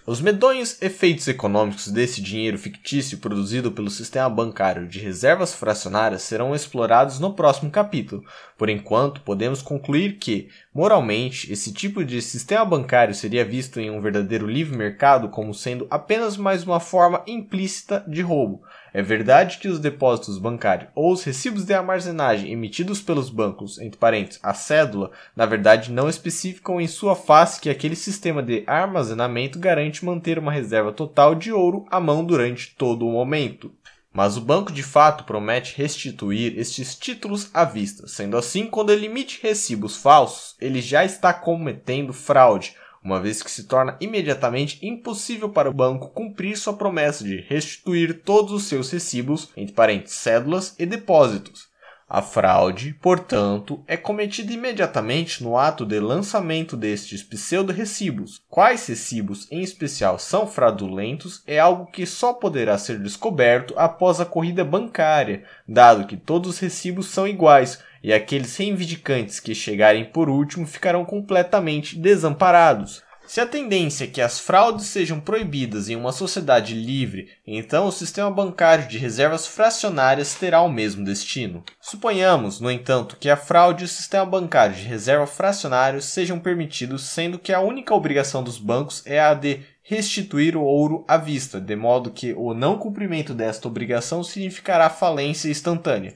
Os 0.07 0.21
medonhos 0.21 0.83
efeitos 0.83 1.27
econômicos 1.29 1.89
desse 1.89 2.21
dinheiro 2.21 2.59
fictício 2.59 3.17
produzido 3.17 3.73
pelo 3.73 3.89
sistema 3.89 4.29
bancário 4.29 4.87
de 4.87 4.99
reservas 4.99 5.55
fracionárias 5.55 6.21
serão 6.21 6.55
explorados 6.55 7.19
no 7.19 7.33
próximo 7.33 7.71
capítulo. 7.71 8.23
Por 8.57 8.69
enquanto, 8.69 9.21
podemos 9.23 9.61
concluir 9.61 10.19
que, 10.19 10.49
moralmente, 10.73 11.53
esse 11.53 11.73
tipo 11.73 12.05
de 12.05 12.23
sistema 12.23 12.65
bancário 12.65 13.15
seria 13.15 13.45
visto 13.45 13.81
em 13.81 13.91
um 13.91 14.01
verdadeiro 14.01 14.47
livre 14.47 14.77
mercado 14.77 15.29
como 15.29 15.53
sendo 15.53 15.87
apenas 15.91 16.37
mais 16.37 16.65
uma 16.65 16.79
forma 16.79 17.23
implícita 17.27 18.05
de 18.07 18.23
roubo. 18.23 18.63
É 18.93 19.03
verdade 19.03 19.59
que 19.59 19.67
os 19.67 19.81
depósitos 19.81 20.39
bancários 20.39 20.89
ou 20.95 21.13
os 21.13 21.25
recibos 21.25 21.65
de 21.65 21.75
armazenagem 21.75 22.53
emitidos 22.53 23.03
pelos 23.03 23.29
bancos, 23.29 23.81
entre 23.81 23.99
parênteses, 23.99 24.39
a 24.41 24.55
cédula, 24.55 25.11
na 25.35 25.45
verdade 25.45 25.91
não 25.91 26.09
especificam 26.09 26.81
em 26.81 26.87
sua 26.87 27.17
face 27.17 27.61
que 27.61 27.69
aquele 27.69 27.97
sistema 27.97 28.41
de 28.41 28.63
armazenamento 28.69 29.59
garante 29.59 30.05
manter 30.05 30.39
uma 30.39 30.53
reserva 30.53 30.93
total 30.93 31.35
de 31.35 31.51
ouro 31.51 31.85
à 31.91 31.99
mão 31.99 32.25
durante 32.25 32.73
todo 32.77 33.05
o 33.05 33.11
momento. 33.11 33.73
Mas 34.15 34.37
o 34.37 34.41
banco 34.41 34.71
de 34.71 34.85
fato 34.85 35.25
promete 35.25 35.77
restituir 35.77 36.57
estes 36.57 36.95
títulos 36.95 37.51
à 37.53 37.65
vista. 37.65 38.07
Sendo 38.07 38.37
assim, 38.37 38.67
quando 38.67 38.93
ele 38.93 39.07
emite 39.07 39.41
recibos 39.43 39.97
falsos, 39.97 40.55
ele 40.61 40.81
já 40.81 41.05
está 41.05 41.35
cometendo 41.35 42.13
fraude, 42.13 42.77
uma 43.03 43.21
vez 43.21 43.43
que 43.43 43.51
se 43.51 43.65
torna 43.65 43.97
imediatamente 44.01 44.79
impossível 44.87 45.51
para 45.51 45.69
o 45.69 45.75
banco 45.75 46.11
cumprir 46.11 46.57
sua 46.57 46.75
promessa 46.75 47.25
de 47.25 47.41
restituir 47.41 48.23
todos 48.23 48.53
os 48.53 48.63
seus 48.65 48.89
recibos, 48.89 49.51
entre 49.57 49.75
parênteses, 49.75 50.17
cédulas 50.17 50.77
e 50.79 50.87
depósitos. 50.87 51.74
A 52.15 52.23
fraude, 52.23 52.95
portanto, 53.03 53.83
é 53.89 53.97
cometida 53.97 54.53
imediatamente 54.53 55.43
no 55.43 55.59
ato 55.59 55.85
de 55.85 55.99
lançamento 55.99 56.77
destes 56.77 57.25
pseudo-recibos. 57.25 58.41
Quais 58.49 58.87
recibos, 58.87 59.51
em 59.51 59.63
especial, 59.63 60.17
são 60.17 60.47
fraudulentos 60.47 61.43
é 61.45 61.59
algo 61.59 61.87
que 61.87 62.07
só 62.07 62.33
poderá 62.33 62.79
ser 62.79 63.01
descoberto 63.01 63.75
após 63.77 64.21
a 64.21 64.25
corrida 64.25 64.65
bancária, 64.65 65.43
dado 65.67 66.07
que 66.07 66.17
todos 66.17 66.51
os 66.51 66.59
recibos 66.61 67.09
são 67.09 67.27
iguais 67.27 67.83
e 68.01 68.13
aqueles 68.13 68.57
reivindicantes 68.57 69.41
que 69.41 69.53
chegarem 69.53 70.05
por 70.05 70.29
último 70.29 70.69
ficarão 70.69 71.05
completamente 71.05 71.99
desamparados. 71.99 73.03
Se 73.27 73.41
a 73.41 73.47
tendência 73.47 74.05
é 74.05 74.07
que 74.07 74.21
as 74.21 74.39
fraudes 74.39 74.87
sejam 74.87 75.19
proibidas 75.19 75.89
em 75.89 75.97
uma 75.97 76.13
sociedade 76.13 76.75
livre, 76.75 77.31
então 77.47 77.87
o 77.87 77.93
sistema 77.93 78.31
bancário 78.31 78.87
de 78.87 78.99
reservas 78.99 79.47
fracionárias 79.47 80.35
terá 80.35 80.61
o 80.61 80.69
mesmo 80.69 81.05
destino. 81.05 81.65
Suponhamos, 81.81 82.61
no 82.61 82.71
entanto, 82.71 83.17
que 83.19 83.31
a 83.31 83.37
fraude 83.37 83.83
e 83.83 83.87
o 83.87 83.89
sistema 83.89 84.27
bancário 84.27 84.77
de 84.77 84.83
reserva 84.83 85.27
fracionários 85.27 86.05
sejam 86.05 86.39
permitidos, 86.39 87.05
sendo 87.05 87.39
que 87.39 87.53
a 87.53 87.61
única 87.61 87.95
obrigação 87.95 88.43
dos 88.43 88.59
bancos 88.59 89.03
é 89.07 89.19
a 89.19 89.33
de 89.33 89.63
restituir 89.83 90.57
o 90.57 90.63
ouro 90.63 91.05
à 91.09 91.17
vista, 91.17 91.61
de 91.61 91.77
modo 91.77 92.11
que 92.11 92.35
o 92.35 92.55
não 92.55 92.79
cumprimento 92.79 93.35
desta 93.35 93.69
obrigação 93.69 94.23
significará 94.23 94.89
falência 94.89 95.51
instantânea. 95.51 96.15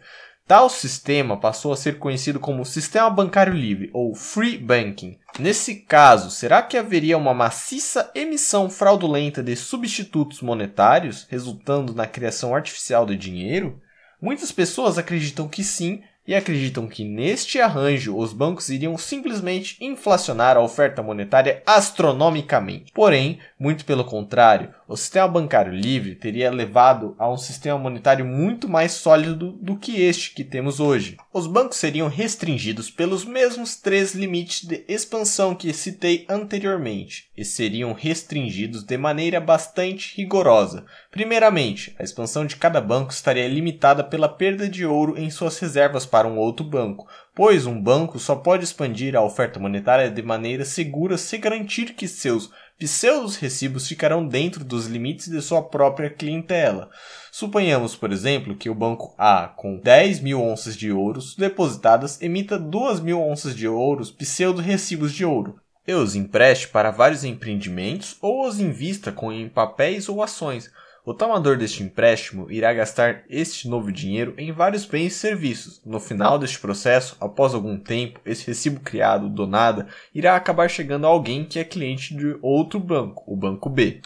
Tal 0.48 0.70
sistema 0.70 1.36
passou 1.36 1.74
a 1.74 1.76
ser 1.76 1.98
conhecido 1.98 2.40
como 2.40 2.64
Sistema 2.64 3.10
Bancário 3.10 3.52
Livre 3.52 3.90
ou 3.92 4.14
Free 4.14 4.56
Banking. 4.56 5.18
Nesse 5.38 5.74
caso, 5.74 6.30
será 6.30 6.62
que 6.62 6.78
haveria 6.78 7.18
uma 7.18 7.34
maciça 7.34 8.10
emissão 8.14 8.70
fraudulenta 8.70 9.42
de 9.42 9.54
substitutos 9.54 10.40
monetários, 10.40 11.26
resultando 11.28 11.92
na 11.94 12.06
criação 12.06 12.54
artificial 12.54 13.04
de 13.04 13.14
dinheiro? 13.14 13.78
Muitas 14.22 14.50
pessoas 14.50 14.96
acreditam 14.96 15.46
que 15.46 15.62
sim, 15.62 16.02
e 16.28 16.34
acreditam 16.34 16.86
que 16.86 17.04
neste 17.04 17.58
arranjo 17.58 18.14
os 18.14 18.34
bancos 18.34 18.68
iriam 18.68 18.98
simplesmente 18.98 19.78
inflacionar 19.80 20.58
a 20.58 20.60
oferta 20.60 21.02
monetária 21.02 21.62
astronomicamente. 21.64 22.92
Porém, 22.92 23.38
muito 23.58 23.86
pelo 23.86 24.04
contrário, 24.04 24.74
o 24.86 24.94
sistema 24.94 25.26
bancário 25.26 25.72
livre 25.72 26.14
teria 26.14 26.50
levado 26.50 27.16
a 27.18 27.30
um 27.30 27.38
sistema 27.38 27.78
monetário 27.78 28.26
muito 28.26 28.68
mais 28.68 28.92
sólido 28.92 29.52
do 29.52 29.76
que 29.76 30.02
este 30.02 30.34
que 30.34 30.44
temos 30.44 30.80
hoje. 30.80 31.16
Os 31.32 31.46
bancos 31.46 31.78
seriam 31.78 32.08
restringidos 32.08 32.90
pelos 32.90 33.24
mesmos 33.24 33.76
três 33.76 34.14
limites 34.14 34.68
de 34.68 34.84
expansão 34.86 35.54
que 35.54 35.72
citei 35.72 36.26
anteriormente, 36.28 37.30
e 37.36 37.44
seriam 37.44 37.94
restringidos 37.94 38.82
de 38.82 38.98
maneira 38.98 39.40
bastante 39.40 40.14
rigorosa. 40.16 40.84
Primeiramente, 41.10 41.94
a 41.98 42.02
expansão 42.02 42.44
de 42.44 42.56
cada 42.56 42.80
banco 42.80 43.12
estaria 43.12 43.48
limitada 43.48 44.04
pela 44.04 44.28
perda 44.28 44.68
de 44.68 44.84
ouro 44.84 45.18
em 45.18 45.30
suas 45.30 45.58
reservas 45.58 46.04
para 46.04 46.17
um 46.26 46.38
outro 46.38 46.64
banco, 46.64 47.06
pois 47.34 47.66
um 47.66 47.80
banco 47.80 48.18
só 48.18 48.34
pode 48.36 48.64
expandir 48.64 49.14
a 49.14 49.22
oferta 49.22 49.60
monetária 49.60 50.10
de 50.10 50.22
maneira 50.22 50.64
segura 50.64 51.16
se 51.16 51.38
garantir 51.38 51.94
que 51.94 52.08
seus 52.08 52.50
pseudos 52.78 53.36
recibos 53.36 53.88
ficarão 53.88 54.26
dentro 54.26 54.64
dos 54.64 54.86
limites 54.86 55.28
de 55.28 55.42
sua 55.42 55.62
própria 55.62 56.08
clientela. 56.08 56.90
Suponhamos, 57.30 57.96
por 57.96 58.12
exemplo, 58.12 58.56
que 58.56 58.70
o 58.70 58.74
banco 58.74 59.14
A, 59.18 59.48
com 59.48 59.76
10 59.76 60.20
mil 60.20 60.40
onças 60.40 60.76
de 60.76 60.90
ouros 60.92 61.36
depositadas, 61.36 62.20
emita 62.22 62.58
2 62.58 63.00
mil 63.00 63.20
onças 63.20 63.54
de 63.54 63.68
ouros 63.68 64.10
pseudo 64.10 64.60
recibos 64.60 65.12
de 65.12 65.24
ouro 65.24 65.60
e 65.86 65.94
os 65.94 66.14
empreste 66.14 66.68
para 66.68 66.90
vários 66.90 67.24
empreendimentos 67.24 68.16
ou 68.20 68.46
os 68.46 68.60
invista 68.60 69.10
com 69.10 69.32
em 69.32 69.48
papéis 69.48 70.06
ou 70.08 70.22
ações, 70.22 70.70
o 71.08 71.14
tomador 71.14 71.56
deste 71.56 71.82
empréstimo 71.82 72.50
irá 72.50 72.70
gastar 72.74 73.22
este 73.30 73.66
novo 73.66 73.90
dinheiro 73.90 74.34
em 74.36 74.52
vários 74.52 74.84
bens 74.84 75.14
e 75.14 75.18
serviços. 75.18 75.80
No 75.82 75.98
final 75.98 76.38
deste 76.38 76.58
processo, 76.58 77.16
após 77.18 77.54
algum 77.54 77.78
tempo, 77.78 78.20
esse 78.26 78.46
recibo 78.46 78.80
criado 78.80 79.26
do 79.26 79.46
nada 79.46 79.86
irá 80.14 80.36
acabar 80.36 80.68
chegando 80.68 81.06
a 81.06 81.08
alguém 81.08 81.46
que 81.46 81.58
é 81.58 81.64
cliente 81.64 82.14
de 82.14 82.36
outro 82.42 82.78
banco, 82.78 83.24
o 83.26 83.34
banco 83.34 83.70
B. 83.70 84.02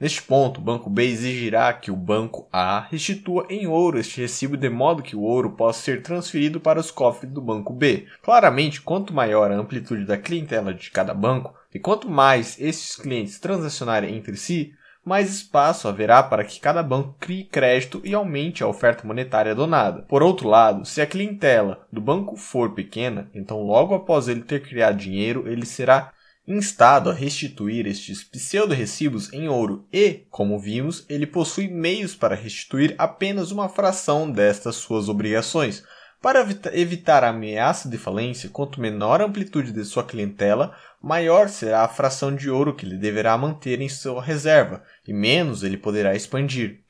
Neste 0.00 0.22
ponto, 0.22 0.58
o 0.58 0.64
banco 0.64 0.88
B 0.88 1.04
exigirá 1.04 1.70
que 1.74 1.90
o 1.90 1.96
banco 1.96 2.48
A 2.50 2.80
restitua 2.90 3.46
em 3.50 3.66
ouro 3.66 3.98
este 3.98 4.22
recibo 4.22 4.56
de 4.56 4.70
modo 4.70 5.02
que 5.02 5.14
o 5.14 5.20
ouro 5.20 5.50
possa 5.50 5.82
ser 5.82 6.00
transferido 6.00 6.58
para 6.58 6.80
os 6.80 6.90
cofres 6.90 7.30
do 7.30 7.42
banco 7.42 7.74
B. 7.74 8.06
Claramente, 8.22 8.80
quanto 8.80 9.12
maior 9.12 9.52
a 9.52 9.56
amplitude 9.56 10.06
da 10.06 10.16
clientela 10.16 10.72
de 10.72 10.90
cada 10.90 11.12
banco 11.12 11.52
e 11.74 11.78
quanto 11.78 12.08
mais 12.08 12.58
estes 12.58 12.96
clientes 12.96 13.38
transacionarem 13.38 14.16
entre 14.16 14.34
si, 14.34 14.72
mais 15.08 15.34
espaço 15.34 15.88
haverá 15.88 16.22
para 16.22 16.44
que 16.44 16.60
cada 16.60 16.82
banco 16.82 17.16
crie 17.18 17.44
crédito 17.44 18.00
e 18.04 18.14
aumente 18.14 18.62
a 18.62 18.68
oferta 18.68 19.06
monetária 19.06 19.54
donada. 19.54 20.02
Por 20.02 20.22
outro 20.22 20.48
lado, 20.48 20.84
se 20.84 21.00
a 21.00 21.06
clientela 21.06 21.86
do 21.92 22.00
banco 22.00 22.36
for 22.36 22.74
pequena, 22.74 23.30
então 23.34 23.62
logo 23.62 23.94
após 23.94 24.28
ele 24.28 24.42
ter 24.42 24.62
criado 24.62 24.98
dinheiro, 24.98 25.48
ele 25.48 25.66
será 25.66 26.12
instado 26.48 27.10
a 27.10 27.14
restituir 27.14 27.86
estes 27.86 28.24
pseudo-recibos 28.24 29.30
em 29.34 29.48
ouro 29.48 29.86
e, 29.92 30.26
como 30.30 30.58
vimos, 30.58 31.04
ele 31.08 31.26
possui 31.26 31.68
meios 31.68 32.14
para 32.14 32.34
restituir 32.34 32.94
apenas 32.96 33.50
uma 33.50 33.68
fração 33.68 34.30
destas 34.30 34.76
suas 34.76 35.10
obrigações. 35.10 35.84
Para 36.20 36.44
evitar 36.72 37.22
a 37.22 37.28
ameaça 37.28 37.88
de 37.88 37.96
falência, 37.96 38.50
quanto 38.50 38.80
menor 38.80 39.20
a 39.20 39.24
amplitude 39.24 39.70
de 39.70 39.84
sua 39.84 40.02
clientela, 40.02 40.74
maior 41.00 41.48
será 41.48 41.82
a 41.82 41.88
fração 41.88 42.34
de 42.34 42.50
ouro 42.50 42.74
que 42.74 42.84
ele 42.84 42.96
deverá 42.96 43.38
manter 43.38 43.80
em 43.80 43.88
sua 43.88 44.20
reserva, 44.20 44.82
e 45.06 45.12
menos 45.12 45.62
ele 45.62 45.76
poderá 45.76 46.16
expandir. 46.16 46.80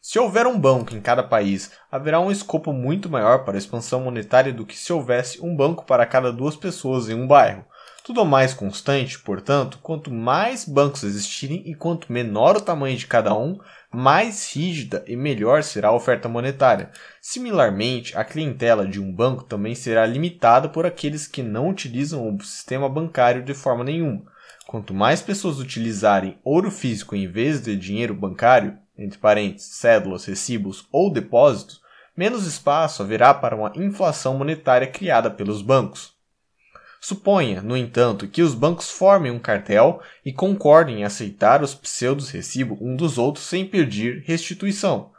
Se 0.00 0.18
houver 0.18 0.46
um 0.46 0.58
banco 0.58 0.94
em 0.94 1.02
cada 1.02 1.22
país, 1.22 1.70
haverá 1.92 2.18
um 2.18 2.30
escopo 2.30 2.72
muito 2.72 3.10
maior 3.10 3.44
para 3.44 3.56
a 3.56 3.58
expansão 3.58 4.00
monetária 4.00 4.54
do 4.54 4.64
que 4.64 4.78
se 4.78 4.90
houvesse 4.90 5.38
um 5.44 5.54
banco 5.54 5.84
para 5.84 6.06
cada 6.06 6.32
duas 6.32 6.56
pessoas 6.56 7.10
em 7.10 7.14
um 7.14 7.26
bairro. 7.26 7.66
Tudo 8.08 8.24
mais 8.24 8.54
constante, 8.54 9.18
portanto, 9.18 9.78
quanto 9.82 10.10
mais 10.10 10.64
bancos 10.64 11.04
existirem 11.04 11.62
e 11.66 11.74
quanto 11.74 12.10
menor 12.10 12.56
o 12.56 12.60
tamanho 12.62 12.96
de 12.96 13.06
cada 13.06 13.36
um, 13.36 13.58
mais 13.92 14.50
rígida 14.50 15.04
e 15.06 15.14
melhor 15.14 15.62
será 15.62 15.88
a 15.88 15.94
oferta 15.94 16.26
monetária. 16.26 16.90
Similarmente, 17.20 18.16
a 18.16 18.24
clientela 18.24 18.88
de 18.88 18.98
um 18.98 19.12
banco 19.12 19.44
também 19.44 19.74
será 19.74 20.06
limitada 20.06 20.70
por 20.70 20.86
aqueles 20.86 21.26
que 21.26 21.42
não 21.42 21.68
utilizam 21.68 22.34
o 22.34 22.42
sistema 22.42 22.88
bancário 22.88 23.42
de 23.42 23.52
forma 23.52 23.84
nenhuma. 23.84 24.22
Quanto 24.66 24.94
mais 24.94 25.20
pessoas 25.20 25.58
utilizarem 25.58 26.38
ouro 26.42 26.70
físico 26.70 27.14
em 27.14 27.28
vez 27.28 27.60
de 27.60 27.76
dinheiro 27.76 28.14
bancário, 28.14 28.78
entre 28.96 29.18
parênteses, 29.18 29.74
cédulas, 29.74 30.24
recibos 30.24 30.88
ou 30.90 31.12
depósitos, 31.12 31.82
menos 32.16 32.46
espaço 32.46 33.02
haverá 33.02 33.34
para 33.34 33.54
uma 33.54 33.70
inflação 33.76 34.38
monetária 34.38 34.86
criada 34.86 35.30
pelos 35.30 35.60
bancos. 35.60 36.16
Suponha, 37.00 37.62
no 37.62 37.76
entanto, 37.76 38.26
que 38.26 38.42
os 38.42 38.54
bancos 38.54 38.90
formem 38.90 39.30
um 39.30 39.38
cartel 39.38 40.02
e 40.24 40.32
concordem 40.32 41.00
em 41.00 41.04
aceitar 41.04 41.62
os 41.62 41.74
pseudos 41.74 42.30
recibos 42.30 42.78
um 42.80 42.96
dos 42.96 43.18
outros 43.18 43.46
sem 43.46 43.64
pedir 43.64 44.24
restituição. 44.26 45.12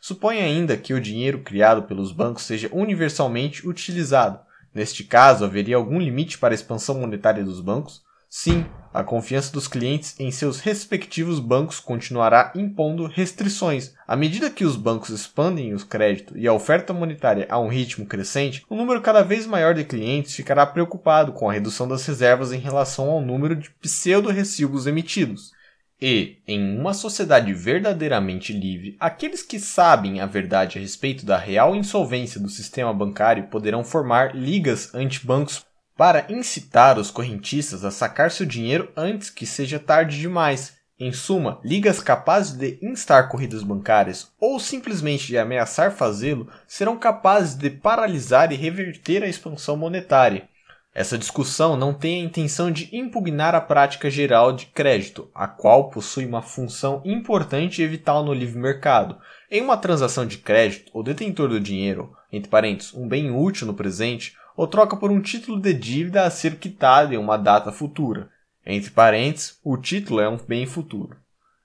Suponha 0.00 0.44
ainda 0.44 0.76
que 0.76 0.94
o 0.94 1.00
dinheiro 1.00 1.40
criado 1.40 1.82
pelos 1.82 2.12
bancos 2.12 2.44
seja 2.44 2.70
universalmente 2.72 3.68
utilizado. 3.68 4.38
Neste 4.72 5.04
caso, 5.04 5.44
haveria 5.44 5.76
algum 5.76 5.98
limite 5.98 6.38
para 6.38 6.54
a 6.54 6.54
expansão 6.54 7.00
monetária 7.00 7.44
dos 7.44 7.60
bancos? 7.60 8.05
Sim, 8.28 8.66
a 8.92 9.04
confiança 9.04 9.52
dos 9.52 9.68
clientes 9.68 10.18
em 10.18 10.30
seus 10.30 10.58
respectivos 10.60 11.38
bancos 11.38 11.78
continuará 11.78 12.50
impondo 12.56 13.06
restrições. 13.06 13.94
À 14.06 14.16
medida 14.16 14.50
que 14.50 14.64
os 14.64 14.74
bancos 14.74 15.10
expandem 15.10 15.74
o 15.74 15.86
crédito 15.86 16.36
e 16.36 16.48
a 16.48 16.52
oferta 16.52 16.94
monetária 16.94 17.46
a 17.50 17.58
um 17.58 17.68
ritmo 17.68 18.06
crescente, 18.06 18.64
um 18.70 18.76
número 18.76 19.02
cada 19.02 19.22
vez 19.22 19.46
maior 19.46 19.74
de 19.74 19.84
clientes 19.84 20.34
ficará 20.34 20.64
preocupado 20.64 21.32
com 21.32 21.50
a 21.50 21.52
redução 21.52 21.86
das 21.86 22.06
reservas 22.06 22.52
em 22.52 22.58
relação 22.58 23.10
ao 23.10 23.20
número 23.20 23.54
de 23.54 23.70
pseudo-recibos 23.82 24.86
emitidos. 24.86 25.52
E, 26.00 26.38
em 26.46 26.78
uma 26.78 26.94
sociedade 26.94 27.52
verdadeiramente 27.52 28.52
livre, 28.52 28.96
aqueles 29.00 29.42
que 29.42 29.58
sabem 29.58 30.20
a 30.20 30.26
verdade 30.26 30.78
a 30.78 30.80
respeito 30.80 31.26
da 31.26 31.36
real 31.36 31.76
insolvência 31.76 32.40
do 32.40 32.48
sistema 32.48 32.94
bancário 32.94 33.48
poderão 33.48 33.82
formar 33.82 34.34
ligas 34.34 34.94
anti-bancos 34.94 35.65
para 35.96 36.26
incitar 36.28 36.98
os 36.98 37.10
correntistas 37.10 37.84
a 37.84 37.90
sacar 37.90 38.30
seu 38.30 38.44
dinheiro 38.44 38.90
antes 38.96 39.30
que 39.30 39.46
seja 39.46 39.78
tarde 39.78 40.18
demais. 40.20 40.76
Em 40.98 41.12
suma, 41.12 41.60
ligas 41.62 42.00
capazes 42.00 42.52
de 42.54 42.78
instar 42.82 43.28
corridas 43.28 43.62
bancárias 43.62 44.32
ou 44.40 44.58
simplesmente 44.58 45.26
de 45.26 45.36
ameaçar 45.36 45.92
fazê-lo 45.92 46.48
serão 46.66 46.96
capazes 46.96 47.54
de 47.54 47.68
paralisar 47.68 48.50
e 48.50 48.56
reverter 48.56 49.22
a 49.22 49.28
expansão 49.28 49.76
monetária. 49.76 50.48
Essa 50.94 51.18
discussão 51.18 51.76
não 51.76 51.92
tem 51.92 52.22
a 52.22 52.24
intenção 52.24 52.70
de 52.70 52.88
impugnar 52.96 53.54
a 53.54 53.60
prática 53.60 54.08
geral 54.08 54.54
de 54.54 54.64
crédito, 54.64 55.30
a 55.34 55.46
qual 55.46 55.90
possui 55.90 56.24
uma 56.24 56.40
função 56.40 57.02
importante 57.04 57.82
e 57.82 57.86
vital 57.86 58.24
no 58.24 58.32
livre 58.32 58.58
mercado. 58.58 59.18
Em 59.50 59.60
uma 59.60 59.76
transação 59.76 60.24
de 60.24 60.38
crédito, 60.38 60.90
o 60.94 61.02
detentor 61.02 61.50
do 61.50 61.60
dinheiro, 61.60 62.16
entre 62.32 62.48
parênteses, 62.48 62.94
um 62.94 63.06
bem 63.06 63.30
útil 63.30 63.66
no 63.66 63.74
presente, 63.74 64.34
ou 64.56 64.66
troca 64.66 64.96
por 64.96 65.10
um 65.10 65.20
título 65.20 65.60
de 65.60 65.74
dívida 65.74 66.24
a 66.24 66.30
ser 66.30 66.56
quitado 66.56 67.12
em 67.12 67.18
uma 67.18 67.36
data 67.36 67.70
futura. 67.70 68.30
Entre 68.64 68.90
parênteses, 68.90 69.58
o 69.62 69.76
título 69.76 70.20
é 70.20 70.28
um 70.28 70.38
bem 70.38 70.66
futuro. 70.66 71.16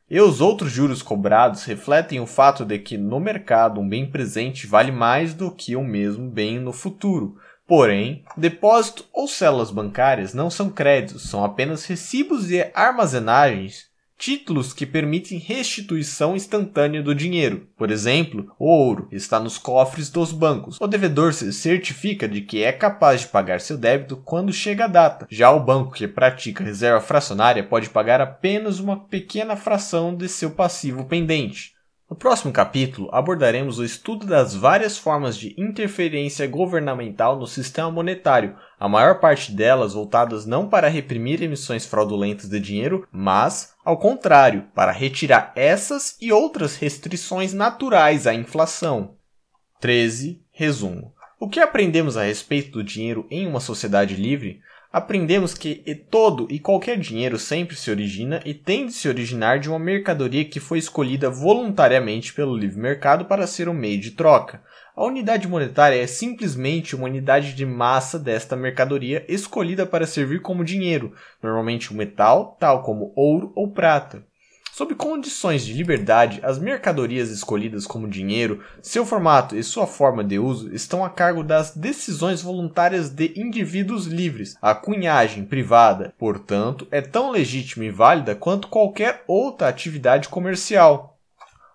E 0.09 0.19
os 0.19 0.41
outros 0.41 0.71
juros 0.71 1.01
cobrados 1.01 1.63
refletem 1.63 2.19
o 2.19 2.25
fato 2.25 2.65
de 2.65 2.77
que 2.77 2.97
no 2.97 3.19
mercado 3.19 3.79
um 3.79 3.87
bem 3.87 4.09
presente 4.09 4.67
vale 4.67 4.91
mais 4.91 5.33
do 5.33 5.49
que 5.49 5.75
o 5.75 5.83
mesmo 5.83 6.29
bem 6.29 6.59
no 6.59 6.73
futuro. 6.73 7.37
Porém, 7.65 8.25
depósito 8.35 9.05
ou 9.13 9.27
células 9.27 9.71
bancárias 9.71 10.33
não 10.33 10.49
são 10.49 10.69
créditos, 10.69 11.29
são 11.29 11.45
apenas 11.45 11.85
recibos 11.85 12.51
e 12.51 12.69
armazenagens 12.75 13.90
títulos 14.21 14.71
que 14.71 14.85
permitem 14.85 15.39
restituição 15.39 16.35
instantânea 16.35 17.01
do 17.01 17.15
dinheiro. 17.15 17.67
Por 17.75 17.89
exemplo, 17.89 18.53
o 18.59 18.67
ouro 18.67 19.07
está 19.11 19.39
nos 19.39 19.57
cofres 19.57 20.11
dos 20.11 20.31
bancos. 20.31 20.77
O 20.79 20.85
devedor 20.85 21.33
se 21.33 21.51
certifica 21.51 22.27
de 22.27 22.41
que 22.41 22.63
é 22.63 22.71
capaz 22.71 23.21
de 23.21 23.27
pagar 23.29 23.59
seu 23.59 23.79
débito 23.79 24.15
quando 24.17 24.53
chega 24.53 24.85
a 24.85 24.87
data. 24.87 25.25
Já 25.27 25.49
o 25.49 25.59
banco 25.59 25.93
que 25.93 26.07
pratica 26.07 26.63
reserva 26.63 27.01
fracionária 27.01 27.63
pode 27.63 27.89
pagar 27.89 28.21
apenas 28.21 28.79
uma 28.79 28.95
pequena 28.95 29.55
fração 29.55 30.15
de 30.15 30.29
seu 30.29 30.51
passivo 30.51 31.05
pendente. 31.05 31.73
No 32.11 32.17
próximo 32.17 32.51
capítulo, 32.51 33.07
abordaremos 33.13 33.79
o 33.79 33.85
estudo 33.85 34.25
das 34.25 34.53
várias 34.53 34.97
formas 34.97 35.37
de 35.37 35.55
interferência 35.57 36.45
governamental 36.45 37.39
no 37.39 37.47
sistema 37.47 37.89
monetário, 37.89 38.57
a 38.77 38.89
maior 38.89 39.21
parte 39.21 39.53
delas 39.53 39.93
voltadas 39.93 40.45
não 40.45 40.67
para 40.67 40.89
reprimir 40.89 41.41
emissões 41.41 41.85
fraudulentas 41.85 42.49
de 42.49 42.59
dinheiro, 42.59 43.07
mas, 43.13 43.73
ao 43.85 43.97
contrário, 43.97 44.65
para 44.75 44.91
retirar 44.91 45.53
essas 45.55 46.17
e 46.19 46.33
outras 46.33 46.75
restrições 46.75 47.53
naturais 47.53 48.27
à 48.27 48.33
inflação. 48.33 49.15
13. 49.79 50.43
Resumo. 50.51 51.13
O 51.39 51.47
que 51.47 51.61
aprendemos 51.61 52.17
a 52.17 52.23
respeito 52.23 52.71
do 52.71 52.83
dinheiro 52.83 53.25
em 53.31 53.47
uma 53.47 53.61
sociedade 53.61 54.15
livre? 54.15 54.59
Aprendemos 54.93 55.53
que 55.53 56.05
todo 56.09 56.47
e 56.49 56.59
qualquer 56.59 56.97
dinheiro 56.97 57.39
sempre 57.39 57.77
se 57.77 57.89
origina 57.89 58.41
e 58.43 58.53
tem 58.53 58.87
de 58.87 58.91
se 58.91 59.07
originar 59.07 59.57
de 59.57 59.69
uma 59.69 59.79
mercadoria 59.79 60.43
que 60.43 60.59
foi 60.59 60.79
escolhida 60.79 61.29
voluntariamente 61.29 62.33
pelo 62.33 62.57
livre 62.57 62.77
mercado 62.77 63.23
para 63.23 63.47
ser 63.47 63.69
um 63.69 63.73
meio 63.73 64.01
de 64.01 64.11
troca. 64.11 64.61
A 64.93 65.05
unidade 65.05 65.47
monetária 65.47 65.95
é 65.95 66.05
simplesmente 66.05 66.93
uma 66.93 67.05
unidade 67.05 67.53
de 67.53 67.65
massa 67.65 68.19
desta 68.19 68.57
mercadoria 68.57 69.25
escolhida 69.29 69.85
para 69.85 70.05
servir 70.05 70.41
como 70.41 70.65
dinheiro, 70.65 71.13
normalmente 71.41 71.93
um 71.93 71.95
metal, 71.95 72.57
tal 72.59 72.83
como 72.83 73.13
ouro 73.15 73.53
ou 73.55 73.71
prata. 73.71 74.25
Sob 74.81 74.95
condições 74.95 75.63
de 75.63 75.73
liberdade, 75.73 76.39
as 76.41 76.57
mercadorias 76.57 77.29
escolhidas 77.29 77.85
como 77.85 78.07
dinheiro, 78.07 78.63
seu 78.81 79.05
formato 79.05 79.55
e 79.55 79.61
sua 79.61 79.85
forma 79.85 80.23
de 80.23 80.39
uso 80.39 80.73
estão 80.73 81.05
a 81.05 81.09
cargo 81.11 81.43
das 81.43 81.75
decisões 81.75 82.41
voluntárias 82.41 83.07
de 83.07 83.31
indivíduos 83.39 84.07
livres. 84.07 84.55
A 84.59 84.73
cunhagem 84.73 85.45
privada, 85.45 86.15
portanto, 86.17 86.87
é 86.89 86.99
tão 86.99 87.29
legítima 87.29 87.85
e 87.85 87.91
válida 87.91 88.33
quanto 88.33 88.69
qualquer 88.69 89.23
outra 89.27 89.67
atividade 89.67 90.27
comercial. 90.29 91.10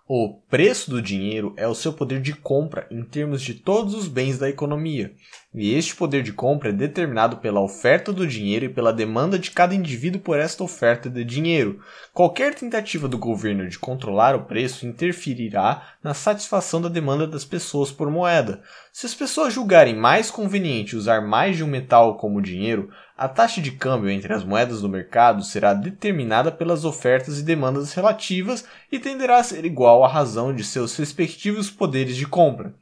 O 0.09 0.35
preço 0.49 0.89
do 0.89 1.01
dinheiro 1.01 1.53
é 1.57 1.67
o 1.67 1.75
seu 1.75 1.91
poder 1.91 2.21
de 2.21 2.31
compra 2.31 2.87
em 2.89 3.03
termos 3.03 3.41
de 3.41 3.53
todos 3.53 3.93
os 3.93 4.07
bens 4.07 4.39
da 4.39 4.47
economia, 4.47 5.11
e 5.53 5.73
este 5.73 5.97
poder 5.97 6.23
de 6.23 6.31
compra 6.31 6.69
é 6.69 6.71
determinado 6.71 7.37
pela 7.37 7.59
oferta 7.59 8.13
do 8.13 8.25
dinheiro 8.25 8.63
e 8.63 8.69
pela 8.69 8.93
demanda 8.93 9.37
de 9.37 9.51
cada 9.51 9.75
indivíduo 9.75 10.21
por 10.21 10.39
esta 10.39 10.63
oferta 10.63 11.09
de 11.09 11.25
dinheiro. 11.25 11.81
Qualquer 12.13 12.55
tentativa 12.55 13.05
do 13.05 13.17
governo 13.17 13.67
de 13.67 13.77
controlar 13.77 14.33
o 14.33 14.45
preço 14.45 14.87
interferirá 14.87 15.95
na 16.01 16.13
satisfação 16.13 16.81
da 16.81 16.87
demanda 16.87 17.27
das 17.27 17.43
pessoas 17.43 17.91
por 17.91 18.09
moeda. 18.09 18.61
Se 18.93 19.05
as 19.05 19.13
pessoas 19.13 19.53
julgarem 19.53 19.95
mais 19.95 20.31
conveniente 20.31 20.95
usar 20.95 21.19
mais 21.19 21.57
de 21.57 21.65
um 21.65 21.67
metal 21.67 22.15
como 22.15 22.41
dinheiro, 22.41 22.89
a 23.17 23.27
taxa 23.27 23.59
de 23.59 23.71
câmbio 23.71 24.11
entre 24.11 24.31
as 24.31 24.43
moedas 24.43 24.81
do 24.81 24.89
mercado 24.89 25.43
será 25.43 25.73
determinada 25.73 26.51
pelas 26.51 26.85
ofertas 26.85 27.39
e 27.39 27.43
demandas 27.43 27.93
relativas 27.93 28.63
e 28.91 28.99
tenderá 28.99 29.37
a 29.37 29.43
ser 29.43 29.65
igual 29.65 30.03
à 30.03 30.07
razão 30.07 30.53
de 30.53 30.63
seus 30.63 30.95
respectivos 30.95 31.71
poderes 31.71 32.15
de 32.15 32.27
compra. 32.27 32.75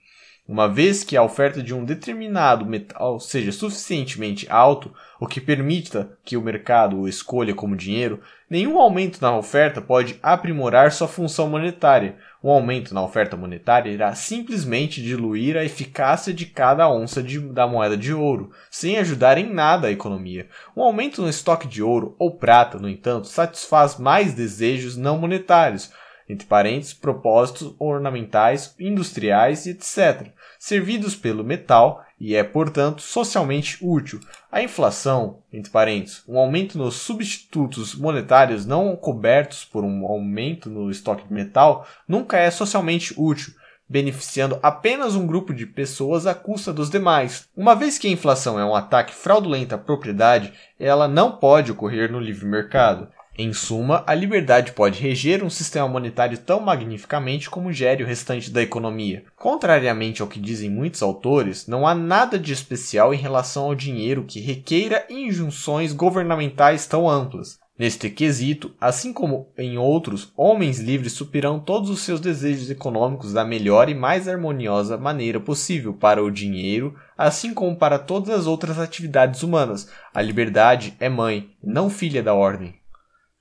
Uma 0.47 0.67
vez 0.67 1.03
que 1.03 1.17
a 1.17 1.23
oferta 1.23 1.63
de 1.63 1.73
um 1.73 1.83
determinado 1.83 2.65
metal 2.65 3.19
seja 3.19 3.51
suficientemente 3.51 4.45
alto, 4.47 4.93
o 5.19 5.25
que 5.25 5.41
permita 5.41 6.19
que 6.23 6.37
o 6.37 6.41
mercado 6.41 6.99
o 6.99 7.07
escolha 7.07 7.55
como 7.55 7.75
dinheiro, 7.75 8.19
nenhum 8.47 8.77
aumento 8.77 9.19
na 9.21 9.35
oferta 9.35 9.81
pode 9.81 10.19
aprimorar 10.21 10.91
sua 10.91 11.07
função 11.07 11.49
monetária, 11.49 12.17
um 12.45 12.51
aumento 12.51 12.93
na 12.93 13.01
oferta 13.01 13.35
monetária 13.35 13.89
irá 13.89 14.13
simplesmente 14.13 15.01
diluir 15.01 15.57
a 15.57 15.65
eficácia 15.65 16.31
de 16.31 16.45
cada 16.45 16.87
onça 16.87 17.23
de, 17.23 17.39
da 17.39 17.65
moeda 17.65 17.97
de 17.97 18.13
ouro, 18.13 18.51
sem 18.69 18.99
ajudar 18.99 19.39
em 19.39 19.51
nada 19.51 19.87
a 19.87 19.91
economia. 19.91 20.47
Um 20.77 20.83
aumento 20.83 21.23
no 21.23 21.27
estoque 21.27 21.67
de 21.67 21.81
ouro 21.81 22.15
ou 22.19 22.37
prata, 22.37 22.77
no 22.77 22.87
entanto, 22.87 23.25
satisfaz 23.25 23.97
mais 23.97 24.35
desejos 24.35 24.95
não 24.95 25.17
monetários, 25.17 25.91
entre 26.29 26.45
parênteses, 26.45 26.93
propósitos 26.93 27.75
ornamentais, 27.79 28.75
industriais 28.79 29.65
e 29.65 29.71
etc., 29.71 30.27
servidos 30.59 31.15
pelo 31.15 31.43
metal 31.43 32.04
e 32.19 32.35
é, 32.35 32.43
portanto, 32.43 33.01
socialmente 33.01 33.77
útil. 33.81 34.19
A 34.51 34.61
inflação, 34.61 35.39
entre 35.51 35.71
parênteses, 35.71 36.23
um 36.27 36.37
aumento 36.37 36.77
nos 36.77 36.95
substitutos 36.95 37.95
monetários 37.95 38.65
não 38.65 38.95
cobertos 38.95 39.65
por 39.65 39.83
um 39.83 40.05
aumento 40.05 40.69
no 40.69 40.89
estoque 40.89 41.27
de 41.27 41.33
metal, 41.33 41.85
nunca 42.07 42.37
é 42.37 42.49
socialmente 42.49 43.13
útil, 43.17 43.53
beneficiando 43.87 44.57
apenas 44.63 45.15
um 45.15 45.27
grupo 45.27 45.53
de 45.53 45.65
pessoas 45.65 46.25
à 46.25 46.33
custa 46.33 46.73
dos 46.73 46.89
demais. 46.89 47.47
Uma 47.55 47.75
vez 47.75 47.97
que 47.97 48.07
a 48.07 48.11
inflação 48.11 48.59
é 48.59 48.65
um 48.65 48.75
ataque 48.75 49.13
fraudulento 49.13 49.75
à 49.75 49.77
propriedade, 49.77 50.53
ela 50.79 51.07
não 51.07 51.33
pode 51.33 51.71
ocorrer 51.71 52.11
no 52.11 52.19
livre 52.19 52.45
mercado. 52.45 53.07
Em 53.37 53.51
suma, 53.51 54.01
a 54.07 54.13
liberdade 54.13 54.71
pode 54.71 55.01
reger 55.01 55.43
um 55.43 55.49
sistema 55.49 55.89
monetário 55.89 56.37
tão 56.37 56.61
magnificamente 56.61 57.49
como 57.49 57.73
gere 57.73 58.01
o 58.01 58.07
restante 58.07 58.49
da 58.49 58.61
economia. 58.61 59.25
Contrariamente 59.35 60.21
ao 60.21 60.27
que 60.27 60.39
dizem 60.39 60.69
muitos 60.69 61.03
autores, 61.03 61.67
não 61.67 61.85
há 61.85 61.93
nada 61.93 62.39
de 62.39 62.53
especial 62.53 63.13
em 63.13 63.17
relação 63.17 63.65
ao 63.65 63.75
dinheiro 63.75 64.23
que 64.25 64.39
requeira 64.39 65.05
injunções 65.09 65.91
governamentais 65.91 66.87
tão 66.87 67.09
amplas. 67.09 67.59
Neste 67.77 68.09
quesito, 68.09 68.73
assim 68.79 69.11
como 69.11 69.49
em 69.57 69.77
outros, 69.77 70.31
homens 70.37 70.79
livres 70.79 71.11
suprirão 71.11 71.59
todos 71.59 71.89
os 71.89 71.99
seus 71.99 72.21
desejos 72.21 72.69
econômicos 72.69 73.33
da 73.33 73.43
melhor 73.43 73.89
e 73.89 73.93
mais 73.93 74.29
harmoniosa 74.29 74.97
maneira 74.97 75.41
possível 75.41 75.93
para 75.93 76.23
o 76.23 76.31
dinheiro, 76.31 76.95
assim 77.17 77.53
como 77.53 77.75
para 77.75 77.99
todas 77.99 78.29
as 78.29 78.47
outras 78.47 78.79
atividades 78.79 79.43
humanas. 79.43 79.89
A 80.13 80.21
liberdade 80.21 80.95
é 81.01 81.09
mãe, 81.09 81.49
não 81.61 81.89
filha 81.89 82.23
da 82.23 82.33
ordem. 82.33 82.73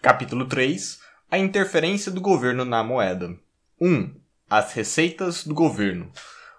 Capítulo 0.05 0.45
3 0.45 0.99
A 1.31 1.39
interferência 1.39 2.13
do 2.13 2.21
governo 2.21 2.63
na 2.63 2.85
moeda. 2.85 3.35
1. 3.81 4.11
As 4.51 4.75
receitas 4.75 5.47
do 5.47 5.55
governo. 5.55 6.13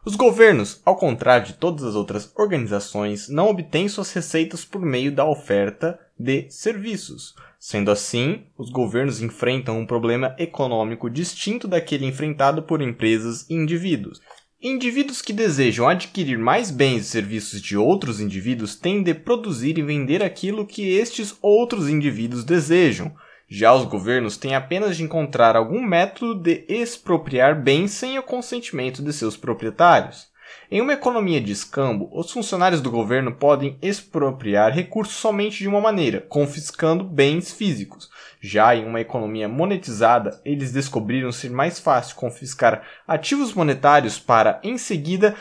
Os 0.04 0.16
governos, 0.16 0.82
ao 0.84 0.96
contrário 0.96 1.46
de 1.46 1.54
todas 1.54 1.84
as 1.84 1.94
outras 1.94 2.32
organizações, 2.36 3.30
não 3.30 3.50
obtêm 3.50 3.88
suas 3.88 4.12
receitas 4.12 4.66
por 4.66 4.82
meio 4.82 5.12
da 5.12 5.26
oferta 5.26 6.00
de 6.18 6.50
serviços. 6.50 7.36
Sendo 7.60 7.92
assim, 7.92 8.48
os 8.58 8.72
governos 8.72 9.22
enfrentam 9.22 9.78
um 9.78 9.86
problema 9.86 10.36
econômico 10.40 11.08
distinto 11.08 11.68
daquele 11.68 12.08
enfrentado 12.08 12.64
por 12.64 12.82
empresas 12.82 13.48
e 13.48 13.54
indivíduos. 13.54 14.20
Indivíduos 14.60 15.22
que 15.22 15.32
desejam 15.32 15.88
adquirir 15.88 16.40
mais 16.40 16.72
bens 16.72 17.04
e 17.04 17.10
serviços 17.10 17.62
de 17.62 17.78
outros 17.78 18.20
indivíduos 18.20 18.74
têm 18.74 19.04
de 19.04 19.14
produzir 19.14 19.78
e 19.78 19.84
vender 19.84 20.24
aquilo 20.24 20.66
que 20.66 20.90
estes 20.90 21.38
outros 21.44 21.88
indivíduos 21.88 22.44
desejam, 22.44 23.16
já 23.48 23.74
os 23.74 23.86
governos 23.86 24.38
têm 24.38 24.56
apenas 24.56 24.98
de 24.98 25.04
encontrar 25.04 25.56
algum 25.56 25.82
método 25.82 26.36
de 26.36 26.66
expropriar 26.68 27.56
bens 27.56 27.92
sem 27.92 28.18
o 28.18 28.24
consentimento 28.24 29.04
de 29.04 29.14
seus 29.14 29.38
proprietários. 29.38 30.28
Em 30.70 30.82
uma 30.82 30.94
economia 30.94 31.40
de 31.40 31.52
escambo, 31.52 32.10
os 32.12 32.32
funcionários 32.32 32.82
do 32.82 32.90
governo 32.90 33.36
podem 33.36 33.78
expropriar 33.82 34.74
recursos 34.74 35.16
somente 35.16 35.60
de 35.60 35.68
uma 35.68 35.80
maneira, 35.80 36.22
confiscando 36.22 37.04
bens 37.04 37.52
físicos. 37.52 38.10
Já 38.42 38.76
em 38.76 38.86
uma 38.86 39.02
economia 39.02 39.48
monetizada, 39.48 40.42
eles 40.44 40.72
descobriram 40.72 41.32
ser 41.32 41.52
mais 41.52 41.80
fácil 41.80 42.16
confiscar 42.16 42.84
ativos 43.08 43.54
monetários 43.54 44.20
para, 44.20 44.60
em 44.64 44.78
seguida, 44.78 45.36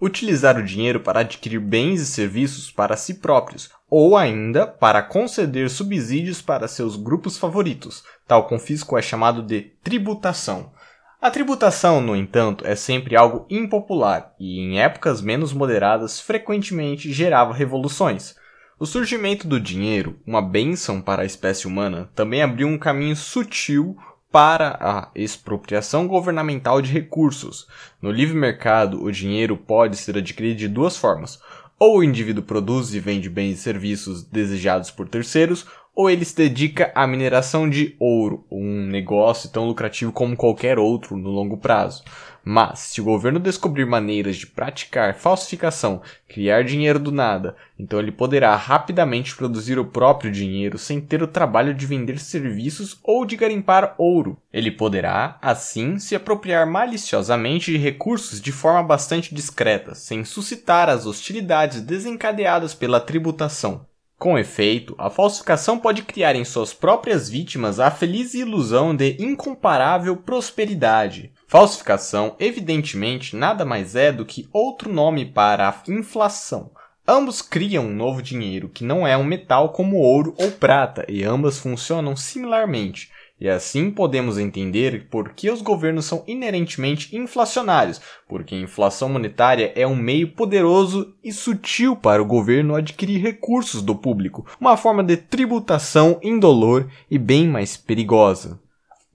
utilizar 0.00 0.56
o 0.56 0.64
dinheiro 0.64 1.00
para 1.00 1.20
adquirir 1.20 1.60
bens 1.60 2.00
e 2.00 2.06
serviços 2.06 2.70
para 2.70 2.96
si 2.96 3.14
próprios, 3.14 3.70
ou 3.90 4.16
ainda 4.16 4.66
para 4.66 5.02
conceder 5.02 5.68
subsídios 5.68 6.40
para 6.40 6.68
seus 6.68 6.94
grupos 6.94 7.36
favoritos. 7.36 8.04
Tal 8.26 8.46
confisco 8.46 8.96
é 8.96 9.02
chamado 9.02 9.42
de 9.42 9.72
tributação. 9.82 10.72
A 11.20 11.30
tributação, 11.30 12.00
no 12.00 12.16
entanto, 12.16 12.66
é 12.66 12.74
sempre 12.74 13.14
algo 13.14 13.44
impopular 13.50 14.32
e, 14.40 14.60
em 14.60 14.80
épocas 14.80 15.20
menos 15.20 15.52
moderadas, 15.52 16.18
frequentemente 16.18 17.12
gerava 17.12 17.52
revoluções. 17.52 18.36
O 18.78 18.86
surgimento 18.86 19.46
do 19.46 19.60
dinheiro, 19.60 20.18
uma 20.26 20.40
bênção 20.40 21.02
para 21.02 21.20
a 21.20 21.26
espécie 21.26 21.66
humana, 21.66 22.08
também 22.14 22.40
abriu 22.40 22.66
um 22.66 22.78
caminho 22.78 23.14
sutil 23.14 23.98
para 24.32 24.78
a 24.80 25.10
expropriação 25.14 26.06
governamental 26.06 26.80
de 26.80 26.90
recursos. 26.90 27.66
No 28.00 28.10
livre 28.10 28.36
mercado, 28.36 29.02
o 29.02 29.10
dinheiro 29.10 29.56
pode 29.56 29.96
ser 29.96 30.16
adquirido 30.16 30.56
de 30.56 30.68
duas 30.68 30.96
formas: 30.96 31.38
ou 31.80 31.98
o 31.98 32.04
indivíduo 32.04 32.44
produz 32.44 32.94
e 32.94 33.00
vende 33.00 33.30
bens 33.30 33.54
e 33.54 33.62
serviços 33.62 34.22
desejados 34.22 34.90
por 34.90 35.08
terceiros, 35.08 35.66
ou 35.96 36.10
ele 36.10 36.26
se 36.26 36.36
dedica 36.36 36.92
à 36.94 37.06
mineração 37.06 37.68
de 37.68 37.96
ouro, 37.98 38.44
um 38.50 38.86
negócio 38.86 39.50
tão 39.50 39.66
lucrativo 39.66 40.12
como 40.12 40.36
qualquer 40.36 40.78
outro 40.78 41.16
no 41.16 41.30
longo 41.30 41.56
prazo. 41.56 42.04
Mas, 42.44 42.78
se 42.80 43.00
o 43.00 43.04
governo 43.04 43.38
descobrir 43.38 43.84
maneiras 43.84 44.36
de 44.36 44.46
praticar 44.46 45.14
falsificação, 45.14 46.00
criar 46.28 46.64
dinheiro 46.64 46.98
do 46.98 47.12
nada, 47.12 47.54
então 47.78 47.98
ele 47.98 48.10
poderá 48.10 48.56
rapidamente 48.56 49.36
produzir 49.36 49.78
o 49.78 49.84
próprio 49.84 50.30
dinheiro 50.30 50.78
sem 50.78 51.00
ter 51.00 51.22
o 51.22 51.26
trabalho 51.26 51.74
de 51.74 51.86
vender 51.86 52.18
serviços 52.18 52.98
ou 53.02 53.26
de 53.26 53.36
garimpar 53.36 53.94
ouro. 53.98 54.38
Ele 54.52 54.70
poderá, 54.70 55.38
assim, 55.42 55.98
se 55.98 56.16
apropriar 56.16 56.66
maliciosamente 56.66 57.72
de 57.72 57.78
recursos 57.78 58.40
de 58.40 58.52
forma 58.52 58.82
bastante 58.82 59.34
discreta, 59.34 59.94
sem 59.94 60.24
suscitar 60.24 60.88
as 60.88 61.06
hostilidades 61.06 61.82
desencadeadas 61.82 62.74
pela 62.74 63.00
tributação. 63.00 63.86
Com 64.20 64.38
efeito, 64.38 64.94
a 64.98 65.08
falsificação 65.08 65.78
pode 65.78 66.02
criar 66.02 66.36
em 66.36 66.44
suas 66.44 66.74
próprias 66.74 67.30
vítimas 67.30 67.80
a 67.80 67.90
feliz 67.90 68.34
ilusão 68.34 68.94
de 68.94 69.16
incomparável 69.18 70.14
prosperidade. 70.14 71.32
Falsificação, 71.50 72.36
evidentemente, 72.38 73.34
nada 73.34 73.64
mais 73.64 73.96
é 73.96 74.12
do 74.12 74.24
que 74.24 74.48
outro 74.52 74.92
nome 74.92 75.26
para 75.26 75.68
a 75.68 75.90
inflação. 75.90 76.70
Ambos 77.04 77.42
criam 77.42 77.86
um 77.86 77.92
novo 77.92 78.22
dinheiro 78.22 78.68
que 78.68 78.84
não 78.84 79.04
é 79.04 79.16
um 79.16 79.24
metal 79.24 79.70
como 79.70 79.96
ouro 79.96 80.32
ou 80.38 80.52
prata, 80.52 81.04
e 81.08 81.24
ambas 81.24 81.58
funcionam 81.58 82.14
similarmente. 82.14 83.10
E 83.40 83.48
assim 83.48 83.90
podemos 83.90 84.38
entender 84.38 85.08
por 85.10 85.30
que 85.30 85.50
os 85.50 85.60
governos 85.60 86.04
são 86.04 86.22
inerentemente 86.24 87.16
inflacionários, 87.16 88.00
porque 88.28 88.54
a 88.54 88.58
inflação 88.58 89.08
monetária 89.08 89.72
é 89.74 89.84
um 89.84 89.96
meio 89.96 90.30
poderoso 90.30 91.16
e 91.20 91.32
sutil 91.32 91.96
para 91.96 92.22
o 92.22 92.26
governo 92.26 92.76
adquirir 92.76 93.20
recursos 93.20 93.82
do 93.82 93.96
público, 93.96 94.46
uma 94.60 94.76
forma 94.76 95.02
de 95.02 95.16
tributação 95.16 96.20
indolor 96.22 96.88
e 97.10 97.18
bem 97.18 97.48
mais 97.48 97.76
perigosa. 97.76 98.60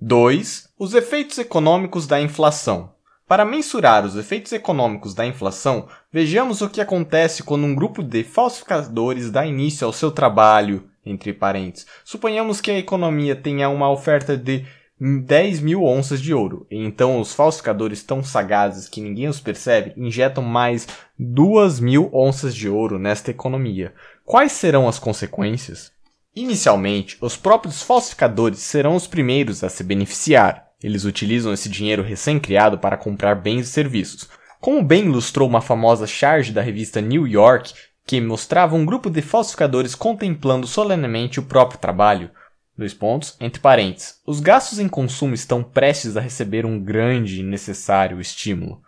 2. 0.07 0.69
Os 0.77 0.93
efeitos 0.93 1.39
econômicos 1.39 2.05
da 2.05 2.21
inflação. 2.21 2.91
Para 3.27 3.43
mensurar 3.43 4.05
os 4.05 4.15
efeitos 4.15 4.51
econômicos 4.51 5.15
da 5.15 5.25
inflação, 5.25 5.87
vejamos 6.13 6.61
o 6.61 6.69
que 6.69 6.79
acontece 6.79 7.41
quando 7.41 7.63
um 7.63 7.73
grupo 7.73 8.03
de 8.03 8.23
falsificadores 8.23 9.31
dá 9.31 9.47
início 9.47 9.83
ao 9.83 9.91
seu 9.91 10.11
trabalho, 10.11 10.83
entre 11.03 11.33
parênteses. 11.33 11.87
Suponhamos 12.03 12.61
que 12.61 12.69
a 12.69 12.77
economia 12.77 13.35
tenha 13.35 13.67
uma 13.67 13.89
oferta 13.89 14.37
de 14.37 14.63
10 15.01 15.61
mil 15.61 15.83
onças 15.83 16.21
de 16.21 16.35
ouro. 16.35 16.67
E 16.69 16.77
então 16.77 17.19
os 17.19 17.33
falsificadores 17.33 18.03
tão 18.03 18.23
sagazes 18.23 18.87
que 18.87 19.01
ninguém 19.01 19.27
os 19.27 19.39
percebe 19.39 19.91
injetam 19.97 20.43
mais 20.43 20.87
2 21.17 21.79
mil 21.79 22.11
onças 22.13 22.53
de 22.53 22.69
ouro 22.69 22.99
nesta 22.99 23.31
economia. 23.31 23.91
Quais 24.23 24.51
serão 24.51 24.87
as 24.87 24.99
consequências? 24.99 25.94
Inicialmente, 26.35 27.17
os 27.21 27.37
próprios 27.37 27.81
falsificadores 27.81 28.59
serão 28.59 28.95
os 28.95 29.07
primeiros 29.07 29.63
a 29.63 29.69
se 29.69 29.83
beneficiar. 29.83 30.65
Eles 30.83 31.05
utilizam 31.05 31.53
esse 31.53 31.69
dinheiro 31.69 32.03
recém-criado 32.03 32.77
para 32.77 32.97
comprar 32.97 33.35
bens 33.35 33.67
e 33.67 33.71
serviços. 33.71 34.27
Como 34.59 34.83
bem 34.83 35.05
ilustrou 35.05 35.47
uma 35.47 35.61
famosa 35.61 36.05
charge 36.05 36.51
da 36.51 36.61
revista 36.61 36.99
New 36.99 37.25
York, 37.25 37.73
que 38.05 38.19
mostrava 38.19 38.75
um 38.75 38.85
grupo 38.85 39.09
de 39.09 39.21
falsificadores 39.21 39.95
contemplando 39.95 40.67
solenemente 40.67 41.39
o 41.39 41.43
próprio 41.43 41.79
trabalho. 41.79 42.29
Dois 42.77 42.93
pontos, 42.93 43.37
entre 43.39 43.61
parênteses. 43.61 44.19
Os 44.27 44.41
gastos 44.41 44.79
em 44.79 44.89
consumo 44.89 45.33
estão 45.33 45.63
prestes 45.63 46.17
a 46.17 46.21
receber 46.21 46.65
um 46.65 46.77
grande 46.77 47.39
e 47.39 47.43
necessário 47.43 48.19
estímulo. 48.19 48.81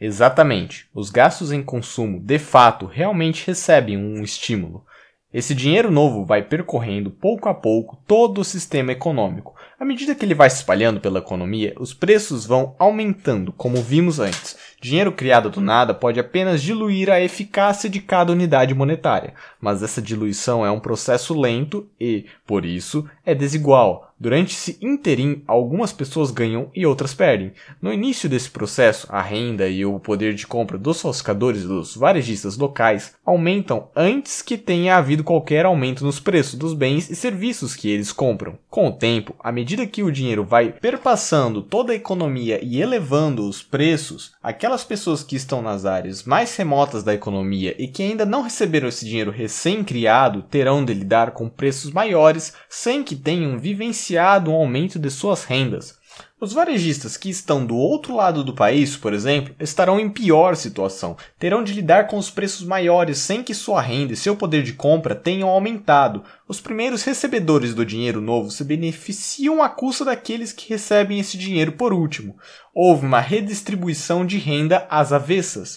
Exatamente, 0.00 0.88
os 0.94 1.10
gastos 1.10 1.52
em 1.52 1.62
consumo 1.62 2.18
de 2.18 2.38
fato 2.38 2.86
realmente 2.86 3.46
recebem 3.46 3.98
um 3.98 4.22
estímulo. 4.22 4.86
Esse 5.34 5.52
dinheiro 5.52 5.90
novo 5.90 6.24
vai 6.24 6.44
percorrendo 6.44 7.10
pouco 7.10 7.48
a 7.48 7.54
pouco 7.54 7.98
todo 8.06 8.40
o 8.40 8.44
sistema 8.44 8.92
econômico. 8.92 9.52
À 9.80 9.84
medida 9.84 10.14
que 10.14 10.24
ele 10.24 10.32
vai 10.32 10.48
se 10.48 10.58
espalhando 10.58 11.00
pela 11.00 11.18
economia, 11.18 11.74
os 11.76 11.92
preços 11.92 12.46
vão 12.46 12.76
aumentando, 12.78 13.52
como 13.52 13.82
vimos 13.82 14.20
antes. 14.20 14.56
Dinheiro 14.80 15.10
criado 15.10 15.50
do 15.50 15.60
nada 15.60 15.92
pode 15.92 16.20
apenas 16.20 16.62
diluir 16.62 17.10
a 17.10 17.20
eficácia 17.20 17.90
de 17.90 17.98
cada 17.98 18.30
unidade 18.30 18.74
monetária, 18.74 19.34
mas 19.60 19.82
essa 19.82 20.00
diluição 20.00 20.64
é 20.64 20.70
um 20.70 20.78
processo 20.78 21.36
lento 21.36 21.88
e, 22.00 22.26
por 22.46 22.64
isso, 22.64 23.04
é 23.26 23.34
desigual, 23.34 24.13
Durante 24.24 24.54
esse 24.54 24.78
interim, 24.80 25.42
algumas 25.46 25.92
pessoas 25.92 26.30
ganham 26.30 26.70
e 26.74 26.86
outras 26.86 27.12
perdem. 27.12 27.52
No 27.82 27.92
início 27.92 28.26
desse 28.26 28.48
processo, 28.48 29.06
a 29.10 29.20
renda 29.20 29.68
e 29.68 29.84
o 29.84 30.00
poder 30.00 30.32
de 30.32 30.46
compra 30.46 30.78
dos 30.78 31.02
falsificadores 31.02 31.62
e 31.62 31.66
dos 31.66 31.94
varejistas 31.94 32.56
locais 32.56 33.14
aumentam 33.22 33.88
antes 33.94 34.40
que 34.40 34.56
tenha 34.56 34.96
havido 34.96 35.22
qualquer 35.22 35.66
aumento 35.66 36.06
nos 36.06 36.18
preços 36.18 36.54
dos 36.54 36.72
bens 36.72 37.10
e 37.10 37.14
serviços 37.14 37.76
que 37.76 37.90
eles 37.90 38.12
compram. 38.12 38.58
Com 38.70 38.88
o 38.88 38.92
tempo, 38.92 39.36
à 39.38 39.52
medida 39.52 39.86
que 39.86 40.02
o 40.02 40.10
dinheiro 40.10 40.42
vai 40.42 40.72
perpassando 40.72 41.60
toda 41.60 41.92
a 41.92 41.96
economia 41.96 42.58
e 42.62 42.80
elevando 42.80 43.46
os 43.46 43.62
preços, 43.62 44.32
aquelas 44.42 44.84
pessoas 44.84 45.22
que 45.22 45.36
estão 45.36 45.60
nas 45.60 45.84
áreas 45.84 46.24
mais 46.24 46.56
remotas 46.56 47.04
da 47.04 47.12
economia 47.12 47.76
e 47.78 47.86
que 47.86 48.02
ainda 48.02 48.24
não 48.24 48.40
receberam 48.40 48.88
esse 48.88 49.04
dinheiro 49.04 49.30
recém-criado 49.30 50.40
terão 50.40 50.82
de 50.82 50.94
lidar 50.94 51.32
com 51.32 51.46
preços 51.46 51.90
maiores 51.90 52.54
sem 52.70 53.04
que 53.04 53.14
tenham 53.14 53.58
vivenciado 53.58 54.13
um 54.50 54.54
aumento 54.54 54.98
de 54.98 55.10
suas 55.10 55.44
rendas. 55.44 55.98
Os 56.40 56.52
varejistas 56.52 57.16
que 57.16 57.30
estão 57.30 57.64
do 57.64 57.74
outro 57.74 58.14
lado 58.14 58.44
do 58.44 58.54
país, 58.54 58.96
por 58.96 59.14
exemplo, 59.14 59.54
estarão 59.58 59.98
em 59.98 60.10
pior 60.10 60.54
situação. 60.54 61.16
Terão 61.38 61.64
de 61.64 61.72
lidar 61.72 62.06
com 62.06 62.18
os 62.18 62.28
preços 62.28 62.66
maiores 62.66 63.18
sem 63.18 63.42
que 63.42 63.54
sua 63.54 63.80
renda 63.80 64.12
e 64.12 64.16
seu 64.16 64.36
poder 64.36 64.62
de 64.62 64.74
compra 64.74 65.14
tenham 65.14 65.48
aumentado. 65.48 66.22
Os 66.46 66.60
primeiros 66.60 67.02
recebedores 67.02 67.74
do 67.74 67.86
dinheiro 67.86 68.20
novo 68.20 68.50
se 68.50 68.62
beneficiam 68.62 69.62
à 69.62 69.68
custa 69.68 70.04
daqueles 70.04 70.52
que 70.52 70.68
recebem 70.68 71.18
esse 71.18 71.38
dinheiro 71.38 71.72
por 71.72 71.94
último. 71.94 72.36
Houve 72.74 73.06
uma 73.06 73.20
redistribuição 73.20 74.26
de 74.26 74.36
renda 74.36 74.86
às 74.90 75.12
avessas. 75.12 75.76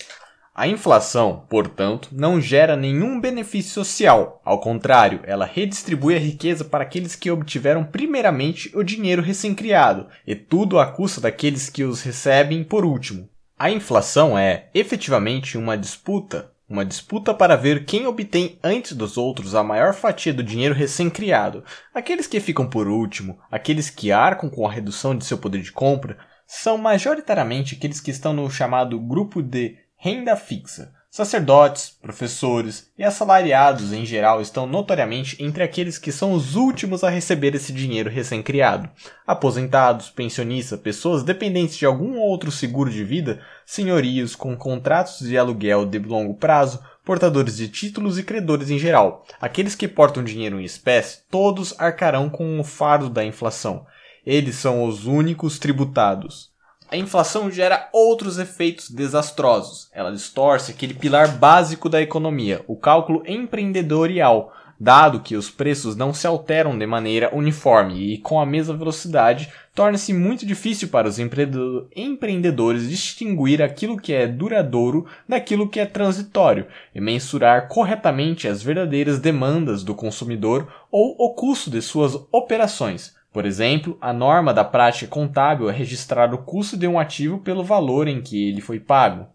A 0.57 0.67
inflação, 0.67 1.45
portanto, 1.47 2.09
não 2.11 2.41
gera 2.41 2.75
nenhum 2.75 3.21
benefício 3.21 3.73
social. 3.73 4.41
Ao 4.43 4.59
contrário, 4.59 5.19
ela 5.23 5.45
redistribui 5.45 6.15
a 6.15 6.19
riqueza 6.19 6.65
para 6.65 6.84
aqueles 6.84 7.15
que 7.15 7.29
obtiveram 7.29 7.84
primeiramente 7.84 8.75
o 8.75 8.81
dinheiro 8.81 9.21
recém-criado, 9.21 10.07
e 10.25 10.34
tudo 10.34 10.79
à 10.79 10.88
custa 10.88 11.21
daqueles 11.21 11.69
que 11.69 11.84
os 11.84 12.01
recebem 12.01 12.63
por 12.63 12.84
último. 12.84 13.29
A 13.55 13.69
inflação 13.69 14.35
é, 14.35 14.69
efetivamente, 14.73 15.59
uma 15.59 15.77
disputa. 15.77 16.51
Uma 16.67 16.84
disputa 16.84 17.35
para 17.35 17.55
ver 17.55 17.85
quem 17.85 18.07
obtém 18.07 18.57
antes 18.63 18.93
dos 18.93 19.15
outros 19.15 19.53
a 19.53 19.63
maior 19.63 19.93
fatia 19.93 20.34
do 20.34 20.41
dinheiro 20.41 20.73
recém-criado. 20.73 21.63
Aqueles 21.93 22.25
que 22.25 22.39
ficam 22.39 22.67
por 22.67 22.88
último, 22.88 23.38
aqueles 23.51 23.91
que 23.91 24.11
arcam 24.11 24.49
com 24.49 24.67
a 24.67 24.71
redução 24.71 25.15
de 25.15 25.23
seu 25.23 25.38
poder 25.38 25.61
de 25.61 25.71
compra, 25.71 26.17
são 26.47 26.79
majoritariamente 26.79 27.75
aqueles 27.75 27.99
que 27.99 28.09
estão 28.09 28.34
no 28.34 28.49
chamado 28.49 28.99
grupo 28.99 29.43
de 29.43 29.77
Renda 29.99 30.35
fixa. 30.35 30.93
Sacerdotes, 31.09 31.89
professores 31.89 32.91
e 32.95 33.03
assalariados 33.03 33.91
em 33.91 34.05
geral 34.05 34.39
estão 34.39 34.67
notoriamente 34.67 35.43
entre 35.43 35.63
aqueles 35.63 35.97
que 35.97 36.11
são 36.11 36.33
os 36.33 36.55
últimos 36.55 37.03
a 37.03 37.09
receber 37.09 37.55
esse 37.55 37.73
dinheiro 37.73 38.07
recém-criado. 38.07 38.87
Aposentados, 39.25 40.11
pensionistas, 40.11 40.79
pessoas 40.79 41.23
dependentes 41.23 41.75
de 41.75 41.87
algum 41.87 42.19
outro 42.19 42.51
seguro 42.51 42.91
de 42.91 43.03
vida, 43.03 43.41
senhorios 43.65 44.35
com 44.35 44.55
contratos 44.55 45.27
de 45.27 45.35
aluguel 45.35 45.87
de 45.87 45.97
longo 45.97 46.35
prazo, 46.35 46.79
portadores 47.03 47.57
de 47.57 47.67
títulos 47.67 48.19
e 48.19 48.23
credores 48.23 48.69
em 48.69 48.77
geral. 48.77 49.25
Aqueles 49.41 49.73
que 49.73 49.87
portam 49.87 50.23
dinheiro 50.23 50.61
em 50.61 50.63
espécie, 50.63 51.23
todos 51.31 51.73
arcarão 51.79 52.29
com 52.29 52.59
o 52.59 52.63
fardo 52.63 53.09
da 53.09 53.25
inflação. 53.25 53.87
Eles 54.23 54.57
são 54.57 54.83
os 54.83 55.07
únicos 55.07 55.57
tributados. 55.57 56.46
A 56.89 56.95
inflação 56.95 57.51
gera 57.51 57.89
outros 57.91 58.38
efeitos 58.38 58.89
desastrosos. 58.89 59.89
Ela 59.91 60.09
distorce 60.09 60.72
aquele 60.72 60.93
pilar 60.93 61.27
básico 61.27 61.89
da 61.89 62.01
economia, 62.01 62.64
o 62.65 62.77
cálculo 62.77 63.23
empreendedorial, 63.27 64.53
dado 64.80 65.19
que 65.19 65.35
os 65.35 65.49
preços 65.49 65.97
não 65.97 66.14
se 66.14 66.26
alteram 66.26 66.77
de 66.77 66.85
maneira 66.85 67.35
uniforme 67.35 68.14
e 68.14 68.18
com 68.19 68.39
a 68.39 68.45
mesma 68.45 68.73
velocidade, 68.73 69.51
torna-se 69.76 70.14
muito 70.14 70.45
difícil 70.45 70.88
para 70.88 71.09
os 71.09 71.19
empreendedores 71.19 72.89
distinguir 72.89 73.61
aquilo 73.61 73.97
que 73.97 74.14
é 74.14 74.26
duradouro 74.26 75.05
daquilo 75.27 75.68
que 75.68 75.81
é 75.81 75.85
transitório 75.85 76.68
e 76.95 77.01
mensurar 77.01 77.68
corretamente 77.68 78.47
as 78.47 78.64
verdadeiras 78.64 79.19
demandas 79.19 79.84
do 79.84 79.93
consumidor 79.93 80.72
ou 80.89 81.18
o 81.19 81.34
custo 81.34 81.69
de 81.69 81.81
suas 81.81 82.15
operações. 82.31 83.16
Por 83.38 83.45
exemplo, 83.45 83.95
a 84.01 84.11
norma 84.11 84.51
da 84.51 84.64
prática 84.64 85.11
contábil 85.11 85.69
é 85.69 85.72
registrar 85.72 86.34
o 86.34 86.39
custo 86.39 86.76
de 86.76 86.88
um 86.88 86.97
ativo 86.97 87.38
pelo 87.38 87.64
valor 87.64 88.07
em 88.07 88.19
que 88.19 88.49
ele 88.49 88.61
foi 88.61 88.80
pago. 88.80 89.27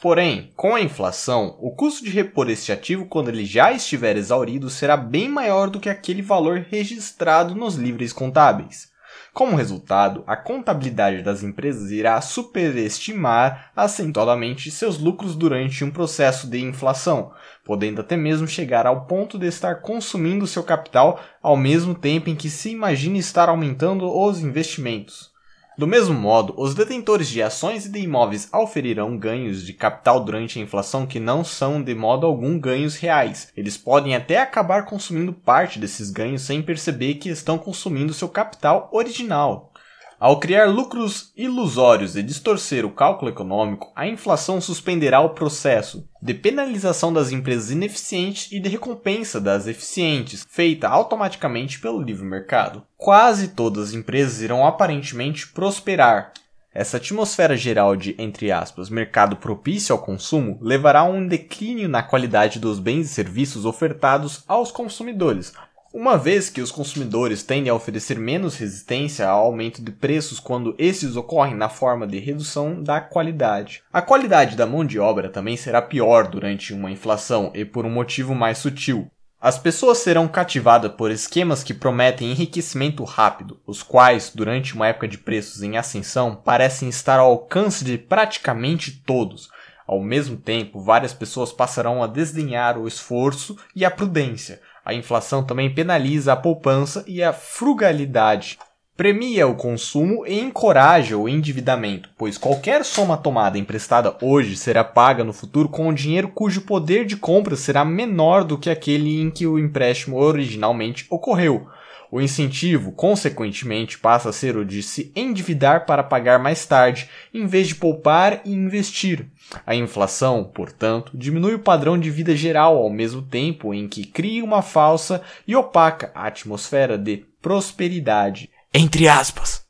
Porém, 0.00 0.52
com 0.54 0.76
a 0.76 0.80
inflação, 0.80 1.58
o 1.60 1.72
custo 1.72 2.04
de 2.04 2.10
repor 2.10 2.48
este 2.48 2.70
ativo 2.70 3.06
quando 3.06 3.28
ele 3.28 3.44
já 3.44 3.72
estiver 3.72 4.16
exaurido 4.16 4.70
será 4.70 4.96
bem 4.96 5.28
maior 5.28 5.68
do 5.68 5.80
que 5.80 5.88
aquele 5.88 6.22
valor 6.22 6.66
registrado 6.70 7.52
nos 7.56 7.74
livros 7.74 8.12
contábeis. 8.12 8.92
Como 9.32 9.56
resultado, 9.56 10.22
a 10.24 10.36
contabilidade 10.36 11.20
das 11.20 11.42
empresas 11.42 11.90
irá 11.90 12.20
superestimar 12.20 13.72
acentuadamente 13.74 14.70
seus 14.70 14.98
lucros 14.98 15.34
durante 15.34 15.82
um 15.82 15.90
processo 15.90 16.48
de 16.48 16.60
inflação, 16.60 17.32
podendo 17.66 18.00
até 18.00 18.16
mesmo 18.16 18.46
chegar 18.46 18.86
ao 18.86 19.06
ponto 19.06 19.38
de 19.38 19.46
estar 19.46 19.82
consumindo 19.82 20.46
seu 20.46 20.62
capital 20.62 21.20
ao 21.42 21.56
mesmo 21.56 21.94
tempo 21.94 22.30
em 22.30 22.36
que 22.36 22.48
se 22.48 22.70
imagina 22.70 23.18
estar 23.18 23.48
aumentando 23.48 24.08
os 24.08 24.40
investimentos. 24.40 25.34
Do 25.76 25.86
mesmo 25.86 26.14
modo, 26.14 26.54
os 26.56 26.74
detentores 26.74 27.28
de 27.28 27.42
ações 27.42 27.84
e 27.84 27.90
de 27.90 27.98
imóveis 27.98 28.48
auferirão 28.50 29.18
ganhos 29.18 29.62
de 29.62 29.74
capital 29.74 30.24
durante 30.24 30.58
a 30.58 30.62
inflação 30.62 31.06
que 31.06 31.20
não 31.20 31.44
são 31.44 31.82
de 31.82 31.94
modo 31.94 32.24
algum 32.24 32.58
ganhos 32.58 32.96
reais. 32.96 33.52
Eles 33.54 33.76
podem 33.76 34.16
até 34.16 34.40
acabar 34.40 34.86
consumindo 34.86 35.34
parte 35.34 35.78
desses 35.78 36.10
ganhos 36.10 36.40
sem 36.42 36.62
perceber 36.62 37.16
que 37.16 37.28
estão 37.28 37.58
consumindo 37.58 38.14
seu 38.14 38.28
capital 38.28 38.88
original. 38.90 39.70
Ao 40.18 40.40
criar 40.40 40.64
lucros 40.70 41.30
ilusórios 41.36 42.16
e 42.16 42.22
distorcer 42.22 42.86
o 42.86 42.90
cálculo 42.90 43.30
econômico, 43.30 43.92
a 43.94 44.06
inflação 44.06 44.62
suspenderá 44.62 45.20
o 45.20 45.30
processo 45.30 46.08
de 46.22 46.32
penalização 46.32 47.12
das 47.12 47.32
empresas 47.32 47.70
ineficientes 47.70 48.50
e 48.50 48.58
de 48.58 48.66
recompensa 48.66 49.38
das 49.38 49.66
eficientes, 49.66 50.46
feita 50.48 50.88
automaticamente 50.88 51.78
pelo 51.78 52.00
livre 52.00 52.24
mercado. 52.24 52.82
Quase 52.96 53.48
todas 53.48 53.88
as 53.88 53.94
empresas 53.94 54.40
irão 54.40 54.66
aparentemente 54.66 55.48
prosperar. 55.48 56.32
Essa 56.72 56.96
atmosfera 56.96 57.56
geral 57.56 57.94
de, 57.94 58.14
entre 58.18 58.50
aspas, 58.50 58.88
mercado 58.88 59.36
propício 59.36 59.94
ao 59.94 60.02
consumo 60.02 60.58
levará 60.62 61.00
a 61.00 61.04
um 61.04 61.26
declínio 61.26 61.88
na 61.88 62.02
qualidade 62.02 62.58
dos 62.58 62.78
bens 62.78 63.06
e 63.06 63.14
serviços 63.14 63.64
ofertados 63.64 64.44
aos 64.46 64.70
consumidores, 64.70 65.52
Uma 65.98 66.18
vez 66.18 66.50
que 66.50 66.60
os 66.60 66.70
consumidores 66.70 67.42
tendem 67.42 67.70
a 67.70 67.74
oferecer 67.74 68.18
menos 68.18 68.54
resistência 68.58 69.26
ao 69.26 69.46
aumento 69.46 69.80
de 69.80 69.90
preços 69.90 70.38
quando 70.38 70.74
esses 70.76 71.16
ocorrem 71.16 71.54
na 71.54 71.70
forma 71.70 72.06
de 72.06 72.18
redução 72.18 72.82
da 72.82 73.00
qualidade. 73.00 73.82
A 73.90 74.02
qualidade 74.02 74.56
da 74.56 74.66
mão 74.66 74.84
de 74.84 74.98
obra 74.98 75.30
também 75.30 75.56
será 75.56 75.80
pior 75.80 76.28
durante 76.28 76.74
uma 76.74 76.90
inflação 76.90 77.50
e 77.54 77.64
por 77.64 77.86
um 77.86 77.90
motivo 77.90 78.34
mais 78.34 78.58
sutil. 78.58 79.10
As 79.40 79.58
pessoas 79.58 79.96
serão 79.96 80.28
cativadas 80.28 80.92
por 80.92 81.10
esquemas 81.10 81.62
que 81.62 81.72
prometem 81.72 82.30
enriquecimento 82.30 83.02
rápido, 83.02 83.58
os 83.66 83.82
quais, 83.82 84.30
durante 84.34 84.74
uma 84.74 84.88
época 84.88 85.08
de 85.08 85.16
preços 85.16 85.62
em 85.62 85.78
ascensão, 85.78 86.36
parecem 86.36 86.90
estar 86.90 87.18
ao 87.18 87.30
alcance 87.30 87.82
de 87.82 87.96
praticamente 87.96 89.02
todos. 89.06 89.48
Ao 89.86 90.02
mesmo 90.02 90.36
tempo, 90.36 90.78
várias 90.78 91.14
pessoas 91.14 91.52
passarão 91.52 92.02
a 92.02 92.06
desdenhar 92.06 92.76
o 92.76 92.86
esforço 92.86 93.56
e 93.74 93.82
a 93.82 93.90
prudência, 93.90 94.60
a 94.86 94.94
inflação 94.94 95.42
também 95.42 95.68
penaliza 95.68 96.32
a 96.32 96.36
poupança 96.36 97.04
e 97.08 97.20
a 97.20 97.32
frugalidade. 97.32 98.56
Premia 98.96 99.46
o 99.48 99.56
consumo 99.56 100.24
e 100.24 100.38
encoraja 100.38 101.18
o 101.18 101.28
endividamento, 101.28 102.08
pois 102.16 102.38
qualquer 102.38 102.84
soma 102.84 103.16
tomada 103.16 103.58
emprestada 103.58 104.16
hoje 104.22 104.56
será 104.56 104.84
paga 104.84 105.24
no 105.24 105.32
futuro 105.32 105.68
com 105.68 105.88
o 105.88 105.92
dinheiro 105.92 106.28
cujo 106.28 106.60
poder 106.60 107.04
de 107.04 107.16
compra 107.16 107.56
será 107.56 107.84
menor 107.84 108.44
do 108.44 108.56
que 108.56 108.70
aquele 108.70 109.20
em 109.20 109.28
que 109.28 109.44
o 109.44 109.58
empréstimo 109.58 110.16
originalmente 110.16 111.04
ocorreu. 111.10 111.66
O 112.10 112.20
incentivo, 112.20 112.92
consequentemente, 112.92 113.98
passa 113.98 114.28
a 114.28 114.32
ser 114.32 114.56
o 114.56 114.64
de 114.64 114.82
se 114.82 115.12
endividar 115.14 115.86
para 115.86 116.02
pagar 116.02 116.38
mais 116.38 116.64
tarde, 116.64 117.08
em 117.34 117.46
vez 117.46 117.68
de 117.68 117.74
poupar 117.74 118.40
e 118.44 118.52
investir. 118.52 119.26
A 119.66 119.74
inflação, 119.74 120.44
portanto, 120.44 121.12
diminui 121.14 121.54
o 121.54 121.58
padrão 121.58 121.98
de 121.98 122.10
vida 122.10 122.34
geral 122.36 122.76
ao 122.76 122.90
mesmo 122.90 123.22
tempo 123.22 123.74
em 123.74 123.88
que 123.88 124.04
cria 124.04 124.44
uma 124.44 124.62
falsa 124.62 125.22
e 125.46 125.56
opaca 125.56 126.10
atmosfera 126.14 126.96
de 126.96 127.24
prosperidade. 127.40 128.50
Entre 128.72 129.08
aspas. 129.08 129.64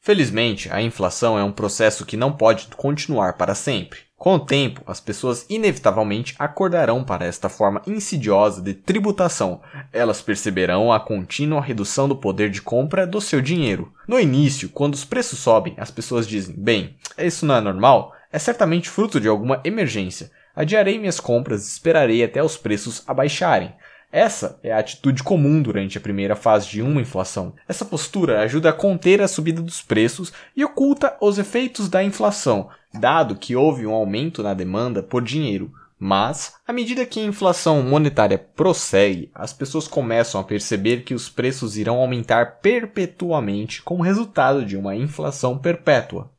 Felizmente, 0.00 0.70
a 0.70 0.80
inflação 0.80 1.36
é 1.38 1.42
um 1.42 1.50
processo 1.50 2.06
que 2.06 2.16
não 2.16 2.32
pode 2.32 2.68
continuar 2.76 3.32
para 3.32 3.54
sempre. 3.56 4.05
Com 4.26 4.34
o 4.34 4.40
tempo, 4.40 4.82
as 4.88 4.98
pessoas 4.98 5.46
inevitavelmente 5.48 6.34
acordarão 6.36 7.04
para 7.04 7.24
esta 7.24 7.48
forma 7.48 7.80
insidiosa 7.86 8.60
de 8.60 8.74
tributação. 8.74 9.60
Elas 9.92 10.20
perceberão 10.20 10.92
a 10.92 10.98
contínua 10.98 11.60
redução 11.60 12.08
do 12.08 12.16
poder 12.16 12.50
de 12.50 12.60
compra 12.60 13.06
do 13.06 13.20
seu 13.20 13.40
dinheiro. 13.40 13.92
No 14.04 14.18
início, 14.18 14.68
quando 14.68 14.94
os 14.94 15.04
preços 15.04 15.38
sobem, 15.38 15.74
as 15.76 15.92
pessoas 15.92 16.26
dizem: 16.26 16.56
bem, 16.58 16.96
isso 17.16 17.46
não 17.46 17.54
é 17.54 17.60
normal? 17.60 18.16
É 18.32 18.38
certamente 18.40 18.90
fruto 18.90 19.20
de 19.20 19.28
alguma 19.28 19.60
emergência. 19.62 20.28
Adiarei 20.56 20.98
minhas 20.98 21.20
compras 21.20 21.64
e 21.64 21.70
esperarei 21.70 22.24
até 22.24 22.42
os 22.42 22.56
preços 22.56 23.04
abaixarem. 23.06 23.76
Essa 24.10 24.58
é 24.62 24.72
a 24.72 24.78
atitude 24.78 25.22
comum 25.22 25.60
durante 25.60 25.98
a 25.98 26.00
primeira 26.00 26.34
fase 26.34 26.68
de 26.68 26.80
uma 26.80 27.00
inflação. 27.00 27.54
Essa 27.68 27.84
postura 27.84 28.40
ajuda 28.40 28.70
a 28.70 28.72
conter 28.72 29.20
a 29.20 29.28
subida 29.28 29.60
dos 29.60 29.82
preços 29.82 30.32
e 30.56 30.64
oculta 30.64 31.16
os 31.20 31.38
efeitos 31.38 31.88
da 31.88 32.02
inflação, 32.02 32.70
dado 32.98 33.36
que 33.36 33.56
houve 33.56 33.86
um 33.86 33.92
aumento 33.92 34.42
na 34.42 34.54
demanda 34.54 35.02
por 35.02 35.22
dinheiro. 35.22 35.72
Mas, 35.98 36.54
à 36.66 36.72
medida 36.72 37.06
que 37.06 37.20
a 37.20 37.24
inflação 37.24 37.82
monetária 37.82 38.38
prossegue, 38.38 39.30
as 39.34 39.52
pessoas 39.52 39.88
começam 39.88 40.38
a 40.40 40.44
perceber 40.44 41.02
que 41.04 41.14
os 41.14 41.28
preços 41.28 41.76
irão 41.76 41.96
aumentar 41.96 42.58
perpetuamente 42.60 43.82
como 43.82 44.02
resultado 44.02 44.64
de 44.64 44.76
uma 44.76 44.94
inflação 44.94 45.56
perpétua. 45.56 46.30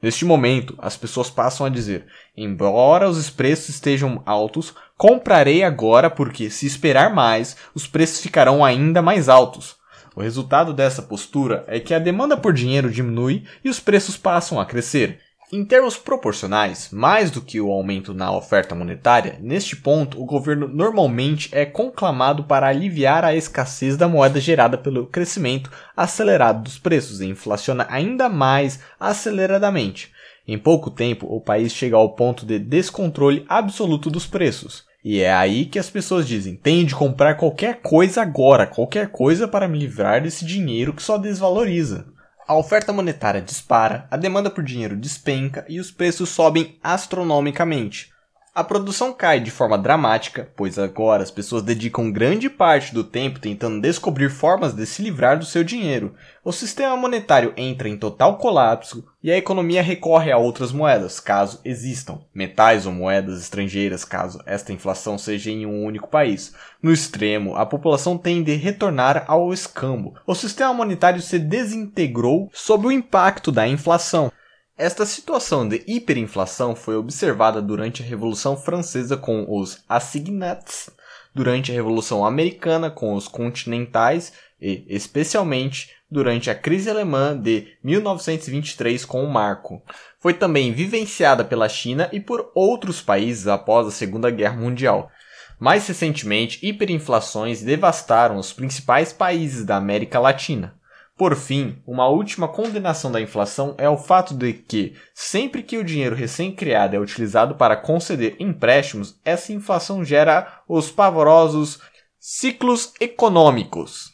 Neste 0.00 0.24
momento, 0.24 0.74
as 0.78 0.96
pessoas 0.96 1.30
passam 1.30 1.66
a 1.66 1.70
dizer: 1.70 2.06
embora 2.36 3.08
os 3.08 3.30
preços 3.30 3.70
estejam 3.70 4.22
altos, 4.26 4.74
comprarei 4.96 5.64
agora 5.64 6.10
porque, 6.10 6.50
se 6.50 6.66
esperar 6.66 7.12
mais, 7.12 7.56
os 7.74 7.86
preços 7.86 8.20
ficarão 8.20 8.64
ainda 8.64 9.00
mais 9.00 9.28
altos. 9.28 9.76
O 10.14 10.20
resultado 10.20 10.72
dessa 10.72 11.00
postura 11.00 11.64
é 11.66 11.80
que 11.80 11.94
a 11.94 11.98
demanda 11.98 12.36
por 12.36 12.52
dinheiro 12.52 12.90
diminui 12.90 13.44
e 13.64 13.68
os 13.68 13.80
preços 13.80 14.16
passam 14.16 14.60
a 14.60 14.66
crescer. 14.66 15.20
Em 15.50 15.64
termos 15.64 15.96
proporcionais, 15.96 16.90
mais 16.92 17.30
do 17.30 17.40
que 17.40 17.58
o 17.58 17.72
aumento 17.72 18.12
na 18.12 18.30
oferta 18.30 18.74
monetária, 18.74 19.38
neste 19.40 19.74
ponto 19.74 20.20
o 20.20 20.26
governo 20.26 20.68
normalmente 20.68 21.48
é 21.52 21.64
conclamado 21.64 22.44
para 22.44 22.68
aliviar 22.68 23.24
a 23.24 23.34
escassez 23.34 23.96
da 23.96 24.06
moeda 24.06 24.38
gerada 24.38 24.76
pelo 24.76 25.06
crescimento 25.06 25.70
acelerado 25.96 26.64
dos 26.64 26.78
preços 26.78 27.22
e 27.22 27.26
inflaciona 27.26 27.86
ainda 27.88 28.28
mais 28.28 28.80
aceleradamente. 29.00 30.12
Em 30.46 30.58
pouco 30.58 30.90
tempo, 30.90 31.26
o 31.26 31.40
país 31.40 31.72
chega 31.72 31.96
ao 31.96 32.14
ponto 32.14 32.44
de 32.44 32.58
descontrole 32.58 33.46
absoluto 33.48 34.10
dos 34.10 34.26
preços. 34.26 34.84
E 35.02 35.20
é 35.20 35.32
aí 35.32 35.64
que 35.64 35.78
as 35.78 35.88
pessoas 35.88 36.28
dizem: 36.28 36.56
tenho 36.56 36.84
de 36.84 36.94
comprar 36.94 37.36
qualquer 37.36 37.80
coisa 37.80 38.20
agora, 38.20 38.66
qualquer 38.66 39.08
coisa 39.08 39.48
para 39.48 39.66
me 39.66 39.78
livrar 39.78 40.22
desse 40.22 40.44
dinheiro 40.44 40.92
que 40.92 41.02
só 41.02 41.16
desvaloriza. 41.16 42.17
A 42.48 42.56
oferta 42.56 42.94
monetária 42.94 43.42
dispara, 43.42 44.08
a 44.10 44.16
demanda 44.16 44.48
por 44.48 44.64
dinheiro 44.64 44.96
despenca 44.96 45.66
e 45.68 45.78
os 45.78 45.90
preços 45.90 46.30
sobem 46.30 46.78
astronomicamente. 46.82 48.10
A 48.54 48.64
produção 48.64 49.12
cai 49.12 49.38
de 49.38 49.50
forma 49.50 49.78
dramática, 49.78 50.50
pois 50.56 50.78
agora 50.78 51.22
as 51.22 51.30
pessoas 51.30 51.62
dedicam 51.62 52.10
grande 52.10 52.50
parte 52.50 52.92
do 52.92 53.04
tempo 53.04 53.38
tentando 53.38 53.80
descobrir 53.80 54.30
formas 54.30 54.72
de 54.72 54.84
se 54.84 55.00
livrar 55.02 55.38
do 55.38 55.44
seu 55.44 55.62
dinheiro. 55.62 56.14
O 56.44 56.50
sistema 56.50 56.96
monetário 56.96 57.52
entra 57.56 57.88
em 57.88 57.96
total 57.96 58.36
colapso 58.36 59.06
e 59.22 59.30
a 59.30 59.36
economia 59.36 59.82
recorre 59.82 60.32
a 60.32 60.38
outras 60.38 60.72
moedas, 60.72 61.20
caso 61.20 61.60
existam, 61.64 62.20
metais 62.34 62.86
ou 62.86 62.92
moedas 62.92 63.40
estrangeiras, 63.40 64.04
caso 64.04 64.40
esta 64.46 64.72
inflação 64.72 65.18
seja 65.18 65.50
em 65.50 65.66
um 65.66 65.84
único 65.84 66.08
país. 66.08 66.54
No 66.82 66.92
extremo, 66.92 67.54
a 67.54 67.66
população 67.66 68.16
tende 68.16 68.52
a 68.52 68.56
retornar 68.56 69.24
ao 69.28 69.52
escambo. 69.52 70.14
O 70.26 70.34
sistema 70.34 70.72
monetário 70.72 71.20
se 71.20 71.38
desintegrou 71.38 72.48
sob 72.52 72.86
o 72.86 72.92
impacto 72.92 73.52
da 73.52 73.68
inflação. 73.68 74.32
Esta 74.78 75.04
situação 75.04 75.68
de 75.68 75.82
hiperinflação 75.88 76.76
foi 76.76 76.94
observada 76.94 77.60
durante 77.60 78.00
a 78.00 78.06
Revolução 78.06 78.56
Francesa 78.56 79.16
com 79.16 79.44
os 79.48 79.82
assignats, 79.88 80.88
durante 81.34 81.72
a 81.72 81.74
Revolução 81.74 82.24
Americana 82.24 82.88
com 82.88 83.12
os 83.14 83.26
continentais 83.26 84.32
e, 84.60 84.84
especialmente, 84.88 85.90
durante 86.08 86.48
a 86.48 86.54
crise 86.54 86.88
alemã 86.88 87.36
de 87.36 87.76
1923 87.82 89.04
com 89.04 89.24
o 89.24 89.28
marco. 89.28 89.82
Foi 90.20 90.32
também 90.32 90.72
vivenciada 90.72 91.44
pela 91.44 91.68
China 91.68 92.08
e 92.12 92.20
por 92.20 92.52
outros 92.54 93.02
países 93.02 93.48
após 93.48 93.88
a 93.88 93.90
Segunda 93.90 94.30
Guerra 94.30 94.58
Mundial. 94.58 95.10
Mais 95.58 95.88
recentemente, 95.88 96.64
hiperinflações 96.64 97.62
devastaram 97.62 98.36
os 98.36 98.52
principais 98.52 99.12
países 99.12 99.64
da 99.64 99.76
América 99.76 100.20
Latina. 100.20 100.77
Por 101.18 101.34
fim, 101.34 101.82
uma 101.84 102.06
última 102.06 102.46
condenação 102.46 103.10
da 103.10 103.20
inflação 103.20 103.74
é 103.76 103.90
o 103.90 103.98
fato 103.98 104.32
de 104.32 104.52
que, 104.52 104.94
sempre 105.12 105.64
que 105.64 105.76
o 105.76 105.82
dinheiro 105.82 106.14
recém-criado 106.14 106.94
é 106.94 106.98
utilizado 107.00 107.56
para 107.56 107.76
conceder 107.76 108.36
empréstimos, 108.38 109.18
essa 109.24 109.52
inflação 109.52 110.04
gera 110.04 110.62
os 110.68 110.92
pavorosos 110.92 111.80
ciclos 112.20 112.92
econômicos. 113.00 114.12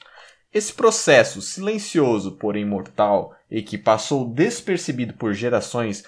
Esse 0.51 0.73
processo 0.73 1.43
silencioso, 1.43 2.39
porém 2.39 2.65
mortal, 2.65 3.35
e 3.51 3.61
que 3.61 3.77
passou 3.77 4.27
despercebido 4.27 5.13
por 5.13 5.35
gerações, 5.35 6.05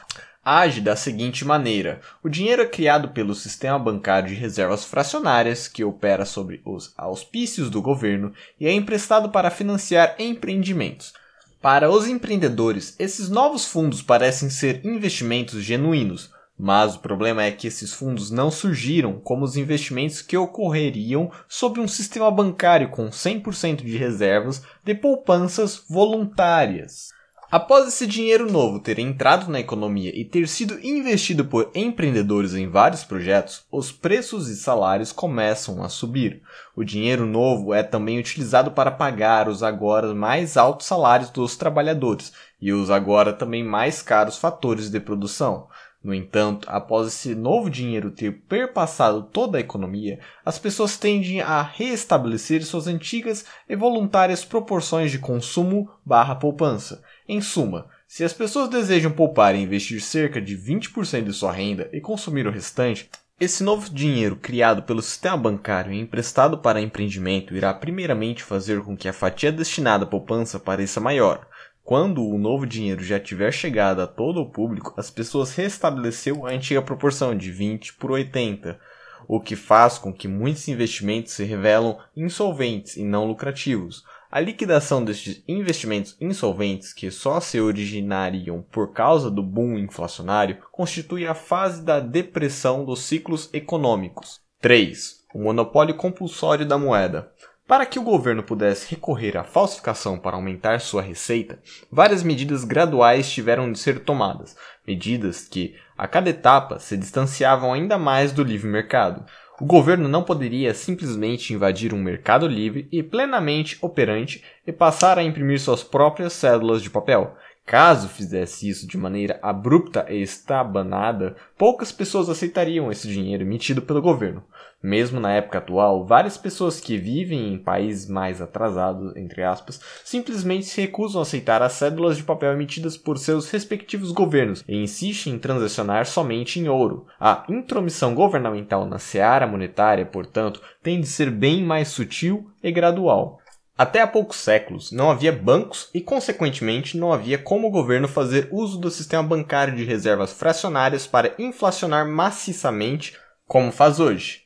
age 0.47 0.81
da 0.81 0.95
seguinte 0.95 1.45
maneira: 1.45 2.01
o 2.23 2.29
dinheiro 2.29 2.63
é 2.63 2.67
criado 2.67 3.09
pelo 3.09 3.35
sistema 3.35 3.77
bancário 3.81 4.29
de 4.29 4.35
reservas 4.37 4.85
fracionárias, 4.85 5.67
que 5.67 5.83
opera 5.83 6.25
sobre 6.25 6.63
os 6.65 6.95
auspícios 6.97 7.69
do 7.69 7.83
governo, 7.83 8.33
e 8.61 8.69
é 8.69 8.73
emprestado 8.73 9.31
para 9.31 9.51
financiar 9.51 10.15
empreendimentos. 10.21 11.13
Para 11.61 11.91
os 11.91 12.07
empreendedores, 12.07 12.95
esses 12.97 13.29
novos 13.29 13.65
fundos 13.65 14.01
parecem 14.01 14.49
ser 14.49 14.87
investimentos 14.87 15.65
genuínos, 15.65 16.31
mas 16.57 16.95
o 16.95 17.01
problema 17.01 17.43
é 17.43 17.51
que 17.51 17.67
esses 17.67 17.93
fundos 17.93 18.31
não 18.31 18.49
surgiram 18.49 19.19
como 19.19 19.45
os 19.45 19.57
investimentos 19.57 20.23
que 20.23 20.37
ocorreriam 20.37 21.29
sob 21.49 21.81
um 21.81 21.89
sistema 21.89 22.31
bancário 22.31 22.89
com 22.91 23.11
100% 23.11 23.83
de 23.83 23.97
reservas 23.97 24.63
de 24.85 24.95
poupanças 24.95 25.83
voluntárias. 25.89 27.16
Após 27.49 27.87
esse 27.87 28.09
dinheiro 28.09 28.51
novo 28.51 28.81
ter 28.81 28.99
entrado 28.99 29.49
na 29.49 29.61
economia 29.61 30.11
e 30.13 30.25
ter 30.25 30.49
sido 30.49 30.85
investido 30.85 31.45
por 31.45 31.71
empreendedores 31.77 32.55
em 32.55 32.69
vários 32.69 33.05
projetos, 33.05 33.65
os 33.71 33.93
preços 33.93 34.49
e 34.49 34.57
salários 34.57 35.13
começam 35.13 35.81
a 35.81 35.89
subir. 35.89 36.43
O 36.75 36.83
dinheiro 36.83 37.25
novo 37.25 37.73
é 37.73 37.85
também 37.85 38.19
utilizado 38.19 38.73
para 38.73 38.91
pagar 38.91 39.49
os 39.49 39.63
agora 39.63 40.13
mais 40.13 40.57
altos 40.57 40.89
salários 40.89 41.31
dos 41.31 41.57
trabalhadores 41.57 42.33
e 42.61 42.73
os 42.73 42.91
agora 42.91 43.33
também 43.33 43.63
mais 43.63 44.03
caros 44.03 44.37
fatores 44.37 44.91
de 44.91 44.99
produção. 44.99 45.69
No 46.07 46.15
entanto, 46.15 46.69
após 46.71 47.09
esse 47.09 47.35
novo 47.35 47.69
dinheiro 47.69 48.13
ter 48.13 48.31
perpassado 48.49 49.23
toda 49.23 49.59
a 49.59 49.61
economia, 49.61 50.21
as 50.45 50.57
pessoas 50.57 50.97
tendem 50.97 51.41
a 51.41 51.63
reestabelecer 51.63 52.65
suas 52.65 52.87
antigas 52.87 53.45
e 53.69 53.75
voluntárias 53.75 54.45
proporções 54.45 55.11
de 55.11 55.19
consumo 55.19 55.91
barra 56.05 56.37
poupança. 56.37 57.03
Em 57.29 57.41
suma, 57.41 57.89
se 58.07 58.23
as 58.23 58.33
pessoas 58.33 58.69
desejam 58.69 59.11
poupar 59.11 59.55
e 59.55 59.61
investir 59.61 60.01
cerca 60.01 60.41
de 60.41 60.57
20% 60.57 61.25
de 61.25 61.33
sua 61.33 61.53
renda 61.53 61.89
e 61.93 62.01
consumir 62.01 62.47
o 62.47 62.53
restante, 62.53 63.11
Esse 63.39 63.63
novo 63.63 63.91
dinheiro 63.91 64.35
criado 64.35 64.83
pelo 64.85 65.03
sistema 65.03 65.37
bancário 65.37 65.93
e 65.93 66.01
emprestado 66.01 66.57
para 66.57 66.81
empreendimento 66.81 67.55
irá 67.55 67.75
primeiramente 67.75 68.43
fazer 68.43 68.81
com 68.81 68.97
que 68.97 69.11
a 69.11 69.13
fatia 69.13 69.53
destinada 69.53 70.05
à 70.05 70.07
poupança 70.07 70.59
pareça 70.59 71.01
maior. 71.01 71.47
Quando 71.85 72.27
o 72.27 72.39
novo 72.39 72.67
dinheiro 72.67 73.05
já 73.05 73.21
tiver 73.21 73.53
chegado 73.53 74.01
a 74.01 74.07
todo 74.07 74.41
o 74.41 74.51
público, 74.51 74.95
as 74.97 75.11
pessoas 75.11 75.55
restabeleceu 75.55 76.47
a 76.47 76.51
antiga 76.51 76.81
proporção 76.81 77.37
de 77.37 77.53
20 77.53 77.93
por 77.97 78.11
80, 78.11 78.81
o 79.29 79.39
que 79.39 79.55
faz 79.55 79.99
com 79.99 80.15
que 80.15 80.27
muitos 80.27 80.67
investimentos 80.67 81.35
se 81.35 81.45
revelam 81.45 81.99
insolventes 82.17 82.97
e 82.97 83.05
não 83.05 83.27
lucrativos. 83.27 84.03
A 84.31 84.41
liquidação 84.41 85.05
destes 85.05 85.43
investimentos 85.47 86.17
insolventes, 86.21 86.93
que 86.93 87.11
só 87.11 87.39
se 87.39 87.61
originariam 87.61 88.65
por 88.73 88.93
causa 88.93 89.31
do 89.31 89.43
boom 89.43 89.79
inflacionário, 89.79 90.59
constitui 90.73 91.27
a 91.27 91.35
fase 91.35 91.83
da 91.83 92.01
depressão 92.01 92.85
dos 92.85 93.01
ciclos 93.01 93.49
econômicos. 93.53 94.41
3. 94.61 95.25
O 95.33 95.43
monopólio 95.45 95.95
compulsório 95.95 96.67
da 96.67 96.77
moeda. 96.77 97.33
Para 97.67 97.85
que 97.85 97.99
o 97.99 98.03
governo 98.03 98.45
pudesse 98.45 98.89
recorrer 98.89 99.37
à 99.37 99.43
falsificação 99.43 100.19
para 100.19 100.37
aumentar 100.37 100.81
sua 100.81 101.03
receita, 101.03 101.59
várias 101.91 102.23
medidas 102.23 102.63
graduais 102.63 103.31
tiveram 103.31 103.73
de 103.73 103.79
ser 103.79 104.01
tomadas, 104.05 104.57
medidas 104.87 105.49
que, 105.49 105.75
a 105.99 106.07
cada 106.07 106.31
etapa, 106.31 106.79
se 106.79 106.97
distanciavam 106.97 107.73
ainda 107.73 107.99
mais 107.99 108.31
do 108.31 108.45
livre 108.45 108.69
mercado. 108.69 109.25
O 109.59 109.65
governo 109.65 110.07
não 110.07 110.23
poderia 110.23 110.75
simplesmente 110.75 111.55
invadir 111.55 111.95
um 111.95 112.03
mercado 112.03 112.47
livre 112.47 112.87
e 112.93 113.03
plenamente 113.03 113.79
operante 113.81 114.45
e 114.67 114.71
passar 114.71 115.19
a 115.19 115.23
imprimir 115.23 115.59
suas 115.59 115.83
próprias 115.83 116.35
cédulas 116.35 116.83
de 116.83 116.91
papel. 116.91 117.35
Caso 117.65 118.07
fizesse 118.07 118.69
isso 118.69 118.87
de 118.87 118.99
maneira 118.99 119.41
abrupta 119.43 120.07
e 120.11 120.21
estabanada, 120.21 121.37
poucas 121.57 121.91
pessoas 121.91 122.29
aceitariam 122.29 122.93
esse 122.93 123.09
dinheiro 123.09 123.45
emitido 123.45 123.81
pelo 123.81 124.03
governo. 124.03 124.45
Mesmo 124.87 125.19
na 125.19 125.33
época 125.33 125.59
atual, 125.59 126.07
várias 126.07 126.39
pessoas 126.39 126.79
que 126.79 126.97
vivem 126.97 127.53
em 127.53 127.59
países 127.59 128.09
mais 128.09 128.41
atrasados, 128.41 129.17
entre 129.17 129.43
aspas, 129.43 129.81
simplesmente 130.05 130.65
se 130.65 130.81
recusam 130.81 131.19
a 131.19 131.23
aceitar 131.23 131.61
as 131.61 131.73
cédulas 131.73 132.17
de 132.17 132.23
papel 132.23 132.53
emitidas 132.53 132.97
por 132.97 133.19
seus 133.19 133.51
respectivos 133.51 134.13
governos 134.13 134.63
e 134.69 134.77
insistem 134.77 135.33
em 135.33 135.39
transacionar 135.41 136.07
somente 136.07 136.61
em 136.61 136.69
ouro. 136.69 137.05
A 137.19 137.45
intromissão 137.49 138.15
governamental 138.15 138.87
na 138.87 139.01
seara 139.01 139.45
monetária, 139.45 140.07
portanto, 140.07 140.63
tem 140.81 141.01
de 141.01 141.09
ser 141.09 141.33
bem 141.33 141.65
mais 141.65 141.89
sutil 141.89 142.49
e 142.63 142.71
gradual. 142.71 143.41
Até 143.77 144.01
há 144.01 144.07
poucos 144.07 144.37
séculos, 144.37 144.93
não 144.93 145.11
havia 145.11 145.33
bancos 145.33 145.91
e, 145.93 146.01
consequentemente, 146.01 146.97
não 146.97 147.13
havia 147.13 147.39
como 147.39 147.67
o 147.67 147.73
governo 147.73 148.07
fazer 148.07 148.49
uso 148.53 148.79
do 148.79 148.89
sistema 148.89 149.25
bancário 149.25 149.75
de 149.75 149.83
reservas 149.83 150.33
fracionárias 150.33 151.09
para 151.09 151.35
inflacionar 151.41 152.07
maciçamente 152.07 153.17
como 153.49 153.73
faz 153.73 153.99
hoje. 153.99 154.46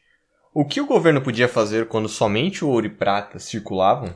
O 0.52 0.64
que 0.64 0.80
o 0.80 0.86
governo 0.86 1.20
podia 1.20 1.46
fazer 1.48 1.86
quando 1.86 2.08
somente 2.08 2.64
o 2.64 2.68
ouro 2.68 2.86
e 2.86 2.90
prata 2.90 3.38
circulavam? 3.38 4.14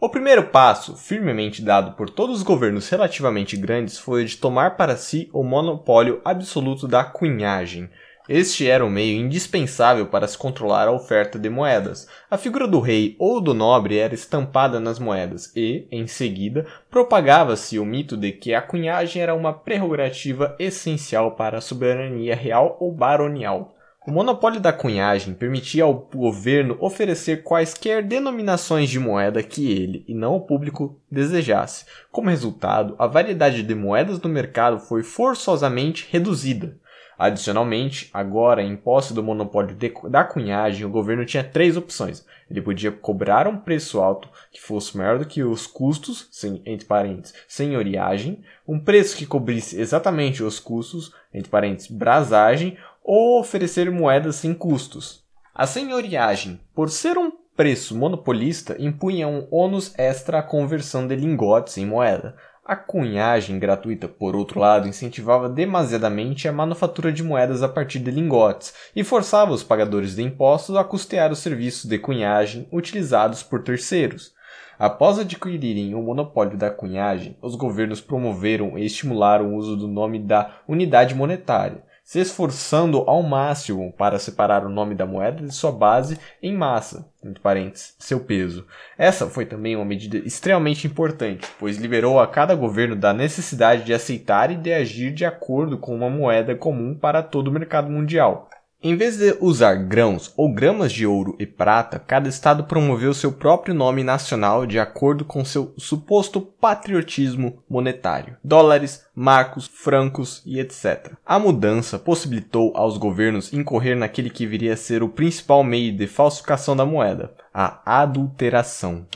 O 0.00 0.08
primeiro 0.08 0.48
passo, 0.48 0.96
firmemente 0.96 1.62
dado 1.62 1.92
por 1.92 2.10
todos 2.10 2.38
os 2.38 2.42
governos 2.42 2.88
relativamente 2.88 3.56
grandes, 3.56 3.98
foi 3.98 4.24
o 4.24 4.26
de 4.26 4.36
tomar 4.36 4.76
para 4.76 4.96
si 4.96 5.30
o 5.32 5.44
monopólio 5.44 6.20
absoluto 6.24 6.88
da 6.88 7.04
cunhagem, 7.04 7.88
este 8.28 8.68
era 8.68 8.84
o 8.84 8.90
meio 8.90 9.20
indispensável 9.20 10.06
para 10.06 10.28
se 10.28 10.38
controlar 10.38 10.86
a 10.86 10.92
oferta 10.92 11.36
de 11.40 11.50
moedas. 11.50 12.06
A 12.30 12.38
figura 12.38 12.68
do 12.68 12.78
rei 12.78 13.16
ou 13.18 13.40
do 13.40 13.52
nobre 13.52 13.98
era 13.98 14.14
estampada 14.14 14.78
nas 14.78 15.00
moedas 15.00 15.52
e, 15.56 15.88
em 15.90 16.06
seguida, 16.06 16.64
propagava-se 16.88 17.80
o 17.80 17.84
mito 17.84 18.16
de 18.16 18.30
que 18.30 18.54
a 18.54 18.62
cunhagem 18.62 19.20
era 19.20 19.34
uma 19.34 19.52
prerrogativa 19.52 20.54
essencial 20.56 21.32
para 21.32 21.58
a 21.58 21.60
soberania 21.60 22.36
real 22.36 22.76
ou 22.78 22.92
baronial. 22.92 23.74
O 24.04 24.10
monopólio 24.10 24.58
da 24.58 24.72
cunhagem 24.72 25.32
permitia 25.32 25.84
ao 25.84 25.94
governo 25.94 26.76
oferecer 26.80 27.44
quaisquer 27.44 28.02
denominações 28.02 28.90
de 28.90 28.98
moeda 28.98 29.44
que 29.44 29.70
ele, 29.70 30.04
e 30.08 30.14
não 30.14 30.34
o 30.34 30.40
público, 30.40 31.00
desejasse. 31.08 31.86
Como 32.10 32.28
resultado, 32.28 32.96
a 32.98 33.06
variedade 33.06 33.62
de 33.62 33.74
moedas 33.76 34.20
no 34.20 34.28
mercado 34.28 34.80
foi 34.80 35.04
forçosamente 35.04 36.08
reduzida. 36.10 36.76
Adicionalmente, 37.16 38.10
agora 38.12 38.60
em 38.60 38.74
posse 38.74 39.14
do 39.14 39.22
monopólio 39.22 39.76
de, 39.76 39.94
da 40.10 40.24
cunhagem, 40.24 40.84
o 40.84 40.90
governo 40.90 41.24
tinha 41.24 41.44
três 41.44 41.76
opções. 41.76 42.26
Ele 42.50 42.60
podia 42.60 42.90
cobrar 42.90 43.46
um 43.46 43.56
preço 43.56 44.00
alto 44.00 44.28
que 44.50 44.60
fosse 44.60 44.96
maior 44.96 45.20
do 45.20 45.24
que 45.24 45.44
os 45.44 45.64
custos, 45.64 46.26
sem, 46.32 46.60
entre 46.66 46.84
parênteses, 46.84 47.34
senhoriagem, 47.46 48.42
um 48.66 48.80
preço 48.80 49.16
que 49.16 49.24
cobrisse 49.24 49.80
exatamente 49.80 50.42
os 50.42 50.58
custos, 50.58 51.14
entre 51.32 51.48
parênteses, 51.48 51.90
brasagem, 51.90 52.76
ou 53.04 53.40
oferecer 53.40 53.90
moedas 53.90 54.36
sem 54.36 54.54
custos. 54.54 55.22
A 55.54 55.66
senhoriagem, 55.66 56.60
por 56.74 56.88
ser 56.88 57.18
um 57.18 57.30
preço 57.54 57.96
monopolista, 57.96 58.76
impunha 58.78 59.28
um 59.28 59.46
ônus 59.50 59.92
extra 59.98 60.38
à 60.38 60.42
conversão 60.42 61.06
de 61.06 61.14
lingotes 61.14 61.76
em 61.76 61.84
moeda. 61.84 62.34
A 62.64 62.76
cunhagem 62.76 63.58
gratuita, 63.58 64.08
por 64.08 64.36
outro 64.36 64.60
lado, 64.60 64.88
incentivava 64.88 65.48
demasiadamente 65.48 66.46
a 66.46 66.52
manufatura 66.52 67.12
de 67.12 67.22
moedas 67.22 67.62
a 67.62 67.68
partir 67.68 67.98
de 67.98 68.10
lingotes 68.10 68.72
e 68.94 69.02
forçava 69.02 69.52
os 69.52 69.64
pagadores 69.64 70.14
de 70.14 70.22
impostos 70.22 70.76
a 70.76 70.84
custear 70.84 71.32
os 71.32 71.40
serviços 71.40 71.84
de 71.84 71.98
cunhagem 71.98 72.68
utilizados 72.72 73.42
por 73.42 73.62
terceiros. 73.62 74.32
Após 74.78 75.18
adquirirem 75.18 75.94
o 75.94 76.02
monopólio 76.02 76.56
da 76.56 76.70
cunhagem, 76.70 77.36
os 77.42 77.54
governos 77.56 78.00
promoveram 78.00 78.78
e 78.78 78.86
estimularam 78.86 79.52
o 79.52 79.56
uso 79.56 79.76
do 79.76 79.86
nome 79.86 80.18
da 80.18 80.56
unidade 80.66 81.14
monetária, 81.14 81.82
se 82.12 82.20
esforçando 82.20 82.98
ao 83.06 83.22
máximo 83.22 83.90
para 83.90 84.18
separar 84.18 84.66
o 84.66 84.68
nome 84.68 84.94
da 84.94 85.06
moeda 85.06 85.42
de 85.42 85.54
sua 85.54 85.72
base 85.72 86.18
em 86.42 86.54
massa, 86.54 87.10
entre 87.24 87.40
parênteses, 87.40 87.96
seu 87.98 88.20
peso. 88.20 88.66
Essa 88.98 89.26
foi 89.28 89.46
também 89.46 89.76
uma 89.76 89.84
medida 89.86 90.18
extremamente 90.18 90.86
importante, 90.86 91.48
pois 91.58 91.78
liberou 91.78 92.20
a 92.20 92.26
cada 92.26 92.54
governo 92.54 92.94
da 92.94 93.14
necessidade 93.14 93.84
de 93.84 93.94
aceitar 93.94 94.50
e 94.50 94.56
de 94.56 94.74
agir 94.74 95.10
de 95.10 95.24
acordo 95.24 95.78
com 95.78 95.96
uma 95.96 96.10
moeda 96.10 96.54
comum 96.54 96.94
para 96.94 97.22
todo 97.22 97.48
o 97.48 97.50
mercado 97.50 97.88
mundial. 97.88 98.46
Em 98.84 98.96
vez 98.96 99.16
de 99.16 99.36
usar 99.40 99.74
grãos 99.74 100.34
ou 100.36 100.52
gramas 100.52 100.92
de 100.92 101.06
ouro 101.06 101.36
e 101.38 101.46
prata, 101.46 102.00
cada 102.00 102.28
estado 102.28 102.64
promoveu 102.64 103.14
seu 103.14 103.30
próprio 103.30 103.72
nome 103.72 104.02
nacional 104.02 104.66
de 104.66 104.76
acordo 104.76 105.24
com 105.24 105.44
seu 105.44 105.72
suposto 105.78 106.40
patriotismo 106.40 107.62
monetário. 107.70 108.36
Dólares, 108.42 109.06
marcos, 109.14 109.68
francos 109.72 110.42
e 110.44 110.58
etc. 110.58 111.12
A 111.24 111.38
mudança 111.38 111.96
possibilitou 111.96 112.72
aos 112.74 112.98
governos 112.98 113.52
incorrer 113.52 113.96
naquele 113.96 114.28
que 114.28 114.48
viria 114.48 114.72
a 114.72 114.76
ser 114.76 115.00
o 115.00 115.08
principal 115.08 115.62
meio 115.62 115.96
de 115.96 116.08
falsificação 116.08 116.74
da 116.74 116.84
moeda, 116.84 117.32
a 117.54 118.00
adulteração. 118.00 119.06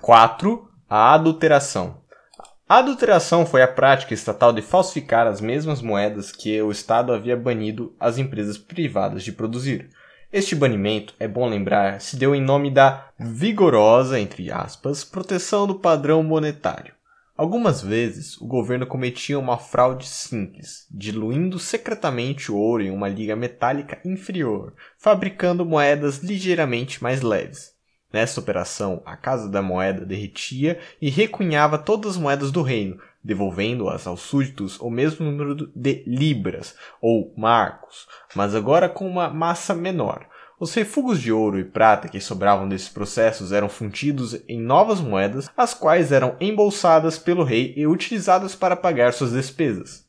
4. 0.00 0.68
A 0.90 1.14
adulteração. 1.14 2.01
A 2.72 2.78
adulteração 2.78 3.44
foi 3.44 3.60
a 3.60 3.68
prática 3.68 4.14
estatal 4.14 4.50
de 4.50 4.62
falsificar 4.62 5.26
as 5.26 5.42
mesmas 5.42 5.82
moedas 5.82 6.32
que 6.32 6.62
o 6.62 6.70
Estado 6.70 7.12
havia 7.12 7.36
banido 7.36 7.94
as 8.00 8.16
empresas 8.16 8.56
privadas 8.56 9.22
de 9.22 9.30
produzir. 9.30 9.90
Este 10.32 10.54
banimento, 10.54 11.14
é 11.20 11.28
bom 11.28 11.46
lembrar, 11.46 12.00
se 12.00 12.16
deu 12.16 12.34
em 12.34 12.40
nome 12.40 12.70
da 12.70 13.10
vigorosa, 13.20 14.18
entre 14.18 14.50
aspas, 14.50 15.04
proteção 15.04 15.66
do 15.66 15.74
padrão 15.74 16.22
monetário. 16.22 16.94
Algumas 17.36 17.82
vezes, 17.82 18.40
o 18.40 18.46
governo 18.46 18.86
cometia 18.86 19.38
uma 19.38 19.58
fraude 19.58 20.06
simples, 20.06 20.86
diluindo 20.90 21.58
secretamente 21.58 22.50
o 22.50 22.56
ouro 22.56 22.82
em 22.82 22.90
uma 22.90 23.06
liga 23.06 23.36
metálica 23.36 24.00
inferior, 24.02 24.72
fabricando 24.96 25.66
moedas 25.66 26.20
ligeiramente 26.20 27.02
mais 27.02 27.20
leves. 27.20 27.71
Nessa 28.12 28.40
operação, 28.40 29.00
a 29.06 29.16
Casa 29.16 29.48
da 29.48 29.62
Moeda 29.62 30.04
derretia 30.04 30.78
e 31.00 31.08
recunhava 31.08 31.78
todas 31.78 32.12
as 32.12 32.16
moedas 32.18 32.50
do 32.50 32.60
reino, 32.60 32.98
devolvendo-as 33.24 34.06
aos 34.06 34.20
súditos 34.20 34.78
o 34.80 34.90
mesmo 34.90 35.24
número 35.24 35.70
de 35.74 36.02
libras 36.06 36.74
ou 37.00 37.32
marcos, 37.36 38.06
mas 38.34 38.54
agora 38.54 38.88
com 38.88 39.08
uma 39.08 39.28
massa 39.28 39.74
menor. 39.74 40.26
Os 40.60 40.74
refugos 40.74 41.20
de 41.20 41.32
ouro 41.32 41.58
e 41.58 41.64
prata 41.64 42.06
que 42.06 42.20
sobravam 42.20 42.68
desses 42.68 42.88
processos 42.88 43.50
eram 43.50 43.68
fundidos 43.68 44.40
em 44.46 44.60
novas 44.60 45.00
moedas, 45.00 45.50
as 45.56 45.74
quais 45.74 46.12
eram 46.12 46.36
embolsadas 46.40 47.18
pelo 47.18 47.42
rei 47.42 47.72
e 47.76 47.86
utilizadas 47.86 48.54
para 48.54 48.76
pagar 48.76 49.12
suas 49.12 49.32
despesas. 49.32 50.01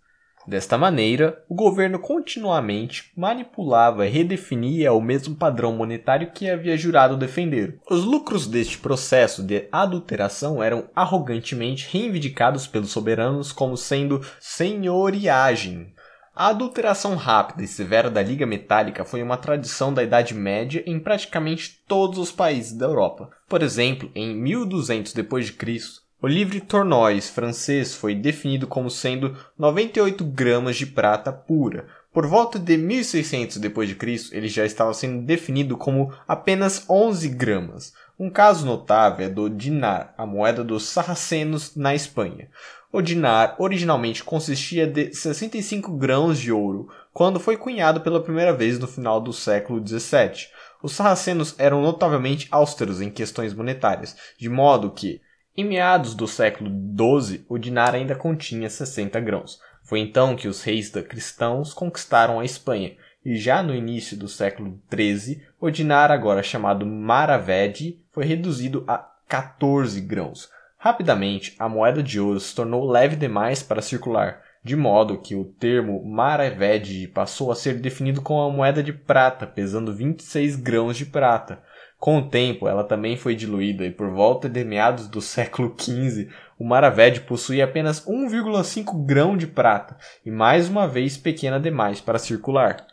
Desta 0.46 0.78
maneira, 0.78 1.42
o 1.48 1.56
governo 1.56 1.98
continuamente 2.00 3.12
manipulava 3.16 4.06
e 4.06 4.10
redefinia 4.10 4.92
o 4.92 5.02
mesmo 5.02 5.36
padrão 5.36 5.74
monetário 5.74 6.32
que 6.32 6.50
havia 6.50 6.78
jurado 6.78 7.16
defender. 7.16 7.80
Os 7.90 8.04
lucros 8.04 8.46
deste 8.46 8.78
processo 8.78 9.42
de 9.42 9.68
adulteração 9.72 10.62
eram 10.62 10.90
arrogantemente 10.94 11.88
reivindicados 11.92 12.68
pelos 12.68 12.92
soberanos 12.92 13.52
como 13.52 13.78
sendo 13.78 14.22
senhoriagem. 14.40 15.94
A 16.36 16.48
adulteração 16.48 17.16
rápida 17.16 17.64
e 17.64 17.68
severa 17.68 18.10
da 18.10 18.22
Liga 18.22 18.46
Metálica 18.46 19.06
foi 19.06 19.22
uma 19.22 19.38
tradição 19.38 19.94
da 19.94 20.04
Idade 20.04 20.34
Média 20.34 20.84
em 20.86 21.00
praticamente 21.00 21.84
todos 21.88 22.18
os 22.18 22.32
países 22.32 22.74
da 22.74 22.88
Europa. 22.88 23.30
Por 23.48 23.62
exemplo, 23.62 24.10
em 24.16 24.36
1200 24.36 25.14
d.C., 25.14 26.03
o 26.24 26.28
livre 26.28 26.62
tournois 26.62 27.28
francês 27.28 27.94
foi 27.94 28.16
definido 28.16 28.66
como 28.66 28.90
sendo 28.90 29.36
98 29.60 30.24
gramas 30.24 30.78
de 30.78 30.86
prata 30.86 31.34
pura, 31.34 31.86
Por 32.14 32.26
volta 32.26 32.58
de 32.58 32.78
1600 32.78 33.58
d.C., 33.58 34.30
ele 34.32 34.48
já 34.48 34.66
estava 34.66 34.94
sendo 34.94 35.26
definido 35.26 35.76
como 35.76 36.14
apenas 36.26 36.86
11 36.90 37.28
gramas. 37.28 37.94
Um 38.18 38.30
caso 38.30 38.66
notável 38.66 39.26
é 39.26 39.30
do 39.30 39.50
dinar, 39.50 40.14
a 40.18 40.26
moeda 40.26 40.64
dos 40.64 40.84
sarracenos 40.88 41.76
na 41.76 41.94
Espanha. 41.94 42.48
O 42.90 43.02
dinar 43.02 43.56
originalmente 43.60 44.24
consistia 44.24 44.88
de 44.88 45.14
65 45.14 45.92
grãos 45.98 46.40
de 46.40 46.54
ouro, 46.54 46.88
quando 47.12 47.38
foi 47.38 47.58
cunhado 47.58 48.00
pela 48.00 48.24
primeira 48.24 48.54
vez 48.54 48.80
no 48.80 48.88
final 48.88 49.20
do 49.20 49.34
século 49.34 49.82
17. 49.82 50.50
Os 50.82 50.94
sarracenos 50.94 51.56
eram 51.58 51.82
notavelmente 51.82 52.48
austeros 52.50 53.02
em 53.02 53.10
questões 53.10 53.54
monetárias, 53.54 54.16
de 54.38 54.48
modo 54.48 54.92
que, 54.92 55.20
em 55.56 55.64
meados 55.64 56.16
do 56.16 56.28
século 56.28 56.70
XII, 56.70 57.46
o 57.48 57.58
dinar 57.58 57.94
ainda 57.94 58.16
continha 58.16 58.70
60 58.70 59.20
grãos. 59.20 59.60
Foi 59.84 60.00
então 60.00 60.36
que 60.36 60.48
os 60.48 60.64
reis 60.64 60.90
da 60.90 61.04
cristãos 61.04 61.74
conquistaram 61.74 62.40
a 62.40 62.46
Espanha, 62.46 62.96
e 63.26 63.38
já 63.38 63.62
no 63.64 63.76
início 63.76 64.18
do 64.18 64.28
século 64.28 64.80
XIII, 64.92 65.42
o 65.60 65.70
dinar, 65.70 66.12
agora 66.12 66.44
chamado 66.44 66.86
maravedi, 66.86 68.00
foi 68.12 68.26
reduzido 68.26 68.84
a 68.88 68.98
14 69.28 70.02
grãos. 70.02 70.50
Rapidamente, 70.78 71.56
a 71.58 71.70
moeda 71.70 72.04
de 72.04 72.20
ouro 72.20 72.40
se 72.40 72.54
tornou 72.54 72.90
leve 72.90 73.16
demais 73.16 73.64
para 73.64 73.82
circular, 73.82 74.42
de 74.64 74.76
modo 74.76 75.18
que 75.18 75.36
o 75.36 75.46
termo 75.46 76.04
maravedi 76.04 77.08
passou 77.08 77.52
a 77.52 77.56
ser 77.56 77.76
definido 77.76 78.22
como 78.22 78.42
a 78.42 78.52
moeda 78.52 78.82
de 78.82 78.92
prata, 78.92 79.46
pesando 79.46 79.94
26 79.94 80.56
grãos 80.56 80.98
de 80.98 81.06
prata. 81.06 81.62
Com 82.04 82.18
o 82.18 82.28
tempo, 82.28 82.68
ela 82.68 82.84
também 82.84 83.16
foi 83.16 83.34
diluída 83.34 83.86
e 83.86 83.90
por 83.90 84.10
volta 84.10 84.50
de 84.50 84.62
meados 84.66 85.08
do 85.08 85.22
século 85.22 85.74
XV, 85.80 86.28
o 86.60 86.66
Maraved 86.66 87.22
possuía 87.22 87.64
apenas 87.64 88.06
1,5 88.06 89.06
grão 89.06 89.38
de 89.38 89.48
prata 89.48 89.96
e 90.26 90.30
mais 90.30 90.68
uma 90.68 90.86
vez 90.86 91.16
pequena 91.16 91.58
demais 91.62 92.02
para 92.02 92.20
circular. 92.20 92.86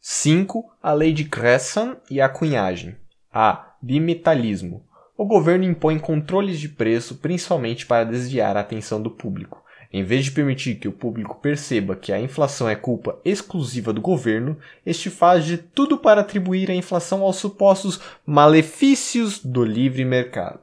5. 0.00 0.64
A 0.82 0.92
lei 0.92 1.12
de 1.12 1.26
Cresson 1.26 1.94
e 2.10 2.20
a 2.20 2.28
cunhagem. 2.28 2.96
A. 3.32 3.76
Bimetalismo. 3.80 4.84
O 5.16 5.24
governo 5.24 5.64
impõe 5.64 5.96
controles 5.96 6.58
de 6.58 6.68
preço 6.68 7.18
principalmente 7.18 7.86
para 7.86 8.02
desviar 8.02 8.56
a 8.56 8.62
atenção 8.62 9.00
do 9.00 9.12
público. 9.12 9.62
Em 9.92 10.02
vez 10.02 10.24
de 10.24 10.32
permitir 10.32 10.76
que 10.76 10.88
o 10.88 10.92
público 10.92 11.38
perceba 11.40 11.96
que 11.96 12.12
a 12.12 12.20
inflação 12.20 12.68
é 12.68 12.74
culpa 12.74 13.18
exclusiva 13.24 13.92
do 13.92 14.00
governo, 14.00 14.56
este 14.84 15.10
faz 15.10 15.44
de 15.44 15.58
tudo 15.58 15.96
para 15.98 16.20
atribuir 16.20 16.70
a 16.70 16.74
inflação 16.74 17.22
aos 17.22 17.36
supostos 17.36 18.00
malefícios 18.24 19.38
do 19.44 19.64
livre 19.64 20.04
mercado. 20.04 20.60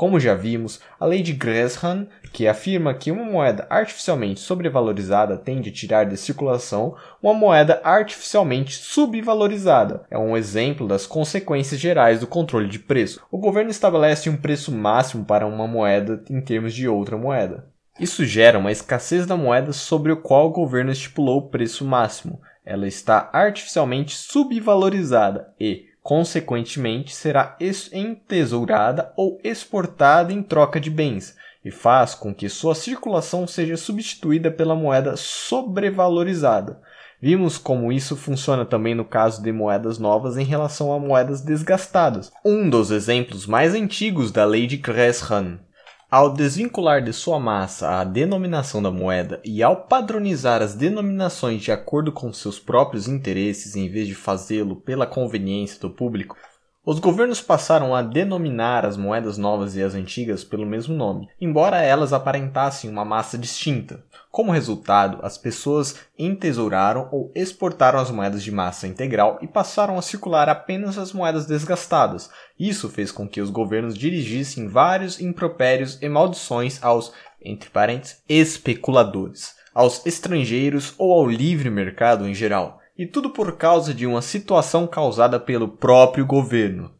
Como 0.00 0.18
já 0.18 0.34
vimos, 0.34 0.80
a 0.98 1.04
lei 1.04 1.20
de 1.20 1.34
Gresham, 1.34 2.06
que 2.32 2.48
afirma 2.48 2.94
que 2.94 3.10
uma 3.10 3.22
moeda 3.22 3.66
artificialmente 3.68 4.40
sobrevalorizada 4.40 5.36
tende 5.36 5.68
a 5.68 5.72
tirar 5.72 6.04
de 6.04 6.16
circulação 6.16 6.96
uma 7.22 7.34
moeda 7.34 7.82
artificialmente 7.84 8.72
subvalorizada, 8.72 10.06
é 10.10 10.16
um 10.16 10.38
exemplo 10.38 10.88
das 10.88 11.06
consequências 11.06 11.78
gerais 11.78 12.20
do 12.20 12.26
controle 12.26 12.66
de 12.66 12.78
preço. 12.78 13.20
O 13.30 13.36
governo 13.36 13.70
estabelece 13.70 14.30
um 14.30 14.38
preço 14.38 14.72
máximo 14.72 15.22
para 15.22 15.46
uma 15.46 15.68
moeda 15.68 16.24
em 16.30 16.40
termos 16.40 16.72
de 16.72 16.88
outra 16.88 17.18
moeda. 17.18 17.69
Isso 18.00 18.24
gera 18.24 18.58
uma 18.58 18.72
escassez 18.72 19.26
da 19.26 19.36
moeda 19.36 19.74
sobre 19.74 20.10
o 20.10 20.16
qual 20.16 20.46
o 20.46 20.52
governo 20.52 20.90
estipulou 20.90 21.36
o 21.36 21.48
preço 21.50 21.84
máximo. 21.84 22.40
Ela 22.64 22.88
está 22.88 23.28
artificialmente 23.30 24.16
subvalorizada 24.16 25.52
e, 25.60 25.84
consequentemente, 26.02 27.14
será 27.14 27.58
entesourada 27.92 29.12
ou 29.18 29.38
exportada 29.44 30.32
em 30.32 30.42
troca 30.42 30.80
de 30.80 30.88
bens, 30.88 31.36
e 31.62 31.70
faz 31.70 32.14
com 32.14 32.34
que 32.34 32.48
sua 32.48 32.74
circulação 32.74 33.46
seja 33.46 33.76
substituída 33.76 34.50
pela 34.50 34.74
moeda 34.74 35.14
sobrevalorizada. 35.14 36.80
Vimos 37.20 37.58
como 37.58 37.92
isso 37.92 38.16
funciona 38.16 38.64
também 38.64 38.94
no 38.94 39.04
caso 39.04 39.42
de 39.42 39.52
moedas 39.52 39.98
novas 39.98 40.38
em 40.38 40.44
relação 40.44 40.90
a 40.90 40.98
moedas 40.98 41.42
desgastadas. 41.42 42.32
Um 42.42 42.70
dos 42.70 42.90
exemplos 42.90 43.46
mais 43.46 43.74
antigos 43.74 44.32
da 44.32 44.46
lei 44.46 44.66
de 44.66 44.78
Gresham 44.78 45.58
ao 46.10 46.32
desvincular 46.32 47.00
de 47.00 47.12
sua 47.12 47.38
massa 47.38 48.00
a 48.00 48.04
denominação 48.04 48.82
da 48.82 48.90
moeda 48.90 49.40
e 49.44 49.62
ao 49.62 49.84
padronizar 49.84 50.60
as 50.60 50.74
denominações 50.74 51.62
de 51.62 51.70
acordo 51.70 52.10
com 52.10 52.32
seus 52.32 52.58
próprios 52.58 53.06
interesses 53.06 53.76
em 53.76 53.88
vez 53.88 54.08
de 54.08 54.14
fazê-lo 54.16 54.74
pela 54.74 55.06
conveniência 55.06 55.78
do 55.78 55.88
público, 55.88 56.36
os 56.84 56.98
governos 56.98 57.42
passaram 57.42 57.94
a 57.94 58.00
denominar 58.00 58.86
as 58.86 58.96
moedas 58.96 59.36
novas 59.36 59.76
e 59.76 59.82
as 59.82 59.94
antigas 59.94 60.42
pelo 60.42 60.64
mesmo 60.64 60.94
nome, 60.94 61.28
embora 61.38 61.82
elas 61.82 62.10
aparentassem 62.10 62.88
uma 62.88 63.04
massa 63.04 63.36
distinta. 63.36 64.02
Como 64.30 64.50
resultado, 64.50 65.18
as 65.22 65.36
pessoas 65.36 65.96
entesouraram 66.18 67.08
ou 67.12 67.30
exportaram 67.34 67.98
as 67.98 68.10
moedas 68.10 68.42
de 68.42 68.50
massa 68.50 68.86
integral 68.86 69.38
e 69.42 69.46
passaram 69.46 69.98
a 69.98 70.02
circular 70.02 70.48
apenas 70.48 70.96
as 70.96 71.12
moedas 71.12 71.44
desgastadas. 71.44 72.30
Isso 72.58 72.88
fez 72.88 73.12
com 73.12 73.28
que 73.28 73.42
os 73.42 73.50
governos 73.50 73.96
dirigissem 73.96 74.66
vários 74.66 75.20
impropérios 75.20 76.00
e 76.00 76.08
maldições 76.08 76.82
aos, 76.82 77.12
entre 77.42 77.68
parênteses, 77.68 78.22
especuladores, 78.26 79.54
aos 79.74 80.06
estrangeiros 80.06 80.94
ou 80.96 81.12
ao 81.12 81.28
livre 81.28 81.68
mercado 81.68 82.26
em 82.26 82.32
geral. 82.32 82.79
E 83.00 83.06
tudo 83.06 83.30
por 83.30 83.56
causa 83.56 83.94
de 83.94 84.06
uma 84.06 84.20
situação 84.20 84.86
causada 84.86 85.40
pelo 85.40 85.68
próprio 85.68 86.26
governo. 86.26 86.90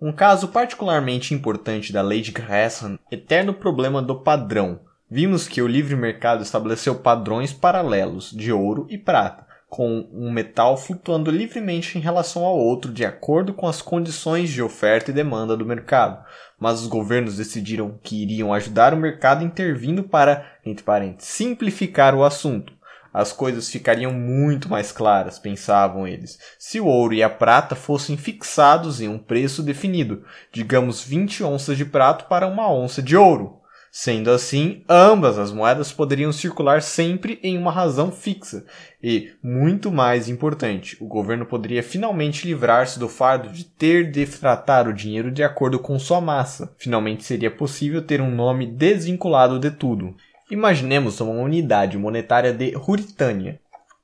Um 0.00 0.10
caso 0.10 0.48
particularmente 0.48 1.34
importante 1.34 1.92
da 1.92 2.00
lei 2.00 2.22
de 2.22 2.32
Gresham, 2.32 2.98
eterno 3.12 3.52
problema 3.52 4.00
do 4.00 4.22
padrão, 4.22 4.80
Vimos 5.12 5.48
que 5.48 5.60
o 5.60 5.66
livre 5.66 5.96
mercado 5.96 6.40
estabeleceu 6.40 6.94
padrões 6.94 7.52
paralelos 7.52 8.30
de 8.30 8.52
ouro 8.52 8.86
e 8.88 8.96
prata, 8.96 9.44
com 9.68 10.08
um 10.12 10.30
metal 10.30 10.76
flutuando 10.76 11.32
livremente 11.32 11.98
em 11.98 12.00
relação 12.00 12.44
ao 12.44 12.56
outro 12.56 12.92
de 12.92 13.04
acordo 13.04 13.52
com 13.52 13.66
as 13.66 13.82
condições 13.82 14.50
de 14.50 14.62
oferta 14.62 15.10
e 15.10 15.14
demanda 15.14 15.56
do 15.56 15.66
mercado. 15.66 16.24
Mas 16.60 16.80
os 16.80 16.86
governos 16.86 17.38
decidiram 17.38 17.98
que 18.04 18.22
iriam 18.22 18.54
ajudar 18.54 18.94
o 18.94 18.96
mercado 18.96 19.44
intervindo 19.44 20.04
para, 20.04 20.46
entre 20.64 20.84
parênteses, 20.84 21.32
simplificar 21.32 22.14
o 22.14 22.22
assunto. 22.22 22.72
As 23.12 23.32
coisas 23.32 23.68
ficariam 23.68 24.12
muito 24.12 24.68
mais 24.68 24.92
claras, 24.92 25.38
pensavam 25.38 26.06
eles, 26.06 26.38
se 26.58 26.80
o 26.80 26.86
ouro 26.86 27.14
e 27.14 27.22
a 27.22 27.30
prata 27.30 27.74
fossem 27.74 28.16
fixados 28.16 29.00
em 29.00 29.08
um 29.08 29.18
preço 29.18 29.62
definido, 29.62 30.24
digamos 30.52 31.02
20 31.02 31.42
onças 31.42 31.76
de 31.76 31.84
prata 31.84 32.24
para 32.24 32.46
uma 32.46 32.72
onça 32.72 33.02
de 33.02 33.16
ouro. 33.16 33.60
Sendo 33.92 34.30
assim, 34.30 34.84
ambas 34.88 35.36
as 35.36 35.52
moedas 35.52 35.90
poderiam 35.90 36.30
circular 36.30 36.80
sempre 36.80 37.40
em 37.42 37.58
uma 37.58 37.72
razão 37.72 38.12
fixa. 38.12 38.64
E, 39.02 39.32
muito 39.42 39.90
mais 39.90 40.28
importante, 40.28 40.96
o 41.00 41.08
governo 41.08 41.44
poderia 41.44 41.82
finalmente 41.82 42.46
livrar-se 42.46 43.00
do 43.00 43.08
fardo 43.08 43.48
de 43.48 43.64
ter 43.64 44.08
de 44.08 44.24
tratar 44.26 44.86
o 44.86 44.92
dinheiro 44.92 45.32
de 45.32 45.42
acordo 45.42 45.80
com 45.80 45.98
sua 45.98 46.20
massa. 46.20 46.72
Finalmente 46.78 47.24
seria 47.24 47.50
possível 47.50 48.00
ter 48.00 48.20
um 48.20 48.32
nome 48.32 48.64
desvinculado 48.64 49.58
de 49.58 49.72
tudo. 49.72 50.14
Imaginemos 50.50 51.20
uma 51.20 51.32
unidade 51.32 51.96
monetária 51.96 52.52
de 52.52 52.72
Ruritânia. 52.72 53.60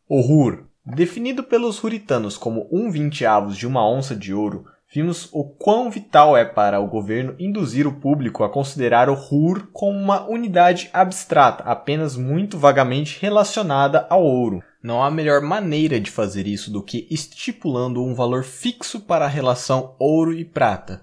O 0.08 0.20
Rur, 0.20 0.66
definido 0.84 1.42
pelos 1.42 1.78
ruritanos 1.78 2.38
como 2.38 2.68
um 2.70 2.88
vinteavos 2.88 3.56
de 3.56 3.66
uma 3.66 3.84
onça 3.84 4.14
de 4.14 4.32
ouro, 4.32 4.64
vimos 4.94 5.28
o 5.32 5.42
quão 5.42 5.90
vital 5.90 6.36
é 6.36 6.44
para 6.44 6.78
o 6.78 6.86
governo 6.86 7.34
induzir 7.36 7.84
o 7.84 8.00
público 8.00 8.44
a 8.44 8.48
considerar 8.48 9.10
o 9.10 9.14
RUR 9.14 9.66
como 9.72 9.98
uma 9.98 10.24
unidade 10.28 10.88
abstrata, 10.92 11.64
apenas 11.64 12.16
muito 12.16 12.56
vagamente 12.56 13.18
relacionada 13.20 14.06
ao 14.08 14.22
ouro. 14.22 14.62
Não 14.80 15.02
há 15.02 15.10
melhor 15.10 15.40
maneira 15.40 15.98
de 15.98 16.12
fazer 16.12 16.46
isso 16.46 16.70
do 16.70 16.80
que 16.80 17.08
estipulando 17.10 18.04
um 18.04 18.14
valor 18.14 18.44
fixo 18.44 19.00
para 19.00 19.24
a 19.24 19.28
relação 19.28 19.96
ouro 19.98 20.32
e 20.32 20.44
prata. 20.44 21.02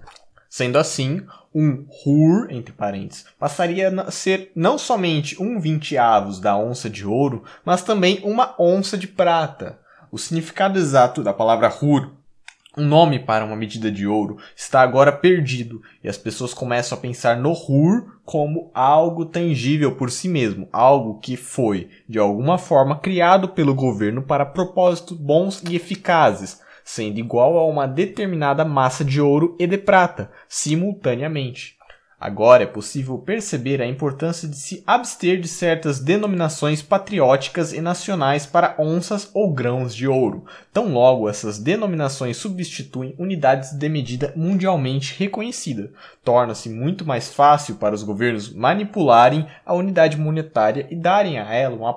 Sendo 0.56 0.78
assim, 0.78 1.20
um 1.52 1.84
RUR, 1.88 2.46
entre 2.48 2.72
parênteses, 2.72 3.24
passaria 3.36 3.88
a 4.02 4.08
ser 4.12 4.52
não 4.54 4.78
somente 4.78 5.42
um 5.42 5.58
vinteavos 5.58 6.38
da 6.38 6.56
onça 6.56 6.88
de 6.88 7.04
ouro, 7.04 7.42
mas 7.64 7.82
também 7.82 8.20
uma 8.22 8.54
onça 8.56 8.96
de 8.96 9.08
prata. 9.08 9.80
O 10.12 10.16
significado 10.16 10.78
exato 10.78 11.24
da 11.24 11.32
palavra 11.32 11.66
RUR 11.66 12.12
um 12.76 12.84
nome 12.84 13.20
para 13.20 13.44
uma 13.44 13.54
medida 13.54 13.90
de 13.90 14.06
ouro 14.06 14.36
está 14.56 14.80
agora 14.80 15.12
perdido 15.12 15.80
e 16.02 16.08
as 16.08 16.16
pessoas 16.16 16.52
começam 16.52 16.98
a 16.98 17.00
pensar 17.00 17.36
no 17.36 17.52
RUR 17.52 18.18
como 18.24 18.70
algo 18.74 19.26
tangível 19.26 19.94
por 19.94 20.10
si 20.10 20.28
mesmo, 20.28 20.68
algo 20.72 21.20
que 21.20 21.36
foi, 21.36 21.88
de 22.08 22.18
alguma 22.18 22.58
forma, 22.58 22.98
criado 22.98 23.48
pelo 23.48 23.74
governo 23.74 24.22
para 24.22 24.46
propósitos 24.46 25.16
bons 25.16 25.62
e 25.68 25.76
eficazes, 25.76 26.60
sendo 26.84 27.18
igual 27.18 27.58
a 27.58 27.66
uma 27.66 27.88
determinada 27.88 28.64
massa 28.64 29.04
de 29.04 29.20
ouro 29.20 29.56
e 29.58 29.66
de 29.66 29.78
prata, 29.78 30.30
simultaneamente. 30.46 31.78
Agora 32.24 32.62
é 32.62 32.66
possível 32.66 33.18
perceber 33.18 33.82
a 33.82 33.86
importância 33.86 34.48
de 34.48 34.56
se 34.56 34.82
abster 34.86 35.38
de 35.38 35.46
certas 35.46 36.00
denominações 36.00 36.80
patrióticas 36.80 37.72
e 37.74 37.82
nacionais 37.82 38.46
para 38.46 38.76
onças 38.78 39.30
ou 39.34 39.52
grãos 39.52 39.94
de 39.94 40.08
ouro, 40.08 40.46
tão 40.72 40.94
logo 40.94 41.28
essas 41.28 41.58
denominações 41.58 42.38
substituem 42.38 43.14
unidades 43.18 43.72
de 43.72 43.88
medida 43.90 44.32
mundialmente 44.34 45.14
reconhecida. 45.18 45.90
Torna-se 46.24 46.70
muito 46.70 47.04
mais 47.04 47.30
fácil 47.30 47.74
para 47.74 47.94
os 47.94 48.02
governos 48.02 48.50
manipularem 48.50 49.46
a 49.66 49.74
unidade 49.74 50.16
monetária 50.16 50.86
e 50.90 50.96
darem 50.96 51.38
a 51.38 51.52
ela 51.52 51.76
uma 51.76 51.90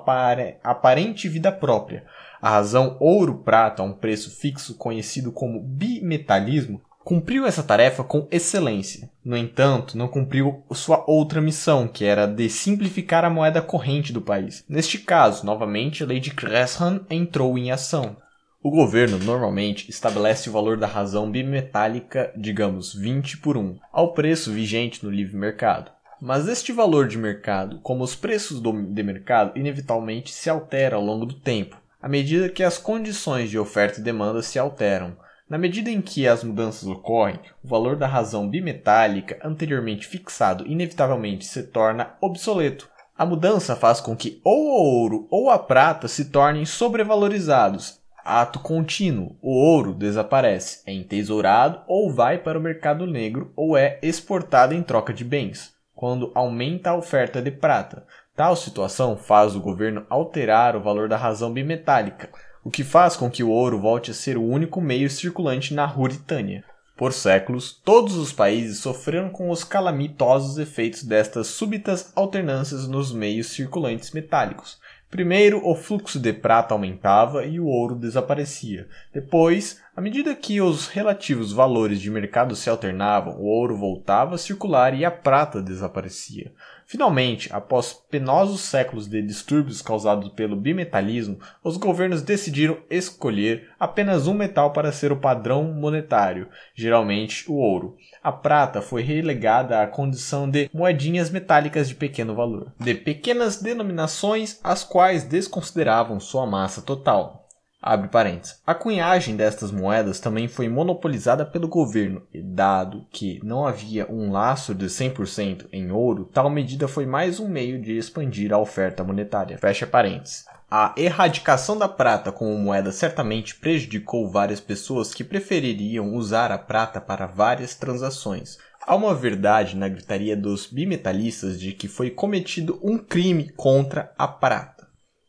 aparente 0.62 1.26
vida 1.26 1.50
própria. 1.50 2.04
A 2.40 2.50
razão 2.50 2.96
ouro-prata 3.00 3.82
a 3.82 3.84
um 3.84 3.92
preço 3.92 4.30
fixo 4.30 4.76
conhecido 4.76 5.32
como 5.32 5.60
bimetalismo 5.60 6.80
cumpriu 7.08 7.46
essa 7.46 7.62
tarefa 7.62 8.04
com 8.04 8.28
excelência. 8.30 9.08
No 9.24 9.34
entanto, 9.34 9.96
não 9.96 10.06
cumpriu 10.06 10.62
sua 10.72 11.02
outra 11.08 11.40
missão, 11.40 11.88
que 11.88 12.04
era 12.04 12.26
de 12.26 12.50
simplificar 12.50 13.24
a 13.24 13.30
moeda 13.30 13.62
corrente 13.62 14.12
do 14.12 14.20
país. 14.20 14.62
Neste 14.68 14.98
caso, 14.98 15.46
novamente, 15.46 16.02
a 16.02 16.06
lei 16.06 16.20
de 16.20 16.28
Gresham 16.28 17.00
entrou 17.08 17.56
em 17.56 17.70
ação. 17.70 18.14
O 18.62 18.70
governo 18.70 19.18
normalmente 19.18 19.88
estabelece 19.88 20.50
o 20.50 20.52
valor 20.52 20.76
da 20.76 20.86
razão 20.86 21.30
bimetálica, 21.30 22.30
digamos 22.36 22.92
20 22.92 23.38
por 23.38 23.56
1, 23.56 23.78
ao 23.90 24.12
preço 24.12 24.52
vigente 24.52 25.02
no 25.02 25.10
livre 25.10 25.36
mercado. 25.36 25.90
Mas 26.20 26.48
este 26.48 26.72
valor 26.72 27.08
de 27.08 27.16
mercado, 27.16 27.78
como 27.80 28.04
os 28.04 28.16
preços 28.16 28.60
de 28.60 29.02
mercado, 29.02 29.56
inevitavelmente 29.56 30.32
se 30.32 30.50
altera 30.50 30.96
ao 30.96 31.02
longo 31.02 31.24
do 31.24 31.34
tempo, 31.34 31.77
à 32.00 32.08
medida 32.08 32.48
que 32.48 32.62
as 32.62 32.78
condições 32.78 33.50
de 33.50 33.58
oferta 33.58 34.00
e 34.00 34.02
demanda 34.02 34.42
se 34.42 34.58
alteram. 34.58 35.16
Na 35.48 35.56
medida 35.56 35.90
em 35.90 36.00
que 36.00 36.28
as 36.28 36.44
mudanças 36.44 36.86
ocorrem, 36.86 37.40
o 37.64 37.68
valor 37.68 37.96
da 37.96 38.06
razão 38.06 38.48
bimetálica 38.48 39.38
anteriormente 39.42 40.06
fixado 40.06 40.66
inevitavelmente 40.66 41.46
se 41.46 41.62
torna 41.62 42.14
obsoleto. 42.20 42.88
A 43.16 43.24
mudança 43.24 43.74
faz 43.74 44.00
com 44.00 44.14
que 44.14 44.40
ou 44.44 44.66
o 44.66 45.00
ouro 45.00 45.26
ou 45.30 45.50
a 45.50 45.58
prata 45.58 46.06
se 46.06 46.26
tornem 46.26 46.64
sobrevalorizados. 46.64 47.98
Ato 48.24 48.60
contínuo, 48.60 49.36
o 49.40 49.50
ouro 49.50 49.94
desaparece, 49.94 50.82
é 50.86 50.92
entesourado 50.92 51.80
ou 51.88 52.12
vai 52.12 52.36
para 52.36 52.58
o 52.58 52.62
mercado 52.62 53.06
negro 53.06 53.50
ou 53.56 53.74
é 53.74 53.98
exportado 54.02 54.74
em 54.74 54.82
troca 54.82 55.14
de 55.14 55.24
bens, 55.24 55.72
quando 55.94 56.30
aumenta 56.34 56.90
a 56.90 56.94
oferta 56.94 57.40
de 57.40 57.50
prata. 57.50 58.06
Tal 58.38 58.54
situação 58.54 59.16
faz 59.16 59.56
o 59.56 59.60
governo 59.60 60.06
alterar 60.08 60.76
o 60.76 60.80
valor 60.80 61.08
da 61.08 61.16
razão 61.16 61.52
bimetálica, 61.52 62.30
o 62.62 62.70
que 62.70 62.84
faz 62.84 63.16
com 63.16 63.28
que 63.28 63.42
o 63.42 63.50
ouro 63.50 63.80
volte 63.80 64.12
a 64.12 64.14
ser 64.14 64.38
o 64.38 64.44
único 64.44 64.80
meio 64.80 65.10
circulante 65.10 65.74
na 65.74 65.84
Ruritânia. 65.84 66.62
Por 66.96 67.12
séculos, 67.12 67.72
todos 67.72 68.14
os 68.14 68.32
países 68.32 68.78
sofreram 68.78 69.28
com 69.28 69.50
os 69.50 69.64
calamitosos 69.64 70.56
efeitos 70.56 71.02
destas 71.02 71.48
súbitas 71.48 72.12
alternâncias 72.14 72.86
nos 72.86 73.12
meios 73.12 73.48
circulantes 73.48 74.12
metálicos. 74.12 74.78
Primeiro, 75.10 75.60
o 75.66 75.74
fluxo 75.74 76.20
de 76.20 76.32
prata 76.32 76.74
aumentava 76.74 77.44
e 77.44 77.58
o 77.58 77.66
ouro 77.66 77.96
desaparecia. 77.96 78.86
Depois, 79.12 79.80
à 79.96 80.00
medida 80.00 80.34
que 80.34 80.60
os 80.60 80.86
relativos 80.86 81.50
valores 81.50 82.00
de 82.00 82.08
mercado 82.08 82.54
se 82.54 82.70
alternavam, 82.70 83.34
o 83.34 83.46
ouro 83.46 83.76
voltava 83.76 84.36
a 84.36 84.38
circular 84.38 84.94
e 84.94 85.04
a 85.04 85.10
prata 85.10 85.60
desaparecia. 85.60 86.52
Finalmente, 86.90 87.50
após 87.52 87.92
penosos 87.92 88.62
séculos 88.62 89.06
de 89.06 89.20
distúrbios 89.20 89.82
causados 89.82 90.30
pelo 90.30 90.56
bimetalismo, 90.56 91.38
os 91.62 91.76
governos 91.76 92.22
decidiram 92.22 92.78
escolher 92.88 93.68
apenas 93.78 94.26
um 94.26 94.32
metal 94.32 94.72
para 94.72 94.90
ser 94.90 95.12
o 95.12 95.20
padrão 95.20 95.64
monetário, 95.64 96.48
geralmente 96.74 97.44
o 97.46 97.56
ouro. 97.56 97.98
A 98.22 98.32
prata 98.32 98.80
foi 98.80 99.02
relegada 99.02 99.82
à 99.82 99.86
condição 99.86 100.48
de 100.48 100.70
moedinhas 100.72 101.28
metálicas 101.28 101.90
de 101.90 101.94
pequeno 101.94 102.34
valor, 102.34 102.72
de 102.80 102.94
pequenas 102.94 103.60
denominações 103.60 104.58
as 104.64 104.82
quais 104.82 105.24
desconsideravam 105.24 106.18
sua 106.18 106.46
massa 106.46 106.80
total. 106.80 107.47
Abre 107.80 108.08
parênteses. 108.08 108.60
A 108.66 108.74
cunhagem 108.74 109.36
destas 109.36 109.70
moedas 109.70 110.18
também 110.18 110.48
foi 110.48 110.68
monopolizada 110.68 111.46
pelo 111.46 111.68
governo, 111.68 112.26
e 112.34 112.42
dado 112.42 113.06
que 113.10 113.40
não 113.44 113.64
havia 113.64 114.04
um 114.10 114.32
laço 114.32 114.74
de 114.74 114.86
100% 114.86 115.66
em 115.72 115.92
ouro, 115.92 116.24
tal 116.24 116.50
medida 116.50 116.88
foi 116.88 117.06
mais 117.06 117.38
um 117.38 117.48
meio 117.48 117.80
de 117.80 117.96
expandir 117.96 118.52
a 118.52 118.58
oferta 118.58 119.04
monetária. 119.04 119.58
Fecha 119.58 119.86
parênteses. 119.86 120.44
A 120.68 120.92
erradicação 120.96 121.78
da 121.78 121.88
prata 121.88 122.32
como 122.32 122.58
moeda 122.58 122.90
certamente 122.90 123.54
prejudicou 123.54 124.28
várias 124.28 124.60
pessoas 124.60 125.14
que 125.14 125.22
prefeririam 125.22 126.14
usar 126.14 126.50
a 126.50 126.58
prata 126.58 127.00
para 127.00 127.26
várias 127.26 127.76
transações. 127.76 128.58
Há 128.84 128.96
uma 128.96 129.14
verdade 129.14 129.76
na 129.76 129.88
gritaria 129.88 130.36
dos 130.36 130.66
bimetalistas 130.66 131.60
de 131.60 131.72
que 131.72 131.86
foi 131.86 132.10
cometido 132.10 132.78
um 132.82 132.98
crime 132.98 133.50
contra 133.50 134.12
a 134.18 134.26
prata 134.26 134.77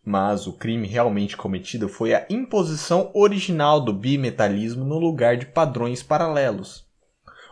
mas 0.10 0.48
o 0.48 0.53
crime 0.53 0.88
realmente 0.88 1.38
cometido 1.38 1.88
foi 1.88 2.15
a 2.15 2.26
imposição 2.31 3.11
original 3.14 3.80
do 3.80 3.94
bimetalismo 3.94 4.84
no 4.84 4.98
lugar 4.98 5.38
de 5.38 5.45
padrões 5.45 6.02
paralelos. 6.02 6.84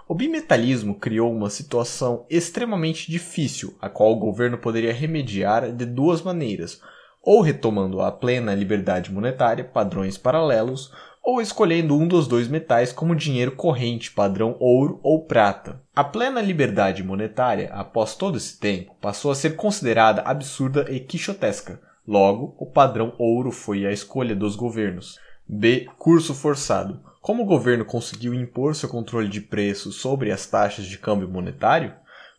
O 0.07 0.15
bimetalismo 0.15 0.95
criou 0.95 1.31
uma 1.31 1.51
situação 1.51 2.25
extremamente 2.27 3.11
difícil, 3.11 3.77
a 3.79 3.87
qual 3.89 4.11
o 4.11 4.19
governo 4.19 4.57
poderia 4.57 4.91
remediar 4.91 5.71
de 5.71 5.85
duas 5.85 6.23
maneiras, 6.23 6.81
ou 7.21 7.41
retomando 7.41 8.01
a 8.01 8.11
plena 8.11 8.55
liberdade 8.55 9.11
monetária, 9.11 9.63
padrões 9.63 10.17
paralelos, 10.17 10.91
ou 11.23 11.39
escolhendo 11.39 11.95
um 11.95 12.07
dos 12.07 12.27
dois 12.27 12.47
metais 12.47 12.91
como 12.91 13.15
dinheiro 13.15 13.51
corrente, 13.51 14.09
padrão 14.09 14.57
ouro 14.59 14.99
ou 15.03 15.25
prata. 15.25 15.79
A 15.95 16.03
plena 16.03 16.41
liberdade 16.41 17.03
monetária, 17.03 17.69
após 17.71 18.15
todo 18.15 18.35
esse 18.35 18.59
tempo, 18.59 18.95
passou 18.99 19.29
a 19.29 19.35
ser 19.35 19.55
considerada 19.55 20.23
absurda 20.23 20.87
e 20.89 20.99
quixotesca, 20.99 21.85
Logo, 22.07 22.55
o 22.57 22.65
padrão 22.65 23.13
ouro 23.17 23.51
foi 23.51 23.85
a 23.85 23.91
escolha 23.91 24.33
dos 24.33 24.55
governos. 24.55 25.19
B. 25.45 25.87
Curso 25.97 26.33
forçado. 26.33 27.01
Como 27.21 27.43
o 27.43 27.45
governo 27.45 27.83
conseguiu 27.83 28.33
impor 28.33 28.73
seu 28.75 28.87
controle 28.87 29.27
de 29.27 29.41
preços 29.41 29.95
sobre 29.95 30.31
as 30.31 30.45
taxas 30.45 30.85
de 30.85 30.97
câmbio 30.97 31.27
monetário? 31.27 31.93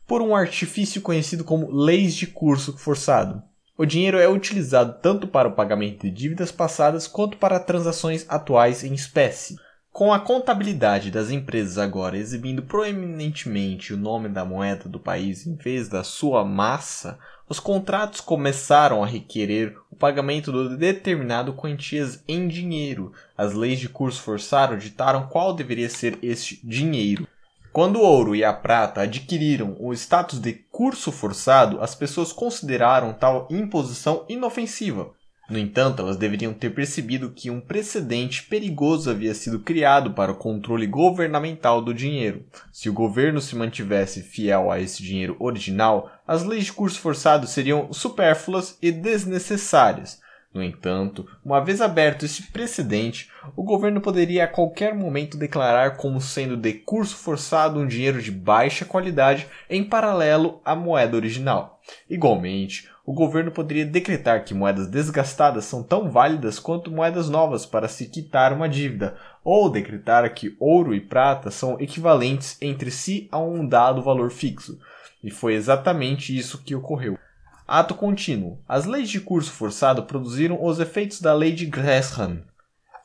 Por 0.06 0.22
um 0.22 0.34
artifício 0.34 1.02
conhecido 1.02 1.44
como 1.44 1.70
leis 1.70 2.14
de 2.14 2.26
curso 2.26 2.78
forçado. 2.78 3.42
O 3.76 3.84
dinheiro 3.84 4.18
é 4.18 4.26
utilizado 4.26 4.98
tanto 5.02 5.28
para 5.28 5.48
o 5.48 5.54
pagamento 5.54 6.00
de 6.00 6.10
dívidas 6.10 6.50
passadas 6.50 7.06
quanto 7.06 7.36
para 7.36 7.60
transações 7.60 8.24
atuais 8.28 8.82
em 8.82 8.94
espécie. 8.94 9.56
Com 9.92 10.12
a 10.12 10.20
contabilidade 10.20 11.10
das 11.10 11.30
empresas 11.30 11.76
agora 11.76 12.16
exibindo 12.16 12.62
proeminentemente 12.62 13.92
o 13.92 13.96
nome 13.96 14.28
da 14.28 14.44
moeda 14.44 14.88
do 14.88 14.98
país 14.98 15.46
em 15.46 15.56
vez 15.56 15.88
da 15.88 16.02
sua 16.02 16.44
massa, 16.44 17.18
os 17.48 17.58
contratos 17.58 18.20
começaram 18.20 19.02
a 19.02 19.06
requerer 19.06 19.76
o 19.90 19.96
pagamento 19.96 20.52
de 20.52 20.76
determinado 20.76 21.54
quantias 21.54 22.22
em 22.28 22.46
dinheiro. 22.46 23.12
As 23.36 23.54
leis 23.54 23.80
de 23.80 23.88
curso 23.88 24.20
forçado 24.20 24.76
ditaram 24.76 25.26
qual 25.28 25.54
deveria 25.54 25.88
ser 25.88 26.18
este 26.22 26.60
dinheiro. 26.62 27.26
Quando 27.72 27.96
o 27.96 28.02
ouro 28.02 28.34
e 28.34 28.44
a 28.44 28.52
prata 28.52 29.02
adquiriram 29.02 29.76
o 29.78 29.92
status 29.92 30.40
de 30.40 30.52
curso 30.52 31.12
forçado, 31.12 31.80
as 31.80 31.94
pessoas 31.94 32.32
consideraram 32.32 33.12
tal 33.12 33.46
imposição 33.50 34.24
inofensiva, 34.28 35.10
no 35.48 35.58
entanto, 35.58 36.02
elas 36.02 36.18
deveriam 36.18 36.52
ter 36.52 36.70
percebido 36.70 37.30
que 37.30 37.48
um 37.48 37.58
precedente 37.58 38.42
perigoso 38.42 39.10
havia 39.10 39.34
sido 39.34 39.60
criado 39.60 40.12
para 40.12 40.32
o 40.32 40.36
controle 40.36 40.86
governamental 40.86 41.80
do 41.80 41.94
dinheiro. 41.94 42.44
Se 42.70 42.90
o 42.90 42.92
governo 42.92 43.40
se 43.40 43.56
mantivesse 43.56 44.22
fiel 44.22 44.70
a 44.70 44.78
esse 44.78 45.02
dinheiro 45.02 45.36
original, 45.38 46.10
as 46.26 46.44
leis 46.44 46.66
de 46.66 46.72
curso 46.74 47.00
forçado 47.00 47.46
seriam 47.46 47.90
supérfluas 47.92 48.76
e 48.82 48.92
desnecessárias. 48.92 50.20
No 50.52 50.62
entanto, 50.62 51.26
uma 51.44 51.60
vez 51.60 51.80
aberto 51.80 52.24
esse 52.24 52.42
precedente, 52.44 53.30
o 53.54 53.62
governo 53.62 54.00
poderia 54.00 54.44
a 54.44 54.48
qualquer 54.48 54.94
momento 54.94 55.38
declarar 55.38 55.96
como 55.96 56.20
sendo 56.20 56.56
de 56.56 56.72
curso 56.72 57.16
forçado 57.16 57.78
um 57.78 57.86
dinheiro 57.86 58.20
de 58.20 58.30
baixa 58.30 58.84
qualidade 58.84 59.46
em 59.68 59.84
paralelo 59.84 60.60
à 60.64 60.74
moeda 60.74 61.16
original. 61.16 61.80
Igualmente, 62.08 62.88
o 63.08 63.14
governo 63.14 63.50
poderia 63.50 63.86
decretar 63.86 64.44
que 64.44 64.52
moedas 64.52 64.86
desgastadas 64.86 65.64
são 65.64 65.82
tão 65.82 66.10
válidas 66.10 66.58
quanto 66.58 66.90
moedas 66.90 67.30
novas 67.30 67.64
para 67.64 67.88
se 67.88 68.04
quitar 68.04 68.52
uma 68.52 68.68
dívida, 68.68 69.16
ou 69.42 69.70
decretar 69.70 70.30
que 70.34 70.54
ouro 70.60 70.94
e 70.94 71.00
prata 71.00 71.50
são 71.50 71.80
equivalentes 71.80 72.58
entre 72.60 72.90
si 72.90 73.26
a 73.32 73.38
um 73.38 73.66
dado 73.66 74.02
valor 74.02 74.30
fixo. 74.30 74.78
E 75.24 75.30
foi 75.30 75.54
exatamente 75.54 76.36
isso 76.36 76.62
que 76.62 76.74
ocorreu. 76.74 77.18
Ato 77.66 77.94
contínuo. 77.94 78.58
As 78.68 78.84
leis 78.84 79.08
de 79.08 79.20
curso 79.20 79.52
forçado 79.52 80.02
produziram 80.02 80.62
os 80.62 80.78
efeitos 80.78 81.18
da 81.18 81.32
lei 81.32 81.52
de 81.52 81.64
Gresham. 81.64 82.42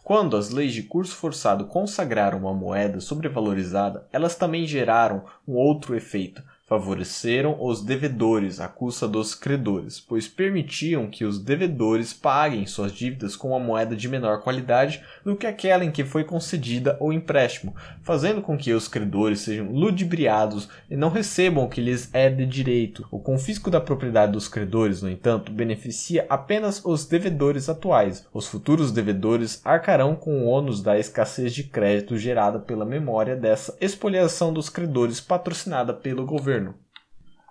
Quando 0.04 0.36
as 0.36 0.50
leis 0.50 0.74
de 0.74 0.84
curso 0.84 1.16
forçado 1.16 1.68
consagraram 1.68 2.40
uma 2.40 2.54
moeda 2.54 3.00
sobrevalorizada, 3.00 4.06
elas 4.12 4.36
também 4.36 4.68
geraram 4.68 5.24
um 5.48 5.54
outro 5.54 5.96
efeito, 5.96 6.44
favoreceram 6.66 7.58
os 7.60 7.84
devedores 7.84 8.60
à 8.60 8.68
custa 8.68 9.08
dos 9.08 9.36
credores, 9.36 10.00
pois 10.00 10.28
permitiam 10.28 11.10
que 11.10 11.26
os 11.26 11.38
devedores 11.38 12.14
paguem 12.14 12.66
suas 12.66 12.94
dívidas 12.94 13.36
com 13.36 13.50
uma 13.50 13.60
moeda 13.60 13.96
de 13.96 14.08
menor 14.08 14.42
qualidade 14.42 15.04
do 15.24 15.36
que 15.36 15.48
aquela 15.48 15.84
em 15.84 15.92
que 15.92 16.04
foi 16.04 16.24
concedida 16.24 16.98
o 17.00 17.12
empréstimo, 17.12 17.76
fazendo 18.02 18.42
com 18.42 18.58
que 18.58 18.74
os 18.74 18.88
credores 18.88 19.42
sejam 19.42 19.72
ludibriados 19.72 20.70
e 20.90 20.96
não 20.96 21.10
recebam 21.10 21.66
o 21.66 21.70
que 21.70 21.82
lhes 21.82 22.10
é 22.14 22.30
de 22.30 22.46
direito. 22.46 23.08
O 23.12 23.20
confisco 23.20 23.70
da 23.70 23.82
propriedade 23.82 24.32
dos 24.32 24.48
credores, 24.48 25.02
no 25.02 25.10
entanto, 25.10 25.52
beneficia 25.52 26.26
apenas 26.30 26.84
os 26.86 27.06
devedores 27.06 27.68
atuais. 27.68 28.26
Os 28.34 28.48
futuros 28.48 28.92
devedores 28.92 29.62
arcarão 29.66 30.16
com 30.16 30.44
o 30.44 30.48
ônus 30.48 30.82
da 30.82 30.98
escassez 30.98 31.54
de 31.54 31.64
crédito 31.64 32.18
gerada 32.18 32.60
pela 32.60 32.86
memória 32.86 33.36
dessa 33.36 33.76
expoliação 33.82 34.54
dos 34.54 34.70
credores 34.70 35.20
patrocinada 35.20 35.94
pelo 35.94 36.26
governo 36.26 36.44
governo. 36.44 36.76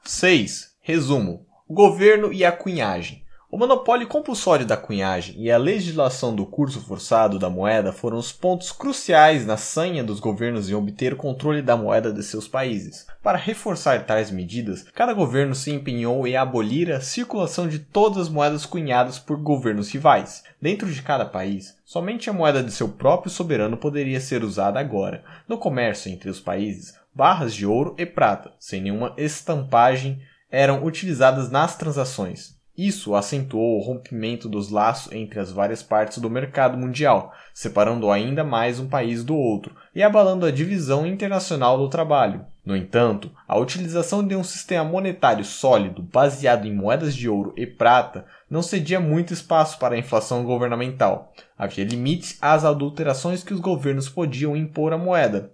6. 0.05 0.77
Resumo: 0.81 1.47
o 1.69 1.74
governo 1.74 2.32
e 2.32 2.44
a 2.44 2.53
cunhagem. 2.53 3.22
O 3.55 3.59
monopólio 3.59 4.09
compulsório 4.09 4.65
da 4.65 4.79
cunhagem 4.79 5.35
e 5.37 5.53
a 5.53 5.59
legislação 5.59 6.35
do 6.35 6.47
curso 6.47 6.81
forçado 6.81 7.39
da 7.39 7.51
moeda 7.51 7.93
foram 7.93 8.16
os 8.16 8.33
pontos 8.33 8.73
cruciais 8.73 9.45
na 9.45 9.59
sanha 9.59 10.03
dos 10.03 10.20
governos 10.20 10.70
em 10.70 10.74
obter 10.74 11.12
o 11.12 11.16
controle 11.16 11.61
da 11.61 11.77
moeda 11.77 12.11
de 12.11 12.23
seus 12.23 12.49
países. 12.49 13.07
Para 13.23 13.37
reforçar 13.37 14.07
tais 14.07 14.31
medidas, 14.31 14.87
cada 14.95 15.12
governo 15.12 15.55
se 15.55 15.70
empenhou 15.70 16.27
em 16.27 16.35
abolir 16.35 16.91
a 16.91 17.03
circulação 17.03 17.69
de 17.69 17.79
todas 17.79 18.23
as 18.23 18.29
moedas 18.31 18.65
cunhadas 18.65 19.19
por 19.19 19.37
governos 19.37 19.93
rivais. 19.93 20.43
Dentro 20.59 20.91
de 20.91 21.03
cada 21.03 21.27
país, 21.27 21.77
somente 21.85 22.31
a 22.31 22.33
moeda 22.33 22.62
de 22.62 22.73
seu 22.73 22.89
próprio 22.89 23.31
soberano 23.31 23.77
poderia 23.77 24.19
ser 24.19 24.43
usada 24.43 24.81
agora. 24.81 25.23
No 25.47 25.59
comércio 25.59 26.11
entre 26.11 26.31
os 26.31 26.41
países, 26.41 26.95
barras 27.15 27.55
de 27.55 27.66
ouro 27.66 27.95
e 27.99 28.07
prata, 28.07 28.55
sem 28.59 28.81
nenhuma 28.81 29.12
estampagem, 29.19 30.23
eram 30.51 30.87
utilizadas 30.87 31.51
nas 31.51 31.77
transações. 31.77 32.61
Isso 32.85 33.15
acentuou 33.15 33.79
o 33.79 33.81
rompimento 33.81 34.49
dos 34.49 34.69
laços 34.69 35.13
entre 35.13 35.39
as 35.39 35.53
várias 35.53 35.85
partes 35.85 36.19
do 36.19 36.29
mercado 36.29 36.77
mundial, 36.77 37.33
separando 37.55 38.11
ainda 38.11 38.43
mais 38.43 38.81
um 38.81 38.89
país 38.89 39.23
do 39.23 39.37
outro 39.37 39.73
e 39.95 40.03
abalando 40.03 40.45
a 40.45 40.51
divisão 40.51 41.07
internacional 41.07 41.79
do 41.79 41.89
trabalho. 41.89 42.45
No 42.67 42.77
entanto, 42.77 43.31
a 43.47 43.57
utilização 43.57 44.27
de 44.27 44.35
um 44.35 44.43
sistema 44.43 44.83
monetário 44.83 45.45
sólido 45.45 46.03
baseado 46.03 46.67
em 46.67 46.75
moedas 46.75 47.15
de 47.15 47.29
ouro 47.29 47.55
e 47.57 47.69
prata 47.69 48.27
não 48.51 48.63
cedia 48.63 48.99
muito 48.99 49.33
espaço 49.33 49.79
para 49.79 49.95
a 49.95 49.99
inflação 49.99 50.43
governamental. 50.43 51.33
Havia 51.57 51.85
limites 51.85 52.37
às 52.43 52.65
adulterações 52.65 53.45
que 53.45 53.55
os 53.55 53.61
governos 53.61 54.09
podiam 54.09 54.57
impor 54.57 54.93
à 54.93 54.99
moeda, 54.99 55.53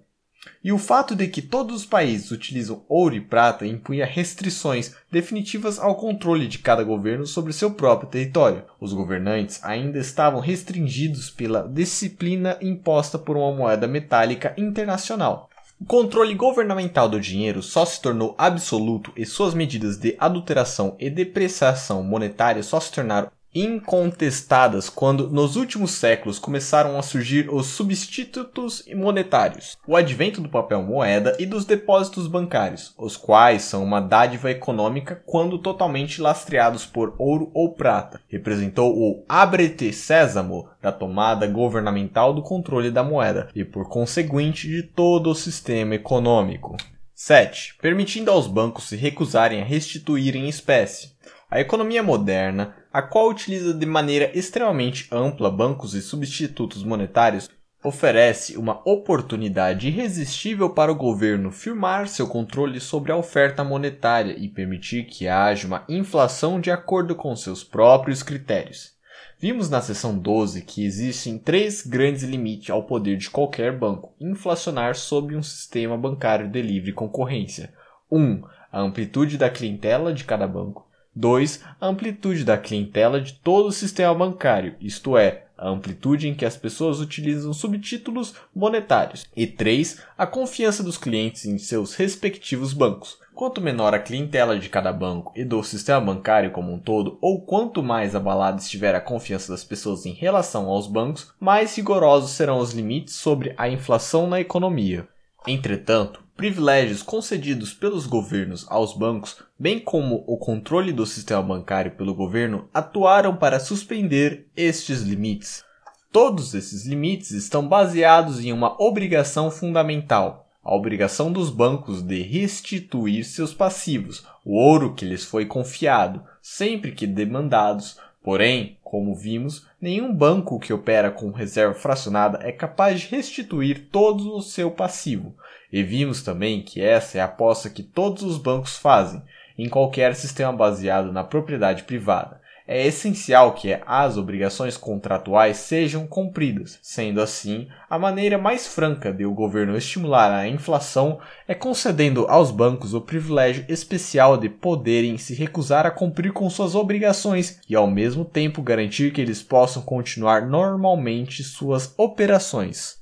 e 0.62 0.72
o 0.72 0.78
fato 0.78 1.14
de 1.14 1.26
que 1.28 1.42
todos 1.42 1.76
os 1.76 1.86
países 1.86 2.30
utilizam 2.30 2.82
ouro 2.88 3.14
e 3.14 3.20
prata 3.20 3.66
impunha 3.66 4.06
restrições 4.06 4.94
definitivas 5.10 5.78
ao 5.78 5.94
controle 5.94 6.46
de 6.46 6.58
cada 6.58 6.82
governo 6.82 7.26
sobre 7.26 7.52
seu 7.52 7.70
próprio 7.70 8.08
território. 8.08 8.64
Os 8.80 8.92
governantes 8.92 9.60
ainda 9.62 9.98
estavam 9.98 10.40
restringidos 10.40 11.30
pela 11.30 11.66
disciplina 11.68 12.56
imposta 12.60 13.18
por 13.18 13.36
uma 13.36 13.52
moeda 13.52 13.86
metálica 13.86 14.54
internacional. 14.56 15.48
O 15.80 15.84
controle 15.84 16.34
governamental 16.34 17.08
do 17.08 17.20
dinheiro 17.20 17.62
só 17.62 17.84
se 17.84 18.02
tornou 18.02 18.34
absoluto 18.36 19.12
e 19.16 19.24
suas 19.24 19.54
medidas 19.54 19.96
de 19.96 20.16
adulteração 20.18 20.96
e 20.98 21.08
depreciação 21.08 22.02
monetária 22.02 22.64
só 22.64 22.80
se 22.80 22.90
tornaram 22.90 23.30
incontestadas 23.62 24.88
quando 24.88 25.28
nos 25.28 25.56
últimos 25.56 25.92
séculos 25.92 26.38
começaram 26.38 26.98
a 26.98 27.02
surgir 27.02 27.52
os 27.52 27.66
substitutos 27.66 28.84
monetários, 28.94 29.76
o 29.86 29.96
advento 29.96 30.40
do 30.40 30.48
papel 30.48 30.82
moeda 30.82 31.36
e 31.38 31.46
dos 31.46 31.64
depósitos 31.64 32.26
bancários, 32.26 32.94
os 32.98 33.16
quais 33.16 33.62
são 33.62 33.82
uma 33.82 34.00
dádiva 34.00 34.50
econômica 34.50 35.22
quando 35.26 35.58
totalmente 35.58 36.20
lastreados 36.20 36.86
por 36.86 37.14
ouro 37.18 37.50
ou 37.54 37.74
prata. 37.74 38.20
Representou 38.28 38.96
o 38.96 39.24
abrete 39.28 39.92
sésamo 39.92 40.68
da 40.80 40.92
tomada 40.92 41.46
governamental 41.46 42.32
do 42.32 42.42
controle 42.42 42.90
da 42.90 43.02
moeda 43.02 43.48
e 43.54 43.64
por 43.64 43.88
conseguinte 43.88 44.68
de 44.68 44.82
todo 44.82 45.30
o 45.30 45.34
sistema 45.34 45.94
econômico. 45.94 46.76
7. 47.14 47.74
Permitindo 47.82 48.30
aos 48.30 48.46
bancos 48.46 48.84
se 48.84 48.94
recusarem 48.94 49.60
a 49.60 49.64
restituir 49.64 50.36
em 50.36 50.48
espécie. 50.48 51.16
A 51.50 51.58
economia 51.60 52.02
moderna, 52.02 52.76
a 52.92 53.00
qual 53.00 53.30
utiliza 53.30 53.72
de 53.72 53.86
maneira 53.86 54.30
extremamente 54.38 55.08
ampla 55.10 55.50
bancos 55.50 55.94
e 55.94 56.02
substitutos 56.02 56.84
monetários, 56.84 57.48
oferece 57.82 58.58
uma 58.58 58.82
oportunidade 58.84 59.88
irresistível 59.88 60.68
para 60.68 60.92
o 60.92 60.94
governo 60.94 61.50
firmar 61.50 62.06
seu 62.06 62.26
controle 62.28 62.78
sobre 62.80 63.12
a 63.12 63.16
oferta 63.16 63.64
monetária 63.64 64.34
e 64.38 64.46
permitir 64.46 65.04
que 65.04 65.26
haja 65.26 65.66
uma 65.66 65.84
inflação 65.88 66.60
de 66.60 66.70
acordo 66.70 67.14
com 67.14 67.34
seus 67.34 67.64
próprios 67.64 68.22
critérios. 68.22 68.92
Vimos 69.40 69.70
na 69.70 69.80
seção 69.80 70.18
12 70.18 70.60
que 70.62 70.84
existem 70.84 71.38
três 71.38 71.80
grandes 71.86 72.24
limites 72.24 72.68
ao 72.68 72.82
poder 72.82 73.16
de 73.16 73.30
qualquer 73.30 73.74
banco 73.74 74.14
inflacionar 74.20 74.96
sob 74.96 75.34
um 75.34 75.42
sistema 75.42 75.96
bancário 75.96 76.46
de 76.46 76.60
livre 76.60 76.92
concorrência. 76.92 77.72
1. 78.10 78.20
Um, 78.20 78.42
a 78.70 78.80
amplitude 78.82 79.38
da 79.38 79.48
clientela 79.48 80.12
de 80.12 80.24
cada 80.24 80.46
banco. 80.46 80.87
2. 81.18 81.64
A 81.80 81.86
amplitude 81.88 82.44
da 82.44 82.56
clientela 82.56 83.20
de 83.20 83.32
todo 83.32 83.66
o 83.66 83.72
sistema 83.72 84.14
bancário, 84.14 84.76
isto 84.80 85.18
é, 85.18 85.46
a 85.58 85.68
amplitude 85.68 86.28
em 86.28 86.34
que 86.34 86.44
as 86.44 86.56
pessoas 86.56 87.00
utilizam 87.00 87.52
subtítulos 87.52 88.34
monetários. 88.54 89.26
E 89.36 89.44
3. 89.44 90.00
A 90.16 90.24
confiança 90.24 90.80
dos 90.80 90.96
clientes 90.96 91.44
em 91.44 91.58
seus 91.58 91.96
respectivos 91.96 92.72
bancos. 92.72 93.18
Quanto 93.34 93.60
menor 93.60 93.94
a 93.94 93.98
clientela 93.98 94.56
de 94.56 94.68
cada 94.68 94.92
banco 94.92 95.32
e 95.34 95.44
do 95.44 95.62
sistema 95.64 96.00
bancário 96.00 96.52
como 96.52 96.72
um 96.72 96.78
todo, 96.78 97.18
ou 97.20 97.40
quanto 97.42 97.82
mais 97.82 98.14
abalada 98.14 98.60
estiver 98.60 98.94
a 98.94 99.00
confiança 99.00 99.50
das 99.50 99.64
pessoas 99.64 100.06
em 100.06 100.12
relação 100.12 100.68
aos 100.68 100.86
bancos, 100.86 101.32
mais 101.40 101.76
rigorosos 101.76 102.30
serão 102.30 102.58
os 102.58 102.72
limites 102.72 103.14
sobre 103.14 103.54
a 103.56 103.68
inflação 103.68 104.28
na 104.28 104.40
economia. 104.40 105.08
Entretanto, 105.46 106.27
privilégios 106.38 107.02
concedidos 107.02 107.74
pelos 107.74 108.06
governos 108.06 108.64
aos 108.70 108.96
bancos, 108.96 109.42
bem 109.58 109.80
como 109.80 110.22
o 110.24 110.36
controle 110.36 110.92
do 110.92 111.04
sistema 111.04 111.42
bancário 111.42 111.90
pelo 111.90 112.14
governo, 112.14 112.68
atuaram 112.72 113.34
para 113.34 113.58
suspender 113.58 114.46
estes 114.56 115.02
limites. 115.02 115.64
Todos 116.12 116.54
esses 116.54 116.86
limites 116.86 117.32
estão 117.32 117.66
baseados 117.66 118.38
em 118.38 118.52
uma 118.52 118.80
obrigação 118.80 119.50
fundamental, 119.50 120.48
a 120.62 120.72
obrigação 120.72 121.32
dos 121.32 121.50
bancos 121.50 122.02
de 122.02 122.22
restituir 122.22 123.24
seus 123.24 123.52
passivos, 123.52 124.24
o 124.44 124.54
ouro 124.54 124.94
que 124.94 125.04
lhes 125.04 125.24
foi 125.24 125.44
confiado, 125.44 126.22
sempre 126.40 126.92
que 126.92 127.06
demandados. 127.06 127.98
Porém, 128.22 128.78
como 128.84 129.14
vimos, 129.14 129.66
nenhum 129.80 130.14
banco 130.14 130.60
que 130.60 130.72
opera 130.72 131.10
com 131.10 131.30
reserva 131.30 131.74
fracionada 131.74 132.38
é 132.42 132.52
capaz 132.52 133.00
de 133.00 133.08
restituir 133.08 133.88
todo 133.90 134.36
o 134.36 134.42
seu 134.42 134.70
passivo. 134.70 135.34
E 135.72 135.82
vimos 135.82 136.22
também 136.22 136.62
que 136.62 136.80
essa 136.80 137.18
é 137.18 137.20
a 137.20 137.26
aposta 137.26 137.68
que 137.68 137.82
todos 137.82 138.22
os 138.22 138.38
bancos 138.38 138.76
fazem 138.76 139.22
em 139.58 139.68
qualquer 139.68 140.14
sistema 140.14 140.52
baseado 140.52 141.12
na 141.12 141.24
propriedade 141.24 141.82
privada. 141.82 142.40
É 142.70 142.86
essencial 142.86 143.54
que 143.54 143.78
as 143.86 144.18
obrigações 144.18 144.76
contratuais 144.76 145.56
sejam 145.56 146.06
cumpridas. 146.06 146.78
Sendo 146.82 147.18
assim, 147.18 147.66
a 147.88 147.98
maneira 147.98 148.36
mais 148.36 148.66
franca 148.66 149.10
de 149.10 149.24
o 149.24 149.32
governo 149.32 149.74
estimular 149.74 150.30
a 150.30 150.46
inflação 150.46 151.18
é 151.48 151.54
concedendo 151.54 152.26
aos 152.28 152.50
bancos 152.50 152.92
o 152.92 153.00
privilégio 153.00 153.64
especial 153.70 154.36
de 154.36 154.50
poderem 154.50 155.16
se 155.16 155.34
recusar 155.34 155.86
a 155.86 155.90
cumprir 155.90 156.30
com 156.30 156.50
suas 156.50 156.74
obrigações 156.74 157.58
e 157.66 157.74
ao 157.74 157.86
mesmo 157.86 158.22
tempo 158.22 158.60
garantir 158.60 159.14
que 159.14 159.20
eles 159.22 159.42
possam 159.42 159.80
continuar 159.80 160.46
normalmente 160.46 161.42
suas 161.42 161.94
operações. 161.96 162.97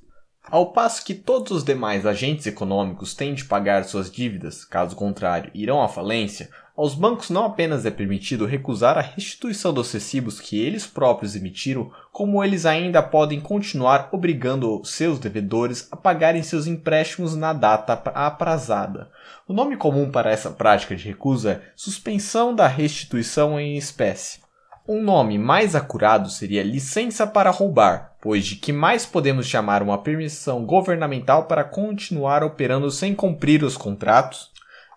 Ao 0.48 0.66
passo 0.66 1.04
que 1.04 1.12
todos 1.12 1.50
os 1.50 1.64
demais 1.64 2.06
agentes 2.06 2.46
econômicos 2.46 3.14
têm 3.14 3.34
de 3.34 3.44
pagar 3.44 3.84
suas 3.84 4.08
dívidas, 4.08 4.64
caso 4.64 4.94
contrário, 4.94 5.50
irão 5.52 5.82
à 5.82 5.88
falência, 5.88 6.48
aos 6.76 6.94
bancos 6.94 7.30
não 7.30 7.46
apenas 7.46 7.84
é 7.84 7.90
permitido 7.90 8.46
recusar 8.46 8.96
a 8.96 9.00
restituição 9.00 9.72
dos 9.72 9.90
recibos 9.90 10.38
que 10.38 10.60
eles 10.60 10.86
próprios 10.86 11.34
emitiram, 11.34 11.90
como 12.12 12.44
eles 12.44 12.64
ainda 12.64 13.02
podem 13.02 13.40
continuar 13.40 14.08
obrigando 14.12 14.84
seus 14.84 15.18
devedores 15.18 15.88
a 15.90 15.96
pagarem 15.96 16.42
seus 16.44 16.68
empréstimos 16.68 17.34
na 17.34 17.52
data 17.52 17.94
aprazada. 18.14 19.10
O 19.48 19.52
nome 19.52 19.76
comum 19.76 20.10
para 20.10 20.30
essa 20.30 20.50
prática 20.50 20.94
de 20.94 21.08
recusa 21.08 21.52
é 21.52 21.62
suspensão 21.74 22.54
da 22.54 22.68
restituição 22.68 23.58
em 23.58 23.76
espécie. 23.76 24.40
Um 24.86 25.02
nome 25.02 25.38
mais 25.38 25.74
acurado 25.74 26.30
seria 26.30 26.62
licença 26.62 27.26
para 27.26 27.50
roubar, 27.50 28.15
pois 28.26 28.44
de 28.44 28.56
que 28.56 28.72
mais 28.72 29.06
podemos 29.06 29.46
chamar 29.46 29.84
uma 29.84 29.98
permissão 29.98 30.66
governamental 30.66 31.44
para 31.44 31.62
continuar 31.62 32.42
operando 32.42 32.90
sem 32.90 33.14
cumprir 33.14 33.62
os 33.62 33.76
contratos? 33.76 34.50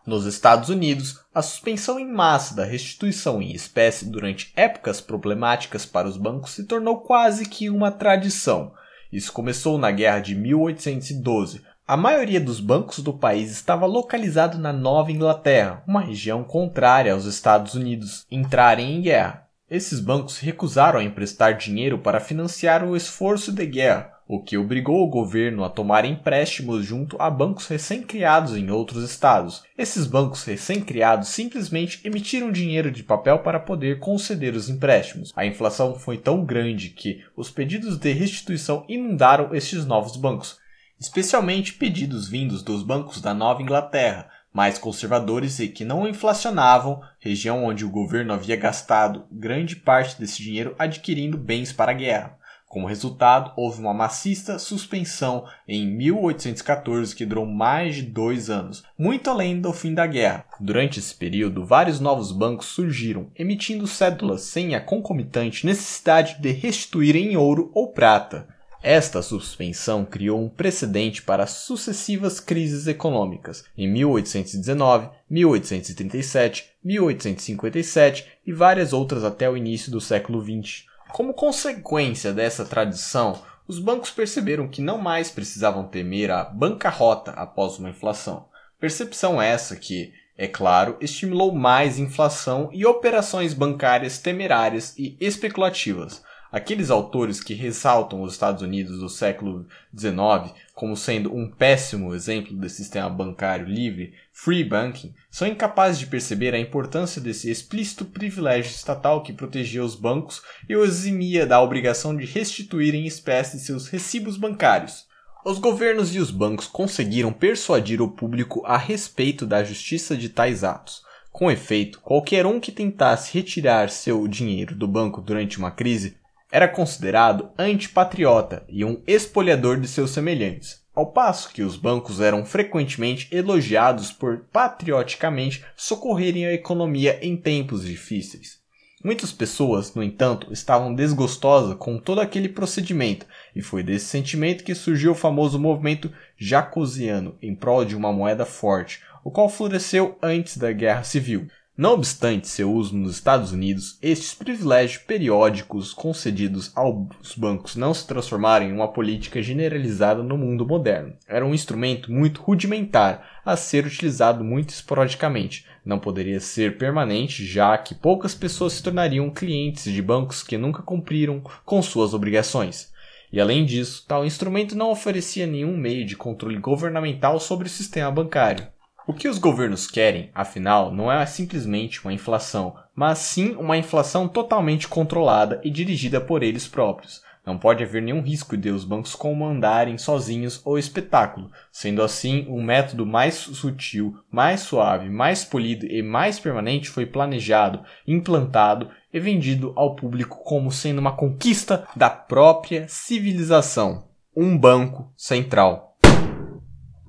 Nos 0.03 0.25
Estados 0.25 0.69
Unidos, 0.69 1.19
a 1.31 1.43
suspensão 1.43 1.99
em 1.99 2.11
massa 2.11 2.55
da 2.55 2.65
restituição 2.65 3.39
em 3.39 3.51
espécie 3.51 4.09
durante 4.09 4.51
épocas 4.55 4.99
problemáticas 4.99 5.85
para 5.85 6.07
os 6.07 6.17
bancos 6.17 6.53
se 6.53 6.63
tornou 6.63 7.01
quase 7.01 7.47
que 7.47 7.69
uma 7.69 7.91
tradição. 7.91 8.71
Isso 9.13 9.31
começou 9.31 9.77
na 9.77 9.91
Guerra 9.91 10.21
de 10.21 10.33
1812. 10.33 11.61
A 11.87 11.95
maioria 11.95 12.41
dos 12.41 12.59
bancos 12.59 12.97
do 12.97 13.13
país 13.13 13.51
estava 13.51 13.85
localizado 13.85 14.57
na 14.57 14.73
Nova 14.73 15.11
Inglaterra, 15.11 15.83
uma 15.87 16.01
região 16.01 16.43
contrária 16.43 17.13
aos 17.13 17.25
Estados 17.25 17.75
Unidos 17.75 18.25
entrarem 18.31 18.95
em 18.95 19.01
guerra. 19.03 19.48
Esses 19.69 19.99
bancos 19.99 20.39
recusaram 20.39 20.99
a 20.99 21.03
emprestar 21.03 21.55
dinheiro 21.55 21.99
para 21.99 22.19
financiar 22.19 22.83
o 22.83 22.95
esforço 22.97 23.51
de 23.51 23.65
guerra, 23.67 24.11
o 24.27 24.41
que 24.41 24.57
obrigou 24.57 25.03
o 25.03 25.09
governo 25.09 25.63
a 25.63 25.69
tomar 25.69 26.05
empréstimos 26.05 26.83
junto 26.83 27.15
a 27.21 27.29
bancos 27.29 27.67
recém-criados 27.67 28.57
em 28.57 28.71
outros 28.71 29.03
estados. 29.03 29.63
Esses 29.77 30.07
bancos 30.07 30.43
recém-criados 30.43 31.29
simplesmente 31.29 31.99
emitiram 32.03 32.51
dinheiro 32.51 32.91
de 32.91 33.03
papel 33.03 33.39
para 33.39 33.59
poder 33.59 33.99
conceder 33.99 34.55
os 34.55 34.69
empréstimos. 34.69 35.31
A 35.35 35.45
inflação 35.45 35.93
foi 35.93 36.17
tão 36.17 36.43
grande 36.43 36.89
que 36.89 37.23
os 37.35 37.51
pedidos 37.51 37.97
de 37.97 38.11
restituição 38.11 38.83
inundaram 38.89 39.53
estes 39.53 39.85
novos 39.85 40.15
bancos, 40.15 40.57
especialmente 40.99 41.73
pedidos 41.73 42.27
vindos 42.27 42.63
dos 42.63 42.81
bancos 42.81 43.21
da 43.21 43.35
Nova 43.35 43.61
Inglaterra, 43.61 44.29
mais 44.53 44.77
conservadores 44.77 45.59
e 45.59 45.67
que 45.67 45.85
não 45.85 46.07
inflacionavam, 46.07 47.01
região 47.19 47.63
onde 47.63 47.85
o 47.85 47.89
governo 47.89 48.33
havia 48.33 48.55
gastado 48.55 49.25
grande 49.31 49.75
parte 49.75 50.19
desse 50.19 50.41
dinheiro 50.41 50.75
adquirindo 50.77 51.37
bens 51.37 51.71
para 51.71 51.91
a 51.91 51.95
guerra. 51.95 52.39
Como 52.69 52.85
resultado, 52.85 53.51
houve 53.55 53.79
uma 53.79 53.95
maciça 53.95 54.59
suspensão 54.59 55.43
em 55.67 55.87
1814 55.87 57.15
que 57.15 57.25
durou 57.25 57.43
mais 57.43 57.95
de 57.95 58.03
dois 58.03 58.47
anos, 58.47 58.83
muito 58.95 59.27
além 59.27 59.59
do 59.59 59.73
fim 59.73 59.91
da 59.91 60.05
guerra. 60.05 60.45
Durante 60.59 60.99
esse 60.99 61.15
período, 61.15 61.65
vários 61.65 61.99
novos 61.99 62.31
bancos 62.31 62.67
surgiram, 62.67 63.31
emitindo 63.35 63.87
cédulas 63.87 64.41
sem 64.41 64.75
a 64.75 64.79
concomitante 64.79 65.65
necessidade 65.65 66.39
de 66.39 66.51
restituir 66.51 67.15
em 67.15 67.35
ouro 67.35 67.71
ou 67.73 67.91
prata. 67.91 68.47
Esta 68.81 69.21
suspensão 69.21 70.05
criou 70.05 70.41
um 70.41 70.47
precedente 70.47 71.21
para 71.21 71.45
sucessivas 71.45 72.39
crises 72.39 72.87
econômicas 72.87 73.65
em 73.77 73.91
1819, 73.91 75.09
1837, 75.29 76.65
1857 76.83 78.25
e 78.47 78.53
várias 78.53 78.93
outras 78.93 79.25
até 79.25 79.49
o 79.49 79.57
início 79.57 79.91
do 79.91 79.99
século 79.99 80.41
XX. 80.41 80.85
Como 81.11 81.33
consequência 81.33 82.31
dessa 82.31 82.63
tradição, 82.63 83.41
os 83.67 83.79
bancos 83.79 84.11
perceberam 84.11 84.67
que 84.67 84.81
não 84.81 84.97
mais 84.97 85.29
precisavam 85.29 85.83
temer 85.83 86.31
a 86.31 86.45
bancarrota 86.45 87.31
após 87.31 87.77
uma 87.77 87.89
inflação. 87.89 88.47
Percepção 88.79 89.41
essa 89.41 89.75
que, 89.75 90.13
é 90.37 90.47
claro, 90.47 90.95
estimulou 91.01 91.53
mais 91.53 91.99
inflação 91.99 92.69
e 92.71 92.85
operações 92.85 93.53
bancárias 93.53 94.19
temerárias 94.19 94.97
e 94.97 95.17
especulativas, 95.19 96.23
Aqueles 96.51 96.89
autores 96.89 97.43
que 97.43 97.53
ressaltam 97.53 98.23
os 98.23 98.33
Estados 98.33 98.63
Unidos 98.63 98.99
do 98.99 99.07
século 99.07 99.67
XIX 99.95 100.51
como 100.73 100.97
sendo 100.97 101.31
um 101.35 101.47
péssimo 101.47 102.15
exemplo 102.15 102.57
de 102.57 102.69
sistema 102.69 103.07
bancário 103.07 103.67
livre, 103.67 104.13
free 104.31 104.63
banking, 104.63 105.13
são 105.29 105.47
incapazes 105.47 105.99
de 105.99 106.07
perceber 106.07 106.55
a 106.55 106.59
importância 106.59 107.21
desse 107.21 107.51
explícito 107.51 108.05
privilégio 108.05 108.71
estatal 108.71 109.21
que 109.21 109.33
protegia 109.33 109.83
os 109.83 109.93
bancos 109.93 110.41
e 110.67 110.75
os 110.75 110.89
eximia 110.89 111.45
da 111.45 111.61
obrigação 111.61 112.15
de 112.17 112.25
restituir 112.25 112.95
em 112.95 113.05
espécie 113.05 113.59
seus 113.59 113.87
recibos 113.87 114.35
bancários. 114.35 115.05
Os 115.45 115.59
governos 115.59 116.15
e 116.15 116.19
os 116.19 116.31
bancos 116.31 116.65
conseguiram 116.65 117.31
persuadir 117.31 118.01
o 118.01 118.09
público 118.09 118.63
a 118.65 118.77
respeito 118.77 119.45
da 119.45 119.63
justiça 119.63 120.17
de 120.17 120.29
tais 120.29 120.63
atos. 120.63 121.03
Com 121.31 121.51
efeito, 121.51 122.01
qualquer 122.01 122.45
um 122.45 122.59
que 122.59 122.71
tentasse 122.71 123.37
retirar 123.37 123.89
seu 123.89 124.27
dinheiro 124.27 124.75
do 124.75 124.87
banco 124.87 125.21
durante 125.21 125.59
uma 125.59 125.71
crise 125.71 126.17
era 126.51 126.67
considerado 126.67 127.49
antipatriota 127.57 128.63
e 128.67 128.83
um 128.83 129.01
espoliador 129.05 129.79
de 129.79 129.87
seus 129.87 130.11
semelhantes, 130.11 130.81
ao 130.95 131.11
passo 131.11 131.53
que 131.53 131.61
os 131.61 131.77
bancos 131.77 132.19
eram 132.19 132.43
frequentemente 132.43 133.27
elogiados 133.31 134.11
por 134.11 134.45
patrioticamente 134.51 135.63
socorrerem 135.75 136.45
a 136.45 136.53
economia 136.53 137.19
em 137.21 137.37
tempos 137.37 137.85
difíceis. 137.85 138.59
Muitas 139.01 139.31
pessoas, 139.31 139.95
no 139.95 140.03
entanto, 140.03 140.51
estavam 140.51 140.93
desgostosas 140.93 141.77
com 141.77 141.97
todo 141.97 142.19
aquele 142.19 142.49
procedimento, 142.49 143.25
e 143.55 143.61
foi 143.61 143.81
desse 143.81 144.07
sentimento 144.07 144.63
que 144.63 144.75
surgiu 144.75 145.13
o 145.13 145.15
famoso 145.15 145.57
movimento 145.57 146.11
jacosiano 146.37 147.37
em 147.41 147.55
prol 147.55 147.85
de 147.85 147.95
uma 147.95 148.11
moeda 148.11 148.45
forte, 148.45 149.01
o 149.23 149.31
qual 149.31 149.47
floresceu 149.47 150.17
antes 150.21 150.57
da 150.57 150.73
Guerra 150.73 151.03
Civil. 151.03 151.47
Não 151.79 151.93
obstante 151.93 152.49
seu 152.49 152.73
uso 152.73 152.93
nos 152.93 153.15
Estados 153.15 153.53
Unidos, 153.53 153.97
estes 154.01 154.33
privilégios 154.33 155.01
periódicos 155.01 155.93
concedidos 155.93 156.73
aos 156.75 157.33
bancos 157.37 157.77
não 157.77 157.93
se 157.93 158.05
transformaram 158.05 158.65
em 158.65 158.73
uma 158.73 158.91
política 158.91 159.41
generalizada 159.41 160.21
no 160.21 160.37
mundo 160.37 160.67
moderno. 160.67 161.13
Era 161.25 161.45
um 161.45 161.53
instrumento 161.53 162.11
muito 162.11 162.41
rudimentar, 162.41 163.41
a 163.45 163.55
ser 163.55 163.85
utilizado 163.85 164.43
muito 164.43 164.71
esporadicamente. 164.71 165.65
Não 165.85 165.97
poderia 165.97 166.41
ser 166.41 166.77
permanente, 166.77 167.45
já 167.45 167.77
que 167.77 167.95
poucas 167.95 168.35
pessoas 168.35 168.73
se 168.73 168.83
tornariam 168.83 169.29
clientes 169.29 169.85
de 169.85 170.01
bancos 170.01 170.43
que 170.43 170.57
nunca 170.57 170.83
cumpriram 170.83 171.41
com 171.63 171.81
suas 171.81 172.13
obrigações. 172.13 172.91
E 173.31 173.39
além 173.39 173.65
disso, 173.65 174.03
tal 174.05 174.25
instrumento 174.25 174.75
não 174.75 174.91
oferecia 174.91 175.47
nenhum 175.47 175.77
meio 175.77 176.05
de 176.05 176.17
controle 176.17 176.57
governamental 176.57 177.39
sobre 177.39 177.67
o 177.67 177.71
sistema 177.71 178.11
bancário. 178.11 178.67
O 179.09 179.13
que 179.13 179.27
os 179.27 179.39
governos 179.39 179.87
querem, 179.87 180.29
afinal, 180.35 180.93
não 180.93 181.11
é 181.11 181.25
simplesmente 181.25 181.99
uma 182.05 182.13
inflação, 182.13 182.75
mas 182.93 183.17
sim 183.17 183.55
uma 183.55 183.75
inflação 183.75 184.27
totalmente 184.27 184.87
controlada 184.87 185.59
e 185.63 185.71
dirigida 185.71 186.21
por 186.21 186.43
eles 186.43 186.67
próprios. 186.67 187.23
Não 187.43 187.57
pode 187.57 187.83
haver 187.83 188.03
nenhum 188.03 188.21
risco 188.21 188.55
de 188.55 188.69
os 188.69 188.85
bancos 188.85 189.15
comandarem 189.15 189.97
sozinhos 189.97 190.61
o 190.63 190.77
espetáculo. 190.77 191.49
Sendo 191.71 192.03
assim, 192.03 192.45
um 192.47 192.61
método 192.61 193.03
mais 193.03 193.33
sutil, 193.33 194.15
mais 194.31 194.59
suave, 194.59 195.09
mais 195.09 195.43
polido 195.43 195.87
e 195.87 196.03
mais 196.03 196.39
permanente 196.39 196.87
foi 196.87 197.07
planejado, 197.07 197.83
implantado 198.07 198.91
e 199.11 199.19
vendido 199.19 199.73
ao 199.75 199.95
público 199.95 200.43
como 200.43 200.71
sendo 200.71 200.99
uma 200.99 201.15
conquista 201.15 201.87
da 201.95 202.11
própria 202.11 202.87
civilização. 202.87 204.03
Um 204.37 204.55
banco 204.55 205.11
central. 205.17 205.97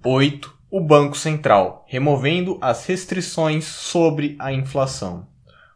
8 0.02 0.59
o 0.70 0.80
Banco 0.80 1.18
Central, 1.18 1.84
removendo 1.88 2.56
as 2.60 2.86
restrições 2.86 3.64
sobre 3.64 4.36
a 4.38 4.52
inflação. 4.52 5.26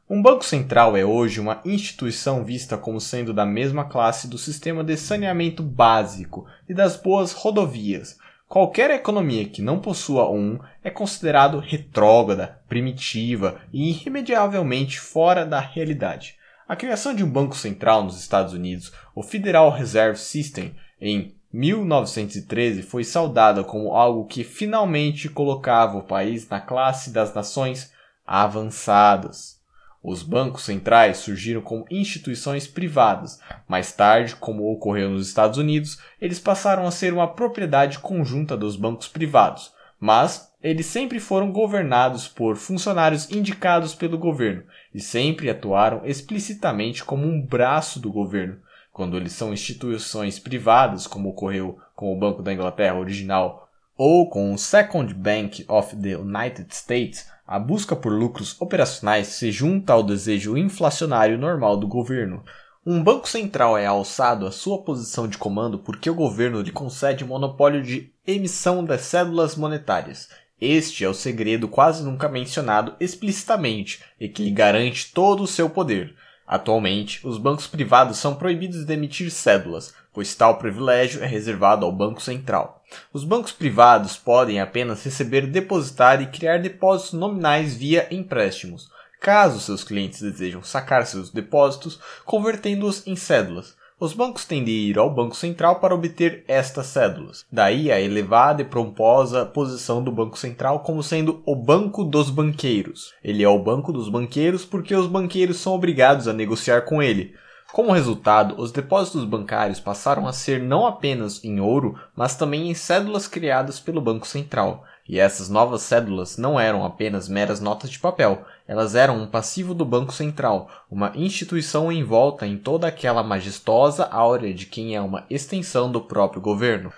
Um 0.08 0.22
banco 0.22 0.44
central 0.44 0.96
é 0.96 1.04
hoje 1.04 1.40
uma 1.40 1.60
instituição 1.64 2.44
vista 2.44 2.78
como 2.78 3.00
sendo 3.00 3.34
da 3.34 3.44
mesma 3.44 3.86
classe 3.86 4.28
do 4.28 4.38
sistema 4.38 4.84
de 4.84 4.96
saneamento 4.96 5.64
básico 5.64 6.46
e 6.68 6.74
das 6.74 6.96
boas 6.96 7.32
rodovias. 7.32 8.16
Qualquer 8.46 8.90
economia 8.92 9.48
que 9.48 9.60
não 9.60 9.80
possua 9.80 10.30
um 10.30 10.60
é 10.82 10.90
considerado 10.90 11.58
retrógrada, 11.58 12.62
primitiva 12.68 13.60
e 13.72 13.90
irremediavelmente 13.90 15.00
fora 15.00 15.44
da 15.44 15.58
realidade. 15.58 16.36
A 16.68 16.76
criação 16.76 17.12
de 17.12 17.24
um 17.24 17.28
banco 17.28 17.56
central 17.56 18.04
nos 18.04 18.20
Estados 18.20 18.52
Unidos, 18.52 18.92
o 19.12 19.24
Federal 19.24 19.70
Reserve 19.70 20.20
System, 20.20 20.76
em 21.00 21.34
1913 21.54 22.82
foi 22.82 23.04
saudada 23.04 23.62
como 23.62 23.94
algo 23.94 24.26
que 24.26 24.42
finalmente 24.42 25.28
colocava 25.28 25.98
o 25.98 26.02
país 26.02 26.48
na 26.48 26.60
classe 26.60 27.12
das 27.12 27.32
nações 27.32 27.92
avançadas. 28.26 29.60
Os 30.02 30.24
bancos 30.24 30.64
centrais 30.64 31.18
surgiram 31.18 31.60
como 31.60 31.86
instituições 31.88 32.66
privadas. 32.66 33.40
Mais 33.68 33.92
tarde, 33.92 34.34
como 34.34 34.68
ocorreu 34.68 35.08
nos 35.10 35.28
Estados 35.28 35.56
Unidos, 35.56 36.00
eles 36.20 36.40
passaram 36.40 36.88
a 36.88 36.90
ser 36.90 37.14
uma 37.14 37.28
propriedade 37.28 38.00
conjunta 38.00 38.56
dos 38.56 38.74
bancos 38.74 39.06
privados, 39.06 39.72
mas 40.00 40.52
eles 40.60 40.86
sempre 40.86 41.20
foram 41.20 41.52
governados 41.52 42.26
por 42.26 42.56
funcionários 42.56 43.30
indicados 43.30 43.94
pelo 43.94 44.18
governo 44.18 44.64
e 44.92 44.98
sempre 44.98 45.48
atuaram 45.48 46.04
explicitamente 46.04 47.04
como 47.04 47.24
um 47.24 47.40
braço 47.40 48.00
do 48.00 48.10
governo, 48.10 48.58
quando 48.94 49.16
eles 49.16 49.32
são 49.32 49.52
instituições 49.52 50.38
privadas, 50.38 51.04
como 51.04 51.30
ocorreu 51.30 51.80
com 51.96 52.12
o 52.12 52.16
Banco 52.16 52.44
da 52.44 52.52
Inglaterra 52.52 52.96
original, 52.96 53.68
ou 53.98 54.30
com 54.30 54.54
o 54.54 54.58
Second 54.58 55.12
Bank 55.12 55.64
of 55.66 55.96
the 55.96 56.16
United 56.16 56.72
States, 56.72 57.28
a 57.44 57.58
busca 57.58 57.96
por 57.96 58.12
lucros 58.12 58.54
operacionais 58.60 59.26
se 59.26 59.50
junta 59.50 59.92
ao 59.92 60.04
desejo 60.04 60.56
inflacionário 60.56 61.36
normal 61.36 61.76
do 61.76 61.88
governo. 61.88 62.44
Um 62.86 63.02
banco 63.02 63.28
central 63.28 63.76
é 63.76 63.84
alçado 63.84 64.46
à 64.46 64.52
sua 64.52 64.80
posição 64.80 65.26
de 65.26 65.38
comando 65.38 65.76
porque 65.76 66.08
o 66.08 66.14
governo 66.14 66.60
lhe 66.60 66.70
concede 66.70 67.24
monopólio 67.24 67.82
de 67.82 68.12
emissão 68.24 68.84
das 68.84 69.00
cédulas 69.00 69.56
monetárias. 69.56 70.28
Este 70.60 71.04
é 71.04 71.08
o 71.08 71.14
segredo 71.14 71.66
quase 71.66 72.04
nunca 72.04 72.28
mencionado 72.28 72.94
explicitamente 73.00 74.04
e 74.20 74.28
que 74.28 74.44
lhe 74.44 74.52
garante 74.52 75.12
todo 75.12 75.42
o 75.42 75.48
seu 75.48 75.68
poder. 75.68 76.14
Atualmente, 76.46 77.26
os 77.26 77.38
bancos 77.38 77.66
privados 77.66 78.18
são 78.18 78.34
proibidos 78.34 78.84
de 78.84 78.92
emitir 78.92 79.30
cédulas, 79.30 79.94
pois 80.12 80.34
tal 80.34 80.58
privilégio 80.58 81.22
é 81.22 81.26
reservado 81.26 81.86
ao 81.86 81.92
Banco 81.92 82.20
Central. 82.20 82.82
Os 83.12 83.24
bancos 83.24 83.50
privados 83.50 84.16
podem 84.16 84.60
apenas 84.60 85.02
receber, 85.02 85.46
depositar 85.46 86.20
e 86.20 86.26
criar 86.26 86.58
depósitos 86.58 87.14
nominais 87.14 87.74
via 87.74 88.06
empréstimos, 88.10 88.90
caso 89.20 89.58
seus 89.58 89.82
clientes 89.82 90.20
desejam 90.20 90.62
sacar 90.62 91.06
seus 91.06 91.30
depósitos, 91.30 91.98
convertendo-os 92.26 93.06
em 93.06 93.16
cédulas. 93.16 93.74
Os 94.00 94.12
bancos 94.12 94.44
têm 94.44 94.64
de 94.64 94.72
ir 94.72 94.98
ao 94.98 95.08
Banco 95.08 95.36
Central 95.36 95.76
para 95.76 95.94
obter 95.94 96.44
estas 96.48 96.86
cédulas. 96.86 97.46
Daí 97.50 97.92
a 97.92 98.00
elevada 98.00 98.60
e 98.60 98.64
pomposa 98.64 99.46
posição 99.46 100.02
do 100.02 100.10
Banco 100.10 100.36
Central 100.36 100.80
como 100.80 101.00
sendo 101.00 101.40
o 101.46 101.54
Banco 101.54 102.02
dos 102.02 102.28
Banqueiros. 102.28 103.12
Ele 103.22 103.44
é 103.44 103.48
o 103.48 103.62
Banco 103.62 103.92
dos 103.92 104.08
Banqueiros 104.08 104.64
porque 104.64 104.96
os 104.96 105.06
banqueiros 105.06 105.58
são 105.58 105.74
obrigados 105.74 106.26
a 106.26 106.32
negociar 106.32 106.82
com 106.82 107.00
ele. 107.00 107.34
Como 107.72 107.92
resultado, 107.92 108.60
os 108.60 108.72
depósitos 108.72 109.24
bancários 109.24 109.78
passaram 109.78 110.26
a 110.26 110.32
ser 110.32 110.60
não 110.60 110.86
apenas 110.86 111.42
em 111.44 111.60
ouro, 111.60 111.96
mas 112.16 112.36
também 112.36 112.68
em 112.68 112.74
cédulas 112.74 113.28
criadas 113.28 113.78
pelo 113.78 114.00
Banco 114.00 114.26
Central. 114.26 114.84
E 115.06 115.20
essas 115.20 115.50
novas 115.50 115.82
cédulas 115.82 116.38
não 116.38 116.58
eram 116.58 116.84
apenas 116.84 117.28
meras 117.28 117.60
notas 117.60 117.90
de 117.90 117.98
papel, 117.98 118.44
elas 118.66 118.94
eram 118.94 119.18
um 119.18 119.26
passivo 119.26 119.74
do 119.74 119.84
Banco 119.84 120.12
Central, 120.14 120.70
uma 120.90 121.12
instituição 121.14 121.92
envolta 121.92 122.46
em 122.46 122.56
toda 122.56 122.86
aquela 122.86 123.22
majestosa 123.22 124.06
áurea 124.06 124.54
de 124.54 124.64
quem 124.64 124.96
é 124.96 125.00
uma 125.02 125.26
extensão 125.28 125.92
do 125.92 126.00
próprio 126.00 126.40
governo. 126.40 126.90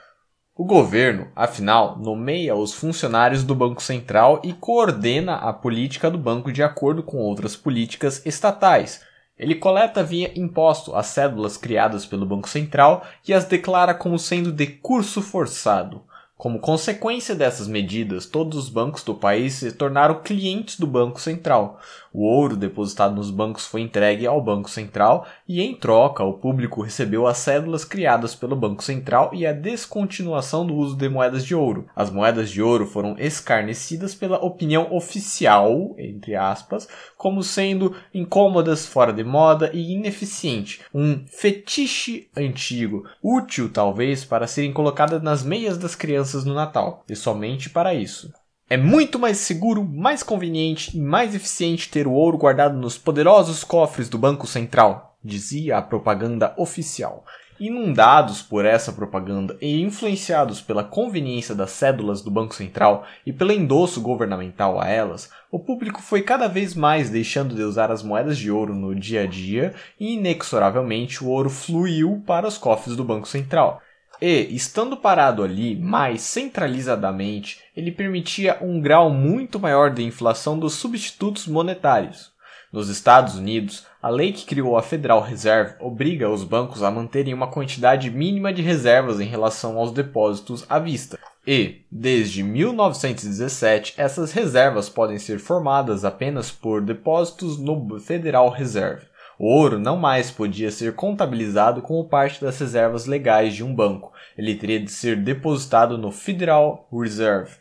O 0.54 0.64
governo, 0.64 1.28
afinal, 1.34 1.98
nomeia 1.98 2.54
os 2.54 2.72
funcionários 2.72 3.42
do 3.42 3.54
Banco 3.54 3.82
Central 3.82 4.40
e 4.42 4.54
coordena 4.54 5.34
a 5.34 5.52
política 5.52 6.10
do 6.10 6.16
banco 6.16 6.50
de 6.50 6.62
acordo 6.62 7.02
com 7.02 7.18
outras 7.18 7.54
políticas 7.56 8.24
estatais. 8.24 9.02
Ele 9.36 9.56
coleta 9.56 10.02
via 10.02 10.32
imposto 10.34 10.94
as 10.94 11.08
cédulas 11.08 11.58
criadas 11.58 12.06
pelo 12.06 12.24
Banco 12.24 12.48
Central 12.48 13.04
e 13.28 13.34
as 13.34 13.44
declara 13.44 13.92
como 13.92 14.18
sendo 14.18 14.50
de 14.50 14.66
curso 14.66 15.20
forçado. 15.20 16.02
Como 16.36 16.60
consequência 16.60 17.34
dessas 17.34 17.66
medidas, 17.66 18.26
todos 18.26 18.58
os 18.58 18.68
bancos 18.68 19.02
do 19.02 19.14
país 19.14 19.54
se 19.54 19.72
tornaram 19.72 20.22
clientes 20.22 20.78
do 20.78 20.86
Banco 20.86 21.18
Central. 21.18 21.80
O 22.18 22.22
ouro 22.22 22.56
depositado 22.56 23.14
nos 23.14 23.30
bancos 23.30 23.66
foi 23.66 23.82
entregue 23.82 24.26
ao 24.26 24.40
Banco 24.40 24.70
Central 24.70 25.26
e, 25.46 25.60
em 25.60 25.74
troca, 25.74 26.24
o 26.24 26.32
público 26.32 26.80
recebeu 26.80 27.26
as 27.26 27.36
cédulas 27.36 27.84
criadas 27.84 28.34
pelo 28.34 28.56
Banco 28.56 28.82
Central 28.82 29.32
e 29.34 29.46
a 29.46 29.52
descontinuação 29.52 30.66
do 30.66 30.74
uso 30.74 30.96
de 30.96 31.10
moedas 31.10 31.44
de 31.44 31.54
ouro. 31.54 31.86
As 31.94 32.10
moedas 32.10 32.48
de 32.48 32.62
ouro 32.62 32.86
foram 32.86 33.16
escarnecidas 33.18 34.14
pela 34.14 34.42
opinião 34.42 34.94
oficial, 34.94 35.94
entre 35.98 36.34
aspas, 36.34 36.88
como 37.18 37.42
sendo 37.42 37.94
incômodas, 38.14 38.86
fora 38.86 39.12
de 39.12 39.22
moda 39.22 39.70
e 39.74 39.92
ineficiente. 39.92 40.80
Um 40.94 41.22
fetiche 41.26 42.30
antigo, 42.34 43.06
útil 43.22 43.70
talvez 43.70 44.24
para 44.24 44.46
serem 44.46 44.72
colocadas 44.72 45.22
nas 45.22 45.44
meias 45.44 45.76
das 45.76 45.94
crianças 45.94 46.46
no 46.46 46.54
Natal, 46.54 47.04
e 47.10 47.14
somente 47.14 47.68
para 47.68 47.92
isso. 47.92 48.32
É 48.68 48.76
muito 48.76 49.16
mais 49.16 49.36
seguro, 49.38 49.84
mais 49.84 50.24
conveniente 50.24 50.96
e 50.96 51.00
mais 51.00 51.36
eficiente 51.36 51.88
ter 51.88 52.04
o 52.08 52.12
ouro 52.12 52.36
guardado 52.36 52.76
nos 52.76 52.98
poderosos 52.98 53.62
cofres 53.62 54.08
do 54.08 54.18
Banco 54.18 54.44
Central, 54.44 55.16
dizia 55.22 55.78
a 55.78 55.82
propaganda 55.82 56.52
oficial. 56.56 57.24
Inundados 57.60 58.42
por 58.42 58.64
essa 58.64 58.92
propaganda 58.92 59.56
e 59.62 59.80
influenciados 59.80 60.60
pela 60.60 60.82
conveniência 60.82 61.54
das 61.54 61.70
cédulas 61.70 62.22
do 62.22 62.30
Banco 62.30 62.56
Central 62.56 63.06
e 63.24 63.32
pelo 63.32 63.52
endosso 63.52 64.00
governamental 64.00 64.80
a 64.80 64.88
elas, 64.88 65.30
o 65.48 65.60
público 65.60 66.02
foi 66.02 66.22
cada 66.22 66.48
vez 66.48 66.74
mais 66.74 67.08
deixando 67.08 67.54
de 67.54 67.62
usar 67.62 67.92
as 67.92 68.02
moedas 68.02 68.36
de 68.36 68.50
ouro 68.50 68.74
no 68.74 68.96
dia 68.96 69.22
a 69.22 69.26
dia 69.28 69.74
e, 69.98 70.14
inexoravelmente, 70.14 71.22
o 71.22 71.28
ouro 71.28 71.50
fluiu 71.50 72.20
para 72.26 72.48
os 72.48 72.58
cofres 72.58 72.96
do 72.96 73.04
Banco 73.04 73.28
Central. 73.28 73.80
E, 74.20 74.54
estando 74.54 74.96
parado 74.96 75.42
ali, 75.42 75.76
mais 75.76 76.22
centralizadamente, 76.22 77.60
ele 77.76 77.92
permitia 77.92 78.58
um 78.62 78.80
grau 78.80 79.10
muito 79.10 79.60
maior 79.60 79.90
de 79.90 80.02
inflação 80.02 80.58
dos 80.58 80.74
substitutos 80.74 81.46
monetários. 81.46 82.34
Nos 82.72 82.88
Estados 82.88 83.36
Unidos, 83.36 83.86
a 84.02 84.08
lei 84.08 84.32
que 84.32 84.44
criou 84.44 84.76
a 84.76 84.82
Federal 84.82 85.20
Reserve 85.20 85.76
obriga 85.80 86.28
os 86.28 86.44
bancos 86.44 86.82
a 86.82 86.90
manterem 86.90 87.32
uma 87.32 87.46
quantidade 87.46 88.10
mínima 88.10 88.52
de 88.52 88.60
reservas 88.60 89.20
em 89.20 89.24
relação 89.24 89.78
aos 89.78 89.92
depósitos 89.92 90.64
à 90.68 90.78
vista. 90.78 91.18
E, 91.46 91.82
desde 91.90 92.42
1917, 92.42 93.94
essas 93.96 94.32
reservas 94.32 94.88
podem 94.88 95.18
ser 95.18 95.38
formadas 95.38 96.04
apenas 96.04 96.50
por 96.50 96.82
depósitos 96.82 97.56
no 97.56 98.00
Federal 98.00 98.50
Reserve. 98.50 99.06
O 99.38 99.46
ouro 99.46 99.78
não 99.78 99.96
mais 99.96 100.30
podia 100.30 100.70
ser 100.70 100.94
contabilizado 100.94 101.82
como 101.82 102.08
parte 102.08 102.40
das 102.40 102.58
reservas 102.58 103.04
legais 103.04 103.54
de 103.54 103.62
um 103.62 103.74
banco. 103.74 104.12
Ele 104.36 104.54
teria 104.54 104.80
de 104.80 104.90
ser 104.90 105.16
depositado 105.16 105.98
no 105.98 106.10
Federal 106.10 106.88
Reserve. 106.90 107.52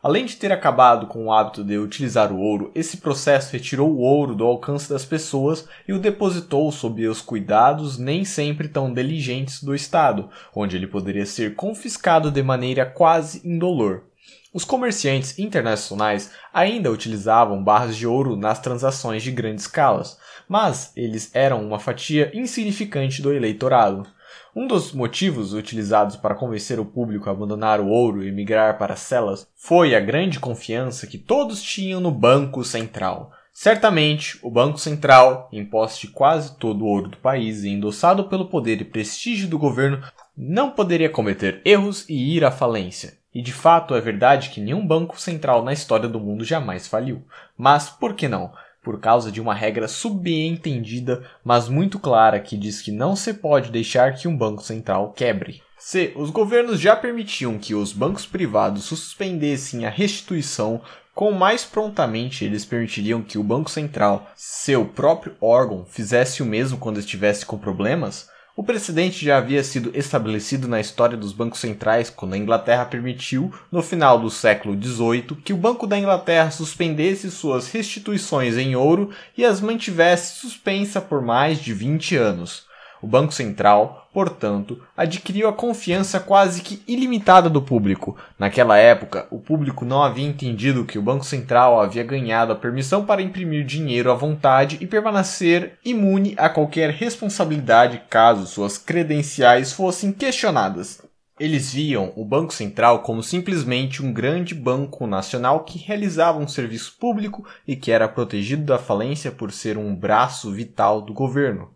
Além 0.00 0.26
de 0.26 0.36
ter 0.36 0.52
acabado 0.52 1.06
com 1.06 1.24
o 1.24 1.32
hábito 1.32 1.64
de 1.64 1.78
utilizar 1.78 2.30
o 2.30 2.38
ouro, 2.38 2.70
esse 2.74 2.98
processo 2.98 3.52
retirou 3.52 3.90
o 3.90 4.00
ouro 4.00 4.34
do 4.34 4.44
alcance 4.44 4.88
das 4.88 5.04
pessoas 5.04 5.66
e 5.88 5.94
o 5.94 5.98
depositou 5.98 6.70
sob 6.70 7.08
os 7.08 7.22
cuidados 7.22 7.96
nem 7.96 8.22
sempre 8.22 8.68
tão 8.68 8.92
diligentes 8.92 9.62
do 9.62 9.74
Estado, 9.74 10.28
onde 10.54 10.76
ele 10.76 10.86
poderia 10.86 11.24
ser 11.24 11.54
confiscado 11.54 12.30
de 12.30 12.42
maneira 12.42 12.84
quase 12.84 13.40
indolor. 13.48 14.04
Os 14.52 14.64
comerciantes 14.64 15.36
internacionais 15.38 16.30
ainda 16.52 16.92
utilizavam 16.92 17.64
barras 17.64 17.96
de 17.96 18.06
ouro 18.06 18.36
nas 18.36 18.60
transações 18.60 19.22
de 19.22 19.32
grandes 19.32 19.64
escalas, 19.64 20.16
mas 20.48 20.92
eles 20.96 21.30
eram 21.34 21.64
uma 21.64 21.78
fatia 21.78 22.30
insignificante 22.34 23.22
do 23.22 23.32
eleitorado. 23.32 24.06
Um 24.54 24.66
dos 24.66 24.92
motivos 24.92 25.52
utilizados 25.52 26.16
para 26.16 26.34
convencer 26.34 26.78
o 26.78 26.84
público 26.84 27.28
a 27.28 27.32
abandonar 27.32 27.80
o 27.80 27.88
ouro 27.88 28.24
e 28.24 28.30
migrar 28.30 28.78
para 28.78 28.94
as 28.94 29.00
celas 29.00 29.48
foi 29.56 29.94
a 29.94 30.00
grande 30.00 30.38
confiança 30.38 31.06
que 31.06 31.18
todos 31.18 31.62
tinham 31.62 32.00
no 32.00 32.10
Banco 32.10 32.62
Central. 32.62 33.32
Certamente, 33.52 34.38
o 34.42 34.50
Banco 34.50 34.78
Central, 34.78 35.48
em 35.52 35.64
posse 35.64 36.00
de 36.00 36.08
quase 36.08 36.56
todo 36.56 36.82
o 36.82 36.88
ouro 36.88 37.08
do 37.08 37.16
país 37.18 37.62
e 37.62 37.68
endossado 37.68 38.24
pelo 38.24 38.46
poder 38.46 38.80
e 38.80 38.84
prestígio 38.84 39.48
do 39.48 39.58
governo, 39.58 40.02
não 40.36 40.70
poderia 40.70 41.08
cometer 41.08 41.62
erros 41.64 42.04
e 42.08 42.36
ir 42.36 42.44
à 42.44 42.50
falência. 42.50 43.16
E 43.32 43.42
de 43.42 43.52
fato 43.52 43.94
é 43.94 44.00
verdade 44.00 44.50
que 44.50 44.60
nenhum 44.60 44.86
banco 44.86 45.20
central 45.20 45.64
na 45.64 45.72
história 45.72 46.08
do 46.08 46.20
mundo 46.20 46.44
jamais 46.44 46.86
faliu. 46.86 47.24
Mas 47.56 47.90
por 47.90 48.14
que 48.14 48.28
não? 48.28 48.52
Por 48.84 49.00
causa 49.00 49.32
de 49.32 49.40
uma 49.40 49.54
regra 49.54 49.88
subentendida, 49.88 51.24
mas 51.42 51.68
muito 51.68 51.98
clara, 51.98 52.38
que 52.38 52.56
diz 52.56 52.82
que 52.82 52.92
não 52.92 53.16
se 53.16 53.34
pode 53.34 53.72
deixar 53.72 54.14
que 54.14 54.28
um 54.28 54.36
banco 54.36 54.62
central 54.62 55.12
quebre. 55.12 55.62
Se 55.78 56.12
os 56.14 56.30
governos 56.30 56.78
já 56.78 56.94
permitiam 56.94 57.58
que 57.58 57.74
os 57.74 57.92
bancos 57.92 58.26
privados 58.26 58.84
suspendessem 58.84 59.84
a 59.86 59.90
restituição, 59.90 60.80
com 61.14 61.30
mais 61.30 61.64
prontamente 61.64 62.44
eles 62.44 62.64
permitiriam 62.64 63.22
que 63.22 63.38
o 63.38 63.42
Banco 63.42 63.70
Central, 63.70 64.30
seu 64.34 64.84
próprio 64.84 65.36
órgão, 65.40 65.84
fizesse 65.86 66.42
o 66.42 66.46
mesmo 66.46 66.76
quando 66.76 66.98
estivesse 66.98 67.46
com 67.46 67.56
problemas? 67.56 68.28
O 68.56 68.62
precedente 68.62 69.24
já 69.24 69.38
havia 69.38 69.64
sido 69.64 69.90
estabelecido 69.98 70.68
na 70.68 70.78
história 70.78 71.16
dos 71.16 71.32
bancos 71.32 71.58
centrais 71.58 72.08
quando 72.08 72.34
a 72.34 72.38
Inglaterra 72.38 72.84
permitiu, 72.84 73.52
no 73.70 73.82
final 73.82 74.16
do 74.16 74.30
século 74.30 74.80
XVIII, 74.80 75.42
que 75.44 75.52
o 75.52 75.56
Banco 75.56 75.88
da 75.88 75.98
Inglaterra 75.98 76.52
suspendesse 76.52 77.32
suas 77.32 77.68
restituições 77.72 78.56
em 78.56 78.76
ouro 78.76 79.10
e 79.36 79.44
as 79.44 79.60
mantivesse 79.60 80.38
suspensa 80.38 81.00
por 81.00 81.20
mais 81.20 81.58
de 81.58 81.74
20 81.74 82.16
anos. 82.16 82.64
O 83.02 83.08
Banco 83.08 83.32
Central, 83.32 84.03
portanto, 84.14 84.80
adquiriu 84.96 85.48
a 85.48 85.52
confiança 85.52 86.20
quase 86.20 86.62
que 86.62 86.80
ilimitada 86.86 87.50
do 87.50 87.60
público. 87.60 88.16
Naquela 88.38 88.78
época, 88.78 89.26
o 89.28 89.40
público 89.40 89.84
não 89.84 90.04
havia 90.04 90.24
entendido 90.24 90.84
que 90.84 90.96
o 90.96 91.02
Banco 91.02 91.24
Central 91.24 91.80
havia 91.80 92.04
ganhado 92.04 92.52
a 92.52 92.56
permissão 92.56 93.04
para 93.04 93.20
imprimir 93.20 93.66
dinheiro 93.66 94.12
à 94.12 94.14
vontade 94.14 94.78
e 94.80 94.86
permanecer 94.86 95.78
imune 95.84 96.32
a 96.36 96.48
qualquer 96.48 96.90
responsabilidade 96.90 98.02
caso 98.08 98.46
suas 98.46 98.78
credenciais 98.78 99.72
fossem 99.72 100.12
questionadas. 100.12 101.02
Eles 101.38 101.72
viam 101.72 102.12
o 102.14 102.24
Banco 102.24 102.54
Central 102.54 103.00
como 103.00 103.20
simplesmente 103.20 104.00
um 104.00 104.12
grande 104.12 104.54
banco 104.54 105.04
nacional 105.04 105.64
que 105.64 105.76
realizava 105.76 106.38
um 106.38 106.46
serviço 106.46 106.94
público 107.00 107.44
e 107.66 107.74
que 107.74 107.90
era 107.90 108.06
protegido 108.06 108.62
da 108.62 108.78
falência 108.78 109.32
por 109.32 109.50
ser 109.50 109.76
um 109.76 109.92
braço 109.92 110.52
vital 110.52 111.02
do 111.02 111.12
governo. 111.12 111.73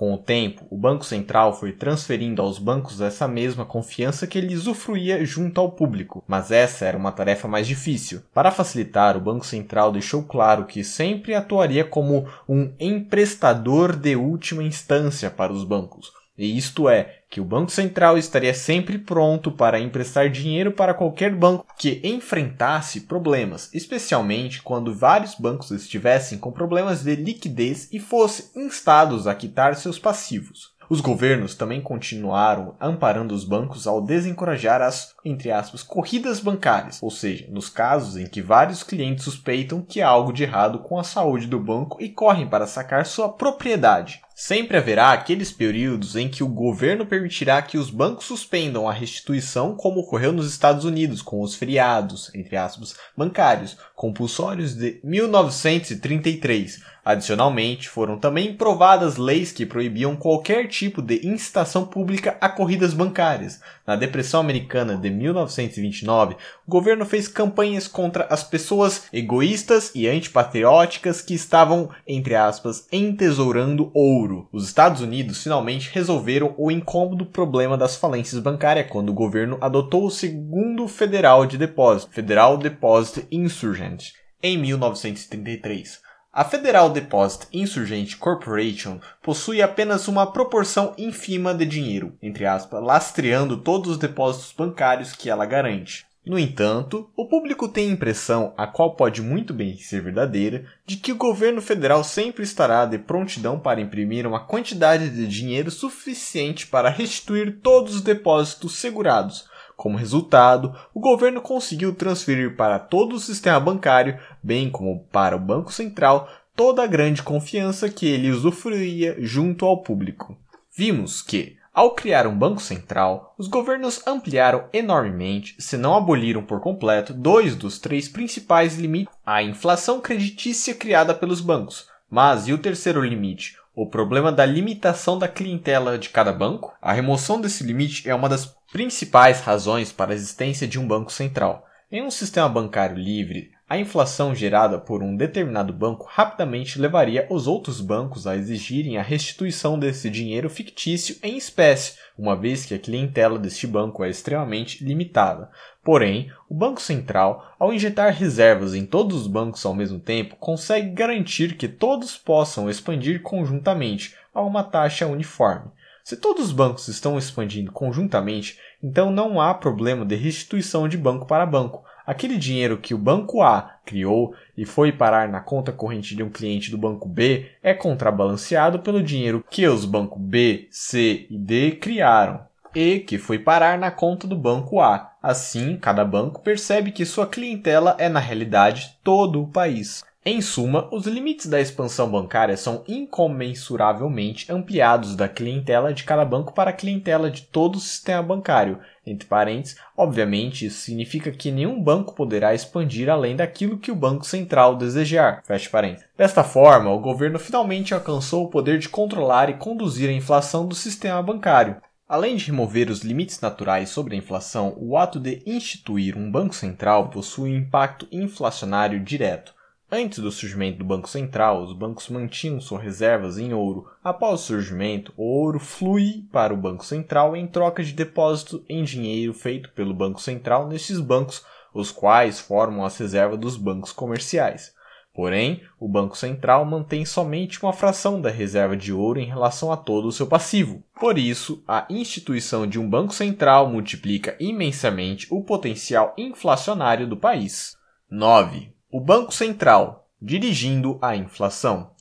Com 0.00 0.14
o 0.14 0.16
tempo, 0.16 0.66
o 0.70 0.78
Banco 0.78 1.04
Central 1.04 1.52
foi 1.52 1.72
transferindo 1.72 2.40
aos 2.40 2.58
bancos 2.58 3.02
essa 3.02 3.28
mesma 3.28 3.66
confiança 3.66 4.26
que 4.26 4.38
ele 4.38 4.56
usufruía 4.56 5.22
junto 5.26 5.60
ao 5.60 5.72
público, 5.72 6.24
mas 6.26 6.50
essa 6.50 6.86
era 6.86 6.96
uma 6.96 7.12
tarefa 7.12 7.46
mais 7.46 7.66
difícil. 7.66 8.22
Para 8.32 8.50
facilitar, 8.50 9.14
o 9.14 9.20
Banco 9.20 9.44
Central 9.44 9.92
deixou 9.92 10.22
claro 10.22 10.64
que 10.64 10.82
sempre 10.82 11.34
atuaria 11.34 11.84
como 11.84 12.26
um 12.48 12.72
emprestador 12.80 13.94
de 13.94 14.16
última 14.16 14.62
instância 14.62 15.30
para 15.30 15.52
os 15.52 15.64
bancos, 15.64 16.10
e 16.38 16.56
isto 16.56 16.88
é, 16.88 17.19
que 17.30 17.40
o 17.40 17.44
Banco 17.44 17.70
Central 17.70 18.18
estaria 18.18 18.52
sempre 18.52 18.98
pronto 18.98 19.52
para 19.52 19.78
emprestar 19.78 20.28
dinheiro 20.28 20.72
para 20.72 20.92
qualquer 20.92 21.32
banco 21.32 21.64
que 21.78 22.00
enfrentasse 22.02 23.02
problemas, 23.02 23.72
especialmente 23.72 24.60
quando 24.60 24.92
vários 24.92 25.36
bancos 25.36 25.70
estivessem 25.70 26.38
com 26.38 26.50
problemas 26.50 27.04
de 27.04 27.14
liquidez 27.14 27.88
e 27.92 28.00
fossem 28.00 28.46
instados 28.66 29.28
a 29.28 29.34
quitar 29.34 29.76
seus 29.76 29.96
passivos. 29.96 30.74
Os 30.90 31.00
governos 31.00 31.54
também 31.54 31.80
continuaram 31.80 32.74
amparando 32.80 33.32
os 33.32 33.44
bancos 33.44 33.86
ao 33.86 34.02
desencorajar 34.02 34.82
as, 34.82 35.14
entre 35.24 35.52
aspas, 35.52 35.84
corridas 35.84 36.40
bancárias, 36.40 36.98
ou 37.00 37.12
seja, 37.12 37.46
nos 37.48 37.68
casos 37.68 38.16
em 38.16 38.26
que 38.26 38.42
vários 38.42 38.82
clientes 38.82 39.22
suspeitam 39.22 39.82
que 39.82 40.02
há 40.02 40.08
algo 40.08 40.32
de 40.32 40.42
errado 40.42 40.80
com 40.80 40.98
a 40.98 41.04
saúde 41.04 41.46
do 41.46 41.60
banco 41.60 41.96
e 42.02 42.08
correm 42.08 42.48
para 42.48 42.66
sacar 42.66 43.06
sua 43.06 43.28
propriedade. 43.28 44.20
Sempre 44.34 44.78
haverá 44.78 45.12
aqueles 45.12 45.52
períodos 45.52 46.16
em 46.16 46.26
que 46.26 46.42
o 46.42 46.48
governo 46.48 47.04
permitirá 47.06 47.60
que 47.60 47.76
os 47.78 47.90
bancos 47.90 48.24
suspendam 48.24 48.88
a 48.88 48.92
restituição, 48.92 49.76
como 49.76 50.00
ocorreu 50.00 50.32
nos 50.32 50.50
Estados 50.50 50.84
Unidos 50.84 51.20
com 51.22 51.42
os 51.42 51.54
feriados, 51.54 52.34
entre 52.34 52.56
aspas, 52.56 52.96
bancários, 53.14 53.76
compulsórios 53.94 54.74
de 54.74 54.98
1933. 55.04 56.80
Adicionalmente, 57.04 57.88
foram 57.88 58.18
também 58.18 58.54
provadas 58.54 59.16
leis 59.16 59.50
que 59.50 59.64
proibiam 59.64 60.14
qualquer 60.14 60.68
tipo 60.68 61.00
de 61.00 61.26
incitação 61.26 61.86
pública 61.86 62.36
a 62.40 62.48
corridas 62.48 62.92
bancárias. 62.92 63.60
Na 63.86 63.96
Depressão 63.96 64.40
Americana 64.40 64.96
de 64.96 65.08
1929, 65.08 66.34
o 66.66 66.70
governo 66.70 67.06
fez 67.06 67.26
campanhas 67.26 67.88
contra 67.88 68.24
as 68.24 68.44
pessoas 68.44 69.04
egoístas 69.12 69.90
e 69.94 70.06
antipatrióticas 70.06 71.22
que 71.22 71.34
estavam, 71.34 71.88
entre 72.06 72.34
aspas, 72.34 72.86
entesourando 72.92 73.90
ouro. 73.94 74.48
Os 74.52 74.66
Estados 74.66 75.00
Unidos 75.00 75.42
finalmente 75.42 75.90
resolveram 75.92 76.54
o 76.58 76.70
incômodo 76.70 77.24
problema 77.24 77.78
das 77.78 77.96
falências 77.96 78.40
bancárias 78.40 78.90
quando 78.90 79.08
o 79.08 79.14
governo 79.14 79.56
adotou 79.60 80.04
o 80.04 80.10
segundo 80.10 80.86
Federal 80.86 81.46
de 81.46 81.56
Depósito, 81.56 82.12
Federal 82.12 82.58
Deposit 82.58 83.26
Insurgent, 83.30 84.12
em 84.42 84.58
1933. 84.58 86.09
A 86.32 86.44
Federal 86.44 86.90
Deposit 86.90 87.48
Insurgent 87.52 88.16
Corporation 88.16 89.00
possui 89.20 89.60
apenas 89.60 90.06
uma 90.06 90.30
proporção 90.30 90.94
ínfima 90.96 91.52
de 91.52 91.66
dinheiro, 91.66 92.16
entre 92.22 92.46
aspas, 92.46 92.80
lastreando 92.80 93.56
todos 93.56 93.90
os 93.90 93.98
depósitos 93.98 94.52
bancários 94.56 95.12
que 95.12 95.28
ela 95.28 95.44
garante. 95.44 96.06
No 96.24 96.38
entanto, 96.38 97.10
o 97.16 97.26
público 97.26 97.66
tem 97.66 97.88
a 97.88 97.92
impressão, 97.92 98.54
a 98.56 98.64
qual 98.64 98.94
pode 98.94 99.20
muito 99.20 99.52
bem 99.52 99.76
ser 99.78 100.02
verdadeira, 100.02 100.66
de 100.86 100.96
que 100.98 101.10
o 101.10 101.16
governo 101.16 101.60
federal 101.60 102.04
sempre 102.04 102.44
estará 102.44 102.86
de 102.86 102.98
prontidão 102.98 103.58
para 103.58 103.80
imprimir 103.80 104.24
uma 104.24 104.38
quantidade 104.38 105.10
de 105.10 105.26
dinheiro 105.26 105.68
suficiente 105.68 106.64
para 106.68 106.90
restituir 106.90 107.58
todos 107.60 107.96
os 107.96 108.02
depósitos 108.02 108.76
segurados, 108.76 109.49
como 109.80 109.96
resultado, 109.96 110.74
o 110.92 111.00
governo 111.00 111.40
conseguiu 111.40 111.94
transferir 111.94 112.54
para 112.54 112.78
todo 112.78 113.16
o 113.16 113.18
sistema 113.18 113.58
bancário, 113.58 114.20
bem 114.42 114.68
como 114.68 115.06
para 115.10 115.34
o 115.34 115.40
Banco 115.40 115.72
Central, 115.72 116.28
toda 116.54 116.84
a 116.84 116.86
grande 116.86 117.22
confiança 117.22 117.88
que 117.88 118.06
ele 118.06 118.30
usufruía 118.30 119.16
junto 119.20 119.64
ao 119.64 119.82
público. 119.82 120.36
Vimos 120.76 121.22
que, 121.22 121.56
ao 121.72 121.92
criar 121.92 122.26
um 122.26 122.36
banco 122.36 122.60
central, 122.60 123.34
os 123.38 123.48
governos 123.48 124.06
ampliaram 124.06 124.66
enormemente, 124.70 125.56
se 125.58 125.78
não 125.78 125.96
aboliram 125.96 126.42
por 126.42 126.60
completo, 126.60 127.14
dois 127.14 127.56
dos 127.56 127.78
três 127.78 128.06
principais 128.06 128.76
limites 128.76 129.14
à 129.24 129.42
inflação 129.42 129.98
creditícia 129.98 130.74
criada 130.74 131.14
pelos 131.14 131.40
bancos. 131.40 131.88
Mas 132.10 132.46
e 132.46 132.52
o 132.52 132.58
terceiro 132.58 133.02
limite, 133.02 133.56
o 133.74 133.88
problema 133.88 134.32
da 134.32 134.44
limitação 134.44 135.18
da 135.18 135.28
clientela 135.28 135.98
de 135.98 136.08
cada 136.08 136.32
banco? 136.32 136.72
A 136.82 136.92
remoção 136.92 137.40
desse 137.40 137.64
limite 137.64 138.08
é 138.08 138.14
uma 138.14 138.28
das 138.28 138.46
principais 138.72 139.40
razões 139.40 139.92
para 139.92 140.12
a 140.12 140.14
existência 140.14 140.66
de 140.66 140.78
um 140.78 140.86
banco 140.86 141.12
central. 141.12 141.64
Em 141.90 142.02
um 142.02 142.10
sistema 142.10 142.48
bancário 142.48 142.96
livre, 142.96 143.50
a 143.70 143.78
inflação 143.78 144.34
gerada 144.34 144.80
por 144.80 145.00
um 145.00 145.14
determinado 145.14 145.72
banco 145.72 146.04
rapidamente 146.10 146.76
levaria 146.76 147.24
os 147.30 147.46
outros 147.46 147.80
bancos 147.80 148.26
a 148.26 148.36
exigirem 148.36 148.98
a 148.98 149.02
restituição 149.02 149.78
desse 149.78 150.10
dinheiro 150.10 150.50
fictício 150.50 151.16
em 151.22 151.36
espécie, 151.36 151.94
uma 152.18 152.34
vez 152.34 152.66
que 152.66 152.74
a 152.74 152.78
clientela 152.80 153.38
deste 153.38 153.68
banco 153.68 154.02
é 154.02 154.10
extremamente 154.10 154.82
limitada. 154.82 155.48
Porém, 155.84 156.32
o 156.48 156.54
Banco 156.54 156.82
Central, 156.82 157.54
ao 157.60 157.72
injetar 157.72 158.12
reservas 158.12 158.74
em 158.74 158.84
todos 158.84 159.20
os 159.20 159.28
bancos 159.28 159.64
ao 159.64 159.72
mesmo 159.72 160.00
tempo, 160.00 160.34
consegue 160.34 160.90
garantir 160.90 161.56
que 161.56 161.68
todos 161.68 162.16
possam 162.16 162.68
expandir 162.68 163.22
conjuntamente 163.22 164.16
a 164.34 164.42
uma 164.42 164.64
taxa 164.64 165.06
uniforme. 165.06 165.70
Se 166.02 166.16
todos 166.16 166.46
os 166.46 166.52
bancos 166.52 166.88
estão 166.88 167.16
expandindo 167.16 167.70
conjuntamente, 167.70 168.58
então 168.82 169.12
não 169.12 169.40
há 169.40 169.54
problema 169.54 170.04
de 170.04 170.16
restituição 170.16 170.88
de 170.88 170.96
banco 170.96 171.24
para 171.24 171.46
banco. 171.46 171.84
Aquele 172.06 172.36
dinheiro 172.36 172.78
que 172.78 172.94
o 172.94 172.98
banco 172.98 173.42
A 173.42 173.76
criou 173.84 174.34
e 174.56 174.64
foi 174.64 174.92
parar 174.92 175.28
na 175.28 175.40
conta 175.40 175.72
corrente 175.72 176.14
de 176.14 176.22
um 176.22 176.30
cliente 176.30 176.70
do 176.70 176.78
banco 176.78 177.08
B 177.08 177.50
é 177.62 177.74
contrabalanceado 177.74 178.80
pelo 178.80 179.02
dinheiro 179.02 179.44
que 179.50 179.66
os 179.66 179.84
bancos 179.84 180.20
B, 180.20 180.68
C 180.70 181.26
e 181.30 181.38
D 181.38 181.72
criaram 181.72 182.40
e 182.74 183.00
que 183.00 183.18
foi 183.18 183.38
parar 183.38 183.78
na 183.78 183.90
conta 183.90 184.26
do 184.26 184.36
banco 184.36 184.80
A. 184.80 185.12
Assim, 185.22 185.76
cada 185.76 186.04
banco 186.04 186.40
percebe 186.40 186.92
que 186.92 187.04
sua 187.04 187.26
clientela 187.26 187.96
é 187.98 188.08
na 188.08 188.20
realidade 188.20 188.96
todo 189.02 189.42
o 189.42 189.48
país. 189.48 190.02
Em 190.22 190.42
suma, 190.42 190.86
os 190.92 191.06
limites 191.06 191.46
da 191.46 191.58
expansão 191.58 192.10
bancária 192.10 192.54
são 192.54 192.84
incomensuravelmente 192.86 194.52
ampliados 194.52 195.16
da 195.16 195.26
clientela 195.26 195.94
de 195.94 196.04
cada 196.04 196.26
banco 196.26 196.52
para 196.52 196.68
a 196.68 196.74
clientela 196.74 197.30
de 197.30 197.40
todo 197.40 197.76
o 197.76 197.80
sistema 197.80 198.22
bancário. 198.22 198.78
Entre 199.10 199.26
parênteses, 199.26 199.76
obviamente, 199.96 200.66
isso 200.66 200.82
significa 200.82 201.32
que 201.32 201.50
nenhum 201.50 201.82
banco 201.82 202.14
poderá 202.14 202.54
expandir 202.54 203.10
além 203.10 203.34
daquilo 203.34 203.76
que 203.76 203.90
o 203.90 203.96
Banco 203.96 204.24
Central 204.24 204.76
desejar. 204.76 205.42
Fecha 205.44 205.68
parênteses. 205.68 206.06
Desta 206.16 206.44
forma, 206.44 206.92
o 206.92 207.00
governo 207.00 207.36
finalmente 207.36 207.92
alcançou 207.92 208.44
o 208.44 208.48
poder 208.48 208.78
de 208.78 208.88
controlar 208.88 209.50
e 209.50 209.54
conduzir 209.54 210.08
a 210.08 210.12
inflação 210.12 210.64
do 210.64 210.76
sistema 210.76 211.20
bancário. 211.20 211.78
Além 212.08 212.36
de 212.36 212.46
remover 212.46 212.88
os 212.88 213.02
limites 213.02 213.40
naturais 213.40 213.88
sobre 213.88 214.14
a 214.14 214.18
inflação, 214.18 214.74
o 214.76 214.96
ato 214.96 215.18
de 215.18 215.42
instituir 215.44 216.16
um 216.16 216.30
banco 216.30 216.54
central 216.54 217.08
possui 217.08 217.50
um 217.50 217.56
impacto 217.56 218.06
inflacionário 218.12 219.00
direto. 219.00 219.52
Antes 219.92 220.20
do 220.20 220.30
surgimento 220.30 220.78
do 220.78 220.84
Banco 220.84 221.08
Central, 221.08 221.64
os 221.64 221.72
bancos 221.72 222.08
mantinham 222.08 222.60
suas 222.60 222.80
reservas 222.80 223.38
em 223.38 223.52
ouro. 223.52 223.90
Após 224.04 224.40
o 224.40 224.44
surgimento, 224.44 225.12
o 225.16 225.24
ouro 225.24 225.58
flui 225.58 226.24
para 226.30 226.54
o 226.54 226.56
Banco 226.56 226.84
Central 226.86 227.34
em 227.34 227.44
troca 227.48 227.82
de 227.82 227.92
depósito 227.92 228.64
em 228.68 228.84
dinheiro 228.84 229.34
feito 229.34 229.68
pelo 229.70 229.92
Banco 229.92 230.20
Central 230.20 230.68
nesses 230.68 231.00
bancos, 231.00 231.44
os 231.74 231.90
quais 231.90 232.38
formam 232.38 232.84
as 232.84 232.96
reservas 232.96 233.40
dos 233.40 233.56
bancos 233.56 233.90
comerciais. 233.90 234.72
Porém, 235.12 235.60
o 235.80 235.88
Banco 235.88 236.16
Central 236.16 236.64
mantém 236.64 237.04
somente 237.04 237.60
uma 237.60 237.72
fração 237.72 238.20
da 238.20 238.30
reserva 238.30 238.76
de 238.76 238.92
ouro 238.92 239.18
em 239.18 239.26
relação 239.26 239.72
a 239.72 239.76
todo 239.76 240.06
o 240.06 240.12
seu 240.12 240.26
passivo. 240.28 240.84
Por 241.00 241.18
isso, 241.18 241.64
a 241.66 241.84
instituição 241.90 242.64
de 242.64 242.78
um 242.78 242.88
Banco 242.88 243.12
Central 243.12 243.68
multiplica 243.68 244.36
imensamente 244.38 245.26
o 245.30 245.42
potencial 245.42 246.14
inflacionário 246.16 247.08
do 247.08 247.16
país. 247.16 247.76
9. 248.08 248.69
O 248.92 248.98
Banco 248.98 249.32
Central, 249.32 250.08
dirigindo 250.20 250.98
a 251.00 251.14
inflação. 251.14 251.92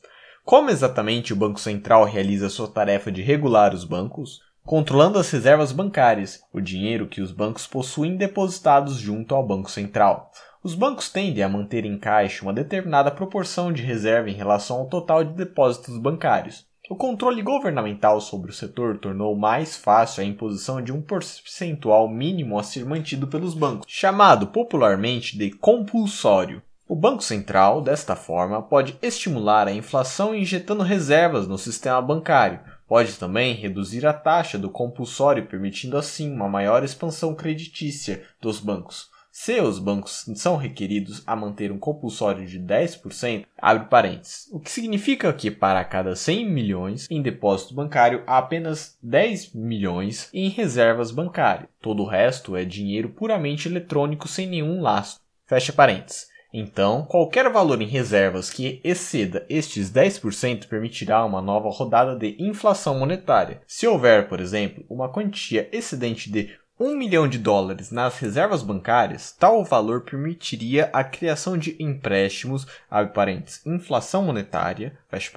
Como 0.44 0.72
exatamente 0.72 1.32
o 1.32 1.36
Banco 1.36 1.60
Central 1.60 2.04
realiza 2.04 2.50
sua 2.50 2.68
tarefa 2.68 3.12
de 3.12 3.22
regular 3.22 3.76
os 3.76 3.84
bancos? 3.84 4.40
Controlando 4.66 5.20
as 5.20 5.30
reservas 5.30 5.72
bancárias, 5.72 6.42
o 6.52 6.60
dinheiro 6.60 7.08
que 7.08 7.22
os 7.22 7.32
bancos 7.32 7.68
possuem 7.68 8.18
depositados 8.18 8.96
junto 8.96 9.36
ao 9.36 9.46
Banco 9.46 9.70
Central. 9.70 10.32
Os 10.64 10.74
bancos 10.74 11.10
tendem 11.10 11.44
a 11.44 11.48
manter 11.48 11.86
em 11.86 11.96
caixa 11.96 12.42
uma 12.42 12.52
determinada 12.52 13.12
proporção 13.12 13.72
de 13.72 13.84
reserva 13.84 14.28
em 14.28 14.34
relação 14.34 14.78
ao 14.78 14.88
total 14.88 15.24
de 15.24 15.34
depósitos 15.34 15.96
bancários. 16.00 16.66
O 16.90 16.96
controle 16.96 17.44
governamental 17.44 18.20
sobre 18.20 18.50
o 18.50 18.54
setor 18.54 18.98
tornou 18.98 19.38
mais 19.38 19.78
fácil 19.78 20.24
a 20.24 20.26
imposição 20.26 20.82
de 20.82 20.92
um 20.92 21.04
percentual 21.04 22.10
mínimo 22.10 22.58
a 22.58 22.64
ser 22.64 22.84
mantido 22.84 23.28
pelos 23.28 23.54
bancos, 23.54 23.86
chamado 23.88 24.48
popularmente 24.48 25.38
de 25.38 25.52
compulsório. 25.52 26.64
O 26.90 26.96
Banco 26.96 27.24
Central, 27.24 27.84
desta 27.84 28.16
forma, 28.16 28.64
pode 28.64 28.98
estimular 29.00 29.68
a 29.68 29.72
inflação 29.72 30.34
injetando 30.34 30.82
reservas 30.82 31.48
no 31.48 31.56
sistema 31.56 32.02
bancário. 32.02 32.62
Pode 32.88 33.14
também 33.14 33.54
reduzir 33.54 34.08
a 34.08 34.12
taxa 34.12 34.58
do 34.58 34.72
compulsório, 34.72 35.46
permitindo 35.46 35.96
assim 35.96 36.34
uma 36.34 36.50
maior 36.50 36.84
expansão 36.84 37.36
creditícia 37.36 38.24
dos 38.42 38.60
bancos. 38.60 39.08
Se 39.32 39.62
os 39.62 39.78
bancos 39.78 40.26
são 40.34 40.58
requeridos 40.58 41.22
a 41.28 41.36
manter 41.36 41.72
um 41.72 41.78
compulsório 41.78 42.44
de 42.48 42.60
10%, 42.60 43.46
abre 43.56 43.88
parênteses, 43.88 44.50
o 44.52 44.60
que 44.60 44.72
significa 44.72 45.32
que 45.32 45.52
para 45.52 45.86
cada 45.86 46.16
100 46.16 46.50
milhões 46.50 47.06
em 47.08 47.22
depósito 47.22 47.76
bancário 47.76 48.24
há 48.26 48.40
apenas 48.40 48.98
10 49.04 49.54
milhões 49.54 50.28
em 50.34 50.50
reservas 50.50 51.12
bancárias. 51.12 51.70
Todo 51.80 52.02
o 52.02 52.08
resto 52.08 52.56
é 52.56 52.66
dinheiro 52.66 53.10
puramente 53.10 53.68
eletrônico 53.68 54.28
sem 54.28 54.48
nenhum 54.48 54.82
laço. 54.82 55.20
Fecha 55.46 55.72
parênteses. 55.72 56.29
Então, 56.52 57.04
qualquer 57.04 57.50
valor 57.52 57.80
em 57.82 57.88
reservas 57.88 58.50
que 58.50 58.82
exceda 58.84 59.46
estes 59.48 59.92
10% 59.92 60.68
permitirá 60.68 61.24
uma 61.24 61.42
nova 61.42 61.70
rodada 61.70 62.16
de 62.16 62.36
inflação 62.40 62.98
monetária. 62.98 63.62
Se 63.68 63.86
houver, 63.86 64.28
por 64.28 64.40
exemplo, 64.40 64.84
uma 64.90 65.10
quantia 65.10 65.70
excedente 65.72 66.32
de 66.32 66.58
1 66.80 66.96
milhão 66.96 67.28
de 67.28 67.38
dólares 67.38 67.92
nas 67.92 68.18
reservas 68.18 68.64
bancárias, 68.64 69.36
tal 69.38 69.64
valor 69.66 70.02
permitiria 70.02 70.90
a 70.94 71.04
criação 71.04 71.58
de 71.58 71.76
empréstimos, 71.78 72.66
abre 72.90 73.44
inflação 73.66 74.24
monetária, 74.24 74.98
fecha 75.10 75.32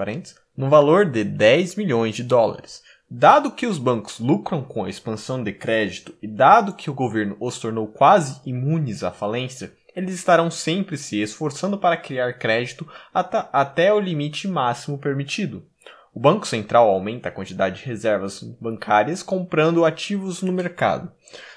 no 0.56 0.70
valor 0.70 1.04
de 1.04 1.24
10 1.24 1.74
milhões 1.74 2.14
de 2.14 2.22
dólares. 2.22 2.82
Dado 3.10 3.50
que 3.50 3.66
os 3.66 3.76
bancos 3.76 4.20
lucram 4.20 4.62
com 4.62 4.84
a 4.84 4.88
expansão 4.88 5.42
de 5.42 5.52
crédito 5.52 6.14
e 6.22 6.26
dado 6.26 6.74
que 6.74 6.88
o 6.88 6.94
governo 6.94 7.36
os 7.40 7.58
tornou 7.58 7.88
quase 7.88 8.40
imunes 8.46 9.02
à 9.02 9.10
falência, 9.10 9.74
eles 9.94 10.14
estarão 10.14 10.50
sempre 10.50 10.96
se 10.96 11.20
esforçando 11.20 11.78
para 11.78 11.96
criar 11.96 12.32
crédito 12.34 12.88
até 13.12 13.92
o 13.92 14.00
limite 14.00 14.48
máximo 14.48 14.98
permitido. 14.98 15.64
O 16.14 16.20
Banco 16.20 16.46
Central 16.46 16.90
aumenta 16.90 17.30
a 17.30 17.32
quantidade 17.32 17.80
de 17.80 17.86
reservas 17.86 18.42
bancárias 18.60 19.22
comprando 19.22 19.84
ativos 19.84 20.42
no 20.42 20.52
mercado. 20.52 21.10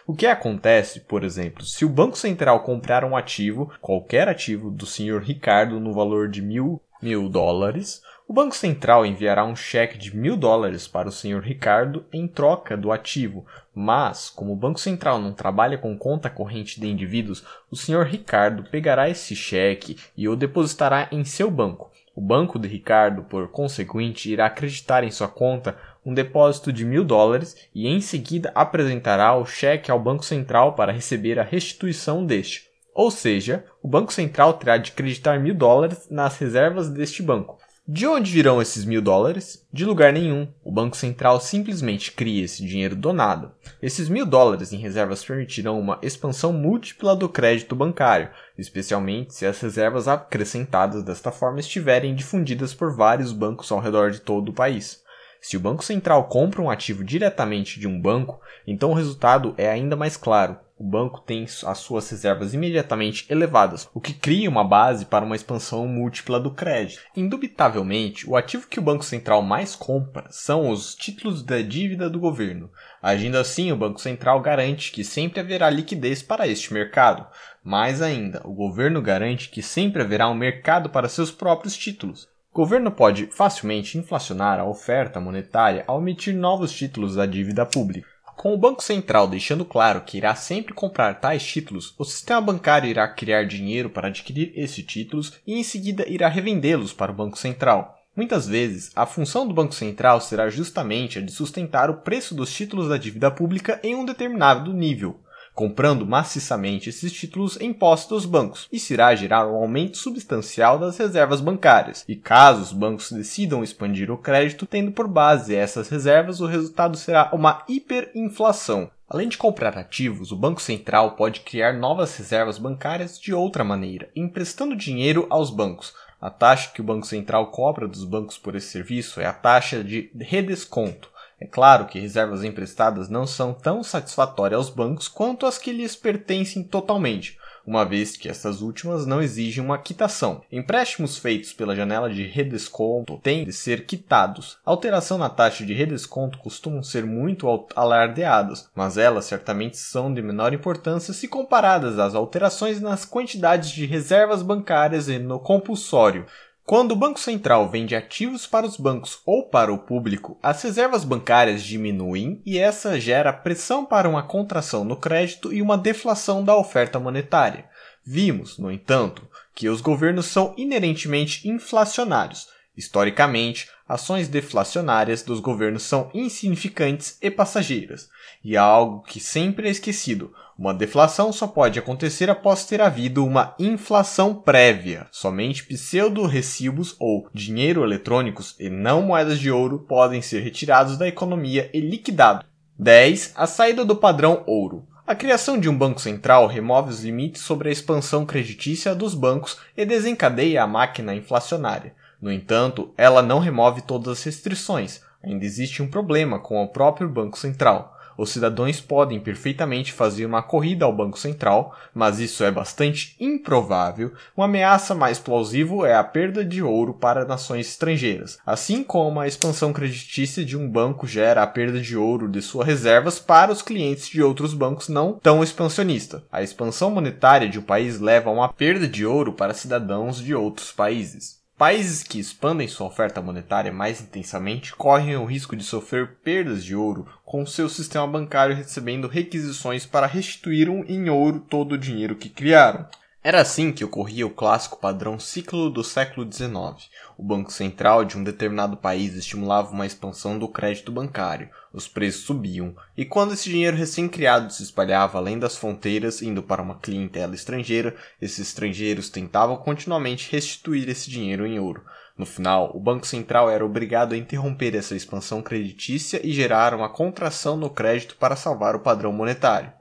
O 0.08 0.16
que 0.16 0.26
acontece, 0.26 1.02
por 1.02 1.26
exemplo, 1.26 1.66
se 1.66 1.84
o 1.84 1.90
Banco 1.90 2.18
Central 2.18 2.64
comprar 2.64 3.04
um 3.04 3.18
ativo, 3.18 3.72
qualquer 3.82 4.30
ativo 4.30 4.72
do 4.72 4.86
Sr. 4.86 5.22
Ricardo, 5.22 5.80
no 5.80 5.94
valor 5.94 6.30
de 6.30 6.42
mil, 6.42 6.82
mil 7.02 7.28
dólares, 7.28 8.02
O 8.28 8.34
Banco 8.34 8.56
Central 8.56 9.06
enviará 9.06 9.46
um 9.46 9.56
cheque 9.56 10.00
de 10.00 10.18
mil 10.18 10.36
dólares 10.36 10.88
para 10.88 11.08
o 11.08 11.12
Sr. 11.12 11.42
Ricardo 11.42 12.04
em 12.12 12.28
troca 12.28 12.76
do 12.76 12.92
ativo, 12.92 13.46
mas, 13.74 14.32
como 14.32 14.52
o 14.52 14.56
Banco 14.56 14.80
Central 14.80 15.20
não 15.20 15.32
trabalha 15.32 15.78
com 15.78 15.96
conta 15.96 16.28
corrente 16.28 16.82
de 16.82 16.88
indivíduos, 16.88 17.46
o 17.70 17.76
Sr. 17.76 18.02
Ricardo 18.02 18.64
pegará 18.64 19.08
esse 19.08 19.36
cheque 19.36 19.96
e 20.18 20.28
o 20.28 20.36
depositará 20.36 21.08
em 21.12 21.24
seu 21.24 21.52
banco. 21.52 21.92
O 22.16 22.22
banco 22.22 22.58
de 22.58 22.68
Ricardo, 22.68 23.22
por 23.22 23.50
conseguinte, 23.50 24.32
irá 24.32 24.48
acreditar 24.48 25.04
em 25.04 25.12
sua 25.12 25.28
conta 25.28 25.78
um 26.04 26.12
depósito 26.12 26.74
de 26.74 26.84
mil 26.84 27.06
dólares 27.06 27.56
e 27.76 27.88
em 27.88 28.02
seguida 28.02 28.52
apresentará 28.56 29.36
o 29.36 29.46
cheque 29.46 29.92
ao 29.92 30.00
Banco 30.00 30.26
Central 30.26 30.74
para 30.74 30.92
receber 30.92 31.38
a 31.38 31.44
restituição 31.44 32.26
deste. 32.26 32.72
Ou 32.92 33.12
seja, 33.12 33.66
o 33.84 33.88
Banco 33.88 34.12
Central 34.12 34.54
terá 34.54 34.78
de 34.78 34.92
acreditar 34.92 35.40
mil 35.40 35.54
dólares 35.54 36.08
nas 36.10 36.40
reservas 36.40 36.90
deste 36.90 37.22
banco. 37.22 37.60
De 37.88 38.08
onde 38.08 38.32
virão 38.32 38.60
esses 38.60 38.84
mil 38.84 39.00
dólares? 39.00 39.64
De 39.72 39.86
lugar 39.86 40.12
nenhum. 40.12 40.48
O 40.64 40.72
Banco 40.72 40.98
Central 40.98 41.40
simplesmente 41.40 42.12
cria 42.12 42.44
esse 42.44 42.66
dinheiro 42.66 42.96
do 42.96 43.14
nada. 43.14 43.54
Esses 43.80 44.10
mil 44.10 44.26
dólares 44.26 44.74
em 44.74 44.78
reservas 44.78 45.24
permitirão 45.24 45.80
uma 45.80 46.00
expansão 46.02 46.52
múltipla 46.52 47.16
do 47.16 47.30
crédito 47.30 47.76
bancário, 47.76 48.32
especialmente 48.58 49.36
se 49.36 49.46
as 49.46 49.62
reservas 49.62 50.08
acrescentadas 50.08 51.04
desta 51.04 51.32
forma 51.32 51.60
estiverem 51.60 52.16
difundidas 52.16 52.74
por 52.74 52.92
vários 52.92 53.32
bancos 53.32 53.72
ao 53.72 53.80
redor 53.80 54.10
de 54.10 54.20
todo 54.20 54.50
o 54.50 54.54
país. 54.54 55.04
Se 55.40 55.56
o 55.56 55.60
Banco 55.60 55.86
Central 55.86 56.24
compra 56.28 56.64
um 56.64 56.72
ativo 56.72 57.04
diretamente 57.04 57.80
de 57.80 57.88
um 57.88 58.02
banco, 58.02 58.42
então 58.66 58.90
o 58.90 58.96
resultado 58.96 59.54
é 59.60 59.70
ainda 59.70 59.96
mais 59.96 60.18
claro 60.18 60.58
o 60.78 60.84
banco 60.84 61.22
tem 61.22 61.46
as 61.46 61.78
suas 61.78 62.10
reservas 62.10 62.54
imediatamente 62.54 63.26
elevadas, 63.30 63.90
o 63.94 64.02
que 64.02 64.14
cria 64.14 64.50
uma 64.50 64.64
base 64.64 65.06
para 65.06 65.24
uma 65.24 65.36
expansão 65.36 65.88
múltipla 65.88 66.38
do 66.38 66.52
crédito. 66.52 67.02
Indubitavelmente, 67.16 68.30
o 68.30 68.36
ativo 68.36 68.68
que 68.68 68.78
o 68.78 68.82
Banco 68.82 69.06
Central 69.06 69.42
mais 69.42 69.74
compra 69.74 70.26
são 70.30 70.70
os 70.70 70.94
títulos 70.94 71.42
da 71.44 71.62
dívida 71.62 72.10
do 72.10 72.20
governo. 72.20 72.70
Agindo 73.02 73.38
assim, 73.38 73.72
o 73.72 73.78
Banco 73.78 74.02
Central 74.02 74.42
garante 74.42 74.92
que 74.92 75.04
sempre 75.04 75.40
haverá 75.40 75.70
liquidez 75.70 76.22
para 76.22 76.48
este 76.48 76.74
mercado. 76.74 77.26
Mais 77.64 78.02
ainda, 78.02 78.42
o 78.44 78.54
governo 78.54 79.02
garante 79.02 79.50
que 79.50 79.62
sempre 79.62 80.02
haverá 80.02 80.28
um 80.30 80.36
mercado 80.36 80.90
para 80.90 81.08
seus 81.08 81.32
próprios 81.32 81.78
títulos. 81.78 82.28
O 82.52 82.56
governo 82.56 82.92
pode 82.92 83.28
facilmente 83.28 83.98
inflacionar 83.98 84.60
a 84.60 84.66
oferta 84.66 85.22
monetária 85.22 85.84
ao 85.88 86.02
emitir 86.02 86.36
novos 86.36 86.72
títulos 86.72 87.16
da 87.16 87.26
dívida 87.26 87.66
pública. 87.66 88.15
Com 88.46 88.54
o 88.54 88.58
Banco 88.60 88.84
Central 88.84 89.28
deixando 89.28 89.66
claro 89.66 90.02
que 90.02 90.18
irá 90.18 90.36
sempre 90.36 90.72
comprar 90.72 91.20
tais 91.20 91.44
títulos, 91.44 91.96
o 91.98 92.06
sistema 92.06 92.40
bancário 92.40 92.88
irá 92.88 93.08
criar 93.08 93.44
dinheiro 93.44 93.90
para 93.90 94.08
adquirir 94.08 94.54
esses 94.56 94.86
títulos 94.86 95.34
e 95.48 95.56
em 95.56 95.64
seguida 95.64 96.08
irá 96.08 96.28
revendê-los 96.28 96.94
para 96.94 97.12
o 97.12 97.16
Banco 97.16 97.40
Central. 97.40 97.98
Muitas 98.16 98.48
vezes, 98.48 98.92
a 98.96 99.08
função 99.08 99.48
do 99.48 99.54
Banco 99.56 99.74
Central 99.74 100.22
será 100.22 100.48
justamente 100.48 101.18
a 101.18 101.24
de 101.24 101.32
sustentar 101.32 101.90
o 101.90 102.02
preço 102.02 102.36
dos 102.36 102.54
títulos 102.54 102.88
da 102.88 102.98
dívida 102.98 103.32
pública 103.32 103.80
em 103.82 103.96
um 103.96 104.06
determinado 104.06 104.72
nível, 104.72 105.20
comprando 105.56 106.06
maciçamente 106.06 106.90
esses 106.90 107.12
títulos 107.12 107.58
em 107.62 107.74
posse 107.74 108.10
dos 108.10 108.26
bancos. 108.26 108.68
Isso 108.72 108.94
irá 108.94 109.16
gerar 109.16 109.48
um 109.48 109.56
aumento 109.56 109.98
substancial 109.98 110.78
das 110.78 110.98
reservas 110.98 111.40
bancárias. 111.40 112.04
E 112.08 112.16
caso 112.16 112.62
os 112.62 112.74
bancos 112.74 113.12
decidam 113.12 113.64
expandir 113.64 114.12
o 114.12 114.18
crédito, 114.18 114.68
tendo 114.68 114.92
por 114.92 115.08
base 115.08 115.56
essas 115.56 115.88
reservas, 115.88 116.42
o 116.42 116.46
resultado 116.46 116.98
será 116.98 117.30
uma 117.34 117.64
hiperinflação. 117.70 118.92
Além 119.08 119.30
de 119.30 119.38
comprar 119.38 119.78
ativos, 119.78 120.32
o 120.32 120.36
Banco 120.36 120.62
Central 120.62 121.12
pode 121.12 121.42
criar 121.42 121.74
novas 121.74 122.18
reservas 122.18 122.58
bancárias 122.58 123.20
de 123.20 123.34
outra 123.34 123.64
maneira, 123.64 124.10
emprestando 124.16 124.76
dinheiro 124.76 125.28
aos 125.30 125.52
bancos. 125.52 125.94
A 126.20 126.30
taxa 126.30 126.72
que 126.74 126.82
o 126.82 126.84
Banco 126.84 127.06
Central 127.06 127.52
cobra 127.52 127.88
dos 127.88 128.04
bancos 128.04 128.38
por 128.38 128.56
esse 128.56 128.70
serviço 128.70 129.22
é 129.22 129.26
a 129.26 129.34
taxa 129.34 129.84
de 129.84 130.10
redesconto. 130.20 131.12
É 131.40 131.46
claro 131.46 131.86
que 131.86 132.00
reservas 132.00 132.44
emprestadas 132.44 133.10
não 133.10 133.28
são 133.28 133.54
tão 133.54 133.84
satisfatórias 133.84 134.58
aos 134.58 134.70
bancos 134.70 135.08
quanto 135.08 135.46
as 135.46 135.58
que 135.58 135.72
lhes 135.72 135.96
pertencem 135.96 136.64
totalmente, 136.64 137.38
uma 137.68 137.84
vez 137.84 138.16
que 138.16 138.30
essas 138.30 138.62
últimas 138.62 139.06
não 139.06 139.22
exigem 139.22 139.64
uma 139.64 139.78
quitação. 139.78 140.42
Empréstimos 140.52 141.18
feitos 141.18 141.52
pela 141.52 141.76
janela 141.76 142.10
de 142.10 142.26
redesconto 142.26 143.20
têm 143.22 143.44
de 143.44 143.52
ser 143.52 143.86
quitados. 143.86 144.58
Alteração 144.64 145.18
na 145.18 145.30
taxa 145.30 145.66
de 145.66 145.74
redesconto 145.74 146.38
costumam 146.38 146.84
ser 146.84 147.06
muito 147.06 147.48
alardeadas, 147.76 148.70
mas 148.74 148.98
elas 148.98 149.26
certamente 149.26 149.78
são 149.78 150.14
de 150.14 150.22
menor 150.22 150.54
importância 150.54 151.14
se 151.14 151.28
comparadas 151.28 152.00
às 152.00 152.16
alterações 152.16 152.80
nas 152.80 153.04
quantidades 153.04 153.72
de 153.72 153.86
reservas 153.86 154.42
bancárias 154.42 155.10
e 155.10 155.18
no 155.18 155.40
compulsório. 155.40 156.26
Quando 156.66 156.94
o 156.94 156.96
Banco 156.96 157.20
Central 157.20 157.70
vende 157.70 157.96
ativos 157.96 158.48
para 158.48 158.66
os 158.66 158.76
bancos 158.76 159.20
ou 159.24 159.48
para 159.48 159.72
o 159.72 159.78
público, 159.78 160.36
as 160.42 160.64
reservas 160.64 161.04
bancárias 161.04 161.64
diminuem 161.64 162.42
e 162.44 162.58
essa 162.58 163.00
gera 163.00 163.32
pressão 163.32 163.86
para 163.86 164.10
uma 164.10 164.24
contração 164.24 164.84
no 164.84 164.98
crédito 164.98 165.54
e 165.54 165.62
uma 165.62 165.78
deflação 165.78 166.44
da 166.44 166.58
oferta 166.58 167.00
monetária. 167.00 167.70
Vimos, 168.04 168.58
no 168.58 168.72
entanto, 168.72 169.30
que 169.54 169.70
os 169.70 169.80
governos 169.80 170.26
são 170.26 170.56
inerentemente 170.58 171.48
inflacionários. 171.48 172.48
Historicamente, 172.76 173.70
ações 173.88 174.28
deflacionárias 174.28 175.22
dos 175.22 175.40
governos 175.40 175.84
são 175.84 176.10
insignificantes 176.14 177.18
e 177.22 177.30
passageiras, 177.30 178.10
e 178.44 178.58
há 178.58 178.64
algo 178.64 179.04
que 179.04 179.20
sempre 179.20 179.68
é 179.68 179.72
esquecido: 179.72 180.34
uma 180.58 180.74
deflação 180.74 181.34
só 181.34 181.48
pode 181.48 181.78
acontecer 181.78 182.30
após 182.30 182.66
ter 182.66 182.82
havido 182.82 183.26
uma 183.26 183.54
inflação 183.60 184.34
prévia. 184.34 185.08
Somente 185.12 185.66
pseudo-recibos 185.66 186.96
ou 186.98 187.28
dinheiro 187.34 187.84
eletrônicos 187.84 188.56
e 188.60 188.70
não 188.70 189.02
moedas 189.02 189.40
de 189.40 189.52
ouro 189.52 189.80
podem 189.80 190.22
ser 190.22 190.40
retirados 190.40 190.98
da 190.98 191.08
economia 191.08 191.70
e 191.74 191.80
liquidados. 191.80 192.46
10. 192.80 193.34
A 193.36 193.46
saída 193.48 193.84
do 193.84 193.96
padrão 193.96 194.44
ouro. 194.46 194.86
A 195.08 195.14
criação 195.14 195.60
de 195.60 195.70
um 195.70 195.78
banco 195.78 196.02
central 196.02 196.48
remove 196.48 196.90
os 196.90 197.04
limites 197.04 197.42
sobre 197.42 197.70
a 197.70 197.72
expansão 197.72 198.26
creditícia 198.26 198.96
dos 198.96 199.14
bancos 199.14 199.58
e 199.78 199.86
desencadeia 199.86 200.64
a 200.64 200.68
máquina 200.68 201.14
inflacionária. 201.14 201.94
No 202.26 202.32
entanto, 202.32 202.92
ela 202.98 203.22
não 203.22 203.38
remove 203.38 203.84
todas 203.84 204.18
as 204.18 204.24
restrições. 204.24 205.00
Ainda 205.24 205.46
existe 205.46 205.84
um 205.84 205.88
problema 205.88 206.40
com 206.40 206.60
o 206.60 206.68
próprio 206.68 207.08
Banco 207.08 207.38
Central 207.38 207.96
os 208.18 208.30
cidadãos 208.30 208.80
podem 208.80 209.20
perfeitamente 209.20 209.92
fazer 209.92 210.26
uma 210.26 210.42
corrida 210.42 210.86
ao 210.86 210.96
Banco 210.96 211.20
Central, 211.20 211.76
mas 211.94 212.20
isso 212.20 212.44
é 212.44 212.52
bastante 212.52 213.16
improvável. 213.20 214.14
Uma 214.36 214.46
ameaça 214.46 214.96
mais 214.96 215.20
plausível 215.20 215.86
é 215.86 215.96
a 215.96 216.04
perda 216.04 216.44
de 216.44 216.64
ouro 216.64 216.94
para 216.94 217.26
nações 217.26 217.68
estrangeiras, 217.68 218.38
assim 218.46 218.84
como 218.84 219.20
a 219.20 219.28
expansão 219.28 219.74
creditícia 219.74 220.46
de 220.46 220.56
um 220.56 220.70
banco 220.70 221.06
gera 221.06 221.44
a 221.44 221.48
perda 221.48 221.80
de 221.80 221.98
ouro 221.98 222.30
de 222.30 222.42
suas 222.42 222.66
reservas 222.66 223.20
para 223.20 223.52
os 223.52 223.62
clientes 223.62 224.08
de 224.08 224.24
outros 224.24 224.54
bancos 224.54 224.88
não 224.88 225.14
tão 225.14 225.44
expansionistas. 225.44 226.22
A 226.32 226.42
expansão 226.42 226.92
monetária 226.92 227.50
de 227.50 227.60
um 227.60 227.64
país 227.64 228.00
leva 228.00 228.30
a 228.30 228.34
uma 228.34 228.52
perda 228.52 228.88
de 228.88 229.06
ouro 229.06 229.34
para 229.34 229.54
cidadãos 229.54 230.18
de 230.18 230.34
outros 230.34 230.72
países. 230.72 231.45
Países 231.58 232.04
que 232.04 232.20
expandem 232.20 232.68
sua 232.68 232.88
oferta 232.88 233.22
monetária 233.22 233.72
mais 233.72 234.02
intensamente 234.02 234.76
correm 234.76 235.16
o 235.16 235.24
risco 235.24 235.56
de 235.56 235.64
sofrer 235.64 236.18
perdas 236.22 236.66
de 236.66 236.76
ouro, 236.76 237.08
com 237.24 237.46
seu 237.46 237.70
sistema 237.70 238.06
bancário 238.06 238.54
recebendo 238.54 239.08
requisições 239.08 239.86
para 239.86 240.06
restituir 240.06 240.68
em 240.68 241.10
ouro 241.10 241.40
todo 241.40 241.72
o 241.72 241.78
dinheiro 241.78 242.18
que 242.18 242.28
criaram. 242.28 242.86
Era 243.24 243.40
assim 243.40 243.72
que 243.72 243.86
ocorria 243.86 244.28
o 244.28 244.30
clássico 244.30 244.78
padrão 244.78 245.18
ciclo 245.18 245.70
do 245.70 245.82
século 245.82 246.30
XIX. 246.30 246.90
O 247.18 247.24
Banco 247.24 247.52
Central 247.52 248.04
de 248.04 248.18
um 248.18 248.24
determinado 248.24 248.76
país 248.76 249.16
estimulava 249.16 249.72
uma 249.72 249.86
expansão 249.86 250.38
do 250.38 250.50
crédito 250.50 250.92
bancário, 250.92 251.50
os 251.72 251.88
preços 251.88 252.24
subiam, 252.24 252.76
e 252.98 253.06
quando 253.06 253.34
esse 253.34 253.50
dinheiro 253.50 253.78
recém-criado 253.78 254.52
se 254.52 254.64
espalhava 254.64 255.18
além 255.18 255.40
das 255.40 255.56
fronteiras, 255.56 256.22
indo 256.22 256.44
para 256.44 256.62
uma 256.62 256.76
clientela 256.76 257.34
estrangeira, 257.34 257.96
esses 258.22 258.48
estrangeiros 258.50 259.10
tentavam 259.10 259.56
continuamente 259.56 260.30
restituir 260.30 260.90
esse 260.90 261.10
dinheiro 261.10 261.46
em 261.46 261.58
ouro. 261.58 261.86
No 262.18 262.26
final, 262.26 262.72
o 262.76 262.80
Banco 262.80 263.08
Central 263.08 263.50
era 263.50 263.66
obrigado 263.66 264.14
a 264.14 264.18
interromper 264.18 264.76
essa 264.76 264.96
expansão 264.96 265.42
creditícia 265.42 266.20
e 266.22 266.34
gerar 266.34 266.74
uma 266.74 266.90
contração 266.90 267.56
no 267.56 267.70
crédito 267.70 268.16
para 268.18 268.36
salvar 268.36 268.76
o 268.76 268.80
padrão 268.80 269.14
monetário. 269.14 269.72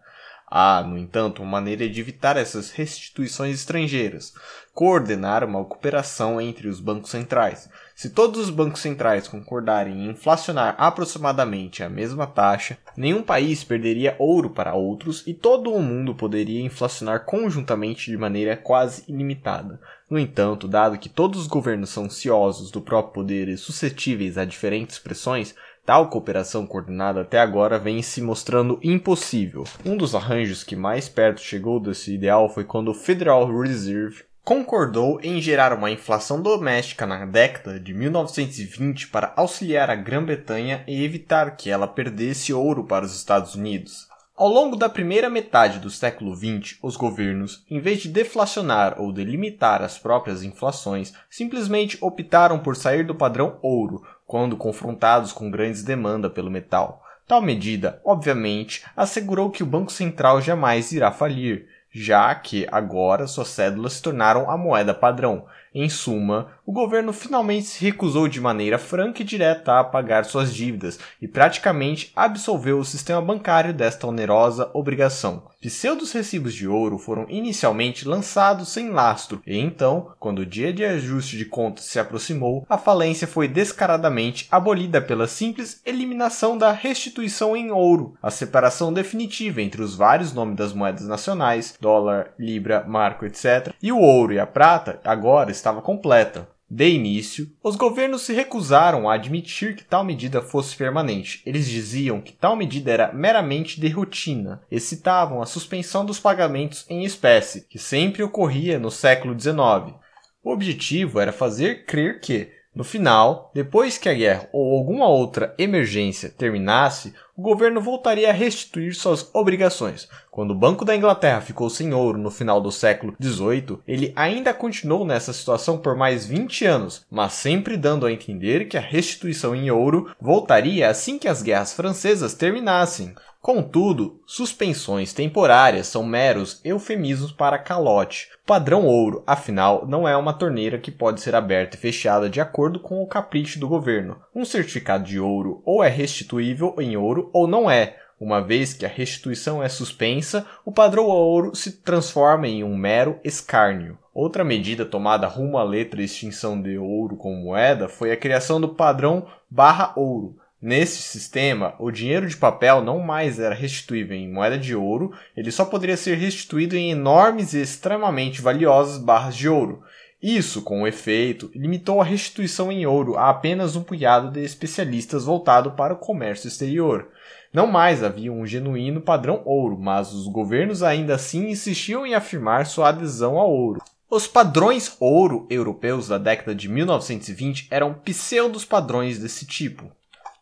Há, 0.56 0.82
no 0.82 0.98
entanto, 0.98 1.42
uma 1.42 1.50
maneira 1.50 1.88
de 1.88 2.00
evitar 2.00 2.36
essas 2.36 2.70
restituições 2.70 3.56
estrangeiras: 3.56 4.34
coordenar 4.74 5.44
uma 5.44 5.64
cooperação 5.64 6.40
entre 6.40 6.66
os 6.66 6.80
bancos 6.80 7.10
centrais. 7.10 7.70
Se 7.94 8.10
todos 8.10 8.40
os 8.40 8.50
bancos 8.50 8.80
centrais 8.80 9.28
concordarem 9.28 10.04
em 10.04 10.10
inflacionar 10.10 10.74
aproximadamente 10.76 11.84
a 11.84 11.88
mesma 11.88 12.26
taxa, 12.26 12.76
nenhum 12.96 13.22
país 13.22 13.62
perderia 13.62 14.16
ouro 14.18 14.50
para 14.50 14.74
outros 14.74 15.22
e 15.28 15.32
todo 15.32 15.72
o 15.72 15.80
mundo 15.80 16.12
poderia 16.12 16.60
inflacionar 16.60 17.24
conjuntamente 17.24 18.10
de 18.10 18.16
maneira 18.16 18.56
quase 18.56 19.04
ilimitada. 19.06 19.80
No 20.10 20.18
entanto, 20.18 20.66
dado 20.66 20.98
que 20.98 21.08
todos 21.08 21.42
os 21.42 21.46
governos 21.46 21.90
são 21.90 22.10
ciosos 22.10 22.72
do 22.72 22.80
próprio 22.80 23.14
poder 23.14 23.48
e 23.48 23.56
suscetíveis 23.56 24.36
a 24.36 24.44
diferentes 24.44 24.98
pressões, 24.98 25.54
Tal 25.86 26.08
cooperação 26.08 26.66
coordenada 26.66 27.20
até 27.20 27.38
agora 27.38 27.78
vem 27.78 28.00
se 28.00 28.22
mostrando 28.22 28.80
impossível. 28.82 29.64
Um 29.84 29.98
dos 29.98 30.14
arranjos 30.14 30.64
que 30.64 30.74
mais 30.74 31.10
perto 31.10 31.42
chegou 31.42 31.78
desse 31.78 32.14
ideal 32.14 32.48
foi 32.48 32.64
quando 32.64 32.88
o 32.88 32.94
Federal 32.94 33.46
Reserve 33.46 34.24
concordou 34.44 35.18
em 35.22 35.40
gerar 35.40 35.72
uma 35.72 35.90
inflação 35.90 36.40
doméstica 36.42 37.06
na 37.06 37.24
década 37.24 37.80
de 37.80 37.94
1920 37.94 39.08
para 39.08 39.32
auxiliar 39.36 39.88
a 39.88 39.94
Grã-Bretanha 39.94 40.84
e 40.86 41.02
evitar 41.02 41.56
que 41.56 41.70
ela 41.70 41.88
perdesse 41.88 42.52
ouro 42.52 42.84
para 42.84 43.06
os 43.06 43.16
Estados 43.16 43.54
Unidos. 43.54 44.06
Ao 44.36 44.48
longo 44.48 44.76
da 44.76 44.88
primeira 44.88 45.30
metade 45.30 45.78
do 45.78 45.88
século 45.88 46.36
XX, 46.36 46.76
os 46.82 46.94
governos, 46.94 47.64
em 47.70 47.80
vez 47.80 48.02
de 48.02 48.08
deflacionar 48.08 49.00
ou 49.00 49.12
delimitar 49.12 49.80
as 49.80 49.96
próprias 49.96 50.42
inflações, 50.42 51.14
simplesmente 51.30 51.96
optaram 52.02 52.58
por 52.58 52.76
sair 52.76 53.06
do 53.06 53.14
padrão 53.14 53.58
ouro 53.62 54.02
quando 54.26 54.56
confrontados 54.56 55.32
com 55.32 55.50
grandes 55.50 55.82
demanda 55.82 56.28
pelo 56.28 56.50
metal. 56.50 57.02
Tal 57.26 57.40
medida, 57.40 58.02
obviamente, 58.04 58.84
assegurou 58.94 59.50
que 59.50 59.62
o 59.62 59.66
Banco 59.66 59.90
Central 59.90 60.42
jamais 60.42 60.92
irá 60.92 61.10
falir, 61.10 61.66
já 61.94 62.34
que 62.34 62.66
agora 62.72 63.28
suas 63.28 63.48
cédulas 63.48 63.92
se 63.92 64.02
tornaram 64.02 64.50
a 64.50 64.56
moeda 64.56 64.92
padrão. 64.92 65.46
Em 65.72 65.88
suma, 65.88 66.48
o 66.66 66.72
governo 66.72 67.12
finalmente 67.12 67.66
se 67.66 67.84
recusou 67.84 68.26
de 68.26 68.40
maneira 68.40 68.78
franca 68.78 69.20
e 69.20 69.24
direta 69.24 69.78
a 69.80 69.84
pagar 69.84 70.24
suas 70.24 70.54
dívidas 70.54 70.98
e 71.20 71.28
praticamente 71.28 72.10
absolveu 72.16 72.78
o 72.78 72.84
sistema 72.84 73.20
bancário 73.20 73.74
desta 73.74 74.06
onerosa 74.06 74.70
obrigação. 74.72 75.44
Pseudos 75.60 76.12
recibos 76.12 76.54
de 76.54 76.66
ouro 76.66 76.98
foram 76.98 77.26
inicialmente 77.28 78.06
lançados 78.06 78.68
sem 78.68 78.90
lastro, 78.90 79.42
e 79.46 79.58
então, 79.58 80.12
quando 80.18 80.40
o 80.40 80.46
dia 80.46 80.72
de 80.72 80.84
ajuste 80.84 81.36
de 81.36 81.44
contas 81.44 81.84
se 81.84 81.98
aproximou, 81.98 82.66
a 82.68 82.76
falência 82.76 83.26
foi 83.26 83.48
descaradamente 83.48 84.46
abolida 84.50 85.00
pela 85.00 85.26
simples 85.26 85.80
eliminação 85.84 86.56
da 86.56 86.72
restituição 86.72 87.56
em 87.56 87.70
ouro, 87.70 88.14
a 88.22 88.30
separação 88.30 88.92
definitiva 88.92 89.62
entre 89.62 89.82
os 89.82 89.94
vários 89.94 90.32
nomes 90.32 90.56
das 90.56 90.72
moedas 90.72 91.06
nacionais, 91.06 91.74
dólar, 91.80 92.32
libra, 92.38 92.84
marco, 92.86 93.24
etc., 93.24 93.72
e 93.82 93.90
o 93.90 93.98
ouro 93.98 94.32
e 94.32 94.38
a 94.38 94.46
prata 94.46 95.00
agora 95.04 95.50
estava 95.50 95.80
completa. 95.80 96.53
De 96.68 96.88
início, 96.88 97.50
os 97.62 97.76
governos 97.76 98.22
se 98.22 98.32
recusaram 98.32 99.08
a 99.08 99.14
admitir 99.14 99.76
que 99.76 99.84
tal 99.84 100.02
medida 100.02 100.40
fosse 100.40 100.74
permanente. 100.74 101.42
Eles 101.44 101.68
diziam 101.68 102.20
que 102.20 102.32
tal 102.32 102.56
medida 102.56 102.90
era 102.90 103.12
meramente 103.12 103.78
de 103.78 103.88
rotina 103.88 104.62
e 104.70 104.80
citavam 104.80 105.42
a 105.42 105.46
suspensão 105.46 106.04
dos 106.04 106.18
pagamentos 106.18 106.86
em 106.88 107.04
espécie, 107.04 107.66
que 107.68 107.78
sempre 107.78 108.22
ocorria 108.22 108.78
no 108.78 108.90
século 108.90 109.38
XIX. 109.38 109.94
O 110.42 110.50
objetivo 110.50 111.20
era 111.20 111.32
fazer 111.32 111.84
crer 111.84 112.20
que, 112.20 112.50
no 112.74 112.82
final, 112.82 113.50
depois 113.54 113.96
que 113.96 114.08
a 114.08 114.14
guerra 114.14 114.48
ou 114.52 114.76
alguma 114.76 115.06
outra 115.06 115.54
emergência 115.56 116.28
terminasse, 116.28 117.14
o 117.36 117.42
governo 117.42 117.80
voltaria 117.80 118.30
a 118.30 118.32
restituir 118.32 118.94
suas 118.94 119.28
obrigações. 119.32 120.08
Quando 120.30 120.50
o 120.50 120.58
Banco 120.58 120.84
da 120.84 120.96
Inglaterra 120.96 121.40
ficou 121.40 121.70
sem 121.70 121.94
ouro 121.94 122.18
no 122.18 122.30
final 122.30 122.60
do 122.60 122.72
século 122.72 123.14
XVIII, 123.22 123.78
ele 123.86 124.12
ainda 124.16 124.52
continuou 124.52 125.04
nessa 125.04 125.32
situação 125.32 125.78
por 125.78 125.96
mais 125.96 126.26
20 126.26 126.64
anos, 126.64 127.06
mas 127.10 127.34
sempre 127.34 127.76
dando 127.76 128.06
a 128.06 128.12
entender 128.12 128.66
que 128.66 128.76
a 128.76 128.80
restituição 128.80 129.54
em 129.54 129.70
ouro 129.70 130.12
voltaria 130.20 130.88
assim 130.88 131.18
que 131.18 131.28
as 131.28 131.42
guerras 131.42 131.72
francesas 131.72 132.34
terminassem. 132.34 133.14
Contudo, 133.44 134.22
suspensões 134.24 135.12
temporárias 135.12 135.88
são 135.88 136.02
meros 136.02 136.62
eufemismos 136.64 137.30
para 137.30 137.58
calote. 137.58 138.30
Padrão 138.46 138.86
ouro, 138.86 139.22
afinal, 139.26 139.84
não 139.86 140.08
é 140.08 140.16
uma 140.16 140.32
torneira 140.32 140.78
que 140.78 140.90
pode 140.90 141.20
ser 141.20 141.34
aberta 141.34 141.76
e 141.76 141.78
fechada 141.78 142.30
de 142.30 142.40
acordo 142.40 142.80
com 142.80 143.02
o 143.02 143.06
capricho 143.06 143.60
do 143.60 143.68
governo. 143.68 144.16
Um 144.34 144.46
certificado 144.46 145.04
de 145.04 145.20
ouro 145.20 145.60
ou 145.62 145.84
é 145.84 145.90
restituível 145.90 146.74
em 146.78 146.96
ouro 146.96 147.28
ou 147.34 147.46
não 147.46 147.70
é. 147.70 147.98
Uma 148.18 148.40
vez 148.40 148.72
que 148.72 148.86
a 148.86 148.88
restituição 148.88 149.62
é 149.62 149.68
suspensa, 149.68 150.46
o 150.64 150.72
padrão 150.72 151.04
ouro 151.04 151.54
se 151.54 151.82
transforma 151.82 152.48
em 152.48 152.64
um 152.64 152.74
mero 152.74 153.20
escárnio. 153.22 153.98
Outra 154.14 154.42
medida 154.42 154.86
tomada 154.86 155.26
rumo 155.26 155.58
à 155.58 155.62
letra 155.62 156.02
extinção 156.02 156.58
de 156.58 156.78
ouro 156.78 157.14
como 157.14 157.36
moeda 157.36 157.90
foi 157.90 158.10
a 158.10 158.16
criação 158.16 158.58
do 158.58 158.70
padrão 158.70 159.26
barra 159.50 159.92
ouro 159.96 160.38
Nesse 160.66 161.02
sistema, 161.02 161.74
o 161.78 161.90
dinheiro 161.90 162.26
de 162.26 162.38
papel 162.38 162.82
não 162.82 162.98
mais 162.98 163.38
era 163.38 163.54
restituível 163.54 164.16
em 164.16 164.32
moeda 164.32 164.56
de 164.56 164.74
ouro, 164.74 165.12
ele 165.36 165.52
só 165.52 165.62
poderia 165.62 165.94
ser 165.94 166.16
restituído 166.16 166.74
em 166.74 166.90
enormes 166.90 167.52
e 167.52 167.60
extremamente 167.60 168.40
valiosas 168.40 168.96
barras 168.96 169.36
de 169.36 169.46
ouro. 169.46 169.82
Isso, 170.22 170.62
com 170.62 170.80
o 170.80 170.86
efeito, 170.86 171.50
limitou 171.54 172.00
a 172.00 172.04
restituição 172.04 172.72
em 172.72 172.86
ouro 172.86 173.14
a 173.18 173.28
apenas 173.28 173.76
um 173.76 173.82
punhado 173.82 174.30
de 174.30 174.42
especialistas 174.42 175.26
voltado 175.26 175.72
para 175.72 175.92
o 175.92 175.98
comércio 175.98 176.48
exterior. 176.48 177.08
Não 177.52 177.66
mais 177.66 178.02
havia 178.02 178.32
um 178.32 178.46
genuíno 178.46 179.02
padrão 179.02 179.42
ouro, 179.44 179.76
mas 179.78 180.14
os 180.14 180.26
governos 180.26 180.82
ainda 180.82 181.16
assim 181.16 181.50
insistiam 181.50 182.06
em 182.06 182.14
afirmar 182.14 182.64
sua 182.64 182.88
adesão 182.88 183.36
ao 183.36 183.50
ouro. 183.50 183.82
Os 184.08 184.26
padrões 184.26 184.96
ouro 184.98 185.46
europeus 185.50 186.08
da 186.08 186.16
década 186.16 186.54
de 186.54 186.70
1920 186.70 187.68
eram 187.70 187.92
pseudos 187.92 188.64
padrões 188.64 189.18
desse 189.18 189.44
tipo. 189.44 189.92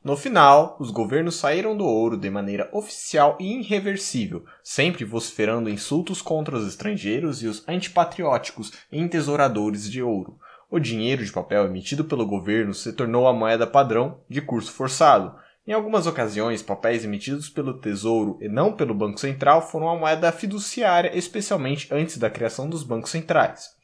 No 0.04 0.16
final, 0.16 0.76
os 0.80 0.90
governos 0.90 1.36
saíram 1.36 1.76
do 1.76 1.84
ouro 1.86 2.16
de 2.16 2.28
maneira 2.28 2.68
oficial 2.72 3.36
e 3.38 3.60
irreversível, 3.60 4.44
sempre 4.60 5.04
vociferando 5.04 5.70
insultos 5.70 6.20
contra 6.20 6.56
os 6.56 6.66
estrangeiros 6.66 7.40
e 7.40 7.46
os 7.46 7.62
antipatrióticos 7.68 8.72
entesouradores 8.90 9.88
de 9.88 10.02
ouro. 10.02 10.36
O 10.68 10.80
dinheiro 10.80 11.24
de 11.24 11.30
papel 11.30 11.66
emitido 11.66 12.04
pelo 12.04 12.26
governo 12.26 12.74
se 12.74 12.92
tornou 12.92 13.28
a 13.28 13.32
moeda 13.32 13.64
padrão 13.64 14.18
de 14.28 14.40
curso 14.40 14.72
forçado. 14.72 15.36
Em 15.64 15.72
algumas 15.72 16.08
ocasiões, 16.08 16.62
papéis 16.62 17.04
emitidos 17.04 17.48
pelo 17.48 17.78
Tesouro 17.78 18.38
e 18.40 18.48
não 18.48 18.72
pelo 18.72 18.94
Banco 18.94 19.20
Central 19.20 19.62
foram 19.62 19.88
a 19.88 19.96
moeda 19.96 20.32
fiduciária, 20.32 21.16
especialmente 21.16 21.86
antes 21.94 22.18
da 22.18 22.28
criação 22.28 22.68
dos 22.68 22.82
bancos 22.82 23.12
centrais. 23.12 23.80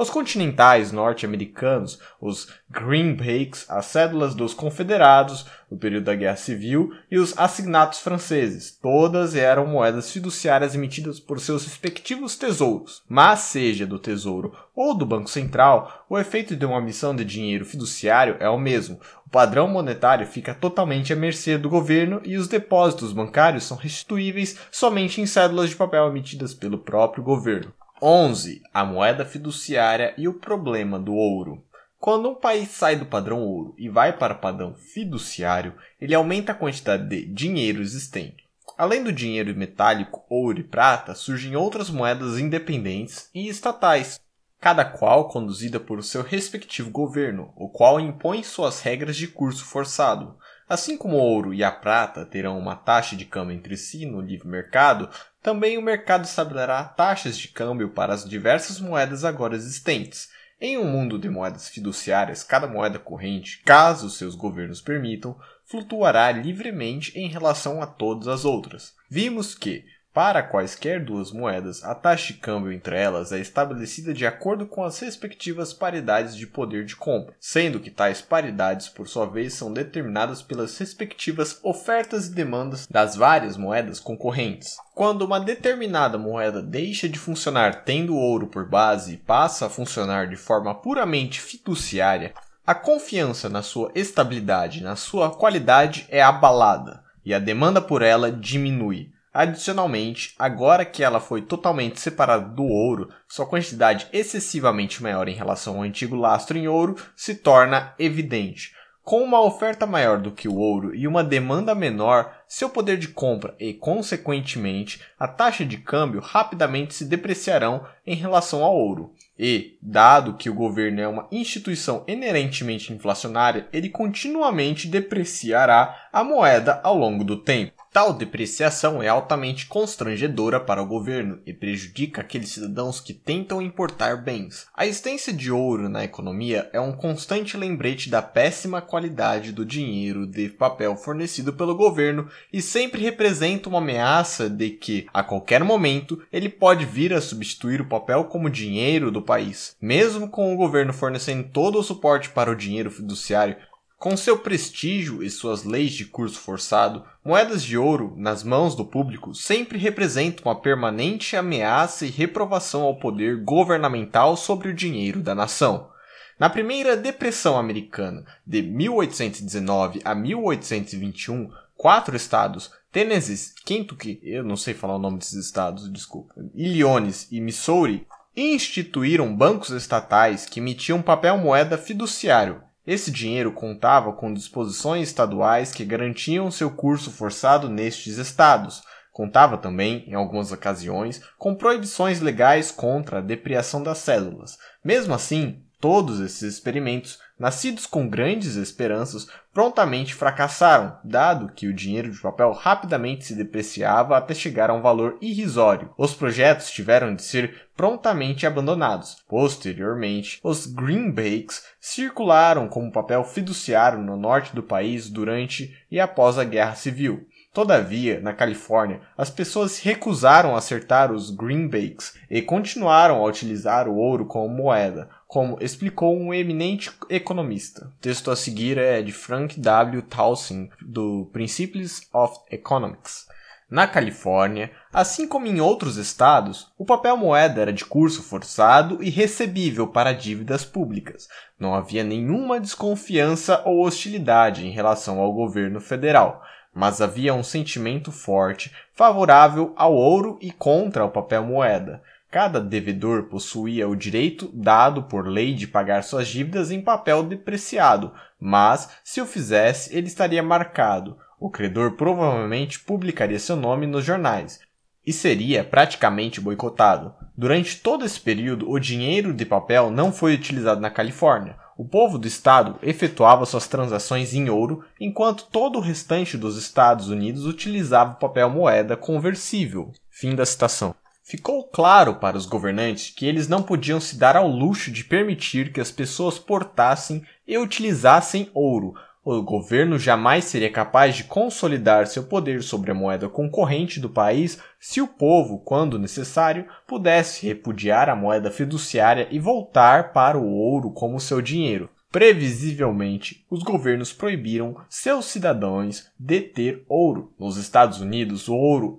Os 0.00 0.08
continentais 0.08 0.92
norte-americanos, 0.92 1.98
os 2.18 2.48
greenbacks, 2.70 3.66
as 3.68 3.84
cédulas 3.84 4.34
dos 4.34 4.54
confederados, 4.54 5.44
no 5.70 5.76
período 5.76 6.04
da 6.04 6.14
Guerra 6.14 6.36
Civil, 6.36 6.90
e 7.10 7.18
os 7.18 7.36
assignatos 7.36 7.98
franceses, 7.98 8.70
todas 8.70 9.36
eram 9.36 9.66
moedas 9.66 10.10
fiduciárias 10.10 10.74
emitidas 10.74 11.20
por 11.20 11.38
seus 11.38 11.66
respectivos 11.66 12.34
tesouros. 12.34 13.02
Mas 13.06 13.40
seja 13.40 13.86
do 13.86 13.98
tesouro 13.98 14.56
ou 14.74 14.96
do 14.96 15.04
Banco 15.04 15.28
Central, 15.28 16.06
o 16.08 16.18
efeito 16.18 16.56
de 16.56 16.64
uma 16.64 16.80
missão 16.80 17.14
de 17.14 17.22
dinheiro 17.22 17.66
fiduciário 17.66 18.38
é 18.40 18.48
o 18.48 18.58
mesmo. 18.58 18.98
O 19.26 19.28
padrão 19.28 19.68
monetário 19.68 20.26
fica 20.26 20.54
totalmente 20.54 21.12
à 21.12 21.16
mercê 21.16 21.58
do 21.58 21.68
governo 21.68 22.22
e 22.24 22.38
os 22.38 22.48
depósitos 22.48 23.12
bancários 23.12 23.64
são 23.64 23.76
restituíveis 23.76 24.58
somente 24.70 25.20
em 25.20 25.26
cédulas 25.26 25.68
de 25.68 25.76
papel 25.76 26.08
emitidas 26.08 26.54
pelo 26.54 26.78
próprio 26.78 27.22
governo. 27.22 27.70
11. 28.02 28.62
A 28.72 28.82
moeda 28.82 29.26
fiduciária 29.26 30.14
e 30.16 30.26
o 30.26 30.32
problema 30.32 30.98
do 30.98 31.12
ouro. 31.12 31.62
Quando 31.98 32.30
um 32.30 32.34
país 32.34 32.70
sai 32.70 32.96
do 32.96 33.04
padrão 33.04 33.42
ouro 33.42 33.74
e 33.76 33.90
vai 33.90 34.16
para 34.16 34.32
o 34.32 34.38
padrão 34.38 34.74
fiduciário, 34.74 35.74
ele 36.00 36.14
aumenta 36.14 36.52
a 36.52 36.54
quantidade 36.54 37.06
de 37.06 37.26
dinheiro 37.26 37.82
existente. 37.82 38.48
Além 38.78 39.04
do 39.04 39.12
dinheiro 39.12 39.54
metálico, 39.54 40.24
ouro 40.30 40.60
e 40.60 40.64
prata, 40.64 41.14
surgem 41.14 41.56
outras 41.56 41.90
moedas 41.90 42.38
independentes 42.38 43.28
e 43.34 43.48
estatais, 43.48 44.18
cada 44.58 44.82
qual 44.82 45.28
conduzida 45.28 45.78
por 45.78 46.02
seu 46.02 46.22
respectivo 46.22 46.90
governo, 46.90 47.52
o 47.54 47.68
qual 47.68 48.00
impõe 48.00 48.42
suas 48.42 48.80
regras 48.80 49.14
de 49.14 49.28
curso 49.28 49.66
forçado. 49.66 50.38
Assim 50.70 50.96
como 50.96 51.16
o 51.16 51.20
ouro 51.20 51.52
e 51.52 51.64
a 51.64 51.72
prata 51.72 52.24
terão 52.24 52.56
uma 52.56 52.76
taxa 52.76 53.16
de 53.16 53.24
câmbio 53.24 53.56
entre 53.56 53.76
si 53.76 54.06
no 54.06 54.20
livre 54.20 54.46
mercado, 54.46 55.10
também 55.42 55.76
o 55.76 55.82
mercado 55.82 56.24
estabelecerá 56.24 56.84
taxas 56.84 57.36
de 57.36 57.48
câmbio 57.48 57.90
para 57.90 58.14
as 58.14 58.24
diversas 58.24 58.78
moedas 58.78 59.24
agora 59.24 59.56
existentes. 59.56 60.30
Em 60.60 60.78
um 60.78 60.84
mundo 60.84 61.18
de 61.18 61.28
moedas 61.28 61.68
fiduciárias, 61.68 62.44
cada 62.44 62.68
moeda 62.68 63.00
corrente, 63.00 63.60
caso 63.64 64.08
seus 64.08 64.36
governos 64.36 64.80
permitam, 64.80 65.36
flutuará 65.64 66.30
livremente 66.30 67.18
em 67.18 67.26
relação 67.26 67.82
a 67.82 67.86
todas 67.88 68.28
as 68.28 68.44
outras. 68.44 68.94
Vimos 69.10 69.56
que, 69.56 69.84
para 70.12 70.42
quaisquer 70.42 71.04
duas 71.04 71.30
moedas, 71.30 71.84
a 71.84 71.94
taxa 71.94 72.32
de 72.32 72.40
câmbio 72.40 72.72
entre 72.72 72.96
elas 72.96 73.30
é 73.30 73.38
estabelecida 73.38 74.12
de 74.12 74.26
acordo 74.26 74.66
com 74.66 74.82
as 74.82 74.98
respectivas 74.98 75.72
paridades 75.72 76.34
de 76.34 76.48
poder 76.48 76.84
de 76.84 76.96
compra, 76.96 77.34
sendo 77.38 77.78
que 77.78 77.92
tais 77.92 78.20
paridades, 78.20 78.88
por 78.88 79.06
sua 79.06 79.24
vez, 79.24 79.54
são 79.54 79.72
determinadas 79.72 80.42
pelas 80.42 80.76
respectivas 80.76 81.60
ofertas 81.62 82.26
e 82.26 82.34
demandas 82.34 82.88
das 82.88 83.14
várias 83.14 83.56
moedas 83.56 84.00
concorrentes. 84.00 84.76
Quando 84.96 85.22
uma 85.22 85.38
determinada 85.38 86.18
moeda 86.18 86.60
deixa 86.60 87.08
de 87.08 87.18
funcionar 87.18 87.84
tendo 87.84 88.16
ouro 88.16 88.48
por 88.48 88.68
base 88.68 89.14
e 89.14 89.16
passa 89.16 89.66
a 89.66 89.70
funcionar 89.70 90.26
de 90.26 90.36
forma 90.36 90.74
puramente 90.74 91.40
fiduciária, 91.40 92.34
a 92.66 92.74
confiança 92.74 93.48
na 93.48 93.62
sua 93.62 93.92
estabilidade 93.94 94.80
e 94.80 94.82
na 94.82 94.96
sua 94.96 95.30
qualidade 95.30 96.06
é 96.08 96.20
abalada 96.20 97.04
e 97.24 97.32
a 97.32 97.38
demanda 97.38 97.80
por 97.80 98.02
ela 98.02 98.32
diminui 98.32 99.12
Adicionalmente, 99.32 100.34
agora 100.36 100.84
que 100.84 101.04
ela 101.04 101.20
foi 101.20 101.42
totalmente 101.42 102.00
separada 102.00 102.48
do 102.48 102.64
ouro, 102.64 103.08
sua 103.28 103.46
quantidade 103.46 104.08
excessivamente 104.12 105.00
maior 105.02 105.28
em 105.28 105.34
relação 105.34 105.76
ao 105.76 105.82
antigo 105.82 106.16
lastro 106.16 106.58
em 106.58 106.66
ouro 106.66 106.96
se 107.14 107.36
torna 107.36 107.94
evidente. 107.96 108.72
Com 109.02 109.22
uma 109.22 109.40
oferta 109.40 109.86
maior 109.86 110.18
do 110.18 110.30
que 110.30 110.46
o 110.46 110.56
ouro 110.56 110.94
e 110.94 111.06
uma 111.08 111.24
demanda 111.24 111.74
menor, 111.74 112.32
seu 112.46 112.68
poder 112.68 112.96
de 112.96 113.08
compra 113.08 113.54
e, 113.58 113.72
consequentemente, 113.72 115.00
a 115.18 115.26
taxa 115.26 115.64
de 115.64 115.78
câmbio 115.78 116.20
rapidamente 116.20 116.94
se 116.94 117.04
depreciarão 117.04 117.84
em 118.06 118.14
relação 118.14 118.62
ao 118.62 118.76
ouro. 118.76 119.14
E, 119.38 119.78
dado 119.80 120.34
que 120.34 120.50
o 120.50 120.54
governo 120.54 121.00
é 121.00 121.08
uma 121.08 121.26
instituição 121.32 122.04
inerentemente 122.06 122.92
inflacionária, 122.92 123.68
ele 123.72 123.88
continuamente 123.88 124.86
depreciará 124.86 126.08
a 126.12 126.22
moeda 126.22 126.80
ao 126.84 126.96
longo 126.96 127.24
do 127.24 127.36
tempo. 127.36 127.79
Tal 127.92 128.12
depreciação 128.12 129.02
é 129.02 129.08
altamente 129.08 129.66
constrangedora 129.66 130.60
para 130.60 130.80
o 130.80 130.86
governo 130.86 131.40
e 131.44 131.52
prejudica 131.52 132.20
aqueles 132.20 132.50
cidadãos 132.50 133.00
que 133.00 133.12
tentam 133.12 133.60
importar 133.60 134.22
bens. 134.22 134.68
A 134.76 134.86
existência 134.86 135.32
de 135.32 135.50
ouro 135.50 135.88
na 135.88 136.04
economia 136.04 136.70
é 136.72 136.80
um 136.80 136.92
constante 136.92 137.56
lembrete 137.56 138.08
da 138.08 138.22
péssima 138.22 138.80
qualidade 138.80 139.50
do 139.50 139.66
dinheiro 139.66 140.24
de 140.24 140.50
papel 140.50 140.94
fornecido 140.94 141.52
pelo 141.52 141.74
governo 141.74 142.28
e 142.52 142.62
sempre 142.62 143.02
representa 143.02 143.68
uma 143.68 143.78
ameaça 143.78 144.48
de 144.48 144.70
que, 144.70 145.08
a 145.12 145.24
qualquer 145.24 145.64
momento, 145.64 146.22
ele 146.32 146.48
pode 146.48 146.84
vir 146.84 147.12
a 147.12 147.20
substituir 147.20 147.80
o 147.80 147.88
papel 147.88 148.22
como 148.26 148.48
dinheiro 148.48 149.10
do 149.10 149.20
país. 149.20 149.74
Mesmo 149.82 150.28
com 150.28 150.54
o 150.54 150.56
governo 150.56 150.92
fornecendo 150.92 151.48
todo 151.52 151.76
o 151.76 151.82
suporte 151.82 152.30
para 152.30 152.52
o 152.52 152.56
dinheiro 152.56 152.88
fiduciário, 152.88 153.56
com 154.00 154.16
seu 154.16 154.38
prestígio 154.38 155.22
e 155.22 155.28
suas 155.28 155.62
leis 155.62 155.92
de 155.92 156.06
curso 156.06 156.40
forçado, 156.40 157.04
moedas 157.22 157.62
de 157.62 157.76
ouro 157.76 158.14
nas 158.16 158.42
mãos 158.42 158.74
do 158.74 158.82
público 158.82 159.34
sempre 159.34 159.76
representam 159.76 160.46
uma 160.46 160.58
permanente 160.58 161.36
ameaça 161.36 162.06
e 162.06 162.10
reprovação 162.10 162.80
ao 162.80 162.98
poder 162.98 163.44
governamental 163.44 164.38
sobre 164.38 164.70
o 164.70 164.74
dinheiro 164.74 165.20
da 165.20 165.34
nação. 165.34 165.90
Na 166.38 166.48
primeira 166.48 166.96
depressão 166.96 167.58
americana, 167.58 168.24
de 168.46 168.62
1819 168.62 170.00
a 170.02 170.14
1821, 170.14 171.50
quatro 171.76 172.16
estados, 172.16 172.70
Tennessee, 172.90 173.52
Kentucky, 173.66 174.18
eu 174.22 174.42
não 174.42 174.56
sei 174.56 174.72
falar 174.72 174.96
o 174.96 174.98
nome 174.98 175.18
desses 175.18 175.44
estados, 175.44 175.92
desculpa, 175.92 176.32
Illinois 176.54 177.28
e 177.30 177.38
Missouri, 177.38 178.06
instituíram 178.34 179.36
bancos 179.36 179.68
estatais 179.68 180.46
que 180.46 180.58
emitiam 180.58 181.02
papel 181.02 181.36
moeda 181.36 181.76
fiduciário 181.76 182.62
esse 182.86 183.10
dinheiro 183.10 183.52
contava 183.52 184.12
com 184.12 184.32
disposições 184.32 185.08
estaduais 185.08 185.72
que 185.72 185.84
garantiam 185.84 186.50
seu 186.50 186.70
curso 186.70 187.10
forçado 187.10 187.68
nestes 187.68 188.16
estados. 188.16 188.82
Contava 189.12 189.58
também, 189.58 190.04
em 190.08 190.14
algumas 190.14 190.50
ocasiões, 190.50 191.20
com 191.36 191.54
proibições 191.54 192.20
legais 192.20 192.70
contra 192.70 193.18
a 193.18 193.22
depreação 193.22 193.82
das 193.82 193.98
cédulas. 193.98 194.56
Mesmo 194.84 195.12
assim, 195.12 195.62
todos 195.78 196.20
esses 196.20 196.54
experimentos 196.54 197.18
nascidos 197.40 197.86
com 197.86 198.06
grandes 198.06 198.56
esperanças, 198.56 199.26
prontamente 199.52 200.14
fracassaram, 200.14 200.98
dado 201.02 201.50
que 201.52 201.66
o 201.66 201.74
dinheiro 201.74 202.12
de 202.12 202.20
papel 202.20 202.52
rapidamente 202.52 203.24
se 203.24 203.34
depreciava 203.34 204.16
até 204.16 204.34
chegar 204.34 204.68
a 204.68 204.74
um 204.74 204.82
valor 204.82 205.16
irrisório. 205.22 205.90
Os 205.96 206.14
projetos 206.14 206.70
tiveram 206.70 207.14
de 207.14 207.22
ser 207.22 207.68
prontamente 207.74 208.46
abandonados. 208.46 209.16
Posteriormente, 209.26 210.38
os 210.44 210.66
greenbacks 210.66 211.64
circularam 211.80 212.68
como 212.68 212.92
papel 212.92 213.24
fiduciário 213.24 213.98
no 213.98 214.18
norte 214.18 214.54
do 214.54 214.62
país 214.62 215.08
durante 215.08 215.74
e 215.90 215.98
após 215.98 216.38
a 216.38 216.44
Guerra 216.44 216.74
Civil. 216.74 217.26
Todavia, 217.52 218.20
na 218.20 218.32
Califórnia, 218.32 219.00
as 219.18 219.28
pessoas 219.28 219.80
recusaram 219.80 220.54
acertar 220.54 221.10
os 221.10 221.30
greenbacks 221.30 222.14
e 222.30 222.40
continuaram 222.40 223.16
a 223.16 223.26
utilizar 223.26 223.88
o 223.88 223.96
ouro 223.96 224.24
como 224.24 224.48
moeda, 224.48 225.10
como 225.30 225.58
explicou 225.60 226.18
um 226.18 226.34
eminente 226.34 226.90
economista. 227.08 227.86
O 227.86 228.00
texto 228.00 228.32
a 228.32 228.36
seguir 228.36 228.76
é 228.76 229.00
de 229.00 229.12
Frank 229.12 229.60
W. 229.60 230.02
Towson, 230.02 230.68
do 230.82 231.30
Principles 231.32 232.02
of 232.12 232.36
Economics. 232.50 233.28
Na 233.70 233.86
Califórnia, 233.86 234.72
assim 234.92 235.28
como 235.28 235.46
em 235.46 235.60
outros 235.60 235.96
estados, 235.96 236.72
o 236.76 236.84
papel 236.84 237.16
moeda 237.16 237.60
era 237.62 237.72
de 237.72 237.84
curso 237.84 238.24
forçado 238.24 239.00
e 239.00 239.08
recebível 239.08 239.86
para 239.86 240.12
dívidas 240.12 240.64
públicas. 240.64 241.28
Não 241.56 241.76
havia 241.76 242.02
nenhuma 242.02 242.58
desconfiança 242.58 243.62
ou 243.64 243.86
hostilidade 243.86 244.66
em 244.66 244.72
relação 244.72 245.20
ao 245.20 245.32
governo 245.32 245.80
federal 245.80 246.42
mas 246.72 247.00
havia 247.00 247.34
um 247.34 247.42
sentimento 247.42 248.12
forte 248.12 248.72
favorável 248.94 249.72
ao 249.76 249.94
ouro 249.94 250.38
e 250.40 250.52
contra 250.52 251.04
o 251.04 251.10
papel 251.10 251.44
moeda. 251.44 252.02
Cada 252.30 252.60
devedor 252.60 253.24
possuía 253.24 253.88
o 253.88 253.96
direito 253.96 254.48
dado 254.54 255.02
por 255.02 255.26
lei 255.26 255.52
de 255.52 255.66
pagar 255.66 256.04
suas 256.04 256.28
dívidas 256.28 256.70
em 256.70 256.80
papel 256.80 257.24
depreciado, 257.24 258.12
mas, 258.38 258.88
se 259.02 259.20
o 259.20 259.26
fizesse, 259.26 259.96
ele 259.96 260.06
estaria 260.06 260.42
marcado. 260.42 261.18
O 261.40 261.50
credor 261.50 261.92
provavelmente 261.92 262.78
publicaria 262.78 263.38
seu 263.38 263.56
nome 263.56 263.84
nos 263.84 264.04
jornais 264.04 264.60
e 265.04 265.12
seria 265.12 265.64
praticamente 265.64 266.40
boicotado. 266.40 267.12
Durante 267.36 267.78
todo 267.78 268.04
esse 268.04 268.20
período, 268.20 268.70
o 268.70 268.78
dinheiro 268.78 269.32
de 269.32 269.44
papel 269.44 269.90
não 269.90 270.12
foi 270.12 270.34
utilizado 270.34 270.80
na 270.80 270.90
Califórnia. 270.90 271.56
O 271.76 271.84
povo 271.84 272.18
do 272.18 272.28
estado 272.28 272.78
efetuava 272.82 273.46
suas 273.46 273.66
transações 273.66 274.34
em 274.34 274.50
ouro, 274.50 274.84
enquanto 275.00 275.46
todo 275.50 275.78
o 275.78 275.82
restante 275.82 276.36
dos 276.36 276.56
Estados 276.58 277.08
Unidos 277.08 277.46
utilizava 277.46 278.14
papel 278.14 278.50
moeda 278.50 278.96
conversível. 278.96 279.90
Fim 280.10 280.36
da 280.36 280.44
citação. 280.44 280.94
Ficou 281.30 281.62
claro 281.62 282.16
para 282.16 282.36
os 282.36 282.44
governantes 282.44 283.14
que 283.14 283.24
eles 283.24 283.46
não 283.46 283.62
podiam 283.62 284.00
se 284.00 284.18
dar 284.18 284.34
ao 284.34 284.48
luxo 284.48 284.90
de 284.90 285.04
permitir 285.04 285.72
que 285.72 285.80
as 285.80 285.88
pessoas 285.88 286.40
portassem 286.40 287.22
e 287.46 287.56
utilizassem 287.56 288.50
ouro, 288.52 288.94
o 289.22 289.40
governo 289.40 289.96
jamais 289.96 290.46
seria 290.46 290.72
capaz 290.72 291.14
de 291.14 291.22
consolidar 291.22 292.08
seu 292.08 292.24
poder 292.24 292.64
sobre 292.64 292.90
a 292.90 292.94
moeda 292.94 293.28
concorrente 293.28 294.00
do 294.00 294.10
país 294.10 294.58
se 294.80 295.00
o 295.00 295.06
povo, 295.06 295.60
quando 295.60 296.00
necessário, 296.00 296.66
pudesse 296.84 297.46
repudiar 297.46 298.08
a 298.08 298.16
moeda 298.16 298.50
fiduciária 298.50 299.28
e 299.30 299.38
voltar 299.38 300.12
para 300.12 300.36
o 300.36 300.50
ouro 300.50 300.90
como 300.90 301.20
seu 301.20 301.40
dinheiro. 301.40 301.88
Previsivelmente, 302.10 303.46
os 303.48 303.62
governos 303.62 304.12
proibiram 304.12 304.74
seus 304.88 305.26
cidadãos 305.26 306.10
de 306.18 306.40
ter 306.40 306.84
ouro. 306.88 307.32
Nos 307.38 307.56
Estados 307.56 308.00
Unidos, 308.00 308.48
o 308.48 308.56
ouro 308.56 308.98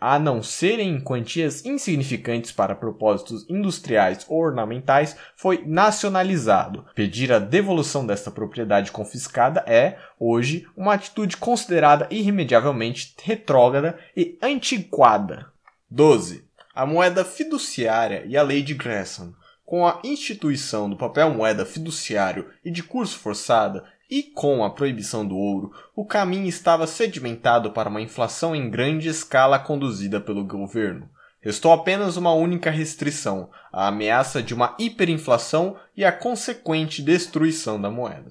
a 0.00 0.18
não 0.18 0.42
serem 0.42 0.98
quantias 0.98 1.64
insignificantes 1.64 2.50
para 2.50 2.74
propósitos 2.74 3.44
industriais 3.48 4.24
ou 4.28 4.40
ornamentais, 4.40 5.16
foi 5.36 5.62
nacionalizado. 5.66 6.86
Pedir 6.94 7.32
a 7.32 7.38
devolução 7.38 8.06
desta 8.06 8.30
propriedade 8.30 8.90
confiscada 8.90 9.62
é, 9.66 9.98
hoje, 10.18 10.66
uma 10.76 10.94
atitude 10.94 11.36
considerada 11.36 12.08
irremediavelmente 12.10 13.14
retrógrada 13.22 13.98
e 14.16 14.38
antiquada. 14.42 15.46
12. 15.90 16.48
A 16.74 16.86
moeda 16.86 17.24
fiduciária 17.24 18.24
e 18.26 18.36
a 18.36 18.42
lei 18.42 18.62
de 18.62 18.74
Gresham. 18.74 19.34
Com 19.64 19.86
a 19.86 20.00
instituição 20.02 20.88
do 20.88 20.96
papel 20.96 21.32
moeda 21.32 21.64
fiduciário 21.64 22.48
e 22.64 22.70
de 22.70 22.82
curso 22.82 23.18
forçada, 23.18 23.84
e 24.10 24.24
com 24.24 24.64
a 24.64 24.70
proibição 24.70 25.24
do 25.24 25.36
ouro, 25.36 25.72
o 25.94 26.04
caminho 26.04 26.48
estava 26.48 26.86
sedimentado 26.86 27.70
para 27.70 27.88
uma 27.88 28.02
inflação 28.02 28.56
em 28.56 28.68
grande 28.68 29.08
escala 29.08 29.58
conduzida 29.58 30.20
pelo 30.20 30.44
governo. 30.44 31.08
Restou 31.40 31.72
apenas 31.72 32.16
uma 32.16 32.34
única 32.34 32.70
restrição, 32.70 33.48
a 33.72 33.86
ameaça 33.86 34.42
de 34.42 34.52
uma 34.52 34.74
hiperinflação 34.78 35.76
e 35.96 36.04
a 36.04 36.12
consequente 36.12 37.00
destruição 37.00 37.80
da 37.80 37.90
moeda. 37.90 38.30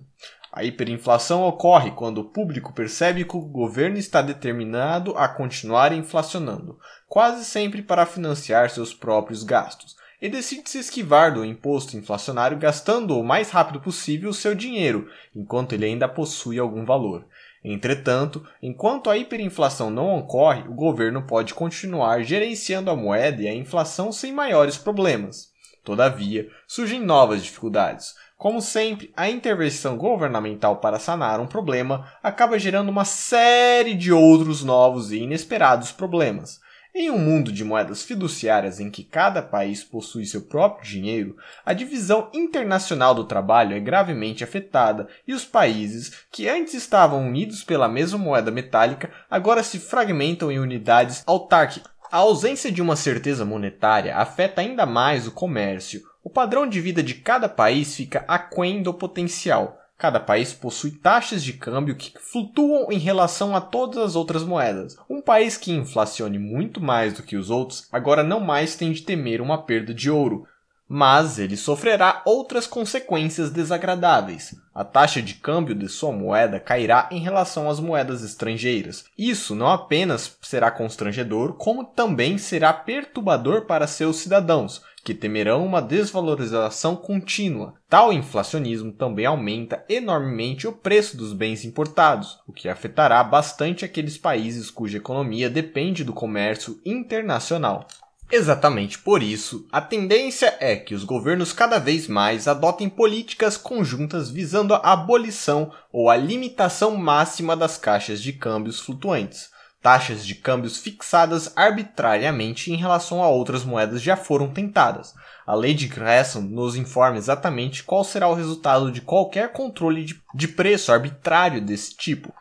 A 0.52 0.64
hiperinflação 0.64 1.44
ocorre 1.44 1.92
quando 1.92 2.20
o 2.20 2.26
público 2.26 2.74
percebe 2.74 3.24
que 3.24 3.38
o 3.38 3.42
governo 3.42 3.98
está 3.98 4.22
determinado 4.22 5.16
a 5.16 5.28
continuar 5.28 5.94
inflacionando, 5.94 6.78
quase 7.08 7.46
sempre 7.46 7.82
para 7.82 8.06
financiar 8.06 8.70
seus 8.70 8.94
próprios 8.94 9.44
gastos, 9.44 9.96
e 10.22 10.28
decide 10.28 10.70
se 10.70 10.80
esquivar 10.80 11.34
do 11.34 11.46
imposto 11.46 11.96
inflacionário 11.96 12.58
gastando 12.58 13.18
o 13.18 13.24
mais 13.24 13.50
rápido 13.50 13.80
possível 13.80 14.30
o 14.30 14.34
seu 14.34 14.54
dinheiro, 14.54 15.10
enquanto 15.36 15.74
ele 15.74 15.86
ainda 15.86 16.08
possui 16.08 16.60
algum 16.60 16.84
valor. 16.86 17.26
Entretanto, 17.64 18.46
enquanto 18.62 19.10
a 19.10 19.18
hiperinflação 19.18 19.90
não 19.90 20.18
ocorre, 20.18 20.68
o 20.68 20.74
governo 20.74 21.24
pode 21.24 21.54
continuar 21.54 22.24
gerenciando 22.24 22.90
a 22.90 22.96
moeda 22.96 23.42
e 23.42 23.48
a 23.48 23.54
inflação 23.54 24.12
sem 24.12 24.32
maiores 24.32 24.78
problemas. 24.78 25.50
Todavia, 25.84 26.50
surgem 26.68 27.02
novas 27.02 27.44
dificuldades. 27.44 28.16
Como 28.38 28.62
sempre, 28.62 29.12
a 29.18 29.30
intervenção 29.30 29.98
governamental 29.98 30.78
para 30.78 31.00
sanar 31.00 31.42
um 31.42 31.48
problema 31.48 32.10
acaba 32.24 32.60
gerando 32.60 32.90
uma 32.90 33.04
série 33.04 33.94
de 33.94 34.14
outros 34.14 34.64
novos 34.64 35.12
e 35.12 35.18
inesperados 35.18 35.92
problemas. 35.92 36.62
Em 37.02 37.10
um 37.10 37.18
mundo 37.18 37.50
de 37.50 37.64
moedas 37.64 38.04
fiduciárias 38.04 38.82
em 38.82 38.92
que 38.92 39.06
cada 39.06 39.42
país 39.42 39.82
possui 39.82 40.26
seu 40.26 40.42
próprio 40.42 40.86
dinheiro, 40.86 41.38
a 41.66 41.72
divisão 41.72 42.30
internacional 42.34 43.16
do 43.16 43.24
trabalho 43.24 43.74
é 43.74 43.80
gravemente 43.80 44.44
afetada 44.44 45.08
e 45.26 45.34
os 45.34 45.46
países, 45.46 46.12
que 46.30 46.50
antes 46.50 46.74
estavam 46.74 47.26
unidos 47.26 47.64
pela 47.64 47.88
mesma 47.88 48.20
moeda 48.20 48.52
metálica, 48.52 49.10
agora 49.32 49.64
se 49.64 49.80
fragmentam 49.80 50.52
em 50.52 50.60
unidades 50.60 51.24
autárquicas. 51.26 51.90
A 52.12 52.18
ausência 52.18 52.70
de 52.70 52.82
uma 52.82 52.98
certeza 52.98 53.46
monetária 53.46 54.18
afeta 54.18 54.60
ainda 54.60 54.86
mais 54.86 55.26
o 55.26 55.32
comércio. 55.32 56.02
O 56.22 56.30
padrão 56.30 56.68
de 56.68 56.82
vida 56.82 57.02
de 57.02 57.14
cada 57.14 57.48
país 57.48 57.96
fica 57.96 58.26
aquém 58.28 58.84
do 58.84 58.94
potencial. 58.94 59.79
Cada 60.00 60.18
país 60.18 60.54
possui 60.54 60.92
taxas 60.92 61.44
de 61.44 61.52
câmbio 61.52 61.94
que 61.94 62.14
flutuam 62.18 62.90
em 62.90 62.98
relação 62.98 63.54
a 63.54 63.60
todas 63.60 63.98
as 63.98 64.16
outras 64.16 64.46
moedas. 64.46 64.98
Um 65.10 65.22
país 65.22 65.58
que 65.58 65.74
inflacione 65.74 66.40
muito 66.40 66.80
mais 66.80 67.16
do 67.16 67.22
que 67.22 67.36
os 67.36 67.50
outros 67.50 67.86
agora 67.92 68.24
não 68.24 68.40
mais 68.40 68.78
tem 68.78 68.94
de 68.94 69.02
temer 69.02 69.42
uma 69.42 69.62
perda 69.62 69.94
de 69.94 70.10
ouro, 70.10 70.48
mas 70.88 71.38
ele 71.38 71.58
sofrerá 71.58 72.22
outras 72.24 72.66
consequências 72.66 73.52
desagradáveis. 73.52 74.56
A 74.74 74.86
taxa 74.86 75.22
de 75.22 75.34
câmbio 75.34 75.76
de 75.76 75.90
sua 75.90 76.14
moeda 76.14 76.62
cairá 76.62 77.10
em 77.12 77.20
relação 77.20 77.70
às 77.70 77.82
moedas 77.82 78.24
estrangeiras. 78.24 79.04
Isso 79.18 79.54
não 79.54 79.68
apenas 79.68 80.38
será 80.42 80.72
constrangedor, 80.72 81.56
como 81.56 81.84
também 81.84 82.38
será 82.38 82.72
perturbador 82.72 83.66
para 83.66 83.86
seus 83.86 84.16
cidadãos, 84.16 84.82
que 85.10 85.14
temerão 85.16 85.66
uma 85.66 85.82
desvalorização 85.82 86.96
contínua. 86.96 87.74
Tal 87.90 88.14
inflacionismo 88.14 88.92
também 88.92 89.26
aumenta 89.26 89.84
enormemente 89.90 90.68
o 90.68 90.72
preço 90.72 91.18
dos 91.18 91.34
bens 91.34 91.66
importados, 91.66 92.38
o 92.48 92.54
que 92.54 92.70
afetará 92.70 93.24
bastante 93.24 93.84
aqueles 93.84 94.20
países 94.20 94.70
cuja 94.70 95.00
economia 95.00 95.50
depende 95.50 96.04
do 96.04 96.14
comércio 96.14 96.80
internacional. 96.86 97.88
Exatamente 98.32 99.00
por 99.00 99.24
isso, 99.24 99.68
a 99.72 99.82
tendência 99.82 100.56
é 100.60 100.76
que 100.76 100.94
os 100.94 101.04
governos 101.04 101.52
cada 101.52 101.80
vez 101.80 102.08
mais 102.08 102.48
adotem 102.48 102.88
políticas 102.88 103.58
conjuntas 103.58 104.30
visando 104.30 104.76
a 104.76 104.94
abolição 104.94 105.72
ou 105.92 106.12
a 106.12 106.16
limitação 106.16 106.96
máxima 106.96 107.58
das 107.58 107.80
caixas 107.80 108.22
de 108.22 108.32
câmbios 108.32 108.80
flutuantes. 108.80 109.50
Taxas 109.82 110.26
de 110.26 110.36
câmbios 110.36 110.78
fixadas 110.78 111.54
arbitrariamente 111.56 112.72
em 112.72 112.76
relação 112.76 113.24
a 113.24 113.30
outras 113.30 113.64
moedas 113.64 114.02
já 114.02 114.18
foram 114.18 114.50
tentadas. 114.50 115.14
A 115.48 115.56
lei 115.56 115.74
de 115.74 115.88
Gresham 115.88 116.42
nos 116.42 116.76
informa 116.76 117.18
exatamente 117.18 117.84
qual 117.84 118.04
será 118.04 118.28
o 118.28 118.34
resultado 118.34 118.92
de 118.92 119.00
qualquer 119.00 119.54
controle 119.54 120.06
de 120.36 120.48
preço 120.50 120.92
arbitrário 120.92 121.62
desse 121.62 121.96
tipo. 121.96 122.34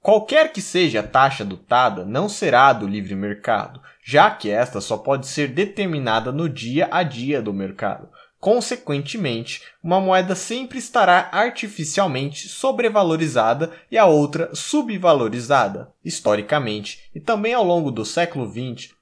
Qualquer 0.00 0.52
que 0.52 0.62
seja 0.62 1.00
a 1.00 1.02
taxa 1.02 1.42
adotada, 1.42 2.04
não 2.04 2.28
será 2.28 2.72
do 2.72 2.86
livre 2.86 3.14
mercado, 3.14 3.80
já 4.02 4.30
que 4.30 4.50
esta 4.50 4.80
só 4.80 4.96
pode 4.96 5.26
ser 5.26 5.48
determinada 5.48 6.32
no 6.32 6.48
dia 6.48 6.88
a 6.90 7.02
dia 7.02 7.42
do 7.42 7.52
mercado. 7.52 8.08
Consequentemente, 8.46 9.60
uma 9.82 10.00
moeda 10.00 10.36
sempre 10.36 10.78
estará 10.78 11.30
artificialmente 11.32 12.46
sobrevalorizada 12.46 13.72
e 13.90 13.98
a 13.98 14.06
outra 14.06 14.54
subvalorizada. 14.54 15.92
Historicamente, 16.04 17.10
e 17.12 17.18
também 17.18 17.54
ao 17.54 17.64
longo 17.64 17.90
do 17.90 18.04
século 18.04 18.48
XX, 18.48 18.94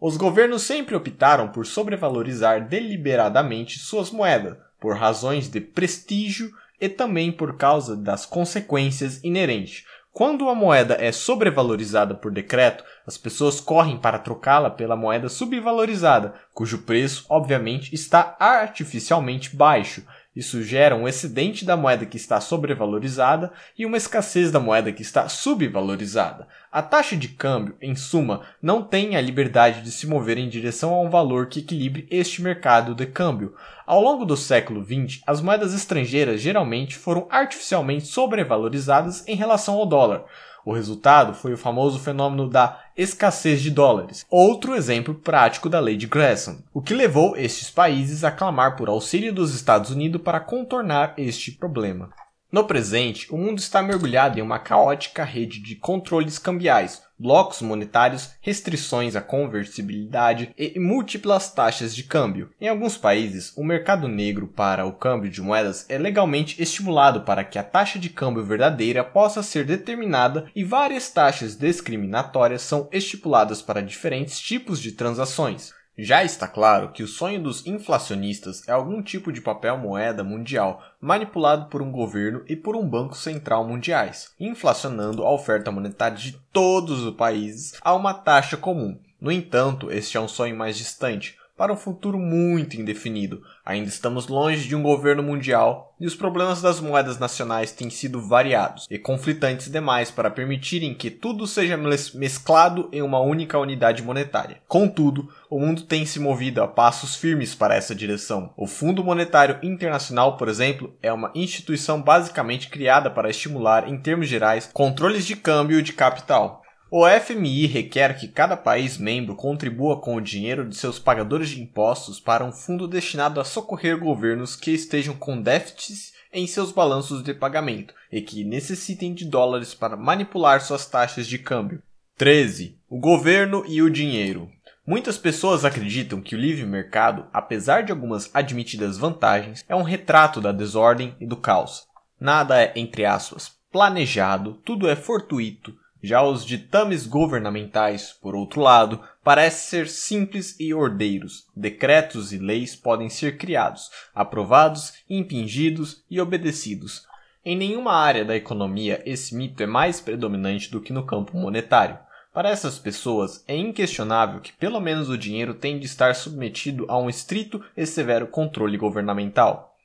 os 0.00 0.16
governos 0.16 0.62
sempre 0.62 0.96
optaram 0.96 1.46
por 1.46 1.64
sobrevalorizar 1.64 2.68
deliberadamente 2.68 3.78
suas 3.78 4.10
moedas, 4.10 4.56
por 4.80 4.96
razões 4.96 5.48
de 5.48 5.60
prestígio 5.60 6.50
e 6.80 6.88
também 6.88 7.30
por 7.30 7.56
causa 7.56 7.96
das 7.96 8.26
consequências 8.26 9.22
inerentes. 9.22 9.84
Quando 10.12 10.48
a 10.48 10.54
moeda 10.54 10.96
é 10.98 11.12
sobrevalorizada 11.12 12.14
por 12.14 12.32
decreto, 12.32 12.82
as 13.06 13.16
pessoas 13.16 13.60
correm 13.60 13.96
para 13.96 14.18
trocá-la 14.18 14.68
pela 14.68 14.96
moeda 14.96 15.28
subvalorizada, 15.28 16.34
cujo 16.52 16.78
preço, 16.78 17.24
obviamente, 17.28 17.94
está 17.94 18.36
artificialmente 18.40 19.54
baixo. 19.54 20.04
Isso 20.38 20.62
gera 20.62 20.94
um 20.94 21.08
excedente 21.08 21.64
da 21.64 21.76
moeda 21.76 22.06
que 22.06 22.16
está 22.16 22.40
sobrevalorizada 22.40 23.50
e 23.76 23.84
uma 23.84 23.96
escassez 23.96 24.52
da 24.52 24.60
moeda 24.60 24.92
que 24.92 25.02
está 25.02 25.28
subvalorizada. 25.28 26.46
A 26.70 26.80
taxa 26.80 27.16
de 27.16 27.26
câmbio, 27.26 27.74
em 27.82 27.96
suma, 27.96 28.42
não 28.62 28.80
tem 28.80 29.16
a 29.16 29.20
liberdade 29.20 29.82
de 29.82 29.90
se 29.90 30.06
mover 30.06 30.38
em 30.38 30.48
direção 30.48 30.94
a 30.94 31.00
um 31.00 31.10
valor 31.10 31.48
que 31.48 31.58
equilibre 31.58 32.06
este 32.08 32.40
mercado 32.40 32.94
de 32.94 33.04
câmbio. 33.04 33.56
Ao 33.84 34.00
longo 34.00 34.24
do 34.24 34.36
século 34.36 34.84
XX, 34.84 35.20
as 35.26 35.40
moedas 35.40 35.74
estrangeiras 35.74 36.40
geralmente 36.40 36.94
foram 36.94 37.26
artificialmente 37.28 38.06
sobrevalorizadas 38.06 39.26
em 39.26 39.34
relação 39.34 39.74
ao 39.74 39.86
dólar. 39.86 40.24
O 40.68 40.72
resultado 40.74 41.32
foi 41.32 41.54
o 41.54 41.56
famoso 41.56 41.98
fenômeno 41.98 42.46
da 42.46 42.78
escassez 42.94 43.62
de 43.62 43.70
dólares, 43.70 44.26
outro 44.28 44.74
exemplo 44.74 45.14
prático 45.14 45.66
da 45.66 45.80
lei 45.80 45.96
de 45.96 46.06
Gresham, 46.06 46.58
o 46.74 46.82
que 46.82 46.92
levou 46.92 47.34
estes 47.38 47.70
países 47.70 48.22
a 48.22 48.30
clamar 48.30 48.76
por 48.76 48.90
auxílio 48.90 49.32
dos 49.32 49.54
Estados 49.54 49.90
Unidos 49.90 50.20
para 50.20 50.40
contornar 50.40 51.14
este 51.16 51.52
problema. 51.52 52.10
No 52.50 52.64
presente, 52.64 53.26
o 53.30 53.36
mundo 53.36 53.58
está 53.58 53.82
mergulhado 53.82 54.38
em 54.38 54.42
uma 54.42 54.58
caótica 54.58 55.22
rede 55.22 55.60
de 55.60 55.76
controles 55.76 56.38
cambiais, 56.38 57.02
blocos 57.18 57.60
monetários, 57.60 58.30
restrições 58.40 59.14
à 59.14 59.20
conversibilidade 59.20 60.54
e 60.56 60.80
múltiplas 60.80 61.52
taxas 61.52 61.94
de 61.94 62.04
câmbio. 62.04 62.50
Em 62.58 62.66
alguns 62.66 62.96
países, 62.96 63.52
o 63.54 63.62
mercado 63.62 64.08
negro 64.08 64.46
para 64.48 64.86
o 64.86 64.94
câmbio 64.94 65.30
de 65.30 65.42
moedas 65.42 65.84
é 65.90 65.98
legalmente 65.98 66.62
estimulado 66.62 67.20
para 67.20 67.44
que 67.44 67.58
a 67.58 67.62
taxa 67.62 67.98
de 67.98 68.08
câmbio 68.08 68.42
verdadeira 68.42 69.04
possa 69.04 69.42
ser 69.42 69.66
determinada 69.66 70.50
e 70.56 70.64
várias 70.64 71.10
taxas 71.10 71.54
discriminatórias 71.54 72.62
são 72.62 72.88
estipuladas 72.90 73.60
para 73.60 73.82
diferentes 73.82 74.40
tipos 74.40 74.80
de 74.80 74.92
transações. 74.92 75.76
Já 76.00 76.22
está 76.22 76.46
claro 76.46 76.92
que 76.92 77.02
o 77.02 77.08
sonho 77.08 77.42
dos 77.42 77.66
inflacionistas 77.66 78.62
é 78.68 78.70
algum 78.70 79.02
tipo 79.02 79.32
de 79.32 79.40
papel 79.40 79.76
moeda 79.76 80.22
mundial 80.22 80.80
manipulado 81.00 81.66
por 81.66 81.82
um 81.82 81.90
governo 81.90 82.44
e 82.46 82.54
por 82.54 82.76
um 82.76 82.88
banco 82.88 83.16
central 83.16 83.66
mundiais, 83.66 84.32
inflacionando 84.38 85.24
a 85.24 85.32
oferta 85.32 85.72
monetária 85.72 86.16
de 86.16 86.38
todos 86.52 87.02
os 87.02 87.16
países 87.16 87.74
a 87.82 87.96
uma 87.96 88.14
taxa 88.14 88.56
comum. 88.56 88.96
No 89.20 89.32
entanto, 89.32 89.90
este 89.90 90.16
é 90.16 90.20
um 90.20 90.28
sonho 90.28 90.56
mais 90.56 90.78
distante, 90.78 91.36
para 91.58 91.72
um 91.72 91.76
futuro 91.76 92.18
muito 92.18 92.80
indefinido. 92.80 93.42
Ainda 93.66 93.88
estamos 93.88 94.28
longe 94.28 94.68
de 94.68 94.76
um 94.76 94.82
governo 94.82 95.24
mundial 95.24 95.96
e 96.00 96.06
os 96.06 96.14
problemas 96.14 96.62
das 96.62 96.80
moedas 96.80 97.18
nacionais 97.18 97.72
têm 97.72 97.90
sido 97.90 98.22
variados 98.22 98.86
e 98.88 98.96
conflitantes 98.96 99.68
demais 99.68 100.08
para 100.08 100.30
permitirem 100.30 100.94
que 100.94 101.10
tudo 101.10 101.48
seja 101.48 101.76
mesclado 101.76 102.88
em 102.92 103.02
uma 103.02 103.18
única 103.18 103.58
unidade 103.58 104.04
monetária. 104.04 104.62
Contudo, 104.68 105.28
o 105.50 105.58
mundo 105.58 105.82
tem 105.82 106.06
se 106.06 106.20
movido 106.20 106.62
a 106.62 106.68
passos 106.68 107.16
firmes 107.16 107.56
para 107.56 107.74
essa 107.74 107.94
direção. 107.94 108.52
O 108.56 108.68
Fundo 108.68 109.02
Monetário 109.02 109.58
Internacional, 109.60 110.36
por 110.36 110.48
exemplo, 110.48 110.94
é 111.02 111.12
uma 111.12 111.32
instituição 111.34 112.00
basicamente 112.00 112.68
criada 112.68 113.10
para 113.10 113.30
estimular, 113.30 113.88
em 113.88 113.98
termos 113.98 114.28
gerais, 114.28 114.70
controles 114.72 115.26
de 115.26 115.34
câmbio 115.34 115.82
de 115.82 115.92
capital. 115.92 116.62
O 116.90 117.06
FMI 117.06 117.66
requer 117.66 118.18
que 118.18 118.26
cada 118.26 118.56
país 118.56 118.96
membro 118.96 119.36
contribua 119.36 120.00
com 120.00 120.16
o 120.16 120.22
dinheiro 120.22 120.66
de 120.66 120.74
seus 120.74 120.98
pagadores 120.98 121.50
de 121.50 121.60
impostos 121.60 122.18
para 122.18 122.42
um 122.42 122.50
fundo 122.50 122.88
destinado 122.88 123.38
a 123.38 123.44
socorrer 123.44 123.98
governos 123.98 124.56
que 124.56 124.70
estejam 124.70 125.14
com 125.14 125.38
déficits 125.38 126.14
em 126.32 126.46
seus 126.46 126.72
balanços 126.72 127.22
de 127.22 127.34
pagamento 127.34 127.92
e 128.10 128.22
que 128.22 128.42
necessitem 128.42 129.12
de 129.12 129.26
dólares 129.26 129.74
para 129.74 129.98
manipular 129.98 130.62
suas 130.62 130.86
taxas 130.86 131.26
de 131.26 131.38
câmbio. 131.38 131.82
13. 132.16 132.78
O 132.88 132.98
governo 132.98 133.64
e 133.68 133.82
o 133.82 133.90
dinheiro. 133.90 134.50
Muitas 134.86 135.18
pessoas 135.18 135.66
acreditam 135.66 136.22
que 136.22 136.34
o 136.34 136.40
livre 136.40 136.64
mercado, 136.64 137.26
apesar 137.34 137.82
de 137.82 137.92
algumas 137.92 138.34
admitidas 138.34 138.96
vantagens, 138.96 139.62
é 139.68 139.76
um 139.76 139.82
retrato 139.82 140.40
da 140.40 140.52
desordem 140.52 141.14
e 141.20 141.26
do 141.26 141.36
caos. 141.36 141.86
Nada 142.18 142.58
é, 142.62 142.72
entre 142.74 143.04
aspas, 143.04 143.52
planejado, 143.70 144.54
tudo 144.64 144.88
é 144.88 144.96
fortuito, 144.96 145.74
já 146.02 146.22
os 146.22 146.44
ditames 146.44 147.06
governamentais, 147.06 148.12
por 148.12 148.34
outro 148.34 148.60
lado, 148.60 149.00
parecem 149.22 149.68
ser 149.68 149.88
simples 149.88 150.58
e 150.58 150.72
ordeiros. 150.72 151.46
Decretos 151.56 152.32
e 152.32 152.38
leis 152.38 152.76
podem 152.76 153.08
ser 153.08 153.36
criados, 153.36 153.90
aprovados, 154.14 154.92
impingidos 155.08 156.04
e 156.10 156.20
obedecidos. 156.20 157.06
Em 157.44 157.56
nenhuma 157.56 157.92
área 157.92 158.24
da 158.24 158.36
economia 158.36 159.02
esse 159.06 159.34
mito 159.34 159.62
é 159.62 159.66
mais 159.66 160.00
predominante 160.00 160.70
do 160.70 160.80
que 160.80 160.92
no 160.92 161.06
campo 161.06 161.36
monetário. 161.36 161.98
Para 162.32 162.50
essas 162.50 162.78
pessoas, 162.78 163.42
é 163.48 163.56
inquestionável 163.56 164.40
que 164.40 164.52
pelo 164.52 164.80
menos 164.80 165.08
o 165.08 165.18
dinheiro 165.18 165.54
tem 165.54 165.78
de 165.78 165.86
estar 165.86 166.14
submetido 166.14 166.84
a 166.88 166.98
um 166.98 167.08
estrito 167.08 167.64
e 167.76 167.84
severo 167.86 168.26
controle 168.26 168.76
governamental. 168.76 169.76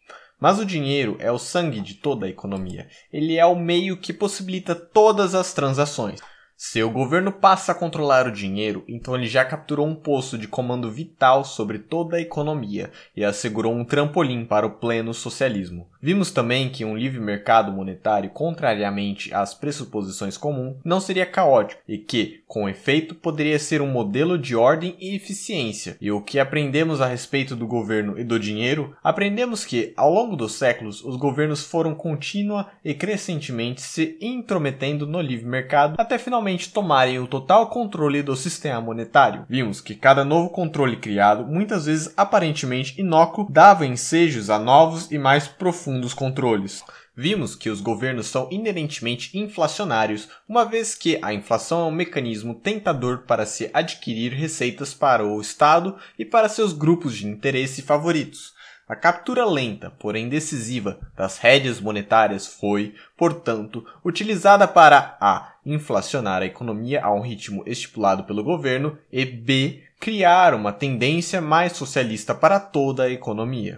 Mas 0.43 0.59
o 0.59 0.65
dinheiro 0.65 1.15
é 1.19 1.31
o 1.31 1.39
sangue 1.39 1.79
de 1.79 1.93
toda 1.93 2.25
a 2.25 2.29
economia. 2.29 2.89
Ele 3.13 3.37
é 3.37 3.45
o 3.45 3.55
meio 3.55 3.95
que 3.95 4.11
possibilita 4.11 4.75
todas 4.75 5.33
as 5.33 5.53
transações. 5.53 6.19
Se 6.57 6.83
o 6.83 6.91
governo 6.91 7.31
passa 7.31 7.71
a 7.71 7.75
controlar 7.75 8.27
o 8.27 8.31
dinheiro, 8.31 8.83
então 8.85 9.15
ele 9.15 9.25
já 9.25 9.45
capturou 9.45 9.87
um 9.87 9.95
posto 9.95 10.37
de 10.37 10.45
comando 10.45 10.91
vital 10.91 11.45
sobre 11.45 11.79
toda 11.79 12.17
a 12.17 12.19
economia 12.19 12.91
e 13.15 13.23
assegurou 13.23 13.73
um 13.73 13.85
trampolim 13.85 14.43
para 14.43 14.67
o 14.67 14.71
pleno 14.79 15.13
socialismo. 15.13 15.89
Vimos 16.03 16.31
também 16.31 16.67
que 16.67 16.83
um 16.83 16.97
livre 16.97 17.21
mercado 17.21 17.71
monetário, 17.71 18.29
contrariamente 18.29 19.33
às 19.33 19.53
pressuposições 19.53 20.35
comuns, 20.35 20.75
não 20.83 20.99
seria 20.99 21.25
caótico 21.25 21.81
e 21.87 21.97
que, 21.97 22.43
com 22.45 22.67
efeito, 22.67 23.15
poderia 23.15 23.57
ser 23.57 23.81
um 23.81 23.87
modelo 23.87 24.37
de 24.37 24.53
ordem 24.53 24.97
e 24.99 25.15
eficiência. 25.15 25.95
E 26.01 26.11
o 26.11 26.19
que 26.19 26.39
aprendemos 26.39 26.99
a 26.99 27.07
respeito 27.07 27.55
do 27.55 27.65
governo 27.65 28.19
e 28.19 28.23
do 28.25 28.37
dinheiro? 28.37 28.93
Aprendemos 29.01 29.63
que, 29.63 29.93
ao 29.95 30.13
longo 30.13 30.35
dos 30.35 30.55
séculos, 30.55 31.01
os 31.01 31.15
governos 31.15 31.63
foram 31.63 31.95
contínua 31.95 32.67
e 32.83 32.93
crescentemente 32.93 33.81
se 33.81 34.17
intrometendo 34.19 35.07
no 35.07 35.21
livre 35.21 35.45
mercado 35.45 35.95
até 35.97 36.17
finalmente 36.17 36.73
tomarem 36.73 37.17
o 37.17 37.27
total 37.27 37.67
controle 37.67 38.21
do 38.21 38.35
sistema 38.35 38.81
monetário. 38.81 39.45
Vimos 39.47 39.79
que 39.79 39.95
cada 39.95 40.25
novo 40.25 40.49
controle 40.49 40.97
criado, 40.97 41.45
muitas 41.45 41.85
vezes 41.85 42.13
aparentemente 42.17 42.99
inócuo, 42.99 43.47
dava 43.49 43.85
ensejos 43.85 44.49
a 44.49 44.59
novos 44.59 45.09
e 45.09 45.17
mais 45.17 45.47
profundos 45.47 45.92
controles. 46.13 46.83
Vimos 47.15 47.55
que 47.55 47.69
os 47.69 47.79
governos 47.79 48.25
são 48.25 48.47
inerentemente 48.51 49.37
inflacionários, 49.37 50.29
uma 50.49 50.65
vez 50.65 50.95
que 50.95 51.19
a 51.21 51.33
inflação 51.33 51.81
é 51.81 51.83
um 51.85 51.91
mecanismo 51.91 52.55
tentador 52.55 53.19
para 53.27 53.45
se 53.45 53.69
adquirir 53.73 54.33
receitas 54.33 54.93
para 54.93 55.23
o 55.23 55.39
Estado 55.39 55.95
e 56.17 56.25
para 56.25 56.49
seus 56.49 56.73
grupos 56.73 57.15
de 57.15 57.27
interesse 57.27 57.83
favoritos. 57.83 58.53
A 58.87 58.95
captura 58.95 59.45
lenta, 59.45 59.89
porém 59.91 60.27
decisiva, 60.27 60.99
das 61.15 61.37
rédeas 61.37 61.79
monetárias 61.79 62.45
foi, 62.45 62.93
portanto, 63.15 63.85
utilizada 64.03 64.67
para 64.67 65.15
a. 65.21 65.53
inflacionar 65.65 66.41
a 66.41 66.45
economia 66.45 67.01
a 67.03 67.13
um 67.13 67.21
ritmo 67.21 67.63
estipulado 67.65 68.25
pelo 68.25 68.43
governo 68.43 68.97
e 69.11 69.23
b. 69.23 69.83
criar 69.99 70.53
uma 70.53 70.73
tendência 70.73 71.39
mais 71.39 71.73
socialista 71.73 72.35
para 72.35 72.59
toda 72.59 73.03
a 73.03 73.09
economia. 73.09 73.77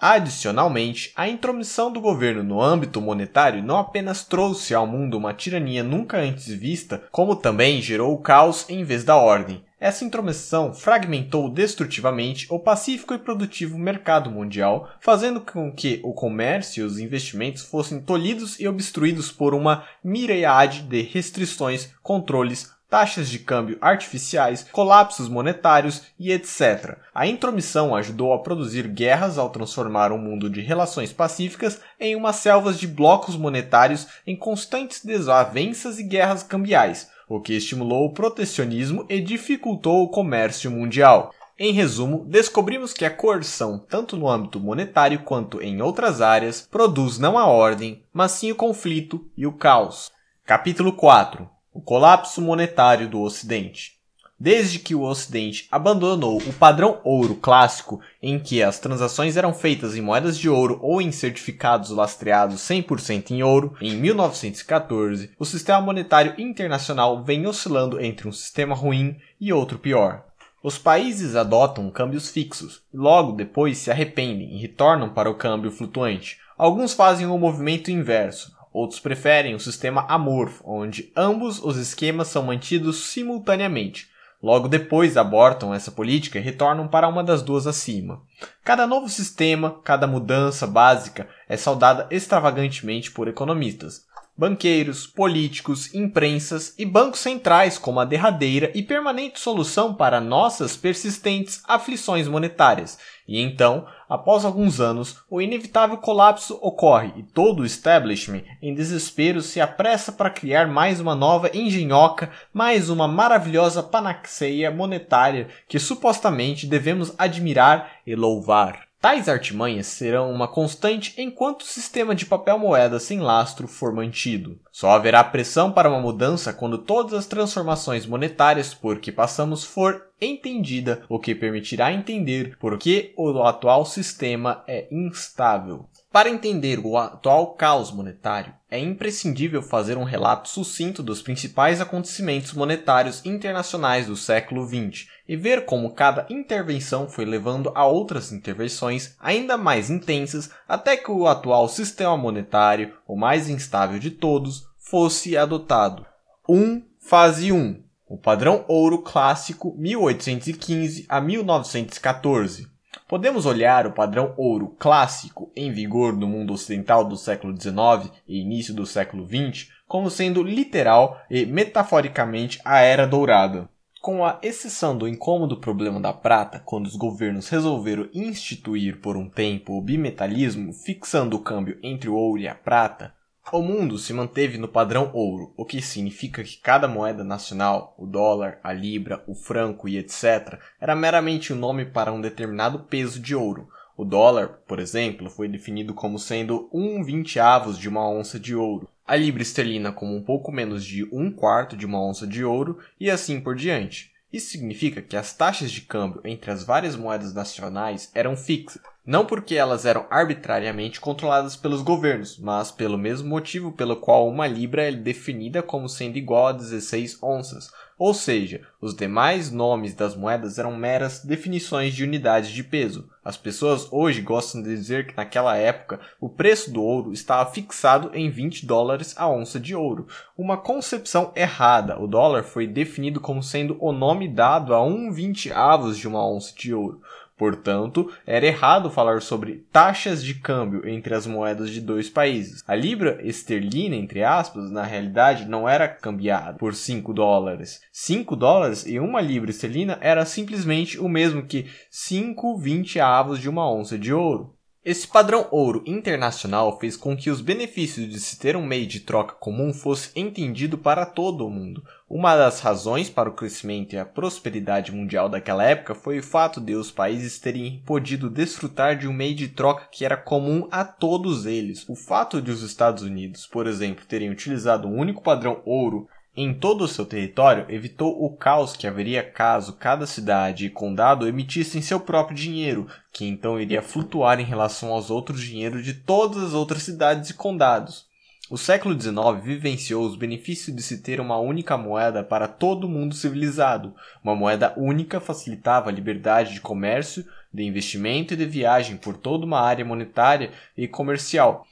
Adicionalmente, 0.00 1.10
a 1.16 1.26
intromissão 1.26 1.90
do 1.90 2.00
governo 2.00 2.42
no 2.42 2.60
âmbito 2.60 3.00
monetário 3.00 3.62
não 3.62 3.78
apenas 3.78 4.24
trouxe 4.24 4.74
ao 4.74 4.86
mundo 4.86 5.16
uma 5.16 5.32
tirania 5.32 5.82
nunca 5.82 6.18
antes 6.18 6.48
vista, 6.48 7.04
como 7.10 7.34
também 7.34 7.80
gerou 7.80 8.12
o 8.12 8.18
caos 8.18 8.68
em 8.68 8.84
vez 8.84 9.04
da 9.04 9.16
ordem. 9.16 9.64
Essa 9.78 10.04
intromissão 10.04 10.72
fragmentou 10.72 11.50
destrutivamente 11.50 12.46
o 12.50 12.58
pacífico 12.58 13.12
e 13.12 13.18
produtivo 13.18 13.78
mercado 13.78 14.30
mundial, 14.30 14.88
fazendo 15.00 15.40
com 15.40 15.70
que 15.70 16.00
o 16.02 16.14
comércio 16.14 16.82
e 16.82 16.86
os 16.86 16.98
investimentos 16.98 17.62
fossem 17.62 18.00
tolhidos 18.00 18.58
e 18.58 18.66
obstruídos 18.66 19.30
por 19.30 19.54
uma 19.54 19.84
miríade 20.02 20.82
de 20.82 21.02
restrições, 21.02 21.90
controles, 22.02 22.74
taxas 22.88 23.28
de 23.28 23.38
câmbio 23.38 23.76
artificiais, 23.80 24.66
colapsos 24.70 25.28
monetários 25.28 26.02
e 26.18 26.32
etc. 26.32 26.98
A 27.14 27.26
intromissão 27.26 27.94
ajudou 27.94 28.32
a 28.32 28.38
produzir 28.38 28.86
guerras 28.88 29.38
ao 29.38 29.50
transformar 29.50 30.12
um 30.12 30.18
mundo 30.18 30.48
de 30.48 30.60
relações 30.60 31.12
pacíficas 31.12 31.80
em 31.98 32.14
uma 32.14 32.32
selva 32.32 32.72
de 32.72 32.86
blocos 32.86 33.36
monetários 33.36 34.06
em 34.26 34.36
constantes 34.36 35.04
desavenças 35.04 35.98
e 35.98 36.04
guerras 36.04 36.42
cambiais, 36.42 37.10
o 37.28 37.40
que 37.40 37.54
estimulou 37.54 38.06
o 38.06 38.12
protecionismo 38.12 39.04
e 39.08 39.20
dificultou 39.20 40.02
o 40.02 40.08
comércio 40.08 40.70
mundial. 40.70 41.32
Em 41.58 41.72
resumo, 41.72 42.24
descobrimos 42.28 42.92
que 42.92 43.04
a 43.04 43.10
coerção, 43.10 43.78
tanto 43.78 44.14
no 44.14 44.28
âmbito 44.28 44.60
monetário 44.60 45.20
quanto 45.20 45.60
em 45.62 45.80
outras 45.80 46.20
áreas, 46.20 46.68
produz 46.70 47.18
não 47.18 47.38
a 47.38 47.46
ordem, 47.46 48.04
mas 48.12 48.32
sim 48.32 48.52
o 48.52 48.56
conflito 48.56 49.26
e 49.34 49.46
o 49.46 49.52
caos. 49.52 50.12
Capítulo 50.44 50.92
4 50.92 51.55
o 51.76 51.80
colapso 51.82 52.40
monetário 52.40 53.06
do 53.06 53.20
Ocidente. 53.20 53.96
Desde 54.40 54.78
que 54.78 54.94
o 54.94 55.02
Ocidente 55.02 55.68
abandonou 55.70 56.38
o 56.38 56.52
padrão 56.54 57.00
ouro 57.04 57.34
clássico, 57.34 58.00
em 58.22 58.38
que 58.38 58.62
as 58.62 58.78
transações 58.78 59.36
eram 59.36 59.52
feitas 59.52 59.94
em 59.94 60.00
moedas 60.00 60.38
de 60.38 60.48
ouro 60.48 60.78
ou 60.80 61.02
em 61.02 61.12
certificados 61.12 61.90
lastreados 61.90 62.62
100% 62.62 63.30
em 63.30 63.42
ouro, 63.42 63.76
em 63.78 63.94
1914, 63.94 65.32
o 65.38 65.44
sistema 65.44 65.82
monetário 65.82 66.32
internacional 66.38 67.22
vem 67.22 67.46
oscilando 67.46 68.00
entre 68.00 68.26
um 68.26 68.32
sistema 68.32 68.74
ruim 68.74 69.14
e 69.38 69.52
outro 69.52 69.78
pior. 69.78 70.24
Os 70.62 70.78
países 70.78 71.36
adotam 71.36 71.90
câmbios 71.90 72.30
fixos 72.30 72.80
e 72.92 72.96
logo 72.96 73.32
depois 73.32 73.76
se 73.76 73.90
arrependem 73.90 74.56
e 74.56 74.62
retornam 74.62 75.10
para 75.10 75.28
o 75.28 75.34
câmbio 75.34 75.70
flutuante. 75.70 76.38
Alguns 76.56 76.94
fazem 76.94 77.26
o 77.26 77.36
movimento 77.36 77.90
inverso, 77.90 78.55
Outros 78.76 79.00
preferem 79.00 79.54
o 79.54 79.58
sistema 79.58 80.04
amorfo, 80.06 80.62
onde 80.66 81.10
ambos 81.16 81.58
os 81.64 81.78
esquemas 81.78 82.28
são 82.28 82.42
mantidos 82.42 83.04
simultaneamente. 83.04 84.06
Logo 84.42 84.68
depois 84.68 85.16
abortam 85.16 85.72
essa 85.72 85.90
política 85.90 86.38
e 86.38 86.42
retornam 86.42 86.86
para 86.86 87.08
uma 87.08 87.24
das 87.24 87.40
duas 87.40 87.66
acima. 87.66 88.20
Cada 88.62 88.86
novo 88.86 89.08
sistema, 89.08 89.80
cada 89.82 90.06
mudança 90.06 90.66
básica 90.66 91.26
é 91.48 91.56
saudada 91.56 92.06
extravagantemente 92.10 93.10
por 93.10 93.28
economistas, 93.28 94.04
banqueiros, 94.36 95.06
políticos, 95.06 95.94
imprensas 95.94 96.74
e 96.78 96.84
bancos 96.84 97.20
centrais 97.20 97.78
como 97.78 97.98
a 97.98 98.04
derradeira 98.04 98.70
e 98.74 98.82
permanente 98.82 99.40
solução 99.40 99.94
para 99.94 100.20
nossas 100.20 100.76
persistentes 100.76 101.62
aflições 101.66 102.28
monetárias. 102.28 102.98
E 103.26 103.40
então, 103.40 103.86
após 104.08 104.44
alguns 104.44 104.80
anos, 104.80 105.22
o 105.30 105.40
inevitável 105.40 105.96
colapso 105.98 106.58
ocorre 106.62 107.12
e 107.16 107.22
todo 107.22 107.60
o 107.60 107.66
establishment, 107.66 108.42
em 108.62 108.74
desespero, 108.74 109.42
se 109.42 109.60
apressa 109.60 110.12
para 110.12 110.30
criar 110.30 110.66
mais 110.68 111.00
uma 111.00 111.14
nova 111.14 111.50
engenhoca, 111.54 112.30
mais 112.52 112.88
uma 112.88 113.08
maravilhosa 113.08 113.82
panaceia 113.82 114.70
monetária 114.70 115.48
que 115.68 115.78
supostamente 115.78 116.66
devemos 116.66 117.14
admirar 117.18 118.00
e 118.06 118.14
louvar. 118.14 118.85
Tais 119.00 119.28
artimanhas 119.28 119.86
serão 119.86 120.32
uma 120.32 120.48
constante 120.48 121.14
enquanto 121.16 121.62
o 121.62 121.66
sistema 121.66 122.14
de 122.14 122.26
papel-moeda 122.26 122.98
sem 122.98 123.20
lastro 123.20 123.68
for 123.68 123.92
mantido. 123.92 124.58
Só 124.72 124.90
haverá 124.90 125.22
pressão 125.22 125.70
para 125.70 125.88
uma 125.88 126.00
mudança 126.00 126.52
quando 126.52 126.78
todas 126.78 127.12
as 127.12 127.26
transformações 127.26 128.06
monetárias 128.06 128.74
por 128.74 128.98
que 128.98 129.12
passamos 129.12 129.62
for 129.62 130.06
entendida, 130.20 131.02
o 131.08 131.18
que 131.18 131.34
permitirá 131.34 131.92
entender 131.92 132.56
por 132.58 132.78
que 132.78 133.12
o 133.16 133.42
atual 133.42 133.84
sistema 133.84 134.64
é 134.66 134.88
instável. 134.90 135.88
Para 136.10 136.30
entender 136.30 136.78
o 136.78 136.96
atual 136.96 137.54
caos 137.54 137.92
monetário, 137.92 138.54
é 138.70 138.78
imprescindível 138.78 139.62
fazer 139.62 139.98
um 139.98 140.04
relato 140.04 140.48
sucinto 140.48 141.02
dos 141.02 141.20
principais 141.20 141.80
acontecimentos 141.80 142.54
monetários 142.54 143.24
internacionais 143.26 144.06
do 144.06 144.16
século 144.16 144.66
XX 144.66 145.06
e 145.28 145.36
ver 145.36 145.64
como 145.64 145.92
cada 145.92 146.26
intervenção 146.30 147.08
foi 147.08 147.24
levando 147.24 147.72
a 147.74 147.86
outras 147.86 148.32
intervenções 148.32 149.16
ainda 149.20 149.56
mais 149.56 149.90
intensas 149.90 150.50
até 150.68 150.96
que 150.96 151.10
o 151.10 151.26
atual 151.26 151.68
sistema 151.68 152.16
monetário, 152.16 152.94
o 153.06 153.16
mais 153.16 153.48
instável 153.48 153.98
de 153.98 154.10
todos, 154.10 154.66
fosse 154.78 155.36
adotado. 155.36 156.06
1. 156.48 156.82
Fase 157.00 157.52
1. 157.52 157.82
O 158.08 158.16
padrão 158.16 158.64
ouro 158.68 158.98
clássico 158.98 159.74
1815 159.76 161.06
a 161.08 161.20
1914 161.20 162.76
Podemos 163.08 163.46
olhar 163.46 163.86
o 163.86 163.92
padrão 163.92 164.34
ouro 164.36 164.74
clássico 164.78 165.52
em 165.54 165.70
vigor 165.70 166.12
no 166.12 166.26
mundo 166.26 166.52
ocidental 166.52 167.04
do 167.04 167.16
século 167.16 167.54
XIX 167.54 168.12
e 168.26 168.40
início 168.40 168.74
do 168.74 168.84
século 168.84 169.24
XX 169.24 169.70
como 169.86 170.10
sendo 170.10 170.42
literal 170.42 171.20
e 171.30 171.46
metaforicamente 171.46 172.60
a 172.64 172.80
Era 172.80 173.06
Dourada. 173.06 173.68
Com 174.06 174.24
a 174.24 174.38
exceção 174.40 174.96
do 174.96 175.08
incômodo 175.08 175.56
problema 175.56 175.98
da 175.98 176.12
prata, 176.12 176.62
quando 176.64 176.86
os 176.86 176.94
governos 176.94 177.48
resolveram 177.48 178.08
instituir 178.14 179.00
por 179.00 179.16
um 179.16 179.28
tempo 179.28 179.76
o 179.76 179.82
bimetalismo, 179.82 180.72
fixando 180.72 181.34
o 181.34 181.40
câmbio 181.40 181.76
entre 181.82 182.08
o 182.08 182.14
ouro 182.14 182.40
e 182.40 182.46
a 182.46 182.54
prata, 182.54 183.12
o 183.52 183.60
mundo 183.60 183.98
se 183.98 184.12
manteve 184.12 184.58
no 184.58 184.68
padrão 184.68 185.10
ouro, 185.12 185.52
o 185.56 185.64
que 185.64 185.82
significa 185.82 186.44
que 186.44 186.56
cada 186.56 186.86
moeda 186.86 187.24
nacional, 187.24 187.96
o 187.98 188.06
dólar, 188.06 188.60
a 188.62 188.72
libra, 188.72 189.24
o 189.26 189.34
franco 189.34 189.88
e 189.88 189.98
etc., 189.98 190.56
era 190.80 190.94
meramente 190.94 191.52
um 191.52 191.56
nome 191.56 191.84
para 191.84 192.12
um 192.12 192.20
determinado 192.20 192.84
peso 192.84 193.18
de 193.18 193.34
ouro. 193.34 193.68
O 193.96 194.04
dólar, 194.04 194.60
por 194.68 194.78
exemplo, 194.78 195.28
foi 195.28 195.48
definido 195.48 195.92
como 195.92 196.16
sendo 196.16 196.70
um 196.72 197.02
vinteavos 197.02 197.76
de 197.76 197.88
uma 197.88 198.08
onça 198.08 198.38
de 198.38 198.54
ouro, 198.54 198.88
a 199.06 199.14
libra 199.14 199.42
esterlina 199.42 199.92
como 199.92 200.14
um 200.14 200.22
pouco 200.22 200.50
menos 200.50 200.84
de 200.84 201.04
um 201.12 201.30
quarto 201.30 201.76
de 201.76 201.86
uma 201.86 202.02
onça 202.02 202.26
de 202.26 202.44
ouro 202.44 202.78
e 202.98 203.10
assim 203.10 203.40
por 203.40 203.54
diante. 203.54 204.12
Isso 204.32 204.50
significa 204.50 205.00
que 205.00 205.16
as 205.16 205.32
taxas 205.32 205.70
de 205.70 205.82
câmbio 205.82 206.20
entre 206.24 206.50
as 206.50 206.64
várias 206.64 206.96
moedas 206.96 207.32
nacionais 207.32 208.10
eram 208.12 208.36
fixas, 208.36 208.82
não 209.06 209.24
porque 209.24 209.54
elas 209.54 209.86
eram 209.86 210.04
arbitrariamente 210.10 211.00
controladas 211.00 211.54
pelos 211.54 211.80
governos, 211.80 212.36
mas 212.38 212.72
pelo 212.72 212.98
mesmo 212.98 213.28
motivo 213.28 213.70
pelo 213.70 213.96
qual 213.96 214.28
uma 214.28 214.48
libra 214.48 214.88
é 214.88 214.92
definida 214.92 215.62
como 215.62 215.88
sendo 215.88 216.18
igual 216.18 216.48
a 216.48 216.52
16 216.52 217.22
onças, 217.22 217.70
ou 217.96 218.12
seja, 218.12 218.62
os 218.80 218.94
demais 218.94 219.50
nomes 219.52 219.94
das 219.94 220.16
moedas 220.16 220.58
eram 220.58 220.76
meras 220.76 221.24
definições 221.24 221.94
de 221.94 222.02
unidades 222.02 222.50
de 222.50 222.64
peso. 222.64 223.08
As 223.26 223.36
pessoas 223.36 223.88
hoje 223.90 224.20
gostam 224.20 224.62
de 224.62 224.68
dizer 224.68 225.08
que 225.08 225.16
naquela 225.16 225.56
época 225.56 225.98
o 226.20 226.28
preço 226.28 226.72
do 226.72 226.80
ouro 226.80 227.12
estava 227.12 227.50
fixado 227.50 228.12
em 228.14 228.30
20 228.30 228.64
dólares 228.64 229.16
a 229.18 229.28
onça 229.28 229.58
de 229.58 229.74
ouro. 229.74 230.06
Uma 230.38 230.56
concepção 230.56 231.32
errada. 231.34 232.00
O 232.00 232.06
dólar 232.06 232.44
foi 232.44 232.68
definido 232.68 233.20
como 233.20 233.42
sendo 233.42 233.76
o 233.80 233.90
nome 233.90 234.28
dado 234.28 234.72
a 234.72 234.80
um 234.80 235.10
vinteavos 235.10 235.98
de 235.98 236.06
uma 236.06 236.24
onça 236.24 236.54
de 236.54 236.72
ouro. 236.72 237.02
Portanto, 237.36 238.10
era 238.26 238.46
errado 238.46 238.90
falar 238.90 239.20
sobre 239.20 239.66
taxas 239.70 240.24
de 240.24 240.34
câmbio 240.34 240.88
entre 240.88 241.14
as 241.14 241.26
moedas 241.26 241.70
de 241.70 241.82
dois 241.82 242.08
países. 242.08 242.64
A 242.66 242.74
libra 242.74 243.18
esterlina, 243.22 243.94
entre 243.94 244.22
aspas, 244.24 244.70
na 244.70 244.82
realidade 244.82 245.44
não 245.44 245.68
era 245.68 245.86
cambiada 245.86 246.58
por 246.58 246.74
5 246.74 247.12
dólares. 247.12 247.80
5 247.92 248.34
dólares 248.34 248.86
e 248.86 248.98
uma 248.98 249.20
libra 249.20 249.50
esterlina 249.50 249.98
era 250.00 250.24
simplesmente 250.24 250.98
o 250.98 251.08
mesmo 251.08 251.46
que 251.46 251.66
5 251.90 252.56
20 252.56 253.00
avos 253.00 253.38
de 253.38 253.50
uma 253.50 253.70
onça 253.70 253.98
de 253.98 254.14
ouro. 254.14 254.56
Esse 254.86 255.08
padrão 255.08 255.48
ouro 255.50 255.82
internacional 255.84 256.78
fez 256.78 256.96
com 256.96 257.16
que 257.16 257.28
os 257.28 257.40
benefícios 257.40 258.08
de 258.08 258.20
se 258.20 258.38
ter 258.38 258.56
um 258.56 258.64
meio 258.64 258.86
de 258.86 259.00
troca 259.00 259.34
comum 259.34 259.74
fosse 259.74 260.12
entendido 260.14 260.78
para 260.78 261.04
todo 261.04 261.44
o 261.44 261.50
mundo. 261.50 261.82
Uma 262.08 262.36
das 262.36 262.60
razões 262.60 263.10
para 263.10 263.28
o 263.28 263.32
crescimento 263.32 263.94
e 263.94 263.98
a 263.98 264.04
prosperidade 264.04 264.92
mundial 264.92 265.28
daquela 265.28 265.64
época 265.64 265.92
foi 265.92 266.20
o 266.20 266.22
fato 266.22 266.60
de 266.60 266.74
os 266.76 266.92
países 266.92 267.40
terem 267.40 267.82
podido 267.84 268.30
desfrutar 268.30 268.96
de 268.96 269.08
um 269.08 269.12
meio 269.12 269.34
de 269.34 269.48
troca 269.48 269.88
que 269.90 270.04
era 270.04 270.16
comum 270.16 270.68
a 270.70 270.84
todos 270.84 271.46
eles. 271.46 271.84
O 271.88 271.96
fato 271.96 272.40
de 272.40 272.52
os 272.52 272.62
Estados 272.62 273.02
Unidos, 273.02 273.44
por 273.44 273.66
exemplo, 273.66 274.04
terem 274.06 274.30
utilizado 274.30 274.86
um 274.86 274.96
único 274.96 275.20
padrão 275.20 275.60
ouro 275.64 276.08
em 276.36 276.54
todo 276.54 276.84
o 276.84 276.88
seu 276.88 277.06
território 277.06 277.64
evitou 277.68 278.22
o 278.22 278.36
caos 278.36 278.76
que 278.76 278.86
haveria 278.86 279.22
caso 279.22 279.72
cada 279.72 280.06
cidade 280.06 280.66
e 280.66 280.70
condado 280.70 281.26
emitissem 281.26 281.80
seu 281.80 281.98
próprio 281.98 282.36
dinheiro, 282.36 282.86
que 283.10 283.24
então 283.24 283.58
iria 283.58 283.80
flutuar 283.80 284.38
em 284.38 284.44
relação 284.44 284.92
aos 284.92 285.10
outros 285.10 285.40
dinheiros 285.40 285.82
de 285.82 285.94
todas 285.94 286.42
as 286.44 286.52
outras 286.52 286.82
cidades 286.82 287.30
e 287.30 287.34
condados. 287.34 288.06
O 288.48 288.56
século 288.56 288.98
XIX 288.98 289.42
vivenciou 289.42 290.06
os 290.06 290.14
benefícios 290.14 290.74
de 290.74 290.80
se 290.80 291.02
ter 291.02 291.20
uma 291.20 291.36
única 291.36 291.76
moeda 291.76 292.22
para 292.22 292.46
todo 292.46 292.84
o 292.84 292.88
mundo 292.88 293.12
civilizado. 293.12 293.92
Uma 294.22 294.36
moeda 294.36 294.72
única 294.76 295.18
facilitava 295.18 295.90
a 295.90 295.92
liberdade 295.92 296.54
de 296.54 296.60
comércio, 296.60 297.26
de 297.52 297.64
investimento 297.64 298.34
e 298.34 298.36
de 298.36 298.46
viagem 298.46 298.98
por 298.98 299.16
toda 299.16 299.44
uma 299.44 299.60
área 299.60 299.84
monetária 299.84 300.52
e 300.76 300.86
comercial, 300.86 301.66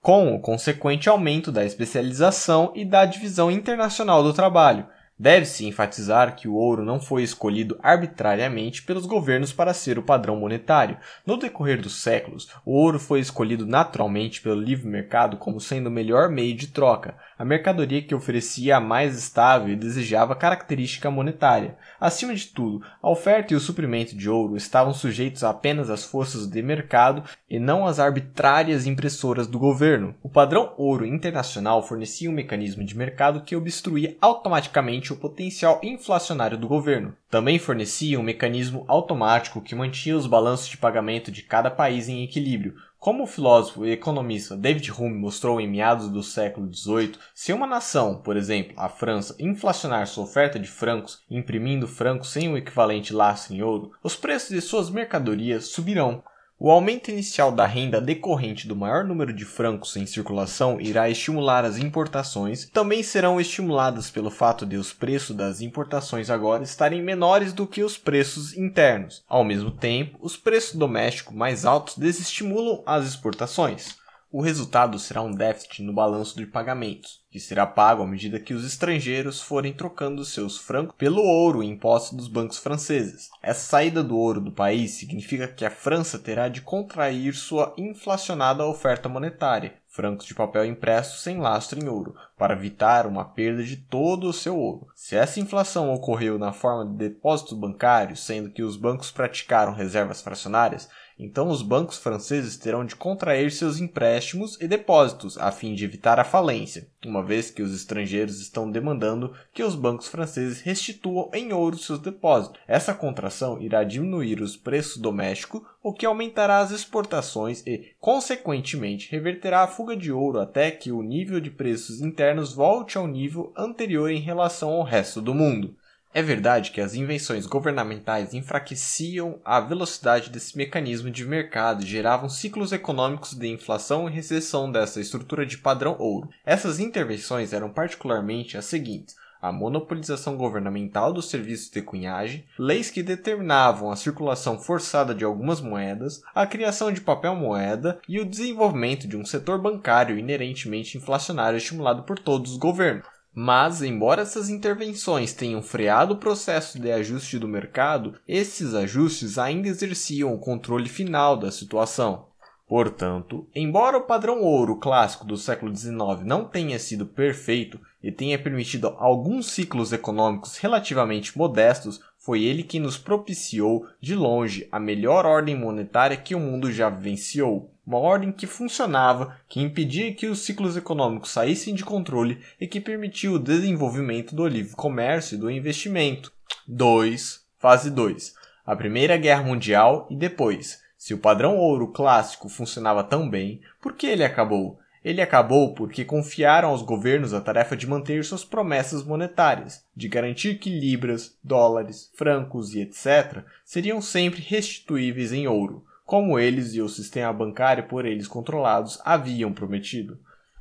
com 0.00 0.34
o 0.34 0.40
consequente 0.40 1.10
aumento 1.10 1.52
da 1.52 1.62
especialização 1.62 2.72
e 2.74 2.86
da 2.86 3.04
divisão 3.04 3.50
internacional 3.50 4.22
do 4.22 4.32
trabalho. 4.32 4.86
Deve-se 5.24 5.64
enfatizar 5.64 6.36
que 6.36 6.46
o 6.46 6.52
ouro 6.52 6.84
não 6.84 7.00
foi 7.00 7.22
escolhido 7.22 7.78
arbitrariamente 7.82 8.82
pelos 8.82 9.06
governos 9.06 9.54
para 9.54 9.72
ser 9.72 9.98
o 9.98 10.02
padrão 10.02 10.36
monetário. 10.36 10.98
No 11.24 11.38
decorrer 11.38 11.80
dos 11.80 12.02
séculos, 12.02 12.50
o 12.62 12.72
ouro 12.72 12.98
foi 12.98 13.20
escolhido 13.20 13.64
naturalmente 13.64 14.42
pelo 14.42 14.60
livre 14.60 14.86
mercado 14.86 15.38
como 15.38 15.58
sendo 15.58 15.86
o 15.86 15.90
melhor 15.90 16.28
meio 16.28 16.54
de 16.54 16.66
troca, 16.66 17.16
a 17.38 17.44
mercadoria 17.44 18.02
que 18.02 18.14
oferecia 18.14 18.76
a 18.76 18.80
mais 18.80 19.16
estável 19.16 19.72
e 19.72 19.76
desejava 19.76 20.36
característica 20.36 21.10
monetária. 21.10 21.76
Acima 22.00 22.34
de 22.34 22.46
tudo, 22.46 22.84
a 23.02 23.10
oferta 23.10 23.52
e 23.52 23.56
o 23.56 23.60
suprimento 23.60 24.16
de 24.16 24.28
ouro 24.28 24.56
estavam 24.56 24.94
sujeitos 24.94 25.42
apenas 25.42 25.90
às 25.90 26.04
forças 26.04 26.46
de 26.46 26.62
mercado 26.62 27.24
e 27.48 27.58
não 27.58 27.86
às 27.86 27.98
arbitrárias 27.98 28.86
impressoras 28.86 29.46
do 29.46 29.58
governo. 29.58 30.14
O 30.22 30.28
padrão 30.28 30.72
ouro 30.76 31.04
internacional 31.04 31.86
fornecia 31.86 32.30
um 32.30 32.34
mecanismo 32.34 32.84
de 32.84 32.96
mercado 32.96 33.42
que 33.42 33.56
obstruía 33.56 34.16
automaticamente 34.20 35.12
o 35.12 35.16
potencial 35.16 35.80
inflacionário 35.82 36.58
do 36.58 36.68
governo. 36.68 37.14
Também 37.30 37.58
fornecia 37.58 38.18
um 38.18 38.22
mecanismo 38.22 38.84
automático 38.86 39.60
que 39.60 39.74
mantinha 39.74 40.16
os 40.16 40.26
balanços 40.26 40.68
de 40.68 40.76
pagamento 40.76 41.32
de 41.32 41.42
cada 41.42 41.70
país 41.70 42.08
em 42.08 42.22
equilíbrio. 42.22 42.74
Como 43.04 43.24
o 43.24 43.26
filósofo 43.26 43.84
e 43.84 43.92
economista 43.92 44.56
David 44.56 44.90
Hume 44.90 45.12
mostrou 45.12 45.60
em 45.60 45.68
meados 45.68 46.08
do 46.08 46.22
século 46.22 46.72
XVIII, 46.72 47.12
se 47.34 47.52
uma 47.52 47.66
nação, 47.66 48.16
por 48.16 48.34
exemplo, 48.34 48.72
a 48.78 48.88
França, 48.88 49.36
inflacionar 49.38 50.06
sua 50.06 50.24
oferta 50.24 50.58
de 50.58 50.66
francos, 50.66 51.22
imprimindo 51.28 51.86
francos 51.86 52.30
sem 52.30 52.50
o 52.50 52.56
equivalente 52.56 53.12
lastro 53.12 53.54
em 53.54 53.60
ouro, 53.60 53.92
os 54.02 54.16
preços 54.16 54.48
de 54.48 54.62
suas 54.62 54.88
mercadorias 54.88 55.66
subirão. 55.66 56.24
O 56.56 56.70
aumento 56.70 57.10
inicial 57.10 57.50
da 57.50 57.66
renda 57.66 58.00
decorrente 58.00 58.68
do 58.68 58.76
maior 58.76 59.04
número 59.04 59.32
de 59.32 59.44
francos 59.44 59.96
em 59.96 60.06
circulação 60.06 60.80
irá 60.80 61.10
estimular 61.10 61.64
as 61.64 61.78
importações, 61.78 62.70
também 62.70 63.02
serão 63.02 63.40
estimuladas 63.40 64.08
pelo 64.08 64.30
fato 64.30 64.64
de 64.64 64.76
os 64.76 64.92
preços 64.92 65.34
das 65.34 65.60
importações 65.60 66.30
agora 66.30 66.62
estarem 66.62 67.02
menores 67.02 67.52
do 67.52 67.66
que 67.66 67.82
os 67.82 67.98
preços 67.98 68.56
internos. 68.56 69.24
Ao 69.28 69.42
mesmo 69.42 69.72
tempo, 69.72 70.16
os 70.22 70.36
preços 70.36 70.76
domésticos 70.76 71.34
mais 71.34 71.64
altos 71.64 71.98
desestimulam 71.98 72.82
as 72.86 73.04
exportações. 73.04 73.96
O 74.36 74.40
resultado 74.40 74.98
será 74.98 75.22
um 75.22 75.30
déficit 75.30 75.80
no 75.80 75.92
balanço 75.92 76.36
de 76.36 76.44
pagamentos, 76.44 77.20
que 77.30 77.38
será 77.38 77.64
pago 77.64 78.02
à 78.02 78.06
medida 78.08 78.40
que 78.40 78.52
os 78.52 78.66
estrangeiros 78.66 79.40
forem 79.40 79.72
trocando 79.72 80.24
seus 80.24 80.58
francos 80.58 80.96
pelo 80.98 81.22
ouro 81.22 81.62
imposto 81.62 82.16
dos 82.16 82.26
bancos 82.26 82.58
franceses. 82.58 83.30
Essa 83.40 83.60
saída 83.60 84.02
do 84.02 84.18
ouro 84.18 84.40
do 84.40 84.50
país 84.50 84.94
significa 84.94 85.46
que 85.46 85.64
a 85.64 85.70
França 85.70 86.18
terá 86.18 86.48
de 86.48 86.62
contrair 86.62 87.32
sua 87.36 87.72
inflacionada 87.78 88.66
oferta 88.66 89.08
monetária, 89.08 89.74
francos 89.86 90.26
de 90.26 90.34
papel 90.34 90.64
impresso 90.64 91.22
sem 91.22 91.38
lastro 91.38 91.78
em 91.78 91.86
ouro, 91.86 92.16
para 92.36 92.54
evitar 92.54 93.06
uma 93.06 93.24
perda 93.24 93.62
de 93.62 93.76
todo 93.76 94.26
o 94.28 94.32
seu 94.32 94.58
ouro. 94.58 94.88
Se 94.96 95.14
essa 95.14 95.38
inflação 95.38 95.94
ocorreu 95.94 96.40
na 96.40 96.52
forma 96.52 96.84
de 96.84 96.96
depósitos 97.08 97.56
bancários, 97.56 98.18
sendo 98.18 98.50
que 98.50 98.64
os 98.64 98.76
bancos 98.76 99.12
praticaram 99.12 99.72
reservas 99.72 100.20
fracionárias, 100.20 100.88
então 101.18 101.48
os 101.48 101.62
bancos 101.62 101.96
franceses 101.96 102.56
terão 102.56 102.84
de 102.84 102.96
contrair 102.96 103.50
seus 103.52 103.78
empréstimos 103.78 104.58
e 104.60 104.66
depósitos 104.66 105.38
a 105.38 105.52
fim 105.52 105.74
de 105.74 105.84
evitar 105.84 106.18
a 106.18 106.24
falência, 106.24 106.88
uma 107.04 107.22
vez 107.22 107.50
que 107.50 107.62
os 107.62 107.74
estrangeiros 107.74 108.40
estão 108.40 108.70
demandando 108.70 109.32
que 109.52 109.62
os 109.62 109.74
bancos 109.74 110.08
franceses 110.08 110.60
restituam 110.60 111.30
em 111.32 111.52
ouro 111.52 111.78
seus 111.78 111.98
depósitos. 111.98 112.60
Essa 112.66 112.94
contração 112.94 113.60
irá 113.60 113.84
diminuir 113.84 114.40
os 114.40 114.56
preços 114.56 114.96
domésticos, 114.96 115.62
o 115.82 115.92
que 115.92 116.06
aumentará 116.06 116.58
as 116.58 116.70
exportações 116.70 117.62
e, 117.66 117.92
consequentemente, 118.00 119.10
reverterá 119.10 119.62
a 119.62 119.68
fuga 119.68 119.96
de 119.96 120.10
ouro 120.10 120.40
até 120.40 120.70
que 120.70 120.90
o 120.90 121.02
nível 121.02 121.40
de 121.40 121.50
preços 121.50 122.00
internos 122.00 122.52
volte 122.52 122.98
ao 122.98 123.06
nível 123.06 123.52
anterior 123.56 124.10
em 124.10 124.20
relação 124.20 124.70
ao 124.70 124.82
resto 124.82 125.20
do 125.20 125.34
mundo. 125.34 125.76
É 126.14 126.22
verdade 126.22 126.70
que 126.70 126.80
as 126.80 126.94
invenções 126.94 127.44
governamentais 127.44 128.32
enfraqueciam 128.34 129.40
a 129.44 129.58
velocidade 129.58 130.30
desse 130.30 130.56
mecanismo 130.56 131.10
de 131.10 131.24
mercado 131.24 131.82
e 131.82 131.86
geravam 131.86 132.28
ciclos 132.28 132.70
econômicos 132.70 133.34
de 133.34 133.48
inflação 133.48 134.08
e 134.08 134.12
recessão 134.12 134.70
dessa 134.70 135.00
estrutura 135.00 135.44
de 135.44 135.58
padrão 135.58 135.96
ouro. 135.98 136.28
Essas 136.46 136.78
intervenções 136.78 137.52
eram 137.52 137.68
particularmente 137.68 138.56
as 138.56 138.66
seguintes: 138.66 139.16
a 139.42 139.50
monopolização 139.50 140.36
governamental 140.36 141.12
dos 141.12 141.28
serviços 141.28 141.68
de 141.68 141.82
cunhagem, 141.82 142.44
leis 142.56 142.92
que 142.92 143.02
determinavam 143.02 143.90
a 143.90 143.96
circulação 143.96 144.56
forçada 144.56 145.12
de 145.12 145.24
algumas 145.24 145.60
moedas, 145.60 146.22
a 146.32 146.46
criação 146.46 146.92
de 146.92 147.00
papel 147.00 147.34
moeda 147.34 147.98
e 148.08 148.20
o 148.20 148.24
desenvolvimento 148.24 149.08
de 149.08 149.16
um 149.16 149.24
setor 149.24 149.60
bancário 149.60 150.16
inerentemente 150.16 150.96
inflacionário 150.96 151.56
estimulado 151.56 152.04
por 152.04 152.20
todos 152.20 152.52
os 152.52 152.56
governos. 152.56 153.13
Mas, 153.34 153.82
embora 153.82 154.22
essas 154.22 154.48
intervenções 154.48 155.32
tenham 155.32 155.60
freado 155.60 156.14
o 156.14 156.18
processo 156.18 156.78
de 156.78 156.92
ajuste 156.92 157.36
do 157.36 157.48
mercado, 157.48 158.14
esses 158.28 158.74
ajustes 158.74 159.38
ainda 159.38 159.66
exerciam 159.66 160.32
o 160.32 160.38
controle 160.38 160.88
final 160.88 161.36
da 161.36 161.50
situação. 161.50 162.26
Portanto, 162.66 163.46
embora 163.54 163.98
o 163.98 164.06
padrão 164.06 164.40
ouro 164.40 164.78
clássico 164.78 165.26
do 165.26 165.36
século 165.36 165.74
XIX 165.74 166.22
não 166.24 166.44
tenha 166.44 166.78
sido 166.78 167.04
perfeito 167.04 167.78
e 168.02 168.10
tenha 168.10 168.38
permitido 168.38 168.94
alguns 168.98 169.50
ciclos 169.50 169.92
econômicos 169.92 170.56
relativamente 170.56 171.36
modestos, 171.36 172.00
foi 172.16 172.42
ele 172.42 172.62
que 172.62 172.78
nos 172.78 172.96
propiciou, 172.96 173.86
de 174.00 174.14
longe, 174.14 174.66
a 174.72 174.80
melhor 174.80 175.26
ordem 175.26 175.54
monetária 175.54 176.16
que 176.16 176.34
o 176.34 176.40
mundo 176.40 176.72
já 176.72 176.88
vivenciou. 176.88 177.73
Uma 177.86 177.98
ordem 177.98 178.32
que 178.32 178.46
funcionava, 178.46 179.36
que 179.46 179.60
impedia 179.60 180.14
que 180.14 180.26
os 180.26 180.40
ciclos 180.40 180.74
econômicos 180.74 181.30
saíssem 181.30 181.74
de 181.74 181.84
controle 181.84 182.40
e 182.58 182.66
que 182.66 182.80
permitiu 182.80 183.34
o 183.34 183.38
desenvolvimento 183.38 184.34
do 184.34 184.46
livre 184.46 184.74
comércio 184.74 185.34
e 185.34 185.38
do 185.38 185.50
investimento. 185.50 186.32
2. 186.66 187.44
Fase 187.58 187.90
2. 187.90 188.34
A 188.64 188.74
Primeira 188.74 189.18
Guerra 189.18 189.42
Mundial 189.42 190.06
e 190.10 190.16
depois. 190.16 190.82
Se 190.96 191.12
o 191.12 191.18
padrão 191.18 191.58
ouro 191.58 191.88
clássico 191.88 192.48
funcionava 192.48 193.04
tão 193.04 193.28
bem, 193.28 193.60
por 193.82 193.92
que 193.92 194.06
ele 194.06 194.24
acabou? 194.24 194.78
Ele 195.04 195.20
acabou 195.20 195.74
porque 195.74 196.02
confiaram 196.02 196.70
aos 196.70 196.80
governos 196.80 197.34
a 197.34 197.40
tarefa 197.42 197.76
de 197.76 197.86
manter 197.86 198.24
suas 198.24 198.42
promessas 198.42 199.04
monetárias, 199.04 199.84
de 199.94 200.08
garantir 200.08 200.58
que 200.58 200.70
libras, 200.70 201.36
dólares, 201.44 202.10
francos 202.14 202.74
e 202.74 202.80
etc. 202.80 203.44
seriam 203.62 204.00
sempre 204.00 204.40
restituíveis 204.40 205.30
em 205.30 205.46
ouro, 205.46 205.84
como 206.04 206.38
eles 206.38 206.74
e 206.74 206.80
o 206.80 206.88
sistema 206.88 207.32
bancário 207.32 207.88
por 207.88 208.04
eles 208.04 208.28
controlados 208.28 209.00
haviam 209.04 209.52
prometido. 209.52 210.18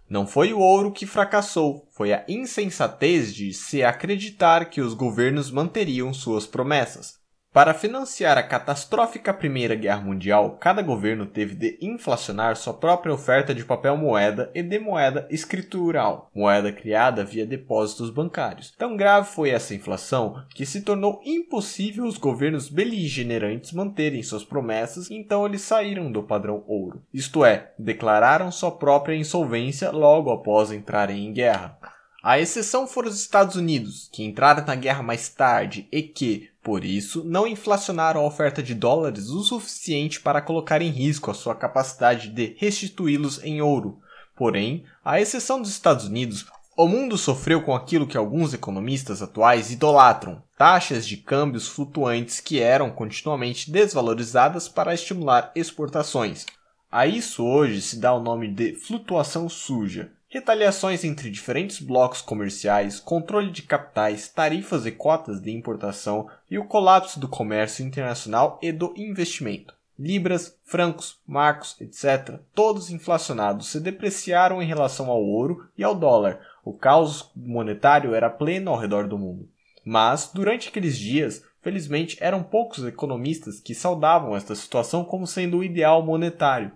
Não 0.10 0.28
foi 0.28 0.54
o 0.54 0.60
ouro 0.60 0.92
que 0.92 1.06
fracassou, 1.06 1.88
foi 1.92 2.14
a 2.14 2.24
insensatez 2.28 3.34
de 3.34 3.54
se 3.54 3.84
acreditar 3.84 4.70
que 4.70 4.82
os 4.82 4.94
governos 4.94 5.50
manteriam 5.50 6.14
suas 6.14 6.46
promessas. 6.46 7.23
Para 7.54 7.76
financiar 7.76 8.36
a 8.36 8.42
catastrófica 8.42 9.32
Primeira 9.32 9.76
Guerra 9.76 10.02
Mundial, 10.02 10.58
cada 10.60 10.82
governo 10.82 11.28
teve 11.28 11.54
de 11.54 11.78
inflacionar 11.80 12.56
sua 12.56 12.74
própria 12.74 13.14
oferta 13.14 13.54
de 13.54 13.64
papel 13.64 13.96
moeda 13.96 14.50
e 14.56 14.64
de 14.64 14.80
moeda 14.80 15.28
escritural, 15.30 16.32
moeda 16.34 16.74
criada 16.74 17.24
via 17.24 17.46
depósitos 17.46 18.10
bancários. 18.10 18.72
Tão 18.76 18.98
grave 18.98 19.28
foi 19.28 19.52
essa 19.52 19.76
inflação 19.76 20.44
que 20.56 20.66
se 20.66 20.82
tornou 20.82 21.22
impossível 21.24 22.06
os 22.06 22.18
governos 22.18 22.70
beligerantes 22.70 23.72
manterem 23.72 24.24
suas 24.24 24.44
promessas, 24.44 25.12
então 25.12 25.46
eles 25.46 25.62
saíram 25.62 26.12
do 26.12 26.24
padrão 26.24 26.64
ouro. 26.66 27.04
Isto 27.14 27.46
é, 27.46 27.72
declararam 27.78 28.52
sua 28.52 28.72
própria 28.72 29.16
insolvência 29.16 29.92
logo 29.92 30.32
após 30.32 30.72
entrarem 30.72 31.28
em 31.28 31.32
guerra. 31.32 31.78
A 32.24 32.40
exceção 32.40 32.88
foram 32.88 33.10
os 33.10 33.20
Estados 33.20 33.58
Unidos, 33.58 34.10
que 34.10 34.24
entraram 34.24 34.66
na 34.66 34.76
guerra 34.76 35.04
mais 35.04 35.28
tarde 35.28 35.90
e 35.92 36.02
que, 36.02 36.50
por 36.64 36.86
isso, 36.86 37.24
não 37.26 37.46
inflacionaram 37.46 38.22
a 38.22 38.26
oferta 38.26 38.64
de 38.64 38.74
dólares 38.74 39.28
o 39.28 39.44
suficiente 39.44 40.22
para 40.22 40.42
colocar 40.42 40.82
em 40.82 40.90
risco 40.90 41.30
a 41.30 41.34
sua 41.34 41.54
capacidade 41.54 42.30
de 42.30 42.56
restituí-los 42.58 43.44
em 43.44 43.62
ouro. 43.62 44.00
Porém, 44.34 44.86
à 45.04 45.20
exceção 45.20 45.62
dos 45.62 45.70
Estados 45.70 46.06
Unidos, 46.06 46.46
O 46.76 46.88
mundo 46.88 47.20
sofreu 47.20 47.62
com 47.62 47.76
aquilo 47.76 48.08
que 48.08 48.18
alguns 48.18 48.52
economistas 48.52 49.22
atuais 49.22 49.72
idolatram: 49.72 50.42
taxas 50.58 51.06
de 51.06 51.18
câmbios 51.18 51.68
flutuantes 51.68 52.40
que 52.40 52.60
eram 52.60 52.90
continuamente 52.90 53.70
desvalorizadas 53.70 54.68
para 54.68 54.94
estimular 54.94 55.52
exportações. 55.56 56.48
A 56.92 57.06
isso 57.06 57.46
hoje 57.46 57.80
se 57.80 58.00
dá 58.00 58.12
o 58.14 58.24
nome 58.24 58.48
de 58.48 58.74
flutuação 58.74 59.48
suja. 59.48 60.12
Retaliações 60.34 61.04
entre 61.04 61.30
diferentes 61.30 61.80
blocos 61.80 62.20
comerciais, 62.20 63.00
controle 63.00 63.52
de 63.52 63.62
capitais, 63.62 64.28
tarifas 64.28 64.84
e 64.84 64.92
cotas 64.92 65.40
de 65.40 65.52
importação 65.52 66.28
e 66.50 66.58
o 66.58 66.66
colapso 66.66 67.20
do 67.20 67.28
comércio 67.28 67.86
internacional 67.86 68.58
e 68.60 68.72
do 68.72 68.96
investimento. 68.98 69.76
Libras, 69.98 70.58
francos, 70.66 71.20
marcos, 71.28 71.80
etc., 71.80 72.40
todos 72.56 72.90
inflacionados, 72.90 73.68
se 73.68 73.80
depreciaram 73.80 74.60
em 74.60 74.66
relação 74.66 75.12
ao 75.12 75.24
ouro 75.24 75.68
e 75.78 75.84
ao 75.84 75.94
dólar, 75.94 76.40
o 76.66 76.74
caos 76.74 77.32
monetário 77.36 78.16
era 78.16 78.28
pleno 78.28 78.72
ao 78.72 78.80
redor 78.80 79.08
do 79.08 79.20
mundo. 79.20 79.48
Mas, 79.86 80.32
durante 80.34 80.70
aqueles 80.70 80.98
dias, 80.98 81.44
felizmente 81.62 82.18
eram 82.20 82.42
poucos 82.42 82.84
economistas 82.84 83.60
que 83.60 83.76
saudavam 83.76 84.36
esta 84.36 84.56
situação 84.56 85.06
como 85.06 85.28
sendo 85.28 85.60
o 85.60 85.64
ideal 85.64 86.04
monetário. 86.04 86.72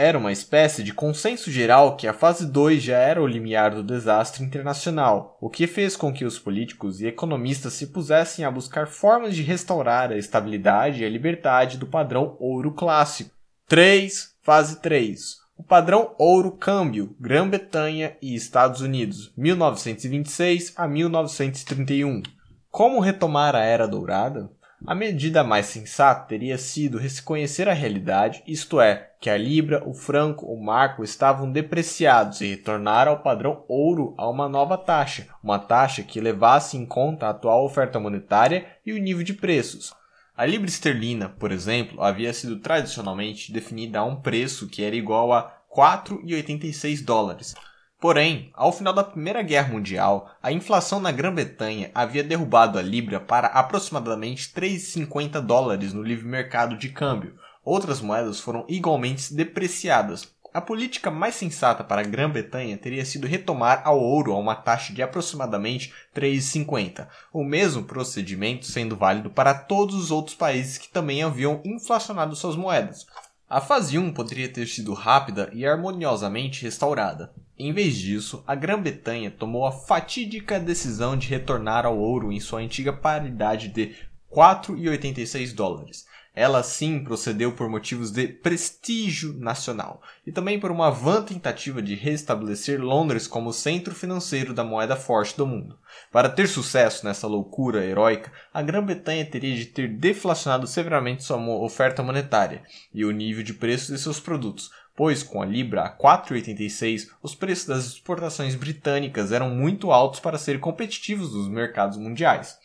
Era 0.00 0.16
uma 0.16 0.30
espécie 0.30 0.84
de 0.84 0.94
consenso 0.94 1.50
geral 1.50 1.96
que 1.96 2.06
a 2.06 2.12
fase 2.12 2.46
2 2.46 2.80
já 2.80 2.98
era 2.98 3.20
o 3.20 3.26
limiar 3.26 3.74
do 3.74 3.82
desastre 3.82 4.44
internacional, 4.44 5.36
o 5.40 5.50
que 5.50 5.66
fez 5.66 5.96
com 5.96 6.12
que 6.12 6.24
os 6.24 6.38
políticos 6.38 7.00
e 7.00 7.08
economistas 7.08 7.72
se 7.72 7.88
pusessem 7.88 8.44
a 8.44 8.50
buscar 8.50 8.86
formas 8.86 9.34
de 9.34 9.42
restaurar 9.42 10.12
a 10.12 10.16
estabilidade 10.16 11.02
e 11.02 11.04
a 11.04 11.10
liberdade 11.10 11.78
do 11.78 11.88
padrão 11.88 12.36
ouro 12.38 12.70
clássico. 12.70 13.34
3. 13.66 14.36
Fase 14.40 14.80
3 14.80 15.38
o 15.56 15.64
padrão 15.64 16.14
ouro-câmbio, 16.16 17.16
Grã-Bretanha 17.18 18.16
e 18.22 18.36
Estados 18.36 18.80
Unidos, 18.80 19.32
1926 19.36 20.74
a 20.76 20.86
1931. 20.86 22.22
Como 22.70 23.00
retomar 23.00 23.56
a 23.56 23.64
Era 23.64 23.88
Dourada? 23.88 24.48
A 24.86 24.94
medida 24.94 25.42
mais 25.42 25.66
sensata 25.66 26.28
teria 26.28 26.56
sido 26.56 26.98
reconhecer 26.98 27.68
a 27.68 27.72
realidade, 27.72 28.44
isto 28.46 28.80
é, 28.80 29.07
que 29.20 29.28
a 29.28 29.36
libra, 29.36 29.82
o 29.86 29.92
franco, 29.92 30.46
o 30.46 30.62
marco 30.62 31.02
estavam 31.02 31.50
depreciados 31.50 32.40
e 32.40 32.46
retornar 32.46 33.08
ao 33.08 33.20
padrão 33.20 33.64
ouro 33.68 34.14
a 34.16 34.28
uma 34.28 34.48
nova 34.48 34.78
taxa, 34.78 35.26
uma 35.42 35.58
taxa 35.58 36.02
que 36.02 36.20
levasse 36.20 36.76
em 36.76 36.86
conta 36.86 37.26
a 37.26 37.30
atual 37.30 37.64
oferta 37.64 37.98
monetária 37.98 38.66
e 38.86 38.92
o 38.92 38.98
nível 38.98 39.24
de 39.24 39.34
preços. 39.34 39.92
A 40.36 40.46
libra 40.46 40.68
esterlina, 40.68 41.28
por 41.28 41.50
exemplo, 41.50 42.00
havia 42.00 42.32
sido 42.32 42.60
tradicionalmente 42.60 43.50
definida 43.50 43.98
a 43.98 44.04
um 44.04 44.14
preço 44.14 44.68
que 44.68 44.84
era 44.84 44.94
igual 44.94 45.32
a 45.32 45.52
4,86 45.74 47.04
dólares. 47.04 47.56
Porém, 48.00 48.52
ao 48.54 48.70
final 48.70 48.92
da 48.92 49.02
Primeira 49.02 49.42
Guerra 49.42 49.72
Mundial, 49.72 50.30
a 50.40 50.52
inflação 50.52 51.00
na 51.00 51.10
Grã-Bretanha 51.10 51.90
havia 51.92 52.22
derrubado 52.22 52.78
a 52.78 52.82
libra 52.82 53.18
para 53.18 53.48
aproximadamente 53.48 54.52
3,50 54.54 55.40
dólares 55.40 55.92
no 55.92 56.04
livre 56.04 56.24
mercado 56.24 56.76
de 56.76 56.88
câmbio. 56.90 57.34
Outras 57.64 58.00
moedas 58.00 58.40
foram 58.40 58.64
igualmente 58.68 59.34
depreciadas, 59.34 60.28
a 60.52 60.62
política 60.62 61.10
mais 61.10 61.34
sensata 61.34 61.84
para 61.84 62.00
a 62.00 62.04
Grã-Bretanha 62.04 62.78
teria 62.78 63.04
sido 63.04 63.26
retomar 63.26 63.82
ao 63.84 64.00
ouro 64.00 64.32
a 64.32 64.38
uma 64.38 64.54
taxa 64.54 64.94
de 64.94 65.02
aproximadamente 65.02 65.92
3,50, 66.14 67.06
o 67.32 67.44
mesmo 67.44 67.84
procedimento 67.84 68.64
sendo 68.64 68.96
válido 68.96 69.28
para 69.28 69.52
todos 69.52 69.94
os 69.94 70.10
outros 70.10 70.34
países 70.34 70.78
que 70.78 70.88
também 70.88 71.22
haviam 71.22 71.60
inflacionado 71.64 72.34
suas 72.34 72.56
moedas. 72.56 73.06
A 73.48 73.60
fase 73.60 73.98
1 73.98 74.12
poderia 74.12 74.48
ter 74.48 74.66
sido 74.66 74.94
rápida 74.94 75.50
e 75.52 75.66
harmoniosamente 75.66 76.64
restaurada. 76.64 77.32
Em 77.58 77.72
vez 77.72 77.96
disso, 77.96 78.42
a 78.46 78.54
Grã-Bretanha 78.54 79.30
tomou 79.30 79.66
a 79.66 79.72
fatídica 79.72 80.58
decisão 80.58 81.16
de 81.16 81.28
retornar 81.28 81.84
ao 81.84 81.98
ouro 81.98 82.32
em 82.32 82.40
sua 82.40 82.60
antiga 82.60 82.92
paridade 82.92 83.68
de 83.68 83.94
4,86 84.30 85.54
dólares, 85.54 86.06
ela 86.38 86.62
sim 86.62 87.02
procedeu 87.02 87.50
por 87.50 87.68
motivos 87.68 88.12
de 88.12 88.28
prestígio 88.28 89.34
nacional 89.34 90.00
e 90.24 90.30
também 90.30 90.60
por 90.60 90.70
uma 90.70 90.88
vã 90.88 91.20
tentativa 91.20 91.82
de 91.82 91.96
restabelecer 91.96 92.80
Londres 92.80 93.26
como 93.26 93.52
centro 93.52 93.92
financeiro 93.92 94.54
da 94.54 94.62
moeda 94.62 94.94
forte 94.94 95.36
do 95.36 95.44
mundo. 95.44 95.76
Para 96.12 96.28
ter 96.28 96.46
sucesso 96.46 97.04
nessa 97.04 97.26
loucura 97.26 97.84
heróica, 97.84 98.32
a 98.54 98.62
Grã-Bretanha 98.62 99.26
teria 99.26 99.56
de 99.56 99.66
ter 99.66 99.88
deflacionado 99.88 100.68
severamente 100.68 101.24
sua 101.24 101.38
oferta 101.60 102.04
monetária 102.04 102.62
e 102.94 103.04
o 103.04 103.10
nível 103.10 103.42
de 103.42 103.54
preços 103.54 103.88
de 103.88 103.98
seus 103.98 104.20
produtos, 104.20 104.70
pois 104.94 105.24
com 105.24 105.42
a 105.42 105.46
libra 105.46 105.82
a 105.82 105.98
4,86 105.98 107.08
os 107.20 107.34
preços 107.34 107.66
das 107.66 107.84
exportações 107.86 108.54
britânicas 108.54 109.32
eram 109.32 109.50
muito 109.50 109.90
altos 109.90 110.20
para 110.20 110.38
serem 110.38 110.60
competitivos 110.60 111.34
nos 111.34 111.48
mercados 111.48 111.98
mundiais. 111.98 112.56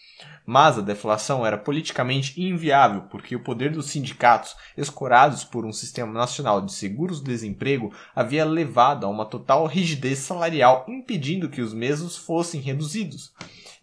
Mas 0.45 0.77
a 0.77 0.81
deflação 0.81 1.45
era 1.45 1.57
politicamente 1.57 2.41
inviável 2.41 3.03
porque 3.09 3.35
o 3.35 3.39
poder 3.39 3.72
dos 3.72 3.88
sindicatos, 3.88 4.55
escorados 4.75 5.43
por 5.43 5.65
um 5.65 5.72
sistema 5.72 6.11
nacional 6.11 6.61
de 6.61 6.73
seguros-desemprego, 6.73 7.93
havia 8.13 8.43
levado 8.43 9.05
a 9.05 9.09
uma 9.09 9.25
total 9.25 9.65
rigidez 9.65 10.19
salarial, 10.19 10.85
impedindo 10.88 11.49
que 11.49 11.61
os 11.61 11.73
mesmos 11.73 12.17
fossem 12.17 12.59
reduzidos. 12.59 13.31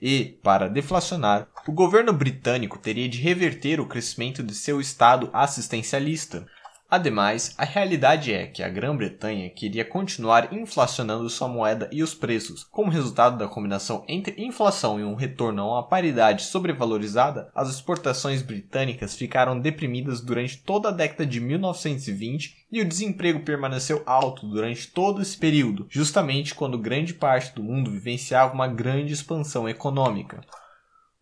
E, 0.03 0.39
para 0.43 0.69
deflacionar, 0.69 1.47
o 1.69 1.73
governo 1.73 2.13
britânico 2.13 2.79
teria 2.79 3.09
de 3.09 3.21
reverter 3.21 3.81
o 3.81 3.87
crescimento 3.87 4.43
de 4.43 4.55
seu 4.55 4.81
Estado 4.81 5.29
assistencialista. 5.33 6.47
Ademais, 6.91 7.55
a 7.57 7.65
realidade 7.65 8.35
é 8.35 8.49
que 8.49 8.65
a 8.65 8.69
Grã-Bretanha 8.69 9.49
queria 9.49 9.85
continuar 9.85 10.53
inflacionando 10.53 11.31
sua 11.31 11.47
moeda 11.47 11.89
e 11.93 12.03
os 12.03 12.17
preços. 12.17 12.65
Como 12.65 12.91
resultado 12.91 13.39
da 13.39 13.47
combinação 13.47 14.05
entre 14.09 14.43
inflação 14.45 14.99
e 14.99 15.05
um 15.05 15.15
retorno 15.15 15.63
a 15.63 15.67
uma 15.75 15.87
paridade 15.87 16.43
sobrevalorizada, 16.43 17.49
as 17.55 17.71
exportações 17.71 18.43
britânicas 18.43 19.15
ficaram 19.15 19.61
deprimidas 19.61 20.21
durante 20.21 20.59
toda 20.59 20.89
a 20.89 20.93
década 20.93 21.25
de 21.25 21.39
1920 21.39 22.67
e 22.73 22.81
o 22.81 22.89
desemprego 22.89 23.45
permaneceu 23.45 24.03
alto 24.05 24.49
durante 24.49 24.89
todo 24.89 25.23
esse 25.23 25.39
período, 25.39 25.87
justamente 25.89 26.57
quando 26.57 26.77
grande 26.77 27.15
parte 27.15 27.55
do 27.55 27.63
mundo 27.63 27.89
vivenciava 27.89 28.53
uma 28.53 28.67
grande 28.67 29.13
expansão 29.13 29.69
econômica. 29.69 30.41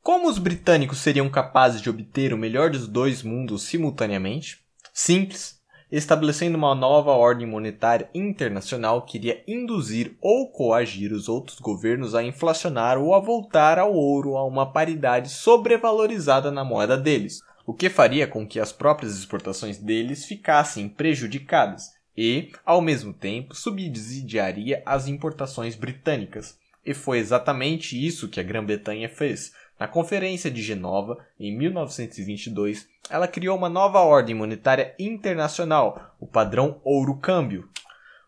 Como 0.02 0.30
os 0.30 0.38
britânicos 0.38 0.96
seriam 0.96 1.28
capazes 1.28 1.82
de 1.82 1.90
obter 1.90 2.32
o 2.32 2.38
melhor 2.38 2.70
dos 2.70 2.88
dois 2.88 3.22
mundos 3.22 3.64
simultaneamente? 3.64 4.66
Simples, 4.94 5.57
estabelecendo 5.90 6.56
uma 6.56 6.74
nova 6.74 7.12
ordem 7.12 7.46
monetária 7.46 8.10
internacional 8.14 9.02
que 9.02 9.16
iria 9.16 9.42
induzir 9.46 10.16
ou 10.20 10.50
coagir 10.50 11.12
os 11.12 11.28
outros 11.28 11.58
governos 11.58 12.14
a 12.14 12.22
inflacionar 12.22 12.98
ou 12.98 13.14
a 13.14 13.20
voltar 13.20 13.78
ao 13.78 13.94
ouro 13.94 14.36
a 14.36 14.44
uma 14.44 14.70
paridade 14.70 15.30
sobrevalorizada 15.30 16.50
na 16.50 16.64
moeda 16.64 16.96
deles, 16.96 17.40
o 17.66 17.72
que 17.72 17.88
faria 17.88 18.26
com 18.26 18.46
que 18.46 18.60
as 18.60 18.72
próprias 18.72 19.16
exportações 19.16 19.78
deles 19.78 20.24
ficassem 20.24 20.88
prejudicadas 20.88 21.90
e, 22.16 22.50
ao 22.66 22.80
mesmo 22.80 23.12
tempo, 23.12 23.54
subsidiaria 23.54 24.82
as 24.84 25.06
importações 25.06 25.76
britânicas. 25.76 26.58
E 26.84 26.94
foi 26.94 27.18
exatamente 27.18 27.94
isso 27.94 28.28
que 28.28 28.40
a 28.40 28.42
Grã-Bretanha 28.42 29.08
fez, 29.08 29.52
na 29.78 29.86
Conferência 29.86 30.50
de 30.50 30.60
Genova, 30.60 31.18
em 31.38 31.56
1922, 31.56 32.88
ela 33.08 33.28
criou 33.28 33.56
uma 33.56 33.68
nova 33.68 34.00
ordem 34.00 34.34
monetária 34.34 34.94
internacional, 34.98 36.16
o 36.18 36.26
padrão 36.26 36.80
ouro-câmbio. 36.82 37.68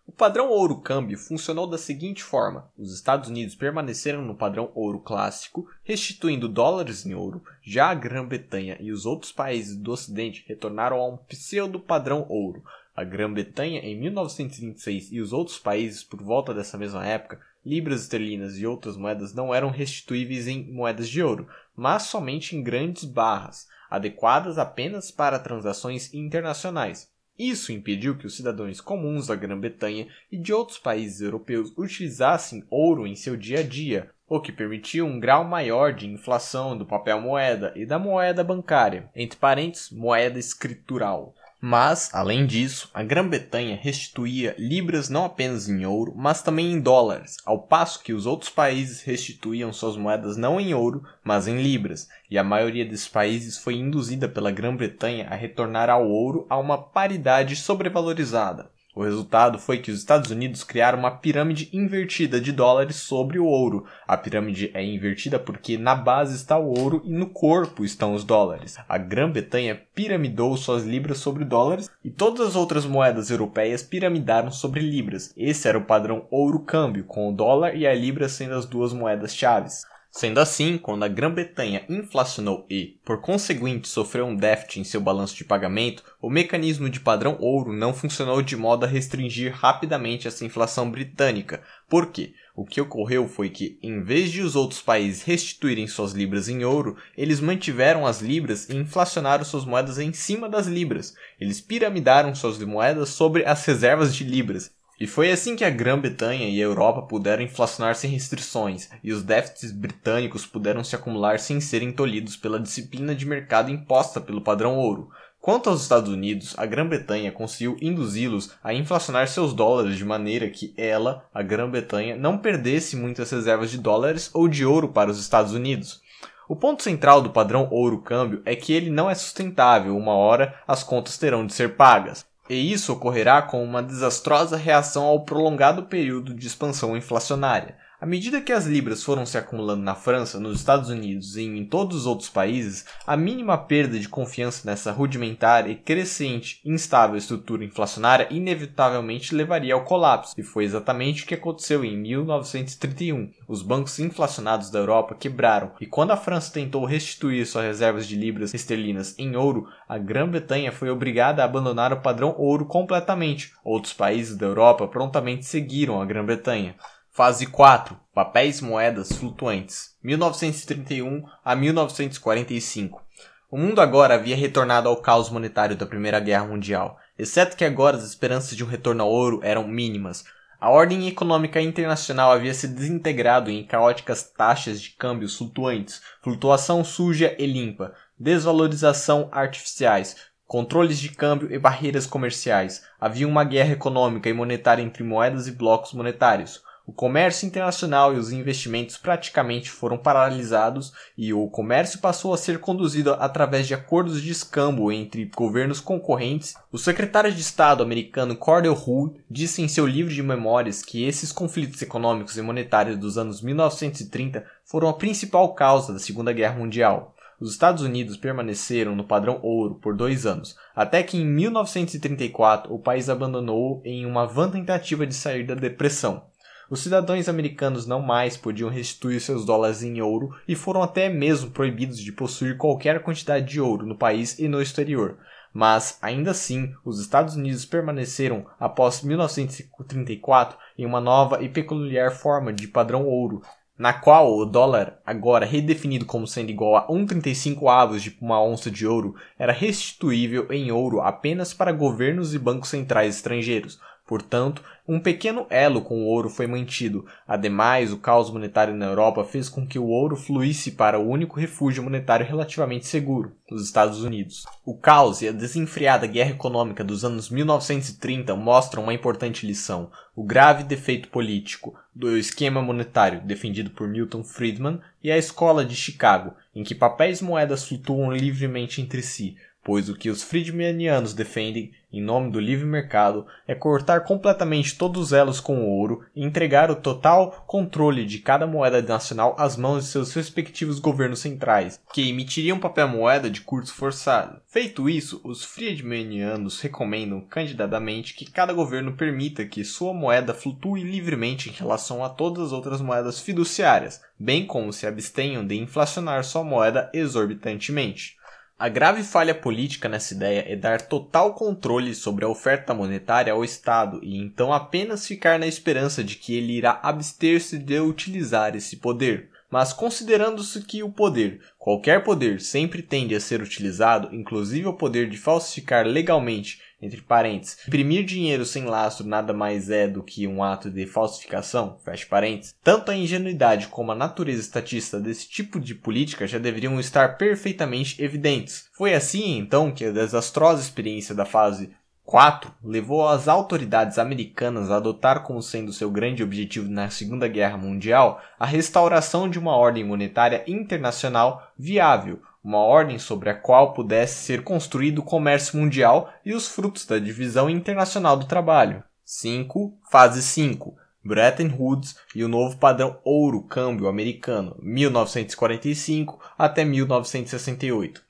O 0.06 0.12
padrão 0.12 0.48
ouro-câmbio 0.48 1.18
funcionou 1.18 1.66
da 1.66 1.78
seguinte 1.78 2.22
forma: 2.22 2.70
os 2.76 2.94
Estados 2.94 3.28
Unidos 3.28 3.54
permaneceram 3.54 4.22
no 4.22 4.34
padrão 4.34 4.70
ouro 4.74 5.00
clássico, 5.00 5.68
restituindo 5.84 6.48
dólares 6.48 7.04
em 7.04 7.14
ouro, 7.14 7.42
já 7.62 7.90
a 7.90 7.94
Grã-Bretanha 7.94 8.76
e 8.80 8.92
os 8.92 9.06
outros 9.06 9.32
países 9.32 9.76
do 9.76 9.92
Ocidente 9.92 10.44
retornaram 10.46 10.98
a 10.98 11.08
um 11.08 11.16
pseudo-padrão 11.16 12.26
ouro. 12.28 12.62
A 12.94 13.04
Grã-Bretanha, 13.04 13.80
em 13.80 13.98
1926, 13.98 15.12
e 15.12 15.20
os 15.20 15.32
outros 15.32 15.58
países 15.58 16.02
por 16.02 16.22
volta 16.22 16.52
dessa 16.52 16.76
mesma 16.76 17.06
época 17.06 17.40
libras 17.64 18.02
esterlinas 18.02 18.58
e 18.58 18.66
outras 18.66 18.97
moedas 18.97 19.34
não 19.34 19.55
eram 19.55 19.70
restituíveis 19.70 20.48
em 20.48 20.72
moedas 20.72 21.08
de 21.08 21.22
ouro, 21.22 21.48
mas 21.76 22.05
somente 22.05 22.56
em 22.56 22.62
grandes 22.62 23.05
barras, 23.05 23.66
adequadas 23.90 24.58
apenas 24.58 25.10
para 25.10 25.39
transações 25.39 26.12
internacionais. 26.14 27.10
Isso 27.39 27.72
impediu 27.72 28.18
que 28.18 28.26
os 28.26 28.36
cidadãos 28.36 28.82
comuns 28.82 29.28
da 29.28 29.34
Grã-Bretanha 29.34 30.08
e 30.30 30.36
de 30.36 30.52
outros 30.52 30.78
países 30.78 31.22
europeus 31.22 31.72
utilizassem 31.76 32.62
ouro 32.68 33.06
em 33.06 33.16
seu 33.16 33.34
dia 33.34 33.60
a 33.60 33.62
dia, 33.62 34.10
o 34.28 34.40
que 34.40 34.52
permitiu 34.52 35.06
um 35.06 35.18
grau 35.18 35.42
maior 35.42 35.94
de 35.94 36.06
inflação 36.06 36.76
do 36.76 36.84
papel 36.84 37.20
moeda 37.20 37.72
e 37.74 37.86
da 37.86 37.98
moeda 37.98 38.44
bancária, 38.44 39.08
entre 39.16 39.39
parênteses, 39.39 39.90
moeda 39.90 40.39
escritural. 40.39 41.34
Mas, 41.62 42.08
além 42.14 42.47
disso, 42.47 42.89
a 42.94 43.02
Grã-Bretanha 43.02 43.78
restituía 43.80 44.55
libras 44.58 45.10
não 45.10 45.26
apenas 45.26 45.68
em 45.68 45.84
ouro, 45.84 46.14
mas 46.16 46.40
também 46.40 46.72
em 46.72 46.80
dólares, 46.80 47.36
ao 47.44 47.60
passo 47.60 48.02
que 48.02 48.14
os 48.14 48.24
outros 48.24 48.50
países 48.50 49.02
restituíam 49.02 49.70
suas 49.70 49.94
moedas 49.94 50.39
não 50.39 50.58
em 50.58 50.72
ouro, 50.72 51.05
mas 51.22 51.47
em 51.47 51.60
libras, 51.60 52.08
e 52.30 52.39
a 52.39 52.44
maioria 52.44 52.86
desses 52.86 53.08
países 53.08 53.58
foi 53.58 53.74
induzida 53.74 54.26
pela 54.26 54.50
Grã-Bretanha 54.50 55.28
a 55.28 55.34
retornar 55.34 55.90
ao 55.90 56.08
ouro 56.08 56.47
a 56.48 56.56
uma 56.56 56.78
paridade 56.78 57.55
sobrevalorizada. 57.55 58.70
O 58.94 59.04
resultado 59.04 59.56
foi 59.56 59.78
que 59.78 59.90
os 59.90 59.98
Estados 59.98 60.30
Unidos 60.32 60.64
criaram 60.64 60.98
uma 60.98 61.12
pirâmide 61.12 61.70
invertida 61.72 62.40
de 62.40 62.50
dólares 62.50 62.96
sobre 62.96 63.38
o 63.38 63.44
ouro. 63.44 63.86
A 64.06 64.16
pirâmide 64.16 64.70
é 64.74 64.84
invertida 64.84 65.38
porque 65.38 65.78
na 65.78 65.94
base 65.94 66.34
está 66.34 66.58
o 66.58 66.76
ouro 66.76 67.00
e 67.04 67.12
no 67.12 67.30
corpo 67.30 67.84
estão 67.84 68.14
os 68.14 68.24
dólares. 68.24 68.76
A 68.88 68.98
Grã-Bretanha 68.98 69.80
piramidou 69.94 70.56
suas 70.56 70.84
libras 70.84 71.18
sobre 71.18 71.44
dólares 71.44 71.88
e 72.04 72.10
todas 72.10 72.48
as 72.48 72.56
outras 72.56 72.84
moedas 72.84 73.30
europeias 73.30 73.82
piramidaram 73.82 74.50
sobre 74.50 74.80
libras. 74.80 75.32
Esse 75.36 75.68
era 75.68 75.78
o 75.78 75.84
padrão 75.84 76.26
ouro-câmbio, 76.28 77.04
com 77.04 77.28
o 77.28 77.32
dólar 77.32 77.76
e 77.76 77.86
a 77.86 77.94
libra 77.94 78.28
sendo 78.28 78.54
as 78.54 78.66
duas 78.66 78.92
moedas 78.92 79.34
chaves. 79.34 79.84
Sendo 80.10 80.40
assim, 80.40 80.76
quando 80.76 81.05
a 81.05 81.08
Grã-Bretanha 81.08 81.84
inflacionou 81.89 82.66
e, 82.68 82.98
por 83.05 83.20
conseguinte, 83.20 83.86
sofreu 83.86 84.26
um 84.26 84.34
déficit 84.34 84.80
em 84.80 84.84
seu 84.84 85.00
balanço 85.00 85.36
de 85.36 85.44
pagamento, 85.44 86.02
o 86.20 86.28
mecanismo 86.28 86.90
de 86.90 86.98
padrão 86.98 87.36
ouro 87.39 87.72
não 87.72 87.94
funcionou 87.94 88.42
de 88.42 88.56
modo 88.56 88.84
a 88.84 88.89
restringir 88.89 89.55
rapidamente 89.55 90.26
essa 90.26 90.44
inflação 90.44 90.90
britânica. 90.90 91.62
Por 91.89 92.10
quê? 92.10 92.34
O 92.56 92.64
que 92.64 92.80
ocorreu 92.80 93.28
foi 93.28 93.50
que, 93.50 93.78
em 93.80 94.02
vez 94.02 94.32
de 94.32 94.42
os 94.42 94.56
outros 94.56 94.82
países 94.82 95.22
restituírem 95.22 95.86
suas 95.86 96.12
libras 96.12 96.48
em 96.48 96.64
ouro, 96.64 96.97
eles 97.16 97.40
mantiveram 97.40 98.05
as 98.05 98.20
libras 98.20 98.68
e 98.68 98.76
inflacionaram 98.76 99.44
suas 99.44 99.64
moedas 99.64 99.97
em 100.00 100.12
cima 100.12 100.48
das 100.48 100.66
libras. 100.66 101.14
Eles 101.40 101.60
piramidaram 101.60 102.34
suas 102.34 102.58
moedas 102.58 103.10
sobre 103.10 103.44
as 103.44 103.64
reservas 103.64 104.12
de 104.12 104.24
libras 104.24 104.72
e 105.00 105.06
foi 105.06 105.32
assim 105.32 105.56
que 105.56 105.64
a 105.64 105.70
Grã-Bretanha 105.70 106.50
e 106.50 106.60
a 106.60 106.64
Europa 106.64 107.00
puderam 107.00 107.42
inflacionar 107.42 107.94
sem 107.94 108.10
restrições, 108.10 108.90
e 109.02 109.14
os 109.14 109.22
déficits 109.22 109.72
britânicos 109.72 110.44
puderam 110.44 110.84
se 110.84 110.94
acumular 110.94 111.40
sem 111.40 111.58
serem 111.58 111.90
tolhidos 111.90 112.36
pela 112.36 112.60
disciplina 112.60 113.14
de 113.14 113.24
mercado 113.24 113.70
imposta 113.70 114.20
pelo 114.20 114.42
padrão 114.42 114.76
ouro. 114.76 115.08
Quanto 115.40 115.70
aos 115.70 115.80
Estados 115.80 116.12
Unidos, 116.12 116.54
a 116.58 116.66
Grã-Bretanha 116.66 117.32
conseguiu 117.32 117.78
induzi-los 117.80 118.52
a 118.62 118.74
inflacionar 118.74 119.26
seus 119.26 119.54
dólares 119.54 119.96
de 119.96 120.04
maneira 120.04 120.50
que 120.50 120.74
ela, 120.76 121.24
a 121.32 121.42
Grã-Bretanha, 121.42 122.14
não 122.14 122.36
perdesse 122.36 122.94
muitas 122.94 123.30
reservas 123.30 123.70
de 123.70 123.78
dólares 123.78 124.28
ou 124.34 124.46
de 124.48 124.66
ouro 124.66 124.90
para 124.90 125.10
os 125.10 125.18
Estados 125.18 125.54
Unidos. 125.54 126.02
O 126.46 126.54
ponto 126.54 126.82
central 126.82 127.22
do 127.22 127.30
padrão 127.30 127.68
ouro-câmbio 127.70 128.42
é 128.44 128.54
que 128.54 128.74
ele 128.74 128.90
não 128.90 129.08
é 129.08 129.14
sustentável, 129.14 129.96
uma 129.96 130.12
hora 130.12 130.60
as 130.68 130.82
contas 130.84 131.16
terão 131.16 131.46
de 131.46 131.54
ser 131.54 131.74
pagas 131.74 132.28
e 132.50 132.72
isso 132.72 132.92
ocorrerá 132.92 133.40
com 133.40 133.62
uma 133.62 133.80
desastrosa 133.80 134.56
reação 134.56 135.04
ao 135.04 135.24
prolongado 135.24 135.84
período 135.84 136.34
de 136.34 136.48
expansão 136.48 136.96
inflacionária. 136.96 137.76
À 138.00 138.06
medida 138.06 138.40
que 138.40 138.50
as 138.50 138.64
libras 138.64 139.04
foram 139.04 139.26
se 139.26 139.36
acumulando 139.36 139.82
na 139.82 139.94
França, 139.94 140.40
nos 140.40 140.58
Estados 140.58 140.88
Unidos 140.88 141.36
e 141.36 141.42
em 141.42 141.66
todos 141.66 141.98
os 141.98 142.06
outros 142.06 142.30
países, 142.30 142.86
a 143.06 143.14
mínima 143.14 143.58
perda 143.58 143.98
de 143.98 144.08
confiança 144.08 144.62
nessa 144.64 144.90
rudimentar 144.90 145.68
e 145.68 145.74
crescente 145.74 146.62
instável 146.64 147.18
estrutura 147.18 147.62
inflacionária 147.62 148.26
inevitavelmente 148.30 149.34
levaria 149.34 149.74
ao 149.74 149.84
colapso, 149.84 150.32
e 150.38 150.42
foi 150.42 150.64
exatamente 150.64 151.24
o 151.24 151.26
que 151.26 151.34
aconteceu 151.34 151.84
em 151.84 151.94
1931. 151.94 153.32
Os 153.46 153.60
bancos 153.60 153.98
inflacionados 153.98 154.70
da 154.70 154.78
Europa 154.78 155.14
quebraram, 155.14 155.72
e 155.78 155.84
quando 155.84 156.12
a 156.12 156.16
França 156.16 156.54
tentou 156.54 156.86
restituir 156.86 157.44
suas 157.44 157.66
reservas 157.66 158.06
de 158.06 158.16
libras 158.16 158.54
esterlinas 158.54 159.14
em 159.18 159.36
ouro, 159.36 159.68
a 159.86 159.98
Grã-Bretanha 159.98 160.72
foi 160.72 160.88
obrigada 160.88 161.42
a 161.42 161.44
abandonar 161.44 161.92
o 161.92 162.00
padrão 162.00 162.34
ouro 162.38 162.64
completamente. 162.64 163.52
Outros 163.62 163.92
países 163.92 164.38
da 164.38 164.46
Europa 164.46 164.88
prontamente 164.88 165.44
seguiram 165.44 166.00
a 166.00 166.06
Grã-Bretanha. 166.06 166.74
Fase 167.20 167.44
4 167.44 168.00
Papéis 168.15 168.62
moedas 168.62 169.12
flutuantes 169.12 169.94
1931 170.02 171.23
a 171.44 171.55
1945 171.55 173.02
O 173.50 173.58
mundo 173.58 173.82
agora 173.82 174.15
havia 174.15 174.34
retornado 174.34 174.89
ao 174.89 174.97
caos 174.97 175.28
monetário 175.28 175.76
da 175.76 175.84
Primeira 175.84 176.18
Guerra 176.18 176.47
Mundial, 176.47 176.99
exceto 177.18 177.58
que 177.58 177.65
agora 177.66 177.99
as 177.99 178.05
esperanças 178.05 178.57
de 178.57 178.65
um 178.65 178.66
retorno 178.66 179.02
ao 179.02 179.10
ouro 179.10 179.40
eram 179.42 179.68
mínimas. 179.68 180.24
A 180.58 180.70
ordem 180.70 181.08
econômica 181.08 181.60
internacional 181.60 182.32
havia 182.32 182.55
se 182.55 182.66
desintegrado 182.66 183.50
em 183.50 183.66
caóticas 183.66 184.23
taxas 184.23 184.81
de 184.81 184.89
câmbios 184.89 185.36
flutuantes, 185.36 186.00
flutuação 186.23 186.82
suja 186.82 187.36
e 187.39 187.44
limpa, 187.44 187.92
desvalorização 188.18 189.28
artificiais, 189.31 190.16
controles 190.47 190.99
de 190.99 191.10
câmbio 191.10 191.52
e 191.52 191.58
barreiras 191.58 192.07
comerciais. 192.07 192.82
Havia 192.99 193.28
uma 193.28 193.44
guerra 193.44 193.73
econômica 193.73 194.31
e 194.31 194.32
monetária 194.32 194.82
entre 194.82 195.05
moedas 195.05 195.47
e 195.47 195.52
blocos 195.52 195.92
monetários. 195.92 196.62
O 196.86 196.92
comércio 196.92 197.47
internacional 197.47 198.15
e 198.15 198.18
os 198.18 198.33
investimentos 198.33 198.97
praticamente 198.97 199.70
foram 199.70 199.97
paralisados 199.97 200.92
e 201.17 201.33
o 201.33 201.49
comércio 201.49 202.00
passou 202.00 202.34
a 202.34 202.39
ser 202.39 202.59
conduzido 202.59 203.15
através 203.15 203.67
de 203.67 203.75
acordos 203.75 204.20
de 204.20 204.31
escambo 204.31 204.91
entre 204.91 205.31
governos 205.36 205.78
concorrentes. 205.81 206.55
O 206.73 206.78
secretário 206.78 207.33
de 207.33 207.41
Estado 207.41 207.83
americano 207.83 208.34
Cordell 208.34 208.75
Hull 208.75 209.17
disse 209.31 209.62
em 209.62 209.68
seu 209.68 209.86
livro 209.86 210.12
de 210.12 210.23
memórias 210.23 210.83
que 210.83 211.05
esses 211.05 211.31
conflitos 211.31 211.81
econômicos 211.83 212.36
e 212.36 212.42
monetários 212.42 212.97
dos 212.97 213.17
anos 213.17 213.41
1930 213.41 214.44
foram 214.65 214.89
a 214.89 214.94
principal 214.94 215.55
causa 215.55 215.92
da 215.92 215.99
Segunda 215.99 216.33
Guerra 216.33 216.59
Mundial. 216.59 217.15
Os 217.41 217.52
Estados 217.52 217.83
Unidos 217.83 218.18
permaneceram 218.18 218.94
no 218.94 219.05
padrão 219.05 219.41
ouro 219.42 219.76
por 219.76 219.97
dois 219.97 220.26
anos, 220.26 220.57
até 220.76 221.02
que 221.02 221.17
em 221.17 221.25
1934 221.25 222.73
o 222.73 222.78
país 222.78 223.09
abandonou 223.09 223.81
em 223.83 224.05
uma 224.05 224.26
vã 224.26 224.50
tentativa 224.50 225.07
de 225.07 225.15
sair 225.15 225.44
da 225.44 225.55
depressão. 225.55 226.25
Os 226.70 226.78
cidadãos 226.78 227.28
americanos 227.28 227.84
não 227.84 228.00
mais 228.00 228.36
podiam 228.36 228.70
restituir 228.70 229.20
seus 229.20 229.44
dólares 229.44 229.82
em 229.82 230.00
ouro 230.00 230.36
e 230.47 230.55
foram 230.55 230.84
até 230.84 231.08
mesmo 231.08 231.50
proibidos 231.50 231.99
de 231.99 232.12
possuir 232.12 232.57
qualquer 232.57 233.02
quantidade 233.02 233.44
de 233.44 233.60
ouro 233.60 233.84
no 233.84 233.99
país 233.99 234.39
e 234.39 234.47
no 234.47 234.62
exterior. 234.62 235.18
Mas, 235.52 235.99
ainda 236.00 236.31
assim, 236.31 236.73
os 236.84 237.00
Estados 237.00 237.34
Unidos 237.34 237.65
permaneceram, 237.65 238.47
após 238.57 239.02
1934, 239.02 240.57
em 240.78 240.86
uma 240.86 241.00
nova 241.00 241.42
e 241.42 241.49
peculiar 241.49 242.12
forma 242.12 242.52
de 242.52 242.68
padrão 242.68 243.05
ouro, 243.05 243.42
na 243.76 243.92
qual 243.92 244.32
o 244.32 244.44
dólar, 244.44 245.00
agora 245.05 245.44
redefinido 245.44 246.07
como 246.07 246.24
sendo 246.24 246.50
igual 246.50 246.76
a 246.76 246.86
1,35 246.86 247.68
avos 247.68 248.00
de 248.00 248.16
uma 248.20 248.40
onça 248.40 248.70
de 248.70 248.86
ouro, 248.86 249.16
era 249.36 249.52
restituível 249.52 250.47
em 250.52 250.70
ouro 250.70 251.00
apenas 251.00 251.52
para 251.52 251.73
governos 251.73 252.32
e 252.32 252.39
bancos 252.39 252.68
centrais 252.68 253.16
estrangeiros, 253.16 253.81
Portanto, 254.10 254.65
um 254.92 254.98
pequeno 254.98 255.46
elo 255.48 255.82
com 255.82 256.02
o 256.02 256.06
ouro 256.06 256.28
foi 256.28 256.48
mantido. 256.48 257.06
Ademais, 257.26 257.92
o 257.92 257.98
caos 257.98 258.28
monetário 258.28 258.74
na 258.74 258.86
Europa 258.86 259.22
fez 259.22 259.48
com 259.48 259.64
que 259.64 259.78
o 259.78 259.86
ouro 259.86 260.16
fluísse 260.16 260.72
para 260.72 260.98
o 260.98 261.08
único 261.08 261.38
refúgio 261.38 261.80
monetário 261.80 262.26
relativamente 262.26 262.88
seguro, 262.88 263.36
os 263.48 263.62
Estados 263.62 264.02
Unidos. 264.02 264.44
O 264.66 264.76
caos 264.76 265.22
e 265.22 265.28
a 265.28 265.32
desenfreada 265.32 266.08
guerra 266.08 266.30
econômica 266.30 266.82
dos 266.82 267.04
anos 267.04 267.30
1930 267.30 268.34
mostram 268.34 268.82
uma 268.82 268.92
importante 268.92 269.46
lição: 269.46 269.92
o 270.16 270.24
grave 270.24 270.64
defeito 270.64 271.08
político 271.08 271.78
do 271.94 272.16
esquema 272.16 272.60
monetário 272.60 273.20
defendido 273.20 273.70
por 273.70 273.86
Milton 273.86 274.24
Friedman 274.24 274.80
e 275.04 275.12
a 275.12 275.16
escola 275.16 275.64
de 275.64 275.76
Chicago, 275.76 276.34
em 276.52 276.64
que 276.64 276.74
papéis 276.74 277.20
e 277.20 277.24
moedas 277.24 277.64
flutuam 277.64 278.10
livremente 278.10 278.80
entre 278.80 279.02
si, 279.02 279.36
pois 279.62 279.89
o 279.89 279.94
que 279.94 280.10
os 280.10 280.22
Friedmanianos 280.22 281.12
defendem, 281.12 281.72
em 281.92 282.00
nome 282.00 282.30
do 282.30 282.40
livre 282.40 282.64
mercado, 282.64 283.26
é 283.47 283.55
cortar 283.55 284.05
completamente 284.05 284.76
todos 284.76 285.02
os 285.02 285.12
elos 285.12 285.40
com 285.40 285.58
o 285.58 285.68
ouro 285.68 286.05
e 286.14 286.24
entregar 286.24 286.70
o 286.70 286.76
total 286.76 287.44
controle 287.47 288.06
de 288.06 288.20
cada 288.20 288.47
moeda 288.47 288.80
nacional 288.80 289.34
às 289.39 289.56
mãos 289.56 289.84
de 289.84 289.90
seus 289.90 290.14
respectivos 290.14 290.78
governos 290.78 291.18
centrais, 291.18 291.80
que 291.92 292.08
emitiriam 292.08 292.58
papel 292.58 292.89
moeda 292.89 293.28
de 293.28 293.40
curso 293.40 293.74
forçado. 293.74 294.40
Feito 294.47 294.89
isso, 294.89 295.20
os 295.24 295.44
Friedmanianos 295.44 296.60
recomendam 296.60 297.20
candidadamente 297.20 298.14
que 298.14 298.30
cada 298.30 298.52
governo 298.52 298.92
permita 298.92 299.44
que 299.44 299.64
sua 299.64 299.92
moeda 299.92 300.32
flutue 300.32 300.82
livremente 300.82 301.50
em 301.50 301.52
relação 301.52 302.05
a 302.05 302.08
todas 302.08 302.47
as 302.47 302.52
outras 302.52 302.80
moedas 302.80 303.20
fiduciárias, 303.20 304.00
bem 304.18 304.47
como 304.47 304.72
se 304.72 304.86
abstenham 304.86 305.47
de 305.47 305.56
inflacionar 305.56 306.24
sua 306.24 306.44
moeda 306.44 306.90
exorbitantemente. 306.94 308.19
A 308.60 308.68
grave 308.68 309.02
falha 309.02 309.34
política 309.34 309.89
nessa 309.89 310.12
ideia 310.12 310.44
é 310.47 310.55
dar 310.55 310.82
total 310.82 311.32
controle 311.32 311.94
sobre 311.94 312.26
a 312.26 312.28
oferta 312.28 312.74
monetária 312.74 313.32
ao 313.32 313.42
Estado 313.42 313.98
e 314.02 314.18
então 314.18 314.52
apenas 314.52 315.06
ficar 315.06 315.39
na 315.39 315.47
esperança 315.47 316.05
de 316.05 316.16
que 316.16 316.36
ele 316.36 316.58
irá 316.58 316.78
abster-se 316.82 317.56
de 317.56 317.80
utilizar 317.80 318.55
esse 318.55 318.76
poder. 318.76 319.30
Mas 319.50 319.72
considerando-se 319.72 320.60
que 320.60 320.82
o 320.82 320.90
poder, 320.90 321.40
qualquer 321.58 322.05
poder, 322.05 322.39
sempre 322.39 322.82
tende 322.82 323.14
a 323.14 323.20
ser 323.20 323.40
utilizado, 323.40 324.14
inclusive 324.14 324.68
o 324.68 324.74
poder 324.74 325.08
de 325.08 325.16
falsificar 325.16 325.86
legalmente 325.86 326.60
entre 326.81 327.00
parênteses, 327.00 327.59
imprimir 327.67 328.05
dinheiro 328.05 328.44
sem 328.44 328.65
lastro 328.65 329.07
nada 329.07 329.33
mais 329.33 329.70
é 329.70 329.86
do 329.86 330.02
que 330.02 330.26
um 330.26 330.42
ato 330.42 330.70
de 330.70 330.86
falsificação, 330.86 331.78
fecha 331.84 332.07
parênteses, 332.09 332.55
tanto 332.62 332.91
a 332.91 332.97
ingenuidade 332.97 333.68
como 333.68 333.92
a 333.92 333.94
natureza 333.94 334.41
estatista 334.41 334.99
desse 334.99 335.28
tipo 335.28 335.60
de 335.60 335.75
política 335.75 336.26
já 336.26 336.39
deveriam 336.39 336.78
estar 336.81 337.17
perfeitamente 337.17 338.02
evidentes. 338.02 338.67
Foi 338.73 338.94
assim, 338.94 339.39
então, 339.39 339.70
que 339.70 339.84
a 339.84 339.92
desastrosa 339.92 340.62
experiência 340.62 341.15
da 341.15 341.25
fase 341.25 341.70
4 342.10 342.52
levou 342.65 343.07
as 343.07 343.28
autoridades 343.28 343.97
americanas 343.97 344.68
a 344.68 344.78
adotar 344.78 345.23
como 345.23 345.41
sendo 345.41 345.73
seu 345.73 345.89
grande 345.89 346.25
objetivo 346.25 346.68
na 346.68 346.91
Segunda 346.91 347.28
Guerra 347.28 347.57
Mundial 347.57 348.20
a 348.36 348.44
restauração 348.44 349.28
de 349.31 349.39
uma 349.39 349.57
ordem 349.57 349.84
monetária 349.84 350.42
internacional 350.44 351.52
viável, 351.57 352.20
uma 352.42 352.58
ordem 352.58 352.98
sobre 352.98 353.28
a 353.30 353.34
qual 353.34 353.74
pudesse 353.74 354.24
ser 354.24 354.42
construído 354.42 354.98
o 354.98 355.04
comércio 355.04 355.58
mundial 355.58 356.12
e 356.24 356.34
os 356.34 356.48
frutos 356.48 356.86
da 356.86 356.98
divisão 356.98 357.50
internacional 357.50 358.16
do 358.16 358.26
trabalho. 358.26 358.82
5. 359.04 359.78
Fase 359.90 360.22
5. 360.22 360.74
Bretton 361.04 361.50
Woods 361.58 361.96
e 362.14 362.22
o 362.22 362.28
novo 362.28 362.58
padrão 362.58 362.98
ouro 363.04 363.42
câmbio 363.42 363.88
americano, 363.88 364.56
1945 364.60 366.20
até 366.38 366.64
1968. 366.64 368.02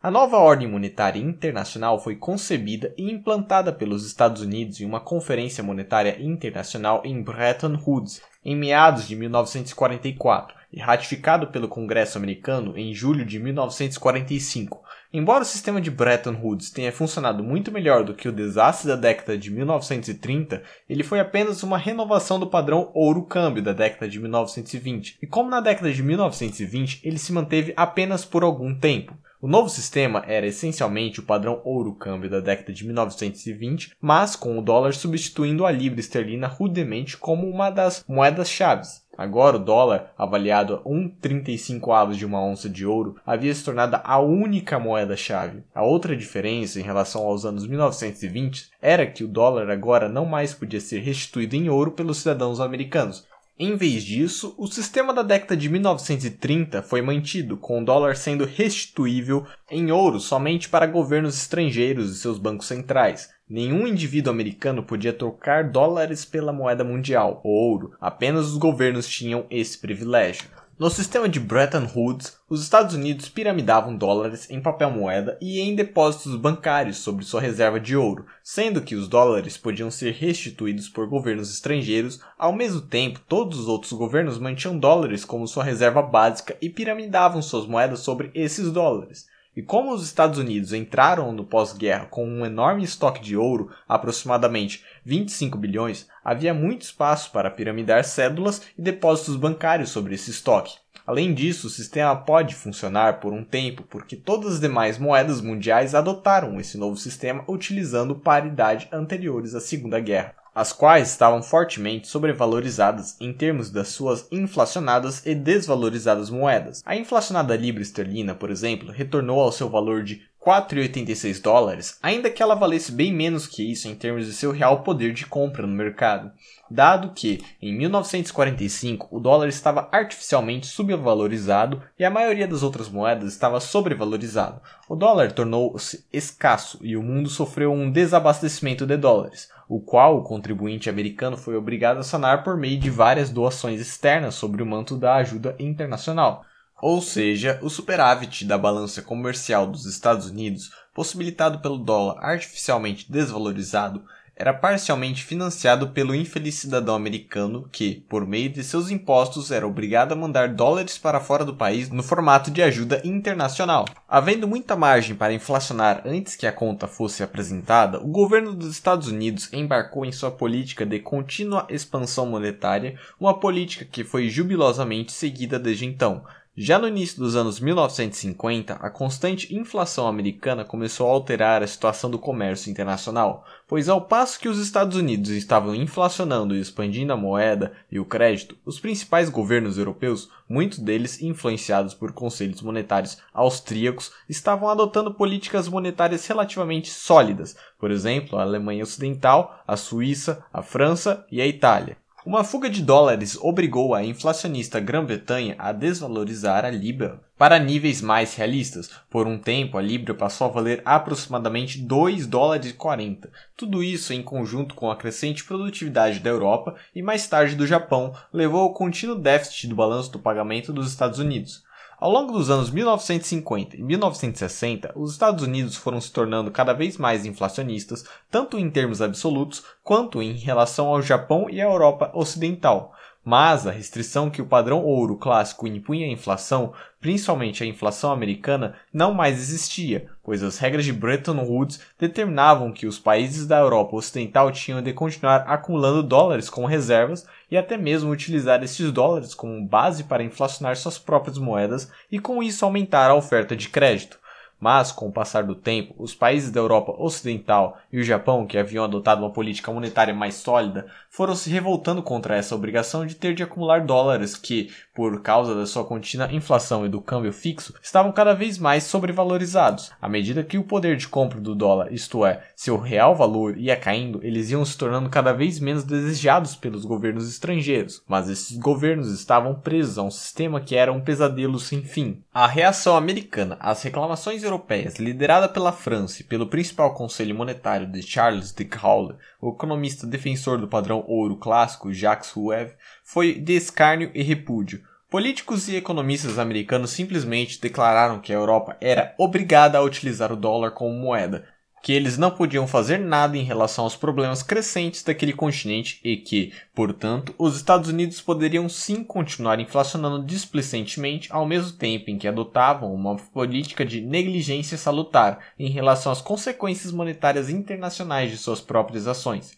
A 0.00 0.10
nova 0.10 0.36
ordem 0.36 0.68
monetária 0.68 1.20
internacional 1.20 1.98
foi 2.00 2.16
concebida 2.16 2.94
e 2.96 3.10
implantada 3.10 3.72
pelos 3.72 4.06
Estados 4.06 4.40
Unidos 4.40 4.80
em 4.80 4.84
uma 4.84 5.00
conferência 5.00 5.62
monetária 5.62 6.22
internacional 6.22 7.02
em 7.04 7.22
Bretton 7.22 7.76
Woods 7.84 8.22
em 8.44 8.56
meados 8.56 9.08
de 9.08 9.16
1944 9.16 10.57
e 10.72 10.80
ratificado 10.80 11.48
pelo 11.48 11.68
Congresso 11.68 12.18
americano 12.18 12.76
em 12.76 12.92
julho 12.92 13.24
de 13.24 13.38
1945. 13.38 14.82
Embora 15.12 15.42
o 15.42 15.46
sistema 15.46 15.80
de 15.80 15.90
Bretton 15.90 16.36
Woods 16.42 16.70
tenha 16.70 16.92
funcionado 16.92 17.42
muito 17.42 17.72
melhor 17.72 18.04
do 18.04 18.14
que 18.14 18.28
o 18.28 18.32
desastre 18.32 18.88
da 18.88 18.96
década 18.96 19.38
de 19.38 19.50
1930, 19.50 20.62
ele 20.88 21.02
foi 21.02 21.18
apenas 21.18 21.62
uma 21.62 21.78
renovação 21.78 22.38
do 22.38 22.46
padrão 22.46 22.90
ouro-câmbio 22.92 23.62
da 23.62 23.72
década 23.72 24.06
de 24.06 24.20
1920. 24.20 25.18
E 25.22 25.26
como 25.26 25.48
na 25.48 25.60
década 25.60 25.90
de 25.92 26.02
1920 26.02 27.00
ele 27.02 27.18
se 27.18 27.32
manteve 27.32 27.72
apenas 27.74 28.24
por 28.24 28.42
algum 28.42 28.74
tempo. 28.74 29.16
O 29.40 29.46
novo 29.46 29.68
sistema 29.68 30.24
era 30.26 30.48
essencialmente 30.48 31.20
o 31.20 31.22
padrão 31.22 31.62
ouro-câmbio 31.64 32.28
da 32.28 32.40
década 32.40 32.72
de 32.72 32.84
1920, 32.84 33.92
mas 34.00 34.34
com 34.34 34.58
o 34.58 34.62
dólar 34.62 34.92
substituindo 34.94 35.64
a 35.64 35.70
libra 35.70 36.00
esterlina 36.00 36.48
rudemente 36.48 37.16
como 37.16 37.48
uma 37.48 37.70
das 37.70 38.04
moedas-chaves. 38.08 39.06
Agora 39.18 39.56
o 39.56 39.58
dólar, 39.58 40.12
avaliado 40.16 40.76
a 40.76 40.88
1,35 40.88 41.92
avos 41.92 42.16
de 42.16 42.24
uma 42.24 42.40
onça 42.40 42.68
de 42.68 42.86
ouro, 42.86 43.16
havia 43.26 43.52
se 43.52 43.64
tornado 43.64 44.00
a 44.04 44.20
única 44.20 44.78
moeda-chave. 44.78 45.64
A 45.74 45.82
outra 45.82 46.16
diferença 46.16 46.78
em 46.78 46.84
relação 46.84 47.22
aos 47.22 47.44
anos 47.44 47.66
1920 47.66 48.70
era 48.80 49.04
que 49.04 49.24
o 49.24 49.28
dólar 49.28 49.70
agora 49.70 50.08
não 50.08 50.24
mais 50.24 50.54
podia 50.54 50.80
ser 50.80 51.00
restituído 51.00 51.56
em 51.56 51.68
ouro 51.68 51.90
pelos 51.90 52.18
cidadãos 52.18 52.60
americanos, 52.60 53.26
em 53.60 53.74
vez 53.74 54.04
disso, 54.04 54.54
o 54.56 54.68
sistema 54.68 55.12
da 55.12 55.20
década 55.20 55.56
de 55.56 55.68
1930 55.68 56.80
foi 56.80 57.02
mantido, 57.02 57.56
com 57.56 57.82
o 57.82 57.84
dólar 57.84 58.14
sendo 58.14 58.44
restituível 58.44 59.44
em 59.68 59.90
ouro 59.90 60.20
somente 60.20 60.68
para 60.68 60.86
governos 60.86 61.36
estrangeiros 61.36 62.12
e 62.12 62.20
seus 62.20 62.38
bancos 62.38 62.68
centrais. 62.68 63.28
Nenhum 63.50 63.86
indivíduo 63.86 64.30
americano 64.30 64.82
podia 64.82 65.10
trocar 65.10 65.70
dólares 65.70 66.22
pela 66.22 66.52
moeda 66.52 66.84
mundial, 66.84 67.40
ouro, 67.42 67.92
apenas 67.98 68.48
os 68.48 68.58
governos 68.58 69.08
tinham 69.08 69.46
esse 69.48 69.78
privilégio. 69.78 70.50
No 70.78 70.90
sistema 70.90 71.28
de 71.28 71.40
Bretton 71.40 71.88
Woods, 71.92 72.36
os 72.48 72.62
Estados 72.62 72.94
Unidos 72.94 73.28
piramidavam 73.28 73.96
dólares 73.96 74.48
em 74.50 74.60
papel 74.60 74.90
moeda 74.90 75.38
e 75.40 75.60
em 75.60 75.74
depósitos 75.74 76.36
bancários 76.36 76.98
sobre 76.98 77.24
sua 77.24 77.40
reserva 77.40 77.80
de 77.80 77.96
ouro, 77.96 78.26
sendo 78.44 78.82
que 78.82 78.94
os 78.94 79.08
dólares 79.08 79.56
podiam 79.56 79.90
ser 79.90 80.12
restituídos 80.12 80.88
por 80.88 81.08
governos 81.08 81.50
estrangeiros, 81.50 82.20
ao 82.38 82.52
mesmo 82.52 82.82
tempo 82.82 83.18
todos 83.26 83.58
os 83.58 83.66
outros 83.66 83.92
governos 83.92 84.38
mantinham 84.38 84.78
dólares 84.78 85.24
como 85.24 85.48
sua 85.48 85.64
reserva 85.64 86.02
básica 86.02 86.54
e 86.60 86.68
piramidavam 86.68 87.40
suas 87.40 87.66
moedas 87.66 88.00
sobre 88.00 88.30
esses 88.34 88.70
dólares. 88.70 89.26
E 89.58 89.62
como 89.62 89.92
os 89.92 90.04
Estados 90.04 90.38
Unidos 90.38 90.72
entraram 90.72 91.32
no 91.32 91.44
pós-guerra 91.44 92.06
com 92.06 92.24
um 92.24 92.46
enorme 92.46 92.84
estoque 92.84 93.20
de 93.20 93.36
ouro, 93.36 93.72
aproximadamente 93.88 94.84
25 95.04 95.58
bilhões, 95.58 96.06
havia 96.24 96.54
muito 96.54 96.82
espaço 96.82 97.32
para 97.32 97.50
piramidar 97.50 98.04
cédulas 98.04 98.62
e 98.78 98.80
depósitos 98.80 99.34
bancários 99.34 99.90
sobre 99.90 100.14
esse 100.14 100.30
estoque. 100.30 100.76
Além 101.04 101.34
disso, 101.34 101.66
o 101.66 101.70
sistema 101.70 102.14
pode 102.14 102.54
funcionar 102.54 103.18
por 103.18 103.32
um 103.32 103.42
tempo 103.42 103.82
porque 103.82 104.14
todas 104.14 104.52
as 104.52 104.60
demais 104.60 104.96
moedas 104.96 105.40
mundiais 105.40 105.92
adotaram 105.92 106.60
esse 106.60 106.78
novo 106.78 106.96
sistema 106.96 107.42
utilizando 107.48 108.14
paridade 108.14 108.88
anteriores 108.92 109.56
à 109.56 109.60
Segunda 109.60 109.98
Guerra 109.98 110.36
as 110.58 110.72
quais 110.72 111.08
estavam 111.08 111.40
fortemente 111.40 112.08
sobrevalorizadas 112.08 113.16
em 113.20 113.32
termos 113.32 113.70
das 113.70 113.86
suas 113.88 114.26
inflacionadas 114.32 115.24
e 115.24 115.32
desvalorizadas 115.32 116.30
moedas. 116.30 116.82
A 116.84 116.96
inflacionada 116.96 117.54
libra 117.54 117.80
esterlina, 117.80 118.34
por 118.34 118.50
exemplo, 118.50 118.90
retornou 118.90 119.38
ao 119.38 119.52
seu 119.52 119.68
valor 119.68 120.02
de 120.02 120.27
4,86 120.44 121.42
dólares, 121.42 121.98
ainda 122.02 122.30
que 122.30 122.42
ela 122.42 122.54
valesse 122.54 122.92
bem 122.92 123.12
menos 123.12 123.46
que 123.46 123.70
isso 123.70 123.88
em 123.88 123.94
termos 123.94 124.26
de 124.26 124.32
seu 124.32 124.52
real 124.52 124.82
poder 124.82 125.12
de 125.12 125.26
compra 125.26 125.66
no 125.66 125.74
mercado, 125.74 126.30
dado 126.70 127.12
que, 127.12 127.42
em 127.60 127.76
1945, 127.76 129.08
o 129.10 129.20
dólar 129.20 129.48
estava 129.48 129.88
artificialmente 129.90 130.66
subvalorizado 130.66 131.82
e 131.98 132.04
a 132.04 132.10
maioria 132.10 132.46
das 132.46 132.62
outras 132.62 132.88
moedas 132.88 133.32
estava 133.32 133.60
sobrevalorizado. 133.60 134.60
O 134.88 134.94
dólar 134.94 135.32
tornou-se 135.32 136.06
escasso 136.12 136.78
e 136.82 136.96
o 136.96 137.02
mundo 137.02 137.28
sofreu 137.28 137.72
um 137.72 137.90
desabastecimento 137.90 138.86
de 138.86 138.96
dólares, 138.96 139.50
o 139.68 139.80
qual 139.80 140.16
o 140.16 140.22
contribuinte 140.22 140.88
americano 140.88 141.36
foi 141.36 141.56
obrigado 141.56 141.98
a 141.98 142.04
sanar 142.04 142.44
por 142.44 142.56
meio 142.56 142.78
de 142.78 142.90
várias 142.90 143.30
doações 143.30 143.80
externas 143.80 144.34
sobre 144.34 144.62
o 144.62 144.66
manto 144.66 144.96
da 144.96 145.16
ajuda 145.16 145.54
internacional. 145.58 146.44
Ou 146.80 147.02
seja, 147.02 147.58
o 147.60 147.68
superávit 147.68 148.44
da 148.44 148.56
balança 148.56 149.02
comercial 149.02 149.66
dos 149.66 149.84
Estados 149.84 150.26
Unidos, 150.26 150.70
possibilitado 150.94 151.58
pelo 151.58 151.78
dólar 151.78 152.18
artificialmente 152.24 153.10
desvalorizado, 153.10 154.04
era 154.40 154.54
parcialmente 154.54 155.24
financiado 155.24 155.88
pelo 155.88 156.14
infeliz 156.14 156.54
cidadão 156.54 156.94
americano 156.94 157.68
que, 157.72 158.04
por 158.08 158.24
meio 158.24 158.48
de 158.48 158.62
seus 158.62 158.88
impostos, 158.88 159.50
era 159.50 159.66
obrigado 159.66 160.12
a 160.12 160.16
mandar 160.16 160.54
dólares 160.54 160.96
para 160.96 161.18
fora 161.18 161.44
do 161.44 161.56
país 161.56 161.90
no 161.90 162.04
formato 162.04 162.48
de 162.48 162.62
ajuda 162.62 163.02
internacional. 163.04 163.84
Havendo 164.08 164.46
muita 164.46 164.76
margem 164.76 165.16
para 165.16 165.32
inflacionar 165.32 166.02
antes 166.06 166.36
que 166.36 166.46
a 166.46 166.52
conta 166.52 166.86
fosse 166.86 167.24
apresentada, 167.24 167.98
o 167.98 168.06
governo 168.06 168.54
dos 168.54 168.70
Estados 168.70 169.08
Unidos 169.08 169.52
embarcou 169.52 170.04
em 170.04 170.12
sua 170.12 170.30
política 170.30 170.86
de 170.86 171.00
contínua 171.00 171.66
expansão 171.68 172.24
monetária, 172.24 172.96
uma 173.18 173.40
política 173.40 173.84
que 173.84 174.04
foi 174.04 174.28
jubilosamente 174.28 175.10
seguida 175.10 175.58
desde 175.58 175.84
então, 175.84 176.22
já 176.60 176.76
no 176.76 176.88
início 176.88 177.20
dos 177.20 177.36
anos 177.36 177.60
1950, 177.60 178.74
a 178.74 178.90
constante 178.90 179.54
inflação 179.54 180.08
americana 180.08 180.64
começou 180.64 181.06
a 181.06 181.12
alterar 181.12 181.62
a 181.62 181.66
situação 181.68 182.10
do 182.10 182.18
comércio 182.18 182.68
internacional, 182.68 183.46
pois 183.68 183.88
ao 183.88 184.00
passo 184.00 184.40
que 184.40 184.48
os 184.48 184.58
Estados 184.58 184.96
Unidos 184.96 185.30
estavam 185.30 185.72
inflacionando 185.72 186.56
e 186.56 186.60
expandindo 186.60 187.12
a 187.12 187.16
moeda 187.16 187.74
e 187.88 188.00
o 188.00 188.04
crédito, 188.04 188.58
os 188.66 188.80
principais 188.80 189.30
governos 189.30 189.78
europeus, 189.78 190.30
muitos 190.48 190.80
deles 190.80 191.22
influenciados 191.22 191.94
por 191.94 192.10
conselhos 192.10 192.60
monetários 192.60 193.18
austríacos, 193.32 194.10
estavam 194.28 194.68
adotando 194.68 195.14
políticas 195.14 195.68
monetárias 195.68 196.26
relativamente 196.26 196.90
sólidas, 196.90 197.56
por 197.78 197.92
exemplo, 197.92 198.36
a 198.36 198.42
Alemanha 198.42 198.82
Ocidental, 198.82 199.62
a 199.64 199.76
Suíça, 199.76 200.44
a 200.52 200.60
França 200.60 201.24
e 201.30 201.40
a 201.40 201.46
Itália. 201.46 201.96
Uma 202.28 202.44
fuga 202.44 202.68
de 202.68 202.82
dólares 202.82 203.38
obrigou 203.40 203.94
a 203.94 204.04
inflacionista 204.04 204.78
Grã-Bretanha 204.78 205.54
a 205.58 205.72
desvalorizar 205.72 206.62
a 206.62 206.70
libra 206.70 207.22
para 207.38 207.58
níveis 207.58 208.02
mais 208.02 208.34
realistas. 208.34 208.90
Por 209.08 209.26
um 209.26 209.38
tempo, 209.38 209.78
a 209.78 209.80
libra 209.80 210.12
passou 210.12 210.46
a 210.46 210.50
valer 210.50 210.82
aproximadamente 210.84 211.78
2 211.78 212.26
dólares 212.26 212.72
e 212.72 212.74
40. 212.74 213.30
Tudo 213.56 213.82
isso, 213.82 214.12
em 214.12 214.22
conjunto 214.22 214.74
com 214.74 214.90
a 214.90 214.96
crescente 214.96 215.42
produtividade 215.42 216.18
da 216.20 216.28
Europa 216.28 216.74
e 216.94 217.00
mais 217.00 217.26
tarde 217.26 217.56
do 217.56 217.66
Japão, 217.66 218.12
levou 218.30 218.60
ao 218.60 218.74
contínuo 218.74 219.16
déficit 219.16 219.66
do 219.66 219.74
balanço 219.74 220.12
do 220.12 220.18
pagamento 220.18 220.70
dos 220.70 220.90
Estados 220.90 221.18
Unidos. 221.18 221.64
Ao 222.00 222.12
longo 222.12 222.32
dos 222.32 222.48
anos 222.48 222.70
1950 222.70 223.76
e 223.76 223.82
1960, 223.82 224.92
os 224.94 225.10
Estados 225.10 225.42
Unidos 225.42 225.74
foram 225.74 226.00
se 226.00 226.12
tornando 226.12 226.48
cada 226.48 226.72
vez 226.72 226.96
mais 226.96 227.26
inflacionistas, 227.26 228.04
tanto 228.30 228.56
em 228.56 228.70
termos 228.70 229.02
absolutos 229.02 229.64
quanto 229.82 230.22
em 230.22 230.34
relação 230.34 230.86
ao 230.86 231.02
Japão 231.02 231.50
e 231.50 231.60
à 231.60 231.64
Europa 231.64 232.12
Ocidental. 232.14 232.94
Mas 233.24 233.66
a 233.66 233.70
restrição 233.70 234.30
que 234.30 234.40
o 234.40 234.46
padrão 234.46 234.82
ouro 234.82 235.16
clássico 235.16 235.66
impunha 235.66 236.06
à 236.06 236.10
inflação, 236.10 236.72
principalmente 237.00 237.62
a 237.62 237.66
inflação 237.66 238.10
americana, 238.10 238.74
não 238.92 239.12
mais 239.12 239.38
existia, 239.38 240.08
pois 240.22 240.42
as 240.42 240.58
regras 240.58 240.84
de 240.84 240.92
Bretton 240.92 241.36
Woods 241.44 241.80
determinavam 241.98 242.72
que 242.72 242.86
os 242.86 242.98
países 242.98 243.46
da 243.46 243.58
Europa 243.58 243.96
Ocidental 243.96 244.50
tinham 244.50 244.80
de 244.80 244.92
continuar 244.92 245.44
acumulando 245.46 246.02
dólares 246.02 246.48
como 246.48 246.66
reservas 246.66 247.26
e 247.50 247.56
até 247.56 247.76
mesmo 247.76 248.10
utilizar 248.10 248.62
esses 248.62 248.90
dólares 248.92 249.34
como 249.34 249.66
base 249.66 250.04
para 250.04 250.22
inflacionar 250.22 250.76
suas 250.76 250.98
próprias 250.98 251.36
moedas 251.36 251.90
e 252.10 252.18
com 252.18 252.42
isso 252.42 252.64
aumentar 252.64 253.10
a 253.10 253.14
oferta 253.14 253.54
de 253.54 253.68
crédito. 253.68 254.18
Mas, 254.60 254.90
com 254.90 255.08
o 255.08 255.12
passar 255.12 255.44
do 255.44 255.54
tempo, 255.54 255.94
os 255.98 256.14
países 256.14 256.50
da 256.50 256.60
Europa 256.60 256.94
Ocidental 256.98 257.78
e 257.92 257.98
o 257.98 258.02
Japão, 258.02 258.46
que 258.46 258.58
haviam 258.58 258.84
adotado 258.84 259.22
uma 259.22 259.32
política 259.32 259.72
monetária 259.72 260.14
mais 260.14 260.34
sólida, 260.34 260.86
foram 261.10 261.34
se 261.34 261.48
revoltando 261.50 262.02
contra 262.02 262.36
essa 262.36 262.54
obrigação 262.54 263.06
de 263.06 263.14
ter 263.14 263.34
de 263.34 263.42
acumular 263.42 263.84
dólares 263.84 264.36
que, 264.36 264.70
por 264.94 265.22
causa 265.22 265.54
da 265.54 265.66
sua 265.66 265.84
contínua 265.84 266.32
inflação 266.32 266.84
e 266.84 266.88
do 266.88 267.00
câmbio 267.00 267.32
fixo, 267.32 267.74
estavam 267.80 268.10
cada 268.10 268.34
vez 268.34 268.58
mais 268.58 268.84
sobrevalorizados. 268.84 269.92
À 270.00 270.08
medida 270.08 270.42
que 270.42 270.58
o 270.58 270.64
poder 270.64 270.96
de 270.96 271.06
compra 271.06 271.40
do 271.40 271.54
dólar, 271.54 271.92
isto 271.92 272.26
é, 272.26 272.42
seu 272.56 272.76
real 272.76 273.14
valor, 273.14 273.56
ia 273.56 273.76
caindo, 273.76 274.20
eles 274.24 274.50
iam 274.50 274.64
se 274.64 274.76
tornando 274.76 275.08
cada 275.08 275.32
vez 275.32 275.60
menos 275.60 275.84
desejados 275.84 276.56
pelos 276.56 276.84
governos 276.84 277.28
estrangeiros, 277.28 278.02
mas 278.08 278.28
esses 278.28 278.56
governos 278.58 279.12
estavam 279.12 279.54
presos 279.54 279.98
a 279.98 280.02
um 280.02 280.10
sistema 280.10 280.60
que 280.60 280.74
era 280.74 280.92
um 280.92 281.00
pesadelo 281.00 281.58
sem 281.58 281.82
fim. 281.82 282.22
A 282.32 282.46
reação 282.46 282.96
americana 282.96 283.56
às 283.60 283.82
reclamações 283.82 284.42
europeias, 284.48 284.96
liderada 284.96 285.48
pela 285.48 285.72
França 285.72 286.22
e 286.22 286.24
pelo 286.24 286.48
principal 286.48 286.94
conselho 286.94 287.34
monetário 287.34 287.86
de 287.86 288.02
Charles 288.02 288.52
de 288.52 288.64
Gaulle, 288.64 289.16
o 289.40 289.50
economista 289.50 290.06
defensor 290.06 290.58
do 290.58 290.66
padrão 290.66 291.04
ouro 291.06 291.36
clássico 291.36 291.92
Jacques 291.92 292.32
Rueff, 292.32 292.74
foi 293.04 293.34
de 293.34 293.52
escárnio 293.52 294.10
e 294.14 294.22
repúdio. 294.22 294.82
Políticos 295.10 295.68
e 295.68 295.76
economistas 295.76 296.38
americanos 296.38 296.90
simplesmente 296.90 297.60
declararam 297.60 298.20
que 298.20 298.32
a 298.32 298.36
Europa 298.36 298.76
era 298.80 299.14
obrigada 299.16 299.78
a 299.78 299.82
utilizar 299.82 300.32
o 300.32 300.36
dólar 300.36 300.72
como 300.72 300.92
moeda, 300.92 301.46
que 301.88 301.92
eles 301.94 302.18
não 302.18 302.30
podiam 302.30 302.66
fazer 302.66 302.98
nada 302.98 303.34
em 303.38 303.42
relação 303.42 303.84
aos 303.84 303.96
problemas 303.96 304.42
crescentes 304.42 305.02
daquele 305.02 305.32
continente 305.32 305.98
e 306.04 306.18
que, 306.18 306.52
portanto, 306.74 307.34
os 307.38 307.56
Estados 307.56 307.88
Unidos 307.88 308.20
poderiam 308.20 308.68
sim 308.68 309.02
continuar 309.02 309.58
inflacionando 309.58 310.22
displicentemente 310.22 311.32
ao 311.32 311.46
mesmo 311.46 311.78
tempo 311.78 312.10
em 312.10 312.18
que 312.18 312.28
adotavam 312.28 312.92
uma 312.92 313.16
política 313.16 313.86
de 313.86 314.02
negligência 314.02 314.76
salutar 314.76 315.38
em 315.58 315.70
relação 315.70 316.12
às 316.12 316.20
consequências 316.20 316.92
monetárias 316.92 317.48
internacionais 317.48 318.30
de 318.30 318.36
suas 318.36 318.60
próprias 318.60 319.06
ações. 319.06 319.56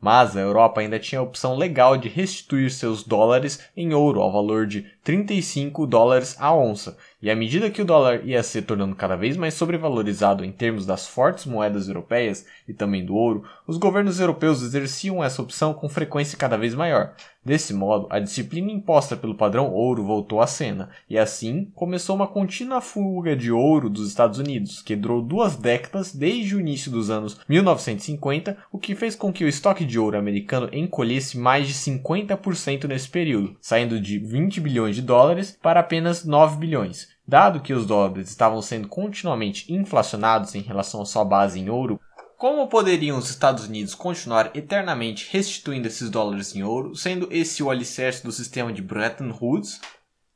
Mas 0.00 0.36
a 0.36 0.40
Europa 0.40 0.80
ainda 0.80 1.00
tinha 1.00 1.20
a 1.20 1.24
opção 1.24 1.56
legal 1.56 1.96
de 1.96 2.08
restituir 2.08 2.70
seus 2.70 3.02
dólares 3.02 3.60
em 3.76 3.92
ouro 3.92 4.20
ao 4.20 4.30
valor 4.30 4.68
de 4.68 4.86
35 5.04 5.84
dólares 5.86 6.36
a 6.38 6.54
onça, 6.54 6.96
e 7.20 7.30
à 7.30 7.34
medida 7.34 7.70
que 7.70 7.82
o 7.82 7.84
dólar 7.84 8.24
ia 8.24 8.42
se 8.42 8.62
tornando 8.62 8.94
cada 8.94 9.16
vez 9.16 9.36
mais 9.36 9.54
sobrevalorizado 9.54 10.44
em 10.44 10.52
termos 10.52 10.86
das 10.86 11.08
fortes 11.08 11.44
moedas 11.44 11.88
europeias 11.88 12.46
e 12.68 12.72
também 12.72 13.04
do 13.04 13.14
ouro, 13.14 13.44
os 13.66 13.76
governos 13.76 14.20
europeus 14.20 14.62
exerciam 14.62 15.22
essa 15.22 15.42
opção 15.42 15.74
com 15.74 15.88
frequência 15.88 16.38
cada 16.38 16.56
vez 16.56 16.74
maior. 16.74 17.14
Desse 17.44 17.74
modo, 17.74 18.06
a 18.08 18.20
disciplina 18.20 18.70
imposta 18.70 19.16
pelo 19.16 19.34
padrão 19.34 19.72
ouro 19.72 20.04
voltou 20.04 20.40
à 20.40 20.46
cena, 20.46 20.90
e 21.10 21.18
assim 21.18 21.68
começou 21.74 22.14
uma 22.14 22.28
contínua 22.28 22.80
fuga 22.80 23.34
de 23.34 23.50
ouro 23.50 23.90
dos 23.90 24.06
Estados 24.06 24.38
Unidos, 24.38 24.80
que 24.80 24.94
durou 24.94 25.20
duas 25.20 25.56
décadas 25.56 26.14
desde 26.14 26.54
o 26.54 26.60
início 26.60 26.90
dos 26.90 27.10
anos 27.10 27.40
1950, 27.48 28.56
o 28.70 28.78
que 28.78 28.94
fez 28.94 29.16
com 29.16 29.32
que 29.32 29.44
o 29.44 29.48
estoque 29.48 29.84
de 29.84 29.98
ouro 29.98 30.16
americano 30.16 30.68
encolhesse 30.72 31.36
mais 31.36 31.66
de 31.66 31.74
50% 31.74 32.84
nesse 32.84 33.08
período, 33.08 33.56
saindo 33.60 34.00
de 34.00 34.20
20 34.20 34.60
bilhões 34.60 34.91
de 34.94 35.02
dólares 35.02 35.58
para 35.62 35.80
apenas 35.80 36.24
9 36.24 36.56
bilhões. 36.56 37.08
Dado 37.26 37.60
que 37.60 37.72
os 37.72 37.86
dólares 37.86 38.28
estavam 38.28 38.60
sendo 38.60 38.88
continuamente 38.88 39.72
inflacionados 39.72 40.54
em 40.54 40.60
relação 40.60 41.02
à 41.02 41.06
sua 41.06 41.24
base 41.24 41.58
em 41.58 41.70
ouro, 41.70 42.00
como 42.36 42.66
poderiam 42.66 43.16
os 43.16 43.30
Estados 43.30 43.68
Unidos 43.68 43.94
continuar 43.94 44.50
eternamente 44.52 45.28
restituindo 45.30 45.86
esses 45.86 46.10
dólares 46.10 46.56
em 46.56 46.64
ouro, 46.64 46.96
sendo 46.96 47.28
esse 47.30 47.62
o 47.62 47.70
alicerce 47.70 48.24
do 48.24 48.32
sistema 48.32 48.72
de 48.72 48.82
Bretton 48.82 49.32
Woods? 49.40 49.80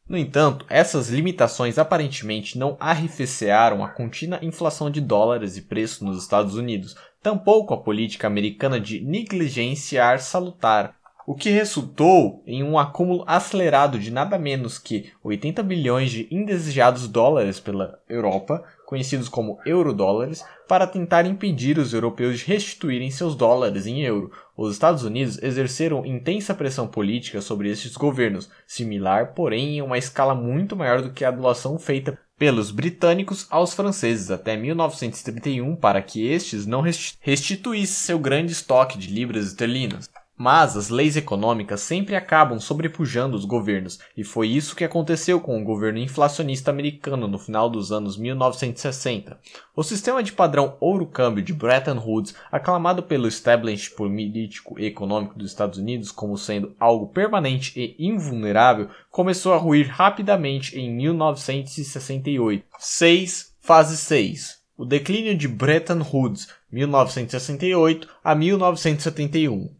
No 0.08 0.16
entanto, 0.16 0.64
essas 0.70 1.08
limitações 1.08 1.78
aparentemente 1.78 2.56
não 2.56 2.76
arrefecearam 2.78 3.82
a 3.82 3.88
contínua 3.88 4.38
inflação 4.40 4.88
de 4.88 5.00
dólares 5.00 5.56
e 5.56 5.62
preços 5.62 6.00
nos 6.00 6.22
Estados 6.22 6.54
Unidos, 6.54 6.94
tampouco 7.20 7.74
a 7.74 7.82
política 7.82 8.28
americana 8.28 8.78
de 8.78 9.00
negligenciar 9.00 10.20
salutar 10.20 10.94
o 11.26 11.34
que 11.34 11.50
resultou 11.50 12.40
em 12.46 12.62
um 12.62 12.78
acúmulo 12.78 13.24
acelerado 13.26 13.98
de 13.98 14.12
nada 14.12 14.38
menos 14.38 14.78
que 14.78 15.10
80 15.24 15.60
bilhões 15.64 16.12
de 16.12 16.28
indesejados 16.30 17.08
dólares 17.08 17.58
pela 17.58 17.98
Europa, 18.08 18.62
conhecidos 18.86 19.28
como 19.28 19.58
eurodólares, 19.66 20.44
para 20.68 20.86
tentar 20.86 21.26
impedir 21.26 21.78
os 21.78 21.92
europeus 21.92 22.38
de 22.38 22.44
restituírem 22.46 23.10
seus 23.10 23.34
dólares 23.34 23.86
em 23.86 24.02
euro. 24.02 24.30
Os 24.56 24.72
Estados 24.72 25.02
Unidos 25.02 25.42
exerceram 25.42 26.06
intensa 26.06 26.54
pressão 26.54 26.86
política 26.86 27.40
sobre 27.40 27.70
estes 27.70 27.96
governos, 27.96 28.48
similar, 28.64 29.34
porém, 29.34 29.78
em 29.78 29.82
uma 29.82 29.98
escala 29.98 30.34
muito 30.34 30.76
maior 30.76 31.02
do 31.02 31.10
que 31.10 31.24
a 31.24 31.28
adulação 31.28 31.76
feita 31.76 32.16
pelos 32.38 32.70
britânicos 32.70 33.46
aos 33.50 33.74
franceses 33.74 34.30
até 34.30 34.56
1931 34.56 35.74
para 35.74 36.02
que 36.02 36.26
estes 36.26 36.66
não 36.66 36.82
restituíssem 36.82 37.96
seu 37.96 38.18
grande 38.18 38.52
estoque 38.52 38.98
de 38.98 39.08
libras 39.08 39.46
esterlinas. 39.46 40.08
Mas 40.38 40.76
as 40.76 40.90
leis 40.90 41.16
econômicas 41.16 41.80
sempre 41.80 42.14
acabam 42.14 42.60
sobrepujando 42.60 43.36
os 43.36 43.46
governos, 43.46 43.98
e 44.14 44.22
foi 44.22 44.48
isso 44.48 44.76
que 44.76 44.84
aconteceu 44.84 45.40
com 45.40 45.58
o 45.58 45.64
governo 45.64 45.98
inflacionista 45.98 46.70
americano 46.70 47.26
no 47.26 47.38
final 47.38 47.70
dos 47.70 47.90
anos 47.90 48.18
1960. 48.18 49.40
O 49.74 49.82
sistema 49.82 50.22
de 50.22 50.32
padrão 50.32 50.76
ouro-câmbio 50.78 51.42
de 51.42 51.54
Bretton 51.54 51.98
Woods, 51.98 52.34
aclamado 52.52 53.02
pelo 53.02 53.26
establishment 53.26 53.96
político 53.96 54.78
e 54.78 54.84
econômico 54.84 55.38
dos 55.38 55.50
Estados 55.50 55.78
Unidos 55.78 56.10
como 56.10 56.36
sendo 56.36 56.74
algo 56.78 57.06
permanente 57.08 57.72
e 57.74 57.96
invulnerável, 58.06 58.90
começou 59.10 59.54
a 59.54 59.58
ruir 59.58 59.88
rapidamente 59.88 60.78
em 60.78 60.94
1968. 60.94 62.64
6. 62.78 63.54
Fase 63.60 63.96
6. 63.96 64.60
O 64.76 64.84
declínio 64.84 65.36
de 65.36 65.48
Bretton 65.48 66.02
Woods, 66.12 66.48
1968 66.70 68.08
a 68.22 68.34
1971. 68.34 69.75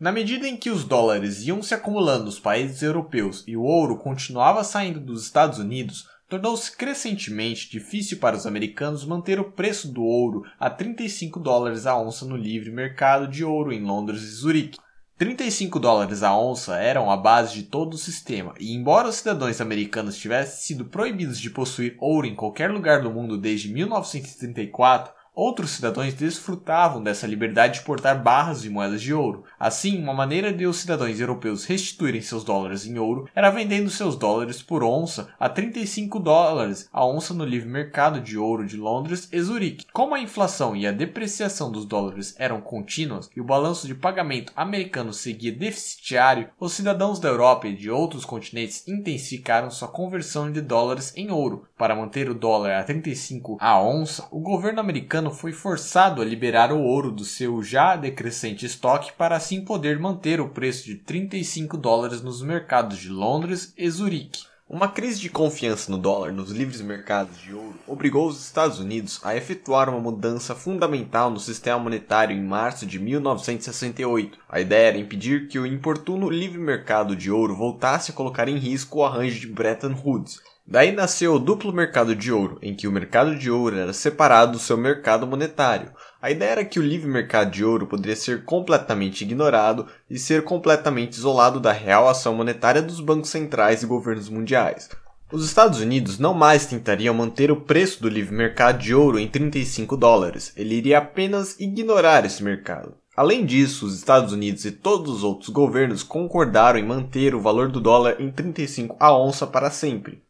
Na 0.00 0.10
medida 0.10 0.48
em 0.48 0.56
que 0.56 0.70
os 0.70 0.82
dólares 0.82 1.46
iam 1.46 1.62
se 1.62 1.74
acumulando 1.74 2.24
nos 2.24 2.40
países 2.40 2.80
europeus 2.82 3.44
e 3.46 3.54
o 3.54 3.62
ouro 3.62 3.98
continuava 3.98 4.64
saindo 4.64 4.98
dos 4.98 5.22
Estados 5.24 5.58
Unidos, 5.58 6.08
tornou-se 6.26 6.74
crescentemente 6.74 7.70
difícil 7.70 8.16
para 8.16 8.34
os 8.34 8.46
americanos 8.46 9.04
manter 9.04 9.38
o 9.38 9.52
preço 9.52 9.92
do 9.92 10.02
ouro 10.02 10.42
a 10.58 10.70
35 10.70 11.38
dólares 11.38 11.84
a 11.84 11.98
onça 12.00 12.24
no 12.24 12.34
livre 12.34 12.70
mercado 12.70 13.28
de 13.28 13.44
ouro 13.44 13.74
em 13.74 13.82
Londres 13.82 14.22
e 14.22 14.28
Zurique. 14.28 14.78
35 15.18 15.78
dólares 15.78 16.22
a 16.22 16.34
onça 16.34 16.78
eram 16.78 17.10
a 17.10 17.16
base 17.18 17.52
de 17.52 17.64
todo 17.64 17.92
o 17.92 17.98
sistema, 17.98 18.54
e 18.58 18.74
embora 18.74 19.08
os 19.08 19.16
cidadãos 19.16 19.60
americanos 19.60 20.16
tivessem 20.16 20.62
sido 20.62 20.86
proibidos 20.86 21.38
de 21.38 21.50
possuir 21.50 21.94
ouro 22.00 22.26
em 22.26 22.34
qualquer 22.34 22.70
lugar 22.70 23.02
do 23.02 23.10
mundo 23.10 23.36
desde 23.36 23.70
1934, 23.70 25.19
Outros 25.34 25.70
cidadãos 25.70 26.12
desfrutavam 26.12 27.02
dessa 27.02 27.26
liberdade 27.26 27.78
de 27.78 27.84
portar 27.84 28.20
barras 28.20 28.62
de 28.62 28.68
moedas 28.68 29.00
de 29.00 29.14
ouro. 29.14 29.44
Assim, 29.58 30.02
uma 30.02 30.12
maneira 30.12 30.52
de 30.52 30.66
os 30.66 30.78
cidadãos 30.78 31.20
europeus 31.20 31.64
restituírem 31.64 32.20
seus 32.20 32.42
dólares 32.42 32.84
em 32.84 32.98
ouro 32.98 33.28
era 33.34 33.48
vendendo 33.48 33.88
seus 33.90 34.16
dólares 34.16 34.60
por 34.60 34.82
onça 34.82 35.28
a 35.38 35.48
35 35.48 36.18
dólares 36.18 36.88
a 36.92 37.06
onça 37.06 37.32
no 37.32 37.44
livre 37.44 37.68
mercado 37.68 38.20
de 38.20 38.36
ouro 38.36 38.66
de 38.66 38.76
Londres 38.76 39.28
e 39.32 39.40
Zurique. 39.40 39.86
Como 39.92 40.14
a 40.14 40.20
inflação 40.20 40.74
e 40.74 40.86
a 40.86 40.92
depreciação 40.92 41.70
dos 41.70 41.84
dólares 41.84 42.34
eram 42.36 42.60
contínuas 42.60 43.30
e 43.34 43.40
o 43.40 43.44
balanço 43.44 43.86
de 43.86 43.94
pagamento 43.94 44.52
americano 44.56 45.12
seguia 45.12 45.52
deficitário, 45.52 46.50
os 46.58 46.72
cidadãos 46.72 47.20
da 47.20 47.28
Europa 47.28 47.68
e 47.68 47.76
de 47.76 47.88
outros 47.88 48.24
continentes 48.24 48.86
intensificaram 48.88 49.70
sua 49.70 49.88
conversão 49.88 50.50
de 50.50 50.60
dólares 50.60 51.12
em 51.16 51.30
ouro. 51.30 51.68
Para 51.78 51.94
manter 51.94 52.28
o 52.28 52.34
dólar 52.34 52.72
a 52.72 52.82
35 52.82 53.58
a 53.60 53.80
onça, 53.80 54.26
o 54.30 54.40
governo 54.40 54.80
americano 54.80 55.19
foi 55.28 55.50
forçado 55.50 56.22
a 56.22 56.24
liberar 56.24 56.72
o 56.72 56.80
ouro 56.80 57.10
do 57.10 57.24
seu 57.24 57.60
já 57.62 57.96
decrescente 57.96 58.64
estoque 58.64 59.12
para 59.12 59.34
assim 59.34 59.64
poder 59.64 59.98
manter 59.98 60.40
o 60.40 60.48
preço 60.48 60.86
de 60.86 60.94
35 60.94 61.76
dólares 61.76 62.22
nos 62.22 62.40
mercados 62.40 62.96
de 62.96 63.08
Londres 63.08 63.74
e 63.76 63.90
Zurique. 63.90 64.48
Uma 64.72 64.86
crise 64.86 65.18
de 65.18 65.28
confiança 65.28 65.90
no 65.90 65.98
dólar 65.98 66.32
nos 66.32 66.52
livres 66.52 66.80
mercados 66.80 67.36
de 67.40 67.52
ouro 67.52 67.74
obrigou 67.88 68.28
os 68.28 68.40
Estados 68.40 68.78
Unidos 68.78 69.18
a 69.24 69.34
efetuar 69.34 69.88
uma 69.88 69.98
mudança 69.98 70.54
fundamental 70.54 71.28
no 71.28 71.40
sistema 71.40 71.76
monetário 71.76 72.36
em 72.36 72.40
março 72.40 72.86
de 72.86 73.00
1968. 73.00 74.38
A 74.48 74.60
ideia 74.60 74.90
era 74.90 74.98
impedir 74.98 75.48
que 75.48 75.58
o 75.58 75.66
importuno 75.66 76.30
livre 76.30 76.60
mercado 76.60 77.16
de 77.16 77.32
ouro 77.32 77.56
voltasse 77.56 78.12
a 78.12 78.14
colocar 78.14 78.48
em 78.48 78.58
risco 78.58 79.00
o 79.00 79.04
arranjo 79.04 79.40
de 79.40 79.48
Bretton 79.48 79.92
Woods, 80.04 80.40
Daí 80.70 80.92
nasceu 80.92 81.34
o 81.34 81.38
duplo 81.40 81.72
mercado 81.72 82.14
de 82.14 82.30
ouro, 82.30 82.56
em 82.62 82.76
que 82.76 82.86
o 82.86 82.92
mercado 82.92 83.34
de 83.34 83.50
ouro 83.50 83.76
era 83.76 83.92
separado 83.92 84.52
do 84.52 84.58
seu 84.60 84.76
mercado 84.76 85.26
monetário. 85.26 85.90
A 86.22 86.30
ideia 86.30 86.50
era 86.50 86.64
que 86.64 86.78
o 86.78 86.82
livre 86.82 87.10
mercado 87.10 87.50
de 87.50 87.64
ouro 87.64 87.88
poderia 87.88 88.14
ser 88.14 88.44
completamente 88.44 89.22
ignorado 89.22 89.88
e 90.08 90.16
ser 90.16 90.44
completamente 90.44 91.14
isolado 91.14 91.58
da 91.58 91.72
real 91.72 92.08
ação 92.08 92.36
monetária 92.36 92.80
dos 92.80 93.00
bancos 93.00 93.30
centrais 93.30 93.82
e 93.82 93.86
governos 93.86 94.28
mundiais. 94.28 94.88
Os 95.32 95.44
Estados 95.44 95.80
Unidos 95.80 96.20
não 96.20 96.34
mais 96.34 96.66
tentariam 96.66 97.14
manter 97.14 97.50
o 97.50 97.60
preço 97.60 98.00
do 98.00 98.08
livre 98.08 98.36
mercado 98.36 98.78
de 98.78 98.94
ouro 98.94 99.18
em 99.18 99.26
35 99.26 99.96
dólares, 99.96 100.52
ele 100.56 100.76
iria 100.76 100.98
apenas 100.98 101.58
ignorar 101.58 102.24
esse 102.24 102.44
mercado. 102.44 102.94
Além 103.16 103.44
disso, 103.44 103.86
os 103.86 103.96
Estados 103.96 104.32
Unidos 104.32 104.64
e 104.64 104.70
todos 104.70 105.10
os 105.10 105.24
outros 105.24 105.48
governos 105.48 106.04
concordaram 106.04 106.78
em 106.78 106.86
manter 106.86 107.34
o 107.34 107.40
valor 107.40 107.68
do 107.68 107.80
dólar 107.80 108.20
em 108.20 108.30
35 108.30 108.96
a 109.00 109.12
onça 109.18 109.48
para 109.48 109.68
sempre. 109.68 110.22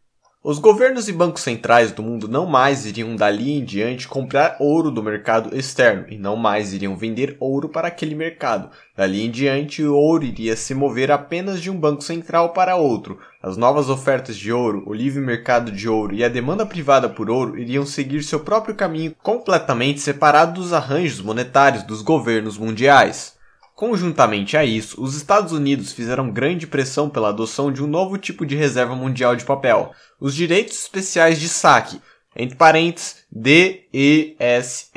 Os 0.42 0.58
governos 0.58 1.06
e 1.06 1.12
bancos 1.12 1.42
centrais 1.42 1.92
do 1.92 2.02
mundo 2.02 2.26
não 2.26 2.46
mais 2.46 2.86
iriam 2.86 3.14
dali 3.14 3.52
em 3.52 3.62
diante 3.62 4.08
comprar 4.08 4.56
ouro 4.58 4.90
do 4.90 5.02
mercado 5.02 5.54
externo 5.54 6.06
e 6.08 6.16
não 6.16 6.34
mais 6.34 6.72
iriam 6.72 6.96
vender 6.96 7.36
ouro 7.38 7.68
para 7.68 7.88
aquele 7.88 8.14
mercado. 8.14 8.70
Dali 8.96 9.22
em 9.22 9.30
diante, 9.30 9.84
o 9.84 9.94
ouro 9.94 10.24
iria 10.24 10.56
se 10.56 10.74
mover 10.74 11.10
apenas 11.10 11.60
de 11.60 11.70
um 11.70 11.78
banco 11.78 12.02
central 12.02 12.54
para 12.54 12.74
outro. 12.74 13.18
As 13.42 13.58
novas 13.58 13.90
ofertas 13.90 14.34
de 14.34 14.50
ouro, 14.50 14.82
o 14.86 14.94
livre 14.94 15.20
mercado 15.20 15.70
de 15.70 15.86
ouro 15.86 16.14
e 16.14 16.24
a 16.24 16.28
demanda 16.30 16.64
privada 16.64 17.06
por 17.06 17.28
ouro 17.28 17.58
iriam 17.58 17.84
seguir 17.84 18.22
seu 18.22 18.40
próprio 18.40 18.74
caminho 18.74 19.14
completamente 19.22 20.00
separado 20.00 20.58
dos 20.58 20.72
arranjos 20.72 21.20
monetários 21.20 21.82
dos 21.82 22.00
governos 22.00 22.56
mundiais. 22.56 23.38
Conjuntamente 23.80 24.58
a 24.58 24.62
isso, 24.62 25.02
os 25.02 25.16
Estados 25.16 25.54
Unidos 25.54 25.90
fizeram 25.90 26.30
grande 26.30 26.66
pressão 26.66 27.08
pela 27.08 27.30
adoção 27.30 27.72
de 27.72 27.82
um 27.82 27.86
novo 27.86 28.18
tipo 28.18 28.44
de 28.44 28.54
reserva 28.54 28.94
mundial 28.94 29.34
de 29.34 29.46
papel, 29.46 29.92
os 30.20 30.34
direitos 30.34 30.78
especiais 30.82 31.40
de 31.40 31.48
saque, 31.48 31.98
entre 32.36 32.58
parênteses 32.58 33.24
DESS, 33.32 34.90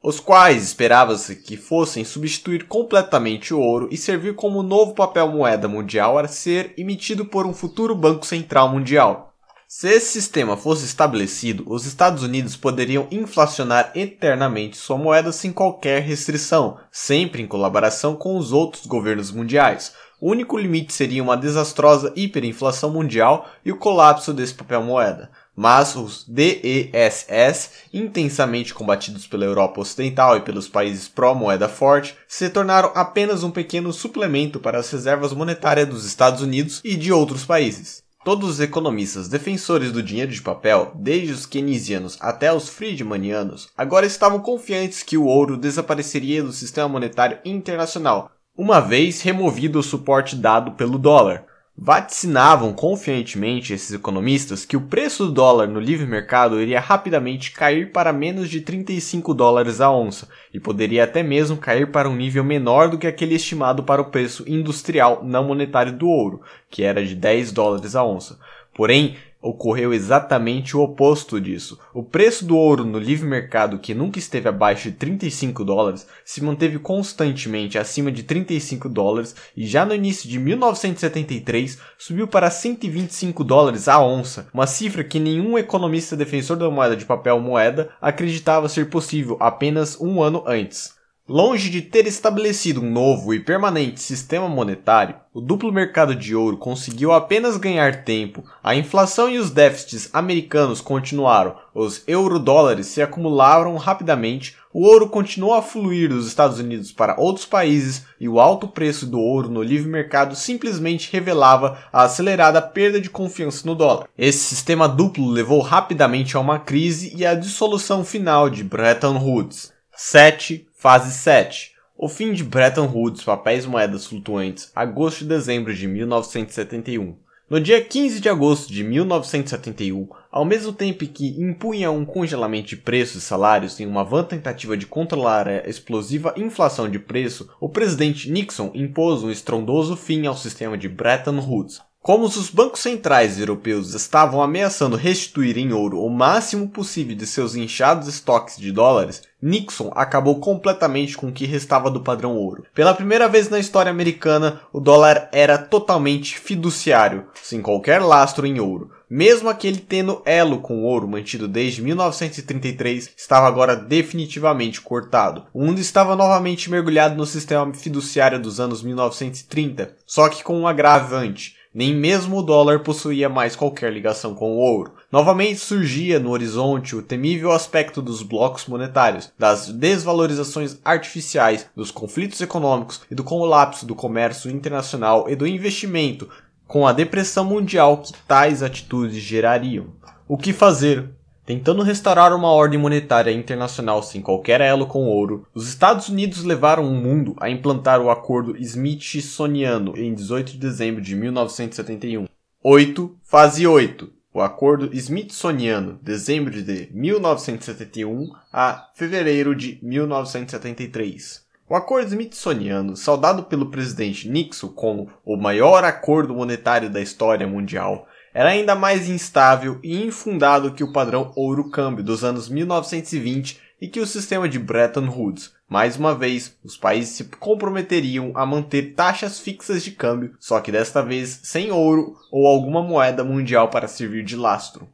os 0.00 0.20
quais 0.20 0.62
esperava-se 0.62 1.34
que 1.34 1.56
fossem 1.56 2.04
substituir 2.04 2.68
completamente 2.68 3.52
o 3.52 3.58
ouro 3.58 3.88
e 3.90 3.96
servir 3.96 4.36
como 4.36 4.62
novo 4.62 4.94
papel 4.94 5.26
moeda 5.26 5.66
mundial 5.66 6.16
a 6.16 6.28
ser 6.28 6.74
emitido 6.78 7.24
por 7.24 7.44
um 7.44 7.52
futuro 7.52 7.92
Banco 7.92 8.24
Central 8.24 8.68
Mundial. 8.68 9.25
Se 9.68 9.88
esse 9.88 10.12
sistema 10.12 10.56
fosse 10.56 10.84
estabelecido, 10.84 11.64
os 11.66 11.86
Estados 11.86 12.22
Unidos 12.22 12.56
poderiam 12.56 13.08
inflacionar 13.10 13.90
eternamente 13.96 14.76
sua 14.76 14.96
moeda 14.96 15.32
sem 15.32 15.52
qualquer 15.52 16.02
restrição, 16.02 16.78
sempre 16.90 17.42
em 17.42 17.48
colaboração 17.48 18.14
com 18.14 18.36
os 18.36 18.52
outros 18.52 18.86
governos 18.86 19.32
mundiais. 19.32 19.92
O 20.20 20.30
único 20.30 20.56
limite 20.56 20.92
seria 20.92 21.22
uma 21.22 21.36
desastrosa 21.36 22.12
hiperinflação 22.14 22.90
mundial 22.90 23.50
e 23.64 23.72
o 23.72 23.76
colapso 23.76 24.32
desse 24.32 24.54
papel 24.54 24.82
moeda 24.82 25.30
mas 25.56 25.96
os 25.96 26.22
DESS, 26.28 27.70
intensamente 27.92 28.74
combatidos 28.74 29.26
pela 29.26 29.46
Europa 29.46 29.80
Ocidental 29.80 30.36
e 30.36 30.42
pelos 30.42 30.68
países 30.68 31.08
pró-moeda 31.08 31.66
forte, 31.66 32.14
se 32.28 32.50
tornaram 32.50 32.92
apenas 32.94 33.42
um 33.42 33.50
pequeno 33.50 33.90
suplemento 33.90 34.60
para 34.60 34.78
as 34.78 34.90
reservas 34.90 35.32
monetárias 35.32 35.88
dos 35.88 36.04
Estados 36.04 36.42
Unidos 36.42 36.82
e 36.84 36.94
de 36.94 37.10
outros 37.10 37.46
países. 37.46 38.05
Todos 38.26 38.50
os 38.50 38.60
economistas 38.60 39.28
defensores 39.28 39.92
do 39.92 40.02
dinheiro 40.02 40.32
de 40.32 40.42
papel, 40.42 40.90
desde 40.96 41.32
os 41.32 41.46
keynesianos 41.46 42.18
até 42.20 42.52
os 42.52 42.68
friedmanianos, 42.68 43.68
agora 43.76 44.04
estavam 44.04 44.40
confiantes 44.40 45.04
que 45.04 45.16
o 45.16 45.26
ouro 45.26 45.56
desapareceria 45.56 46.42
do 46.42 46.50
sistema 46.50 46.88
monetário 46.88 47.38
internacional, 47.44 48.32
uma 48.58 48.80
vez 48.80 49.22
removido 49.22 49.78
o 49.78 49.82
suporte 49.82 50.34
dado 50.34 50.72
pelo 50.72 50.98
dólar. 50.98 51.46
Vaticinavam 51.78 52.72
confiantemente 52.72 53.74
esses 53.74 53.92
economistas 53.92 54.64
que 54.64 54.78
o 54.78 54.80
preço 54.80 55.26
do 55.26 55.32
dólar 55.32 55.68
no 55.68 55.78
livre 55.78 56.06
mercado 56.06 56.58
iria 56.58 56.80
rapidamente 56.80 57.50
cair 57.50 57.92
para 57.92 58.14
menos 58.14 58.48
de 58.48 58.62
35 58.62 59.34
dólares 59.34 59.78
a 59.82 59.92
onça 59.92 60.26
e 60.54 60.58
poderia 60.58 61.04
até 61.04 61.22
mesmo 61.22 61.58
cair 61.58 61.92
para 61.92 62.08
um 62.08 62.16
nível 62.16 62.42
menor 62.42 62.88
do 62.88 62.96
que 62.96 63.06
aquele 63.06 63.34
estimado 63.34 63.82
para 63.82 64.00
o 64.00 64.06
preço 64.06 64.42
industrial 64.46 65.22
não 65.22 65.44
monetário 65.44 65.92
do 65.92 66.08
ouro, 66.08 66.40
que 66.70 66.82
era 66.82 67.04
de 67.04 67.14
10 67.14 67.52
dólares 67.52 67.94
a 67.94 68.02
onça. 68.02 68.38
Porém, 68.74 69.16
ocorreu 69.40 69.94
exatamente 69.94 70.76
o 70.76 70.80
oposto 70.80 71.40
disso. 71.40 71.78
O 71.94 72.02
preço 72.02 72.44
do 72.44 72.56
ouro 72.56 72.84
no 72.84 72.98
livre 72.98 73.28
mercado, 73.28 73.78
que 73.78 73.94
nunca 73.94 74.18
esteve 74.18 74.48
abaixo 74.48 74.90
de 74.90 74.96
35 74.96 75.64
dólares, 75.64 76.06
se 76.24 76.42
manteve 76.42 76.78
constantemente 76.78 77.78
acima 77.78 78.10
de 78.10 78.22
35 78.22 78.88
dólares 78.88 79.34
e 79.56 79.66
já 79.66 79.84
no 79.84 79.94
início 79.94 80.28
de 80.28 80.38
1973 80.38 81.78
subiu 81.96 82.26
para 82.26 82.50
125 82.50 83.44
dólares 83.44 83.88
a 83.88 84.00
onça, 84.02 84.48
uma 84.52 84.66
cifra 84.66 85.04
que 85.04 85.20
nenhum 85.20 85.56
economista 85.56 86.16
defensor 86.16 86.56
da 86.56 86.70
moeda 86.70 86.96
de 86.96 87.04
papel 87.04 87.38
moeda 87.38 87.90
acreditava 88.00 88.68
ser 88.68 88.90
possível 88.90 89.36
apenas 89.38 90.00
um 90.00 90.22
ano 90.22 90.42
antes. 90.46 90.95
Longe 91.28 91.70
de 91.70 91.82
ter 91.82 92.06
estabelecido 92.06 92.80
um 92.80 92.88
novo 92.88 93.34
e 93.34 93.40
permanente 93.40 93.98
sistema 93.98 94.48
monetário, 94.48 95.16
o 95.34 95.40
duplo 95.40 95.72
mercado 95.72 96.14
de 96.14 96.36
ouro 96.36 96.56
conseguiu 96.56 97.10
apenas 97.10 97.56
ganhar 97.56 98.04
tempo. 98.04 98.44
A 98.62 98.76
inflação 98.76 99.28
e 99.28 99.36
os 99.36 99.50
déficits 99.50 100.08
americanos 100.12 100.80
continuaram, 100.80 101.56
os 101.74 102.04
eurodólares 102.06 102.86
se 102.86 103.02
acumularam 103.02 103.76
rapidamente, 103.76 104.56
o 104.72 104.86
ouro 104.86 105.08
continuou 105.08 105.54
a 105.54 105.62
fluir 105.62 106.10
dos 106.10 106.28
Estados 106.28 106.60
Unidos 106.60 106.92
para 106.92 107.20
outros 107.20 107.44
países 107.44 108.06
e 108.20 108.28
o 108.28 108.38
alto 108.38 108.68
preço 108.68 109.04
do 109.04 109.18
ouro 109.18 109.48
no 109.48 109.64
livre 109.64 109.90
mercado 109.90 110.36
simplesmente 110.36 111.10
revelava 111.12 111.76
a 111.92 112.04
acelerada 112.04 112.62
perda 112.62 113.00
de 113.00 113.10
confiança 113.10 113.66
no 113.66 113.74
dólar. 113.74 114.06
Esse 114.16 114.38
sistema 114.38 114.88
duplo 114.88 115.28
levou 115.28 115.60
rapidamente 115.60 116.36
a 116.36 116.40
uma 116.40 116.60
crise 116.60 117.12
e 117.16 117.26
à 117.26 117.34
dissolução 117.34 118.04
final 118.04 118.48
de 118.48 118.62
Bretton 118.62 119.18
Woods. 119.18 119.74
7. 119.96 120.65
Fase 120.78 121.10
7. 121.10 121.72
O 121.96 122.06
fim 122.06 122.34
de 122.34 122.44
Bretton 122.44 122.86
Woods, 122.86 123.24
papéis 123.24 123.64
moedas 123.64 124.04
flutuantes, 124.04 124.70
agosto 124.76 125.22
e 125.22 125.26
dezembro 125.26 125.74
de 125.74 125.88
1971. 125.88 127.16
No 127.48 127.58
dia 127.58 127.82
15 127.82 128.20
de 128.20 128.28
agosto 128.28 128.70
de 128.70 128.84
1971, 128.84 130.06
ao 130.30 130.44
mesmo 130.44 130.74
tempo 130.74 131.06
que 131.06 131.40
impunha 131.40 131.90
um 131.90 132.04
congelamento 132.04 132.68
de 132.68 132.76
preços 132.76 133.22
e 133.22 133.26
salários 133.26 133.80
em 133.80 133.86
uma 133.86 134.04
vã 134.04 134.22
tentativa 134.22 134.76
de 134.76 134.84
controlar 134.84 135.48
a 135.48 135.66
explosiva 135.66 136.34
inflação 136.36 136.90
de 136.90 136.98
preço, 136.98 137.48
o 137.58 137.70
presidente 137.70 138.30
Nixon 138.30 138.70
impôs 138.74 139.22
um 139.22 139.30
estrondoso 139.30 139.96
fim 139.96 140.26
ao 140.26 140.36
sistema 140.36 140.76
de 140.76 140.90
Bretton 140.90 141.38
Woods, 141.38 141.80
como 142.02 142.26
os 142.26 142.50
bancos 142.50 142.80
centrais 142.80 143.40
europeus 143.40 143.94
estavam 143.94 144.42
ameaçando 144.42 144.94
restituir 144.94 145.56
em 145.56 145.72
ouro 145.72 146.00
o 146.00 146.10
máximo 146.10 146.68
possível 146.68 147.16
de 147.16 147.26
seus 147.26 147.56
inchados 147.56 148.06
estoques 148.06 148.58
de 148.58 148.70
dólares, 148.70 149.22
Nixon 149.40 149.90
acabou 149.94 150.40
completamente 150.40 151.16
com 151.16 151.28
o 151.28 151.32
que 151.32 151.44
restava 151.44 151.90
do 151.90 152.00
padrão 152.00 152.36
ouro. 152.36 152.64
Pela 152.74 152.94
primeira 152.94 153.28
vez 153.28 153.48
na 153.48 153.58
história 153.58 153.90
americana, 153.90 154.60
o 154.72 154.80
dólar 154.80 155.28
era 155.30 155.58
totalmente 155.58 156.38
fiduciário, 156.38 157.26
sem 157.42 157.60
qualquer 157.60 158.00
lastro 158.00 158.46
em 158.46 158.58
ouro. 158.58 158.90
Mesmo 159.08 159.48
aquele 159.48 159.78
tendo 159.78 160.20
elo 160.24 160.58
com 160.58 160.82
ouro 160.82 161.06
mantido 161.06 161.46
desde 161.46 161.80
1933 161.80 163.12
estava 163.16 163.46
agora 163.46 163.76
definitivamente 163.76 164.80
cortado. 164.80 165.44
O 165.54 165.64
mundo 165.64 165.78
estava 165.78 166.16
novamente 166.16 166.68
mergulhado 166.70 167.14
no 167.14 167.24
sistema 167.24 167.72
fiduciário 167.72 168.40
dos 168.40 168.58
anos 168.58 168.82
1930, 168.82 169.94
só 170.04 170.28
que 170.28 170.42
com 170.42 170.58
um 170.58 170.66
agravante 170.66 171.54
nem 171.76 171.94
mesmo 171.94 172.38
o 172.38 172.42
dólar 172.42 172.80
possuía 172.80 173.28
mais 173.28 173.54
qualquer 173.54 173.92
ligação 173.92 174.34
com 174.34 174.52
o 174.52 174.56
ouro. 174.56 174.94
Novamente 175.10 175.60
surgia 175.60 176.18
no 176.18 176.30
horizonte 176.30 176.96
o 176.96 177.02
temível 177.02 177.52
aspecto 177.52 178.02
dos 178.02 178.22
blocos 178.22 178.66
monetários, 178.66 179.32
das 179.38 179.68
desvalorizações 179.68 180.78
artificiais, 180.84 181.70
dos 181.76 181.92
conflitos 181.92 182.40
econômicos 182.40 183.02
e 183.08 183.14
do 183.14 183.22
colapso 183.22 183.86
do 183.86 183.94
comércio 183.94 184.50
internacional 184.50 185.30
e 185.30 185.36
do 185.36 185.46
investimento, 185.46 186.28
com 186.66 186.86
a 186.86 186.92
depressão 186.92 187.44
mundial 187.44 187.98
que 187.98 188.12
tais 188.26 188.64
atitudes 188.64 189.22
gerariam. 189.22 189.86
O 190.26 190.36
que 190.36 190.52
fazer? 190.52 191.08
Tentando 191.46 191.84
restaurar 191.84 192.34
uma 192.34 192.50
ordem 192.50 192.80
monetária 192.80 193.30
internacional 193.30 194.02
sem 194.02 194.20
qualquer 194.20 194.60
elo 194.60 194.88
com 194.88 195.06
ouro, 195.06 195.46
os 195.54 195.68
Estados 195.68 196.08
Unidos 196.08 196.42
levaram 196.42 196.82
o 196.82 196.92
mundo 196.92 197.36
a 197.38 197.48
implantar 197.48 198.00
o 198.00 198.10
Acordo 198.10 198.56
Smithsoniano 198.56 199.96
em 199.96 200.12
18 200.12 200.52
de 200.52 200.58
dezembro 200.58 201.00
de 201.00 201.14
1971. 201.14 202.26
8. 202.60 203.16
Fase 203.22 203.64
8. 203.64 204.15
O 204.36 204.42
Acordo 204.42 204.90
Smithsoniano, 204.92 205.98
dezembro 206.02 206.62
de 206.62 206.90
1971 206.92 208.30
a 208.52 208.90
fevereiro 208.94 209.56
de 209.56 209.78
1973. 209.82 211.42
O 211.66 211.74
Acordo 211.74 212.08
Smithsoniano, 212.08 212.98
saudado 212.98 213.44
pelo 213.44 213.70
presidente 213.70 214.28
Nixon 214.28 214.68
como 214.68 215.10
o 215.24 215.38
maior 215.38 215.84
acordo 215.84 216.34
monetário 216.34 216.90
da 216.90 217.00
história 217.00 217.46
mundial, 217.46 218.06
era 218.34 218.50
ainda 218.50 218.74
mais 218.74 219.08
instável 219.08 219.80
e 219.82 220.04
infundado 220.04 220.74
que 220.74 220.84
o 220.84 220.92
padrão 220.92 221.32
ouro-câmbio 221.34 222.04
dos 222.04 222.22
anos 222.22 222.46
1920 222.50 223.58
e 223.80 223.88
que 223.88 224.00
o 224.00 224.06
sistema 224.06 224.46
de 224.46 224.58
Bretton 224.58 225.08
Woods. 225.08 225.55
Mais 225.68 225.96
uma 225.96 226.14
vez, 226.14 226.56
os 226.62 226.76
países 226.76 227.16
se 227.16 227.24
comprometeriam 227.24 228.30
a 228.34 228.46
manter 228.46 228.94
taxas 228.94 229.40
fixas 229.40 229.82
de 229.82 229.90
câmbio, 229.90 230.34
só 230.38 230.60
que 230.60 230.70
desta 230.70 231.02
vez 231.02 231.40
sem 231.42 231.72
ouro 231.72 232.16
ou 232.30 232.46
alguma 232.46 232.82
moeda 232.82 233.24
mundial 233.24 233.68
para 233.68 233.88
servir 233.88 234.24
de 234.24 234.36
lastro. 234.36 234.88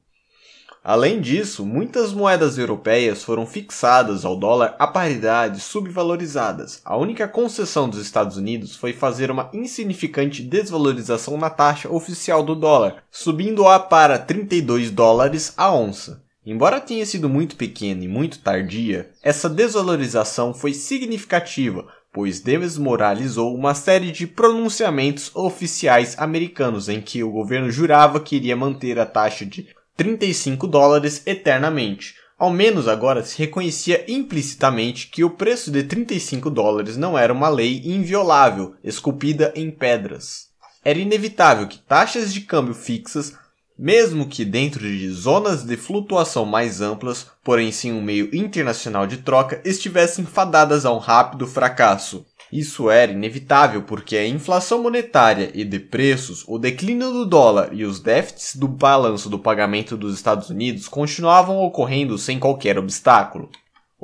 Além 0.84 1.20
disso, 1.20 1.65
muitas 1.65 2.12
moedas 2.12 2.59
europeias 2.59 3.23
foram 3.23 3.47
fixadas 3.47 4.25
ao 4.25 4.34
dólar 4.34 4.75
a 4.81 4.86
paridades 4.86 5.62
subvalorizadas. 5.62 6.81
A 6.84 6.97
única 6.97 7.28
concessão 7.28 7.89
dos 7.89 8.01
Estados 8.01 8.36
Unidos 8.36 8.75
foi 8.75 8.92
fazer 8.92 9.31
uma 9.31 9.49
insignificante 9.52 10.42
desvalorização 10.42 11.36
na 11.36 11.51
taxa 11.51 11.89
oficial 11.89 12.42
do 12.42 12.57
dólar, 12.57 13.05
subindo-a 13.12 13.78
para 13.78 14.18
32 14.18 14.91
dólares 14.91 15.55
a 15.57 15.73
onça. 15.73 16.20
Embora 16.45 16.81
tenha 16.81 17.07
sido 17.07 17.29
muito 17.29 17.55
pequena 17.55 18.03
e 18.03 18.09
muito 18.09 18.41
tardia, 18.41 19.11
essa 19.23 19.49
desvalorização 19.49 20.53
foi 20.53 20.75
significativa, 20.75 21.87
pois 22.12 22.41
desmoralizou 22.41 23.55
uma 23.55 23.75
série 23.75 24.11
de 24.11 24.27
pronunciamentos 24.27 25.31
oficiais 25.35 26.19
americanos 26.19 26.89
em 26.89 27.01
que 27.01 27.23
o 27.23 27.31
governo 27.31 27.71
jurava 27.71 28.19
que 28.19 28.37
iria 28.37 28.57
manter 28.57 28.99
a 28.99 29.07
taxa 29.07 29.47
de 29.47 29.69
35 29.97 30.67
dólares 30.67 31.23
eternamente. 31.27 32.17
Ao 32.37 32.51
menos 32.51 32.89
agora 32.89 33.23
se 33.23 33.39
reconhecia 33.39 34.05
implicitamente 34.09 35.07
que 35.07 35.23
o 35.23 35.31
preço 35.31 35.71
de 35.71 35.85
35 35.85 36.51
dólares 36.51 36.97
não 36.97 37.17
era 37.17 37.33
uma 37.33 37.49
lei 37.49 37.83
inviolável, 37.85 38.75
esculpida 38.83 39.53
em 39.55 39.71
pedras. 39.71 40.49
Era 40.85 40.99
inevitável 40.99 41.69
que 41.69 41.79
taxas 41.79 42.35
de 42.35 42.41
câmbio 42.41 42.75
fixas, 42.75 43.35
mesmo 43.83 44.27
que 44.27 44.44
dentro 44.44 44.83
de 44.83 45.11
zonas 45.11 45.65
de 45.65 45.77
flutuação 45.77 46.47
mais 46.47 46.81
amplas, 46.81 47.27
porém 47.43 47.73
sem 47.73 47.93
um 47.93 48.01
meio 48.01 48.33
internacional 48.33 49.09
de 49.09 49.17
troca, 49.17 49.61
estivessem 49.65 50.25
fadadas 50.25 50.86
a 50.86 50.93
um 50.93 50.99
rápido 50.99 51.49
fracasso. 51.49 52.25
Isso 52.52 52.89
era 52.89 53.11
inevitável 53.11 53.83
porque 53.83 54.17
a 54.17 54.28
inflação 54.28 54.81
monetária 54.81 55.51
e 55.52 55.65
de 55.65 55.81
preços, 55.81 56.44
o 56.47 56.61
declínio 56.61 57.11
do 57.11 57.27
dólar 57.27 57.70
e 57.73 57.85
os 57.85 57.99
déficits 57.99 58.55
do 58.55 58.69
balanço 58.69 59.28
do 59.28 59.39
pagamento 59.39 59.97
dos 59.97 60.15
Estados 60.15 60.49
Unidos 60.49 60.86
continuavam 60.86 61.59
ocorrendo 61.59 62.17
sem 62.17 62.39
qualquer 62.39 62.78
obstáculo. 62.78 63.51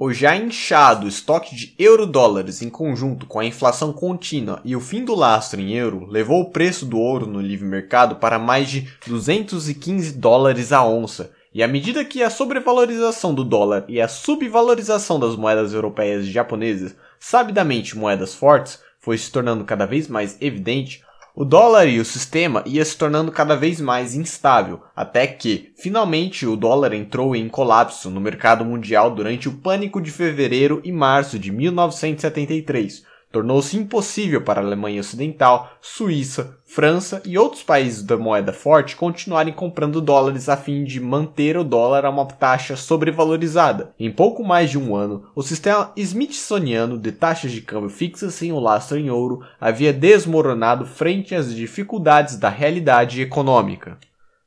O 0.00 0.12
já 0.12 0.36
inchado 0.36 1.08
estoque 1.08 1.56
de 1.56 1.74
euro-dólares 1.76 2.62
em 2.62 2.70
conjunto 2.70 3.26
com 3.26 3.40
a 3.40 3.44
inflação 3.44 3.92
contínua 3.92 4.60
e 4.64 4.76
o 4.76 4.80
fim 4.80 5.04
do 5.04 5.12
lastro 5.12 5.60
em 5.60 5.72
euro 5.74 6.06
levou 6.06 6.40
o 6.40 6.50
preço 6.50 6.86
do 6.86 7.00
ouro 7.00 7.26
no 7.26 7.40
livre 7.40 7.66
mercado 7.66 8.14
para 8.14 8.38
mais 8.38 8.70
de 8.70 8.88
215 9.08 10.12
dólares 10.12 10.72
a 10.72 10.86
onça. 10.86 11.32
E 11.52 11.64
à 11.64 11.66
medida 11.66 12.04
que 12.04 12.22
a 12.22 12.30
sobrevalorização 12.30 13.34
do 13.34 13.42
dólar 13.42 13.86
e 13.88 14.00
a 14.00 14.06
subvalorização 14.06 15.18
das 15.18 15.34
moedas 15.34 15.72
europeias 15.72 16.24
e 16.24 16.30
japonesas, 16.30 16.94
sabidamente 17.18 17.98
moedas 17.98 18.32
fortes, 18.32 18.80
foi 19.00 19.18
se 19.18 19.32
tornando 19.32 19.64
cada 19.64 19.84
vez 19.84 20.06
mais 20.06 20.40
evidente, 20.40 21.02
o 21.40 21.44
dólar 21.44 21.86
e 21.86 22.00
o 22.00 22.04
sistema 22.04 22.64
ia 22.66 22.84
se 22.84 22.96
tornando 22.96 23.30
cada 23.30 23.54
vez 23.54 23.80
mais 23.80 24.12
instável, 24.12 24.82
até 24.96 25.24
que, 25.24 25.72
finalmente, 25.76 26.44
o 26.44 26.56
dólar 26.56 26.92
entrou 26.92 27.36
em 27.36 27.48
colapso 27.48 28.10
no 28.10 28.20
mercado 28.20 28.64
mundial 28.64 29.14
durante 29.14 29.48
o 29.48 29.52
pânico 29.52 30.00
de 30.00 30.10
fevereiro 30.10 30.80
e 30.82 30.90
março 30.90 31.38
de 31.38 31.52
1973, 31.52 33.04
tornou-se 33.30 33.76
impossível 33.76 34.40
para 34.42 34.60
a 34.60 34.64
Alemanha 34.64 35.00
Ocidental, 35.00 35.70
Suíça, 35.80 36.58
França 36.64 37.22
e 37.24 37.38
outros 37.38 37.62
países 37.62 38.02
da 38.02 38.16
moeda 38.16 38.52
forte 38.52 38.96
continuarem 38.96 39.52
comprando 39.52 40.00
dólares 40.00 40.48
a 40.48 40.56
fim 40.56 40.84
de 40.84 41.00
manter 41.00 41.56
o 41.56 41.64
dólar 41.64 42.04
a 42.04 42.10
uma 42.10 42.26
taxa 42.26 42.76
sobrevalorizada. 42.76 43.92
Em 43.98 44.10
pouco 44.10 44.44
mais 44.44 44.70
de 44.70 44.78
um 44.78 44.94
ano, 44.94 45.24
o 45.34 45.42
sistema 45.42 45.92
smithsoniano 45.96 46.98
de 46.98 47.12
taxas 47.12 47.52
de 47.52 47.60
câmbio 47.60 47.90
fixas 47.90 48.34
sem 48.34 48.52
o 48.52 48.58
lastro 48.58 48.98
em 48.98 49.10
ouro 49.10 49.42
havia 49.60 49.92
desmoronado 49.92 50.86
frente 50.86 51.34
às 51.34 51.54
dificuldades 51.54 52.36
da 52.36 52.48
realidade 52.48 53.20
econômica. 53.20 53.98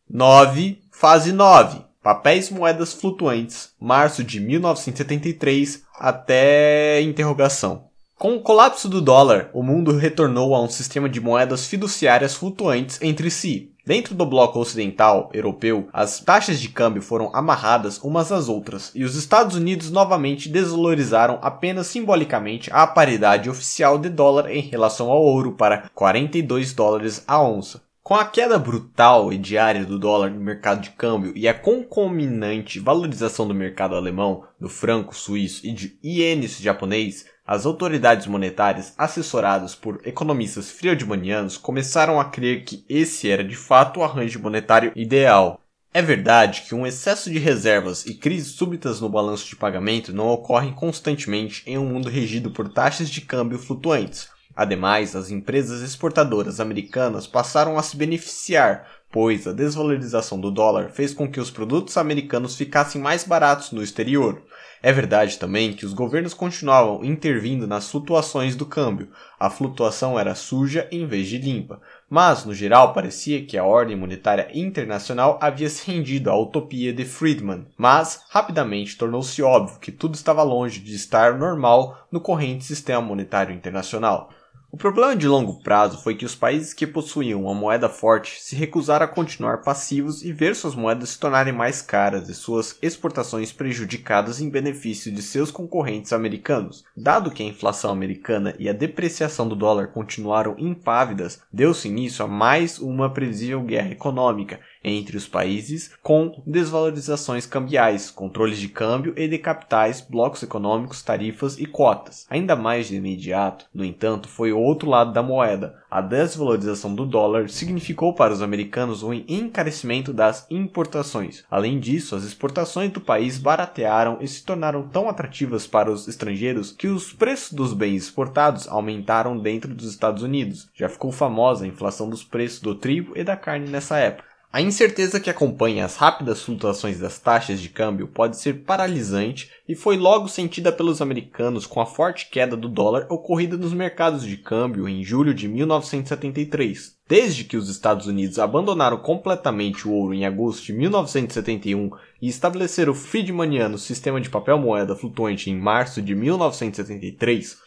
9. 0.10 0.80
Fase 0.92 1.32
9. 1.32 1.82
Papéis 2.04 2.50
moedas 2.50 2.94
flutuantes, 2.94 3.74
março 3.80 4.24
de 4.24 4.40
1973 4.40 5.84
até 6.00 7.00
interrogação. 7.02 7.91
Com 8.22 8.36
o 8.36 8.40
colapso 8.40 8.88
do 8.88 9.02
dólar, 9.02 9.50
o 9.52 9.64
mundo 9.64 9.98
retornou 9.98 10.54
a 10.54 10.62
um 10.62 10.70
sistema 10.70 11.10
de 11.10 11.20
moedas 11.20 11.66
fiduciárias 11.66 12.36
flutuantes 12.36 13.02
entre 13.02 13.32
si. 13.32 13.72
Dentro 13.84 14.14
do 14.14 14.28
bloco 14.28 14.60
ocidental 14.60 15.32
europeu, 15.34 15.90
as 15.92 16.20
taxas 16.20 16.60
de 16.60 16.70
câmbio 16.70 17.02
foram 17.02 17.32
amarradas 17.34 17.98
umas 17.98 18.32
às 18.32 18.48
outras 18.48 18.92
e 18.94 19.04
os 19.04 19.16
Estados 19.16 19.56
Unidos 19.56 19.90
novamente 19.90 20.50
desvalorizaram 20.50 21.40
apenas 21.42 21.88
simbolicamente 21.88 22.70
a 22.72 22.86
paridade 22.86 23.50
oficial 23.50 23.98
de 23.98 24.08
dólar 24.08 24.52
em 24.52 24.62
relação 24.62 25.10
ao 25.10 25.24
ouro 25.24 25.54
para 25.54 25.90
42 25.96 26.74
dólares 26.74 27.24
a 27.28 27.42
onça. 27.42 27.82
Com 28.04 28.16
a 28.16 28.26
queda 28.26 28.60
brutal 28.60 29.32
e 29.34 29.38
diária 29.38 29.86
do 29.86 29.98
dólar 29.98 30.30
no 30.30 30.40
mercado 30.40 30.82
de 30.82 30.92
câmbio 30.92 31.34
e 31.36 31.48
a 31.48 31.54
concominante 31.56 32.80
valorização 32.80 33.48
do 33.48 33.54
mercado 33.56 33.96
alemão, 33.96 34.44
do 34.60 34.70
franco 34.70 35.16
suíço 35.16 35.66
e 35.66 35.72
de 35.72 35.98
ienes 36.04 36.60
japonês, 36.60 37.26
as 37.52 37.66
autoridades 37.66 38.28
monetárias, 38.28 38.94
assessoradas 38.98 39.76
por 39.76 40.00
economistas 40.06 40.72
friedmanianos, 40.72 41.58
começaram 41.58 42.18
a 42.18 42.24
crer 42.24 42.64
que 42.64 42.86
esse 42.88 43.30
era 43.30 43.44
de 43.44 43.58
fato 43.58 44.00
o 44.00 44.04
arranjo 44.06 44.40
monetário 44.40 44.94
ideal. 44.96 45.60
É 45.94 46.02
verdade 46.02 46.62
que 46.62 46.74
um 46.74 46.88
excesso 46.88 47.30
de 47.30 47.38
reservas 47.38 48.06
e 48.06 48.14
crises 48.14 48.54
súbitas 48.54 49.02
no 49.02 49.10
balanço 49.10 49.50
de 49.50 49.58
pagamento 49.58 50.14
não 50.14 50.30
ocorrem 50.30 50.72
constantemente 50.72 51.62
em 51.68 51.78
um 51.78 51.86
mundo 51.86 52.08
regido 52.08 52.52
por 52.52 52.70
taxas 52.70 53.10
de 53.10 53.20
câmbio 53.20 53.60
flutuantes. 53.60 54.30
Ademais, 54.56 55.14
as 55.14 55.30
empresas 55.30 55.82
exportadoras 55.82 56.62
americanas 56.62 57.28
passaram 57.28 57.78
a 57.78 57.84
se 57.84 57.98
beneficiar, 57.98 58.88
pois 59.12 59.46
a 59.46 59.52
desvalorização 59.52 60.40
do 60.40 60.52
dólar 60.52 60.92
fez 60.92 61.14
com 61.14 61.30
que 61.30 61.42
os 61.42 61.52
produtos 61.52 61.98
americanos 61.98 62.56
ficassem 62.56 63.02
mais 63.02 63.26
baratos 63.26 63.74
no 63.74 63.84
exterior. 63.84 64.42
É 64.84 64.92
verdade 64.92 65.38
também 65.38 65.74
que 65.74 65.86
os 65.86 65.94
governos 65.94 66.34
continuavam 66.34 67.06
intervindo 67.06 67.68
nas 67.68 67.90
flutuações 67.92 68.56
do 68.56 68.66
câmbio. 68.66 69.10
A 69.40 69.48
flutuação 69.48 70.20
era 70.20 70.34
suja 70.34 70.88
em 70.92 71.06
vez 71.06 71.28
de 71.28 71.38
limpa, 71.38 71.80
mas 72.10 72.46
no 72.46 72.54
geral 72.54 72.92
parecia 72.92 73.46
que 73.46 73.60
a 73.60 73.64
ordem 73.64 73.96
monetária 73.96 74.50
internacional 74.54 75.38
havia 75.40 75.70
se 75.70 75.90
rendido 75.90 76.32
à 76.32 76.36
utopia 76.36 76.92
de 76.92 77.06
Friedman. 77.06 77.68
Mas 77.78 78.26
rapidamente 78.30 78.98
tornou-se 78.98 79.42
óbvio 79.44 79.80
que 79.80 79.92
tudo 79.92 80.16
estava 80.16 80.42
longe 80.42 80.80
de 80.80 80.96
estar 80.96 81.38
normal 81.38 82.08
no 82.12 82.20
corrente 82.20 82.64
sistema 82.64 83.02
monetário 83.02 83.54
internacional. 83.54 84.32
O 84.74 84.78
problema 84.78 85.14
de 85.18 85.28
longo 85.28 85.62
prazo 85.62 86.02
foi 86.02 86.16
que 86.16 86.24
os 86.24 86.34
países 86.34 86.74
que 86.74 86.88
possuíam 86.88 87.42
uma 87.42 87.54
moeda 87.54 87.90
forte 87.90 88.42
se 88.42 88.56
recusaram 88.56 89.04
a 89.04 89.08
continuar 89.08 89.58
passivos 89.64 90.24
e 90.24 90.32
ver 90.32 90.56
suas 90.56 90.76
moedas 90.76 91.10
se 91.10 91.20
tornarem 91.20 91.52
mais 91.52 91.82
caras 91.82 92.30
e 92.30 92.34
suas 92.34 92.78
exportações 92.82 93.52
prejudicadas 93.52 94.40
em 94.40 94.50
benefício 94.50 95.12
de 95.12 95.22
seus 95.22 95.52
concorrentes 95.52 96.14
americanos. 96.14 96.86
Dado 96.96 97.32
que 97.32 97.44
a 97.44 97.46
inflação 97.46 97.92
americana 97.92 98.56
e 98.58 98.70
a 98.70 98.74
depreciação 98.74 99.46
do 99.46 99.58
dólar 99.58 99.88
continuaram 99.88 100.56
impávidas, 100.58 101.42
deu-se 101.52 101.90
início 101.90 102.24
a 102.24 102.28
mais 102.30 102.80
uma 102.80 103.10
previsível 103.12 103.62
guerra 103.64 103.90
econômica 103.90 104.62
entre 104.84 105.18
os 105.18 105.28
países 105.28 105.92
com 106.02 106.42
desvalorizações 106.46 107.46
cambiais, 107.46 108.10
controles 108.10 108.60
de 108.60 108.68
câmbio 108.68 109.14
e 109.16 109.28
de 109.28 109.38
capitais, 109.38 110.02
blocos 110.02 110.44
econômicos, 110.44 111.02
tarifas 111.02 111.60
e 111.60 111.66
cotas. 111.66 112.26
Ainda 112.30 112.56
mais 112.56 112.88
de 112.88 112.96
imediato, 112.96 113.66
no 113.74 113.86
entanto, 113.86 114.28
foi 114.28 114.52
o 114.52 114.60
outro 114.60 114.90
lado 114.90 115.14
da 115.14 115.24
moeda. 115.24 115.82
A 115.90 116.02
desvalorização 116.02 116.96
do 116.96 117.06
dólar 117.06 117.50
significou 117.50 118.14
para 118.14 118.34
os 118.34 118.42
americanos 118.42 119.04
um 119.04 119.14
encarecimento 119.14 120.14
das 120.14 120.48
importações. 120.50 121.44
Além 121.52 121.80
disso, 121.80 122.16
as 122.16 122.24
exportações 122.24 122.92
do 122.92 123.02
país 123.02 123.38
baratearam 123.38 124.18
e 124.22 124.28
se 124.28 124.44
tornaram 124.44 124.88
tão 124.88 125.10
atrativas 125.10 125.68
para 125.68 125.92
os 125.92 126.08
estrangeiros 126.08 126.72
que 126.72 126.88
os 126.88 127.12
preços 127.12 127.52
dos 127.52 127.74
bens 127.74 128.04
exportados 128.04 128.68
aumentaram 128.68 129.38
dentro 129.38 129.74
dos 129.74 129.90
Estados 129.90 130.24
Unidos. 130.24 130.70
Já 130.74 130.88
ficou 130.88 131.12
famosa 131.12 131.66
a 131.66 131.68
inflação 131.68 132.10
dos 132.10 132.24
preços 132.24 132.62
do 132.62 132.74
trigo 132.74 133.14
e 133.18 133.24
da 133.24 133.36
carne 133.36 133.70
nessa 133.70 133.98
época. 133.98 134.31
A 134.54 134.60
incerteza 134.60 135.18
que 135.18 135.30
acompanha 135.30 135.86
as 135.86 135.96
rápidas 135.96 136.42
flutuações 136.42 137.00
das 137.00 137.18
taxas 137.18 137.62
de 137.62 137.70
câmbio 137.70 138.06
pode 138.06 138.36
ser 138.36 138.66
paralisante 138.66 139.50
e 139.66 139.76
foi 139.76 139.96
logo 139.96 140.28
sentida 140.28 140.74
pelos 140.74 141.02
americanos 141.02 141.66
com 141.66 141.80
a 141.80 141.86
forte 141.86 142.30
queda 142.30 142.58
do 142.58 142.68
dólar 142.68 143.08
ocorrida 143.10 143.56
nos 143.56 143.72
mercados 143.72 144.26
de 144.26 144.36
câmbio 144.36 144.90
em 144.90 145.06
julho 145.06 145.34
de 145.34 145.48
1973. 145.48 146.98
Desde 147.08 147.46
que 147.46 147.56
os 147.56 147.70
Estados 147.70 148.08
Unidos 148.08 148.40
abandonaram 148.40 148.98
completamente 148.98 149.88
o 149.88 149.92
ouro 149.92 150.14
em 150.14 150.26
agosto 150.26 150.66
de 150.66 150.74
1971 150.74 151.90
e 152.22 152.28
estabeleceram 152.28 152.92
o 152.92 152.96
Friedmaniano 152.96 153.78
sistema 153.78 154.20
de 154.20 154.30
papel 154.30 154.58
moeda 154.58 154.98
flutuante 154.98 155.50
em 155.50 155.56
março 155.56 156.02
de 156.02 156.14
1973, 156.14 157.58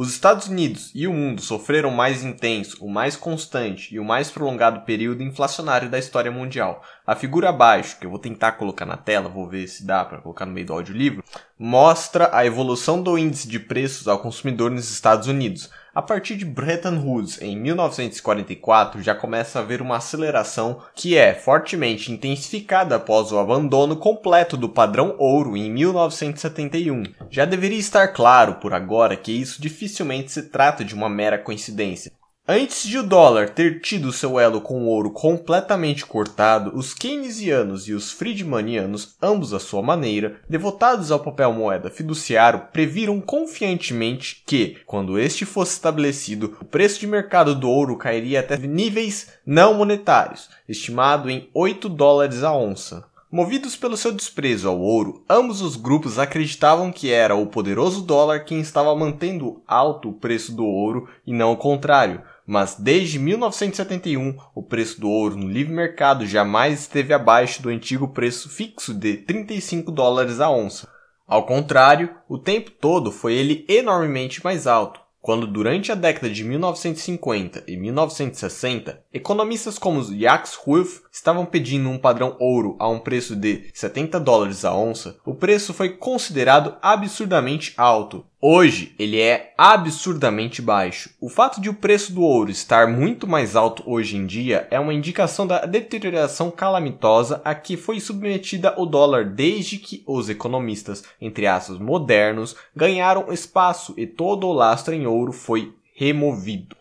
os 0.00 0.08
Estados 0.08 0.46
Unidos 0.46 0.90
e 0.94 1.06
o 1.06 1.12
mundo 1.12 1.42
sofreram 1.42 1.90
o 1.90 1.94
mais 1.94 2.24
intenso, 2.24 2.82
o 2.82 2.88
mais 2.88 3.16
constante 3.16 3.94
e 3.94 4.00
o 4.00 4.04
mais 4.04 4.30
prolongado 4.30 4.80
período 4.86 5.22
inflacionário 5.22 5.90
da 5.90 5.98
história 5.98 6.30
mundial. 6.30 6.82
A 7.06 7.14
figura 7.14 7.50
abaixo, 7.50 7.98
que 7.98 8.06
eu 8.06 8.10
vou 8.10 8.18
tentar 8.18 8.52
colocar 8.52 8.86
na 8.86 8.96
tela, 8.96 9.28
vou 9.28 9.46
ver 9.46 9.68
se 9.68 9.84
dá 9.84 10.02
para 10.02 10.16
colocar 10.16 10.46
no 10.46 10.52
meio 10.52 10.66
do 10.66 10.72
audiolivro, 10.72 11.22
mostra 11.58 12.30
a 12.32 12.46
evolução 12.46 13.02
do 13.02 13.18
índice 13.18 13.46
de 13.46 13.58
preços 13.58 14.08
ao 14.08 14.20
consumidor 14.20 14.70
nos 14.70 14.90
Estados 14.90 15.28
Unidos. 15.28 15.68
A 15.92 16.00
partir 16.00 16.36
de 16.36 16.44
Bretton 16.44 17.00
Woods, 17.04 17.42
em 17.42 17.58
1944, 17.58 19.02
já 19.02 19.12
começa 19.12 19.58
a 19.58 19.62
haver 19.62 19.82
uma 19.82 19.96
aceleração 19.96 20.80
que 20.94 21.16
é 21.16 21.34
fortemente 21.34 22.12
intensificada 22.12 22.94
após 22.94 23.32
o 23.32 23.38
abandono 23.38 23.96
completo 23.96 24.56
do 24.56 24.68
padrão 24.68 25.16
ouro 25.18 25.56
em 25.56 25.68
1971. 25.68 27.02
Já 27.28 27.44
deveria 27.44 27.78
estar 27.78 28.06
claro 28.08 28.54
por 28.54 28.72
agora 28.72 29.16
que 29.16 29.32
isso 29.32 29.60
dificilmente 29.60 30.30
se 30.30 30.44
trata 30.44 30.84
de 30.84 30.94
uma 30.94 31.08
mera 31.08 31.38
coincidência. 31.38 32.12
Antes 32.52 32.82
de 32.82 32.98
o 32.98 33.04
dólar 33.04 33.50
ter 33.50 33.80
tido 33.80 34.12
seu 34.12 34.36
elo 34.36 34.60
com 34.60 34.82
o 34.82 34.86
ouro 34.88 35.12
completamente 35.12 36.04
cortado, 36.04 36.76
os 36.76 36.92
keynesianos 36.92 37.86
e 37.86 37.92
os 37.92 38.10
friedmanianos, 38.10 39.14
ambos 39.22 39.54
à 39.54 39.60
sua 39.60 39.80
maneira, 39.80 40.40
devotados 40.48 41.12
ao 41.12 41.20
papel 41.20 41.52
moeda 41.52 41.88
fiduciário, 41.88 42.64
previram 42.72 43.20
confiantemente 43.20 44.42
que, 44.44 44.78
quando 44.84 45.16
este 45.16 45.44
fosse 45.44 45.74
estabelecido, 45.74 46.56
o 46.60 46.64
preço 46.64 46.98
de 46.98 47.06
mercado 47.06 47.54
do 47.54 47.70
ouro 47.70 47.96
cairia 47.96 48.40
até 48.40 48.56
níveis 48.56 49.28
não 49.46 49.74
monetários, 49.74 50.50
estimado 50.68 51.30
em 51.30 51.48
8 51.54 51.88
dólares 51.88 52.42
a 52.42 52.52
onça. 52.52 53.08
Movidos 53.32 53.76
pelo 53.76 53.96
seu 53.96 54.10
desprezo 54.10 54.68
ao 54.68 54.80
ouro, 54.80 55.22
ambos 55.30 55.62
os 55.62 55.76
grupos 55.76 56.18
acreditavam 56.18 56.90
que 56.90 57.12
era 57.12 57.36
o 57.36 57.46
poderoso 57.46 58.02
dólar 58.02 58.44
quem 58.44 58.58
estava 58.58 58.92
mantendo 58.96 59.62
alto 59.68 60.08
o 60.08 60.12
preço 60.12 60.52
do 60.52 60.66
ouro 60.66 61.08
e 61.24 61.32
não 61.32 61.52
o 61.52 61.56
contrário, 61.56 62.22
mas 62.50 62.74
desde 62.74 63.16
1971 63.20 64.36
o 64.52 64.60
preço 64.60 65.00
do 65.00 65.08
ouro 65.08 65.36
no 65.36 65.48
livre 65.48 65.72
mercado 65.72 66.26
jamais 66.26 66.80
esteve 66.80 67.14
abaixo 67.14 67.62
do 67.62 67.68
antigo 67.68 68.08
preço 68.08 68.48
fixo 68.48 68.92
de 68.92 69.18
35 69.18 69.92
dólares 69.92 70.40
a 70.40 70.50
onça. 70.50 70.88
Ao 71.28 71.46
contrário, 71.46 72.12
o 72.28 72.36
tempo 72.36 72.72
todo 72.72 73.12
foi 73.12 73.34
ele 73.34 73.64
enormemente 73.68 74.42
mais 74.42 74.66
alto. 74.66 75.00
quando 75.22 75.46
durante 75.46 75.92
a 75.92 75.94
década 75.94 76.28
de 76.28 76.42
1950 76.42 77.64
e 77.68 77.76
1960, 77.76 79.04
economistas 79.12 79.78
como 79.78 80.02
Jacques 80.02 80.54
Rueff 80.54 81.02
estavam 81.10 81.44
pedindo 81.44 81.88
um 81.88 81.98
padrão 81.98 82.36
ouro 82.38 82.76
a 82.78 82.88
um 82.88 82.98
preço 82.98 83.34
de 83.34 83.64
70 83.74 84.20
dólares 84.20 84.64
a 84.64 84.74
onça, 84.74 85.16
o 85.24 85.34
preço 85.34 85.74
foi 85.74 85.90
considerado 85.90 86.76
absurdamente 86.80 87.74
alto. 87.76 88.24
Hoje, 88.40 88.94
ele 88.98 89.20
é 89.20 89.52
absurdamente 89.58 90.62
baixo. 90.62 91.10
O 91.20 91.28
fato 91.28 91.60
de 91.60 91.68
o 91.68 91.74
preço 91.74 92.12
do 92.12 92.22
ouro 92.22 92.50
estar 92.50 92.88
muito 92.88 93.26
mais 93.26 93.54
alto 93.54 93.82
hoje 93.84 94.16
em 94.16 94.24
dia 94.24 94.66
é 94.70 94.80
uma 94.80 94.94
indicação 94.94 95.46
da 95.46 95.66
deterioração 95.66 96.50
calamitosa 96.50 97.42
a 97.44 97.54
que 97.54 97.76
foi 97.76 98.00
submetida 98.00 98.74
o 98.80 98.86
dólar 98.86 99.26
desde 99.26 99.76
que 99.76 100.02
os 100.06 100.30
economistas, 100.30 101.04
entre 101.20 101.46
aspas, 101.46 101.78
modernos, 101.78 102.56
ganharam 102.74 103.30
espaço 103.30 103.92
e 103.96 104.06
todo 104.06 104.46
o 104.46 104.52
lastro 104.54 104.94
em 104.94 105.06
ouro 105.06 105.32
foi 105.32 105.74
removido. 105.94 106.79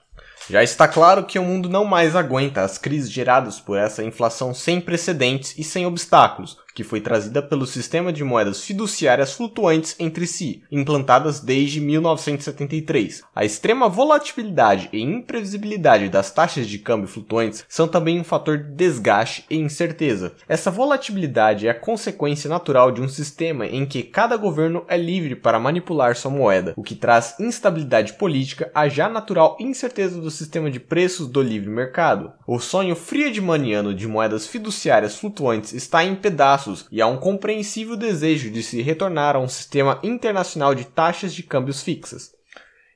Já 0.49 0.63
está 0.63 0.87
claro 0.87 1.25
que 1.25 1.37
o 1.37 1.43
mundo 1.43 1.69
não 1.69 1.85
mais 1.85 2.15
aguenta 2.15 2.61
as 2.61 2.77
crises 2.79 3.11
geradas 3.11 3.59
por 3.59 3.77
essa 3.77 4.03
inflação 4.03 4.51
sem 4.51 4.81
precedentes 4.81 5.53
e 5.57 5.63
sem 5.63 5.85
obstáculos, 5.85 6.57
que 6.80 6.83
foi 6.85 7.01
trazida 7.01 7.41
pelo 7.41 7.67
sistema 7.67 8.14
de 8.14 8.24
moedas 8.24 8.64
fiduciárias 8.64 9.33
flutuantes 9.33 9.98
entre 9.99 10.25
si, 10.25 10.64
implantadas 10.72 11.41
desde 11.41 11.82
1973. 11.82 13.22
A 13.35 13.43
extrema 13.43 13.90
volatilidade 13.90 14.88
e 14.93 15.01
imprevisibilidade 15.01 16.08
das 16.08 16.32
taxas 16.32 16.69
de 16.69 16.80
câmbio 16.80 17.09
flutuantes 17.09 17.66
são 17.67 17.85
também 17.85 18.17
um 18.17 18.24
fator 18.24 18.58
de 18.58 18.72
desgaste 18.72 19.43
e 19.49 19.58
incerteza. 19.58 20.32
Essa 20.48 20.72
volatilidade 20.72 21.67
é 21.67 21.72
a 21.72 21.77
consequência 21.77 22.49
natural 22.49 22.93
de 22.93 23.01
um 23.01 23.09
sistema 23.09 23.66
em 23.66 23.85
que 23.85 24.01
cada 24.01 24.38
governo 24.38 24.85
é 24.88 24.95
livre 24.95 25.35
para 25.35 25.59
manipular 25.59 26.16
sua 26.16 26.32
moeda, 26.32 26.74
o 26.77 26.83
que 26.83 26.95
traz 26.95 27.38
instabilidade 27.41 28.14
política 28.14 28.72
à 28.74 28.88
já 28.88 29.09
natural 29.09 29.58
incerteza 29.59 30.22
do 30.22 30.32
sistema 30.32 30.72
de 30.72 30.80
preços 30.80 31.27
do 31.27 31.41
livre 31.41 31.69
mercado. 31.69 32.32
O 32.48 32.58
sonho 32.58 32.95
friedmaniano 32.95 33.93
de 33.93 34.08
moedas 34.08 34.48
fiduciárias 34.48 35.17
flutuantes 35.17 35.74
está 35.74 36.06
em 36.06 36.16
pedaços 36.16 36.68
e 36.91 37.01
há 37.01 37.07
um 37.07 37.17
compreensível 37.17 37.95
desejo 37.95 38.49
de 38.49 38.61
se 38.64 38.81
retornar 38.81 39.35
a 39.35 39.39
um 39.39 39.48
sistema 39.48 39.99
internacional 40.03 40.73
de 40.75 40.85
taxas 40.85 41.33
de 41.33 41.43
câmbios 41.43 41.81
fixas. 41.81 42.31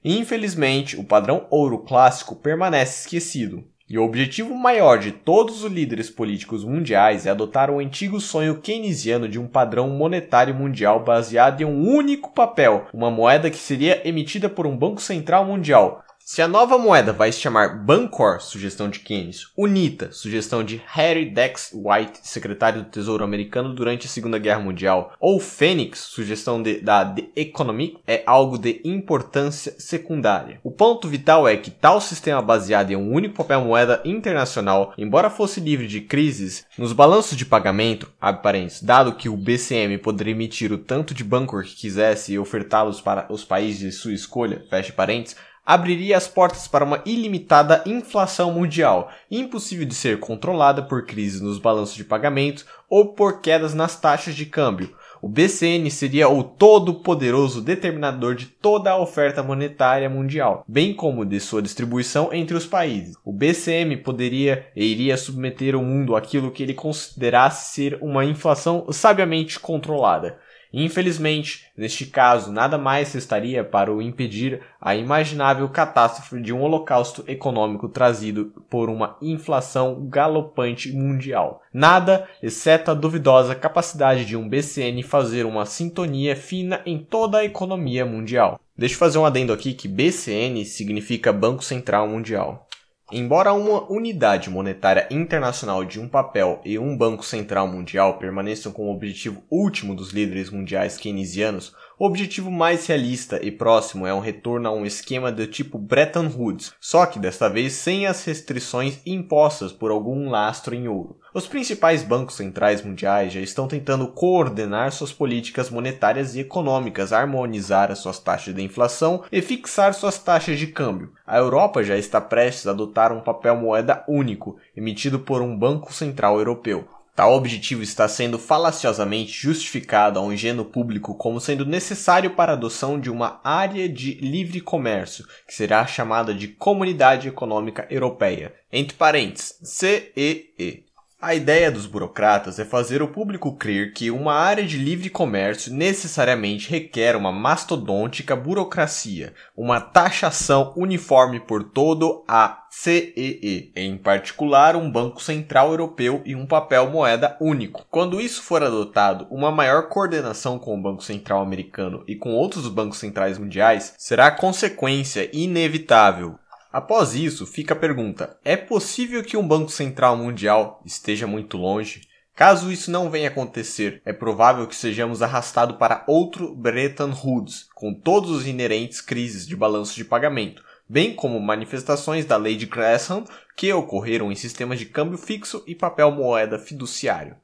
Infelizmente, 0.03 1.00
o 1.00 1.03
padrão 1.03 1.48
ouro 1.50 1.80
clássico 1.80 2.35
permanece 2.35 3.02
esquecido, 3.02 3.64
e 3.90 3.98
o 3.98 4.03
objetivo 4.03 4.56
maior 4.56 4.98
de 4.98 5.11
todos 5.11 5.64
os 5.64 5.72
líderes 5.72 6.10
políticos 6.10 6.64
mundiais 6.64 7.26
é 7.26 7.30
adotar 7.30 7.69
o 7.69 7.80
antigo 7.80 8.19
sonho 8.19 8.60
keynesiano 8.60 9.27
de 9.27 9.40
um 9.40 9.48
padrão 9.48 9.90
monetário 9.90 10.56
mundial 10.56 11.03
baseado 11.03 11.61
em 11.61 11.66
um 11.66 11.88
único 11.88 12.34
papel, 12.34 12.88
uma 12.93 13.11
moeda 13.11 13.52
que 13.52 13.58
seria 13.58 14.02
emitida 14.08 14.50
por 14.50 14.66
um 14.66 14.76
banco 14.76 15.02
central 15.02 15.45
mundial, 15.45 16.03
se 16.26 16.42
a 16.42 16.48
nova 16.48 16.77
moeda 16.77 17.11
vai 17.11 17.34
se 17.34 17.42
chamar 17.42 17.84
Bancor, 17.84 18.40
sugestão 18.42 18.90
de 18.90 19.00
Keynes, 19.00 19.48
UNITA, 19.58 20.10
sugestão 20.14 20.64
de 20.64 20.82
Harry 20.88 21.26
Dex 21.26 21.72
White, 21.74 22.19
secretário 22.24 22.82
do 22.82 22.90
Tesouro 22.90 23.26
americano 23.26 23.76
durante 23.76 24.08
a 24.08 24.10
Segunda 24.10 24.40
Guerra 24.40 24.61
Mundial, 24.61 25.14
ou 25.19 25.38
Fênix, 25.38 26.00
sugestão 26.00 26.64
de, 26.64 26.80
da 26.80 27.03
The 27.03 27.26
Economic, 27.35 27.98
é 28.08 28.24
algo 28.26 28.58
de 28.58 28.82
importância 28.85 29.76
secundária. 29.77 30.61
O 30.64 30.72
ponto 30.72 31.10
vital 31.10 31.45
é 31.45 31.58
que 31.58 31.69
tal 31.69 32.00
sistema 32.00 32.42
baseado 32.42 32.92
em 32.92 32.95
um 32.95 33.11
único 33.11 33.35
papel 33.35 33.60
moeda 33.60 34.02
internacional, 34.06 34.93
embora 34.98 35.30
fosse 35.30 35.60
livre 35.60 35.88
de 35.88 36.00
crises, 36.00 36.66
nos 36.77 36.93
balanços 36.93 37.35
de 37.35 37.45
pagamento, 37.45 38.10
abre 38.19 38.42
parênteses, 38.42 38.82
dado 38.82 39.16
que 39.16 39.27
o 39.27 39.35
BCM 39.35 39.98
poderia 39.98 40.32
emitir 40.32 40.72
o 40.72 40.77
tanto 40.77 41.14
de 41.14 41.24
Bancor 41.24 41.64
que 41.64 41.76
quisesse 41.76 42.32
e 42.32 42.40
ofertá-los 42.40 43.02
para 43.02 43.27
os 43.30 43.43
países 43.43 43.80
de 43.80 43.92
sua 43.92 44.14
escolha, 44.14 44.66
fecha 44.69 44.93
parênteses, 44.93 45.35
abriria 45.66 46.17
as 46.17 46.27
portas 46.27 46.67
para 46.67 46.83
uma 46.83 47.01
ilimitada 47.06 47.83
inflação 47.85 48.51
mundial, 48.51 49.09
impossível 49.32 49.85
de 49.85 49.95
ser 49.95 50.19
controlada 50.19 50.82
por 50.82 51.06
crises 51.06 51.42
nos 51.42 51.58
balanços 51.58 51.95
de 51.95 52.03
pagamento 52.03 52.66
ou 52.90 53.14
por 53.14 53.42
quedas 53.42 53.74
nas 53.74 54.00
taxas 54.00 54.35
de 54.35 54.45
câmbio. 54.45 54.93
O 55.24 55.30
BCN 55.30 55.90
seria 55.90 56.27
o 56.27 56.43
todo-poderoso 56.43 57.61
determinador 57.61 58.35
de 58.35 58.45
toda 58.45 58.92
a 58.92 59.00
oferta 59.00 59.42
monetária 59.42 60.09
mundial, 60.09 60.66
bem 60.67 60.93
como 60.93 61.25
de 61.25 61.40
sua 61.40 61.61
distribuição 61.61 62.33
entre 62.33 62.58
os 62.58 62.66
países. 62.66 63.16
O 63.24 63.32
BCM 63.32 63.95
poderia 63.95 64.67
e 64.75 64.83
iria 64.83 65.16
submeter 65.16 65.77
o 65.77 65.82
mundo 65.82 66.14
àquilo 66.17 66.51
que 66.51 66.61
ele 66.61 66.74
considerasse 66.74 67.74
ser 67.74 67.98
uma 68.01 68.25
inflação 68.25 68.88
sabiamente 68.92 69.61
controlada. 69.61 70.38
Infelizmente, 70.74 71.68
neste 71.77 72.08
caso, 72.08 72.52
nada 72.52 72.80
mais 72.80 73.14
estaria 73.14 73.64
para 73.64 73.93
o 73.93 74.02
impedir 74.02 74.61
a 74.82 74.95
imaginável 74.95 75.69
catástrofe 75.69 76.42
de 76.42 76.52
um 76.52 76.64
holocausto 76.64 77.24
econômico 77.27 77.88
trazido 77.88 78.52
por 78.72 78.90
uma 78.90 79.16
inflação 79.22 80.08
galopante 80.10 80.92
mundial. 80.92 81.61
Nada, 81.72 82.27
exceto 82.42 82.90
a 82.90 82.95
duvidosa 82.95 83.53
capacidade 83.53 84.26
de 84.26 84.35
um 84.35 84.50
BCN 84.50 85.03
fazer 85.03 85.45
uma 85.45 85.66
sintonia 85.68 86.35
fina 86.35 86.82
em 86.88 86.98
toda 86.98 87.38
a 87.38 87.45
economia 87.45 88.03
mundial. 88.03 88.60
Deixa 88.76 88.95
eu 88.95 89.00
fazer 89.00 89.19
um 89.19 89.26
adendo 89.26 89.53
aqui 89.53 89.74
que 89.74 89.88
BCN 89.88 90.66
significa 90.66 91.32
Banco 91.32 91.64
Central 91.64 92.08
Mundial. 92.08 92.68
Embora 93.16 93.53
uma 93.53 93.83
unidade 93.92 94.50
monetária 94.50 95.08
internacional 95.11 95.85
de 95.85 96.00
um 96.00 96.08
papel 96.08 96.59
e 96.66 96.80
um 96.80 96.98
banco 96.98 97.24
central 97.24 97.67
mundial 97.67 98.17
permaneçam 98.17 98.72
como 98.72 98.92
objetivo 98.92 99.43
último 99.51 99.95
dos 99.95 100.09
líderes 100.09 100.50
mundiais 100.50 100.98
keynesianos, 100.98 101.75
o 102.00 102.08
objetivo 102.08 102.50
mais 102.50 102.88
realista 102.88 103.40
e 103.40 103.51
próximo 103.51 104.08
é 104.08 104.14
um 104.16 104.19
retorno 104.19 104.67
a 104.67 104.72
um 104.72 104.83
esquema 104.83 105.32
do 105.32 105.45
tipo 105.45 105.77
Bretton 105.77 106.27
Woods, 106.35 106.74
só 106.82 107.06
que 107.06 107.19
desta 107.19 107.48
vez 107.48 107.74
sem 107.74 108.08
as 108.08 108.25
restrições 108.25 109.00
impostas 109.06 109.72
por 109.72 109.92
algum 109.92 110.32
lastro 110.32 110.74
em 110.74 110.88
ouro. 110.88 111.19
Os 111.34 111.48
principais 111.48 112.03
bancos 112.03 112.36
centrais 112.36 112.84
mundiais 112.84 113.34
já 113.34 113.42
estão 113.42 113.68
tentando 113.68 114.08
coordenar 114.08 114.92
suas 114.92 115.12
políticas 115.12 115.68
monetárias 115.72 116.36
e 116.36 116.42
econômicas, 116.42 117.12
harmonizar 117.12 117.92
as 117.92 117.98
suas 117.98 118.20
taxas 118.20 118.53
de 118.53 118.62
inflação 118.62 119.24
e 119.32 119.42
fixar 119.42 119.95
suas 119.95 120.20
taxas 120.20 120.60
de 120.60 120.68
câmbio. 120.68 121.12
A 121.26 121.40
Europa 121.40 121.84
já 121.84 121.98
está 121.98 122.22
prestes 122.22 122.68
a 122.68 122.72
adotar 122.72 123.12
um 123.12 123.20
papel 123.20 123.56
moeda 123.56 124.03
único, 124.08 124.58
emitido 124.78 125.18
por 125.20 125.42
um 125.42 125.58
banco 125.58 125.92
central 125.92 126.38
europeu. 126.38 126.88
Tal 127.16 127.34
objetivo 127.34 127.82
está 127.82 128.08
sendo 128.08 128.38
falaciosamente 128.38 129.32
justificado 129.32 130.20
ao 130.20 130.32
ingênuo 130.32 130.66
público 130.66 131.16
como 131.16 131.40
sendo 131.40 131.66
necessário 131.66 132.32
para 132.32 132.52
a 132.52 132.56
adoção 132.56 133.00
de 133.00 133.10
uma 133.10 133.40
área 133.44 133.90
de 133.90 134.16
livre 134.16 134.62
comércio, 134.62 135.26
que 135.48 135.53
será 135.53 135.86
chamada 135.88 136.32
de 136.34 136.48
Comunidade 136.48 137.28
Econômica 137.28 137.88
Europeia, 137.90 138.53
entre 138.72 138.98
parênteses, 138.98 139.60
CEE. 139.64 140.83
A 141.26 141.34
ideia 141.34 141.72
dos 141.72 141.85
burocratas 141.85 142.60
é 142.60 142.66
fazer 142.66 143.02
o 143.02 143.08
público 143.08 143.56
crer 143.56 143.93
que 143.93 144.11
uma 144.11 144.34
área 144.34 144.66
de 144.66 144.77
livre 144.77 145.10
comércio 145.10 145.74
necessariamente 145.74 146.69
requer 146.69 147.16
uma 147.16 147.32
mastodôntica 147.32 148.35
burocracia, 148.35 149.34
uma 149.56 149.80
taxação 149.80 150.74
uniforme 150.76 151.40
por 151.40 151.64
todo 151.64 152.26
a 152.27 152.66
CEE, 152.69 153.72
em 153.74 153.98
particular 153.98 154.76
um 154.76 154.92
Banco 154.92 155.24
Central 155.24 155.69
Europeu 155.69 156.22
e 156.26 156.35
um 156.35 156.45
papel 156.45 156.90
moeda 156.90 157.38
único. 157.40 157.85
Quando 157.90 158.19
isso 158.19 158.42
for 158.42 158.61
adotado, 158.61 159.26
uma 159.32 159.50
maior 159.50 159.88
coordenação 159.88 160.60
com 160.60 160.77
o 160.77 160.82
Banco 160.82 161.03
Central 161.06 161.42
americano 161.42 162.03
e 162.06 162.18
com 162.18 162.34
outros 162.34 162.68
bancos 162.68 162.98
centrais 162.98 163.38
mundiais 163.38 163.93
será 163.98 164.30
consequência 164.30 165.30
inevitável 165.32 166.38
Após 166.74 167.14
isso, 167.14 167.45
fica 167.45 167.76
a 167.76 167.77
pergunta: 167.77 168.35
é 168.43 168.58
possível 168.58 169.24
que 169.24 169.38
um 169.38 169.48
Banco 169.48 169.69
Central 169.69 170.18
Mundial 170.18 170.82
esteja 170.84 171.27
muito 171.27 171.56
longe? 171.56 172.08
Caso 172.35 172.72
isso 172.72 172.90
não 172.90 173.11
venha 173.11 173.27
acontecer, 173.27 174.02
é 174.03 174.11
provável 174.11 174.66
que 174.66 174.76
sejamos 174.76 175.22
arrastados 175.22 175.77
para 175.77 176.03
outro 176.08 176.56
Bretton 176.56 177.14
Woods, 177.24 177.68
com 177.76 177.93
todos 177.93 178.32
os 178.32 178.48
inerentes 178.48 179.02
crises 179.02 179.45
de 179.45 179.56
balanço 179.56 179.95
de 179.95 180.03
pagamento, 180.03 180.64
bem 180.90 181.14
como 181.14 181.40
manifestações 181.40 182.26
da 182.26 182.38
lei 182.38 182.56
de 182.56 182.66
Gresham 182.66 183.24
que 183.56 183.72
ocorreram 183.72 184.32
em 184.32 184.35
sistemas 184.35 184.80
de 184.80 184.88
câmbio 184.88 185.19
fixo 185.19 185.64
e 185.68 185.76
papel 185.76 186.10
moeda 186.10 186.58
fiduciário. 186.58 187.35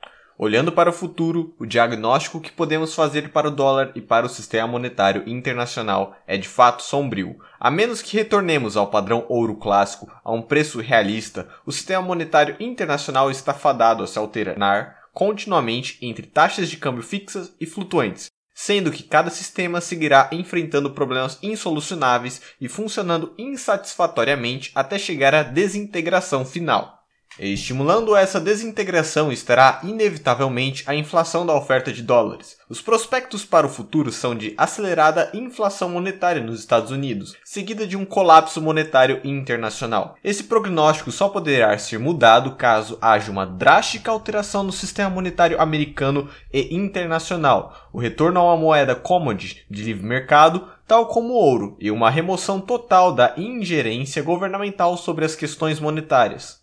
Olhando 0.41 0.71
para 0.71 0.89
o 0.89 0.93
futuro, 0.93 1.53
o 1.59 1.65
diagnóstico 1.65 2.39
que 2.39 2.49
podemos 2.49 2.95
fazer 2.95 3.27
para 3.27 3.49
o 3.49 3.51
dólar 3.51 3.91
e 3.93 3.99
para 3.99 4.25
o 4.25 4.29
sistema 4.29 4.65
monetário 4.65 5.21
internacional 5.27 6.15
é 6.25 6.37
de 6.37 6.47
fato 6.47 6.81
sombrio. 6.81 7.37
A 7.59 7.69
menos 7.69 8.01
que 8.01 8.15
retornemos 8.15 8.77
ao 8.77 8.87
padrão 8.87 9.25
ouro 9.27 9.57
clássico 9.57 10.09
a 10.23 10.31
um 10.31 10.41
preço 10.41 10.79
realista, 10.79 11.49
o 11.65 11.73
sistema 11.73 12.01
monetário 12.01 12.55
internacional 12.57 13.29
está 13.29 13.53
fadado 13.53 14.01
a 14.01 14.07
se 14.07 14.17
alternar 14.17 15.09
continuamente 15.13 15.97
entre 16.01 16.25
taxas 16.25 16.69
de 16.69 16.77
câmbio 16.77 17.03
fixas 17.03 17.53
e 17.59 17.65
flutuantes, 17.65 18.31
sendo 18.53 18.93
que 18.93 19.03
cada 19.03 19.29
sistema 19.29 19.81
seguirá 19.81 20.29
enfrentando 20.31 20.91
problemas 20.91 21.37
insolucionáveis 21.43 22.41
e 22.61 22.69
funcionando 22.69 23.33
insatisfatoriamente 23.37 24.71
até 24.73 24.97
chegar 24.97 25.35
à 25.35 25.43
desintegração 25.43 26.45
final. 26.45 26.98
Estimulando 27.41 28.17
essa 28.17 28.37
desintegração 28.37 29.31
estará 29.31 29.79
inevitavelmente 29.81 30.83
a 30.85 30.93
inflação 30.93 31.45
da 31.45 31.55
oferta 31.55 31.89
de 31.89 32.03
dólares. 32.03 32.57
Os 32.67 32.81
prospectos 32.81 33.45
para 33.45 33.65
o 33.65 33.69
futuro 33.69 34.11
são 34.11 34.35
de 34.35 34.53
acelerada 34.57 35.29
inflação 35.33 35.87
monetária 35.87 36.43
nos 36.43 36.59
Estados 36.59 36.91
Unidos, 36.91 37.37
seguida 37.45 37.87
de 37.87 37.95
um 37.95 38.03
colapso 38.03 38.61
monetário 38.61 39.21
internacional. 39.23 40.17
Esse 40.21 40.43
prognóstico 40.43 41.13
só 41.13 41.29
poderá 41.29 41.77
ser 41.77 41.97
mudado 41.97 42.57
caso 42.57 42.97
haja 43.01 43.31
uma 43.31 43.45
drástica 43.45 44.11
alteração 44.11 44.61
no 44.61 44.73
sistema 44.73 45.09
monetário 45.09 45.61
americano 45.61 46.29
e 46.51 46.75
internacional, 46.75 47.87
o 47.93 47.99
retorno 47.99 48.41
a 48.41 48.43
uma 48.43 48.57
moeda 48.57 48.95
commodity 48.95 49.65
de 49.71 49.83
livre 49.83 50.05
mercado, 50.05 50.67
tal 50.85 51.05
como 51.05 51.33
ouro, 51.33 51.77
e 51.79 51.89
uma 51.89 52.09
remoção 52.09 52.59
total 52.59 53.13
da 53.13 53.33
ingerência 53.37 54.21
governamental 54.21 54.97
sobre 54.97 55.23
as 55.23 55.37
questões 55.37 55.79
monetárias. 55.79 56.58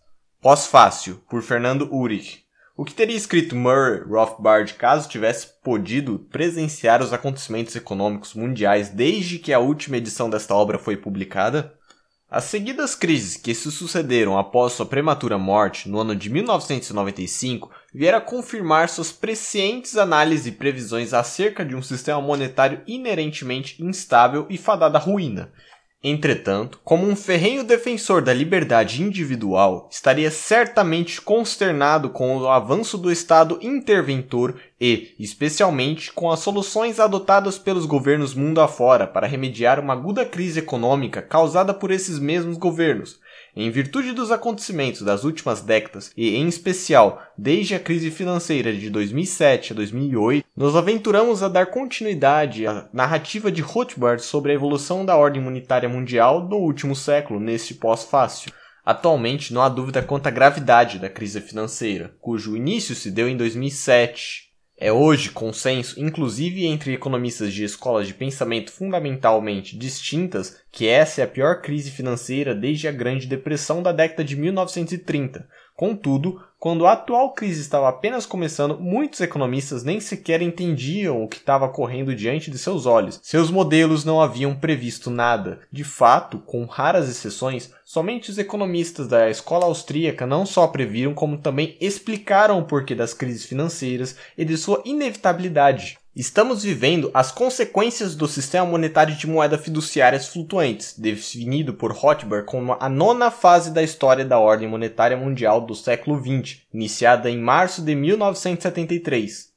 Pós-fácil, 0.47 1.21
por 1.29 1.43
Fernando 1.43 1.93
Urich. 1.93 2.45
O 2.77 2.85
que 2.85 2.95
teria 2.95 3.17
escrito 3.17 3.57
Murray 3.57 4.05
Rothbard 4.09 4.75
caso 4.75 5.09
tivesse 5.09 5.49
podido 5.61 6.21
presenciar 6.31 7.03
os 7.03 7.13
acontecimentos 7.13 7.75
econômicos 7.75 8.33
mundiais 8.33 8.89
desde 8.89 9.41
que 9.41 9.53
a 9.53 9.59
última 9.59 9.97
edição 9.97 10.31
desta 10.31 10.55
obra 10.55 10.79
foi 10.79 10.97
publicada? 10.97 11.75
As 12.31 12.45
seguidas 12.45 12.95
crises 12.95 13.37
que 13.37 13.53
se 13.57 13.73
sucederam 13.73 14.39
após 14.39 14.75
sua 14.75 14.87
prematura 14.87 15.37
morte 15.37 15.89
no 15.89 15.99
ano 15.99 16.15
de 16.15 16.31
1995 16.31 17.69
vieram 17.93 18.19
a 18.19 18.21
confirmar 18.21 18.89
suas 18.89 19.11
prescientes 19.11 19.97
análises 19.97 20.47
e 20.47 20.53
previsões 20.53 21.13
acerca 21.13 21.65
de 21.65 21.75
um 21.75 21.83
sistema 21.83 22.21
monetário 22.21 22.83
inerentemente 22.87 23.83
instável 23.83 24.47
e 24.49 24.57
fadado 24.57 24.97
à 24.97 25.01
ruína, 25.01 25.51
Entretanto, 26.09 26.79
como 26.85 27.05
um 27.05 27.17
ferrenho 27.17 27.65
defensor 27.65 28.23
da 28.23 28.33
liberdade 28.33 29.03
individual, 29.03 29.89
estaria 29.91 30.31
certamente 30.31 31.21
consternado 31.21 32.11
com 32.11 32.37
o 32.37 32.49
avanço 32.49 32.97
do 32.97 33.11
Estado 33.11 33.59
interventor 33.61 34.55
e, 34.81 35.17
especialmente, 35.19 36.13
com 36.13 36.31
as 36.31 36.39
soluções 36.39 37.01
adotadas 37.01 37.59
pelos 37.59 37.87
governos 37.87 38.35
mundo 38.35 38.61
afora 38.61 39.05
para 39.05 39.27
remediar 39.27 39.81
uma 39.81 39.95
aguda 39.95 40.25
crise 40.25 40.61
econômica 40.61 41.21
causada 41.21 41.75
por 41.75 41.91
esses 41.91 42.21
mesmos 42.21 42.57
governos, 42.57 43.19
em 43.57 43.71
virtude 43.71 44.13
dos 44.13 44.31
acontecimentos 44.31 45.01
das 45.01 45.25
últimas 45.25 45.63
décadas 45.63 46.13
e, 46.15 46.37
em 46.37 46.47
especial, 46.47 47.23
desde 47.39 47.75
a 47.75 47.81
crise 47.81 48.11
financeira 48.11 48.73
de 48.73 48.91
2007 48.91 49.73
a 49.73 49.77
2008, 49.77 50.47
nos 50.55 50.77
aventuramos 50.77 51.43
a 51.43 51.49
dar 51.49 51.67
continuidade 51.67 52.67
à 52.67 52.87
narrativa 52.93 53.51
de 53.51 53.63
Rothbard 53.63 54.23
sobre 54.23 54.53
a 54.53 54.55
evolução 54.55 55.07
da 55.07 55.17
ordem 55.17 55.41
monetária 55.41 55.89
mundial 55.89 56.47
no 56.47 56.57
último 56.57 56.95
século 56.95 57.41
neste 57.41 57.75
pós-fácil. 57.75 58.53
Atualmente 58.85 59.53
não 59.53 59.63
há 59.63 59.69
dúvida 59.69 60.03
quanto 60.03 60.27
à 60.27 60.31
gravidade 60.31 60.99
da 60.99 61.09
crise 61.09 61.41
financeira, 61.41 62.15
cujo 62.21 62.57
início 62.57 62.95
se 62.95 63.11
deu 63.11 63.29
em 63.29 63.37
2007 63.37 64.46
é 64.79 64.93
hoje 64.93 65.31
consenso, 65.31 65.99
inclusive 65.99 66.67
entre 66.67 66.93
economistas 66.93 67.53
de 67.53 67.65
escolas 67.65 68.07
de 68.07 68.13
pensamento 68.13 68.71
fundamentalmente 68.71 69.77
distintas, 69.77 70.61
que 70.71 70.87
essa 70.87 71.23
é 71.23 71.25
a 71.25 71.29
pior 71.29 71.63
crise 71.63 71.91
financeira 71.91 72.55
desde 72.55 72.87
a 72.87 72.93
Grande 72.93 73.27
Depressão 73.27 73.83
da 73.83 73.91
década 73.91 74.23
de 74.23 74.37
1930. 74.37 75.49
Contudo, 75.77 76.41
quando 76.59 76.87
a 76.87 76.93
atual 76.93 77.35
crise 77.35 77.61
estava 77.61 77.87
apenas 77.87 78.25
começando, 78.25 78.79
muitos 78.79 79.21
economistas 79.21 79.85
nem 79.85 80.01
sequer 80.01 80.41
entendiam 80.41 81.23
o 81.23 81.29
que 81.29 81.37
estava 81.37 81.69
correndo 81.69 82.15
diante 82.15 82.51
de 82.51 82.57
seus 82.57 82.87
olhos. 82.87 83.21
Seus 83.23 83.51
modelos 83.51 84.03
não 84.03 84.21
haviam 84.21 84.55
previsto 84.55 85.11
nada. 85.11 85.61
De 85.71 85.85
fato, 85.85 86.39
com 86.39 86.65
raras 86.65 87.11
exceções, 87.11 87.71
somente 87.85 88.31
os 88.31 88.39
economistas 88.39 89.07
da 89.07 89.29
escola 89.29 89.67
austríaca 89.67 90.27
não 90.27 90.47
só 90.47 90.67
previram, 90.67 91.13
como 91.13 91.37
também 91.37 91.77
explicaram 91.79 92.59
o 92.59 92.65
porquê 92.65 92.95
das 92.95 93.13
crises 93.13 93.45
financeiras 93.45 94.17
e 94.37 94.43
de 94.43 94.57
sua 94.57 94.83
inevitabilidade. 94.87 95.99
Estamos 96.17 96.63
vivendo 96.63 97.11
as 97.13 97.31
consequências 97.31 98.17
do 98.17 98.27
sistema 98.27 98.65
monetário 98.65 99.15
de 99.15 99.27
moedas 99.27 99.61
fiduciárias 99.61 100.27
flutuantes, 100.29 100.99
definido 100.99 101.75
por 101.75 101.93
Rothbard 101.93 102.47
como 102.47 102.75
a 102.81 102.89
nona 102.89 103.31
fase 103.31 103.71
da 103.71 103.83
história 103.83 104.25
da 104.25 104.39
ordem 104.39 104.67
monetária 104.67 105.15
mundial 105.15 105.61
do 105.61 105.75
século 105.75 106.19
XX, 106.19 106.63
iniciada 106.73 107.29
em 107.29 107.39
março 107.39 107.83
de 107.83 107.95
1973. 107.95 109.51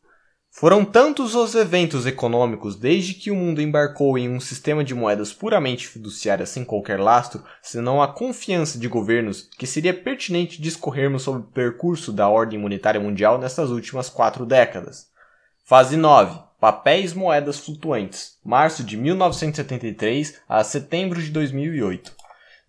Foram 0.52 0.84
tantos 0.84 1.34
os 1.34 1.56
eventos 1.56 2.06
econômicos 2.06 2.76
desde 2.76 3.14
que 3.14 3.32
o 3.32 3.36
mundo 3.36 3.62
embarcou 3.62 4.18
em 4.18 4.28
um 4.28 4.42
sistema 4.42 4.84
de 4.84 4.94
moedas 4.94 5.32
puramente 5.32 5.88
fiduciárias 5.88 6.50
sem 6.50 6.66
qualquer 6.66 7.00
lastro, 7.00 7.42
senão 7.62 8.02
a 8.02 8.08
confiança 8.10 8.78
de 8.78 8.90
governos, 8.90 9.48
que 9.58 9.66
seria 9.66 9.94
pertinente 9.94 10.62
discorrermos 10.62 11.22
sobre 11.24 11.40
o 11.40 11.52
percurso 11.52 12.12
da 12.12 12.28
ordem 12.28 12.60
monetária 12.60 13.00
mundial 13.00 13.38
nessas 13.38 13.70
últimas 13.70 14.10
quatro 14.10 14.46
décadas. 14.46 15.08
Fase 15.64 15.96
9 15.96 16.49
Papéis 16.60 17.14
Moedas 17.14 17.58
Flutuantes, 17.58 18.38
março 18.44 18.84
de 18.84 18.98
1973 18.98 20.42
a 20.50 20.62
setembro 20.62 21.24
de 21.24 21.32
2008. 21.32 22.12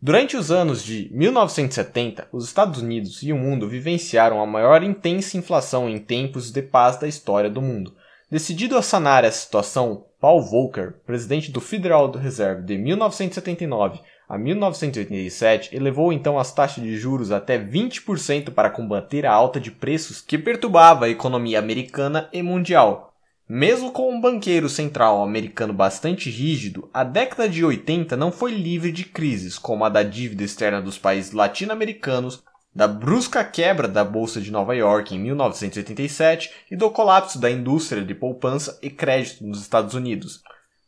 Durante 0.00 0.36
os 0.36 0.52
anos 0.52 0.84
de 0.84 1.10
1970, 1.12 2.28
os 2.30 2.46
Estados 2.46 2.80
Unidos 2.80 3.20
e 3.24 3.32
o 3.32 3.36
mundo 3.36 3.68
vivenciaram 3.68 4.40
a 4.40 4.46
maior 4.46 4.84
intensa 4.84 5.36
inflação 5.36 5.88
em 5.88 5.98
tempos 5.98 6.52
de 6.52 6.62
paz 6.62 6.98
da 6.98 7.08
história 7.08 7.50
do 7.50 7.60
mundo. 7.60 7.92
Decidido 8.30 8.78
a 8.78 8.82
sanar 8.82 9.24
essa 9.24 9.40
situação, 9.40 10.04
Paul 10.20 10.40
Volcker, 10.40 10.94
presidente 11.04 11.50
do 11.50 11.60
Federal 11.60 12.12
Reserve 12.12 12.62
de 12.62 12.78
1979 12.78 13.98
a 14.28 14.38
1987, 14.38 15.74
elevou 15.74 16.12
então 16.12 16.38
as 16.38 16.54
taxas 16.54 16.84
de 16.84 16.96
juros 16.96 17.32
até 17.32 17.58
20% 17.58 18.52
para 18.52 18.70
combater 18.70 19.26
a 19.26 19.32
alta 19.32 19.58
de 19.58 19.72
preços 19.72 20.20
que 20.20 20.38
perturbava 20.38 21.06
a 21.06 21.08
economia 21.08 21.58
americana 21.58 22.28
e 22.32 22.40
mundial, 22.40 23.09
mesmo 23.52 23.90
com 23.90 24.14
um 24.14 24.20
banqueiro 24.20 24.68
central 24.68 25.24
americano 25.24 25.72
bastante 25.72 26.30
rígido, 26.30 26.88
a 26.94 27.02
década 27.02 27.48
de 27.48 27.64
80 27.64 28.16
não 28.16 28.30
foi 28.30 28.52
livre 28.52 28.92
de 28.92 29.04
crises, 29.04 29.58
como 29.58 29.84
a 29.84 29.88
da 29.88 30.04
dívida 30.04 30.44
externa 30.44 30.80
dos 30.80 30.96
países 30.96 31.32
latino-americanos, 31.32 32.44
da 32.72 32.86
brusca 32.86 33.42
quebra 33.42 33.88
da 33.88 34.04
Bolsa 34.04 34.40
de 34.40 34.52
Nova 34.52 34.72
York 34.76 35.16
em 35.16 35.18
1987 35.18 36.48
e 36.70 36.76
do 36.76 36.92
colapso 36.92 37.40
da 37.40 37.50
indústria 37.50 38.04
de 38.04 38.14
poupança 38.14 38.78
e 38.80 38.88
crédito 38.88 39.44
nos 39.44 39.60
Estados 39.60 39.94
Unidos. 39.94 40.42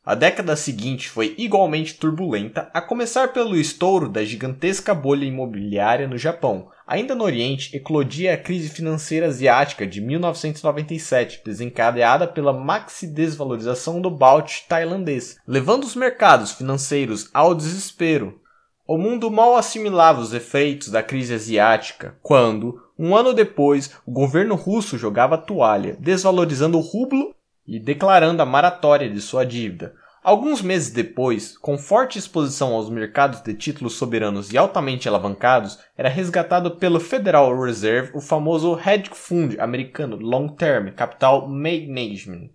A 0.04 0.14
década 0.14 0.54
seguinte 0.54 1.08
foi 1.08 1.34
igualmente 1.36 1.94
turbulenta, 1.94 2.70
a 2.72 2.80
começar 2.80 3.32
pelo 3.32 3.56
estouro 3.56 4.08
da 4.08 4.24
gigantesca 4.24 4.94
bolha 4.94 5.24
imobiliária 5.24 6.06
no 6.06 6.16
Japão. 6.16 6.68
Ainda 6.86 7.14
no 7.14 7.24
Oriente, 7.24 7.76
eclodia 7.76 8.34
a 8.34 8.36
crise 8.36 8.68
financeira 8.68 9.26
asiática 9.26 9.86
de 9.86 10.00
1997, 10.00 11.42
desencadeada 11.44 12.26
pela 12.26 12.52
maxi-desvalorização 12.52 14.00
do 14.00 14.10
baht 14.10 14.66
tailandês, 14.68 15.36
levando 15.46 15.84
os 15.84 15.94
mercados 15.94 16.52
financeiros 16.52 17.30
ao 17.32 17.54
desespero. 17.54 18.40
O 18.86 18.98
mundo 18.98 19.30
mal 19.30 19.56
assimilava 19.56 20.20
os 20.20 20.34
efeitos 20.34 20.88
da 20.88 21.02
crise 21.02 21.32
asiática, 21.34 22.16
quando, 22.20 22.82
um 22.98 23.16
ano 23.16 23.32
depois, 23.32 23.96
o 24.04 24.10
governo 24.10 24.54
russo 24.54 24.98
jogava 24.98 25.36
a 25.36 25.38
toalha, 25.38 25.96
desvalorizando 26.00 26.76
o 26.76 26.82
rublo 26.82 27.34
e 27.66 27.78
declarando 27.78 28.42
a 28.42 28.46
maratória 28.46 29.08
de 29.08 29.20
sua 29.20 29.46
dívida. 29.46 29.94
Alguns 30.24 30.62
meses 30.62 30.92
depois, 30.92 31.58
com 31.58 31.76
forte 31.76 32.16
exposição 32.16 32.74
aos 32.74 32.88
mercados 32.88 33.40
de 33.40 33.52
títulos 33.54 33.94
soberanos 33.94 34.52
e 34.52 34.56
altamente 34.56 35.08
alavancados, 35.08 35.80
era 35.98 36.08
resgatado 36.08 36.76
pelo 36.76 37.00
Federal 37.00 37.60
Reserve 37.60 38.12
o 38.14 38.20
famoso 38.20 38.78
hedge 38.78 39.10
fund 39.12 39.58
americano 39.58 40.14
Long 40.14 40.46
Term 40.46 40.90
Capital 40.90 41.48
Management. 41.48 42.50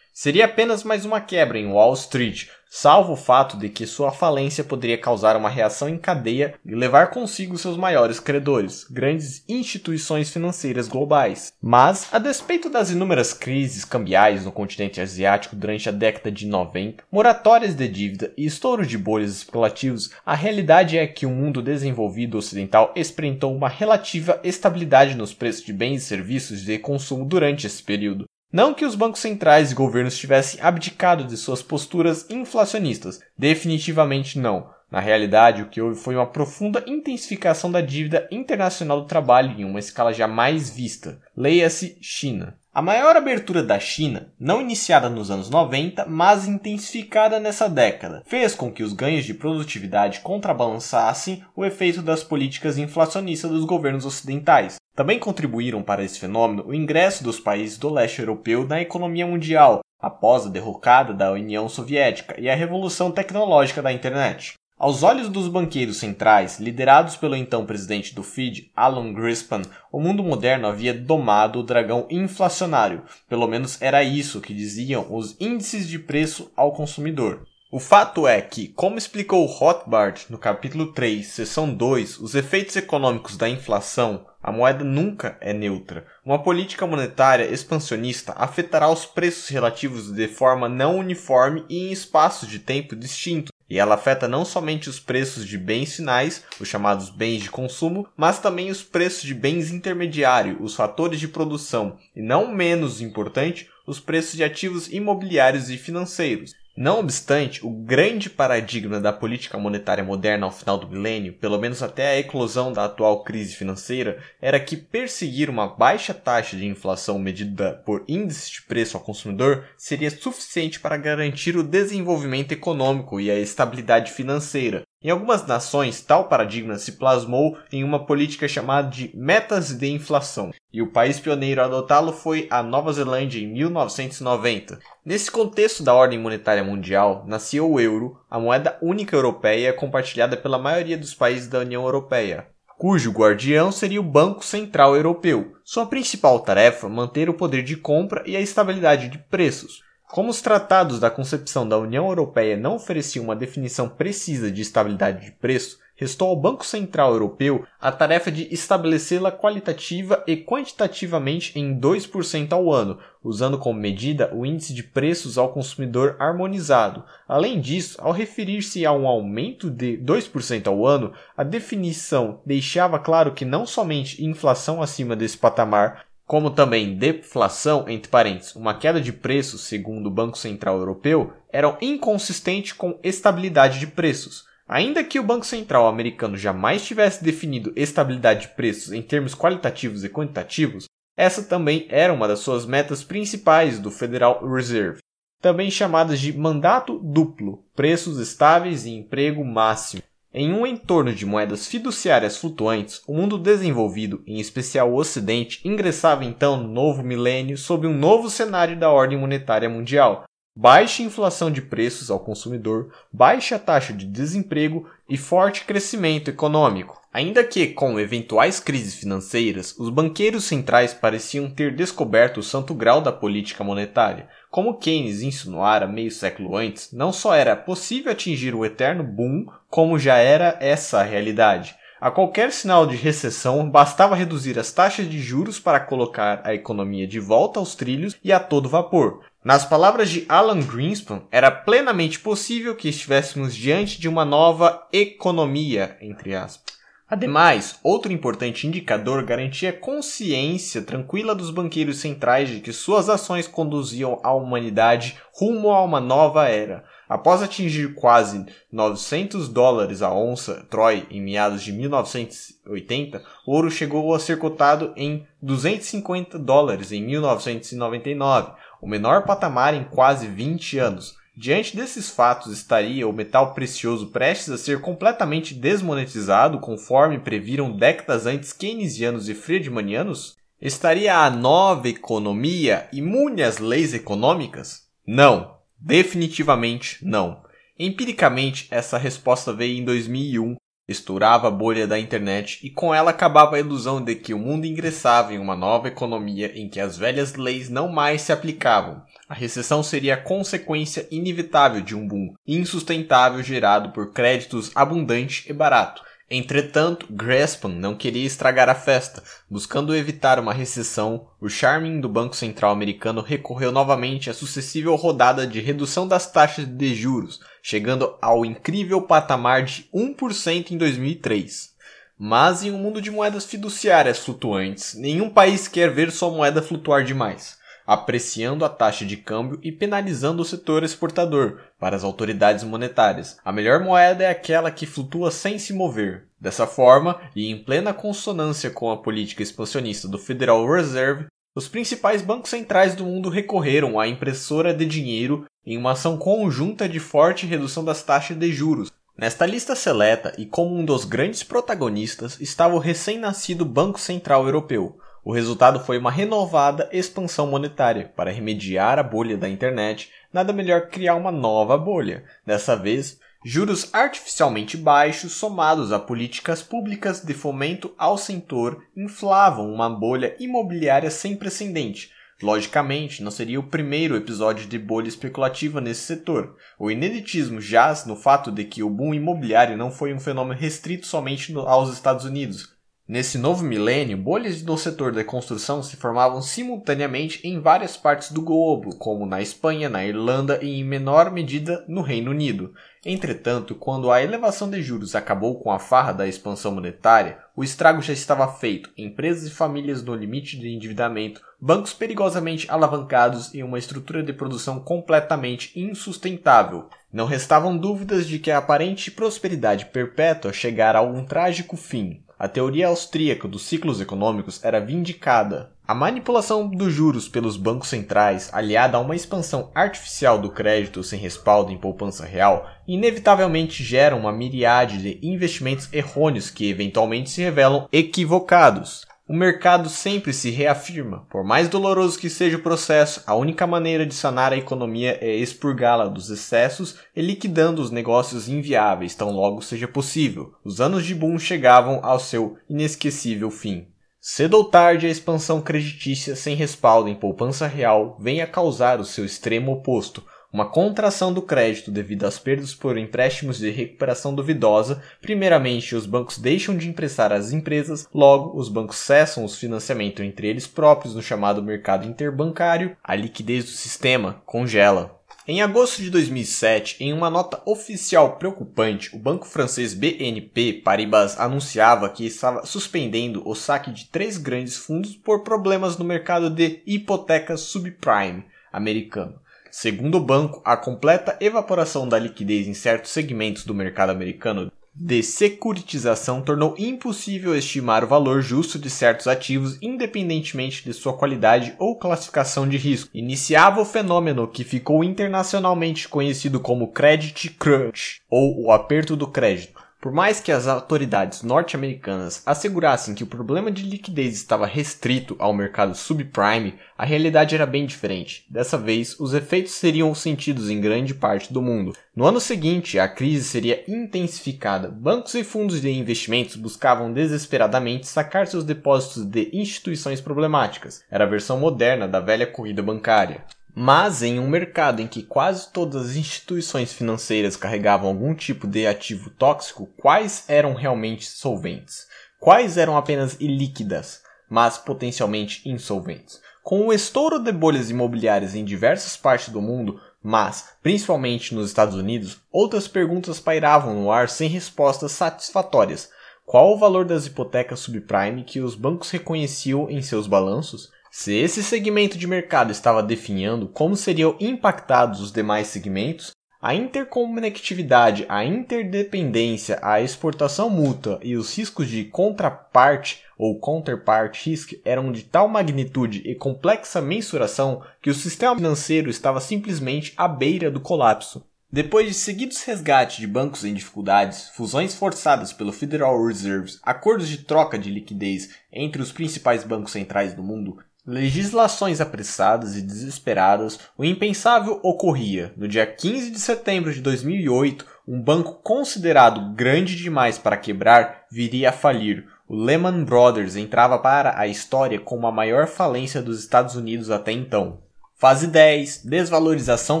Seria 0.12 0.46
apenas 0.46 0.82
mais 0.82 1.04
uma 1.04 1.20
quebra 1.20 1.60
em 1.60 1.68
Wall 1.70 1.94
Street, 1.94 2.48
salvo 2.74 3.12
o 3.12 3.16
fato 3.16 3.58
de 3.58 3.68
que 3.68 3.86
sua 3.86 4.10
falência 4.10 4.64
poderia 4.64 4.96
causar 4.96 5.36
uma 5.36 5.50
reação 5.50 5.90
em 5.90 5.98
cadeia 5.98 6.54
e 6.64 6.74
levar 6.74 7.10
consigo 7.10 7.58
seus 7.58 7.76
maiores 7.76 8.18
credores, 8.18 8.86
grandes 8.90 9.44
instituições 9.46 10.30
financeiras 10.30 10.88
globais. 10.88 11.52
Mas, 11.60 12.08
a 12.10 12.18
despeito 12.18 12.70
das 12.70 12.90
inúmeras 12.90 13.34
crises 13.34 13.84
cambiais 13.84 14.46
no 14.46 14.50
continente 14.50 15.02
asiático 15.02 15.54
durante 15.54 15.90
a 15.90 15.92
década 15.92 16.32
de 16.32 16.46
90, 16.46 17.04
moratórias 17.12 17.74
de 17.74 17.86
dívida 17.86 18.32
e 18.38 18.46
estouro 18.46 18.86
de 18.86 18.96
bolhas 18.96 19.32
especulativos, 19.32 20.10
a 20.24 20.34
realidade 20.34 20.96
é 20.96 21.06
que 21.06 21.26
o 21.26 21.30
mundo 21.30 21.60
desenvolvido 21.60 22.38
ocidental 22.38 22.90
experimentou 22.96 23.54
uma 23.54 23.68
relativa 23.68 24.40
estabilidade 24.42 25.14
nos 25.14 25.34
preços 25.34 25.62
de 25.62 25.74
bens 25.74 26.02
e 26.02 26.06
serviços 26.06 26.62
de 26.62 26.78
consumo 26.78 27.26
durante 27.26 27.66
esse 27.66 27.82
período. 27.82 28.24
Não 28.52 28.74
que 28.74 28.84
os 28.84 28.94
bancos 28.94 29.20
centrais 29.20 29.72
e 29.72 29.74
governos 29.74 30.18
tivessem 30.18 30.60
abdicado 30.60 31.24
de 31.24 31.38
suas 31.38 31.62
posturas 31.62 32.28
inflacionistas, 32.28 33.18
definitivamente 33.36 34.38
não. 34.38 34.68
Na 34.90 35.00
realidade, 35.00 35.62
o 35.62 35.70
que 35.70 35.80
houve 35.80 35.98
foi 35.98 36.14
uma 36.14 36.26
profunda 36.26 36.84
intensificação 36.86 37.72
da 37.72 37.80
dívida 37.80 38.28
internacional 38.30 39.00
do 39.00 39.06
trabalho 39.06 39.58
em 39.58 39.64
uma 39.64 39.78
escala 39.78 40.12
jamais 40.12 40.68
vista. 40.68 41.18
Leia-se 41.34 41.96
China. 42.02 42.58
A 42.74 42.82
maior 42.82 43.16
abertura 43.16 43.62
da 43.62 43.78
China, 43.78 44.32
não 44.38 44.60
iniciada 44.60 45.08
nos 45.08 45.30
anos 45.30 45.48
90, 45.48 46.04
mas 46.06 46.46
intensificada 46.46 47.40
nessa 47.40 47.70
década, 47.70 48.22
fez 48.26 48.54
com 48.54 48.70
que 48.70 48.82
os 48.82 48.92
ganhos 48.92 49.24
de 49.24 49.32
produtividade 49.32 50.20
contrabalançassem 50.20 51.42
o 51.56 51.64
efeito 51.64 52.02
das 52.02 52.22
políticas 52.22 52.76
inflacionistas 52.76 53.50
dos 53.50 53.64
governos 53.64 54.04
ocidentais. 54.04 54.76
Também 54.94 55.18
contribuíram 55.18 55.82
para 55.82 56.04
esse 56.04 56.18
fenômeno 56.18 56.66
o 56.66 56.74
ingresso 56.74 57.24
dos 57.24 57.40
países 57.40 57.78
do 57.78 57.88
leste 57.88 58.20
europeu 58.20 58.66
na 58.66 58.80
economia 58.80 59.26
mundial, 59.26 59.80
após 59.98 60.46
a 60.46 60.50
derrocada 60.50 61.14
da 61.14 61.32
União 61.32 61.68
Soviética 61.68 62.38
e 62.38 62.50
a 62.50 62.54
revolução 62.54 63.10
tecnológica 63.10 63.80
da 63.80 63.92
internet. 63.92 64.54
Aos 64.82 65.04
olhos 65.04 65.28
dos 65.28 65.46
banqueiros 65.46 65.98
centrais, 65.98 66.58
liderados 66.58 67.16
pelo 67.16 67.36
então 67.36 67.64
presidente 67.64 68.14
do 68.14 68.24
FID, 68.24 68.72
Alan 68.74 69.12
Greenspan, 69.12 69.62
o 69.92 70.00
mundo 70.00 70.24
moderno 70.24 70.66
havia 70.66 70.92
domado 70.92 71.60
o 71.60 71.62
dragão 71.62 72.04
inflacionário. 72.10 73.04
Pelo 73.28 73.46
menos 73.46 73.80
era 73.80 74.02
isso 74.02 74.40
que 74.40 74.52
diziam 74.52 75.06
os 75.08 75.40
índices 75.40 75.88
de 75.88 76.00
preço 76.00 76.50
ao 76.56 76.72
consumidor. 76.72 77.46
O 77.74 77.80
fato 77.80 78.28
é 78.28 78.38
que, 78.42 78.68
como 78.68 78.98
explicou 78.98 79.46
Rothbard 79.46 80.26
no 80.28 80.36
capítulo 80.36 80.92
3, 80.92 81.26
seção 81.26 81.72
2, 81.72 82.18
os 82.18 82.34
efeitos 82.34 82.76
econômicos 82.76 83.38
da 83.38 83.48
inflação, 83.48 84.26
a 84.42 84.52
moeda 84.52 84.84
nunca 84.84 85.38
é 85.40 85.54
neutra. 85.54 86.04
Uma 86.22 86.42
política 86.42 86.86
monetária 86.86 87.50
expansionista 87.50 88.34
afetará 88.36 88.90
os 88.90 89.06
preços 89.06 89.48
relativos 89.48 90.12
de 90.12 90.28
forma 90.28 90.68
não 90.68 90.98
uniforme 90.98 91.64
e 91.66 91.88
em 91.88 91.92
espaços 91.92 92.46
de 92.46 92.58
tempo 92.58 92.94
distintos, 92.94 93.50
e 93.70 93.78
ela 93.78 93.94
afeta 93.94 94.28
não 94.28 94.44
somente 94.44 94.90
os 94.90 95.00
preços 95.00 95.46
de 95.46 95.56
bens 95.56 95.96
finais, 95.96 96.44
os 96.60 96.68
chamados 96.68 97.08
bens 97.08 97.42
de 97.42 97.50
consumo, 97.50 98.06
mas 98.14 98.38
também 98.38 98.70
os 98.70 98.82
preços 98.82 99.22
de 99.22 99.32
bens 99.32 99.70
intermediários, 99.70 100.58
os 100.60 100.74
fatores 100.74 101.18
de 101.18 101.26
produção, 101.26 101.96
e 102.14 102.20
não 102.20 102.52
menos 102.52 103.00
importante, 103.00 103.70
os 103.86 103.98
preços 103.98 104.34
de 104.34 104.44
ativos 104.44 104.92
imobiliários 104.92 105.70
e 105.70 105.78
financeiros. 105.78 106.52
Não 106.74 107.00
obstante, 107.00 107.64
o 107.66 107.68
grande 107.68 108.30
paradigma 108.30 108.98
da 108.98 109.12
política 109.12 109.58
monetária 109.58 110.02
moderna 110.02 110.46
ao 110.46 110.52
final 110.52 110.78
do 110.78 110.88
milênio, 110.88 111.34
pelo 111.34 111.58
menos 111.58 111.82
até 111.82 112.08
a 112.08 112.18
eclosão 112.18 112.72
da 112.72 112.86
atual 112.86 113.22
crise 113.22 113.54
financeira, 113.54 114.22
era 114.40 114.58
que 114.58 114.74
perseguir 114.74 115.50
uma 115.50 115.66
baixa 115.66 116.14
taxa 116.14 116.56
de 116.56 116.64
inflação 116.64 117.18
medida 117.18 117.74
por 117.84 118.02
índice 118.08 118.52
de 118.52 118.62
preço 118.62 118.96
ao 118.96 119.02
consumidor 119.02 119.66
seria 119.76 120.10
suficiente 120.10 120.80
para 120.80 120.96
garantir 120.96 121.58
o 121.58 121.62
desenvolvimento 121.62 122.52
econômico 122.52 123.20
e 123.20 123.30
a 123.30 123.38
estabilidade 123.38 124.10
financeira, 124.10 124.82
em 125.04 125.10
algumas 125.10 125.46
nações, 125.46 126.00
tal 126.00 126.28
paradigma 126.28 126.78
se 126.78 126.92
plasmou 126.92 127.58
em 127.72 127.82
uma 127.82 128.06
política 128.06 128.46
chamada 128.46 128.88
de 128.88 129.10
metas 129.14 129.72
de 129.72 129.88
inflação, 129.88 130.52
e 130.72 130.80
o 130.80 130.92
país 130.92 131.18
pioneiro 131.18 131.60
a 131.60 131.64
adotá-lo 131.64 132.12
foi 132.12 132.46
a 132.50 132.62
Nova 132.62 132.92
Zelândia 132.92 133.40
em 133.40 133.46
1990. 133.46 134.78
Nesse 135.04 135.30
contexto 135.30 135.82
da 135.82 135.92
ordem 135.92 136.18
monetária 136.18 136.62
mundial, 136.62 137.24
nascia 137.26 137.64
o 137.64 137.80
euro, 137.80 138.18
a 138.30 138.38
moeda 138.38 138.78
única 138.80 139.16
europeia 139.16 139.72
compartilhada 139.72 140.36
pela 140.36 140.58
maioria 140.58 140.96
dos 140.96 141.14
países 141.14 141.48
da 141.48 141.58
União 141.58 141.84
Europeia, 141.84 142.46
cujo 142.78 143.12
guardião 143.12 143.70
seria 143.70 144.00
o 144.00 144.04
Banco 144.04 144.44
Central 144.44 144.96
Europeu. 144.96 145.52
Sua 145.64 145.86
principal 145.86 146.40
tarefa 146.40 146.88
manter 146.88 147.28
o 147.28 147.34
poder 147.34 147.62
de 147.62 147.76
compra 147.76 148.22
e 148.26 148.36
a 148.36 148.40
estabilidade 148.40 149.08
de 149.08 149.18
preços. 149.18 149.82
Como 150.12 150.28
os 150.28 150.42
tratados 150.42 151.00
da 151.00 151.10
concepção 151.10 151.66
da 151.66 151.78
União 151.78 152.06
Europeia 152.06 152.54
não 152.54 152.74
ofereciam 152.74 153.24
uma 153.24 153.34
definição 153.34 153.88
precisa 153.88 154.50
de 154.50 154.60
estabilidade 154.60 155.24
de 155.24 155.32
preço, 155.32 155.78
restou 155.96 156.28
ao 156.28 156.36
Banco 156.36 156.66
Central 156.66 157.14
Europeu 157.14 157.64
a 157.80 157.90
tarefa 157.90 158.30
de 158.30 158.46
estabelecê-la 158.52 159.32
qualitativa 159.32 160.22
e 160.26 160.36
quantitativamente 160.36 161.58
em 161.58 161.80
2% 161.80 162.52
ao 162.52 162.70
ano, 162.70 162.98
usando 163.24 163.56
como 163.56 163.80
medida 163.80 164.30
o 164.34 164.44
índice 164.44 164.74
de 164.74 164.82
preços 164.82 165.38
ao 165.38 165.50
consumidor 165.50 166.14
harmonizado. 166.18 167.04
Além 167.26 167.58
disso, 167.58 167.96
ao 167.98 168.12
referir-se 168.12 168.84
a 168.84 168.92
um 168.92 169.08
aumento 169.08 169.70
de 169.70 169.96
2% 169.96 170.66
ao 170.66 170.86
ano, 170.86 171.14
a 171.34 171.42
definição 171.42 172.42
deixava 172.44 172.98
claro 172.98 173.32
que 173.32 173.46
não 173.46 173.64
somente 173.64 174.22
inflação 174.22 174.82
acima 174.82 175.16
desse 175.16 175.38
patamar 175.38 176.04
como 176.32 176.50
também 176.50 176.96
deflação, 176.96 177.86
entre 177.86 178.10
parênteses, 178.10 178.56
uma 178.56 178.72
queda 178.72 178.98
de 178.98 179.12
preços, 179.12 179.64
segundo 179.64 180.06
o 180.06 180.10
Banco 180.10 180.38
Central 180.38 180.78
Europeu, 180.78 181.30
eram 181.52 181.76
inconsistentes 181.78 182.72
com 182.72 182.98
estabilidade 183.02 183.78
de 183.78 183.86
preços. 183.86 184.46
Ainda 184.66 185.04
que 185.04 185.20
o 185.20 185.22
Banco 185.22 185.44
Central 185.44 185.86
americano 185.86 186.34
jamais 186.34 186.86
tivesse 186.86 187.22
definido 187.22 187.70
estabilidade 187.76 188.46
de 188.46 188.54
preços 188.54 188.94
em 188.94 189.02
termos 189.02 189.34
qualitativos 189.34 190.04
e 190.04 190.08
quantitativos, 190.08 190.86
essa 191.14 191.42
também 191.42 191.86
era 191.90 192.14
uma 192.14 192.26
das 192.26 192.38
suas 192.38 192.64
metas 192.64 193.04
principais 193.04 193.78
do 193.78 193.90
Federal 193.90 194.42
Reserve, 194.42 195.00
também 195.38 195.70
chamadas 195.70 196.18
de 196.18 196.32
mandato 196.32 196.98
duplo, 196.98 197.62
preços 197.76 198.18
estáveis 198.18 198.86
e 198.86 198.90
emprego 198.92 199.44
máximo. 199.44 200.02
Em 200.34 200.50
um 200.50 200.66
entorno 200.66 201.14
de 201.14 201.26
moedas 201.26 201.66
fiduciárias 201.66 202.38
flutuantes, 202.38 203.02
o 203.06 203.12
mundo 203.12 203.36
desenvolvido, 203.36 204.22
em 204.26 204.40
especial 204.40 204.90
o 204.90 204.96
Ocidente, 204.96 205.60
ingressava 205.62 206.24
então 206.24 206.56
no 206.56 206.68
novo 206.68 207.02
milênio 207.02 207.58
sob 207.58 207.86
um 207.86 207.92
novo 207.92 208.30
cenário 208.30 208.74
da 208.74 208.90
ordem 208.90 209.18
monetária 209.18 209.68
mundial. 209.68 210.24
Baixa 210.54 211.02
inflação 211.02 211.50
de 211.50 211.62
preços 211.62 212.10
ao 212.10 212.20
consumidor, 212.20 212.92
baixa 213.10 213.58
taxa 213.58 213.90
de 213.90 214.04
desemprego 214.04 214.86
e 215.08 215.16
forte 215.16 215.64
crescimento 215.64 216.28
econômico. 216.28 217.00
Ainda 217.10 217.42
que, 217.42 217.68
com 217.68 217.98
eventuais 217.98 218.60
crises 218.60 218.94
financeiras, 218.94 219.74
os 219.78 219.88
banqueiros 219.88 220.44
centrais 220.44 220.92
pareciam 220.92 221.48
ter 221.48 221.74
descoberto 221.74 222.38
o 222.38 222.42
santo 222.42 222.74
grau 222.74 223.00
da 223.00 223.10
política 223.10 223.64
monetária. 223.64 224.28
Como 224.50 224.78
Keynes 224.78 225.22
insinuara 225.22 225.86
meio 225.86 226.10
século 226.10 226.54
antes, 226.54 226.92
não 226.92 227.14
só 227.14 227.34
era 227.34 227.56
possível 227.56 228.12
atingir 228.12 228.54
o 228.54 228.64
eterno 228.64 229.02
boom, 229.02 229.46
como 229.70 229.98
já 229.98 230.16
era 230.18 230.58
essa 230.60 231.00
a 231.00 231.02
realidade. 231.02 231.74
A 232.02 232.10
qualquer 232.10 232.50
sinal 232.50 232.84
de 232.84 232.96
recessão, 232.96 233.70
bastava 233.70 234.16
reduzir 234.16 234.58
as 234.58 234.72
taxas 234.72 235.08
de 235.08 235.20
juros 235.20 235.60
para 235.60 235.78
colocar 235.78 236.40
a 236.42 236.52
economia 236.52 237.06
de 237.06 237.20
volta 237.20 237.60
aos 237.60 237.76
trilhos 237.76 238.16
e 238.24 238.32
a 238.32 238.40
todo 238.40 238.68
vapor. 238.68 239.20
Nas 239.44 239.64
palavras 239.64 240.10
de 240.10 240.26
Alan 240.28 240.62
Greenspan, 240.62 241.22
era 241.30 241.48
plenamente 241.48 242.18
possível 242.18 242.74
que 242.74 242.88
estivéssemos 242.88 243.54
diante 243.54 244.00
de 244.00 244.08
uma 244.08 244.24
nova 244.24 244.84
economia, 244.92 245.96
entre 246.00 246.34
aspas. 246.34 246.74
Ademais, 247.08 247.78
outro 247.84 248.10
importante 248.10 248.66
indicador 248.66 249.22
garantia 249.22 249.70
a 249.70 249.72
consciência 249.72 250.82
tranquila 250.82 251.36
dos 251.36 251.50
banqueiros 251.50 251.98
centrais 251.98 252.48
de 252.48 252.58
que 252.58 252.72
suas 252.72 253.08
ações 253.08 253.46
conduziam 253.46 254.18
a 254.24 254.32
humanidade 254.32 255.18
rumo 255.32 255.70
a 255.70 255.84
uma 255.84 256.00
nova 256.00 256.48
era. 256.48 256.82
Após 257.12 257.42
atingir 257.42 257.92
quase 257.92 258.46
900 258.72 259.46
dólares 259.50 260.00
a 260.00 260.10
onça 260.10 260.66
Troy 260.70 261.06
em 261.10 261.20
meados 261.20 261.62
de 261.62 261.70
1980, 261.70 263.22
o 263.46 263.52
ouro 263.52 263.70
chegou 263.70 264.14
a 264.14 264.18
ser 264.18 264.38
cotado 264.38 264.94
em 264.96 265.26
250 265.42 266.38
dólares 266.38 266.90
em 266.90 267.02
1999, 267.02 268.52
o 268.80 268.88
menor 268.88 269.26
patamar 269.26 269.74
em 269.74 269.84
quase 269.84 270.26
20 270.26 270.78
anos. 270.78 271.14
Diante 271.36 271.76
desses 271.76 272.08
fatos, 272.08 272.50
estaria 272.50 273.06
o 273.06 273.12
metal 273.12 273.52
precioso 273.52 274.06
prestes 274.06 274.48
a 274.48 274.56
ser 274.56 274.80
completamente 274.80 275.52
desmonetizado, 275.52 276.60
conforme 276.60 277.18
previram 277.18 277.76
décadas 277.76 278.24
antes 278.24 278.54
keynesianos 278.54 279.28
e 279.28 279.34
friedmanianos? 279.34 280.38
Estaria 280.58 281.18
a 281.18 281.28
nova 281.28 281.90
economia 281.90 282.88
imune 282.90 283.42
às 283.42 283.58
leis 283.58 283.92
econômicas? 283.92 284.86
Não, 285.06 285.60
definitivamente 285.82 286.98
não. 287.02 287.42
Empiricamente, 287.78 288.68
essa 288.70 288.96
resposta 288.96 289.52
veio 289.52 289.78
em 289.78 289.84
2001, 289.84 290.56
estourava 290.88 291.48
a 291.48 291.50
bolha 291.50 291.86
da 291.86 291.98
internet 291.98 292.60
e 292.62 292.70
com 292.70 292.94
ela 292.94 293.10
acabava 293.10 293.56
a 293.56 293.58
ilusão 293.58 294.02
de 294.02 294.14
que 294.14 294.34
o 294.34 294.38
mundo 294.38 294.66
ingressava 294.66 295.32
em 295.32 295.38
uma 295.38 295.56
nova 295.56 295.88
economia 295.88 296.52
em 296.54 296.68
que 296.68 296.78
as 296.78 296.96
velhas 296.96 297.34
leis 297.34 297.68
não 297.68 297.88
mais 297.88 298.22
se 298.22 298.32
aplicavam. 298.32 299.02
A 299.28 299.34
recessão 299.34 299.82
seria 299.82 300.14
a 300.14 300.20
consequência 300.20 301.08
inevitável 301.10 301.80
de 301.80 301.96
um 301.96 302.06
boom 302.06 302.34
insustentável 302.46 303.42
gerado 303.42 303.90
por 303.90 304.12
créditos 304.12 304.70
abundante 304.74 305.50
e 305.50 305.52
barato. 305.52 306.02
Entretanto, 306.34 307.06
Grespan 307.10 307.68
não 307.68 307.94
queria 307.94 308.26
estragar 308.26 308.66
a 308.70 308.74
festa. 308.74 309.22
Buscando 309.50 309.94
evitar 309.94 310.38
uma 310.38 310.54
recessão, 310.54 311.28
o 311.38 311.46
Charming 311.46 312.00
do 312.00 312.08
Banco 312.08 312.34
Central 312.34 312.72
americano 312.72 313.20
recorreu 313.20 313.70
novamente 313.70 314.30
à 314.30 314.32
sucessível 314.32 314.96
rodada 314.96 315.46
de 315.46 315.60
redução 315.60 316.08
das 316.08 316.32
taxas 316.32 316.64
de 316.64 316.94
juros, 316.94 317.38
chegando 317.62 318.16
ao 318.22 318.46
incrível 318.46 319.02
patamar 319.02 319.62
de 319.62 319.86
1% 319.94 320.70
em 320.70 320.78
2003. 320.78 321.74
Mas 322.18 322.62
em 322.62 322.70
um 322.70 322.78
mundo 322.78 323.02
de 323.02 323.10
moedas 323.10 323.44
fiduciárias 323.44 324.18
flutuantes, 324.18 324.94
nenhum 324.94 325.28
país 325.28 325.68
quer 325.68 325.90
ver 325.90 326.10
sua 326.10 326.30
moeda 326.30 326.62
flutuar 326.62 327.04
demais 327.04 327.60
apreciando 327.86 328.64
a 328.64 328.68
taxa 328.68 329.04
de 329.04 329.16
câmbio 329.16 329.58
e 329.62 329.72
penalizando 329.72 330.42
o 330.42 330.44
setor 330.44 330.82
exportador 330.82 331.58
para 331.78 331.96
as 331.96 332.04
autoridades 332.04 332.64
monetárias. 332.64 333.38
A 333.44 333.52
melhor 333.52 333.80
moeda 333.80 334.24
é 334.24 334.30
aquela 334.30 334.70
que 334.70 334.86
flutua 334.86 335.30
sem 335.30 335.58
se 335.58 335.72
mover. 335.72 336.26
Dessa 336.40 336.66
forma, 336.66 337.20
e 337.36 337.50
em 337.50 337.62
plena 337.62 337.94
consonância 337.94 338.70
com 338.70 338.90
a 338.90 338.96
política 338.96 339.42
expansionista 339.42 340.08
do 340.08 340.18
Federal 340.18 340.66
Reserve, 340.66 341.26
Os 341.54 341.68
principais 341.68 342.22
bancos 342.22 342.48
centrais 342.48 342.94
do 342.94 343.04
mundo 343.04 343.28
recorreram 343.28 344.00
à 344.00 344.08
impressora 344.08 344.72
de 344.72 344.86
dinheiro 344.86 345.44
em 345.66 345.76
uma 345.76 345.92
ação 345.92 346.16
conjunta 346.16 346.88
de 346.88 346.98
forte 346.98 347.44
redução 347.44 347.84
das 347.84 348.02
taxas 348.02 348.38
de 348.38 348.50
juros. 348.50 348.90
Nesta 349.18 349.44
lista 349.44 349.76
seleta 349.76 350.32
e 350.38 350.46
como 350.46 350.74
um 350.74 350.82
dos 350.82 351.04
grandes 351.04 351.42
protagonistas 351.42 352.40
estava 352.40 352.74
o 352.74 352.78
recém-nascido 352.78 353.66
Banco 353.66 354.00
Central 354.00 354.46
Europeu. 354.46 354.98
O 355.24 355.32
resultado 355.32 355.80
foi 355.80 355.98
uma 355.98 356.10
renovada 356.10 356.88
expansão 356.92 357.46
monetária. 357.46 358.12
Para 358.16 358.32
remediar 358.32 358.98
a 358.98 359.02
bolha 359.02 359.36
da 359.36 359.48
internet, 359.48 360.10
nada 360.32 360.52
melhor 360.52 360.88
criar 360.88 361.14
uma 361.14 361.30
nova 361.30 361.78
bolha. 361.78 362.24
Dessa 362.44 362.74
vez, 362.74 363.20
Juros 363.44 363.92
artificialmente 363.92 364.76
baixos, 364.76 365.32
somados 365.32 365.90
a 365.90 365.98
políticas 365.98 366.62
públicas 366.62 367.20
de 367.20 367.34
fomento 367.34 367.92
ao 367.98 368.16
setor, 368.16 368.84
inflavam 368.96 369.68
uma 369.72 369.90
bolha 369.90 370.36
imobiliária 370.38 371.10
sem 371.10 371.34
precedente. 371.34 372.12
Logicamente, 372.40 373.20
não 373.20 373.32
seria 373.32 373.58
o 373.58 373.66
primeiro 373.66 374.14
episódio 374.16 374.68
de 374.68 374.78
bolha 374.78 375.08
especulativa 375.08 375.80
nesse 375.80 376.02
setor. 376.02 376.56
O 376.78 376.88
ineditismo 376.88 377.60
jaz 377.60 378.06
no 378.06 378.14
fato 378.14 378.52
de 378.52 378.64
que 378.64 378.82
o 378.82 378.90
boom 378.90 379.12
imobiliário 379.12 379.76
não 379.76 379.90
foi 379.90 380.14
um 380.14 380.20
fenômeno 380.20 380.60
restrito 380.60 381.06
somente 381.06 381.52
aos 381.56 381.92
Estados 381.92 382.24
Unidos. 382.24 382.76
Nesse 383.08 383.36
novo 383.36 383.64
milênio, 383.64 384.16
bolhas 384.16 384.62
no 384.62 384.78
setor 384.78 385.10
da 385.10 385.24
construção 385.24 385.82
se 385.82 385.96
formavam 385.96 386.40
simultaneamente 386.40 387.44
em 387.44 387.60
várias 387.60 387.96
partes 387.96 388.30
do 388.30 388.40
globo, 388.40 388.94
como 388.94 389.26
na 389.26 389.42
Espanha, 389.42 389.88
na 389.88 390.06
Irlanda 390.06 390.60
e 390.62 390.78
em 390.78 390.84
menor 390.84 391.32
medida 391.32 391.84
no 391.88 392.00
Reino 392.00 392.30
Unido. 392.30 392.72
Entretanto, 393.04 393.74
quando 393.74 394.12
a 394.12 394.22
elevação 394.22 394.70
de 394.70 394.80
juros 394.80 395.16
acabou 395.16 395.58
com 395.58 395.72
a 395.72 395.80
farra 395.80 396.12
da 396.12 396.28
expansão 396.28 396.70
monetária, 396.70 397.38
o 397.56 397.64
estrago 397.64 398.00
já 398.00 398.12
estava 398.12 398.46
feito. 398.46 398.90
Empresas 398.96 399.48
e 399.48 399.50
famílias 399.50 400.00
no 400.00 400.14
limite 400.14 400.56
de 400.56 400.68
endividamento, 400.68 401.40
bancos 401.60 401.92
perigosamente 401.92 402.70
alavancados 402.70 403.52
e 403.52 403.64
uma 403.64 403.80
estrutura 403.80 404.22
de 404.22 404.32
produção 404.32 404.78
completamente 404.78 405.72
insustentável. 405.78 406.88
Não 407.12 407.26
restavam 407.26 407.76
dúvidas 407.76 408.28
de 408.28 408.38
que 408.38 408.50
a 408.52 408.58
aparente 408.58 409.10
prosperidade 409.10 409.86
perpétua 409.86 410.52
chegara 410.52 411.00
a 411.00 411.02
um 411.02 411.24
trágico 411.24 411.76
fim. 411.76 412.22
A 412.42 412.48
teoria 412.48 412.88
austríaca 412.88 413.46
dos 413.46 413.62
ciclos 413.62 414.00
econômicos 414.00 414.64
era 414.64 414.80
vindicada. 414.80 415.70
A 415.86 415.94
manipulação 415.94 416.68
dos 416.68 416.92
juros 416.92 417.28
pelos 417.28 417.56
bancos 417.56 417.86
centrais, 417.86 418.50
aliada 418.52 418.96
a 418.96 419.00
uma 419.00 419.14
expansão 419.14 419.70
artificial 419.72 420.40
do 420.40 420.50
crédito 420.50 421.04
sem 421.04 421.20
respaldo 421.20 421.70
em 421.70 421.78
poupança 421.78 422.26
real, 422.26 422.68
inevitavelmente 422.84 423.84
gera 423.84 424.16
uma 424.16 424.32
miriade 424.32 424.98
de 424.98 425.20
investimentos 425.24 425.88
errôneos 425.92 426.50
que 426.50 426.68
eventualmente 426.68 427.30
se 427.30 427.40
revelam 427.40 427.86
equivocados. 427.92 429.06
O 429.32 429.34
mercado 429.34 429.88
sempre 429.88 430.30
se 430.30 430.50
reafirma. 430.50 431.26
Por 431.30 431.42
mais 431.42 431.66
doloroso 431.66 432.18
que 432.18 432.28
seja 432.28 432.58
o 432.58 432.62
processo, 432.62 433.22
a 433.26 433.34
única 433.34 433.66
maneira 433.66 434.04
de 434.04 434.12
sanar 434.12 434.52
a 434.52 434.58
economia 434.58 435.16
é 435.22 435.34
expurgá-la 435.34 436.04
dos 436.04 436.28
excessos 436.28 436.96
e 437.16 437.22
liquidando 437.22 437.80
os 437.80 437.90
negócios 437.90 438.46
inviáveis 438.46 439.14
tão 439.14 439.30
logo 439.30 439.62
seja 439.62 439.88
possível. 439.88 440.52
Os 440.62 440.82
anos 440.82 441.06
de 441.06 441.14
boom 441.14 441.38
chegavam 441.38 442.00
ao 442.02 442.20
seu 442.20 442.58
inesquecível 442.68 443.50
fim. 443.50 443.86
Cedo 444.20 444.58
ou 444.58 444.64
tarde, 444.66 445.06
a 445.06 445.10
expansão 445.10 445.62
creditícia 445.62 446.36
sem 446.36 446.54
respaldo 446.54 447.08
em 447.08 447.14
poupança 447.14 447.66
real 447.66 448.18
vem 448.20 448.42
a 448.42 448.46
causar 448.46 449.00
o 449.00 449.04
seu 449.04 449.24
extremo 449.24 449.72
oposto, 449.72 450.22
uma 450.52 450.66
contração 450.66 451.32
do 451.32 451.40
crédito 451.40 451.90
devido 451.90 452.24
às 452.24 452.38
perdas 452.38 452.74
por 452.74 452.98
empréstimos 452.98 453.58
de 453.58 453.70
recuperação 453.70 454.34
duvidosa. 454.34 455.02
Primeiramente, 455.20 455.94
os 455.96 456.04
bancos 456.04 456.36
deixam 456.36 456.76
de 456.76 456.88
emprestar 456.88 457.32
às 457.32 457.52
empresas, 457.52 458.06
logo, 458.12 458.58
os 458.58 458.68
bancos 458.68 458.98
cessam 458.98 459.44
os 459.44 459.56
financiamentos 459.56 460.24
entre 460.24 460.46
eles 460.46 460.66
próprios 460.66 461.14
no 461.14 461.22
chamado 461.22 461.62
mercado 461.62 462.06
interbancário, 462.06 462.96
a 463.02 463.14
liquidez 463.14 463.64
do 463.64 463.70
sistema 463.70 464.42
congela. 464.44 465.18
Em 465.48 465.60
agosto 465.60 466.00
de 466.00 466.08
2007, 466.08 467.02
em 467.02 467.12
uma 467.12 467.28
nota 467.28 467.60
oficial 467.66 468.36
preocupante, 468.36 469.14
o 469.16 469.18
banco 469.18 469.44
francês 469.44 469.92
BNP 469.92 470.82
Paribas 470.84 471.40
anunciava 471.40 472.08
que 472.08 472.24
estava 472.24 472.64
suspendendo 472.64 473.42
o 473.44 473.52
saque 473.52 473.90
de 473.90 474.04
três 474.04 474.38
grandes 474.38 474.76
fundos 474.76 475.16
por 475.16 475.42
problemas 475.42 475.98
no 475.98 476.04
mercado 476.04 476.48
de 476.48 476.80
hipotecas 476.86 477.62
subprime 477.62 478.44
americano. 478.72 479.42
Segundo 479.74 480.18
o 480.18 480.20
banco, 480.20 480.60
a 480.66 480.76
completa 480.76 481.34
evaporação 481.40 482.06
da 482.06 482.18
liquidez 482.18 482.68
em 482.68 482.74
certos 482.74 483.10
segmentos 483.10 483.64
do 483.64 483.74
mercado 483.74 484.10
americano 484.10 484.70
de 484.94 485.22
securitização 485.22 486.42
tornou 486.42 486.74
impossível 486.78 487.56
estimar 487.56 488.04
o 488.04 488.06
valor 488.06 488.42
justo 488.42 488.78
de 488.78 488.90
certos 488.90 489.26
ativos 489.26 489.78
independentemente 489.80 490.84
de 490.84 490.92
sua 490.92 491.14
qualidade 491.14 491.74
ou 491.78 491.98
classificação 491.98 492.68
de 492.68 492.76
risco. 492.76 493.08
Iniciava 493.14 493.80
o 493.80 493.86
fenômeno 493.86 494.46
que 494.46 494.62
ficou 494.62 495.02
internacionalmente 495.02 496.06
conhecido 496.06 496.60
como 496.60 496.92
credit 496.92 497.48
crunch 497.52 498.20
ou 498.28 498.66
o 498.66 498.72
aperto 498.72 499.16
do 499.16 499.26
crédito 499.26 499.81
por 500.02 500.10
mais 500.10 500.40
que 500.40 500.50
as 500.50 500.66
autoridades 500.66 501.44
norte-americanas 501.44 502.42
assegurassem 502.44 503.14
que 503.14 503.22
o 503.22 503.26
problema 503.26 503.70
de 503.70 503.84
liquidez 503.84 504.34
estava 504.34 504.66
restrito 504.66 505.36
ao 505.38 505.54
mercado 505.54 505.94
subprime, 505.94 506.74
a 506.98 507.04
realidade 507.04 507.54
era 507.54 507.64
bem 507.64 507.86
diferente. 507.86 508.44
Dessa 508.50 508.76
vez, 508.76 509.18
os 509.20 509.32
efeitos 509.32 509.74
seriam 509.74 510.12
sentidos 510.12 510.68
em 510.68 510.80
grande 510.80 511.14
parte 511.14 511.52
do 511.52 511.62
mundo. 511.62 511.92
No 512.16 512.26
ano 512.26 512.40
seguinte, 512.40 512.98
a 512.98 513.06
crise 513.06 513.44
seria 513.44 513.84
intensificada. 513.86 514.88
Bancos 514.88 515.34
e 515.36 515.44
fundos 515.44 515.80
de 515.80 515.88
investimentos 515.88 516.56
buscavam 516.56 517.12
desesperadamente 517.12 518.08
sacar 518.08 518.48
seus 518.48 518.64
depósitos 518.64 519.24
de 519.24 519.50
instituições 519.52 520.20
problemáticas. 520.20 521.04
Era 521.08 521.22
a 521.22 521.28
versão 521.28 521.60
moderna 521.60 522.08
da 522.08 522.18
velha 522.18 522.46
corrida 522.46 522.82
bancária. 522.82 523.44
Mas 523.74 524.22
em 524.22 524.38
um 524.38 524.48
mercado 524.48 525.00
em 525.00 525.06
que 525.06 525.22
quase 525.22 525.72
todas 525.72 526.10
as 526.10 526.16
instituições 526.16 526.92
financeiras 526.92 527.56
carregavam 527.56 528.08
algum 528.08 528.34
tipo 528.34 528.66
de 528.66 528.86
ativo 528.86 529.30
tóxico, 529.30 529.88
quais 529.96 530.44
eram 530.46 530.74
realmente 530.74 531.24
solventes? 531.24 532.06
Quais 532.38 532.76
eram 532.76 532.96
apenas 532.98 533.36
ilíquidas, 533.40 534.20
mas 534.50 534.76
potencialmente 534.76 535.66
insolventes? 535.66 536.38
Com 536.62 536.86
o 536.86 536.92
estouro 536.92 537.38
de 537.38 537.50
bolhas 537.50 537.88
imobiliárias 537.88 538.54
em 538.54 538.62
diversas 538.62 539.16
partes 539.16 539.48
do 539.48 539.62
mundo, 539.62 539.98
mas 540.22 540.68
principalmente 540.82 541.54
nos 541.54 541.68
Estados 541.68 541.96
Unidos, 541.96 542.40
outras 542.52 542.86
perguntas 542.86 543.40
pairavam 543.40 543.94
no 543.94 544.12
ar 544.12 544.28
sem 544.28 544.50
respostas 544.50 545.12
satisfatórias. 545.12 546.10
Qual 546.44 546.72
o 546.72 546.78
valor 546.78 547.06
das 547.06 547.26
hipotecas 547.26 547.80
subprime 547.80 548.44
que 548.44 548.60
os 548.60 548.74
bancos 548.74 549.10
reconheciam 549.10 549.88
em 549.88 550.02
seus 550.02 550.26
balanços? 550.26 550.90
Se 551.14 551.34
esse 551.34 551.62
segmento 551.62 552.16
de 552.16 552.26
mercado 552.26 552.72
estava 552.72 553.02
definhando 553.02 553.68
como 553.68 553.94
seriam 553.94 554.34
impactados 554.40 555.20
os 555.20 555.30
demais 555.30 555.66
segmentos, 555.66 556.30
a 556.58 556.74
interconectividade, 556.74 558.24
a 558.30 558.42
interdependência, 558.42 559.78
a 559.82 560.00
exportação 560.00 560.70
mútua 560.70 561.20
e 561.22 561.36
os 561.36 561.54
riscos 561.54 561.86
de 561.86 562.06
contraparte 562.06 563.24
ou 563.36 563.60
counterpart 563.60 564.34
risk 564.42 564.80
eram 564.86 565.12
de 565.12 565.24
tal 565.24 565.48
magnitude 565.48 566.22
e 566.24 566.34
complexa 566.34 567.02
mensuração 567.02 567.82
que 568.00 568.08
o 568.08 568.14
sistema 568.14 568.56
financeiro 568.56 569.10
estava 569.10 569.38
simplesmente 569.38 570.14
à 570.16 570.26
beira 570.26 570.70
do 570.70 570.80
colapso. 570.80 571.44
Depois 571.70 572.06
de 572.06 572.14
seguidos 572.14 572.62
resgates 572.64 573.18
de 573.18 573.26
bancos 573.26 573.66
em 573.66 573.74
dificuldades, 573.74 574.48
fusões 574.54 574.94
forçadas 574.94 575.52
pelo 575.52 575.72
Federal 575.72 576.24
Reserve, 576.26 576.72
acordos 576.82 577.28
de 577.28 577.38
troca 577.44 577.78
de 577.78 577.90
liquidez 577.90 578.50
entre 578.72 579.02
os 579.02 579.12
principais 579.12 579.62
bancos 579.62 579.92
centrais 579.92 580.32
do 580.32 580.42
mundo, 580.42 580.78
Legislações 581.04 582.00
apressadas 582.00 582.76
e 582.76 582.80
desesperadas, 582.80 583.80
o 583.98 584.04
impensável 584.04 584.78
ocorria. 584.84 585.52
No 585.56 585.66
dia 585.66 585.84
15 585.84 586.30
de 586.30 586.38
setembro 586.38 586.94
de 586.94 587.00
2008, 587.00 587.84
um 588.06 588.22
banco 588.22 588.60
considerado 588.62 589.52
grande 589.52 589.96
demais 589.96 590.38
para 590.38 590.56
quebrar 590.56 591.24
viria 591.28 591.70
a 591.70 591.72
falir. 591.72 592.28
O 592.48 592.54
Lehman 592.54 593.02
Brothers 593.02 593.56
entrava 593.56 593.98
para 593.98 594.38
a 594.38 594.46
história 594.46 595.00
como 595.00 595.26
a 595.26 595.32
maior 595.32 595.66
falência 595.66 596.22
dos 596.22 596.38
Estados 596.38 596.76
Unidos 596.76 597.10
até 597.10 597.32
então. 597.32 597.80
Fase 598.14 598.46
10: 598.46 599.04
Desvalorização 599.04 600.00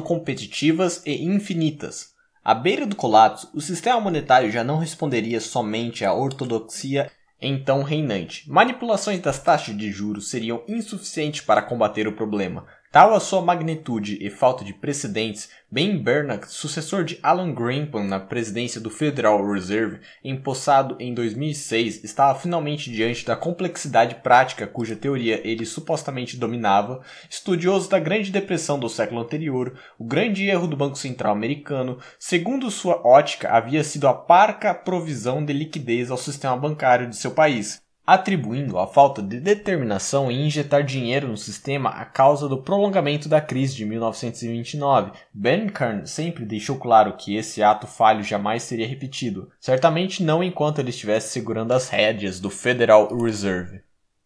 competitivas 0.00 1.02
e 1.04 1.24
infinitas. 1.24 2.12
À 2.44 2.54
beira 2.54 2.86
do 2.86 2.94
colapso, 2.94 3.50
o 3.52 3.60
sistema 3.60 4.00
monetário 4.00 4.52
já 4.52 4.62
não 4.62 4.78
responderia 4.78 5.40
somente 5.40 6.04
à 6.04 6.14
ortodoxia 6.14 7.10
então 7.42 7.82
reinante. 7.82 8.48
Manipulações 8.50 9.20
das 9.20 9.42
taxas 9.42 9.76
de 9.76 9.90
juros 9.90 10.30
seriam 10.30 10.62
insuficientes 10.68 11.40
para 11.40 11.62
combater 11.62 12.06
o 12.06 12.12
problema. 12.12 12.66
Tal 12.92 13.14
a 13.14 13.20
sua 13.20 13.40
magnitude 13.40 14.18
e 14.20 14.28
falta 14.28 14.62
de 14.62 14.74
precedentes, 14.74 15.48
Ben 15.70 15.96
Bernanke, 15.96 16.52
sucessor 16.52 17.04
de 17.04 17.18
Alan 17.22 17.54
Greenspan 17.54 18.04
na 18.04 18.20
presidência 18.20 18.78
do 18.78 18.90
Federal 18.90 19.50
Reserve, 19.50 20.00
empossado 20.22 20.98
em 21.00 21.14
2006, 21.14 22.04
estava 22.04 22.38
finalmente 22.38 22.92
diante 22.92 23.24
da 23.24 23.34
complexidade 23.34 24.16
prática 24.16 24.66
cuja 24.66 24.94
teoria 24.94 25.40
ele 25.42 25.64
supostamente 25.64 26.36
dominava, 26.36 27.00
estudioso 27.30 27.88
da 27.88 27.98
Grande 27.98 28.30
Depressão 28.30 28.78
do 28.78 28.90
século 28.90 29.22
anterior, 29.22 29.72
o 29.98 30.04
grande 30.04 30.46
erro 30.46 30.66
do 30.66 30.76
Banco 30.76 30.98
Central 30.98 31.32
americano, 31.32 31.98
segundo 32.18 32.70
sua 32.70 33.00
ótica, 33.06 33.48
havia 33.48 33.82
sido 33.82 34.06
a 34.06 34.12
parca 34.12 34.74
provisão 34.74 35.42
de 35.42 35.54
liquidez 35.54 36.10
ao 36.10 36.18
sistema 36.18 36.58
bancário 36.58 37.08
de 37.08 37.16
seu 37.16 37.30
país. 37.30 37.80
Atribuindo 38.06 38.78
a 38.78 38.86
falta 38.86 39.22
de 39.22 39.38
determinação 39.38 40.30
em 40.30 40.46
injetar 40.46 40.82
dinheiro 40.82 41.28
no 41.28 41.36
sistema 41.36 41.90
a 41.90 42.04
causa 42.04 42.48
do 42.48 42.58
prolongamento 42.58 43.28
da 43.28 43.40
crise 43.40 43.76
de 43.76 43.84
1929. 43.84 45.12
Bernanke 45.32 46.08
sempre 46.08 46.44
deixou 46.44 46.76
claro 46.76 47.16
que 47.16 47.36
esse 47.36 47.62
ato 47.62 47.86
falho 47.86 48.24
jamais 48.24 48.64
seria 48.64 48.88
repetido, 48.88 49.50
certamente 49.60 50.22
não 50.22 50.42
enquanto 50.42 50.80
ele 50.80 50.90
estivesse 50.90 51.30
segurando 51.30 51.72
as 51.72 51.88
rédeas 51.88 52.40
do 52.40 52.50
Federal 52.50 53.16
Reserve. 53.16 53.80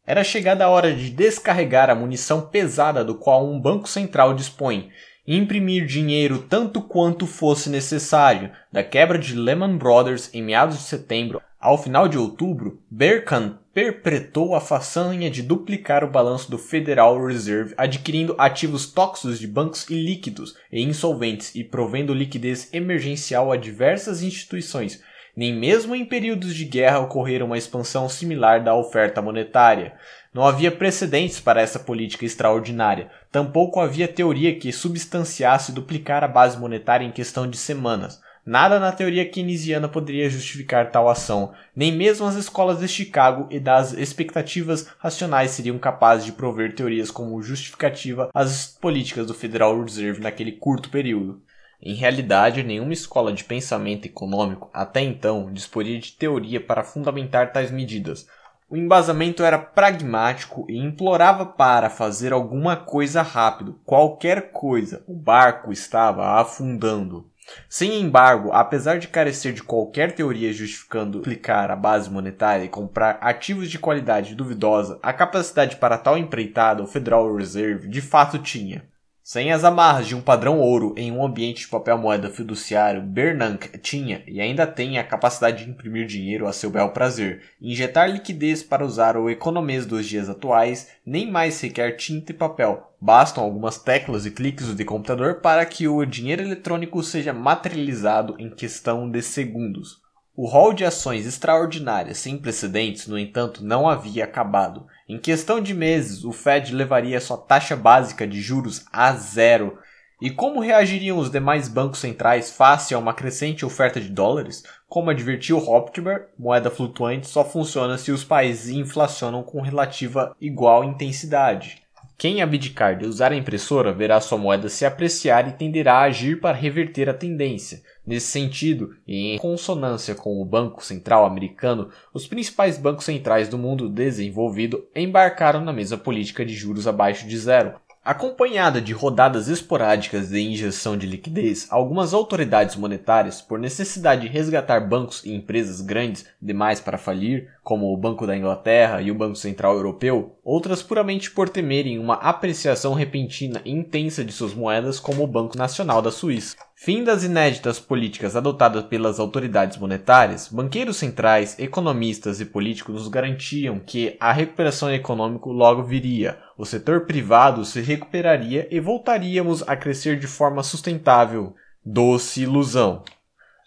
Era 0.07 0.23
chegada 0.23 0.65
a 0.65 0.69
hora 0.69 0.95
de 0.95 1.11
descarregar 1.11 1.91
a 1.91 1.95
munição 1.95 2.43
pesada 2.43 3.05
do 3.05 3.17
qual 3.17 3.47
um 3.47 3.61
banco 3.61 3.89
central 3.89 4.33
dispõe, 4.35 4.91
e 5.27 5.37
imprimir 5.37 5.85
dinheiro 5.87 6.39
tanto 6.39 6.81
quanto 6.81 7.27
fosse 7.27 7.69
necessário. 7.69 8.53
Da 8.73 8.85
quebra 8.85 9.19
de 9.19 9.35
Lehman 9.35 9.77
Brothers 9.77 10.33
em 10.33 10.43
meados 10.43 10.79
de 10.79 10.85
setembro 10.85 11.43
ao 11.67 11.77
final 11.77 12.07
de 12.07 12.17
outubro, 12.17 12.81
Berkan 12.89 13.59
perpetrou 13.75 14.55
a 14.55 14.61
façanha 14.61 15.29
de 15.29 15.43
duplicar 15.43 16.05
o 16.05 16.09
balanço 16.09 16.49
do 16.49 16.57
Federal 16.57 17.21
Reserve, 17.27 17.75
adquirindo 17.77 18.37
ativos 18.39 18.87
tóxicos 18.87 19.41
de 19.41 19.49
bancos 19.49 19.91
ilíquidos 19.91 20.55
e 20.71 20.81
insolventes 20.81 21.57
e 21.57 21.65
provendo 21.65 22.15
liquidez 22.15 22.73
emergencial 22.73 23.51
a 23.51 23.57
diversas 23.57 24.23
instituições. 24.23 25.03
Nem 25.37 25.53
mesmo 25.53 25.93
em 25.97 26.05
períodos 26.05 26.55
de 26.55 26.65
guerra 26.65 27.01
ocorrera 27.01 27.45
uma 27.45 27.59
expansão 27.59 28.09
similar 28.09 28.63
da 28.63 28.73
oferta 28.77 29.21
monetária. 29.21 29.95
Não 30.33 30.47
havia 30.47 30.71
precedentes 30.71 31.41
para 31.41 31.61
essa 31.61 31.81
política 31.81 32.25
extraordinária. 32.25 33.11
Tampouco 33.33 33.81
havia 33.81 34.07
teoria 34.07 34.57
que 34.57 34.71
substanciasse 34.71 35.73
duplicar 35.73 36.23
a 36.23 36.29
base 36.29 36.57
monetária 36.57 37.05
em 37.05 37.11
questão 37.11 37.51
de 37.51 37.57
semanas. 37.57 38.25
Nada 38.47 38.79
na 38.79 38.93
teoria 38.93 39.29
keynesiana 39.29 39.89
poderia 39.89 40.31
justificar 40.31 40.93
tal 40.93 41.09
ação, 41.09 41.53
nem 41.75 41.91
mesmo 41.91 42.25
as 42.25 42.37
escolas 42.37 42.79
de 42.79 42.87
Chicago 42.87 43.49
e 43.51 43.59
das 43.59 43.93
expectativas 43.93 44.87
racionais 45.01 45.51
seriam 45.51 45.77
capazes 45.81 46.27
de 46.27 46.31
prover 46.31 46.73
teorias 46.73 47.11
como 47.11 47.43
justificativa 47.43 48.31
às 48.33 48.69
políticas 48.81 49.27
do 49.27 49.35
Federal 49.35 49.83
Reserve 49.83 50.21
naquele 50.21 50.53
curto 50.53 50.91
período. 50.91 51.43
Em 51.83 51.95
realidade, 51.95 52.63
nenhuma 52.63 52.93
escola 52.93 53.33
de 53.33 53.43
pensamento 53.43 54.07
econômico 54.07 54.71
até 54.73 55.01
então 55.01 55.53
disporia 55.53 55.99
de 55.99 56.13
teoria 56.13 56.61
para 56.61 56.85
fundamentar 56.85 57.53
tais 57.53 57.73
medidas. 57.73 58.29
O 58.71 58.77
embasamento 58.77 59.43
era 59.43 59.59
pragmático 59.59 60.67
e 60.69 60.79
implorava 60.79 61.47
para 61.47 61.91
fazer 61.91 62.33
alguma 62.33 62.77
coisa 62.77 63.23
rápido, 63.23 63.81
qualquer 63.85 64.53
coisa. 64.53 65.03
O 65.09 65.15
barco 65.15 65.73
estava 65.73 66.41
afundando. 66.41 67.29
Sem 67.69 68.01
embargo, 68.01 68.53
apesar 68.53 68.99
de 68.99 69.09
carecer 69.09 69.53
de 69.53 69.63
qualquer 69.63 70.13
teoria 70.13 70.53
justificando 70.53 71.19
aplicar 71.19 71.71
a 71.71 71.77
base 71.77 72.11
monetária 72.11 72.65
e 72.65 72.69
comprar 72.69 73.19
ativos 73.21 73.71
de 73.71 73.79
qualidade 73.79 74.35
duvidosa, 74.35 74.99
a 75.03 75.13
capacidade 75.13 75.77
para 75.77 75.99
tal 75.99 76.19
empreitada 76.19 76.83
o 76.83 76.87
Federal 76.87 77.35
Reserve 77.35 77.89
de 77.89 78.01
fato 78.01 78.39
tinha. 78.39 78.85
Sem 79.29 79.51
as 79.51 79.65
amarras 79.65 80.07
de 80.07 80.15
um 80.15 80.21
padrão 80.21 80.61
ouro 80.61 80.95
em 80.97 81.11
um 81.11 81.27
ambiente 81.27 81.63
de 81.63 81.67
papel 81.67 81.99
moeda 81.99 82.31
fiduciário, 82.31 83.03
Bernanke 83.03 83.77
tinha 83.77 84.23
e 84.25 84.41
ainda 84.41 84.65
tem 84.69 85.01
a 85.01 85.05
capacidade 85.05 85.65
de 85.65 85.69
imprimir 85.69 86.07
dinheiro 86.07 86.47
a 86.47 86.53
seu 86.53 86.71
bel 86.71 86.91
prazer, 86.91 87.43
injetar 87.61 88.09
liquidez 88.09 88.63
para 88.63 88.87
usar 88.87 89.17
o 89.17 89.29
economês 89.29 89.85
dos 89.85 90.07
dias 90.07 90.31
atuais, 90.31 90.93
nem 91.05 91.29
mais 91.29 91.61
requer 91.61 91.97
tinta 91.97 92.31
e 92.31 92.37
papel. 92.37 92.89
Bastam 93.01 93.43
algumas 93.43 93.79
teclas 93.79 94.27
e 94.27 94.31
cliques 94.31 94.73
de 94.73 94.85
computador 94.85 95.41
para 95.41 95.67
que 95.67 95.89
o 95.89 96.05
dinheiro 96.05 96.43
eletrônico 96.43 97.03
seja 97.03 97.33
materializado 97.33 98.37
em 98.39 98.49
questão 98.49 99.11
de 99.11 99.23
segundos. 99.23 100.06
O 100.39 100.47
rol 100.47 100.75
de 100.75 100.85
ações 100.85 101.25
extraordinárias 101.25 102.19
sem 102.19 102.37
precedentes, 102.37 103.07
no 103.07 103.19
entanto, 103.19 103.65
não 103.65 103.89
havia 103.89 104.25
acabado. 104.25 104.87
Em 105.09 105.17
questão 105.17 105.63
de 105.63 105.73
meses, 105.73 106.25
o 106.25 106.33
Fed 106.33 106.75
levaria 106.75 107.19
sua 107.23 107.39
taxa 107.39 107.75
básica 107.75 108.27
de 108.27 108.39
juros 108.43 108.85
a 108.93 109.15
zero. 109.15 109.79
E 110.21 110.29
como 110.29 110.61
reagiriam 110.61 111.17
os 111.17 111.31
demais 111.31 111.69
bancos 111.69 112.01
centrais 112.01 112.51
face 112.51 112.93
a 112.93 112.99
uma 112.99 113.15
crescente 113.15 113.65
oferta 113.65 113.99
de 113.99 114.11
dólares? 114.11 114.63
Como 114.87 115.09
advertiu 115.09 115.57
Hoptiber, 115.57 116.29
moeda 116.39 116.71
flutuante 116.71 117.27
só 117.27 117.43
funciona 117.43 117.97
se 117.97 118.13
os 118.13 118.23
países 118.23 118.69
inflacionam 118.69 119.43
com 119.43 119.63
relativa 119.63 120.37
igual 120.39 120.85
intensidade. 120.85 121.83
Quem 122.19 122.41
abdicar 122.41 122.97
de 122.97 123.05
usar 123.05 123.31
a 123.31 123.37
impressora 123.37 123.93
verá 123.93 124.21
sua 124.23 124.39
moeda 124.39 124.71
se 124.71 124.87
apreciar 124.87 125.49
e 125.49 125.53
tenderá 125.53 125.97
a 125.99 126.05
agir 126.05 126.41
para 126.41 126.57
reverter 126.57 127.11
a 127.11 127.15
tendência. 127.15 127.83
Nesse 128.07 128.29
sentido, 128.29 128.95
e 129.07 129.35
em 129.35 129.39
consonância 129.39 130.15
com 130.15 130.41
o 130.41 130.45
Banco 130.45 130.85
Central 130.85 131.25
americano, 131.25 131.91
os 132.15 132.27
principais 132.27 132.79
bancos 132.79 133.05
centrais 133.05 133.49
do 133.49 133.59
mundo 133.59 133.89
desenvolvido 133.89 134.87
embarcaram 134.95 135.65
na 135.65 135.73
mesma 135.73 135.99
política 135.99 136.45
de 136.45 136.55
juros 136.55 136.87
abaixo 136.87 137.27
de 137.27 137.37
zero, 137.37 137.75
Acompanhada 138.07 138.81
de 138.81 138.93
rodadas 138.93 139.49
esporádicas 139.49 140.29
de 140.29 140.41
injeção 140.41 140.97
de 140.97 141.09
liquidez, 141.09 141.67
algumas 141.73 142.15
autoridades 142.15 142.77
monetárias, 142.77 143.43
por 143.43 143.59
necessidade 143.59 144.21
de 144.21 144.29
resgatar 144.29 144.79
bancos 144.79 145.25
e 145.25 145.35
empresas 145.35 145.81
grandes 145.81 146.25
demais 146.41 146.79
para 146.79 146.99
falir, 146.99 147.49
como 147.65 147.93
o 147.93 147.97
Banco 147.97 148.25
da 148.25 148.37
Inglaterra 148.37 149.03
e 149.03 149.11
o 149.11 149.15
Banco 149.17 149.35
Central 149.35 149.75
Europeu, 149.75 150.39
outras 150.45 150.85
puramente 150.85 151.33
por 151.33 151.49
temerem 151.49 151.99
uma 151.99 152.15
apreciação 152.15 152.95
repentina 152.95 153.61
e 153.65 153.73
intensa 153.73 154.25
de 154.25 154.31
suas 154.31 154.55
moedas, 154.55 155.01
como 155.01 155.25
o 155.25 155.27
Banco 155.27 155.59
Nacional 155.59 156.01
da 156.01 156.13
Suíça. 156.13 156.57
Fim 156.79 157.03
das 157.03 157.25
inéditas 157.25 157.81
políticas 157.81 158.37
adotadas 158.37 158.85
pelas 158.85 159.19
autoridades 159.19 159.79
monetárias, 159.79 160.47
banqueiros 160.47 160.99
centrais, 160.99 161.59
economistas 161.59 162.39
e 162.39 162.45
políticos 162.45 162.97
nos 162.97 163.09
garantiam 163.09 163.81
que 163.81 164.15
a 164.21 164.31
recuperação 164.31 164.93
econômica 164.93 165.49
logo 165.49 165.83
viria, 165.83 166.39
o 166.57 166.67
setor 166.67 167.07
privado 167.07 167.65
se 167.65 167.81
recuperaria 167.81 168.69
e 168.71 168.79
voltaríamos 168.79 169.67
a 169.67 169.75
crescer 169.75 170.19
de 170.19 170.27
forma 170.27 170.63
sustentável. 170.63 171.55
Doce 171.83 172.43
ilusão. 172.43 173.03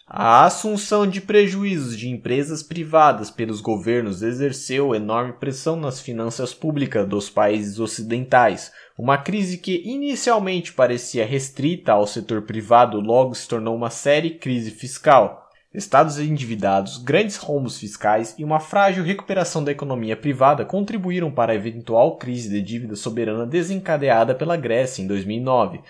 A 0.06 0.44
assunção 0.44 1.04
de 1.04 1.20
prejuízos 1.20 1.96
de 1.96 2.08
empresas 2.08 2.62
privadas 2.62 3.28
pelos 3.28 3.60
governos 3.60 4.22
exerceu 4.22 4.94
enorme 4.94 5.32
pressão 5.32 5.74
nas 5.76 6.00
finanças 6.00 6.54
públicas 6.54 7.08
dos 7.08 7.28
países 7.28 7.80
ocidentais. 7.80 8.72
Uma 9.02 9.16
crise 9.16 9.56
que 9.56 9.82
inicialmente 9.86 10.74
parecia 10.74 11.24
restrita 11.24 11.92
ao 11.92 12.06
setor 12.06 12.42
privado 12.42 13.00
logo 13.00 13.34
se 13.34 13.48
tornou 13.48 13.74
uma 13.74 13.88
séria 13.88 14.30
crise 14.36 14.70
fiscal. 14.70 15.48
Estados 15.72 16.18
endividados, 16.18 16.98
grandes 16.98 17.38
rombos 17.38 17.78
fiscais 17.78 18.34
e 18.36 18.44
uma 18.44 18.60
frágil 18.60 19.02
recuperação 19.02 19.64
da 19.64 19.72
economia 19.72 20.18
privada 20.18 20.66
contribuíram 20.66 21.30
para 21.30 21.52
a 21.52 21.54
eventual 21.54 22.18
crise 22.18 22.50
de 22.50 22.60
dívida 22.60 22.94
soberana 22.94 23.46
desencadeada 23.46 24.34
pela 24.34 24.54
Grécia 24.54 25.00
em 25.00 25.06
2009. 25.06 25.80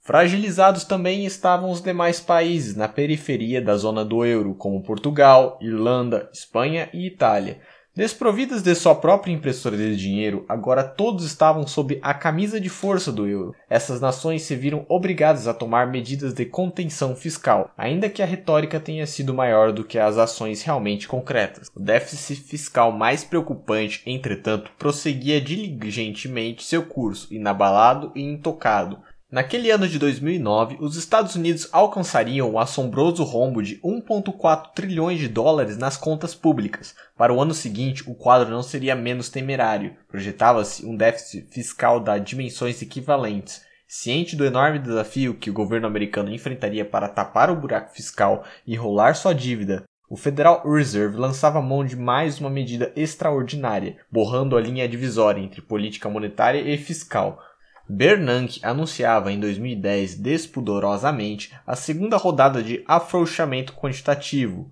Fragilizados 0.00 0.84
também 0.84 1.26
estavam 1.26 1.70
os 1.70 1.82
demais 1.82 2.18
países 2.18 2.74
na 2.74 2.88
periferia 2.88 3.60
da 3.60 3.76
zona 3.76 4.02
do 4.02 4.24
euro, 4.24 4.54
como 4.54 4.82
Portugal, 4.82 5.58
Irlanda, 5.60 6.30
Espanha 6.32 6.88
e 6.94 7.06
Itália. 7.06 7.60
Desprovidas 7.96 8.60
de 8.60 8.74
sua 8.74 8.96
própria 8.96 9.32
impressora 9.32 9.76
de 9.76 9.96
dinheiro, 9.96 10.44
agora 10.48 10.82
todos 10.82 11.24
estavam 11.24 11.64
sob 11.64 12.00
a 12.02 12.12
camisa 12.12 12.60
de 12.60 12.68
força 12.68 13.12
do 13.12 13.24
euro. 13.24 13.54
Essas 13.70 14.00
nações 14.00 14.42
se 14.42 14.56
viram 14.56 14.84
obrigadas 14.88 15.46
a 15.46 15.54
tomar 15.54 15.86
medidas 15.86 16.34
de 16.34 16.44
contenção 16.44 17.14
fiscal, 17.14 17.70
ainda 17.78 18.10
que 18.10 18.20
a 18.20 18.26
retórica 18.26 18.80
tenha 18.80 19.06
sido 19.06 19.32
maior 19.32 19.70
do 19.70 19.84
que 19.84 19.96
as 19.96 20.18
ações 20.18 20.60
realmente 20.64 21.06
concretas. 21.06 21.68
O 21.72 21.78
déficit 21.78 22.40
fiscal 22.40 22.90
mais 22.90 23.22
preocupante, 23.22 24.02
entretanto, 24.04 24.72
prosseguia 24.76 25.40
diligentemente 25.40 26.64
seu 26.64 26.84
curso, 26.84 27.32
inabalado 27.32 28.10
e 28.16 28.22
intocado, 28.22 28.98
Naquele 29.34 29.68
ano 29.72 29.88
de 29.88 29.98
2009, 29.98 30.76
os 30.78 30.94
Estados 30.94 31.34
Unidos 31.34 31.68
alcançariam 31.72 32.48
o 32.52 32.56
assombroso 32.56 33.24
rombo 33.24 33.64
de 33.64 33.80
1,4 33.80 34.72
trilhões 34.72 35.18
de 35.18 35.26
dólares 35.26 35.76
nas 35.76 35.96
contas 35.96 36.36
públicas. 36.36 36.94
Para 37.16 37.34
o 37.34 37.42
ano 37.42 37.52
seguinte, 37.52 38.08
o 38.08 38.14
quadro 38.14 38.48
não 38.48 38.62
seria 38.62 38.94
menos 38.94 39.28
temerário. 39.28 39.96
Projetava-se 40.06 40.86
um 40.86 40.94
déficit 40.94 41.52
fiscal 41.52 41.98
de 41.98 42.20
dimensões 42.20 42.80
equivalentes. 42.80 43.62
Ciente 43.88 44.36
do 44.36 44.44
enorme 44.44 44.78
desafio 44.78 45.34
que 45.34 45.50
o 45.50 45.52
governo 45.52 45.88
americano 45.88 46.32
enfrentaria 46.32 46.84
para 46.84 47.08
tapar 47.08 47.50
o 47.50 47.56
buraco 47.56 47.92
fiscal 47.92 48.44
e 48.64 48.76
rolar 48.76 49.16
sua 49.16 49.34
dívida, 49.34 49.82
o 50.08 50.16
Federal 50.16 50.62
Reserve 50.64 51.16
lançava 51.16 51.60
mão 51.60 51.84
de 51.84 51.96
mais 51.96 52.38
uma 52.38 52.50
medida 52.50 52.92
extraordinária, 52.94 53.96
borrando 54.12 54.56
a 54.56 54.60
linha 54.60 54.88
divisória 54.88 55.40
entre 55.40 55.60
política 55.60 56.08
monetária 56.08 56.60
e 56.60 56.78
fiscal, 56.78 57.40
Bernanke 57.88 58.64
anunciava 58.64 59.30
em 59.30 59.38
2010 59.38 60.14
despudorosamente 60.16 61.52
a 61.66 61.76
segunda 61.76 62.16
rodada 62.16 62.62
de 62.62 62.82
afrouxamento 62.86 63.74
quantitativo, 63.74 64.70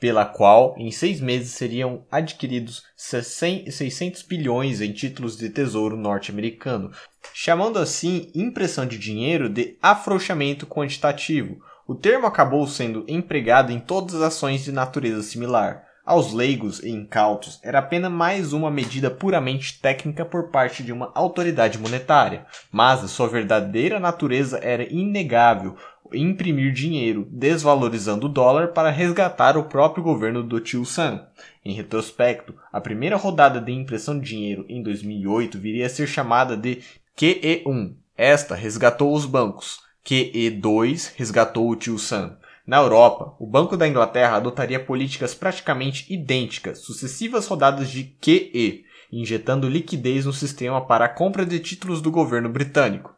pela 0.00 0.24
qual 0.24 0.74
em 0.76 0.90
seis 0.90 1.20
meses 1.20 1.52
seriam 1.52 2.04
adquiridos 2.10 2.82
600 2.96 4.22
bilhões 4.22 4.80
em 4.80 4.92
títulos 4.92 5.36
de 5.36 5.48
tesouro 5.50 5.96
norte-americano, 5.96 6.90
chamando 7.32 7.78
assim 7.78 8.30
impressão 8.34 8.86
de 8.86 8.98
dinheiro 8.98 9.48
de 9.48 9.78
afrouxamento 9.80 10.66
quantitativo. 10.66 11.58
O 11.86 11.94
termo 11.94 12.26
acabou 12.26 12.66
sendo 12.66 13.04
empregado 13.06 13.72
em 13.72 13.78
todas 13.78 14.14
as 14.14 14.22
ações 14.22 14.64
de 14.64 14.72
natureza 14.72 15.22
similar. 15.22 15.84
Aos 16.04 16.34
leigos 16.34 16.82
e 16.82 16.90
incautos, 16.90 17.58
era 17.62 17.78
apenas 17.78 18.12
mais 18.12 18.52
uma 18.52 18.70
medida 18.70 19.10
puramente 19.10 19.80
técnica 19.80 20.22
por 20.22 20.50
parte 20.50 20.82
de 20.82 20.92
uma 20.92 21.10
autoridade 21.14 21.78
monetária, 21.78 22.44
mas 22.70 23.02
a 23.02 23.08
sua 23.08 23.26
verdadeira 23.26 23.98
natureza 23.98 24.58
era 24.62 24.82
inegável 24.92 25.76
imprimir 26.12 26.72
dinheiro, 26.72 27.26
desvalorizando 27.30 28.26
o 28.26 28.28
dólar 28.28 28.68
para 28.68 28.90
resgatar 28.90 29.56
o 29.56 29.64
próprio 29.64 30.04
governo 30.04 30.42
do 30.42 30.60
tio 30.60 30.84
Sam. 30.84 31.26
Em 31.64 31.72
retrospecto, 31.74 32.54
a 32.72 32.80
primeira 32.80 33.16
rodada 33.16 33.60
de 33.60 33.72
impressão 33.72 34.18
de 34.18 34.28
dinheiro 34.28 34.66
em 34.68 34.82
2008 34.82 35.58
viria 35.58 35.86
a 35.86 35.88
ser 35.88 36.06
chamada 36.06 36.56
de 36.56 36.82
QE1. 37.16 37.94
Esta 38.16 38.54
resgatou 38.54 39.14
os 39.14 39.24
bancos. 39.24 39.80
QE2 40.04 41.12
resgatou 41.16 41.70
o 41.70 41.76
tio 41.76 41.98
Sam. 41.98 42.36
Na 42.66 42.78
Europa, 42.78 43.34
o 43.38 43.46
Banco 43.46 43.76
da 43.76 43.86
Inglaterra 43.86 44.36
adotaria 44.36 44.82
políticas 44.82 45.34
praticamente 45.34 46.10
idênticas, 46.10 46.78
sucessivas 46.78 47.46
rodadas 47.46 47.90
de 47.90 48.04
QE, 48.04 48.84
injetando 49.12 49.68
liquidez 49.68 50.24
no 50.24 50.32
sistema 50.32 50.80
para 50.86 51.04
a 51.04 51.08
compra 51.08 51.44
de 51.44 51.60
títulos 51.60 52.00
do 52.00 52.10
governo 52.10 52.48
britânico. 52.48 53.14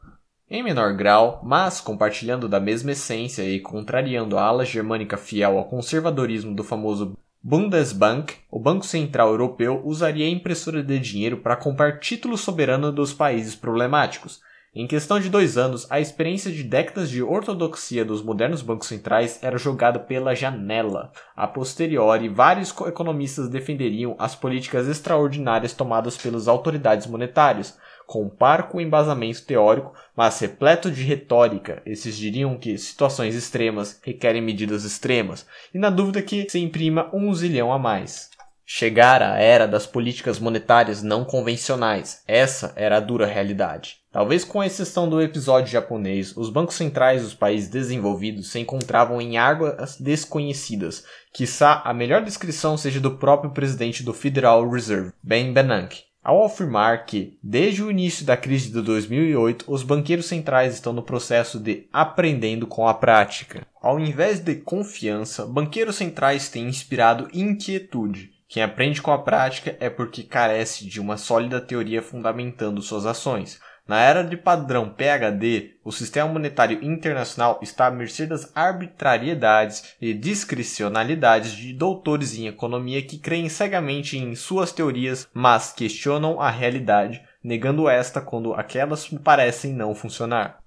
Em 0.50 0.64
menor 0.64 0.96
grau, 0.96 1.40
mas 1.44 1.80
compartilhando 1.80 2.48
da 2.48 2.58
mesma 2.58 2.92
essência 2.92 3.42
e 3.42 3.60
contrariando 3.60 4.36
a 4.36 4.42
ala 4.42 4.64
germânica 4.64 5.16
fiel 5.16 5.58
ao 5.58 5.68
conservadorismo 5.68 6.54
do 6.54 6.64
famoso 6.64 7.16
Bundesbank, 7.40 8.34
o 8.50 8.58
Banco 8.58 8.84
Central 8.84 9.28
Europeu 9.28 9.80
usaria 9.84 10.26
a 10.26 10.30
impressora 10.30 10.82
de 10.82 10.98
dinheiro 10.98 11.36
para 11.36 11.54
comprar 11.54 12.00
títulos 12.00 12.40
soberanos 12.40 12.92
dos 12.92 13.12
países 13.12 13.54
problemáticos, 13.54 14.40
em 14.78 14.86
questão 14.86 15.18
de 15.18 15.30
dois 15.30 15.56
anos, 15.56 15.86
a 15.88 15.98
experiência 15.98 16.52
de 16.52 16.62
décadas 16.62 17.08
de 17.08 17.22
ortodoxia 17.22 18.04
dos 18.04 18.22
modernos 18.22 18.60
bancos 18.60 18.88
centrais 18.88 19.38
era 19.42 19.56
jogada 19.56 19.98
pela 19.98 20.34
janela. 20.34 21.10
A 21.34 21.46
posteriori, 21.46 22.28
vários 22.28 22.74
economistas 22.86 23.48
defenderiam 23.48 24.14
as 24.18 24.34
políticas 24.34 24.86
extraordinárias 24.86 25.72
tomadas 25.72 26.18
pelas 26.18 26.46
autoridades 26.46 27.06
monetárias, 27.06 27.78
com 28.06 28.28
parco 28.28 28.78
embasamento 28.78 29.46
teórico, 29.46 29.94
mas 30.14 30.38
repleto 30.38 30.90
de 30.90 31.02
retórica. 31.02 31.80
Esses 31.86 32.14
diriam 32.14 32.58
que 32.58 32.76
situações 32.76 33.34
extremas 33.34 33.98
requerem 34.02 34.42
medidas 34.42 34.84
extremas, 34.84 35.46
e 35.72 35.78
na 35.78 35.88
dúvida 35.88 36.20
que 36.20 36.46
se 36.50 36.58
imprima 36.58 37.08
um 37.14 37.34
zilhão 37.34 37.72
a 37.72 37.78
mais. 37.78 38.28
Chegara 38.68 39.32
a 39.32 39.38
era 39.38 39.68
das 39.68 39.86
políticas 39.86 40.40
monetárias 40.40 41.00
não 41.00 41.24
convencionais. 41.24 42.24
Essa 42.26 42.72
era 42.74 42.96
a 42.96 43.00
dura 43.00 43.24
realidade. 43.24 43.98
Talvez 44.16 44.44
com 44.44 44.64
exceção 44.64 45.10
do 45.10 45.20
episódio 45.20 45.70
japonês, 45.70 46.34
os 46.38 46.48
bancos 46.48 46.76
centrais 46.76 47.20
dos 47.20 47.34
países 47.34 47.68
desenvolvidos 47.68 48.50
se 48.50 48.58
encontravam 48.58 49.20
em 49.20 49.36
águas 49.36 49.98
desconhecidas. 50.00 51.04
Quizá 51.34 51.82
a 51.84 51.92
melhor 51.92 52.24
descrição 52.24 52.78
seja 52.78 52.98
do 52.98 53.18
próprio 53.18 53.50
presidente 53.50 54.02
do 54.02 54.14
Federal 54.14 54.66
Reserve, 54.70 55.12
Ben 55.22 55.52
Bernanke, 55.52 56.04
ao 56.24 56.42
afirmar 56.42 57.04
que, 57.04 57.38
desde 57.42 57.82
o 57.82 57.90
início 57.90 58.24
da 58.24 58.38
crise 58.38 58.72
de 58.72 58.80
2008, 58.80 59.66
os 59.68 59.82
banqueiros 59.82 60.24
centrais 60.24 60.72
estão 60.72 60.94
no 60.94 61.02
processo 61.02 61.60
de 61.60 61.86
aprendendo 61.92 62.66
com 62.66 62.88
a 62.88 62.94
prática. 62.94 63.66
Ao 63.82 64.00
invés 64.00 64.40
de 64.40 64.54
confiança, 64.54 65.44
banqueiros 65.44 65.96
centrais 65.96 66.48
têm 66.48 66.66
inspirado 66.68 67.28
inquietude. 67.34 68.30
Quem 68.48 68.62
aprende 68.62 69.02
com 69.02 69.10
a 69.10 69.18
prática 69.18 69.76
é 69.78 69.90
porque 69.90 70.22
carece 70.22 70.86
de 70.86 71.00
uma 71.02 71.18
sólida 71.18 71.60
teoria 71.60 72.00
fundamentando 72.00 72.80
suas 72.80 73.04
ações. 73.04 73.60
Na 73.86 74.00
era 74.00 74.24
de 74.24 74.36
padrão 74.36 74.88
PHD, 74.88 75.76
o 75.84 75.92
sistema 75.92 76.28
monetário 76.28 76.82
internacional 76.82 77.60
está 77.62 77.86
à 77.86 77.90
mercê 77.90 78.26
das 78.26 78.50
arbitrariedades 78.52 79.94
e 80.00 80.12
discricionalidades 80.12 81.52
de 81.52 81.72
doutores 81.72 82.36
em 82.36 82.48
economia 82.48 83.00
que 83.00 83.16
creem 83.16 83.48
cegamente 83.48 84.18
em 84.18 84.34
suas 84.34 84.72
teorias, 84.72 85.28
mas 85.32 85.72
questionam 85.72 86.40
a 86.40 86.50
realidade, 86.50 87.22
negando 87.44 87.88
esta 87.88 88.20
quando 88.20 88.54
aquelas 88.54 89.06
parecem 89.22 89.72
não 89.72 89.94
funcionar. 89.94 90.58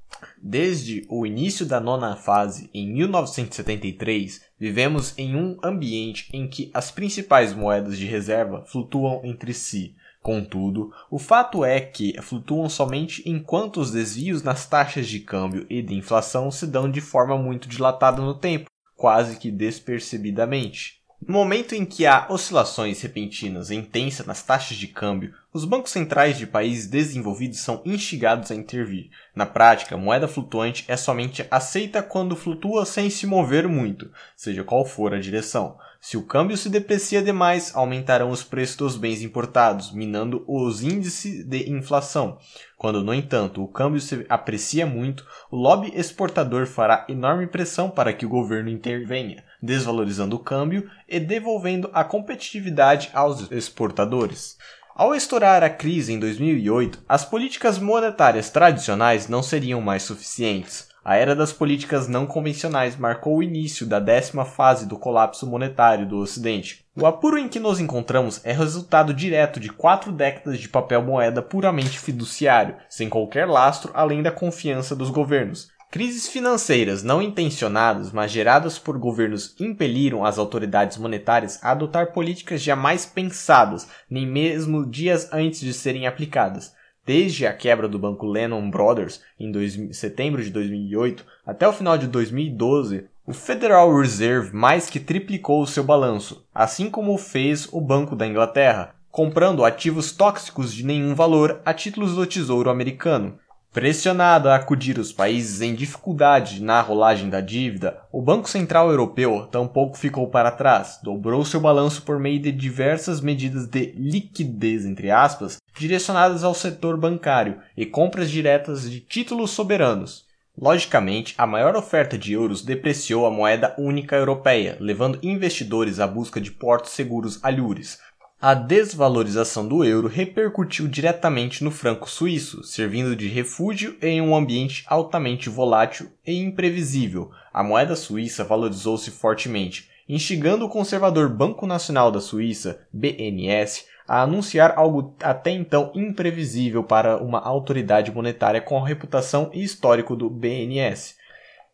Desde 0.41 1.06
o 1.09 1.25
início 1.25 1.65
da 1.65 1.80
nona 1.80 2.15
fase, 2.15 2.69
em 2.73 2.91
1973, 2.91 4.41
vivemos 4.57 5.14
em 5.17 5.35
um 5.35 5.57
ambiente 5.64 6.30
em 6.33 6.48
que 6.48 6.72
as 6.73 6.89
principais 6.89 7.53
moedas 7.53 7.98
de 7.98 8.06
reserva 8.06 8.64
flutuam 8.65 9.22
entre 9.23 9.53
si. 9.53 9.95
Contudo, 10.22 10.93
o 11.09 11.17
fato 11.17 11.64
é 11.64 11.80
que 11.80 12.19
flutuam 12.22 12.67
somente 12.67 13.23
enquanto 13.25 13.80
os 13.80 13.91
desvios 13.91 14.43
nas 14.43 14.65
taxas 14.65 15.07
de 15.07 15.22
câmbio 15.22 15.65
e 15.69 15.81
de 15.81 15.95
inflação 15.95 16.51
se 16.51 16.67
dão 16.67 16.91
de 16.91 16.99
forma 16.99 17.38
muito 17.38 17.69
dilatada 17.69 18.22
no 18.22 18.33
tempo, 18.33 18.69
quase 18.95 19.38
que 19.38 19.49
despercebidamente. 19.49 20.99
No 21.25 21.33
momento 21.33 21.75
em 21.75 21.85
que 21.85 22.06
há 22.06 22.27
oscilações 22.30 23.01
repentinas 23.01 23.69
e 23.69 23.75
intensas 23.75 24.25
nas 24.25 24.41
taxas 24.41 24.77
de 24.77 24.88
câmbio, 24.88 25.33
os 25.53 25.65
bancos 25.65 25.91
centrais 25.91 26.38
de 26.38 26.48
países 26.48 26.88
desenvolvidos 26.88 27.59
são 27.59 27.81
instigados 27.85 28.51
a 28.51 28.56
intervir. 28.56 29.09
Na 29.35 29.45
prática, 29.45 29.98
moeda 29.98 30.27
flutuante 30.27 30.85
é 30.88 30.95
somente 30.95 31.45
aceita 31.51 32.01
quando 32.01 32.38
flutua 32.38 32.85
sem 32.85 33.09
se 33.09 33.27
mover 33.27 33.67
muito, 33.67 34.09
seja 34.35 34.64
qual 34.64 34.85
for 34.85 35.14
a 35.14 35.19
direção. 35.19 35.77
Se 36.01 36.15
o 36.15 36.23
câmbio 36.23 36.55
se 36.55 36.69
deprecia 36.69 37.21
demais, 37.21 37.75
aumentarão 37.75 38.31
os 38.31 38.41
preços 38.41 38.77
dos 38.77 38.95
bens 38.95 39.21
importados, 39.21 39.91
minando 39.91 40.45
os 40.47 40.81
índices 40.81 41.45
de 41.45 41.69
inflação. 41.69 42.37
Quando, 42.77 43.03
no 43.03 43.13
entanto, 43.13 43.61
o 43.61 43.67
câmbio 43.67 43.99
se 43.99 44.25
aprecia 44.29 44.85
muito, 44.85 45.25
o 45.51 45.57
lobby 45.57 45.91
exportador 45.93 46.65
fará 46.65 47.05
enorme 47.09 47.47
pressão 47.47 47.89
para 47.89 48.13
que 48.13 48.25
o 48.25 48.29
governo 48.29 48.69
intervenha, 48.69 49.43
desvalorizando 49.61 50.37
o 50.37 50.39
câmbio 50.39 50.89
e 51.07 51.19
devolvendo 51.19 51.89
a 51.93 52.05
competitividade 52.05 53.09
aos 53.13 53.51
exportadores. 53.51 54.57
Ao 54.95 55.13
estourar 55.13 55.63
a 55.63 55.69
crise 55.69 56.13
em 56.13 56.19
2008, 56.19 57.03
as 57.07 57.23
políticas 57.23 57.77
monetárias 57.77 58.49
tradicionais 58.49 59.27
não 59.27 59.43
seriam 59.43 59.79
mais 59.81 60.03
suficientes. 60.03 60.89
A 61.09 61.15
era 61.15 61.35
das 61.35 61.51
políticas 61.51 62.07
não 62.07 62.27
convencionais 62.27 62.95
marcou 62.95 63.38
o 63.38 63.41
início 63.41 63.83
da 63.83 63.99
décima 63.99 64.45
fase 64.45 64.85
do 64.85 64.95
colapso 64.95 65.47
monetário 65.47 66.05
do 66.05 66.19
Ocidente. 66.19 66.85
O 66.95 67.03
apuro 67.03 67.39
em 67.39 67.47
que 67.47 67.59
nos 67.59 67.79
encontramos 67.79 68.39
é 68.45 68.53
resultado 68.53 69.11
direto 69.11 69.59
de 69.59 69.69
quatro 69.69 70.11
décadas 70.11 70.59
de 70.59 70.69
papel 70.69 71.01
moeda 71.01 71.41
puramente 71.41 71.97
fiduciário, 71.97 72.75
sem 72.88 73.09
qualquer 73.09 73.47
lastro 73.47 73.89
além 73.95 74.21
da 74.21 74.31
confiança 74.31 74.95
dos 74.95 75.09
governos. 75.09 75.71
Crises 75.89 76.29
financeiras 76.29 77.01
não 77.01 77.23
intencionadas, 77.23 78.11
mas 78.11 78.29
geradas 78.29 78.77
por 78.77 78.95
governos, 78.95 79.55
impeliram 79.59 80.23
as 80.23 80.38
autoridades 80.38 80.99
monetárias 80.99 81.57
a 81.63 81.71
adotar 81.71 82.13
políticas 82.13 82.61
jamais 82.61 83.07
pensadas, 83.07 83.88
nem 84.07 84.27
mesmo 84.27 84.85
dias 84.85 85.27
antes 85.33 85.61
de 85.61 85.73
serem 85.73 86.05
aplicadas. 86.05 86.77
Desde 87.09 87.47
a 87.47 87.53
quebra 87.53 87.88
do 87.88 87.97
banco 87.97 88.27
Lehman 88.27 88.69
Brothers 88.69 89.19
em 89.39 89.51
dois, 89.51 89.75
setembro 89.93 90.43
de 90.43 90.51
2008 90.51 91.25
até 91.43 91.67
o 91.67 91.73
final 91.73 91.97
de 91.97 92.05
2012, 92.05 93.07
o 93.25 93.33
Federal 93.33 93.91
Reserve 93.97 94.55
mais 94.55 94.91
que 94.91 94.99
triplicou 94.99 95.63
o 95.63 95.65
seu 95.65 95.83
balanço, 95.83 96.45
assim 96.53 96.88
como 96.88 97.17
fez 97.17 97.67
o 97.71 97.81
Banco 97.81 98.15
da 98.15 98.27
Inglaterra, 98.27 98.93
comprando 99.09 99.65
ativos 99.65 100.11
tóxicos 100.11 100.71
de 100.71 100.85
nenhum 100.85 101.15
valor 101.15 101.59
a 101.65 101.73
títulos 101.73 102.13
do 102.13 102.27
Tesouro 102.27 102.69
Americano. 102.69 103.39
Pressionado 103.72 104.49
a 104.49 104.56
acudir 104.56 104.98
os 104.98 105.14
países 105.14 105.61
em 105.61 105.75
dificuldade 105.75 106.59
na 106.59 106.81
rolagem 106.81 107.30
da 107.30 107.39
dívida, 107.39 108.01
o 108.11 108.19
Banco 108.19 108.49
Central 108.49 108.89
Europeu 108.89 109.45
tampouco 109.45 109.95
ficou 109.95 110.27
para 110.27 110.49
trás, 110.49 110.99
dobrou 111.03 111.45
seu 111.45 111.59
balanço 111.59 112.01
por 112.01 112.17
meio 112.17 112.39
de 112.39 112.51
diversas 112.51 113.22
medidas 113.22 113.67
de 113.67 113.93
liquidez, 113.95 114.88
entre 114.88 115.11
aspas, 115.11 115.57
direcionadas 115.77 116.43
ao 116.43 116.56
setor 116.56 116.98
bancário 116.98 117.59
e 117.77 117.85
compras 117.85 118.31
diretas 118.31 118.89
de 118.89 119.01
títulos 119.01 119.51
soberanos. 119.51 120.25
Logicamente, 120.59 121.35
a 121.38 121.45
maior 121.45 121.75
oferta 121.75 122.17
de 122.17 122.33
euros 122.33 122.64
depreciou 122.64 123.27
a 123.27 123.31
moeda 123.31 123.75
única 123.77 124.15
europeia, 124.15 124.77
levando 124.80 125.19
investidores 125.22 125.99
à 125.99 126.07
busca 126.07 126.41
de 126.41 126.51
portos 126.51 126.91
seguros 126.91 127.39
alhures, 127.43 127.99
a 128.42 128.53
desvalorização 128.53 129.68
do 129.68 129.84
euro 129.84 130.08
repercutiu 130.08 130.88
diretamente 130.88 131.61
no 131.61 131.69
franco 131.69 132.09
suíço, 132.09 132.64
servindo 132.64 133.14
de 133.14 133.27
refúgio 133.27 133.98
em 134.01 134.22
um 134.22 134.34
ambiente 134.34 134.85
altamente 134.88 135.50
volátil 135.50 136.09
e 136.26 136.40
imprevisível. 136.40 137.32
A 137.53 137.61
moeda 137.61 137.98
suíça 137.98 138.45
valorizou-se 138.45 139.11
fortemente, 139.11 139.90
instigando 140.08 140.66
o 140.66 140.69
conservador 140.69 141.27
Banco 141.27 141.68
Nacional 141.68 142.11
da 142.11 142.22
Suíça, 142.22 142.80
BNS, 142.93 143.85
a 144.08 144.22
anunciar 144.22 144.74
algo 144.77 145.14
até 145.22 145.51
então 145.51 145.92
imprevisível 145.93 146.82
para 146.82 147.18
uma 147.18 147.40
autoridade 147.40 148.09
monetária 148.09 148.61
com 148.61 148.82
a 148.82 148.88
reputação 148.88 149.51
e 149.53 149.61
histórico 149.61 150.16
do 150.16 150.30
BNS. 150.30 151.18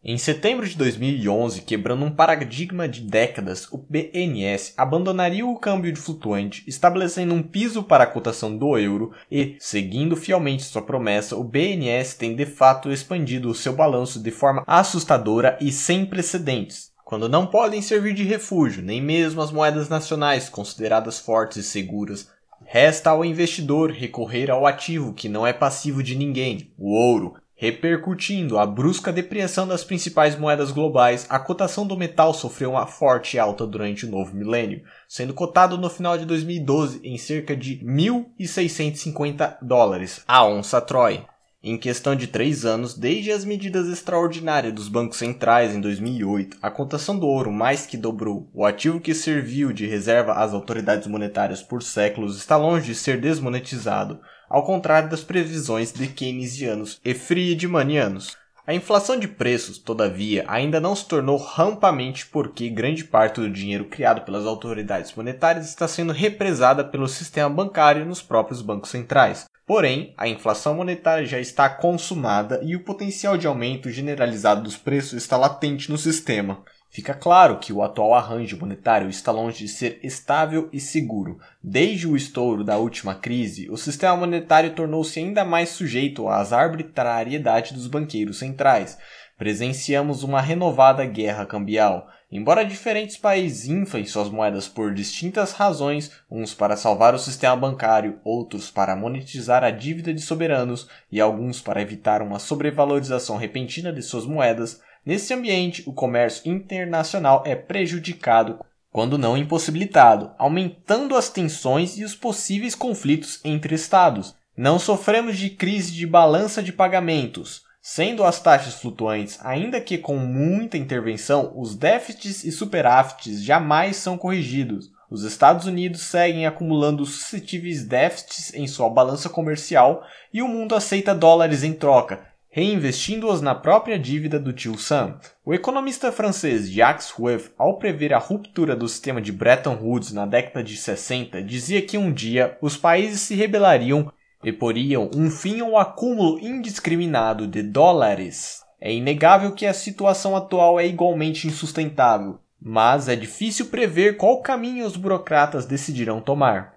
Em 0.07 0.19
setembro 0.19 0.69
de 0.69 0.77
2011, 0.77 1.63
quebrando 1.63 2.05
um 2.05 2.11
paradigma 2.11 2.87
de 2.87 3.01
décadas, 3.01 3.67
o 3.71 3.77
BNS 3.89 4.75
abandonaria 4.77 5.43
o 5.43 5.57
câmbio 5.57 5.95
flutuante, 5.97 6.63
estabelecendo 6.67 7.33
um 7.33 7.41
piso 7.41 7.81
para 7.81 8.03
a 8.03 8.07
cotação 8.07 8.55
do 8.55 8.77
euro 8.77 9.13
e, 9.31 9.55
seguindo 9.57 10.15
fielmente 10.15 10.61
sua 10.61 10.83
promessa, 10.83 11.35
o 11.35 11.43
BNS 11.43 12.19
tem 12.19 12.35
de 12.35 12.45
fato 12.45 12.91
expandido 12.91 13.49
o 13.49 13.55
seu 13.55 13.73
balanço 13.73 14.21
de 14.21 14.29
forma 14.29 14.63
assustadora 14.67 15.57
e 15.59 15.71
sem 15.71 16.05
precedentes. 16.05 16.91
quando 17.03 17.27
não 17.27 17.47
podem 17.47 17.81
servir 17.81 18.13
de 18.13 18.23
refúgio, 18.23 18.83
nem 18.83 19.01
mesmo 19.01 19.41
as 19.41 19.51
moedas 19.51 19.89
nacionais 19.89 20.49
consideradas 20.49 21.17
fortes 21.17 21.57
e 21.57 21.63
seguras, 21.63 22.29
resta 22.63 23.09
ao 23.09 23.25
investidor 23.25 23.89
recorrer 23.89 24.51
ao 24.51 24.67
ativo 24.67 25.13
que 25.13 25.27
não 25.27 25.47
é 25.47 25.53
passivo 25.53 26.03
de 26.03 26.15
ninguém, 26.15 26.71
o 26.77 26.93
ouro, 26.93 27.35
Repercutindo 27.57 28.57
a 28.59 28.65
brusca 28.65 29.13
depreciação 29.13 29.65
das 29.65 29.81
principais 29.81 30.37
moedas 30.37 30.71
globais, 30.71 31.25
a 31.29 31.39
cotação 31.39 31.87
do 31.87 31.95
metal 31.95 32.33
sofreu 32.33 32.71
uma 32.71 32.85
forte 32.85 33.39
alta 33.39 33.65
durante 33.65 34.05
o 34.05 34.09
novo 34.09 34.35
milênio, 34.35 34.83
sendo 35.07 35.33
cotado 35.33 35.77
no 35.77 35.89
final 35.89 36.17
de 36.17 36.25
2012 36.25 36.99
em 37.01 37.17
cerca 37.17 37.55
de 37.55 37.77
1.650 37.77 39.57
dólares 39.61 40.21
a 40.27 40.45
onça 40.45 40.81
Troy. 40.81 41.23
Em 41.63 41.77
questão 41.77 42.13
de 42.13 42.27
três 42.27 42.65
anos, 42.65 42.93
desde 42.93 43.31
as 43.31 43.45
medidas 43.45 43.87
extraordinárias 43.87 44.73
dos 44.73 44.87
bancos 44.89 45.17
centrais 45.17 45.73
em 45.73 45.79
2008, 45.79 46.57
a 46.61 46.69
cotação 46.69 47.17
do 47.17 47.25
ouro 47.25 47.51
mais 47.51 47.87
que 47.87 47.97
dobrou. 47.97 48.47
O 48.53 48.65
ativo 48.65 48.99
que 48.99 49.15
serviu 49.15 49.73
de 49.73 49.87
reserva 49.87 50.33
às 50.33 50.53
autoridades 50.53 51.07
monetárias 51.07 51.63
por 51.63 51.81
séculos 51.81 52.37
está 52.37 52.55
longe 52.55 52.85
de 52.85 52.93
ser 52.93 53.19
desmonetizado, 53.19 54.19
ao 54.49 54.63
contrário 54.63 55.09
das 55.09 55.23
previsões 55.23 55.91
de 55.91 56.07
keynesianos 56.07 56.99
e 57.03 57.13
friedmanianos. 57.13 58.37
A 58.67 58.73
inflação 58.73 59.19
de 59.19 59.27
preços, 59.27 59.77
todavia, 59.77 60.43
ainda 60.47 60.79
não 60.79 60.95
se 60.95 61.07
tornou 61.07 61.37
rampamente 61.37 62.25
porque 62.25 62.67
grande 62.67 63.03
parte 63.03 63.39
do 63.39 63.49
dinheiro 63.49 63.85
criado 63.85 64.21
pelas 64.21 64.45
autoridades 64.45 65.13
monetárias 65.13 65.69
está 65.69 65.87
sendo 65.87 66.11
represada 66.11 66.83
pelo 66.83 67.07
sistema 67.07 67.47
bancário 67.47 68.05
nos 68.05 68.23
próprios 68.23 68.63
bancos 68.63 68.89
centrais. 68.89 69.45
Porém, 69.67 70.13
a 70.17 70.27
inflação 70.27 70.73
monetária 70.73 71.27
já 71.27 71.39
está 71.39 71.69
consumada 71.69 72.59
e 72.63 72.75
o 72.75 72.83
potencial 72.83 73.37
de 73.37 73.45
aumento 73.45 73.91
generalizado 73.91 74.63
dos 74.63 74.77
preços 74.77 75.13
está 75.13 75.37
latente 75.37 75.91
no 75.91 75.97
sistema. 75.97 76.63
Fica 76.95 77.13
claro 77.13 77.59
que 77.59 77.73
o 77.73 77.83
atual 77.83 78.13
arranjo 78.13 78.57
monetário 78.57 79.09
está 79.09 79.29
longe 79.29 79.65
de 79.65 79.67
ser 79.67 79.99
estável 80.01 80.69
e 80.71 80.79
seguro. 80.79 81.41
Desde 81.61 82.07
o 82.07 82.15
estouro 82.15 82.63
da 82.63 82.77
última 82.77 83.13
crise, 83.13 83.69
o 83.69 83.75
sistema 83.75 84.15
monetário 84.15 84.73
tornou-se 84.73 85.19
ainda 85.19 85.43
mais 85.43 85.67
sujeito 85.67 86.29
às 86.29 86.53
arbitrariedades 86.53 87.73
dos 87.73 87.87
banqueiros 87.87 88.39
centrais. 88.39 88.97
Presenciamos 89.37 90.23
uma 90.23 90.39
renovada 90.39 91.03
guerra 91.03 91.45
cambial. 91.45 92.07
Embora 92.31 92.63
diferentes 92.63 93.17
países 93.17 93.67
inflem 93.67 94.05
suas 94.05 94.29
moedas 94.29 94.69
por 94.69 94.93
distintas 94.93 95.51
razões, 95.51 96.13
uns 96.31 96.53
para 96.53 96.77
salvar 96.77 97.13
o 97.13 97.19
sistema 97.19 97.57
bancário, 97.57 98.21
outros 98.23 98.71
para 98.71 98.95
monetizar 98.95 99.65
a 99.65 99.69
dívida 99.69 100.13
de 100.13 100.21
soberanos 100.21 100.87
e 101.11 101.19
alguns 101.19 101.59
para 101.59 101.81
evitar 101.81 102.21
uma 102.21 102.39
sobrevalorização 102.39 103.35
repentina 103.35 103.91
de 103.91 104.01
suas 104.01 104.25
moedas, 104.25 104.79
Nesse 105.05 105.33
ambiente, 105.33 105.83
o 105.85 105.93
comércio 105.93 106.51
internacional 106.51 107.43
é 107.45 107.55
prejudicado, 107.55 108.59
quando 108.91 109.17
não 109.17 109.37
impossibilitado, 109.37 110.31
aumentando 110.37 111.15
as 111.15 111.29
tensões 111.29 111.95
e 111.97 112.03
os 112.03 112.15
possíveis 112.15 112.73
conflitos 112.73 113.39
entre 113.45 113.75
estados. 113.75 114.33
Não 114.57 114.79
sofremos 114.79 115.37
de 115.37 115.51
crise 115.51 115.91
de 115.91 116.07
balança 116.07 116.63
de 116.63 116.73
pagamentos, 116.73 117.61
sendo 117.81 118.23
as 118.23 118.39
taxas 118.39 118.75
flutuantes, 118.75 119.37
ainda 119.45 119.79
que 119.79 119.97
com 119.97 120.17
muita 120.17 120.75
intervenção, 120.75 121.53
os 121.55 121.75
déficits 121.75 122.43
e 122.43 122.51
superávites 122.51 123.43
jamais 123.43 123.97
são 123.97 124.17
corrigidos. 124.17 124.89
Os 125.11 125.23
Estados 125.23 125.67
Unidos 125.67 126.01
seguem 126.01 126.47
acumulando 126.47 127.05
suscetíveis 127.05 127.85
déficits 127.85 128.55
em 128.55 128.65
sua 128.65 128.89
balança 128.89 129.29
comercial 129.29 130.03
e 130.33 130.41
o 130.41 130.47
mundo 130.47 130.73
aceita 130.73 131.13
dólares 131.13 131.63
em 131.63 131.73
troca, 131.73 132.25
reinvestindo-os 132.55 133.41
na 133.41 133.53
própria 133.53 133.99
dívida 133.99 134.39
do 134.39 134.53
tio 134.53 134.77
Sam. 134.77 135.19
O 135.45 135.53
economista 135.53 136.09
francês 136.09 136.71
Jacques 136.71 137.09
Rueff, 137.09 137.51
ao 137.57 137.77
prever 137.77 138.13
a 138.13 138.17
ruptura 138.17 138.77
do 138.77 138.87
sistema 138.87 139.21
de 139.21 139.33
Bretton 139.33 139.77
Woods 139.81 140.13
na 140.13 140.25
década 140.25 140.63
de 140.63 140.77
60, 140.77 141.43
dizia 141.43 141.81
que 141.81 141.97
um 141.97 142.13
dia 142.13 142.57
os 142.61 142.77
países 142.77 143.19
se 143.19 143.35
rebelariam 143.35 144.09
e 144.41 144.53
poriam 144.53 145.11
um 145.13 145.29
fim 145.29 145.59
ao 145.59 145.77
acúmulo 145.77 146.39
indiscriminado 146.39 147.45
de 147.45 147.61
dólares. 147.61 148.61
É 148.79 148.89
inegável 148.89 149.51
que 149.51 149.65
a 149.65 149.73
situação 149.73 150.33
atual 150.33 150.79
é 150.79 150.87
igualmente 150.87 151.49
insustentável, 151.49 152.39
mas 152.61 153.09
é 153.09 153.17
difícil 153.17 153.65
prever 153.65 154.15
qual 154.15 154.41
caminho 154.41 154.85
os 154.85 154.95
burocratas 154.95 155.65
decidirão 155.65 156.21
tomar. 156.21 156.74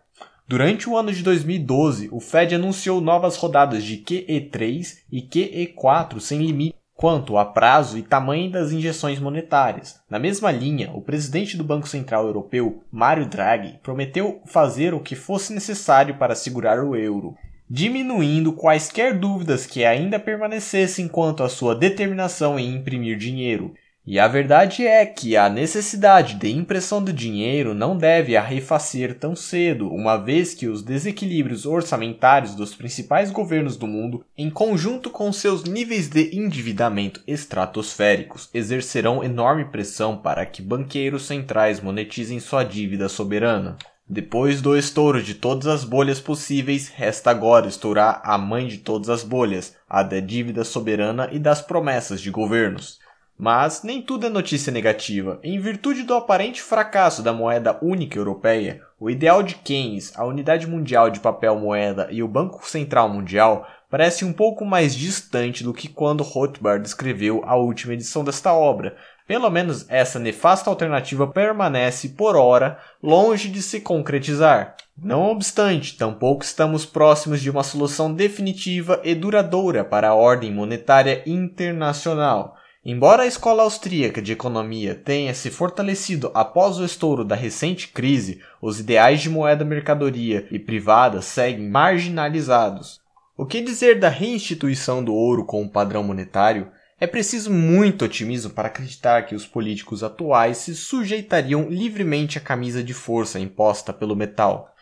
Durante 0.48 0.88
o 0.88 0.96
ano 0.96 1.12
de 1.12 1.22
2012, 1.22 2.08
o 2.10 2.20
Fed 2.20 2.54
anunciou 2.54 3.02
novas 3.02 3.36
rodadas 3.36 3.84
de 3.84 3.98
QE3 3.98 5.00
e 5.12 5.20
QE4 5.20 6.20
sem 6.20 6.38
limite 6.38 6.74
quanto 6.94 7.36
a 7.36 7.44
prazo 7.44 7.98
e 7.98 8.02
tamanho 8.02 8.50
das 8.50 8.72
injeções 8.72 9.20
monetárias. 9.20 10.00
Na 10.08 10.18
mesma 10.18 10.50
linha, 10.50 10.90
o 10.94 11.02
presidente 11.02 11.54
do 11.54 11.62
Banco 11.62 11.86
Central 11.86 12.24
Europeu, 12.24 12.82
Mario 12.90 13.26
Draghi, 13.26 13.78
prometeu 13.82 14.40
fazer 14.46 14.94
o 14.94 15.00
que 15.00 15.14
fosse 15.14 15.52
necessário 15.52 16.16
para 16.16 16.34
segurar 16.34 16.82
o 16.82 16.96
euro, 16.96 17.34
diminuindo 17.68 18.54
quaisquer 18.54 19.18
dúvidas 19.18 19.66
que 19.66 19.84
ainda 19.84 20.18
permanecessem 20.18 21.08
quanto 21.08 21.42
à 21.42 21.50
sua 21.50 21.74
determinação 21.74 22.58
em 22.58 22.74
imprimir 22.74 23.18
dinheiro. 23.18 23.74
E 24.10 24.18
a 24.18 24.26
verdade 24.26 24.86
é 24.86 25.04
que 25.04 25.36
a 25.36 25.50
necessidade 25.50 26.36
de 26.36 26.50
impressão 26.50 27.04
do 27.04 27.12
dinheiro 27.12 27.74
não 27.74 27.94
deve 27.94 28.38
arrefecer 28.38 29.18
tão 29.18 29.36
cedo, 29.36 29.92
uma 29.92 30.16
vez 30.16 30.54
que 30.54 30.66
os 30.66 30.82
desequilíbrios 30.82 31.66
orçamentários 31.66 32.54
dos 32.54 32.74
principais 32.74 33.30
governos 33.30 33.76
do 33.76 33.86
mundo, 33.86 34.24
em 34.34 34.48
conjunto 34.48 35.10
com 35.10 35.30
seus 35.30 35.64
níveis 35.64 36.08
de 36.08 36.34
endividamento 36.34 37.20
estratosféricos, 37.26 38.48
exercerão 38.54 39.22
enorme 39.22 39.66
pressão 39.66 40.16
para 40.16 40.46
que 40.46 40.62
banqueiros 40.62 41.26
centrais 41.26 41.78
monetizem 41.82 42.40
sua 42.40 42.64
dívida 42.64 43.10
soberana. 43.10 43.76
Depois 44.08 44.62
do 44.62 44.74
estouro 44.74 45.22
de 45.22 45.34
todas 45.34 45.66
as 45.66 45.84
bolhas 45.84 46.18
possíveis, 46.18 46.88
resta 46.88 47.30
agora 47.30 47.68
estourar 47.68 48.22
a 48.24 48.38
mãe 48.38 48.66
de 48.68 48.78
todas 48.78 49.10
as 49.10 49.22
bolhas, 49.22 49.76
a 49.86 50.02
da 50.02 50.18
dívida 50.18 50.64
soberana 50.64 51.28
e 51.30 51.38
das 51.38 51.60
promessas 51.60 52.22
de 52.22 52.30
governos. 52.30 52.97
Mas 53.38 53.84
nem 53.84 54.02
tudo 54.02 54.26
é 54.26 54.28
notícia 54.28 54.72
negativa. 54.72 55.38
Em 55.44 55.60
virtude 55.60 56.02
do 56.02 56.12
aparente 56.12 56.60
fracasso 56.60 57.22
da 57.22 57.32
moeda 57.32 57.78
única 57.80 58.18
europeia, 58.18 58.82
o 58.98 59.08
ideal 59.08 59.44
de 59.44 59.54
Keynes, 59.54 60.12
a 60.16 60.24
unidade 60.24 60.66
mundial 60.66 61.08
de 61.08 61.20
papel 61.20 61.54
moeda 61.54 62.08
e 62.10 62.20
o 62.20 62.26
Banco 62.26 62.68
Central 62.68 63.08
Mundial 63.08 63.64
parece 63.88 64.24
um 64.24 64.32
pouco 64.32 64.64
mais 64.64 64.92
distante 64.92 65.62
do 65.62 65.72
que 65.72 65.86
quando 65.86 66.24
Rothbard 66.24 66.84
escreveu 66.84 67.44
a 67.46 67.54
última 67.54 67.94
edição 67.94 68.24
desta 68.24 68.52
obra. 68.52 68.96
Pelo 69.24 69.48
menos 69.50 69.88
essa 69.88 70.18
nefasta 70.18 70.68
alternativa 70.68 71.24
permanece, 71.24 72.08
por 72.08 72.34
ora, 72.34 72.76
longe 73.00 73.48
de 73.48 73.62
se 73.62 73.80
concretizar. 73.80 74.74
Não 75.00 75.30
obstante, 75.30 75.96
tampouco 75.96 76.42
estamos 76.42 76.84
próximos 76.84 77.40
de 77.40 77.48
uma 77.48 77.62
solução 77.62 78.12
definitiva 78.12 79.00
e 79.04 79.14
duradoura 79.14 79.84
para 79.84 80.08
a 80.08 80.14
ordem 80.14 80.52
monetária 80.52 81.22
internacional. 81.24 82.57
Embora 82.90 83.24
a 83.24 83.26
escola 83.26 83.64
austríaca 83.64 84.22
de 84.22 84.32
economia 84.32 84.94
tenha 84.94 85.34
se 85.34 85.50
fortalecido 85.50 86.30
após 86.32 86.78
o 86.78 86.84
estouro 86.86 87.22
da 87.22 87.34
recente 87.34 87.88
crise, 87.88 88.40
os 88.62 88.80
ideais 88.80 89.20
de 89.20 89.28
moeda 89.28 89.62
mercadoria 89.62 90.48
e 90.50 90.58
privada 90.58 91.20
seguem 91.20 91.68
marginalizados. 91.68 92.98
O 93.36 93.44
que 93.44 93.60
dizer 93.60 94.00
da 94.00 94.08
reinstituição 94.08 95.04
do 95.04 95.12
ouro 95.14 95.44
como 95.44 95.68
padrão 95.68 96.02
monetário? 96.02 96.70
É 96.98 97.06
preciso 97.06 97.52
muito 97.52 98.06
otimismo 98.06 98.52
para 98.52 98.68
acreditar 98.68 99.26
que 99.26 99.34
os 99.34 99.44
políticos 99.44 100.02
atuais 100.02 100.56
se 100.56 100.74
sujeitariam 100.74 101.68
livremente 101.68 102.38
à 102.38 102.40
camisa 102.40 102.82
de 102.82 102.94
força 102.94 103.38
imposta 103.38 103.92
pelo 103.92 104.16
metal. 104.16 104.74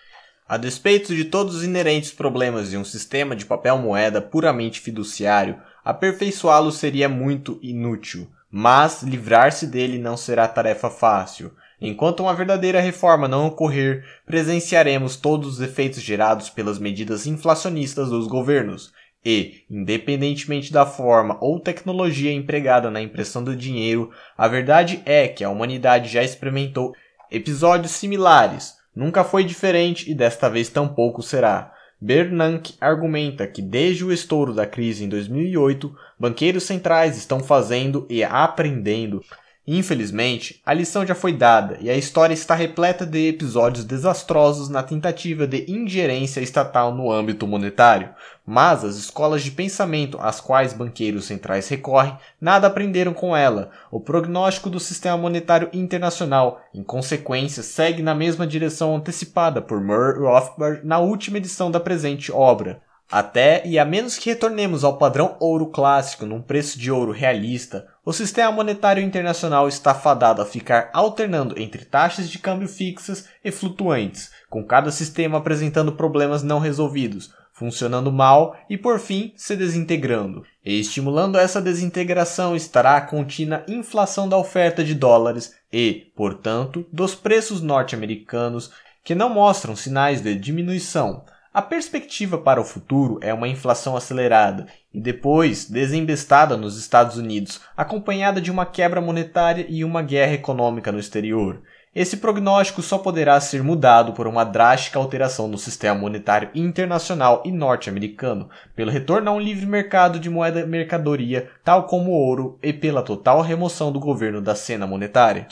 A 0.48 0.56
despeito 0.56 1.12
de 1.12 1.24
todos 1.24 1.56
os 1.56 1.64
inerentes 1.64 2.12
problemas 2.12 2.70
de 2.70 2.76
um 2.76 2.84
sistema 2.84 3.34
de 3.34 3.44
papel 3.44 3.78
moeda 3.78 4.22
puramente 4.22 4.78
fiduciário, 4.78 5.60
Aperfeiçoá-lo 5.86 6.72
seria 6.72 7.08
muito 7.08 7.60
inútil, 7.62 8.26
mas 8.50 9.04
livrar-se 9.04 9.68
dele 9.68 10.00
não 10.00 10.16
será 10.16 10.48
tarefa 10.48 10.90
fácil. 10.90 11.52
Enquanto 11.80 12.24
uma 12.24 12.34
verdadeira 12.34 12.80
reforma 12.80 13.28
não 13.28 13.46
ocorrer, 13.46 14.04
presenciaremos 14.26 15.14
todos 15.14 15.46
os 15.46 15.60
efeitos 15.60 16.02
gerados 16.02 16.50
pelas 16.50 16.80
medidas 16.80 17.24
inflacionistas 17.24 18.10
dos 18.10 18.26
governos. 18.26 18.92
E, 19.24 19.62
independentemente 19.70 20.72
da 20.72 20.84
forma 20.84 21.38
ou 21.40 21.60
tecnologia 21.60 22.32
empregada 22.32 22.90
na 22.90 23.00
impressão 23.00 23.44
do 23.44 23.54
dinheiro, 23.54 24.10
a 24.36 24.48
verdade 24.48 25.00
é 25.06 25.28
que 25.28 25.44
a 25.44 25.50
humanidade 25.50 26.08
já 26.08 26.24
experimentou 26.24 26.96
episódios 27.30 27.92
similares. 27.92 28.74
Nunca 28.92 29.22
foi 29.22 29.44
diferente 29.44 30.10
e 30.10 30.16
desta 30.16 30.50
vez 30.50 30.68
tampouco 30.68 31.22
será. 31.22 31.75
Bernanke 32.00 32.74
argumenta 32.80 33.46
que 33.46 33.62
desde 33.62 34.04
o 34.04 34.12
estouro 34.12 34.52
da 34.52 34.66
crise 34.66 35.04
em 35.04 35.08
2008, 35.08 35.96
banqueiros 36.18 36.64
centrais 36.64 37.16
estão 37.16 37.40
fazendo 37.40 38.06
e 38.10 38.22
aprendendo 38.22 39.22
Infelizmente, 39.68 40.62
a 40.64 40.72
lição 40.72 41.04
já 41.04 41.14
foi 41.14 41.32
dada 41.32 41.76
e 41.80 41.90
a 41.90 41.96
história 41.96 42.32
está 42.32 42.54
repleta 42.54 43.04
de 43.04 43.26
episódios 43.26 43.84
desastrosos 43.84 44.68
na 44.68 44.80
tentativa 44.80 45.44
de 45.44 45.68
ingerência 45.68 46.40
estatal 46.40 46.94
no 46.94 47.10
âmbito 47.10 47.48
monetário. 47.48 48.10
Mas 48.46 48.84
as 48.84 48.94
escolas 48.94 49.42
de 49.42 49.50
pensamento 49.50 50.18
às 50.20 50.40
quais 50.40 50.72
banqueiros 50.72 51.24
centrais 51.24 51.68
recorrem 51.68 52.16
nada 52.40 52.68
aprenderam 52.68 53.12
com 53.12 53.36
ela. 53.36 53.72
O 53.90 53.98
prognóstico 53.98 54.70
do 54.70 54.78
sistema 54.78 55.16
monetário 55.16 55.68
internacional, 55.72 56.60
em 56.72 56.84
consequência, 56.84 57.64
segue 57.64 58.02
na 58.02 58.14
mesma 58.14 58.46
direção 58.46 58.94
antecipada 58.94 59.60
por 59.60 59.80
Murray 59.80 60.20
Rothbard 60.20 60.86
na 60.86 61.00
última 61.00 61.38
edição 61.38 61.72
da 61.72 61.80
presente 61.80 62.30
obra. 62.30 62.80
Até 63.10 63.64
e 63.64 63.78
a 63.78 63.84
menos 63.84 64.18
que 64.18 64.30
retornemos 64.30 64.82
ao 64.82 64.98
padrão 64.98 65.36
ouro 65.38 65.66
clássico 65.66 66.26
num 66.26 66.42
preço 66.42 66.78
de 66.78 66.90
ouro 66.90 67.12
realista, 67.12 67.86
o 68.06 68.12
sistema 68.12 68.52
monetário 68.52 69.02
internacional 69.02 69.66
está 69.66 69.92
fadado 69.92 70.40
a 70.40 70.46
ficar 70.46 70.90
alternando 70.92 71.60
entre 71.60 71.84
taxas 71.84 72.30
de 72.30 72.38
câmbio 72.38 72.68
fixas 72.68 73.28
e 73.44 73.50
flutuantes, 73.50 74.30
com 74.48 74.64
cada 74.64 74.92
sistema 74.92 75.38
apresentando 75.38 75.90
problemas 75.90 76.44
não 76.44 76.60
resolvidos, 76.60 77.34
funcionando 77.52 78.12
mal 78.12 78.56
e 78.70 78.78
por 78.78 79.00
fim 79.00 79.32
se 79.34 79.56
desintegrando. 79.56 80.44
E 80.64 80.78
estimulando 80.78 81.36
essa 81.36 81.60
desintegração 81.60 82.54
estará 82.54 82.96
a 82.96 83.00
contínua 83.00 83.64
inflação 83.66 84.28
da 84.28 84.36
oferta 84.36 84.84
de 84.84 84.94
dólares 84.94 85.56
e, 85.72 86.12
portanto, 86.14 86.86
dos 86.92 87.12
preços 87.12 87.60
norte-americanos 87.60 88.70
que 89.02 89.16
não 89.16 89.28
mostram 89.28 89.74
sinais 89.74 90.20
de 90.20 90.36
diminuição 90.36 91.24
a 91.56 91.62
perspectiva 91.62 92.36
para 92.36 92.60
o 92.60 92.64
futuro 92.64 93.18
é 93.22 93.32
uma 93.32 93.48
inflação 93.48 93.96
acelerada 93.96 94.66
e 94.92 95.00
depois 95.00 95.64
desembestada 95.64 96.54
nos 96.54 96.76
Estados 96.76 97.16
Unidos, 97.16 97.62
acompanhada 97.74 98.42
de 98.42 98.50
uma 98.50 98.66
quebra 98.66 99.00
monetária 99.00 99.64
e 99.66 99.82
uma 99.82 100.02
guerra 100.02 100.34
econômica 100.34 100.92
no 100.92 100.98
exterior. 100.98 101.62
Esse 101.94 102.18
prognóstico 102.18 102.82
só 102.82 102.98
poderá 102.98 103.40
ser 103.40 103.62
mudado 103.62 104.12
por 104.12 104.26
uma 104.26 104.44
drástica 104.44 104.98
alteração 104.98 105.48
no 105.48 105.56
sistema 105.56 105.98
monetário 105.98 106.50
internacional 106.54 107.42
e 107.42 107.50
norte-americano, 107.50 108.50
pelo 108.74 108.90
retorno 108.90 109.30
a 109.30 109.32
um 109.32 109.40
livre 109.40 109.64
mercado 109.64 110.20
de 110.20 110.28
moeda 110.28 110.66
mercadoria, 110.66 111.48
tal 111.64 111.84
como 111.84 112.10
o 112.10 112.14
ouro, 112.14 112.58
e 112.62 112.70
pela 112.70 113.00
total 113.00 113.40
remoção 113.40 113.90
do 113.90 113.98
governo 113.98 114.42
da 114.42 114.54
cena 114.54 114.86
monetária. 114.86 115.48